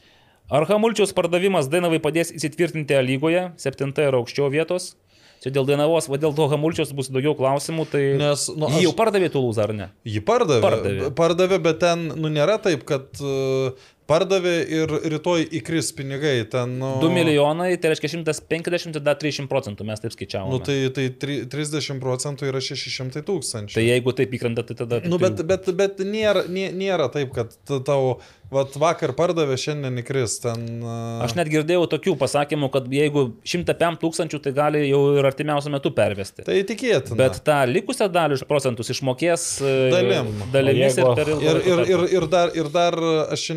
Ar 0.49 0.65
Hamulčiaus 0.65 1.13
pardavimas 1.13 1.69
Dainavai 1.69 1.99
padės 2.01 2.31
įsitvirtinti 2.33 2.97
lygoje, 3.05 3.51
7 3.61 3.93
ir 4.07 4.17
aukščiau 4.17 4.49
vietos? 4.53 4.95
Čia 5.39 5.53
dėl 5.55 5.63
Dainavos, 5.69 6.09
va 6.11 6.17
dėl 6.19 6.33
to 6.35 6.49
Hamulčiaus 6.51 6.89
bus 6.91 7.07
daugiau 7.13 7.31
klausimų, 7.37 7.85
tai 7.87 8.01
Nes, 8.19 8.49
nu, 8.59 8.67
jį 8.67 8.81
aš- 8.81 8.87
jau 8.89 8.95
pardavė 8.97 9.29
Tulūzą 9.31 9.63
ar 9.69 9.73
ne? 9.77 9.87
Jį 10.03 10.23
pardavė. 10.27 10.63
Pardavė. 10.65 11.11
Pardavė, 11.15 11.59
bet 11.63 11.79
ten, 11.79 12.09
nu, 12.19 12.27
nėra 12.33 12.57
taip, 12.59 12.83
kad 12.89 13.21
uh, 13.23 13.71
pardavė 14.09 14.55
ir 14.67 14.91
rytoj 15.13 15.45
įkris 15.61 15.93
pinigai. 15.95 16.33
Ten, 16.51 16.73
nu, 16.81 16.89
2 16.99 17.11
milijonai, 17.15 17.69
tai 17.79 17.93
reiškia 17.93 18.11
150 18.17 18.99
ir 18.99 19.05
dar 19.05 19.15
300 19.21 19.47
procentų, 19.53 19.87
mes 19.87 20.03
taip 20.03 20.11
skaičiavome. 20.17 20.57
Nu, 20.57 20.59
tai, 20.65 20.75
tai 20.97 21.07
tri- 21.23 21.45
30 21.47 22.01
procentų 22.03 22.49
yra 22.51 22.59
600 22.59 23.23
tūkstančių. 23.29 23.77
tai 23.79 23.85
jeigu 23.87 24.11
taip 24.19 24.35
įkrenta, 24.35 24.67
tai 24.67 24.75
tada... 24.81 24.99
Nu, 25.07 25.21
bet, 25.23 25.39
bet, 25.47 25.71
bet 25.79 26.03
nėra, 26.03 26.43
nė- 26.51 26.73
nėra 26.75 27.07
taip, 27.15 27.31
kad 27.37 27.55
tau 27.87 28.17
vat, 28.53 28.73
vakar 28.81 29.13
pardavė, 29.17 29.55
šiandien 29.61 30.01
įkris. 30.01 30.39
Ten, 30.43 30.63
uh, 30.81 31.21
Aš 31.25 31.35
net 31.37 31.49
girdėjau 31.51 31.85
tokių 31.91 32.15
pasakymų, 32.21 32.69
kad 32.73 32.87
jeigu 32.93 33.23
105 33.45 33.99
tūkstančių, 34.01 34.39
tai 34.45 34.53
gali 34.57 34.83
jau 34.89 35.01
ir 35.19 35.27
artimiausiu 35.29 35.71
metu 35.73 35.91
pervesti. 35.95 36.45
Tai 36.47 36.57
tikėtina. 36.71 37.17
Bet 37.19 37.39
tą 37.47 37.59
likusią 37.69 38.09
dalį 38.13 38.39
iš 38.39 38.45
procentus 38.49 38.89
išmokės 38.95 39.47
e, 39.61 39.73
Dalim. 39.93 40.33
dalimis 40.53 40.97
jeigu- 40.97 41.11
ir 41.13 41.19
per 41.21 41.33
ilgą 41.35 41.45
Ir, 41.49 41.61
laiko 41.61 41.69
ir, 41.69 41.79
ir, 41.79 41.85
tarpą. 41.85 42.11
ir, 42.19 42.29
dar, 42.35 42.53
ir 42.63 42.71
dar 42.79 42.99
aš 43.37 43.47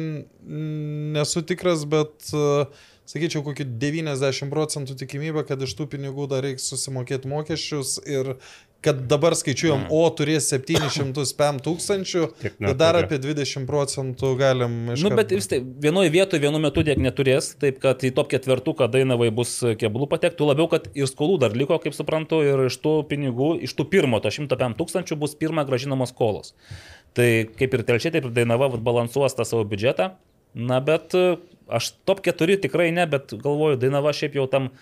nesu 0.53 1.43
tikras, 1.47 1.85
bet 1.89 2.33
uh, 2.37 2.67
sakyčiau, 3.09 3.43
kokį 3.47 3.67
90 3.83 4.51
procentų 4.53 4.97
tikimybę, 5.03 5.45
kad 5.49 5.63
iš 5.65 5.75
tų 5.79 5.87
pinigų 5.95 6.29
dar 6.31 6.45
reiks 6.47 6.69
susimokėti 6.73 7.31
mokesčius 7.31 7.97
ir 8.07 8.35
kad 8.83 9.05
dabar 9.11 9.37
skaičiuojam, 9.39 9.85
o 9.95 10.01
turės 10.17 10.49
705 10.51 11.63
tūkstančių, 11.67 12.25
tai 12.43 12.73
dar 12.79 12.99
apie 12.99 13.21
20 13.23 13.67
procentų 13.69 14.33
galim 14.41 14.75
iš 14.95 15.05
Nu, 15.07 15.13
bet 15.15 15.35
vis 15.35 15.47
tai 15.51 15.61
vienoje 15.63 16.11
vietoje 16.15 16.43
vienu 16.43 16.59
metu 16.63 16.83
tiek 16.87 16.99
neturės, 16.99 17.53
taip 17.63 17.79
kad 17.83 18.03
į 18.03 18.13
top 18.17 18.33
ketvertuką 18.33 18.89
Dainavai 18.93 19.31
bus 19.35 19.55
keblų 19.79 20.09
patektų, 20.11 20.51
labiau, 20.51 20.67
kad 20.73 20.89
ir 20.99 21.11
skolų 21.11 21.39
dar 21.45 21.55
liko, 21.59 21.79
kaip 21.83 21.95
suprantu, 21.97 22.43
ir 22.47 22.67
iš 22.67 22.81
tų 22.83 22.97
pinigų, 23.11 23.55
iš 23.69 23.77
tų 23.79 23.87
pirmo, 23.93 24.19
to 24.25 24.35
105 24.35 24.79
tūkstančių 24.81 25.21
bus 25.23 25.39
pirmą 25.39 25.67
gražinamos 25.69 26.11
skolos. 26.15 26.57
Tai 27.17 27.29
kaip 27.59 27.75
ir 27.77 27.85
Telšė, 27.87 28.15
taip 28.17 28.27
ir 28.27 28.35
Dainava 28.35 28.71
balansuos 28.73 29.37
tą 29.37 29.47
savo 29.47 29.67
biudžetą. 29.69 30.15
Na, 30.53 30.81
bet 30.85 31.15
e, 31.17 31.37
aš 31.73 31.93
top 32.09 32.21
4 32.25 32.59
tikrai 32.67 32.91
ne, 32.93 33.07
bet 33.09 33.33
galvoju, 33.33 33.79
Dainava 33.81 34.13
šiaip 34.17 34.37
jau 34.37 34.49
tam 34.51 34.73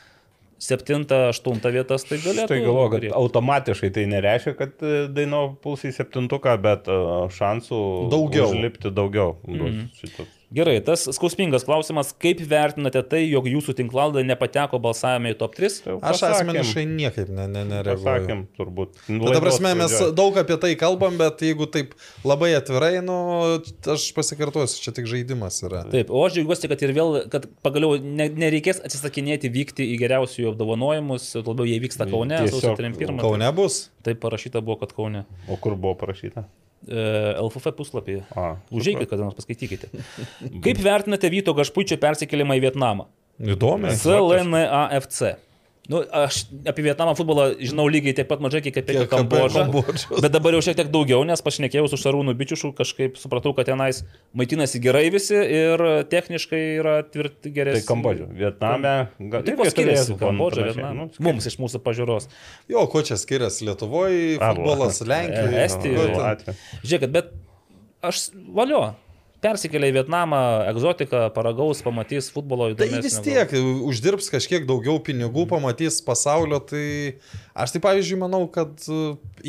7-8 0.61 1.73
vietas 1.73 2.05
tai 2.09 2.19
galėtų. 2.20 2.49
Tai 2.51 2.59
galvoju, 2.65 2.91
kad 2.97 3.07
automatiškai 3.20 3.91
tai 3.97 4.05
nereiškia, 4.11 4.55
kad 4.59 4.85
e, 4.85 5.07
Daino 5.09 5.43
puls 5.65 5.87
į 5.89 5.95
septintuką, 5.97 6.57
bet 6.62 6.91
e, 6.93 6.99
šansų 7.39 7.81
Daugiau. 8.12 8.51
užlipti 8.53 8.93
daugiau. 8.93 9.37
bus 9.47 9.73
Mhm. 9.73 9.89
šitas. 10.01 10.37
Gerai, 10.51 10.81
tas 10.82 11.05
skausmingas 11.14 11.62
klausimas, 11.62 12.09
kaip 12.18 12.40
vertinate 12.51 13.05
tai, 13.06 13.20
jog 13.31 13.44
jūsų 13.47 13.70
tinklalaidė 13.78 14.24
nepateko 14.27 14.81
balsavime 14.82 15.31
į 15.31 15.36
top 15.39 15.52
3? 15.55 15.77
Tai 15.85 15.94
Aš 16.10 16.24
asmeniškai 16.27 16.82
niekaip 16.90 17.28
ne, 17.31 17.44
ne, 17.47 17.62
nereaguoju. 17.68 18.02
Pasakėm, 18.02 18.40
turbūt. 18.59 18.97
Bet, 19.06 19.28
ta 19.36 19.43
prasme, 19.44 19.70
mes 19.78 19.94
daug 20.18 20.40
apie 20.43 20.56
tai 20.59 20.72
kalbam, 20.81 21.14
bet 21.20 21.44
jeigu 21.47 21.68
taip 21.70 21.94
labai 22.27 22.51
atvirai, 22.59 22.97
nu, 23.06 23.14
aš 23.94 24.09
pasikartosiu, 24.16 24.81
čia 24.82 24.94
tik 24.97 25.06
žaidimas 25.12 25.60
yra. 25.68 25.85
Taip, 25.93 26.10
o 26.10 26.24
aš 26.27 26.40
džiaugiuosi, 26.40 26.70
kad 26.72 26.82
ir 26.82 26.94
vėl, 26.98 27.20
kad 27.31 27.47
pagaliau 27.62 28.01
ne, 28.02 28.27
nereikės 28.43 28.82
atsisakinėti 28.89 29.52
vykti 29.55 29.86
į 29.93 30.01
geriausiųjų 30.02 30.51
apdovanojimus, 30.56 31.28
labiau 31.44 31.68
jie 31.70 31.78
vyksta 31.86 32.10
Kaune, 32.10 32.43
sausio 32.48 32.74
Tiesiog 32.74 32.82
31. 32.82 33.22
Kaune 33.22 33.52
bus? 33.55 33.85
Taip 34.02 34.18
parašyta 34.27 34.64
buvo, 34.66 34.81
kad 34.82 34.98
Kaune. 34.98 35.28
O 35.47 35.60
kur 35.62 35.78
buvo 35.78 35.94
parašyta? 36.02 36.48
E, 36.89 37.35
LFF 37.36 37.74
puslapyje. 37.77 38.23
A, 38.32 38.55
Užėjkit, 38.73 39.09
kada 39.11 39.27
nors 39.27 39.36
paskaitykite. 39.36 39.90
Kaip 40.65 40.81
vertinate 40.81 41.28
Vyto 41.32 41.52
Gašpučio 41.59 41.98
persikėlimą 42.01 42.57
į 42.57 42.65
Vietnamą? 42.65 43.09
Įdomi. 43.40 43.93
CLNAFC. 44.01 45.35
Nu, 45.91 46.05
aš 46.15 46.45
apie 46.71 46.85
Vietnamą 46.87 47.17
futbolą 47.19 47.49
žinau 47.59 47.89
lygiai 47.91 48.15
tiek 48.15 48.29
pat 48.31 48.39
mažai, 48.45 48.61
kiek 48.62 48.77
apie 48.79 48.95
Kambodžą. 49.11 49.65
Bet 50.23 50.31
dabar 50.31 50.55
jau 50.55 50.61
šiek 50.62 50.77
tiek 50.79 50.91
daugiau, 50.95 51.25
nes 51.27 51.43
pašnekėjau 51.43 51.89
su 51.91 51.99
Šarūnu 51.99 52.31
Bičiušu, 52.39 52.71
kažkaip 52.79 53.19
supratau, 53.19 53.51
kad 53.59 53.67
tenais 53.67 54.05
maitinasi 54.39 54.79
gerai 54.85 55.09
visi 55.11 55.35
ir 55.35 55.83
techniškai 56.12 56.62
yra 56.79 56.95
tvirti 57.11 57.49
Tai 57.49 57.55
geresni. 57.59 57.87
Kambodža. 57.89 58.29
Vietname. 58.39 58.95
gal- 59.35 59.43
irgi 59.43 59.57
kuo 59.59 59.67
skiriasi 59.73 60.15
Kambodža, 60.23 60.69
Vietnamas. 60.71 61.19
nu, 61.19 61.27
Mums 61.27 61.51
iš 61.51 61.59
mūsų 61.59 61.83
pažiūros. 61.83 62.31
Jo, 62.71 62.87
ko 62.87 63.03
čia 63.03 63.19
skiriasi 63.19 63.67
Lietuvoje, 63.67 64.39
futbolas, 64.39 65.01
E, 65.05 65.11
Lenkijoje. 65.11 65.65
Estijoje. 65.67 65.99
Ko 65.99 66.07
ten? 66.07 66.23
Latvija. 66.23 66.59
Žiūrėkit, 66.87 67.11
bet 67.19 67.35
aš 68.07 68.29
valio. 68.55 68.85
Persikėlė 69.41 69.89
į 69.89 69.95
Vietnamą, 69.97 70.39
egzotiką, 70.69 71.23
paragaus, 71.33 71.79
pamatys 71.85 72.27
futbolo 72.33 72.67
Tai 72.75 72.85
įdomesnio. 72.91 73.07
vis 73.07 73.15
tiek 73.25 73.55
uždirbs 73.89 74.29
kažkiek 74.35 74.67
daugiau 74.69 74.99
pinigų, 75.01 75.47
pamatys 75.49 76.01
pasaulio, 76.05 76.59
tai 76.61 76.83
aš 77.57 77.73
tai 77.73 77.81
pavyzdžiui 77.87 78.19
manau, 78.21 78.43
kad 78.53 78.75
e, 78.85 78.99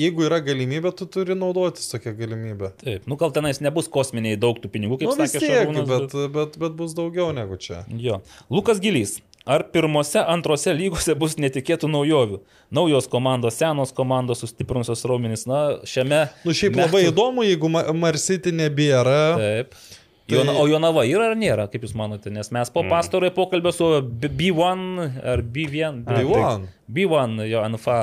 jeigu 0.05 0.23
yra 0.29 0.39
galimybė, 0.45 0.93
tu 0.95 1.09
turi 1.11 1.35
naudotis 1.35 1.91
tokią 1.91 2.13
galimybę. 2.21 2.71
Taip, 2.79 3.03
nu 3.11 3.17
gal 3.19 3.35
tenais 3.35 3.59
nebus 3.59 3.91
kosminiai 3.91 4.39
daug 4.39 4.61
tų 4.63 4.71
pinigų, 4.71 5.01
kaip 5.01 5.11
Nu 5.11 5.17
sakė 5.19 5.43
Šarūnas. 5.43 5.89
bet, 5.91 6.15
bet, 6.39 6.55
bet 6.63 6.79
bus 6.79 6.95
daugiau 6.95 7.33
negu 7.35 7.59
čia. 7.59 7.83
Jo. 7.91 8.21
Lukas 8.49 8.79
Gilys. 8.79 9.17
Ar 9.45 9.63
pirmose, 9.73 10.21
antrose 10.21 10.69
lygose 10.77 11.15
bus 11.17 11.33
netikėtų 11.41 11.87
naujovių? 11.89 12.41
Naujos 12.77 13.07
komandos, 13.09 13.55
senos 13.57 13.89
komandos, 13.97 14.43
sustiprinusios 14.43 15.01
raumenys. 15.09 15.47
Na, 15.49 15.79
šiame... 15.89 16.27
Nu 16.45 16.53
šiaip 16.53 16.77
labai 16.77 17.07
įdomu, 17.07 17.41
jeigu 17.47 17.71
Ma- 17.73 17.87
Marsity 17.97 18.53
nebėra. 18.53 19.17
Taip. 19.41 19.73
Tai- 19.73 20.37
Jona, 20.37 20.53
o 20.61 20.67
Jonava 20.69 21.03
yra 21.09 21.31
ar 21.31 21.35
nėra, 21.35 21.65
kaip 21.73 21.81
Jūs 21.83 21.95
manote? 21.97 22.29
Nes 22.31 22.51
mes 22.53 22.69
po 22.71 22.85
pastarojo 22.87 23.33
pokalbio 23.35 23.73
su 23.75 23.89
B- 24.05 24.29
B1 24.29 24.85
ar 25.33 25.41
B1, 25.41 26.05
Tai 26.07 26.21
one. 26.29 26.69
B1 26.87 27.41
jo 27.49 27.65
NFA 27.73 27.97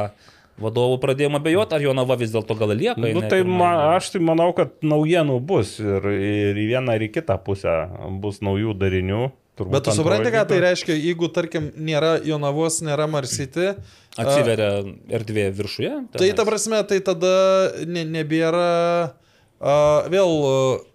vadovu 0.58 0.98
pradėjome 1.00 1.38
abejoti, 1.38 1.78
ar 1.78 1.86
Jonava 1.86 2.18
vis 2.18 2.34
dėlto 2.34 2.58
gal 2.58 2.74
lieka. 2.74 2.98
Nu, 2.98 3.22
tai 3.30 3.44
ma, 3.46 3.94
aš 3.94 4.10
tai 4.16 4.20
manau, 4.26 4.50
kad 4.58 4.74
naujienų 4.82 5.38
bus 5.40 5.76
ir, 5.78 6.02
ir 6.18 6.58
į 6.58 6.66
vieną, 6.74 6.98
ir 6.98 7.06
į 7.06 7.12
kitą 7.14 7.38
pusę 7.46 7.78
bus 8.20 8.42
naujų 8.44 8.74
darinių. 8.82 9.28
Turbūt 9.58 9.74
Bet 9.76 9.88
tu 9.88 9.94
supranti, 9.96 10.30
ką 10.34 10.44
tai 10.48 10.60
reiškia, 10.64 10.96
jeigu, 10.96 11.30
tarkim, 11.34 11.70
nėra 11.76 12.16
Jonavos, 12.24 12.80
nėra 12.86 13.08
Marsity. 13.10 13.74
Atsiveria 14.18 14.70
erdvė 15.18 15.48
viršuje. 15.54 15.94
Tai 16.14 16.22
tenais. 16.22 16.36
ta 16.38 16.46
prasme, 16.48 16.82
tai 16.90 16.98
tada 17.06 17.32
ne, 17.86 18.06
nebėra 18.18 18.68
a, 19.58 19.74
vėl. 20.10 20.38
a, 20.46 20.88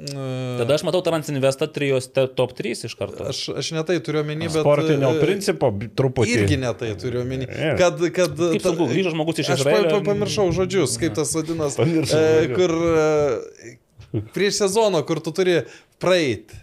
Tada 0.00 0.78
aš 0.78 0.84
matau 0.86 1.02
Transinvestą 1.04 1.66
trijos 1.68 2.06
top 2.08 2.54
3 2.56 2.86
iš 2.88 2.94
karto. 2.96 3.26
Aš, 3.28 3.42
aš 3.60 3.72
netai 3.76 3.98
turiu 4.00 4.22
omeny, 4.22 4.46
bet... 4.48 4.62
Sportinio 4.62 5.10
e, 5.12 5.20
principo 5.20 5.68
truputį. 5.98 6.38
Irgi 6.38 6.56
netai 6.62 6.94
turiu 7.00 7.20
omeny. 7.20 7.48
Kad, 7.76 8.00
kad, 8.16 8.32
Kaip 8.38 8.64
saugu, 8.64 8.88
grįžo 8.88 9.12
žmogus 9.12 9.42
iš 9.42 9.52
Aš 9.52 9.60
Izraelio. 9.60 9.92
pa, 9.92 10.00
pamiršau 10.08 10.48
žodžius, 10.56 10.96
kaip 11.02 11.18
tas 11.18 11.34
vadinasi. 11.36 11.76
Pamiršau 11.82 12.22
E, 12.22 12.48
kur 12.54 12.72
e, 12.72 14.24
prieš 14.32 14.62
sezoną, 14.62 15.04
kur 15.04 15.20
tu 15.20 15.34
turi 15.36 15.60
praeit. 16.00 16.56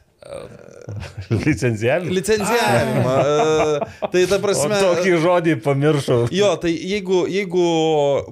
Licencijavimą. 1.46 2.12
Licencijavimą. 2.16 3.16
E, 3.20 4.08
tai 4.12 4.22
ta 4.30 4.38
O 4.38 4.42
prasme. 4.44 4.78
tokį 4.82 5.14
žodį 5.24 5.56
pamiršau. 5.66 6.20
Jo, 6.36 6.54
tai 6.62 6.72
jeigu, 6.76 7.24
jeigu 7.32 7.66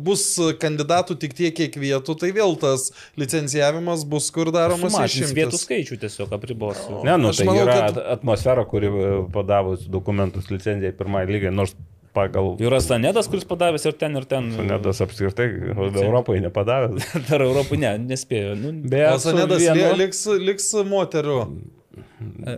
bus 0.05 0.23
kandidatų 0.61 1.17
tik 1.19 1.35
tiek, 1.37 1.53
kiek 1.57 1.75
vietų, 1.81 2.15
tai 2.21 2.31
vėl 2.35 2.55
tas 2.61 2.89
licencijavimas 3.19 4.05
bus 4.07 4.29
kur 4.35 4.51
daromas 4.55 4.93
Sumažins 4.95 5.33
vietų 5.35 5.59
skaičių 5.61 5.99
tiesiog 6.05 6.31
apribos. 6.37 6.79
Ne, 7.03 7.17
nu 7.19 7.33
Aš 7.33 7.41
tai 7.43 7.49
manau, 7.49 7.65
yra 7.67 7.77
kad- 7.89 8.01
atmosfera, 8.19 8.63
kuri 8.69 8.91
padavus 9.35 9.85
dokumentus 9.91 10.47
licencijai 10.53 10.95
pirmai 10.95 11.25
lygai, 11.27 11.51
nors 11.51 11.75
pagal 12.15 12.53
Yra 12.63 12.79
Sanedas, 12.79 13.27
kuris 13.27 13.43
padavęs 13.43 13.83
ir 13.89 13.95
ten, 13.99 14.15
ir 14.15 14.23
ten. 14.23 14.45
Nedas 14.69 15.01
apskritai 15.03 15.49
Europoje 15.75 16.39
nepadavęs. 16.45 17.09
Dar 17.27 17.43
Europų 17.43 17.75
ne, 17.81 17.97
nespėjo. 18.07 18.53
Nu, 18.55 18.71
Beje, 18.87 19.09
O 19.11 19.19
Sanedas 19.19 19.59
vienu... 19.59 19.89
liks, 19.99 20.21
liks 20.39 20.69
moterų. 20.87 21.41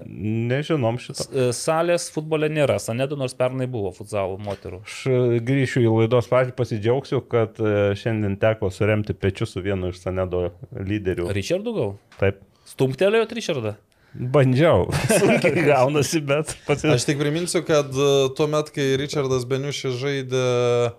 Nežinom 0.07 0.99
šitą. 1.01 1.25
e, 1.29 1.47
salės 1.55 2.07
futbole 2.13 2.49
nėra. 2.51 2.77
Sanedo 2.81 3.17
nors 3.19 3.35
pernai 3.37 3.67
buvo 3.71 3.91
futsalo 3.95 4.37
moterų. 4.41 4.81
Aš 4.87 4.99
e, 5.09 5.39
grįšiu 5.45 5.83
į 5.85 5.93
laidos 5.93 6.29
pradžią, 6.31 6.55
pasidžiaugsiu, 6.57 7.21
kad 7.29 7.59
e, 7.61 7.73
šiandien 7.99 8.37
teko 8.41 8.71
suremti 8.73 9.15
pečius 9.17 9.55
su 9.55 9.63
vienu 9.65 9.93
iš 9.93 10.01
Sanedo 10.03 10.47
lyderių. 10.73 11.29
Richardų 11.37 11.75
gal? 11.77 11.93
Taip. 12.21 12.41
Stumtelėjo 12.67 13.27
Richardą? 13.31 13.77
Bandžiau. 14.17 14.87
Sunkiai 15.19 15.65
gaunasi, 15.67 16.21
bet 16.25 16.55
pasi... 16.67 16.89
Aš 16.89 17.05
tik 17.09 17.19
priminsiu, 17.21 17.61
kad 17.67 17.91
e, 17.93 18.13
tuo 18.37 18.47
metu, 18.49 18.73
kai 18.75 18.95
Richardas 18.99 19.45
Beniušis 19.49 19.99
žaidė 20.01 20.45
e, 20.47 20.89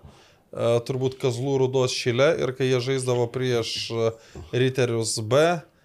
turbūt 0.86 1.18
Kazlų 1.22 1.56
Rudos 1.64 1.96
šilę 1.96 2.30
ir 2.44 2.54
kai 2.58 2.70
jie 2.70 2.82
žaisdavo 2.90 3.26
prieš 3.34 3.72
e, 3.90 4.12
Riterius 4.54 5.16
B, 5.24 5.42
e, 5.56 5.77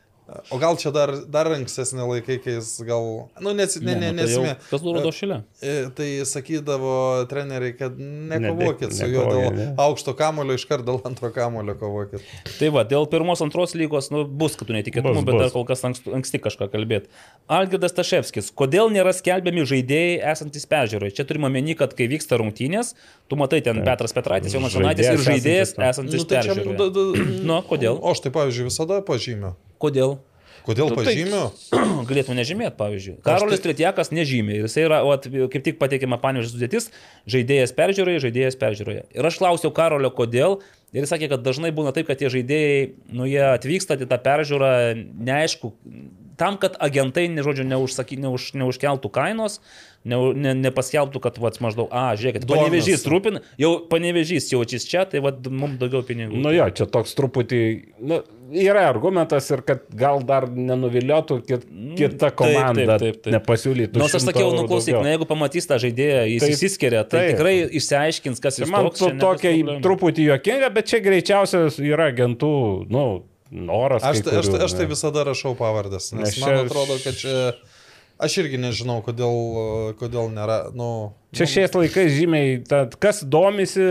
O 0.53 0.57
gal 0.61 0.77
čia 0.81 0.91
dar, 0.95 1.11
dar 1.29 1.47
ankstesnė 1.53 2.05
laikai, 2.09 2.37
kai 2.43 2.55
jis 2.57 2.69
gal... 2.87 3.29
Nu, 3.43 3.53
nes, 3.57 3.75
ne, 3.81 3.95
ne, 3.95 4.11
nu, 4.11 4.23
tai 4.23 4.27
nesmė. 4.27 4.53
Tas 4.69 4.83
rodo 4.85 5.11
šilė. 5.13 5.41
E, 5.61 5.73
Tai 5.93 6.07
sakydavo 6.29 6.93
treneriai, 7.29 7.75
kad 7.77 7.97
nekovokit 7.99 8.95
su 8.95 9.07
juo 9.11 9.25
dėl 9.29 9.53
ne. 9.57 9.67
aukšto 9.83 10.15
kamulio, 10.17 10.55
iškart 10.57 10.85
dėl 10.87 11.01
antro 11.07 11.29
kamulio 11.35 11.75
kovokit. 11.79 12.23
Tai 12.57 12.71
va, 12.73 12.83
dėl 12.87 13.05
pirmos, 13.11 13.43
antros 13.45 13.75
lygos, 13.77 14.09
nu, 14.13 14.23
bus 14.25 14.57
kitų 14.59 14.77
netikėtumų, 14.79 15.23
bet 15.27 15.37
bus. 15.37 15.43
dar 15.45 15.53
kol 15.53 15.67
kas 15.69 15.83
anksti, 15.89 16.13
anksti 16.17 16.41
kažką 16.47 16.69
kalbėti. 16.73 17.11
Algirdas 17.51 17.93
Taševskis, 17.97 18.49
kodėl 18.57 18.89
nėra 18.93 19.13
skelbiami 19.15 19.65
žaidėjai 19.69 20.17
esantis 20.33 20.65
peržiūroje? 20.71 21.15
Čia 21.19 21.27
turime 21.29 21.49
omeny, 21.51 21.75
kad 21.79 21.93
kai 21.97 22.07
vyksta 22.11 22.39
rungtynės, 22.41 22.93
tu 23.29 23.39
matai 23.39 23.61
ten 23.65 23.83
Petras 23.85 24.15
Petraitis, 24.15 24.55
Jonas 24.55 24.73
Žanaitis 24.73 25.11
ir 25.11 25.23
Žaidėjas 25.27 25.75
esantis 25.77 25.93
esantis 25.93 26.23
Nu, 26.23 26.25
tai 26.29 26.89
da- 26.89 27.43
Nu, 27.43 27.59
kodėl? 27.67 27.99
O 28.01 28.11
aš 28.13 28.23
tai, 28.23 28.31
pavyzdžiui, 28.33 28.69
visada 28.69 29.01
pažymiu. 29.05 29.53
Kodėl? 29.83 30.17
Kodėl 30.63 30.93
Nu, 30.93 30.95
tai-? 31.03 31.25
Galėtų 32.09 32.35
nežymėti, 32.37 32.75
pavyzdžiui. 32.79 33.17
Karolis 33.25 33.59
tai- 33.59 33.65
Tretjakas 33.67 34.13
nežymė. 34.15 34.61
Jisai 34.61 34.85
yra, 34.85 35.01
vat, 35.03 35.27
kaip 35.27 35.65
tik 35.65 35.79
pateikima 35.81 36.19
panėžės 36.23 36.53
sudėtis, 36.55 36.87
žaidėjas 37.27 37.75
peržiūroje, 37.75 38.23
žaidėjas 38.23 38.59
peržiūroje. 38.61 39.03
Ir 39.11 39.27
aš 39.27 39.41
klausiau 39.41 39.73
Karolio, 39.75 40.13
kodėl. 40.15 40.61
Ir 40.95 41.03
jis 41.03 41.11
sakė, 41.11 41.27
kad 41.33 41.43
dažnai 41.43 41.73
būna 41.75 41.91
taip, 41.95 42.07
kad 42.07 42.21
tie 42.21 42.29
žaidėjai, 42.31 42.83
nu, 43.17 43.27
jie 43.27 43.41
atvyksta 43.49 43.97
į 43.97 44.07
tą 44.07 44.19
peržiūrą, 44.23 44.71
neaišku, 45.25 45.73
tam, 46.39 46.59
kad 46.61 46.77
agentai, 46.81 47.27
ne, 47.33 47.43
žodžiu, 47.45 47.65
neužsaky, 47.67 48.19
neuž, 48.21 48.51
neužkeltų 48.57 49.11
kainos, 49.13 49.59
ne, 50.05 50.17
ne, 50.35 50.53
nepaskelbtų, 50.67 51.19
kad, 51.23 51.37
vats, 51.39 51.61
maždaug, 51.63 51.87
a, 51.91 52.11
žiūrėkit, 52.19 52.45
Domisi. 52.45 52.63
panevežys 52.67 53.05
rūpin, 53.09 53.39
jau 53.61 53.73
panevežys 53.91 54.49
jaučiasi 54.51 54.89
čia, 54.91 55.05
tai, 55.09 55.21
vad, 55.23 55.45
mums 55.47 55.79
daugiau 55.81 56.03
pinigų. 56.07 56.39
Nu 56.43 56.51
jo, 56.53 56.65
čia 56.75 56.87
toks 56.91 57.15
truputį, 57.17 57.59
nu, 58.03 58.21
yra 58.53 58.83
argumentas 58.91 59.47
ir 59.49 59.63
kad 59.65 59.85
gal 59.97 60.19
dar 60.27 60.45
nenuviliotų 60.51 61.37
kit, 61.47 61.63
kita 61.97 62.29
taip, 62.29 62.35
komanda, 62.37 62.97
taip, 62.99 63.17
taip, 63.17 63.21
taip. 63.23 63.33
nepasiūlytų. 63.37 63.97
Nors 63.97 64.13
aš 64.19 64.25
100 64.27 64.31
sakiau, 64.33 64.51
nu 64.53 64.67
klausyk, 64.69 64.99
na 65.01 65.13
jeigu 65.15 65.25
pamatys 65.29 65.65
tą 65.71 65.79
žaidėją, 65.81 66.23
jis 66.35 66.43
Taip, 66.45 66.55
įsiskiria, 66.57 67.03
tai 67.07 67.23
taip. 67.23 67.35
tikrai 67.37 67.55
išsiaiškins, 67.79 68.41
kas 68.43 68.59
Tai 68.59 68.65
jis 68.67 68.73
man 68.75 68.89
toks. 68.91 69.05
tokia 69.23 69.53
truputį 69.87 70.27
juokinga, 70.29 70.69
bet 70.75 70.91
čia 70.91 70.99
greičiausias 71.05 71.79
yra 71.81 72.11
agentų, 72.11 72.51
nu, 72.93 73.05
noras. 73.53 74.03
Aš, 74.03 74.21
tai- 74.25 74.37
aš, 74.41 74.47
kurių, 74.51 74.57
tai- 74.59 74.65
aš 74.67 74.73
tai 74.81 74.85
visada 74.91 75.23
rašau 75.31 75.55
pavardės, 75.57 76.11
nes 76.13 76.27
Nes 76.35 76.39
man 76.41 76.49
čia- 76.49 76.65
atrodo, 76.67 76.99
kad 77.03 77.15
čia... 77.23 77.53
Aš 78.21 78.37
irgi 78.43 78.59
nežinau, 78.61 78.99
kodėl, 79.03 79.95
kodėl 79.99 80.29
nėra. 80.31 80.69
Nu, 80.77 81.13
Čia 81.33 81.47
šiais 81.49 81.73
laikais 81.73 82.11
žymiai, 82.13 82.59
tad, 82.69 82.93
kas 83.01 83.23
domisi. 83.25 83.81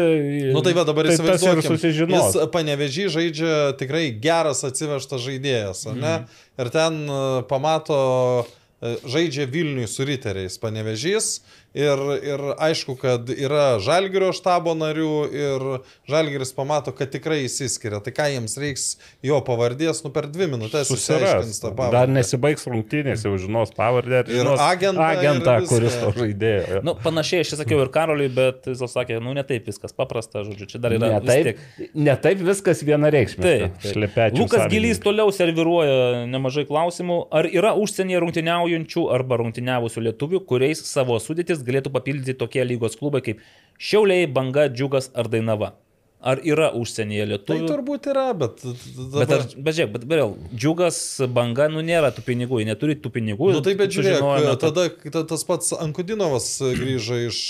Nu 0.54 0.62
tai 0.62 0.74
va 0.76 0.84
dabar 0.86 1.08
tai 1.10 1.16
tas 1.18 1.26
ir 1.26 1.34
įsivaizduokim. 1.34 1.74
susižinos. 1.74 2.36
Jis 2.38 2.50
panevežys 2.54 3.10
žaidžia 3.16 3.56
tikrai 3.80 4.04
geras 4.22 4.62
atsivežtas 4.68 5.24
žaidėjas, 5.26 5.88
ne? 5.98 6.14
Ir 6.62 6.70
ten 6.70 7.02
e, 7.02 7.18
pamato, 7.50 7.98
e, 8.78 8.94
žaidžia 9.02 9.48
Vilniui 9.50 9.90
su 9.90 10.06
riteriais 10.06 10.54
panevežys. 10.62 11.40
Ir, 11.72 12.00
ir 12.20 12.40
aišku, 12.60 12.98
kad 13.00 13.30
yra 13.32 13.78
Žalgirio 13.80 14.28
štabo 14.36 14.74
narių 14.76 15.12
ir 15.32 15.62
Žalgiris 16.10 16.50
pamato, 16.52 16.92
kad 16.92 17.08
tikrai 17.14 17.46
įsiskiria. 17.46 17.96
Tai 18.04 18.12
ką 18.12 18.26
jiems 18.34 18.58
reiks 18.60 18.84
jo 19.24 19.38
pavardės, 19.46 20.02
nu 20.04 20.10
per 20.12 20.26
dvi 20.28 20.50
minutės 20.52 20.90
Susiras. 20.90 21.22
išsiaiškins 21.22 21.60
tą 21.62 21.70
Dar 21.70 21.78
pavardę. 21.78 22.12
nesibaigs 22.18 22.66
rungtynės, 22.68 23.24
jau 23.24 23.32
žinos 23.40 23.72
pavardę 23.72 24.20
ir, 24.20 24.28
Ir 24.28 24.42
žinos 24.42 24.60
agentą, 24.60 25.00
ir 25.00 25.16
agentą 25.22 25.54
viską. 25.62 25.68
kuris 25.72 25.96
to 26.02 26.10
žaidėjo. 26.18 26.82
Nu, 26.84 26.94
panašiai 27.06 27.40
aš 27.46 27.54
sakiau 27.62 27.80
ir 27.86 27.88
Karoliui, 27.94 28.28
bet 28.36 28.68
jis 28.68 28.84
sakė, 28.92 29.22
nu 29.24 29.32
ne 29.32 29.42
taip 29.48 29.64
viskas 29.72 29.96
paprasta, 29.96 30.44
žodžiu, 30.44 30.68
čia 30.74 30.78
dar 30.84 30.92
yra. 30.92 31.08
Ne 31.14 31.20
taip, 31.24 31.56
tiek- 31.78 31.88
ne 31.94 32.16
taip 32.16 32.38
viskas 32.44 32.84
vienareikšmiškai. 32.84 33.58
Taip, 33.64 33.80
taip. 33.80 33.92
Šlepečių 33.96 34.36
Lukas 34.44 34.60
savininkas. 34.60 34.72
Gilys 34.76 35.00
toliau 35.00 35.32
serviruoja 35.32 36.26
nemažai 36.28 36.66
klausimų. 36.68 37.18
Ar 37.32 37.48
yra 37.48 37.72
užsienyje 37.80 38.20
rungtyniaujančių 38.26 39.08
arba 39.14 39.40
rungtyniavusių 39.40 40.04
lietuvių, 40.10 40.44
kuriais 40.44 40.84
savo 40.84 41.16
sudėtis 41.22 41.61
galėtų 41.66 41.92
papildyti 41.94 42.36
tokie 42.38 42.64
lygos 42.66 42.98
klubai 43.00 43.22
kaip 43.24 43.40
Šiauliai, 43.82 44.28
Banga, 44.30 44.68
Džiugas 44.70 45.10
ar 45.18 45.30
Dainava? 45.32 45.72
Ar 46.22 46.38
yra 46.46 46.68
užsienyje 46.78 47.24
Tai 47.24 47.30
lietuvių? 47.32 47.66
turbūt 47.66 48.04
yra, 48.12 48.28
bet... 48.38 48.60
Bet, 49.10 49.32
ar, 49.34 49.40
bet 49.58 49.74
žiūrėk, 49.74 49.88
bet 49.96 50.04
vėl, 50.06 50.34
džiugas, 50.54 50.98
banga, 51.34 51.66
nu 51.72 51.82
nėra 51.82 52.12
tų 52.14 52.22
pinigų, 52.28 52.60
jie 52.62 52.68
neturi 52.68 52.94
tų 53.02 53.10
pinigų. 53.16 53.48
Na 53.50 53.56
nu, 53.58 53.62
taip, 53.66 53.80
bet 53.80 53.90
žiūrėk, 53.96 54.20
kad- 54.22 54.60
tada 54.62 54.84
ta- 55.16 55.24
tas 55.32 55.42
pats 55.48 55.72
Ankudinovas 55.82 56.46
grįžo 56.78 57.18
iš, 57.26 57.40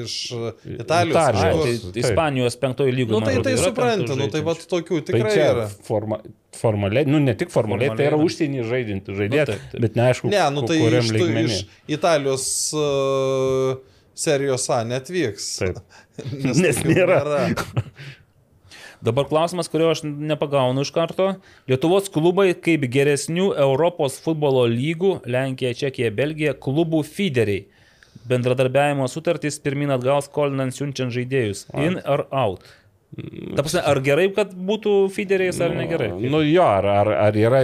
iš 0.00 0.16
Italijos. 0.34 0.82
Italijos. 0.82 1.14
Ai, 1.14 1.52
kažkur. 1.54 1.92
tai. 1.94 2.02
Ispanijos 2.02 2.58
penktojo 2.58 2.96
lygoje. 2.98 3.14
Nu 3.14 3.22
tai 3.28 3.36
tai 3.46 3.54
supranti, 3.62 4.18
nu 4.18 4.26
tai 4.34 4.42
va 4.50 4.56
tokių 4.58 4.98
Tai 4.98 5.06
tikrai 5.12 5.32
čia 5.36 5.46
yra. 5.54 5.68
forma, 5.86 6.18
formaliai, 6.58 7.06
nu 7.06 7.20
ne 7.22 7.36
tik 7.38 7.54
formaliai, 7.54 7.92
tai 7.94 8.08
yra 8.08 8.18
Formaliai, 8.18 8.32
užsienį 8.34 8.66
žaidinti 8.66 9.14
žaidėjas, 9.14 9.52
Nu, 9.54 9.62
taip. 9.70 9.80
bet 9.86 9.94
neaišku, 10.00 10.32
Ne, 10.34 10.42
nu 10.58 10.66
tai 10.66 10.80
kuriam 10.82 11.06
iš, 11.06 11.12
lygmenį. 11.14 11.44
iš 11.46 11.94
Italijos 11.98 12.48
uh, 12.74 13.78
serijos 14.18 14.68
A 14.74 14.82
netvyks. 14.86 15.50
Taip. 15.62 15.82
Nes, 16.44 16.58
Nes 16.58 16.80
tokių 16.80 16.94
nėra. 16.94 17.20
Dabar 19.08 19.28
klausimas, 19.30 19.68
kurio 19.70 19.92
aš 19.92 20.02
nepagaunu 20.02 20.82
iš 20.82 20.90
karto. 20.90 21.28
Lietuvos 21.70 22.10
klubai 22.10 22.50
kaip 22.58 22.82
geresnių 22.90 23.52
Europos 23.62 24.16
futbolo 24.24 24.64
lygų- 24.66 25.20
Lenkija, 25.34 25.70
Čekija, 25.78 26.10
Belgija- 26.10 26.56
klubų 26.66 27.04
fideriai. 27.06 27.68
Bendradarbiavimo 28.28 29.06
sutartys 29.08 29.60
pirmin 29.62 29.94
atgal 29.94 30.18
skolinant 30.26 30.74
siunčiant 30.74 31.14
žaidėjus. 31.14 31.68
In 31.78 32.00
ar 32.04 32.26
out? 32.32 32.66
Ta 33.56 33.62
prasme, 33.64 33.80
ar 33.88 33.98
gerai, 34.04 34.26
kad 34.36 34.50
būtų 34.52 34.90
fideriais, 35.14 35.56
ar 35.64 35.72
negerai? 35.74 36.10
Nu 36.28 36.42
jo, 36.44 36.62
ar, 36.62 36.84
ar, 36.92 37.08
ar 37.28 37.38
yra 37.40 37.62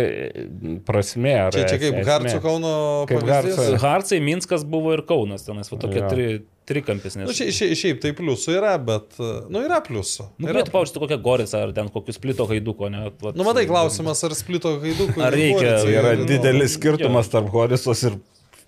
prasme, 0.87 1.35
ar 1.37 1.53
Čia, 1.55 1.66
čia 1.69 1.79
kaip 1.83 1.99
esmė? 2.01 2.07
Harco 2.09 2.41
Kauno 2.45 2.73
Kaip 3.11 3.21
pavyzdys. 3.21 3.59
Harco- 3.61 3.81
Harcai, 3.85 4.21
Minskas 4.25 4.65
buvo 4.65 4.95
ir 4.97 5.03
Kaunas, 5.09 5.45
tenais, 5.47 5.69
va 5.73 5.79
tokie 5.83 6.01
Jo. 6.01 6.09
tri, 6.11 6.27
trikampis. 6.69 7.19
Nes... 7.21 7.29
Nu, 7.29 7.37
šiaip, 7.37 7.53
šiaip, 7.59 7.77
šiaip 7.77 8.01
tai 8.03 8.15
pliusų 8.16 8.57
yra, 8.57 8.73
bet, 8.81 9.19
nu, 9.21 9.61
yra 9.66 9.83
pliusų. 9.85 10.31
Nu, 10.39 10.49
Yra. 10.49 10.55
galėtų 10.57 10.75
paušti 10.75 11.03
kokią 11.05 11.21
goricą 11.29 11.61
ar 11.69 11.75
ten 11.77 11.93
kokius 11.93 12.19
plito 12.25 12.47
haiduko, 12.51 12.89
ne? 12.93 13.05
Vat, 13.21 13.37
Nu, 13.37 13.45
matai, 13.47 13.66
klausimas, 13.69 14.25
ar 14.25 14.33
splito 14.39 14.79
haidukų. 14.81 15.21
Ar 15.29 15.37
reikia- 15.37 15.77
Yra 15.93 16.15
nu, 16.16 16.25
didelis 16.29 16.79
skirtumas 16.79 17.29
tarp 17.29 17.53
Horisos 17.53 18.03
ir 18.09 18.16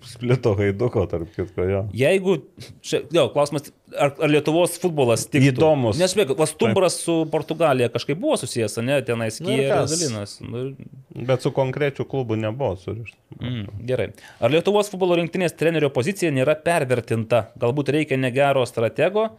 splito 0.07 0.53
haiduko, 0.57 1.03
tarp 1.11 1.29
kitko 1.35 1.65
jo. 1.67 1.81
Jeigu, 1.97 2.37
čia, 2.81 3.01
jo, 3.13 3.27
klausimas, 3.33 3.69
ar, 3.93 4.13
ar 4.23 4.31
Lietuvos 4.31 4.77
futbolas 4.81 5.25
tik 5.29 5.43
Įdomus. 5.51 5.99
Nes, 5.99 6.13
spėk, 6.15 6.31
Vastumbras 6.39 6.95
su 7.03 7.17
Portugalija 7.31 7.89
kažkaip 7.93 8.19
buvo 8.21 8.37
susijęs, 8.39 8.77
ne, 8.87 9.01
tenais 9.07 9.39
kas? 9.43 9.93
Dalinas. 9.93 10.37
Nu, 10.41 10.65
ir- 10.69 11.25
Bet 11.27 11.41
su 11.41 11.51
konkrečiu 11.51 12.05
klubu 12.05 12.35
nebuvo 12.37 12.75
surišta. 12.77 13.17
mm, 13.41 13.67
gerai. 13.89 14.09
Ar 14.39 14.51
Lietuvos 14.53 14.89
futbolo 14.93 15.15
rinktinės 15.17 15.55
trenerio 15.57 15.89
pozicija 15.89 16.31
nėra 16.31 16.55
pervertinta? 16.63 17.47
Galbūt 17.59 17.89
reikia 17.95 18.17
ne 18.17 18.31
gero 18.31 18.65
stratego, 18.69 19.29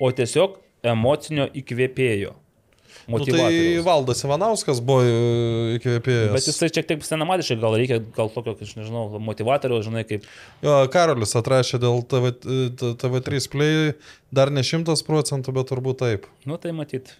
o 0.00 0.10
tiesiog 0.12 0.56
emocinio 0.82 1.48
įkvėpėjo. 1.54 2.32
Nu, 3.08 3.20
tai. 3.24 3.78
Valdas 3.86 4.20
Ivanauskas 4.26 4.82
buvo 4.84 5.04
e, 5.06 5.12
įkvėpėjęs. 5.78 6.32
Bet 6.34 6.48
jisai 6.50 6.68
šiek 6.68 6.88
tiek 6.90 7.06
senamadiškai, 7.06 7.56
gal 7.62 7.76
reikia 7.80 8.00
gal 8.16 8.28
tokio, 8.34 8.52
aš 8.52 8.74
nežinau, 8.76 9.06
motivatoriaus, 9.24 9.86
žinai, 9.86 10.04
kaip 10.08 10.26
Jo, 10.64 10.74
Karolis 10.92 11.32
atrašė 11.38 11.80
dėl 11.80 12.02
TV, 12.04 12.34
t- 12.36 12.92
TV3 13.00 13.48
play 13.52 13.78
dar 14.34 14.52
ne 14.52 14.64
šimtas 14.66 15.00
procentų, 15.06 15.56
bet 15.56 15.72
turbūt 15.72 16.02
taip. 16.04 16.28
Nu, 16.44 16.60
tai 16.60 16.74
matyt. 16.76 17.14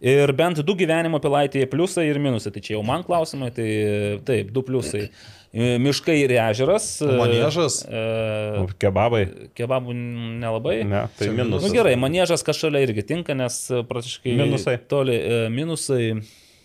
Ir 0.00 0.32
bent 0.32 0.62
du 0.64 0.74
gyvenimo 0.80 1.20
pilaitėje 1.20 1.68
pliusai 1.68 2.06
ir 2.08 2.18
minusai. 2.22 2.50
Tai 2.54 2.62
čia 2.64 2.78
jau 2.78 2.82
man 2.86 3.04
klausimai, 3.04 3.50
tai 3.52 3.68
taip, 4.24 4.48
du 4.56 4.62
pliusai. 4.64 5.10
E, 5.50 5.78
Miškai 5.82 6.14
ir 6.22 6.30
ežeras. 6.38 6.84
Maniežas? 7.02 7.80
E, 7.88 8.02
O 8.62 8.68
Kebabai? 8.78 9.24
kebabų 9.58 9.94
nelabai. 9.96 10.76
Ne, 10.86 11.00
tai 11.18 11.26
Čia 11.26 11.32
minusas. 11.40 11.66
Nu 11.66 11.74
gerai, 11.74 11.96
maniežas 11.98 12.44
kažkalia 12.46 12.84
irgi 12.86 13.02
tinka, 13.08 13.34
nes 13.34 13.56
e, 13.74 13.80
praktiškai 13.88 14.36
Minusai. 14.38 14.76
Toli 14.90 15.16
e, 15.18 15.40
minusai. 15.50 16.12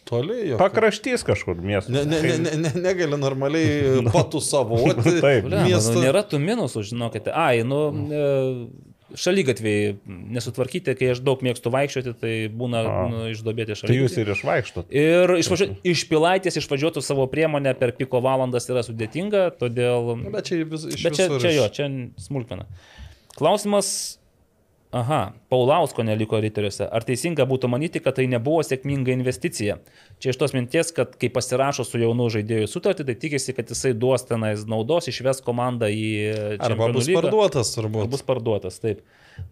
Toli 0.06 0.52
jo. 0.52 0.60
Pakraštys 0.62 1.24
kažkur 1.26 1.57
miestas. 1.66 1.90
Ne, 1.90 2.03
ne, 2.06 2.20
ne, 2.22 2.38
ne, 2.45 2.52
ne, 2.62 2.72
negali 2.84 3.18
normaliai 3.18 4.03
patų 4.14 4.41
savoti. 4.45 5.16
taip. 5.18 5.48
Blemba, 5.49 5.64
Miestą. 5.66 5.95
Nu, 5.98 6.03
nėra 6.06 6.22
tų 6.30 6.38
minusų, 6.45 6.86
žinokite. 6.91 7.34
Ai, 7.34 7.64
nu, 7.66 7.80
e, 8.14 8.22
šalygatviai 9.20 9.96
nesutvarkyti, 10.36 10.96
kai 11.00 11.12
aš 11.14 11.22
daug 11.26 11.42
mėgstu 11.46 11.72
vaikščioti, 11.74 12.14
tai 12.22 12.34
būna 12.52 12.84
nu, 13.12 13.22
išdobėti 13.34 13.78
Tai 13.82 13.98
jūs 13.98 14.18
ir 14.22 14.32
išvaikštot. 14.36 14.92
Ir 14.96 15.36
išvažu, 15.40 15.70
iš 15.88 16.06
pilaitės 16.12 16.60
išvažiuoti 16.62 17.04
savo 17.06 17.28
priemonę 17.32 17.76
per 17.80 17.96
piko 17.98 18.22
valandas 18.26 18.70
yra 18.72 18.84
sudėtinga, 18.86 19.48
todėl... 19.62 20.14
Nu, 20.22 20.34
Bet 20.36 20.52
čia, 20.52 20.62
vis, 20.68 20.88
Bet 21.02 21.18
čia, 21.18 21.30
čia 21.42 21.56
jo, 21.56 21.68
čia 21.74 21.90
smulkmena. 22.28 22.68
Klausimas. 23.36 23.90
Aha, 24.96 25.34
Paulausko 25.52 26.06
neliko 26.08 26.38
riteriuose. 26.40 26.86
Ar 26.88 27.04
teisinga 27.04 27.44
būtų 27.50 27.68
manyti, 27.68 28.00
kad 28.00 28.16
tai 28.16 28.30
nebuvo 28.32 28.62
sėkminga 28.64 29.12
investicija? 29.12 29.76
Čia 30.24 30.32
iš 30.32 30.40
tos 30.40 30.54
minties, 30.56 30.94
kad 30.96 31.18
kai 31.20 31.28
pasirašo 31.36 31.84
su 31.84 32.00
jaunu 32.00 32.30
žaidėju 32.32 32.70
sutartį, 32.72 33.04
tai 33.10 33.16
tikisi, 33.20 33.56
kad 33.58 33.74
jisai 33.74 33.92
duos 33.92 34.24
tenais 34.30 34.64
naudos, 34.72 35.10
išves 35.12 35.44
komandą 35.44 35.90
į... 35.92 36.06
Arba 36.64 36.88
bus 36.96 37.10
lygą. 37.10 37.26
parduotas, 37.26 37.74
Ar 37.76 37.90
turbūt. 37.90 38.08
bus 38.14 38.24
parduotas, 38.24 38.80
taip. 38.80 39.04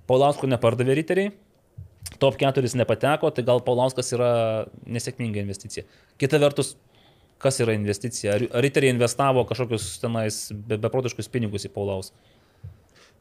Paulausko 0.08 0.48
nepardavė 0.48 0.96
riteriai, 1.02 1.34
top 2.24 2.40
4 2.40 2.64
nepateko, 2.80 3.34
tai 3.36 3.44
gal 3.44 3.60
Paulauskas 3.68 4.16
yra 4.16 4.32
nesėkminga 4.88 5.44
investicija. 5.44 5.84
Kita 6.24 6.40
vertus, 6.40 6.78
Kas 7.44 7.60
yra 7.60 7.74
investicija? 7.76 8.38
Ar 8.38 8.64
riteriai 8.64 8.94
investavo 8.94 9.42
kažkokius 9.50 9.98
tenais 10.00 10.38
be, 10.56 10.78
beprotiškus 10.80 11.28
pinigus 11.32 11.66
į 11.68 11.74
Paulauską? 11.76 12.16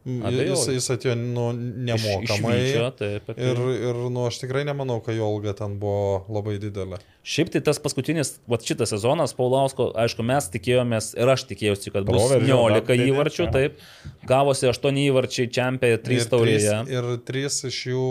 Jis, 0.03 0.65
jis 0.75 0.89
atėjo 0.91 1.15
nu, 1.15 1.45
nemokamai. 1.55 2.55
Iš 2.59 2.65
Vyčio, 2.73 2.87
taip, 2.99 3.27
taip. 3.29 3.39
Ir, 3.39 3.61
ir 3.91 3.99
nu, 4.11 4.25
aš 4.27 4.41
tikrai 4.43 4.65
nemanau, 4.67 4.97
kad 5.05 5.15
jo 5.15 5.29
alga 5.31 5.55
ten 5.61 5.77
buvo 5.79 6.25
labai 6.33 6.57
didelė. 6.63 6.99
Šiaip 7.23 7.53
tai 7.55 7.63
tas 7.63 7.79
paskutinis, 7.83 8.35
va 8.51 8.59
šitas 8.59 8.91
sezonas 8.91 9.37
Paulausko, 9.39 9.93
aišku, 10.03 10.27
mes 10.27 10.49
tikėjomės 10.57 11.13
ir 11.15 11.31
aš 11.31 11.47
tikėjausi, 11.53 11.93
kad 11.95 12.09
bus 12.09 12.19
Proveržio 12.19 12.59
19 12.59 12.89
dar 12.89 13.05
įvarčių, 13.07 13.47
taip. 13.55 13.79
Gavosi 14.27 14.67
8 14.73 14.99
įvarčiai 15.05 15.53
čempė 15.55 15.93
ir 15.95 16.03
3 16.03 16.19
ir, 16.19 16.27
trys, 16.27 16.33
taurėje. 16.35 16.81
ir 16.91 17.13
trys 17.29 17.61
iš 17.71 17.79
jų 17.93 18.09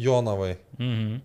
Jonavai. 0.00 0.54
Mhm. 0.78 1.20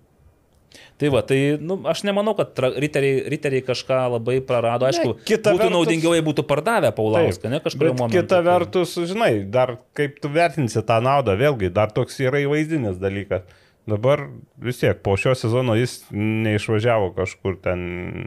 Tai 0.98 1.10
va, 1.14 1.22
tai 1.22 1.58
nu, 1.62 1.76
aš 1.86 2.02
nemanau, 2.08 2.34
kad 2.38 2.58
riteriai, 2.58 3.24
riteriai 3.30 3.62
kažką 3.68 4.00
labai 4.16 4.40
prarado. 4.42 4.88
Aišku, 4.90 5.14
Ne, 5.20 5.38
būtų 5.38 5.52
vertus- 5.58 5.72
naudingiau, 5.76 6.14
jei 6.18 6.24
būtų 6.26 6.44
pardavę 6.50 6.90
Paulauską, 6.98 7.50
ne 7.54 7.60
kažkurio 7.62 7.92
Bet 7.94 8.00
momentu. 8.00 8.18
kita 8.22 8.42
vertus, 8.46 8.96
žinai, 8.98 9.44
dar 9.50 9.78
kaip 9.94 10.20
tu 10.22 10.30
vertinsi 10.30 10.82
tą 10.82 10.98
naudą, 11.02 11.38
vėlgi, 11.38 11.70
dar 11.74 11.92
toks 11.92 12.18
yra 12.20 12.42
įvaizdinis 12.46 12.98
dalykas. 12.98 13.44
Dabar 13.88 14.26
vis 14.60 14.82
tiek 14.82 14.98
po 15.02 15.14
šio 15.16 15.32
sezono 15.38 15.72
jis 15.80 16.02
neišvažiavo 16.12 17.14
kažkur 17.16 17.56
ten 17.64 18.26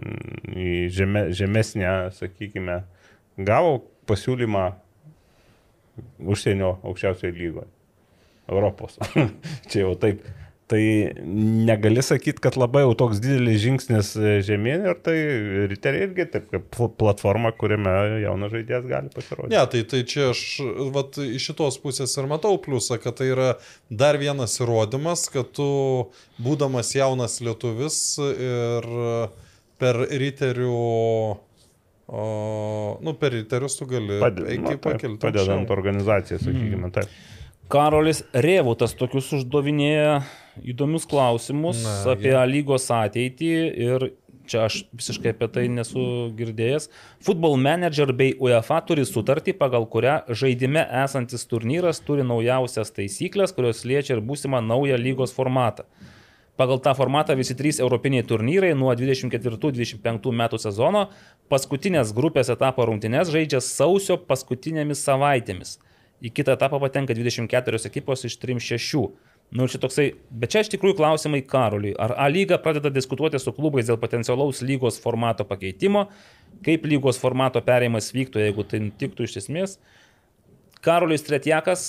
į 0.48 0.88
žeme, 0.88 1.26
žemesnę, 1.36 1.90
sakykime, 2.16 2.84
gavo 3.36 3.82
pasiūlymą 4.08 4.72
užsienio 6.20 6.78
aukščiausioje 6.86 7.34
lygoje. 7.36 7.68
Europos. 8.50 8.96
Čia 9.70 9.84
jau 9.84 9.94
taip. 10.00 10.22
Tai 10.70 10.78
negali 11.66 12.02
sakyti, 12.06 12.38
kad 12.44 12.54
labai 12.54 12.84
jau 12.84 12.92
toks 12.94 13.18
didelis 13.18 13.58
žingsnis 13.58 14.12
žemyn 14.46 14.84
ir 14.86 15.00
tai 15.02 15.16
riteriai 15.72 16.06
irgi 16.06 16.26
taip 16.30 16.44
kaip 16.52 16.68
pl- 16.70 16.92
platforma, 17.00 17.50
kuriame 17.58 17.90
jaunas 18.22 18.52
žaidėjas 18.52 18.86
gali 18.86 19.10
pasirodyti. 19.10 19.50
Ne, 19.50 19.64
tai, 19.72 19.80
tai 19.90 20.04
čia 20.06 20.28
aš 20.30 20.44
vat, 20.94 21.18
iš 21.24 21.48
šitos 21.50 21.80
pusės 21.82 22.14
ir 22.14 22.28
matau 22.30 22.54
pliusą, 22.62 23.00
kad 23.02 23.18
tai 23.18 23.32
yra 23.32 23.48
dar 23.90 24.20
vienas 24.22 24.54
įrodymas, 24.62 25.26
kad 25.34 25.50
tu, 25.58 25.66
būdamas 26.38 26.94
jaunas 26.94 27.40
lietuvis 27.42 27.98
ir 28.20 28.88
per 29.80 30.00
riterių, 30.22 30.78
o, 32.06 32.22
nu, 33.02 33.16
per 33.18 33.34
riterius 33.34 33.74
tu 33.80 33.90
gali 33.90 34.20
eiti 34.22 34.62
nu, 34.62 34.70
taip, 34.76 34.84
pakilti. 34.86 35.18
padedant 35.26 35.74
organizacijai, 35.74 36.38
sakykime, 36.46 36.94
taip. 36.94 37.10
Karolis 37.70 38.24
Rėvutas 38.34 38.96
tokius 38.98 39.28
uždavinėja 39.36 40.20
įdomius 40.64 41.06
klausimus 41.08 41.82
Na, 41.84 41.96
apie 42.14 42.34
A 42.36 42.44
lygos 42.48 42.88
ateitį 42.94 43.52
ir 43.86 44.10
čia 44.50 44.64
aš 44.66 44.84
visiškai 44.96 45.32
apie 45.34 45.48
tai 45.54 45.66
nesu 45.70 46.02
girdėjęs. 46.38 46.88
Football 47.22 47.58
Manager 47.62 48.12
bei 48.16 48.34
UEFA 48.40 48.80
turi 48.86 49.04
sutartį, 49.06 49.54
pagal 49.60 49.86
kurią 49.90 50.20
žaidime 50.28 50.82
esantis 51.04 51.46
turnyras 51.50 52.02
turi 52.04 52.26
naujausias 52.26 52.90
taisyklės, 52.96 53.54
kurios 53.56 53.84
liečia 53.86 54.16
ir 54.16 54.24
būsimą 54.26 54.62
naują 54.66 54.98
lygos 55.00 55.34
formatą. 55.36 55.86
Pagal 56.60 56.80
tą 56.84 56.92
formatą 56.92 57.36
visi 57.38 57.54
trys 57.56 57.78
europiniai 57.80 58.24
turnyrai 58.28 58.74
nuo 58.76 58.90
24-25 58.92 60.34
metų 60.42 60.58
sezono 60.60 61.06
paskutinės 61.48 62.10
grupės 62.12 62.50
etapo 62.52 62.84
rungtynes 62.84 63.30
žaidžia 63.32 63.62
sausio 63.64 64.18
paskutinėmis 64.20 65.00
savaitėmis. 65.06 65.78
Į 66.20 66.34
kitą 66.36 66.52
etapą 66.58 66.76
patenka 66.82 67.16
24 67.16 67.80
ekipos 67.88 68.26
iš 68.28 68.36
36. 68.42 69.06
Nu, 69.50 69.66
čia 69.66 69.80
toksai, 69.82 70.12
bet 70.30 70.52
čia 70.52 70.62
iš 70.62 70.68
tikrųjų 70.70 70.94
klausimai 71.00 71.40
Karoliui. 71.42 71.96
Ar 71.98 72.14
A 72.22 72.28
lyga 72.30 72.60
pradeda 72.62 72.92
diskutuoti 72.94 73.40
su 73.42 73.50
klubais 73.54 73.88
dėl 73.88 73.98
potencialaus 73.98 74.62
lygos 74.62 75.00
formato 75.02 75.46
pakeitimo, 75.48 76.04
kaip 76.66 76.86
lygos 76.86 77.18
formato 77.18 77.62
perėjimas 77.66 78.12
vyktų, 78.14 78.44
jeigu 78.44 78.66
tai 78.70 78.84
nutiktų 78.84 79.26
iš 79.26 79.40
esmės. 79.42 79.74
Karolis 80.86 81.26
Tretjakas, 81.26 81.88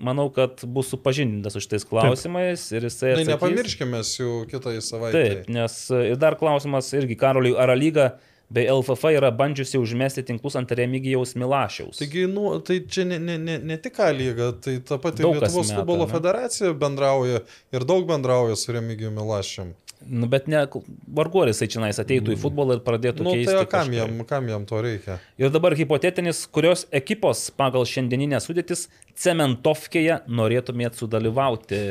manau, 0.00 0.28
kad 0.32 0.62
bus 0.70 0.92
supažindintas 0.94 1.56
su 1.56 1.64
šitais 1.64 1.84
klausimais 1.88 2.68
ir 2.72 2.86
jisai... 2.86 3.16
Tai 3.18 3.26
nepamirškime 3.34 4.04
jų 4.06 4.44
kitą 4.52 4.76
savaitę. 4.84 5.18
Taip, 5.18 5.50
nes 5.52 5.80
e, 5.90 6.04
ir 6.12 6.20
dar 6.20 6.38
klausimas 6.40 6.92
irgi 6.94 7.18
Karoliui, 7.18 7.56
ar 7.58 7.74
A 7.74 7.76
lyga 7.76 8.12
bei 8.50 8.66
LFF 8.66 9.12
yra 9.14 9.30
bandžiusi 9.34 9.78
užmesti 9.78 10.24
tinklus 10.26 10.56
ant 10.58 10.72
Remigijaus 10.74 11.36
Milašiaus. 11.38 12.00
Taigi, 12.02 12.26
nu, 12.30 12.56
tai 12.66 12.80
čia 12.90 13.04
ne, 13.06 13.18
ne, 13.22 13.38
ne, 13.38 13.58
ne 13.58 13.76
tik 13.82 14.00
A 14.02 14.10
lyga, 14.14 14.50
tai 14.58 14.80
ta 14.86 14.98
pati 14.98 15.22
Daug 15.22 15.38
Lietuvos 15.38 15.70
futbolo 15.74 16.06
ne? 16.06 16.10
federacija 16.10 16.72
bendrauja 16.74 17.44
ir 17.72 17.86
daug 17.86 18.08
bendrauja 18.10 18.58
su 18.58 18.74
Remigijumi 18.74 19.20
Milašium. 19.20 19.74
Nu, 20.06 20.26
bet 20.32 20.46
ne, 20.48 20.64
vargu 21.12 21.42
ar 21.42 21.50
jisai 21.50 21.68
čia 21.68 21.82
ateitų 21.84 22.32
į 22.32 22.38
futbolą 22.40 22.78
ir 22.78 22.80
pradėtų 22.86 23.24
Nu, 23.26 23.34
keisti. 23.36 23.52
tai 23.52 23.66
kam 23.68 23.92
jam, 23.92 24.22
kam 24.28 24.48
jam 24.48 24.64
to 24.68 24.80
reikia? 24.80 25.18
Ir 25.36 25.52
dabar 25.52 25.76
hipotetinis, 25.76 26.46
kurios 26.48 26.86
ekipos 26.88 27.50
pagal 27.52 27.84
šiandieninę 27.84 28.40
sudėtis 28.40 28.86
cementovkėje 29.20 30.22
norėtumėt 30.40 30.96
sudalyvauti. 30.96 31.82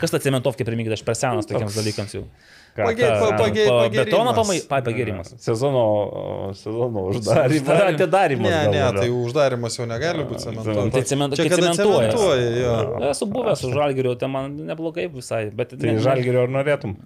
Kas 0.00 0.14
ta 0.14 0.22
cementovkė 0.22 0.66
primygdė, 0.68 0.94
aš 0.94 1.02
per 1.08 1.18
senas 1.18 1.50
tokiems 1.50 1.74
dalykams 1.74 2.14
jau. 2.20 2.28
Betono 2.74 4.32
pagėrimas. 4.68 5.34
Sezono, 5.38 5.84
sezono 6.58 7.04
uždarimas. 7.10 7.60
Uždarim- 7.62 7.94
Atidarimas. 7.94 8.50
Ne, 8.50 8.62
ne, 8.72 8.84
tai 8.98 9.08
uždarimas 9.10 9.78
jau 9.78 9.86
negali 9.86 10.24
būti 10.26 10.46
cementuotas. 10.48 10.92
Tai 10.92 11.02
cement- 11.02 11.36
Čia 11.38 11.48
cementuoja. 11.54 12.10
cementuoja. 12.12 13.10
Esu 13.10 13.26
buvęs 13.30 13.58
su 13.62 13.70
žalgeriu, 13.72 14.16
tai 14.18 14.28
man 14.28 14.56
neblogai 14.56 15.08
visai. 15.12 15.50
Bet, 15.54 15.70
Tai 15.78 15.96
žalgerio 15.98 16.42
ar 16.42 16.48
norėtum? 16.48 16.96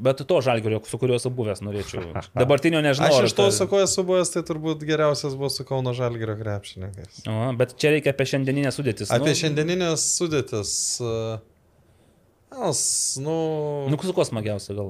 bet 0.00 0.16
to 0.26 0.40
žalgerio, 0.40 0.80
su 0.86 0.96
kuriuo 0.98 1.16
esu 1.20 1.28
buvęs, 1.30 1.60
norėčiau. 1.60 2.00
Dabartinio 2.40 2.80
nežinau. 2.80 3.10
Aš 3.10 3.26
iš 3.28 3.34
to 3.36 3.42
tai- 3.50 3.56
sakau, 3.58 3.82
esu 3.84 4.04
buvęs, 4.06 4.32
tai 4.32 4.42
turbūt 4.42 4.80
geriausias 4.88 5.34
buvo 5.36 5.50
su 5.50 5.64
Kauno 5.64 5.92
Žalgirio 5.92 6.38
krepšininkais. 6.40 7.26
O, 7.28 7.52
bet 7.58 7.74
čia 7.76 7.90
reikia 7.92 8.14
apie 8.14 8.24
šiandieninę 8.24 8.72
sudėtis. 8.72 9.10
Apie 9.12 9.34
nu, 9.34 9.38
šiandieninės 9.42 10.06
sudėtis. 10.16 10.72
uh, 11.04 11.38
As, 12.50 13.16
nu... 13.22 13.86
Nu, 13.88 13.96
su 14.02 14.12
kuo 14.12 14.24
smagiausia 14.26 14.74
gal. 14.74 14.88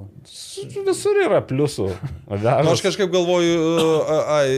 Visur 0.86 1.18
yra 1.20 1.42
pliusų. 1.44 1.90
Nu, 2.32 2.70
aš 2.72 2.80
kažkaip 2.86 3.10
galvoju, 3.12 3.74
ai, 4.32 4.54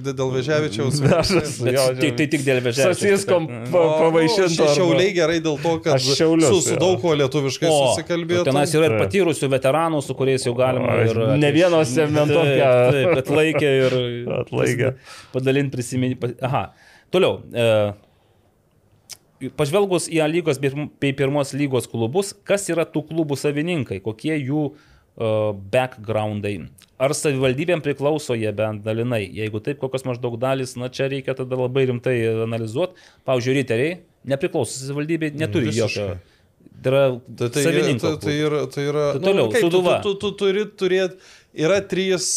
dėl 0.00 0.32
Veževičiaus. 0.32 1.02
Vežas. 1.04 1.58
Bet 1.60 1.76
Jo, 1.76 1.84
tik, 2.00 2.16
tai 2.16 2.28
tik 2.32 2.46
dėl 2.48 2.62
vežėjų. 2.64 2.96
Sasiskom 2.96 3.50
pa, 3.68 3.84
pavaišinto. 4.00 4.56
Nu, 4.56 4.72
Šiauliai 4.72 5.12
gerai 5.20 5.38
dėl 5.44 5.60
to, 5.60 5.76
kad 5.84 6.00
Šiaulius, 6.00 6.48
su, 6.48 6.64
su 6.70 6.80
daug 6.80 6.96
kuo 7.04 7.12
lietuviškai 7.20 7.68
O, 7.68 7.78
susikalbėtų. 7.92 8.48
Tenais 8.48 8.72
yra 8.72 8.88
ir 8.88 8.98
patyrusių 9.04 9.52
veteranų, 9.58 10.00
su 10.08 10.16
kuriais 10.16 10.48
jau 10.48 10.56
galima 10.56 10.96
ir... 11.04 11.24
ne 11.44 11.52
vieno 11.54 11.84
cementovkę. 11.84 12.56
Taip, 12.56 12.94
taip, 12.96 13.18
atlaikė 13.20 13.74
ir... 13.84 13.98
Atlaikė. 14.40 14.94
Padalinti 15.36 15.76
prisiminti. 15.76 16.36
Aha. 16.48 16.70
Toliau. 17.12 17.42
E, 17.52 17.68
pažvelgus 19.56 20.08
į 20.12 20.20
A 20.24 20.28
lygos 20.30 20.60
bei 20.60 21.12
pirmos 21.16 21.54
lygos 21.56 21.88
klubus, 21.90 22.34
kas 22.44 22.68
yra 22.72 22.84
tų 22.84 23.06
klubų 23.08 23.38
savininkai, 23.40 24.00
kokie 24.04 24.34
jų 24.36 24.66
e, 24.70 25.30
backgroundai. 25.72 26.56
Ar 27.00 27.14
savivaldybėm 27.16 27.80
priklauso 27.80 28.36
jie 28.36 28.50
bent 28.52 28.82
dalinai? 28.84 29.22
Jeigu 29.32 29.62
taip, 29.64 29.78
kokios 29.80 30.04
maždaug 30.04 30.36
dalis, 30.42 30.74
na 30.76 30.90
čia 30.92 31.08
reikia 31.08 31.32
tada 31.38 31.56
labai 31.56 31.86
rimtai 31.88 32.18
analizuoti. 32.44 32.98
Pavyzdžiui, 33.24 33.56
riteriai 33.62 33.94
nepriklauso 34.28 34.76
savivaldybei, 34.82 35.32
neturi 35.40 35.70
Visiškai. 35.70 36.04
jokio. 36.04 36.36
Tai 36.80 36.90
yra 36.92 37.04
Tai, 37.36 37.48
tai, 37.48 37.62
tai, 37.64 38.16
tai 38.20 38.34
yra, 38.40 38.60
tai 38.72 38.84
yra 38.88 39.04
Tai 39.16 39.20
toliau, 39.24 39.48
kaip, 39.52 39.60
tu, 39.64 39.68
Sūduva. 39.68 39.94
tu, 40.04 40.12
tu, 40.14 40.30
tu 40.30 40.36
turi 40.44 40.62
turėti, 40.80 41.16
yra 41.56 41.80
trys, 41.84 42.28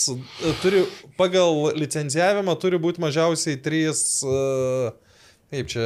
turi, 0.63 0.81
pagal 1.19 1.71
licencijavimą 1.79 2.55
turi 2.59 2.79
būti 2.83 3.03
mažiausiai 3.03 3.59
trys, 3.63 4.01
uh, 4.27 4.91
kaip 5.51 5.71
čia, 5.71 5.85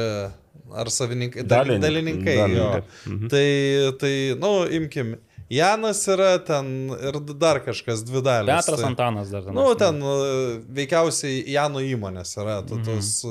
ar 0.74 0.86
savininkai, 0.88 1.42
dal- 1.42 1.66
Dalininkai. 1.80 2.36
dalininkai. 2.36 2.36
jo. 2.56 2.68
Dalininkai. 2.70 3.28
Tai, 3.28 3.98
tai, 3.98 4.34
nu, 4.40 4.66
imkim, 4.78 5.16
Janas 5.50 6.02
yra 6.12 6.34
ten 6.44 6.90
ir 6.92 7.16
dar 7.40 7.56
kažkas 7.64 8.02
dvi 8.04 8.20
dalis. 8.20 8.50
Petras 8.52 8.80
tai, 8.82 8.88
Antanas 8.90 9.30
dar 9.32 9.42
ten. 9.46 9.54
Nu, 9.56 9.74
ten 9.80 9.96
e, 9.96 10.60
veikiausiai 10.76 11.38
Jano 11.48 11.80
įmonės 11.80 12.34
yra 12.36 12.58
Mhm. 12.60 12.68
tu- 12.68 12.82
tos 12.84 13.24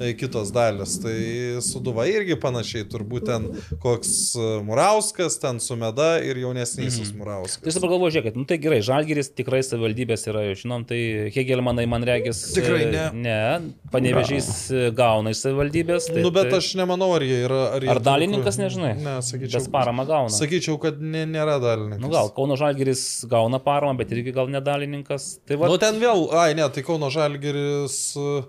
e, 0.00 0.12
kitos 0.18 0.50
dalis. 0.50 0.96
Tai 0.98 1.14
Suduva 1.62 2.08
irgi 2.10 2.34
panašiai, 2.34 2.88
turbūt 2.90 3.26
ten 3.30 3.46
koks 3.78 4.34
e, 4.34 4.48
Murauskas, 4.66 5.38
ten 5.38 5.60
Sumeda 5.62 6.18
ir 6.24 6.36
jaunesnysis 6.42 7.12
Tai 7.12 7.18
Murauskas. 7.20 7.66
aš 7.70 7.78
dabar 7.78 7.90
galvoju, 7.94 8.16
žiūrėkit, 8.18 8.36
nu 8.36 8.44
tai 8.44 8.58
gerai, 8.58 8.80
Žalgiris 8.82 9.30
tikrai 9.38 9.62
savivaldybės 9.62 10.26
yra, 10.26 10.42
žinom, 10.58 10.84
tai 10.90 11.30
Hegelmanai 11.30 11.86
man 11.86 12.02
regis. 12.02 12.42
Tikrai 12.52 12.90
ne. 12.90 13.04
Ne, 13.14 13.60
panevežys 13.92 14.50
gauna 14.98 15.30
iš 15.30 15.44
savivaldybės. 15.46 16.10
Tai, 16.10 16.22
Nu, 16.22 16.30
bet 16.34 16.50
tai, 16.50 16.58
aš 16.58 16.74
nemanau, 16.74 17.14
ar 17.14 17.22
jie 17.22 17.44
yra. 17.46 17.62
Ar, 17.76 17.80
jie 17.86 17.90
Ar 17.94 18.00
dalininkas, 18.00 18.58
nežinai? 18.58 18.96
Ne, 18.98 19.16
sakyčiau. 19.22 19.60
Bez 19.60 19.68
paramą 19.70 20.02
gauna. 20.08 20.34
Sakyčiau, 20.34 20.74
kad 20.82 20.98
ne, 21.00 21.24
nėra 21.26 21.59
dalininkas. 21.62 22.02
Nu 22.02 22.10
gal, 22.12 22.30
Kauno 22.36 22.56
Žalgiris 22.60 23.04
gauna 23.30 23.60
paramą, 23.62 23.96
bet 24.00 24.10
irgi 24.16 24.32
gal 24.36 24.50
nedalininkas. 24.52 25.36
Tai 25.46 25.60
va, 25.60 25.68
Nu, 25.70 25.78
ten 25.82 26.00
vėl, 26.02 26.26
ai, 26.36 26.54
ne, 26.58 26.66
tai 26.74 26.82
Kauno 26.86 27.10
Žalgiris, 27.12 27.98
e, 28.18 28.42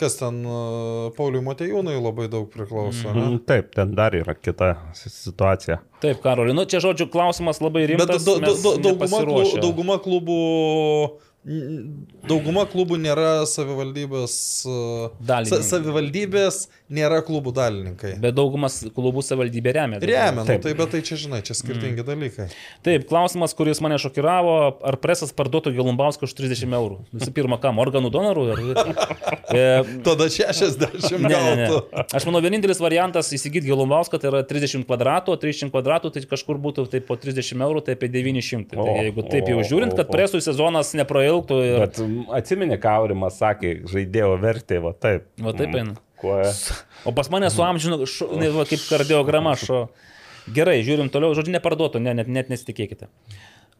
kas 0.00 0.16
ten, 0.16 0.38
Pauliui 1.16 1.42
Matejūnui 1.44 1.96
labai 2.00 2.28
daug 2.32 2.46
priklauso. 2.52 3.10
Mm. 3.12 3.24
Mm, 3.34 3.40
Taip, 3.48 3.72
ten 3.76 3.90
dar 3.98 4.14
yra 4.16 4.32
kita 4.34 4.70
situacija. 4.96 5.80
taip, 6.00 6.22
Karoli, 6.24 6.54
nu 6.56 6.64
čia 6.64 6.80
žodžiu 6.80 7.10
klausimas 7.12 7.60
labai 7.60 7.82
Bet 7.86 7.92
rimtas. 7.96 8.24
da, 8.24 8.38
da, 8.40 8.46
mes 8.48 8.62
da, 8.64 8.76
dauguma, 8.86 9.20
klubų, 9.26 9.60
dauguma 9.60 9.98
klubų 10.00 10.38
dauguma 11.40 12.66
klubų 12.68 12.98
nėra 13.00 13.46
savivaldybės. 13.48 14.34
e, 14.68 15.08
Dalininkai. 15.24 15.62
Sa, 15.62 15.76
savivaldybės 15.76 16.58
nėra 16.92 17.22
klubų 17.24 17.54
dalininkai. 17.56 18.12
Bet 18.20 18.36
daugumas 18.36 18.80
klubų 18.92 19.22
savivaldybė 19.24 19.72
remia. 19.78 20.00
Remia, 20.04 20.42
nu, 20.42 20.46
Taip. 20.48 20.60
tai 20.66 20.74
bet 20.76 20.92
tai 20.92 21.00
čia, 21.06 21.16
žinai, 21.20 21.40
čia 21.46 21.56
skirtingi 21.56 22.02
mm. 22.02 22.08
dalykai. 22.08 22.48
Taip, 22.84 23.06
klausimas, 23.08 23.54
kuris 23.56 23.80
mane 23.80 23.96
šokiravo, 24.02 24.56
ar 24.84 24.98
presas 25.00 25.32
parduotų 25.36 25.72
Gelumbauską 25.78 26.28
už 26.28 26.36
30 26.36 26.76
eurų. 26.76 27.00
Visų 27.14 27.32
pirma, 27.36 27.56
kam? 27.62 27.80
Organų 27.80 28.12
donorų? 28.12 28.46
Ar... 28.52 28.64
E, 29.50 29.82
Tada 30.06 30.28
60 30.30 31.18
Ne, 31.18 31.26
ne, 31.26 31.54
ne. 31.58 32.04
Aš 32.14 32.22
manau, 32.28 32.38
vienintelis 32.44 32.78
variantas 32.78 33.32
įsigyti 33.34 33.66
Gelumbauską 33.66 34.20
tai 34.22 34.30
yra 34.30 34.42
30 34.46 34.84
kvadratų, 34.86 35.34
o 35.34 35.40
30 35.40 35.72
kvadratų 35.74 36.12
tai 36.14 36.22
kažkur 36.30 36.60
būtų 36.62 36.84
tai 36.92 37.00
po 37.02 37.16
30 37.18 37.58
eurų, 37.66 37.82
tai 37.86 37.96
apie 37.98 38.10
900. 38.14 38.78
O, 38.78 38.86
tai 38.86 39.08
jeigu 39.08 39.24
taip 39.26 39.50
jau 39.50 39.64
žiūrint, 39.72 39.96
kad 39.98 40.12
presų 40.12 40.38
sezonas 40.44 40.92
neprailgtų 41.30 41.58
ir... 41.64 41.80
Bet 41.84 42.00
mm, 42.02 42.30
atsimeni, 42.36 42.78
ką 42.80 42.94
Aurimas 43.00 43.38
sakė, 43.40 43.80
žaidėjo 43.90 44.36
vertė, 44.40 44.80
va 44.82 44.92
taip. 44.92 45.28
Va 45.40 45.54
taip 45.56 45.74
eina. 45.74 45.96
Kuo... 46.20 46.40
O 47.08 47.14
pas 47.16 47.30
mane 47.32 47.48
su 47.48 47.62
amžinu, 47.64 48.04
šu, 48.04 48.26
ne, 48.36 48.50
va, 48.52 48.66
kaip 48.68 48.82
kardiograma 48.84 49.54
šo. 49.56 49.86
Gerai, 50.52 50.82
žiūrim 50.84 51.08
toliau, 51.12 51.32
žodžiu, 51.36 51.54
neparduotų, 51.54 52.02
ne, 52.02 52.12
net, 52.18 52.28
net 52.28 52.50
nesitikėkite. 52.52 53.08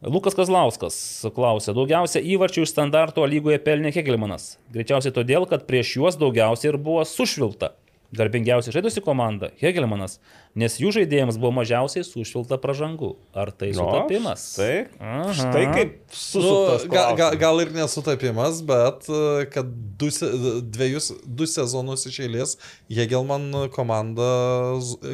Lukas 0.01 0.33
Kazlauskas 0.33 0.97
klausė, 1.37 1.75
daugiausia 1.77 2.23
įvarčių 2.25 2.65
iš 2.65 2.73
standarto 2.73 3.27
lygoje 3.29 3.59
pelnė 3.61 3.93
Hegelmanas. 3.93 4.55
Greičiausiai 4.73 5.13
todėl, 5.13 5.45
kad 5.51 5.67
prieš 5.69 5.99
juos 5.99 6.17
daugiausiai 6.21 6.73
ir 6.73 6.79
buvo 6.81 7.05
sušvilta. 7.05 7.75
Garbingiausiai 8.11 8.75
žaidusi 8.75 9.01
komanda- 9.07 9.53
Hegelmanas, 9.63 10.17
nes 10.59 10.75
jų 10.83 10.91
žaidėjams 10.97 11.37
buvo 11.39 11.53
mažiausiai 11.61 12.03
sušvilta 12.03 12.59
pražangų. 12.59 13.13
Ar 13.39 13.53
tai 13.55 13.69
sutapimas? 13.77 14.57
Tai. 14.59 14.89
Aha. 14.99 15.33
Štai 15.39 15.65
kaip 15.75 15.93
Nu, 16.11 16.17
susuktas. 16.19 16.89
gal, 16.91 17.15
gal, 17.17 17.37
gal 17.39 17.61
ir 17.63 17.71
nesutapimas, 17.71 18.63
bet 18.67 19.07
e, 19.09 19.47
kad 19.55 19.71
du, 20.01 20.11
dviejus, 20.11 21.13
du 21.25 21.47
sezonus 21.47 22.07
iš 22.11 22.19
eilės 22.27 22.57
Hegelman 22.91 23.71
komanda, 23.71 24.31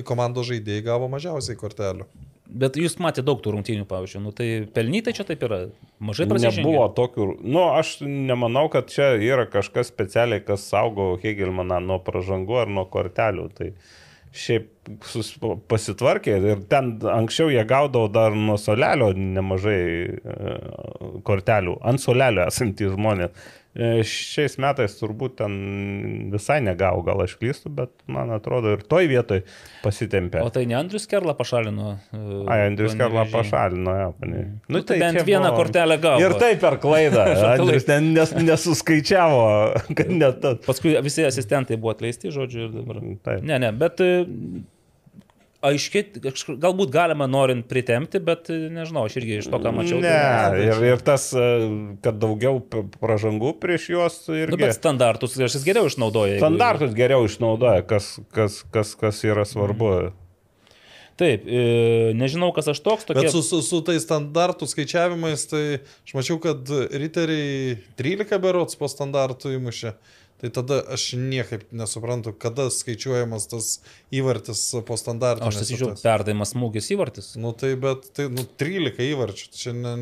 komandos 0.09 0.49
žaidėjai 0.49 0.87
gavo 0.89 1.09
mažiausiai 1.13 1.57
kortelių. 1.61 2.09
Bet 2.47 2.79
jūs 2.79 2.95
matėte 3.03 3.27
daug 3.27 3.41
tų 3.43 3.57
rungtynių, 3.57 3.87
pavyzdžiui, 3.91 4.23
nu, 4.23 4.33
tai 4.37 4.47
pelnytai 4.75 5.15
čia 5.17 5.27
taip 5.27 5.43
yra. 5.43 5.65
Mažai 5.99 6.29
prasižengė. 6.31 6.63
Nebuvo 6.63 6.87
tokių. 6.95 7.29
Nu, 7.43 7.65
aš 7.75 7.97
nemanau, 8.07 8.69
kad 8.73 8.91
čia 8.93 9.15
yra 9.19 9.49
kažkas 9.51 9.91
specialiai, 9.91 10.45
kas 10.47 10.69
saugo 10.71 11.15
Hegelmaną 11.23 11.81
nuo 11.83 11.99
pražangų 12.07 12.61
ar 12.63 12.71
nuo 12.71 12.87
kortelių. 12.91 13.49
Tai 13.57 13.73
šiaip 14.37 14.71
sus, 15.09 15.33
pasitvarkė 15.71 16.37
ir 16.53 16.65
ten 16.71 16.95
anksčiau 17.11 17.51
jie 17.51 17.65
gaudavo 17.69 18.11
dar 18.13 18.37
nuo 18.37 18.59
solelio 18.61 19.11
nemažai 19.17 19.81
e, 20.07 20.57
kortelių, 21.27 21.79
ant 21.89 22.03
solelio 22.03 22.47
esantys 22.47 22.95
žmonės. 22.95 23.47
E, 23.77 24.01
Šiais 24.09 24.55
metais 24.63 24.95
turbūt 24.97 25.35
ten 25.43 25.57
visai 26.33 26.63
negau, 26.65 27.03
gal 27.05 27.21
aš 27.27 27.35
klystu, 27.37 27.69
bet 27.77 27.91
man 28.09 28.31
atrodo 28.33 28.73
ir 28.73 28.85
toj 28.89 29.09
vietoj 29.11 29.43
pasitempė. 29.83 30.41
O 30.41 30.49
tai 30.55 30.65
ne 30.71 30.79
Andrius 30.79 31.05
Kerla 31.11 31.35
pašalino. 31.37 31.97
e, 32.09 32.21
Ai, 32.49 32.63
Andrius 32.71 32.95
Panevėžį? 32.97 33.35
pašalino, 33.35 33.97
jo, 34.01 34.09
panė. 34.23 34.45
Nu, 34.73 34.81
tai 34.89 34.99
bent 35.03 35.21
vieną 35.29 35.53
kortelę 35.59 35.99
gavo. 36.01 36.23
Ir 36.25 36.37
tai 36.41 36.55
per 36.63 36.79
klaidą. 36.81 37.27
Andrius 37.53 37.85
ten 37.89 38.13
nes, 38.17 38.33
nesuskaičiavo, 38.33 39.45
kad 39.99 40.15
net. 40.15 40.49
Paskui 40.65 40.97
visi 41.05 41.27
asistentai 41.29 41.77
buvo 41.77 41.93
atleisti, 41.93 42.33
žodžiu, 42.33 42.71
ir 42.71 42.75
dabar. 42.81 43.03
Taip. 43.29 43.45
Ne, 43.45 43.61
ne, 43.61 43.73
bet 43.77 44.01
aiškiai, 45.71 46.21
kažkur- 46.25 46.59
galbūt 46.63 46.91
galima 46.95 47.27
norint 47.31 47.67
pritemti, 47.71 48.21
bet 48.23 48.51
e, 48.51 48.59
nežinau, 48.73 49.05
aš 49.09 49.17
irgi 49.21 49.39
iš 49.43 49.49
to, 49.53 49.59
ką 49.63 49.73
mačiau. 49.77 50.01
Ne, 50.03 50.13
tai- 50.13 50.61
ir, 50.69 50.83
ir 50.95 51.03
tas, 51.07 51.29
e, 51.37 51.47
kad 52.05 52.19
daugiau 52.23 52.61
pražangų 53.01 53.55
prieš 53.63 53.89
juos 53.95 54.21
Nu, 54.29 54.39
irgi. 54.45 54.61
bet 54.67 54.77
standartus 54.79 55.35
kažkas 55.39 55.65
geriau 55.67 55.89
išnaudoja. 55.91 56.37
jeigu- 56.37 56.45
Standartus 56.45 56.95
geriau 56.95 57.25
išnaudoja, 57.29 57.83
kas, 57.87 58.17
kas, 58.33 58.63
kas, 58.73 58.95
kas 58.95 59.23
yra 59.27 59.45
svarbu. 59.49 60.13
Taip, 61.17 61.47
e, 61.49 62.13
nežinau, 62.13 62.51
kas 62.53 62.67
aš 62.69 62.83
toks, 62.85 63.07
tokie. 63.09 63.23
Bet 63.25 63.33
su, 63.33 63.41
su, 63.41 63.63
su 63.65 63.79
tais 63.81 64.05
standartų 64.05 64.67
skaičiavimais, 64.69 65.47
tai 65.49 65.63
aš 66.05 66.13
mačiau, 66.13 66.37
kad 66.45 66.69
riteriai 66.93 67.79
13 67.97 68.37
berots 68.43 68.77
po 68.77 68.85
standartų 68.93 69.55
įmušė. 69.57 69.95
Tai 70.37 70.51
tada 70.53 70.83
aš 70.93 71.15
niekaip 71.17 71.63
nesuprantu, 71.73 72.35
kada 72.37 72.67
skaičiuojamas 72.69 73.47
tas 73.49 73.69
įvartis 74.13 74.61
po 74.85 74.99
standartų. 75.01 75.47
Aš 75.49 75.61
pasižiūrėjau, 75.63 75.95
perdavimas 76.03 76.53
smūgis 76.53 76.91
įvartis. 76.93 77.31
Nu 77.41 77.55
tai 77.57 77.71
bet, 77.81 78.11
tai, 78.13 78.27
nu 78.29 78.45
13 78.61 79.01
įvarčių, 79.07 79.47
čia, 79.57 79.73
ne, 79.73 79.95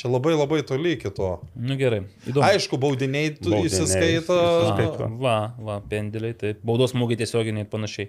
čia 0.00 0.08
labai 0.08 0.32
labai 0.38 0.62
toli 0.64 0.94
iki 0.96 1.12
to. 1.12 1.28
Nu 1.54 1.76
gerai, 1.76 2.00
įdomu. 2.24 2.46
Aišku, 2.48 2.78
baudiniai 2.80 3.34
tu 3.36 3.52
Baudiniai 3.52 3.68
įsiskaito. 3.68 4.38
įsiskaito. 4.40 5.10
Va, 5.20 5.36
va, 5.60 5.76
pendeliai, 5.92 6.32
taip. 6.40 6.64
Baudos 6.64 6.94
smūgiai 6.96 7.20
tiesioginiai 7.20 7.66
ir 7.66 7.70
panašiai. 7.76 8.08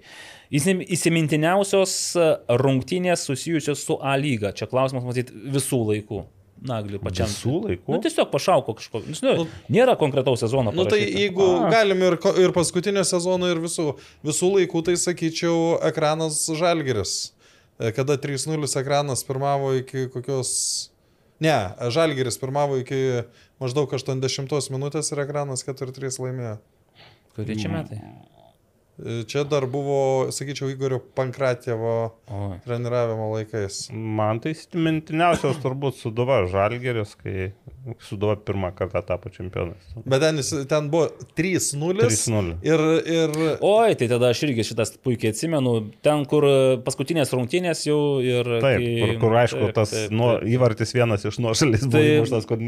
Įsim- 0.55 0.85
Įsimintiniausios 0.85 1.91
e, 2.15 2.29
rungtynės 2.61 3.27
susijusios 3.27 3.83
su 3.83 3.99
A 3.99 4.15
lyga. 4.19 4.53
Čia 4.55 4.67
klausimas, 4.71 5.03
matyt, 5.07 5.31
visų 5.31 5.81
laikų. 5.91 6.23
Nagli 6.65 6.99
pačiam. 7.01 7.29
Visų 7.29 7.59
laikų? 7.63 7.93
Nu, 7.93 7.99
tiesiog 8.03 8.31
pašauko 8.33 8.75
kažkokio. 8.79 9.15
Nu, 9.25 9.45
nėra 9.71 9.95
konkretaus 9.99 10.41
sezono. 10.43 10.73
Nu 10.75 10.87
tai 10.89 10.99
jeigu 11.03 11.45
galim 11.71 12.03
ir, 12.07 12.17
ir 12.41 12.53
paskutinio 12.55 13.05
sezono, 13.07 13.49
ir 13.53 13.61
visų, 13.63 13.91
visų 14.25 14.51
laikų, 14.57 14.83
tai 14.89 14.97
sakyčiau, 15.01 15.79
ekranas 15.91 16.41
Žalgeris. 16.57 17.15
E, 17.77 17.91
Kada 17.95 18.17
3-0 18.21 18.69
ekranas 18.81 19.25
pirmavo 19.27 19.75
iki 19.79 20.07
kokios... 20.13 20.51
Ne, 21.43 21.55
Žalgeris 21.91 22.39
pirmavo 22.39 22.79
iki 22.81 23.25
maždaug 23.61 23.91
80 23.91 24.71
minutės 24.73 25.11
ir 25.11 25.25
ekranas 25.25 25.65
4-3 25.67 26.21
laimėjo. 26.23 26.55
Kurie 27.35 27.59
čia 27.59 27.71
metai? 27.73 27.99
E, 27.99 28.34
Čia 29.27 29.43
dar 29.43 29.65
buvo, 29.67 30.31
sakyčiau, 30.31 30.69
Igorio 30.71 31.01
Pankratievo 31.15 31.95
O. 32.31 32.37
treniravimo 32.63 33.27
laikais. 33.33 33.89
Man 33.91 34.39
tai 34.39 34.53
mintiniausias 34.71 35.57
turbūt 35.59 35.97
Suduva 35.99 36.45
Žalgeris, 36.47 37.11
kai 37.19 37.49
Suduva 38.07 38.37
pirmą 38.39 38.69
kartą 38.77 39.01
tapo 39.05 39.27
čempionais. 39.29 39.83
Bet 40.07 40.23
ten, 40.23 40.39
ten 40.71 40.87
buvo 40.93 41.09
3-0. 41.35 42.05
3:0. 42.07 42.53
Ir, 42.63 42.83
ir 43.03 43.35
Oi, 43.59 43.97
tai 43.99 44.07
tada 44.09 44.31
aš 44.31 44.45
irgi 44.47 44.63
šitas 44.71 44.95
puikiai 45.03 45.33
atsimenu. 45.35 45.75
Ten, 46.05 46.23
kur 46.31 46.47
e, 46.47 46.55
paskutinės 46.87 47.35
rungtynės 47.35 47.83
jau 47.89 47.99
ir... 48.23 48.47
Taip, 48.63 48.79
kai- 48.79 48.95
kur, 49.03 49.13
kur 49.25 49.37
aišku, 49.43 49.69
tas 49.75 49.91
taip, 49.91 50.15
taip. 50.15 50.47
įvartis 50.55 50.95
vienas 50.95 51.27
iš 51.27 51.41
nuošalės 51.43 51.83
buvo 51.83 51.99
Tai- 51.99 52.15
įmuštas, 52.15 52.47
kur... 52.47 52.63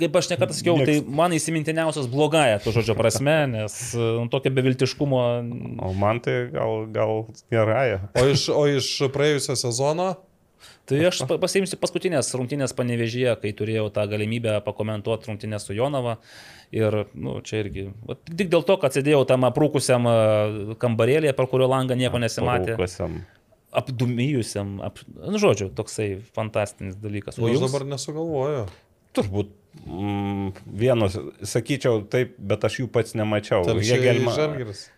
Kaip 0.00 0.18
aš 0.22 0.32
nekartą 0.32 0.56
sakiau, 0.56 0.80
tai 0.88 0.96
man 1.04 1.36
įsimintiniausias 1.36 2.08
blogąją 2.10 2.58
to 2.64 2.72
žodžio 2.80 2.96
prasme, 2.98 3.36
nes 3.58 3.78
e, 3.92 4.00
nu, 4.24 4.26
tokio 4.32 4.56
beviltiškumo. 4.56 5.22
O 5.82 5.92
man 5.96 6.20
tai 6.24 6.48
gal, 6.54 6.86
gal 6.94 7.24
gerąją. 7.52 8.00
o, 8.16 8.26
iš, 8.32 8.48
o 8.54 8.66
iš 8.70 8.90
praėjusio 9.14 9.56
sezono 9.58 10.12
Tai 10.90 10.98
aš 11.06 11.20
pa- 11.24 11.38
pasiimsiu 11.40 11.78
paskutinės 11.80 12.28
rungtynės 12.36 12.74
panevežyje, 12.76 13.30
kai 13.40 13.52
turėjau 13.56 13.86
tą 13.94 14.02
galimybę 14.10 14.56
pakomentuoti 14.66 15.30
rungtynės 15.30 15.64
su 15.68 15.76
Jonava. 15.76 16.16
Ir, 16.74 17.04
nu, 17.14 17.36
čia 17.46 17.62
irgi. 17.62 17.84
va, 18.06 18.16
Tik 18.26 18.50
dėl 18.50 18.64
to, 18.66 18.76
kad 18.82 18.92
sėdėjau 18.94 19.22
tam 19.30 19.46
aprūkusiam 19.48 20.04
e, 20.10 20.14
kambarėlėje, 20.82 21.32
per 21.38 21.46
kurio 21.50 21.68
langą 21.70 21.96
nieko 21.98 22.18
nesimatė. 22.22 22.74
Rūkosiam. 22.74 23.20
Apdumėjusiam. 23.72 24.76
Ap... 24.84 24.98
Nu, 25.14 25.38
žodžiu, 25.40 25.70
toksai 25.78 26.10
fantastinis 26.36 26.98
dalykas. 27.00 27.38
O 27.38 27.48
jūs 27.50 27.62
dabar 27.64 27.86
nesugalvoju. 27.94 28.66
Turbūt 29.16 29.50
mm, 29.86 30.52
vienos, 30.84 31.16
sakyčiau 31.54 32.02
taip, 32.10 32.34
bet 32.38 32.66
aš 32.68 32.82
jų 32.82 32.90
pats 32.94 33.16
nemačiau. 33.18 33.64
Telšiai 33.66 33.96
Hegelma- 33.98 34.34
Žalgiris. 34.36 34.88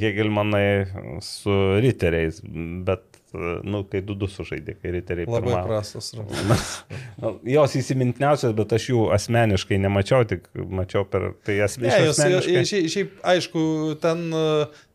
Hegelmanai 0.00 0.86
su 1.22 1.52
riteriais, 1.80 2.40
bet, 2.86 3.04
e, 3.34 3.58
nu, 3.66 3.84
kai 3.90 4.00
du 4.06 4.16
du 4.18 4.26
sužaidė, 4.30 4.74
kai 4.82 4.90
riteriai 4.96 5.28
Labai 5.30 5.52
pirmavo. 5.52 5.68
prastas. 5.70 6.12
rungtynės. 6.18 6.64
Nu, 7.22 7.30
Jos 7.48 7.72
įsimintiniausios, 7.80 8.52
bet 8.58 8.74
aš 8.76 8.88
jų 8.90 9.04
asmeniškai 9.16 9.78
nemačiau, 9.80 10.26
tik 10.28 10.50
mačiau 10.68 11.06
per 11.08 11.30
tai 11.46 11.60
as, 11.64 11.78
Ne, 11.80 11.88
jos, 12.04 12.18
asmeniškai. 12.18 12.64
šiaip, 12.68 12.90
šiaip, 12.92 13.14
aišku, 13.36 13.62
ten 14.02 14.26
e, 14.36 14.42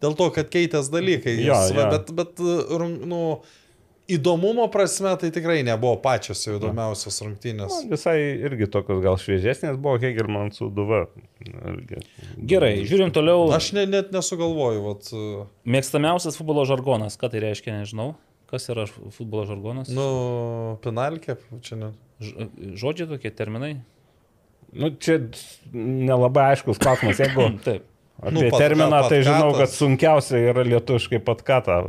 dėl 0.04 0.14
to, 0.20 0.28
kad 0.36 0.52
keitės 0.54 0.92
dalykai. 0.94 1.34
Jo, 1.42 1.56
jos, 1.56 1.74
va, 1.78 1.88
jo. 1.88 1.90
Bet, 1.96 2.14
bet 2.20 2.44
e, 2.46 2.92
nu, 3.10 3.24
įdomumo 4.18 4.66
prasme 4.74 5.12
tai 5.22 5.30
tikrai 5.34 5.60
nebuvo 5.68 5.98
pačios 6.04 6.42
įdomiausios 6.50 7.18
rungtynės. 7.26 7.76
Man 7.82 7.92
Visai 7.94 8.16
irgi 8.48 8.68
tokios 8.72 9.02
gal 9.04 9.20
šviežesnės 9.22 9.78
buvo 9.82 10.00
Hegelman 10.02 10.52
su 10.56 10.70
Duva. 10.74 11.06
Gerai, 12.52 12.74
žiūrim 12.88 13.12
toliau. 13.16 13.48
Aš 13.56 13.72
ne, 13.78 13.86
net 13.90 14.12
nesugalvoju. 14.16 14.82
Vat, 14.88 15.10
e, 15.14 15.46
Mėgstamiausias 15.76 16.38
futbolo 16.40 16.66
žargonas. 16.70 17.18
Ką 17.22 17.32
tai 17.34 17.42
reiškia, 17.46 17.80
nežinau. 17.82 18.14
Kas 18.52 18.68
yra 18.74 18.84
futbolo 18.90 19.46
žargonas? 19.48 19.92
nu, 19.96 20.08
penalkė, 20.84 21.38
čia 21.64 21.78
ne. 21.80 21.92
Ž- 22.22 22.50
Žodžiai 22.82 23.08
tokie, 23.14 23.32
terminai. 23.34 23.78
Nu, 24.72 24.92
čia 25.02 25.18
nelabai 25.74 26.52
aiškus 26.54 26.80
klausimas. 26.82 27.20
Jeigu 27.20 27.48
Taip. 27.68 27.88
Apie 28.22 28.36
Nu, 28.36 28.42
nu, 28.46 28.50
pat- 28.54 28.62
terminą 28.62 29.00
tai 29.10 29.24
žinau, 29.26 29.48
kad 29.58 29.72
sunkiausia 29.74 30.38
yra 30.52 30.62
lietuviškai 30.68 31.20
patkata. 31.26 31.80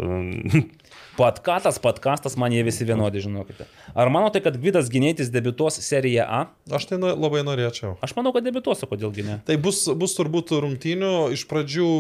Patkatas, 1.17 1.77
podkastas, 1.83 2.39
man 2.41 2.55
jie 2.55 2.63
visi 2.65 2.87
vienodi, 2.89 3.21
žinokite. 3.21 3.67
Ar 3.93 4.09
manote, 4.09 4.41
kad 4.41 4.57
Gvidas 4.57 4.89
Ginėtis 4.93 5.29
debiutuos 5.35 5.77
Serija 5.85 6.25
A? 6.25 6.41
Aš 6.73 6.87
tai 6.89 6.97
labai 7.03 7.43
norėčiau. 7.45 7.99
Aš 8.01 8.15
manau, 8.17 8.33
kad 8.33 8.47
debiutuos, 8.47 8.81
o 8.87 8.89
kodėlgi 8.89 9.27
ne? 9.27 9.39
Tai 9.45 9.59
bus, 9.61 9.85
bus 10.01 10.17
turbūt 10.17 10.55
rungtynių 10.65 11.13
iš 11.37 11.45
pradžių 11.51 11.91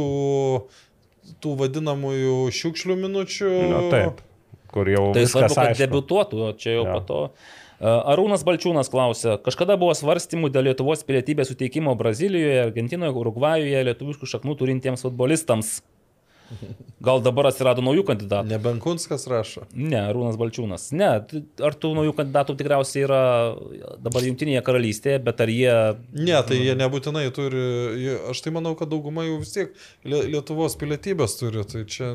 tų 1.44 1.56
vadinamųjų 1.60 2.36
šiukšlių 2.56 2.96
minučių. 3.04 3.50
Nu, 3.72 3.82
taip. 3.92 4.22
Kur 4.72 4.88
jau 4.88 5.10
Tai 5.12 5.26
svarbu, 5.28 5.52
kad 5.58 5.68
aišku. 5.74 5.82
debiutuotų, 5.84 6.40
o 6.48 6.52
čia 6.56 6.78
jau 6.78 6.86
Jo. 6.88 6.94
po 6.96 7.00
to. 7.10 7.20
Arūnas 7.82 8.44
Balčiūnas 8.46 8.86
klausė, 8.92 9.36
kažkada 9.42 9.74
buvo 9.76 9.92
svarstymų 9.98 10.52
dėl 10.54 10.68
Lietuvos 10.70 11.02
pilietybės 11.04 11.50
suteikimo 11.50 11.92
Brazilijoje, 11.98 12.60
Argentinoje, 12.62 13.10
Urugvajuje 13.10 13.80
lietuviškų 13.90 14.28
šaknų 14.32 14.54
turintiems 14.60 15.02
futbolistams. 15.02 15.80
Gal 17.02 17.22
dabar 17.24 17.48
atsirado 17.48 17.82
naujų 17.84 18.02
kandidatų? 18.10 18.48
Ne 18.50 18.58
Benkunskas 18.62 19.24
rašo. 19.30 19.64
Ne, 19.74 19.96
Arūnas 20.04 20.36
Balčiūnas. 20.40 20.88
Ne, 20.94 21.08
ar 21.66 21.76
tų 21.80 21.92
naujų 21.96 22.12
kandidatų 22.18 22.56
tikriausiai 22.60 23.04
yra 23.06 23.20
dabar 24.04 24.26
Junktinėje 24.26 24.62
karalystėje, 24.66 25.22
bet 25.26 25.40
ar 25.42 25.52
jie... 25.52 25.72
Ne, 26.12 26.36
tai 26.48 26.60
jie 26.60 26.76
nebūtinai 26.78 27.24
turi. 27.34 27.64
Aš 28.30 28.44
tai 28.44 28.52
manau, 28.54 28.74
kad 28.78 28.92
dauguma 28.92 29.24
jų 29.26 29.40
vis 29.42 29.54
tiek 29.56 29.72
Lie- 30.04 30.26
Lietuvos 30.34 30.76
pilietybės 30.80 31.38
turi. 31.40 31.64
Tai 31.72 31.82
čia. 31.88 32.12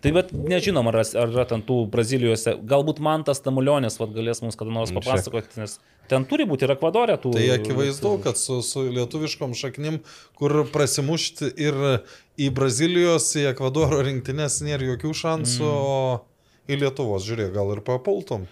Tai 0.00 0.12
bet 0.16 0.30
nežinom, 0.32 0.88
ar, 0.88 1.02
ar 1.04 1.32
yra 1.32 1.44
ten 1.48 1.62
tų 1.66 1.82
Brazilijose. 1.92 2.54
Galbūt 2.68 3.02
man 3.04 3.24
tas 3.26 3.42
Tamulionis 3.44 3.98
vat, 4.00 4.14
galės 4.14 4.40
mums 4.40 4.56
kada 4.56 4.72
nors 4.72 4.92
Nu, 4.94 5.02
papasakoti, 5.02 5.60
nes 5.60 5.76
ten 6.08 6.24
turi 6.28 6.46
būti 6.48 6.64
ir 6.64 6.72
Ekvadorė 6.74 7.18
tų. 7.20 7.34
Tai 7.36 7.44
akivaizdu, 7.58 8.14
kad 8.24 8.40
su, 8.40 8.60
su 8.64 8.86
lietuviškom 8.88 9.52
šaknim, 9.58 10.00
kur 10.40 10.62
prasimušti 10.72 11.52
ir 11.60 11.76
į 12.40 12.48
Brazilijos, 12.56 13.28
į 13.36 13.50
Ekvadoro 13.52 14.00
rinktinės 14.06 14.62
nėra 14.64 14.94
jokių 14.94 15.12
šansų, 15.20 15.68
mm. 15.68 15.92
o 15.92 16.70
į 16.70 16.80
Lietuvos, 16.80 17.28
žiūrėk, 17.28 17.52
gal 17.58 17.76
ir 17.76 17.84
papultum. 17.84 18.48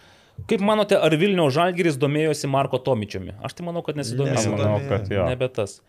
Kaip 0.46 0.62
manote, 0.62 0.94
ar 0.94 1.14
Vilniaus 1.18 1.56
Žalgiris 1.56 1.96
domėjosi 1.98 2.46
Marko 2.50 2.78
Tomičiumi? 2.78 3.34
Aš 3.42 3.56
tai 3.58 3.64
manau, 3.66 3.82
kad 3.86 3.98
nesidomėjo. 3.98 4.38
Aš 4.38 4.46
manau, 4.52 4.76
kad 4.86 5.10
jo. 5.10 5.24
Nebe 5.26 5.48
tas. 5.50 5.80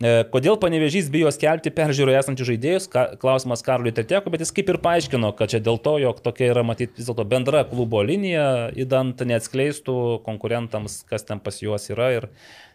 E, 0.00 0.22
Kodėl 0.32 0.56
panevežys 0.56 1.10
bijo 1.12 1.28
skelbti 1.34 1.68
peržiūroje 1.76 2.16
esančius 2.22 2.48
žaidėjus? 2.48 2.86
Klausimas 3.20 3.60
Karliui 3.66 3.92
Terteko, 3.92 4.32
bet 4.32 4.40
jis 4.40 4.54
kaip 4.56 4.72
ir 4.72 4.78
paaiškino, 4.80 5.34
kad 5.36 5.52
čia 5.52 5.60
dėl 5.60 5.76
to, 5.84 5.98
jog 6.00 6.22
tokia 6.24 6.48
yra 6.54 6.64
matyti 6.64 6.96
vis 6.96 7.10
dėlto 7.10 7.26
bendra 7.28 7.66
klubo 7.68 8.00
linija, 8.00 8.70
įdant 8.80 9.20
neatskleistų 9.28 9.98
konkurentams, 10.24 11.02
kas 11.10 11.28
ten 11.28 11.44
pas 11.44 11.60
juos 11.60 11.90
yra 11.92 12.08
ir 12.16 12.30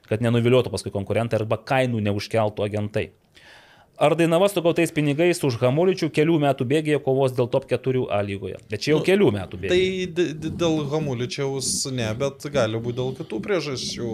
kad 0.05 0.21
nenuviliotų 0.21 0.69
paskui 0.69 0.93
konkurentai 0.93 1.41
arba 1.41 1.57
kainų 1.57 2.03
neužkeltų 2.05 2.67
agentai. 2.67 3.07
Ar 3.97 4.11
Dainava 4.19 4.49
su 4.51 4.59
gautais 4.61 4.91
pinigais 4.91 5.39
už 5.47 5.55
Hamuličių 5.61 6.09
kelių 6.11 6.33
metų 6.43 6.65
bėgėje 6.67 6.97
kovos 7.05 7.31
dėl 7.37 7.47
top 7.53 7.63
4 7.71 8.01
A 8.11 8.17
lygoje? 8.27 8.57
Bet 8.69 8.81
čia 8.83 8.91
jau 8.91 8.97
Nu, 8.99 9.05
kelių 9.07 9.29
metų 9.31 9.59
Tai 9.61 9.69
bėgėje. 9.69 10.07
d- 10.17 10.51
dėl 10.59 10.81
Hamuličiaus 10.91 11.69
ne, 11.95 12.09
bet 12.19 12.43
gali 12.51 12.81
būti 12.83 12.97
dėl 12.99 13.13
kitų 13.21 13.39
priežasčių, 13.45 14.09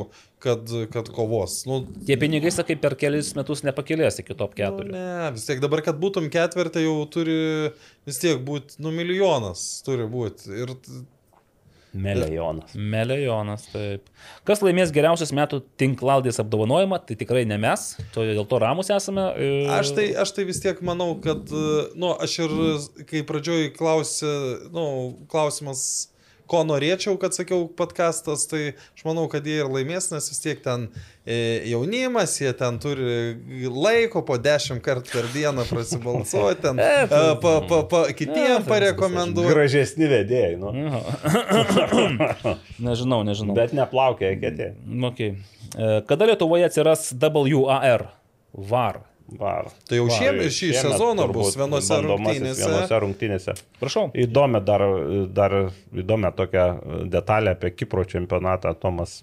kad, 0.45 0.69
kad 0.93 1.09
kovos. 1.15 1.63
Nu, 1.65 1.79
Tie 2.05 2.17
pinigai, 2.21 2.51
sakai, 2.53 2.75
per 2.77 2.93
kelius 2.95 3.33
metus 3.37 3.63
nepakilės 3.65 4.21
iki 4.21 4.37
top 4.37 4.53
4. 4.59 4.85
Nu, 4.85 4.93
ne, 4.93 5.31
vis 5.33 5.47
tiek 5.49 5.63
dabar, 5.65 5.81
kad 5.81 5.97
būtum 6.01 6.29
ketvirtį, 6.33 6.85
jau 6.85 6.99
turi 7.09 7.39
vis 8.05 8.21
tiek 8.21 8.37
būti, 8.45 8.77
nu, 8.85 8.93
milijonas 8.93 9.65
turi 9.85 10.05
būti. 10.05 10.53
Ir 10.61 10.75
Milijonas. 11.93 12.71
Melejonas, 12.75 13.65
taip. 13.73 14.05
Kas 14.47 14.61
laimės 14.63 14.93
geriausios 14.95 15.33
metų 15.35 15.59
tinklaldės 15.81 16.39
apdovanojimą, 16.43 17.01
tai 17.07 17.17
tikrai 17.19 17.43
ne 17.49 17.57
mes, 17.59 17.83
to, 18.15 18.23
dėl 18.29 18.47
to 18.47 18.59
ramus 18.63 18.91
esame. 18.95 19.25
e, 19.35 19.49
aš 19.75 19.91
tai, 19.97 20.05
aš 20.23 20.31
tai 20.37 20.45
vis 20.47 20.61
tiek 20.63 20.79
manau, 20.87 21.13
kad, 21.23 21.51
e, 21.51 21.89
nu, 21.99 22.13
aš 22.15 22.37
ir, 22.45 22.55
kai 23.09 23.25
pradžioj 23.27 23.73
klausė, 23.75 24.31
nu, 24.71 24.85
klausimas, 25.31 25.83
ko 26.51 26.61
norėčiau, 26.67 27.15
kad 27.21 27.35
sakiau 27.35 27.65
podcastas, 27.77 28.43
tai 28.51 28.73
aš 28.75 29.05
manau, 29.07 29.27
kad 29.31 29.45
jie 29.47 29.61
ir 29.61 29.69
laimės, 29.71 30.09
nes 30.11 30.27
vis 30.31 30.41
tiek 30.43 30.59
ten 30.63 30.87
e, 31.23 31.61
jaunimas, 31.71 32.35
jie 32.41 32.51
ten 32.57 32.79
turi 32.83 33.67
laiko 33.71 34.23
po 34.27 34.35
dešimt 34.41 34.83
kartų 34.83 35.13
per 35.13 35.29
dieną 35.33 35.65
prasibalsuoti, 35.69 36.61
ten 36.65 36.81
e, 36.83 37.05
pa, 37.09 37.53
pa, 37.69 37.81
pa, 37.91 38.03
kitiem 38.17 38.67
parekomenduoti. 38.67 39.53
Gražesni 39.53 40.09
vedėjai, 40.11 40.57
nu. 40.61 40.73
Nežinau, 42.87 43.21
nežinau. 43.27 43.55
Bet 43.57 43.75
neplaukia, 43.77 44.33
ketė. 44.41 44.73
Okay. 45.11 45.37
E, 45.75 46.01
Kada 46.09 46.27
Lietuvoje 46.27 46.67
atsiras 46.67 47.11
WAR? 47.15 48.09
VAR. 48.51 49.05
Var. 49.39 49.69
Tai 49.87 49.95
jau 49.97 50.07
šiemet- 50.11 50.49
šį 50.51 50.71
šiemet 50.73 50.81
sezoną 50.91 51.27
bus 51.31 51.55
vienose 51.55 51.97
rungtynėse. 52.03 52.65
Vienose 52.67 52.97
rungtynėse. 52.99 53.53
Prašau. 53.79 54.09
Įdomi 54.13 54.59
dar, 54.67 54.83
dar 55.31 55.55
įdomi 55.95 56.31
tokia 56.35 56.65
detalė 57.07 57.53
apie 57.55 57.71
Kipro 57.71 58.03
čempionatą. 58.03 58.73
Tomas 58.75 59.21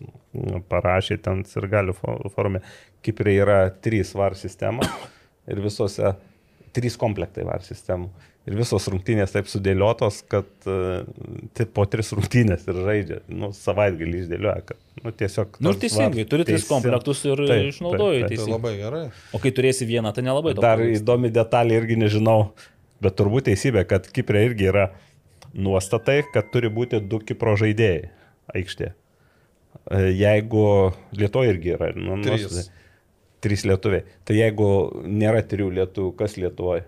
parašė 0.71 1.21
ten 1.23 1.45
ir 1.45 1.69
gali 1.69 1.93
forume. 1.93 2.63
Kiprė 3.05 3.37
yra 3.43 3.59
trys 3.71 4.15
var 4.15 4.35
sistema 4.35 4.83
ir 5.47 5.61
visose 5.61 6.15
trys 6.73 6.97
komplektai 6.97 7.45
var 7.45 7.61
sistemų. 7.61 8.09
Ir 8.49 8.57
visos 8.57 8.87
rungtynės 8.89 9.35
taip 9.35 9.49
sudėliotos, 9.51 10.23
kad 10.33 10.49
uh, 10.71 11.03
taip 11.59 11.75
po 11.77 11.85
tris 11.91 12.15
rungtynės 12.17 12.63
ir 12.71 12.79
žaidžia. 12.87 13.19
Nu, 13.29 13.51
savaitgalį 13.53 14.23
išdėlioja, 14.23 14.63
kad 14.71 15.03
nu, 15.05 15.13
tiesiog... 15.13 15.59
Nu, 15.65 15.75
teisingai, 15.77 16.25
turi 16.31 16.47
tris 16.49 16.65
komplektus 16.69 17.21
ir 17.29 17.43
Taip, 17.43 17.67
išnaudoji 17.75 18.23
taip, 18.23 18.25
taip. 18.25 18.31
Tai 18.31 18.31
teisingai. 18.33 18.55
labai 18.55 18.73
gerai. 18.79 19.03
O 19.37 19.43
kai 19.43 19.53
turėsi 19.59 19.89
vieną, 19.91 20.15
tai 20.17 20.25
nelabai 20.25 20.55
daug. 20.57 20.65
Dar 20.65 20.81
įdomi 20.81 21.33
detalė 21.35 21.77
irgi 21.83 21.99
nežinau, 22.01 22.39
bet 23.05 23.19
turbūt 23.21 23.51
teisybė, 23.51 23.85
kad 23.91 24.09
Kiprė 24.17 24.47
irgi 24.49 24.71
yra 24.73 24.87
nuostatai, 25.53 26.23
kad 26.33 26.49
turi 26.55 26.73
būti 26.73 27.03
du 27.05 27.21
Kipro 27.21 27.53
žaidėjai 27.61 28.09
aikštė. 28.57 28.95
Jeigu 30.17 30.65
Lietuvoje 31.17 31.53
irgi 31.53 31.77
yra, 31.77 31.93
nu, 31.97 32.21
Trys. 32.25 32.49
nuostatai. 32.49 32.85
Trys 33.45 33.63
lietuviai. 33.69 34.03
Tai 34.27 34.35
jeigu 34.35 34.69
nėra 35.07 35.45
trijų 35.47 35.69
lietuvių, 35.77 36.15
kas 36.19 36.35
Lietuvoje? 36.41 36.83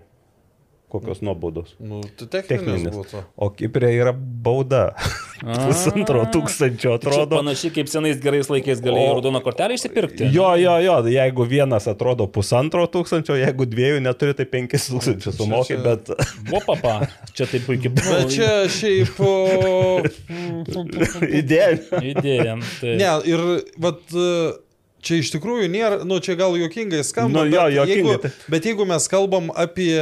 Kokios 0.91 1.20
nuobaudos? 1.23 1.77
Nu, 1.78 2.01
tai 2.19 2.43
techninis, 2.43 2.89
būtų. 2.91 3.20
O 3.39 3.49
Kiprė 3.55 3.93
yra 3.94 4.10
bauda. 4.17 4.89
Pusantro 5.41 6.25
tūkstančio 6.35 6.97
Tai 6.99 6.99
atrodo. 6.99 7.39
Panašiai 7.39 7.70
kaip 7.78 7.89
senais 7.89 8.19
gerais 8.20 8.51
laikais 8.52 8.83
galėjai 8.85 9.12
raudoną 9.15 9.41
kortelę 9.44 9.78
išsipirkti. 9.78 10.27
Jo, 10.35 10.51
jo, 10.60 10.75
jo, 10.85 10.97
jeigu 11.15 11.47
vienas 11.49 11.86
atrodo 11.89 12.27
pusantro 12.28 12.83
tūkstančio, 12.93 13.39
jeigu 13.41 13.65
dviejų 13.70 14.02
neturi, 14.05 14.35
tai 14.36 14.44
penkis 14.51 14.91
tūkstančius 14.91 15.39
sumokė, 15.41 15.78
bet 15.86 16.10
O 16.51 16.60
papa, 16.67 16.97
čia 17.36 17.47
taip 17.49 17.65
puikiai 17.69 17.93
buvo. 17.94 18.19
Bet 18.19 18.35
čia 18.35 18.51
šiaip... 18.75 19.17
idėja. 21.41 22.02
Idėjam. 22.10 22.65
Tai... 22.81 22.97
Ne, 23.01 23.10
ir 23.31 23.44
vat, 23.81 24.02
e, 24.12 24.27
čia 25.05 25.20
iš 25.23 25.33
tikrųjų 25.36 25.70
nėra, 25.73 26.02
nu 26.09 26.19
čia 26.25 26.36
gal 26.41 26.57
juokingai 26.59 27.02
skamba, 27.07 27.44
Nu, 27.44 27.55
jo, 27.55 27.65
bet, 27.70 27.94
jeigu, 27.94 28.17
tai- 28.25 28.33
bet 28.57 28.69
jeigu 28.70 28.86
mes 28.89 29.09
kalbam 29.12 29.51
apie 29.55 29.94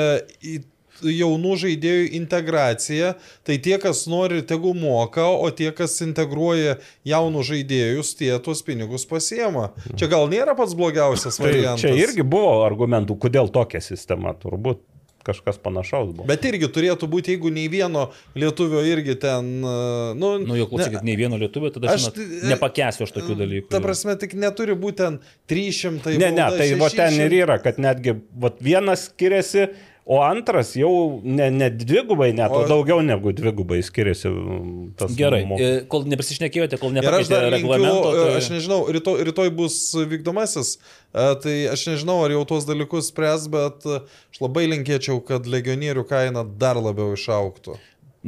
jaunų 1.03 1.55
žaidėjų 1.63 2.09
integraciją, 2.19 3.15
tai 3.47 3.59
tie, 3.63 3.79
kas 3.83 4.05
nori, 4.11 4.43
tegu 4.43 4.75
moka, 4.75 5.27
o 5.29 5.49
tie, 5.51 5.71
kas 5.77 5.99
integruoja 6.05 6.79
jaunų 7.09 7.45
žaidėjus, 7.53 8.15
tie 8.19 8.35
tuos 8.43 8.63
pinigus 8.67 9.07
pasiema. 9.09 9.71
Čia 9.97 10.11
gal 10.13 10.29
nėra 10.33 10.57
pats 10.59 10.75
blogiausias 10.79 11.39
Tai 11.39 11.47
variantas. 11.49 11.83
čia 11.87 11.95
irgi 11.97 12.23
buvo 12.27 12.63
argumentų, 12.67 13.19
kodėl 13.19 13.51
tokia 13.55 13.81
sistema, 13.85 14.35
turbūt 14.35 14.83
kažkas 15.29 15.59
panašaus 15.61 16.15
buvo. 16.15 16.25
Bet 16.31 16.41
irgi 16.49 16.71
turėtų 16.73 17.05
būti, 17.11 17.35
jeigu 17.35 17.51
nei 17.53 17.67
vieno 17.69 18.07
lietuvio 18.39 18.81
irgi 18.89 19.13
ten, 19.21 19.51
nu, 19.61 20.31
Nu, 20.41 20.55
jau 20.57 20.69
klausykit, 20.71 21.03
nei 21.05 21.19
vieno 21.21 21.37
lietuvio, 21.37 21.69
tada 21.75 21.91
aš 21.93 22.07
žinot, 22.07 22.15
tai- 22.17 22.49
nepakęsiu 22.55 23.05
aš 23.05 23.13
tokių 23.13 23.37
dalykų. 23.37 23.69
Ta 23.69 23.81
prasme, 23.85 24.15
tik 24.17 24.33
neturi 24.41 24.73
būti 24.79 24.97
ten 25.03 25.19
300. 25.53 26.17
Ne, 26.17 26.31
ne, 26.31 26.41
bauda, 26.47 26.57
tai 26.63 26.71
va 26.81 26.89
ten 26.89 27.13
600. 27.13 27.27
ir 27.29 27.37
yra, 27.45 27.59
kad 27.61 27.77
netgi 27.77 28.17
vat, 28.41 28.57
vienas 28.65 29.05
skiriasi, 29.11 29.69
o 30.09 30.19
antras 30.25 30.71
jau 30.79 31.21
ne, 31.23 31.51
ne 31.53 31.67
dvigubai, 31.69 32.31
net, 32.33 32.49
o, 32.49 32.63
O- 32.63 32.69
daugiau 32.71 33.03
negu 33.05 33.29
dvigubai 33.37 33.83
skiriasi. 33.85 34.31
mm, 34.33 34.87
Tas 34.97 35.13
Gerai, 35.19 35.43
mo- 35.45 35.59
e, 35.61 35.83
kol 35.93 36.07
neprisišnekėjote, 36.09 36.79
kol 36.81 36.95
nepakeitėte 36.97 37.51
reglamento. 37.53 38.15
e, 38.15 38.23
Tai... 38.25 38.37
aš 38.41 38.49
nežinau, 38.55 38.81
rytoj, 38.97 39.21
rytoj 39.29 39.51
bus 39.59 39.77
vykdomasis, 40.15 40.79
e, 41.13 41.27
tai 41.45 41.57
aš 41.75 41.85
nežinau, 41.93 42.23
ar 42.25 42.33
jau 42.39 42.45
tuos 42.55 42.65
dalykus 42.69 43.13
spręs, 43.13 43.51
bet 43.53 43.85
aš 43.93 44.41
labai 44.41 44.65
linkėčiau, 44.73 45.21
kad 45.29 45.45
legionierių 45.45 46.07
kaina 46.09 46.47
dar 46.65 46.81
labiau 46.81 47.13
išauktų. 47.19 47.77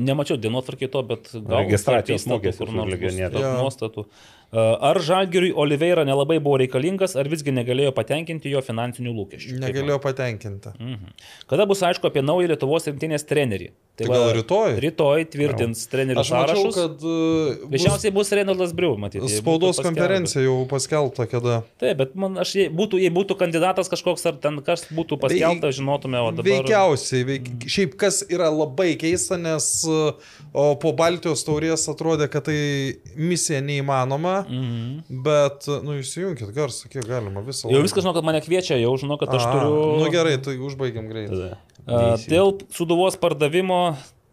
Nemačiau 0.01 0.37
dienotvarkiai 0.39 0.89
to, 0.93 1.01
bet 1.03 1.33
gal 1.35 1.65
Registracijos 1.65 2.23
mokestis 2.31 2.61
kur 2.63 2.71
nors 2.77 2.93
legionierių. 2.93 3.41
nuostatų. 3.59 4.05
E, 4.07 4.40
Ar 4.53 4.99
Žalgiriui 4.99 5.53
Oliveira 5.55 6.03
nelabai 6.05 6.41
buvo 6.43 6.57
reikalingas, 6.59 7.15
ar 7.15 7.29
visgi 7.31 7.53
negalėjo 7.55 7.93
patenkinti 7.95 8.51
jo 8.51 8.63
finansinių 8.67 9.13
lūkesčių? 9.15 9.53
Kaip 9.55 9.63
Negalėjau 9.63 10.01
patenkinti. 10.03 10.73
Mhm. 10.75 11.13
Kada 11.51 11.67
bus 11.71 11.85
aišku 11.87 12.11
apie 12.11 12.25
naują 12.25 12.51
Lietuvos 12.51 12.89
rinktinės 12.91 13.29
trenerį? 13.31 13.71
Tai 14.01 14.09
gal 14.11 14.33
rytoj? 14.39 14.77
Rytoj 14.85 15.25
tvirtins 15.35 15.83
trenerių 15.93 16.23
Aš 16.23 16.31
mačiau, 16.33 16.63
sąrašus. 16.65 16.79
kad 16.79 17.05
uh, 17.05 17.61
bus 17.61 17.71
Greičiausiai 17.75 18.13
bus 18.17 18.33
Reinaldas 18.37 18.73
Briu, 18.77 18.95
matyti. 19.01 19.29
spaudos 19.35 19.81
konferencija 19.85 20.45
jau 20.47 20.57
paskelbta 20.71 21.27
kada. 21.31 21.61
Taip, 21.83 21.99
bet 22.01 22.15
man, 22.19 22.39
aš, 22.41 22.55
jei 22.57 22.69
būtų, 22.73 23.01
jei 23.05 23.13
būtų 23.15 23.37
kandidatas 23.41 23.91
kažkoks 23.93 24.27
ar 24.31 24.39
ten 24.43 24.59
kas 24.67 24.87
būtų 24.91 25.19
paskelbta, 25.23 25.73
žinotume, 25.77 26.21
o 26.25 26.31
dabar... 26.33 26.49
Veikiausiai, 26.51 27.25
veik... 27.29 27.51
šiaip 27.71 27.97
kas 28.01 28.23
yra 28.33 28.49
labai 28.53 28.95
keista, 29.01 29.37
nes 29.41 29.69
uh, 29.89 30.15
o 30.57 30.67
po 30.81 30.95
Baltijos 30.97 31.45
taurės 31.47 31.85
atrodė, 31.93 32.31
kad 32.33 32.49
tai 32.49 32.59
misija 33.17 33.61
neįmanoma, 33.65 34.39
Mhm. 34.51 35.21
bet, 35.25 35.67
nu, 35.85 35.99
įsijunkit 36.01 36.51
garsą, 36.57 36.89
kiek 36.91 37.05
galima 37.07 37.43
visą. 37.45 37.69
Jau 37.71 37.83
viskas 37.85 38.03
žinau, 38.05 38.15
kad 38.17 38.25
mane 38.27 38.41
kviečia, 38.45 38.79
jau 38.81 38.93
žinau, 39.01 39.19
kad 39.21 39.29
aš 39.37 39.45
A, 39.47 39.53
turiu... 39.53 39.99
Nu 40.01 40.09
gerai, 40.13 40.37
tai 40.43 40.57
užbaigiam 40.59 41.07
greitai. 41.11 41.53
A, 41.87 42.17
Dėl 42.29 42.57
suduvos 42.75 43.17
pardavimo, 43.21 43.83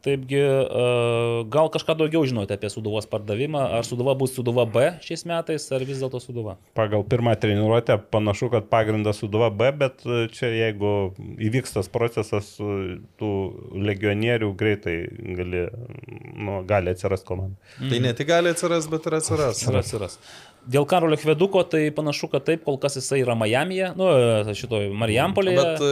taipgi, 0.06 0.40
a, 0.40 0.88
gal 1.52 1.70
kažką 1.74 1.96
daugiau 2.00 2.26
žinote 2.28 2.56
apie 2.56 2.70
suduvos 2.72 3.08
pardavimą, 3.10 3.64
ar 3.78 3.88
suduva 3.88 4.16
bus 4.18 4.34
suduva 4.38 4.66
B 4.70 4.86
šiais 5.04 5.26
metais, 5.28 5.66
ar 5.76 5.86
vis 5.88 6.02
dėlto 6.02 6.22
suduva? 6.24 6.58
Pagal 6.78 7.04
pirmą 7.10 7.36
treniruotę 7.42 8.00
panašu, 8.14 8.52
kad 8.54 8.70
pagrindas 8.72 9.22
suduva 9.24 9.50
B, 9.52 9.72
bet 9.76 10.06
e, 10.06 10.26
čia 10.34 10.52
jeigu 10.54 10.94
įvyks 11.50 11.76
tas 11.78 11.92
procesas, 11.92 12.54
e, 12.62 13.00
tų 13.20 13.32
legionierių 13.90 14.52
greitai 14.58 14.98
gali, 15.40 15.66
nu, 16.36 16.62
gali 16.70 16.94
atsirasti 16.94 17.28
komanda. 17.28 17.58
Tai 17.82 18.04
ne 18.04 18.14
tik 18.18 18.32
gali 18.32 18.54
atsirasti, 18.54 18.94
bet 18.94 19.10
ir 19.10 19.20
atsiras. 19.22 19.66
Ir 19.68 19.82
atsiras. 19.82 20.20
Dėl 20.68 20.84
Karolio 20.90 21.16
Hveduko, 21.16 21.62
tai 21.72 21.86
panašu, 21.96 22.28
kad 22.32 22.44
taip, 22.44 22.66
kol 22.68 22.76
kas 22.82 22.98
jisai 23.00 23.22
yra 23.24 23.36
Majamyje, 23.40 23.94
nu, 23.96 24.08
šitoj 24.58 24.90
Marijampolėje. 25.00 25.62
Bet 25.62 25.84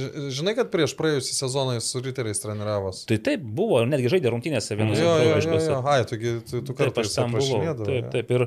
ž- 0.00 0.30
žinai, 0.38 0.54
kad 0.56 0.70
prieš 0.72 0.94
praėjusią 0.96 1.34
sezoną 1.36 1.74
jis 1.76 1.90
su 1.92 2.00
riteriais 2.00 2.40
treniravos. 2.40 3.02
Tai 3.10 3.18
taip 3.28 3.44
buvo, 3.44 3.82
netgi 3.84 4.08
žaidė 4.14 4.32
rungtynėse 4.32 4.72
jo, 4.72 4.86
draugiškose. 4.88 5.68
jo. 5.68 5.82
Ai, 5.84 5.98
tu, 6.08 6.16
tu, 6.48 6.62
tu 6.70 6.76
kartais 6.78 7.10
aš 7.12 7.18
ten 7.18 7.36
buvau. 7.36 7.76
Taip, 7.84 8.08
taip. 8.14 8.32
Ir 8.38 8.46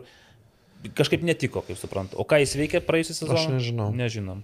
kažkaip 0.97 1.21
netiko, 1.27 1.61
kaip 1.67 1.77
suprantu. 1.77 2.17
O 2.17 2.25
ką 2.25 2.41
jis 2.41 2.55
veikė 2.57 2.81
praėjusią 2.89 3.19
sezoną? 3.21 3.37
Aš 3.37 3.49
nežinau. 3.53 3.91
Nežinom. 3.93 4.41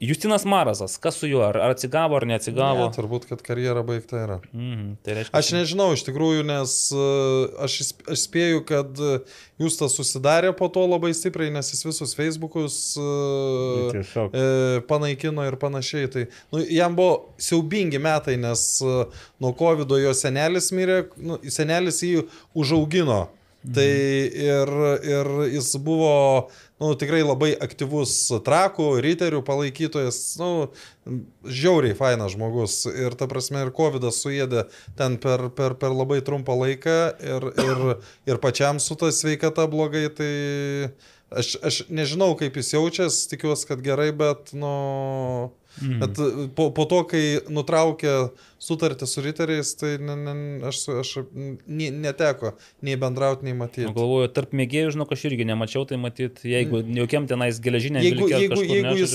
Justinas 0.00 0.44
Marazas, 0.44 0.98
kas 1.00 1.14
su 1.16 1.26
juo, 1.26 1.40
ar, 1.40 1.56
atsigavo, 1.70 2.16
ar 2.18 2.26
neatsigavo? 2.28 2.84
Ne, 2.84 2.92
turbūt, 2.92 3.24
kad 3.30 3.40
karjera 3.44 3.80
baigta 3.86 4.18
yra. 4.20 4.34
Mhm, 4.52 4.90
tai 5.00 5.14
reiškia, 5.16 5.40
Aš 5.40 5.52
nežinau 5.56 5.86
iš 5.96 6.02
tikrųjų, 6.04 6.42
nes 6.44 6.74
uh, 6.92 7.62
aš, 7.64 7.78
aš 8.04 8.24
spėju, 8.26 8.60
kad 8.68 9.00
uh, 9.00 9.38
jūs 9.62 9.78
tas 9.80 9.96
susidarė 9.96 10.50
po 10.58 10.68
to 10.72 10.84
labai 10.84 11.14
stipriai, 11.16 11.48
nes 11.54 11.72
jis 11.72 11.80
visus 11.88 12.12
Facebookus 12.18 12.76
uh, 13.00 13.88
Tiesiog. 13.94 14.36
e, 14.36 14.82
panaikino 14.90 15.46
ir 15.48 15.56
panašiai. 15.62 16.12
Tai, 16.12 16.26
nu, 16.52 16.60
jam 16.60 16.98
buvo 16.98 17.32
siaubingi 17.40 18.02
metai, 18.02 18.36
nes 18.42 18.66
uh, 18.84 19.24
nuo 19.40 19.54
COVID 19.56 19.96
jo 20.02 20.12
senelis 20.12 20.68
mirė, 20.76 21.06
nu, 21.16 21.40
senelis 21.48 22.04
jį 22.04 22.26
užaugino. 22.52 23.24
Tai 23.74 23.82
ir, 24.46 24.70
ir 25.02 25.28
jis 25.56 25.72
buvo 25.82 26.12
nu, 26.82 26.92
tikrai 26.98 27.22
labai 27.24 27.50
aktyvus 27.62 28.12
trakų, 28.44 28.88
riterių 29.04 29.40
palaikytojas, 29.46 30.20
nu, 30.40 30.50
žiauriai 31.46 31.96
fainas 31.96 32.34
žmogus. 32.34 32.82
Ir 32.90 33.16
ta 33.18 33.28
prasme, 33.30 33.64
ir 33.64 33.72
COVID 33.76 34.08
suėdė 34.12 34.66
ten 34.98 35.18
per, 35.22 35.48
per, 35.56 35.76
per 35.80 35.96
labai 35.96 36.20
trumpą 36.26 36.56
laiką 36.62 36.96
ir, 37.24 37.50
ir, 37.64 37.84
ir 38.28 38.40
pačiam 38.42 38.80
su 38.82 38.98
ta 38.98 39.12
sveikata 39.14 39.68
blogai, 39.72 40.06
tai 40.12 40.32
aš, 41.30 41.56
aš 41.64 41.82
nežinau, 41.88 42.34
kaip 42.38 42.58
jis 42.60 42.74
jaučiasi, 42.76 43.28
tikiuosi, 43.32 43.70
kad 43.72 43.84
gerai, 43.84 44.10
bet, 44.16 44.52
nu... 44.56 44.74
Mm. 45.82 45.98
Bet 46.00 46.18
po, 46.56 46.70
po 46.72 46.84
to, 46.88 47.02
kai 47.10 47.22
nutraukė 47.52 48.12
sutartį 48.62 49.06
su 49.08 49.20
riteriais, 49.20 49.74
tai 49.76 49.90
ne, 50.00 50.14
ne, 50.16 50.34
aš, 50.70 50.78
aš 51.02 51.10
ne, 51.36 51.90
neteko 51.92 52.54
nei 52.86 52.96
bendrauti, 53.00 53.44
nei 53.44 53.52
matyti. 53.56 53.84
Nu, 53.84 53.92
Galvoju, 53.96 54.30
tarp 54.32 54.54
mėgėjų, 54.56 54.94
žinau, 54.94 55.06
aš 55.12 55.26
irgi 55.28 55.44
nemačiau, 55.48 55.84
tai 55.88 55.98
matyt, 56.00 56.40
jeigu 56.48 56.80
jokiam 56.96 57.28
tenais 57.28 57.60
geležinė 57.60 58.00
Jeigu, 58.06 58.30
jeigu, 58.32 58.62
jeigu 58.64 58.94
jis, 59.02 59.14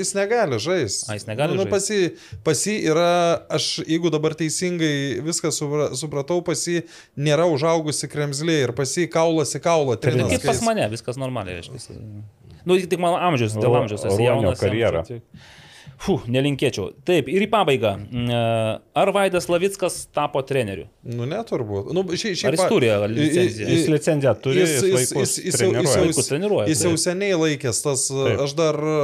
jis 0.00 0.14
negali 0.16 0.60
žaisti. 0.62 1.10
A, 1.12 1.18
jis 1.20 1.28
negali 1.28 1.58
nu, 1.58 1.66
žaist. 1.68 1.74
pasi, 1.76 2.40
pasi 2.48 2.78
yra, 2.88 3.10
aš 3.52 3.68
jeigu 3.84 4.12
dabar 4.16 4.36
teisingai 4.40 5.20
viską 5.28 5.52
supra- 5.52 5.92
supratau, 6.00 6.40
pasi 6.46 6.80
nėra 7.20 7.44
užaugusi 7.52 8.08
kremzlė 8.08 8.62
ir 8.64 8.76
pasi 8.76 9.04
kaulas 9.12 9.52
į 9.52 9.64
kaulą. 9.68 10.00
Tai 10.00 10.14
trinas, 10.14 10.32
kaip 10.32 10.46
kai 10.48 10.54
pas 10.54 10.64
mane, 10.64 10.88
viskas 10.96 11.20
normaliai, 11.20 11.60
reiškia. 11.60 12.00
Nu, 12.64 12.76
tik 12.80 13.00
mano 13.00 13.16
amžius, 13.20 13.54
dėl 13.56 13.76
amžiaus 13.84 14.04
Ruonio 14.08 14.26
jaunas. 14.26 14.60
karjera. 14.60 15.04
tik- 15.08 15.24
Fuh, 16.00 16.22
nelinkėčiau. 16.32 16.94
Taip, 17.04 17.26
ir 17.28 17.42
į 17.44 17.48
pabaigą. 17.52 17.90
Mm, 18.08 18.30
Ar 18.96 19.10
Vaidas 19.12 19.50
Lavickas 19.52 19.98
tapo 20.16 20.40
treneriu? 20.48 20.86
Nu, 21.04 21.26
neturbūt. 21.28 21.90
Nu, 21.92 22.04
šia, 22.16 22.32
Ar 22.48 22.56
jis 22.56 22.62
turi 22.72 22.88
licenciją? 23.12 23.66
Jis 23.68 23.84
licenciją 23.92 24.32
turi, 24.40 24.62
Jis, 24.62 24.72
jis, 24.78 24.86
jis, 24.86 25.12
jis, 25.12 25.34
jis, 25.44 25.60
jau, 25.60 25.68
jis, 25.76 25.84
treniruoja. 25.84 26.24
treniruoja, 26.30 26.70
jis 26.72 26.86
jau 26.88 26.94
seniai 27.04 27.36
laikęs 27.42 27.82
tas, 27.84 28.06
Taip. 28.16 28.40
aš 28.46 28.56
dar 28.56 28.80
e, 28.80 28.96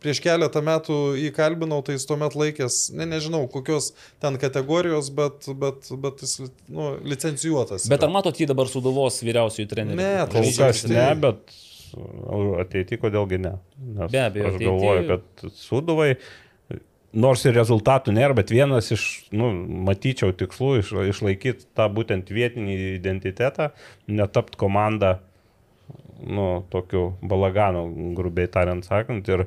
prieš 0.00 0.22
keletą 0.24 0.64
metų 0.70 0.98
jį 1.20 1.34
kalbinau, 1.36 1.82
tai 1.84 1.98
jis 1.98 2.08
tuomet 2.08 2.32
laikęs, 2.40 2.80
ne, 2.96 3.10
nežinau, 3.12 3.44
kokios 3.52 3.92
ten 4.24 4.40
kategorijos, 4.40 5.12
bet, 5.20 5.50
bet, 5.52 5.92
bet 6.00 6.24
jis 6.24 6.38
nu, 6.64 6.94
licencijuotas. 7.12 7.90
Bet 7.92 8.00
yra. 8.00 8.08
ar 8.08 8.16
matot 8.22 8.40
jį 8.40 8.48
dabar 8.54 8.72
suduvos 8.72 9.20
vyriausiųjų 9.20 9.68
trenerių? 9.76 10.00
Ne, 10.00 10.12
Kol 10.32 10.48
Žaidžia 10.48 10.72
kas 10.72 10.86
ne, 10.88 10.96
tiek. 10.96 11.24
bet 11.28 11.58
ateityje 12.62 13.00
kodėlgi 13.02 13.38
ne. 13.44 13.54
Nes 13.78 14.12
Be 14.12 14.20
abejo, 14.26 14.48
Aš 14.50 14.54
ateity- 14.54 14.68
galvoju, 14.68 15.06
kad 15.08 15.52
suduvai, 15.58 16.10
nors 17.12 17.44
ir 17.48 17.54
rezultatų 17.56 18.12
nėra, 18.16 18.34
bet 18.36 18.50
vienas 18.52 18.90
iš, 18.94 19.06
nu, 19.32 19.50
matyčiau 19.88 20.32
tikslų 20.36 20.72
iš, 20.82 20.92
išlaikyti 21.14 21.68
tą 21.78 21.88
būtent 21.92 22.28
vietinį 22.28 22.76
identitetą, 22.98 23.70
netapt 24.08 24.56
komandą, 24.60 25.18
nu, 26.26 26.64
tokiu 26.70 27.14
balaganu, 27.22 27.86
grubiai 28.18 28.48
tariant 28.50 28.84
sakant, 28.84 29.28
ir 29.28 29.46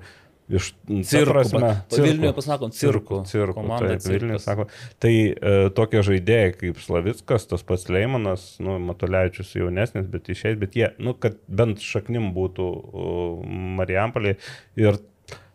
iš 0.50 0.72
ta 0.74 1.02
Cirku, 1.08 1.34
prasme, 1.34 1.60
ba- 1.62 2.04
Vilniuje 2.04 2.34
pasakom, 2.36 2.72
cirku. 2.76 3.22
Cirku, 3.28 3.54
Komanda 3.54 3.94
taip, 3.96 4.08
Vilniuje 4.10 4.40
sako. 4.44 4.66
Tai 5.00 5.14
e, 5.14 5.54
tokie 5.78 6.02
žaidėjai 6.08 6.56
kaip 6.58 6.82
Slavickas, 6.84 7.48
tas 7.52 7.64
pats 7.68 7.88
Leimanas, 7.92 8.48
nu, 8.64 8.80
Matulevičius 8.90 9.54
jaunesnis, 9.56 10.10
bet 10.12 10.32
išėjęs, 10.34 10.60
bet 10.62 10.76
jie, 10.80 10.92
nu, 11.00 11.14
kad 11.14 11.38
bent 11.48 11.84
šaknim 11.84 12.32
būtų 12.36 12.68
uh, 12.68 13.48
Marijampolė 13.80 14.36
ir 14.80 15.00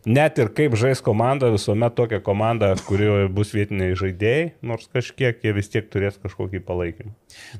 net 0.07 0.39
ir 0.39 0.49
kaip 0.55 0.75
žais 0.79 1.01
komanda, 1.03 1.49
visuomet 1.53 1.95
tokia 1.97 2.19
komanda, 2.23 2.71
kurioje 2.87 3.27
bus 3.33 3.51
vietiniai 3.55 3.97
žaidėjai, 3.99 4.43
nors 4.65 4.87
kažkiek 4.93 5.43
jie 5.43 5.53
vis 5.55 5.71
tiek 5.73 5.89
turės 5.91 6.19
kažkokį 6.23 6.63
palaikymą. 6.67 7.11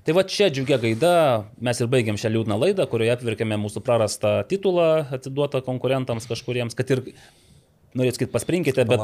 Tai 0.08 0.16
va 0.18 0.24
čia 0.28 0.48
džiugia 0.54 0.80
gaida, 0.82 1.16
mes 1.64 1.82
ir 1.84 1.92
baigiam 1.92 2.20
šią 2.20 2.32
liūdną 2.34 2.60
laidą, 2.64 2.88
kurioje 2.90 3.18
apverkėme 3.18 3.60
mūsų 3.62 3.84
prarastą 3.86 4.38
titulą 4.50 5.08
atiduotą 5.20 5.62
konkurentams 5.66 6.30
kažkuriems, 6.32 6.78
kad 6.78 6.96
ir, 6.96 7.04
norėt 7.98 8.18
sakyti, 8.18 8.32
pasprinkite, 8.34 8.84
bet 8.90 9.00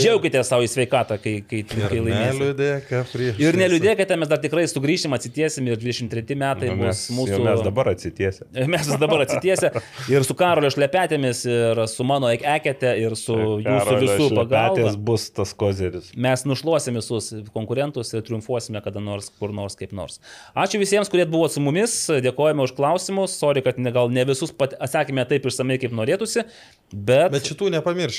džiaukite 0.00 0.40
savo 0.46 0.64
į 0.64 0.68
sveikatą, 0.70 1.16
kai, 1.20 1.32
kai, 1.44 1.62
kai 1.66 1.80
Ir 1.80 2.04
laimėsite. 2.06 2.36
neliūdėka 2.38 3.00
prieš. 3.10 3.40
Ir 3.42 3.58
neliūdėkite, 3.58 4.16
mes 4.20 4.30
dar 4.30 4.38
tikrai 4.40 4.64
sugrįšim, 4.70 5.12
atsitiesim 5.16 5.66
ir 5.68 5.80
23 5.82 6.36
metai 6.40 6.70
Nu, 6.70 6.76
bus 6.78 6.86
mes, 6.86 7.02
mūsų... 7.18 7.40
mes 7.44 7.64
dabar 7.66 7.90
atsitiesim. 7.92 8.46
Mes 8.74 8.88
dabar 9.02 9.24
atsitiesę 9.26 9.72
ir 10.12 10.24
su 10.24 10.36
Karolio 10.38 10.70
šlepetėmis, 10.72 11.42
ir 11.50 11.82
su 11.90 12.06
mano 12.06 12.30
ekete, 12.32 12.92
ir 13.02 13.16
su 13.18 13.34
jūsų 13.34 13.98
visų 14.04 14.28
pagalba. 14.38 14.92
bus 15.10 15.26
tas 15.34 15.52
kozeris. 15.58 16.12
Mes 16.16 16.44
nušluosim 16.48 16.96
visus 17.00 17.32
konkurentus 17.54 18.14
ir 18.14 18.22
triumfuosime 18.26 18.80
kada 18.84 19.02
nors, 19.04 19.28
kur 19.40 19.52
nors, 19.56 19.76
kaip 19.78 19.92
nors. 19.96 20.20
Ačiū 20.54 20.80
visiems, 20.80 21.10
kurie 21.12 21.26
buvo 21.28 21.48
su 21.50 21.60
mumis, 21.64 21.94
dėkojame 22.24 22.62
už 22.64 22.72
klausimus, 22.78 23.34
sorry, 23.40 23.62
kad 23.66 23.78
ne, 23.82 23.92
gal 23.94 24.08
ne 24.12 24.24
visus 24.28 24.54
atsakėme 24.56 25.26
taip 25.28 25.48
išsamei, 25.50 25.80
kaip 25.82 25.92
norėtųsi, 25.98 26.46
bet, 26.94 27.30
Bet 27.34 27.46
šitų 27.50 27.70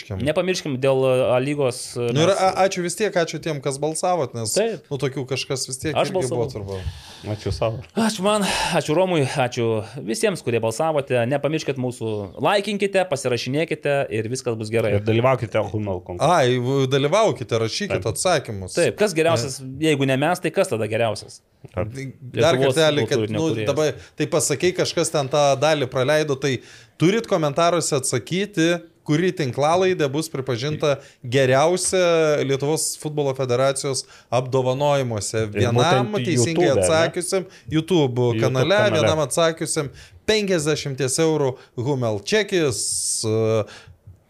nepamirškim. 0.09 0.25
nepamirškim 0.25 0.77
dėl 0.81 1.03
A 1.35 1.37
lygos. 1.39 1.95
Nu, 1.95 2.21
ir 2.25 2.29
a- 2.33 2.65
ačiū 2.65 2.81
vis 2.81 2.95
tiek, 2.95 3.13
ačiū 3.13 3.39
tiem, 3.41 3.61
kas 3.61 3.77
balsavot, 3.77 4.33
nes 4.33 4.53
Taip. 4.53 4.83
nu, 4.89 4.97
tokių 4.97 5.25
kažkas 5.29 5.67
vis 5.67 5.77
tiek 5.77 5.95
Aš 5.95 6.11
balsavau. 6.11 6.47
turbūt. 6.49 6.81
Ačiū 7.27 7.51
savo. 7.53 7.83
Ačiū 7.95 8.21
man, 8.25 8.41
ačiū 8.73 8.95
Romui, 8.97 9.25
ačiū 9.25 9.83
visiems, 10.01 10.41
kurie 10.41 10.59
balsavote. 10.59 11.13
Nepamirškit 11.29 11.77
mūsų, 11.77 12.39
laikinkite, 12.41 13.05
pasirašinėkite 13.09 14.07
ir 14.09 14.27
viskas 14.29 14.55
bus 14.57 14.69
gerai. 14.73 14.95
Ir 14.97 15.05
dalyvaukite 15.05 15.61
Humal 15.71 16.01
konkurse. 16.01 16.25
Ai, 16.25 16.57
dalyvaukite, 16.89 17.59
rašykite 17.61 18.09
atsakymus. 18.09 18.73
Taip, 18.73 18.97
kas 18.97 19.13
geriausias, 19.13 19.61
jeigu 19.79 20.05
ne 20.07 20.17
mes, 20.17 20.39
tai 20.39 20.49
kas 20.49 20.67
tada 20.67 20.87
geriausias? 20.89 21.41
Dar 21.75 21.85
Lietuvos 21.85 22.73
kartelį, 22.73 23.07
kad 23.07 23.29
nu, 23.29 23.49
dabar 23.67 23.93
tai 24.17 24.25
pasakai, 24.25 24.71
kažkas 24.73 25.11
ten 25.13 25.27
tą 25.29 25.43
dalį 25.61 25.85
praleido, 25.91 26.33
tai 26.35 26.57
turit 26.97 27.27
komentaruose 27.29 27.93
atsakyti, 27.99 28.81
kuri 29.11 29.31
tinklalaidė 29.35 30.07
bus 30.11 30.29
pripažinta 30.31 30.95
geriausia 31.35 32.39
Lietuvos 32.47 32.93
futbolo 33.01 33.33
federacijos 33.35 34.05
apdovanojimuose. 34.31 35.45
Vienam 35.51 36.15
teisingai 36.15 36.69
YouTube, 36.69 36.85
atsakiusiam 36.85 37.47
YouTube 37.67 38.29
kanale, 38.39 38.39
YouTube 38.39 38.63
kanale, 38.63 38.81
vienam 38.95 39.23
atsakiusiam 39.25 39.91
50 40.31 41.05
eurų 41.27 41.53
Humel 41.75 42.23
čekis. 42.23 42.83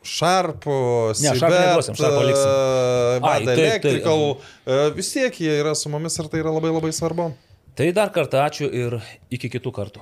Sharp, 0.02 0.66
Sibet, 1.14 1.92
e, 1.94 3.20
Bad 3.22 3.46
Electrical, 3.54 4.24
e, 4.66 4.80
vis 4.98 5.14
tiek 5.14 5.38
jie 5.46 5.54
yra 5.62 5.76
su 5.78 5.94
mumis 5.94 6.18
ir 6.18 6.26
tai 6.26 6.42
yra 6.42 6.58
labai 6.58 6.74
labai 6.74 6.90
svarbu. 6.90 7.30
Tai 7.78 7.94
dar 7.94 8.10
kartą 8.10 8.42
ačiū 8.50 8.74
ir 8.74 8.98
iki 9.30 9.54
kitų 9.54 9.78
kartų. 9.78 10.02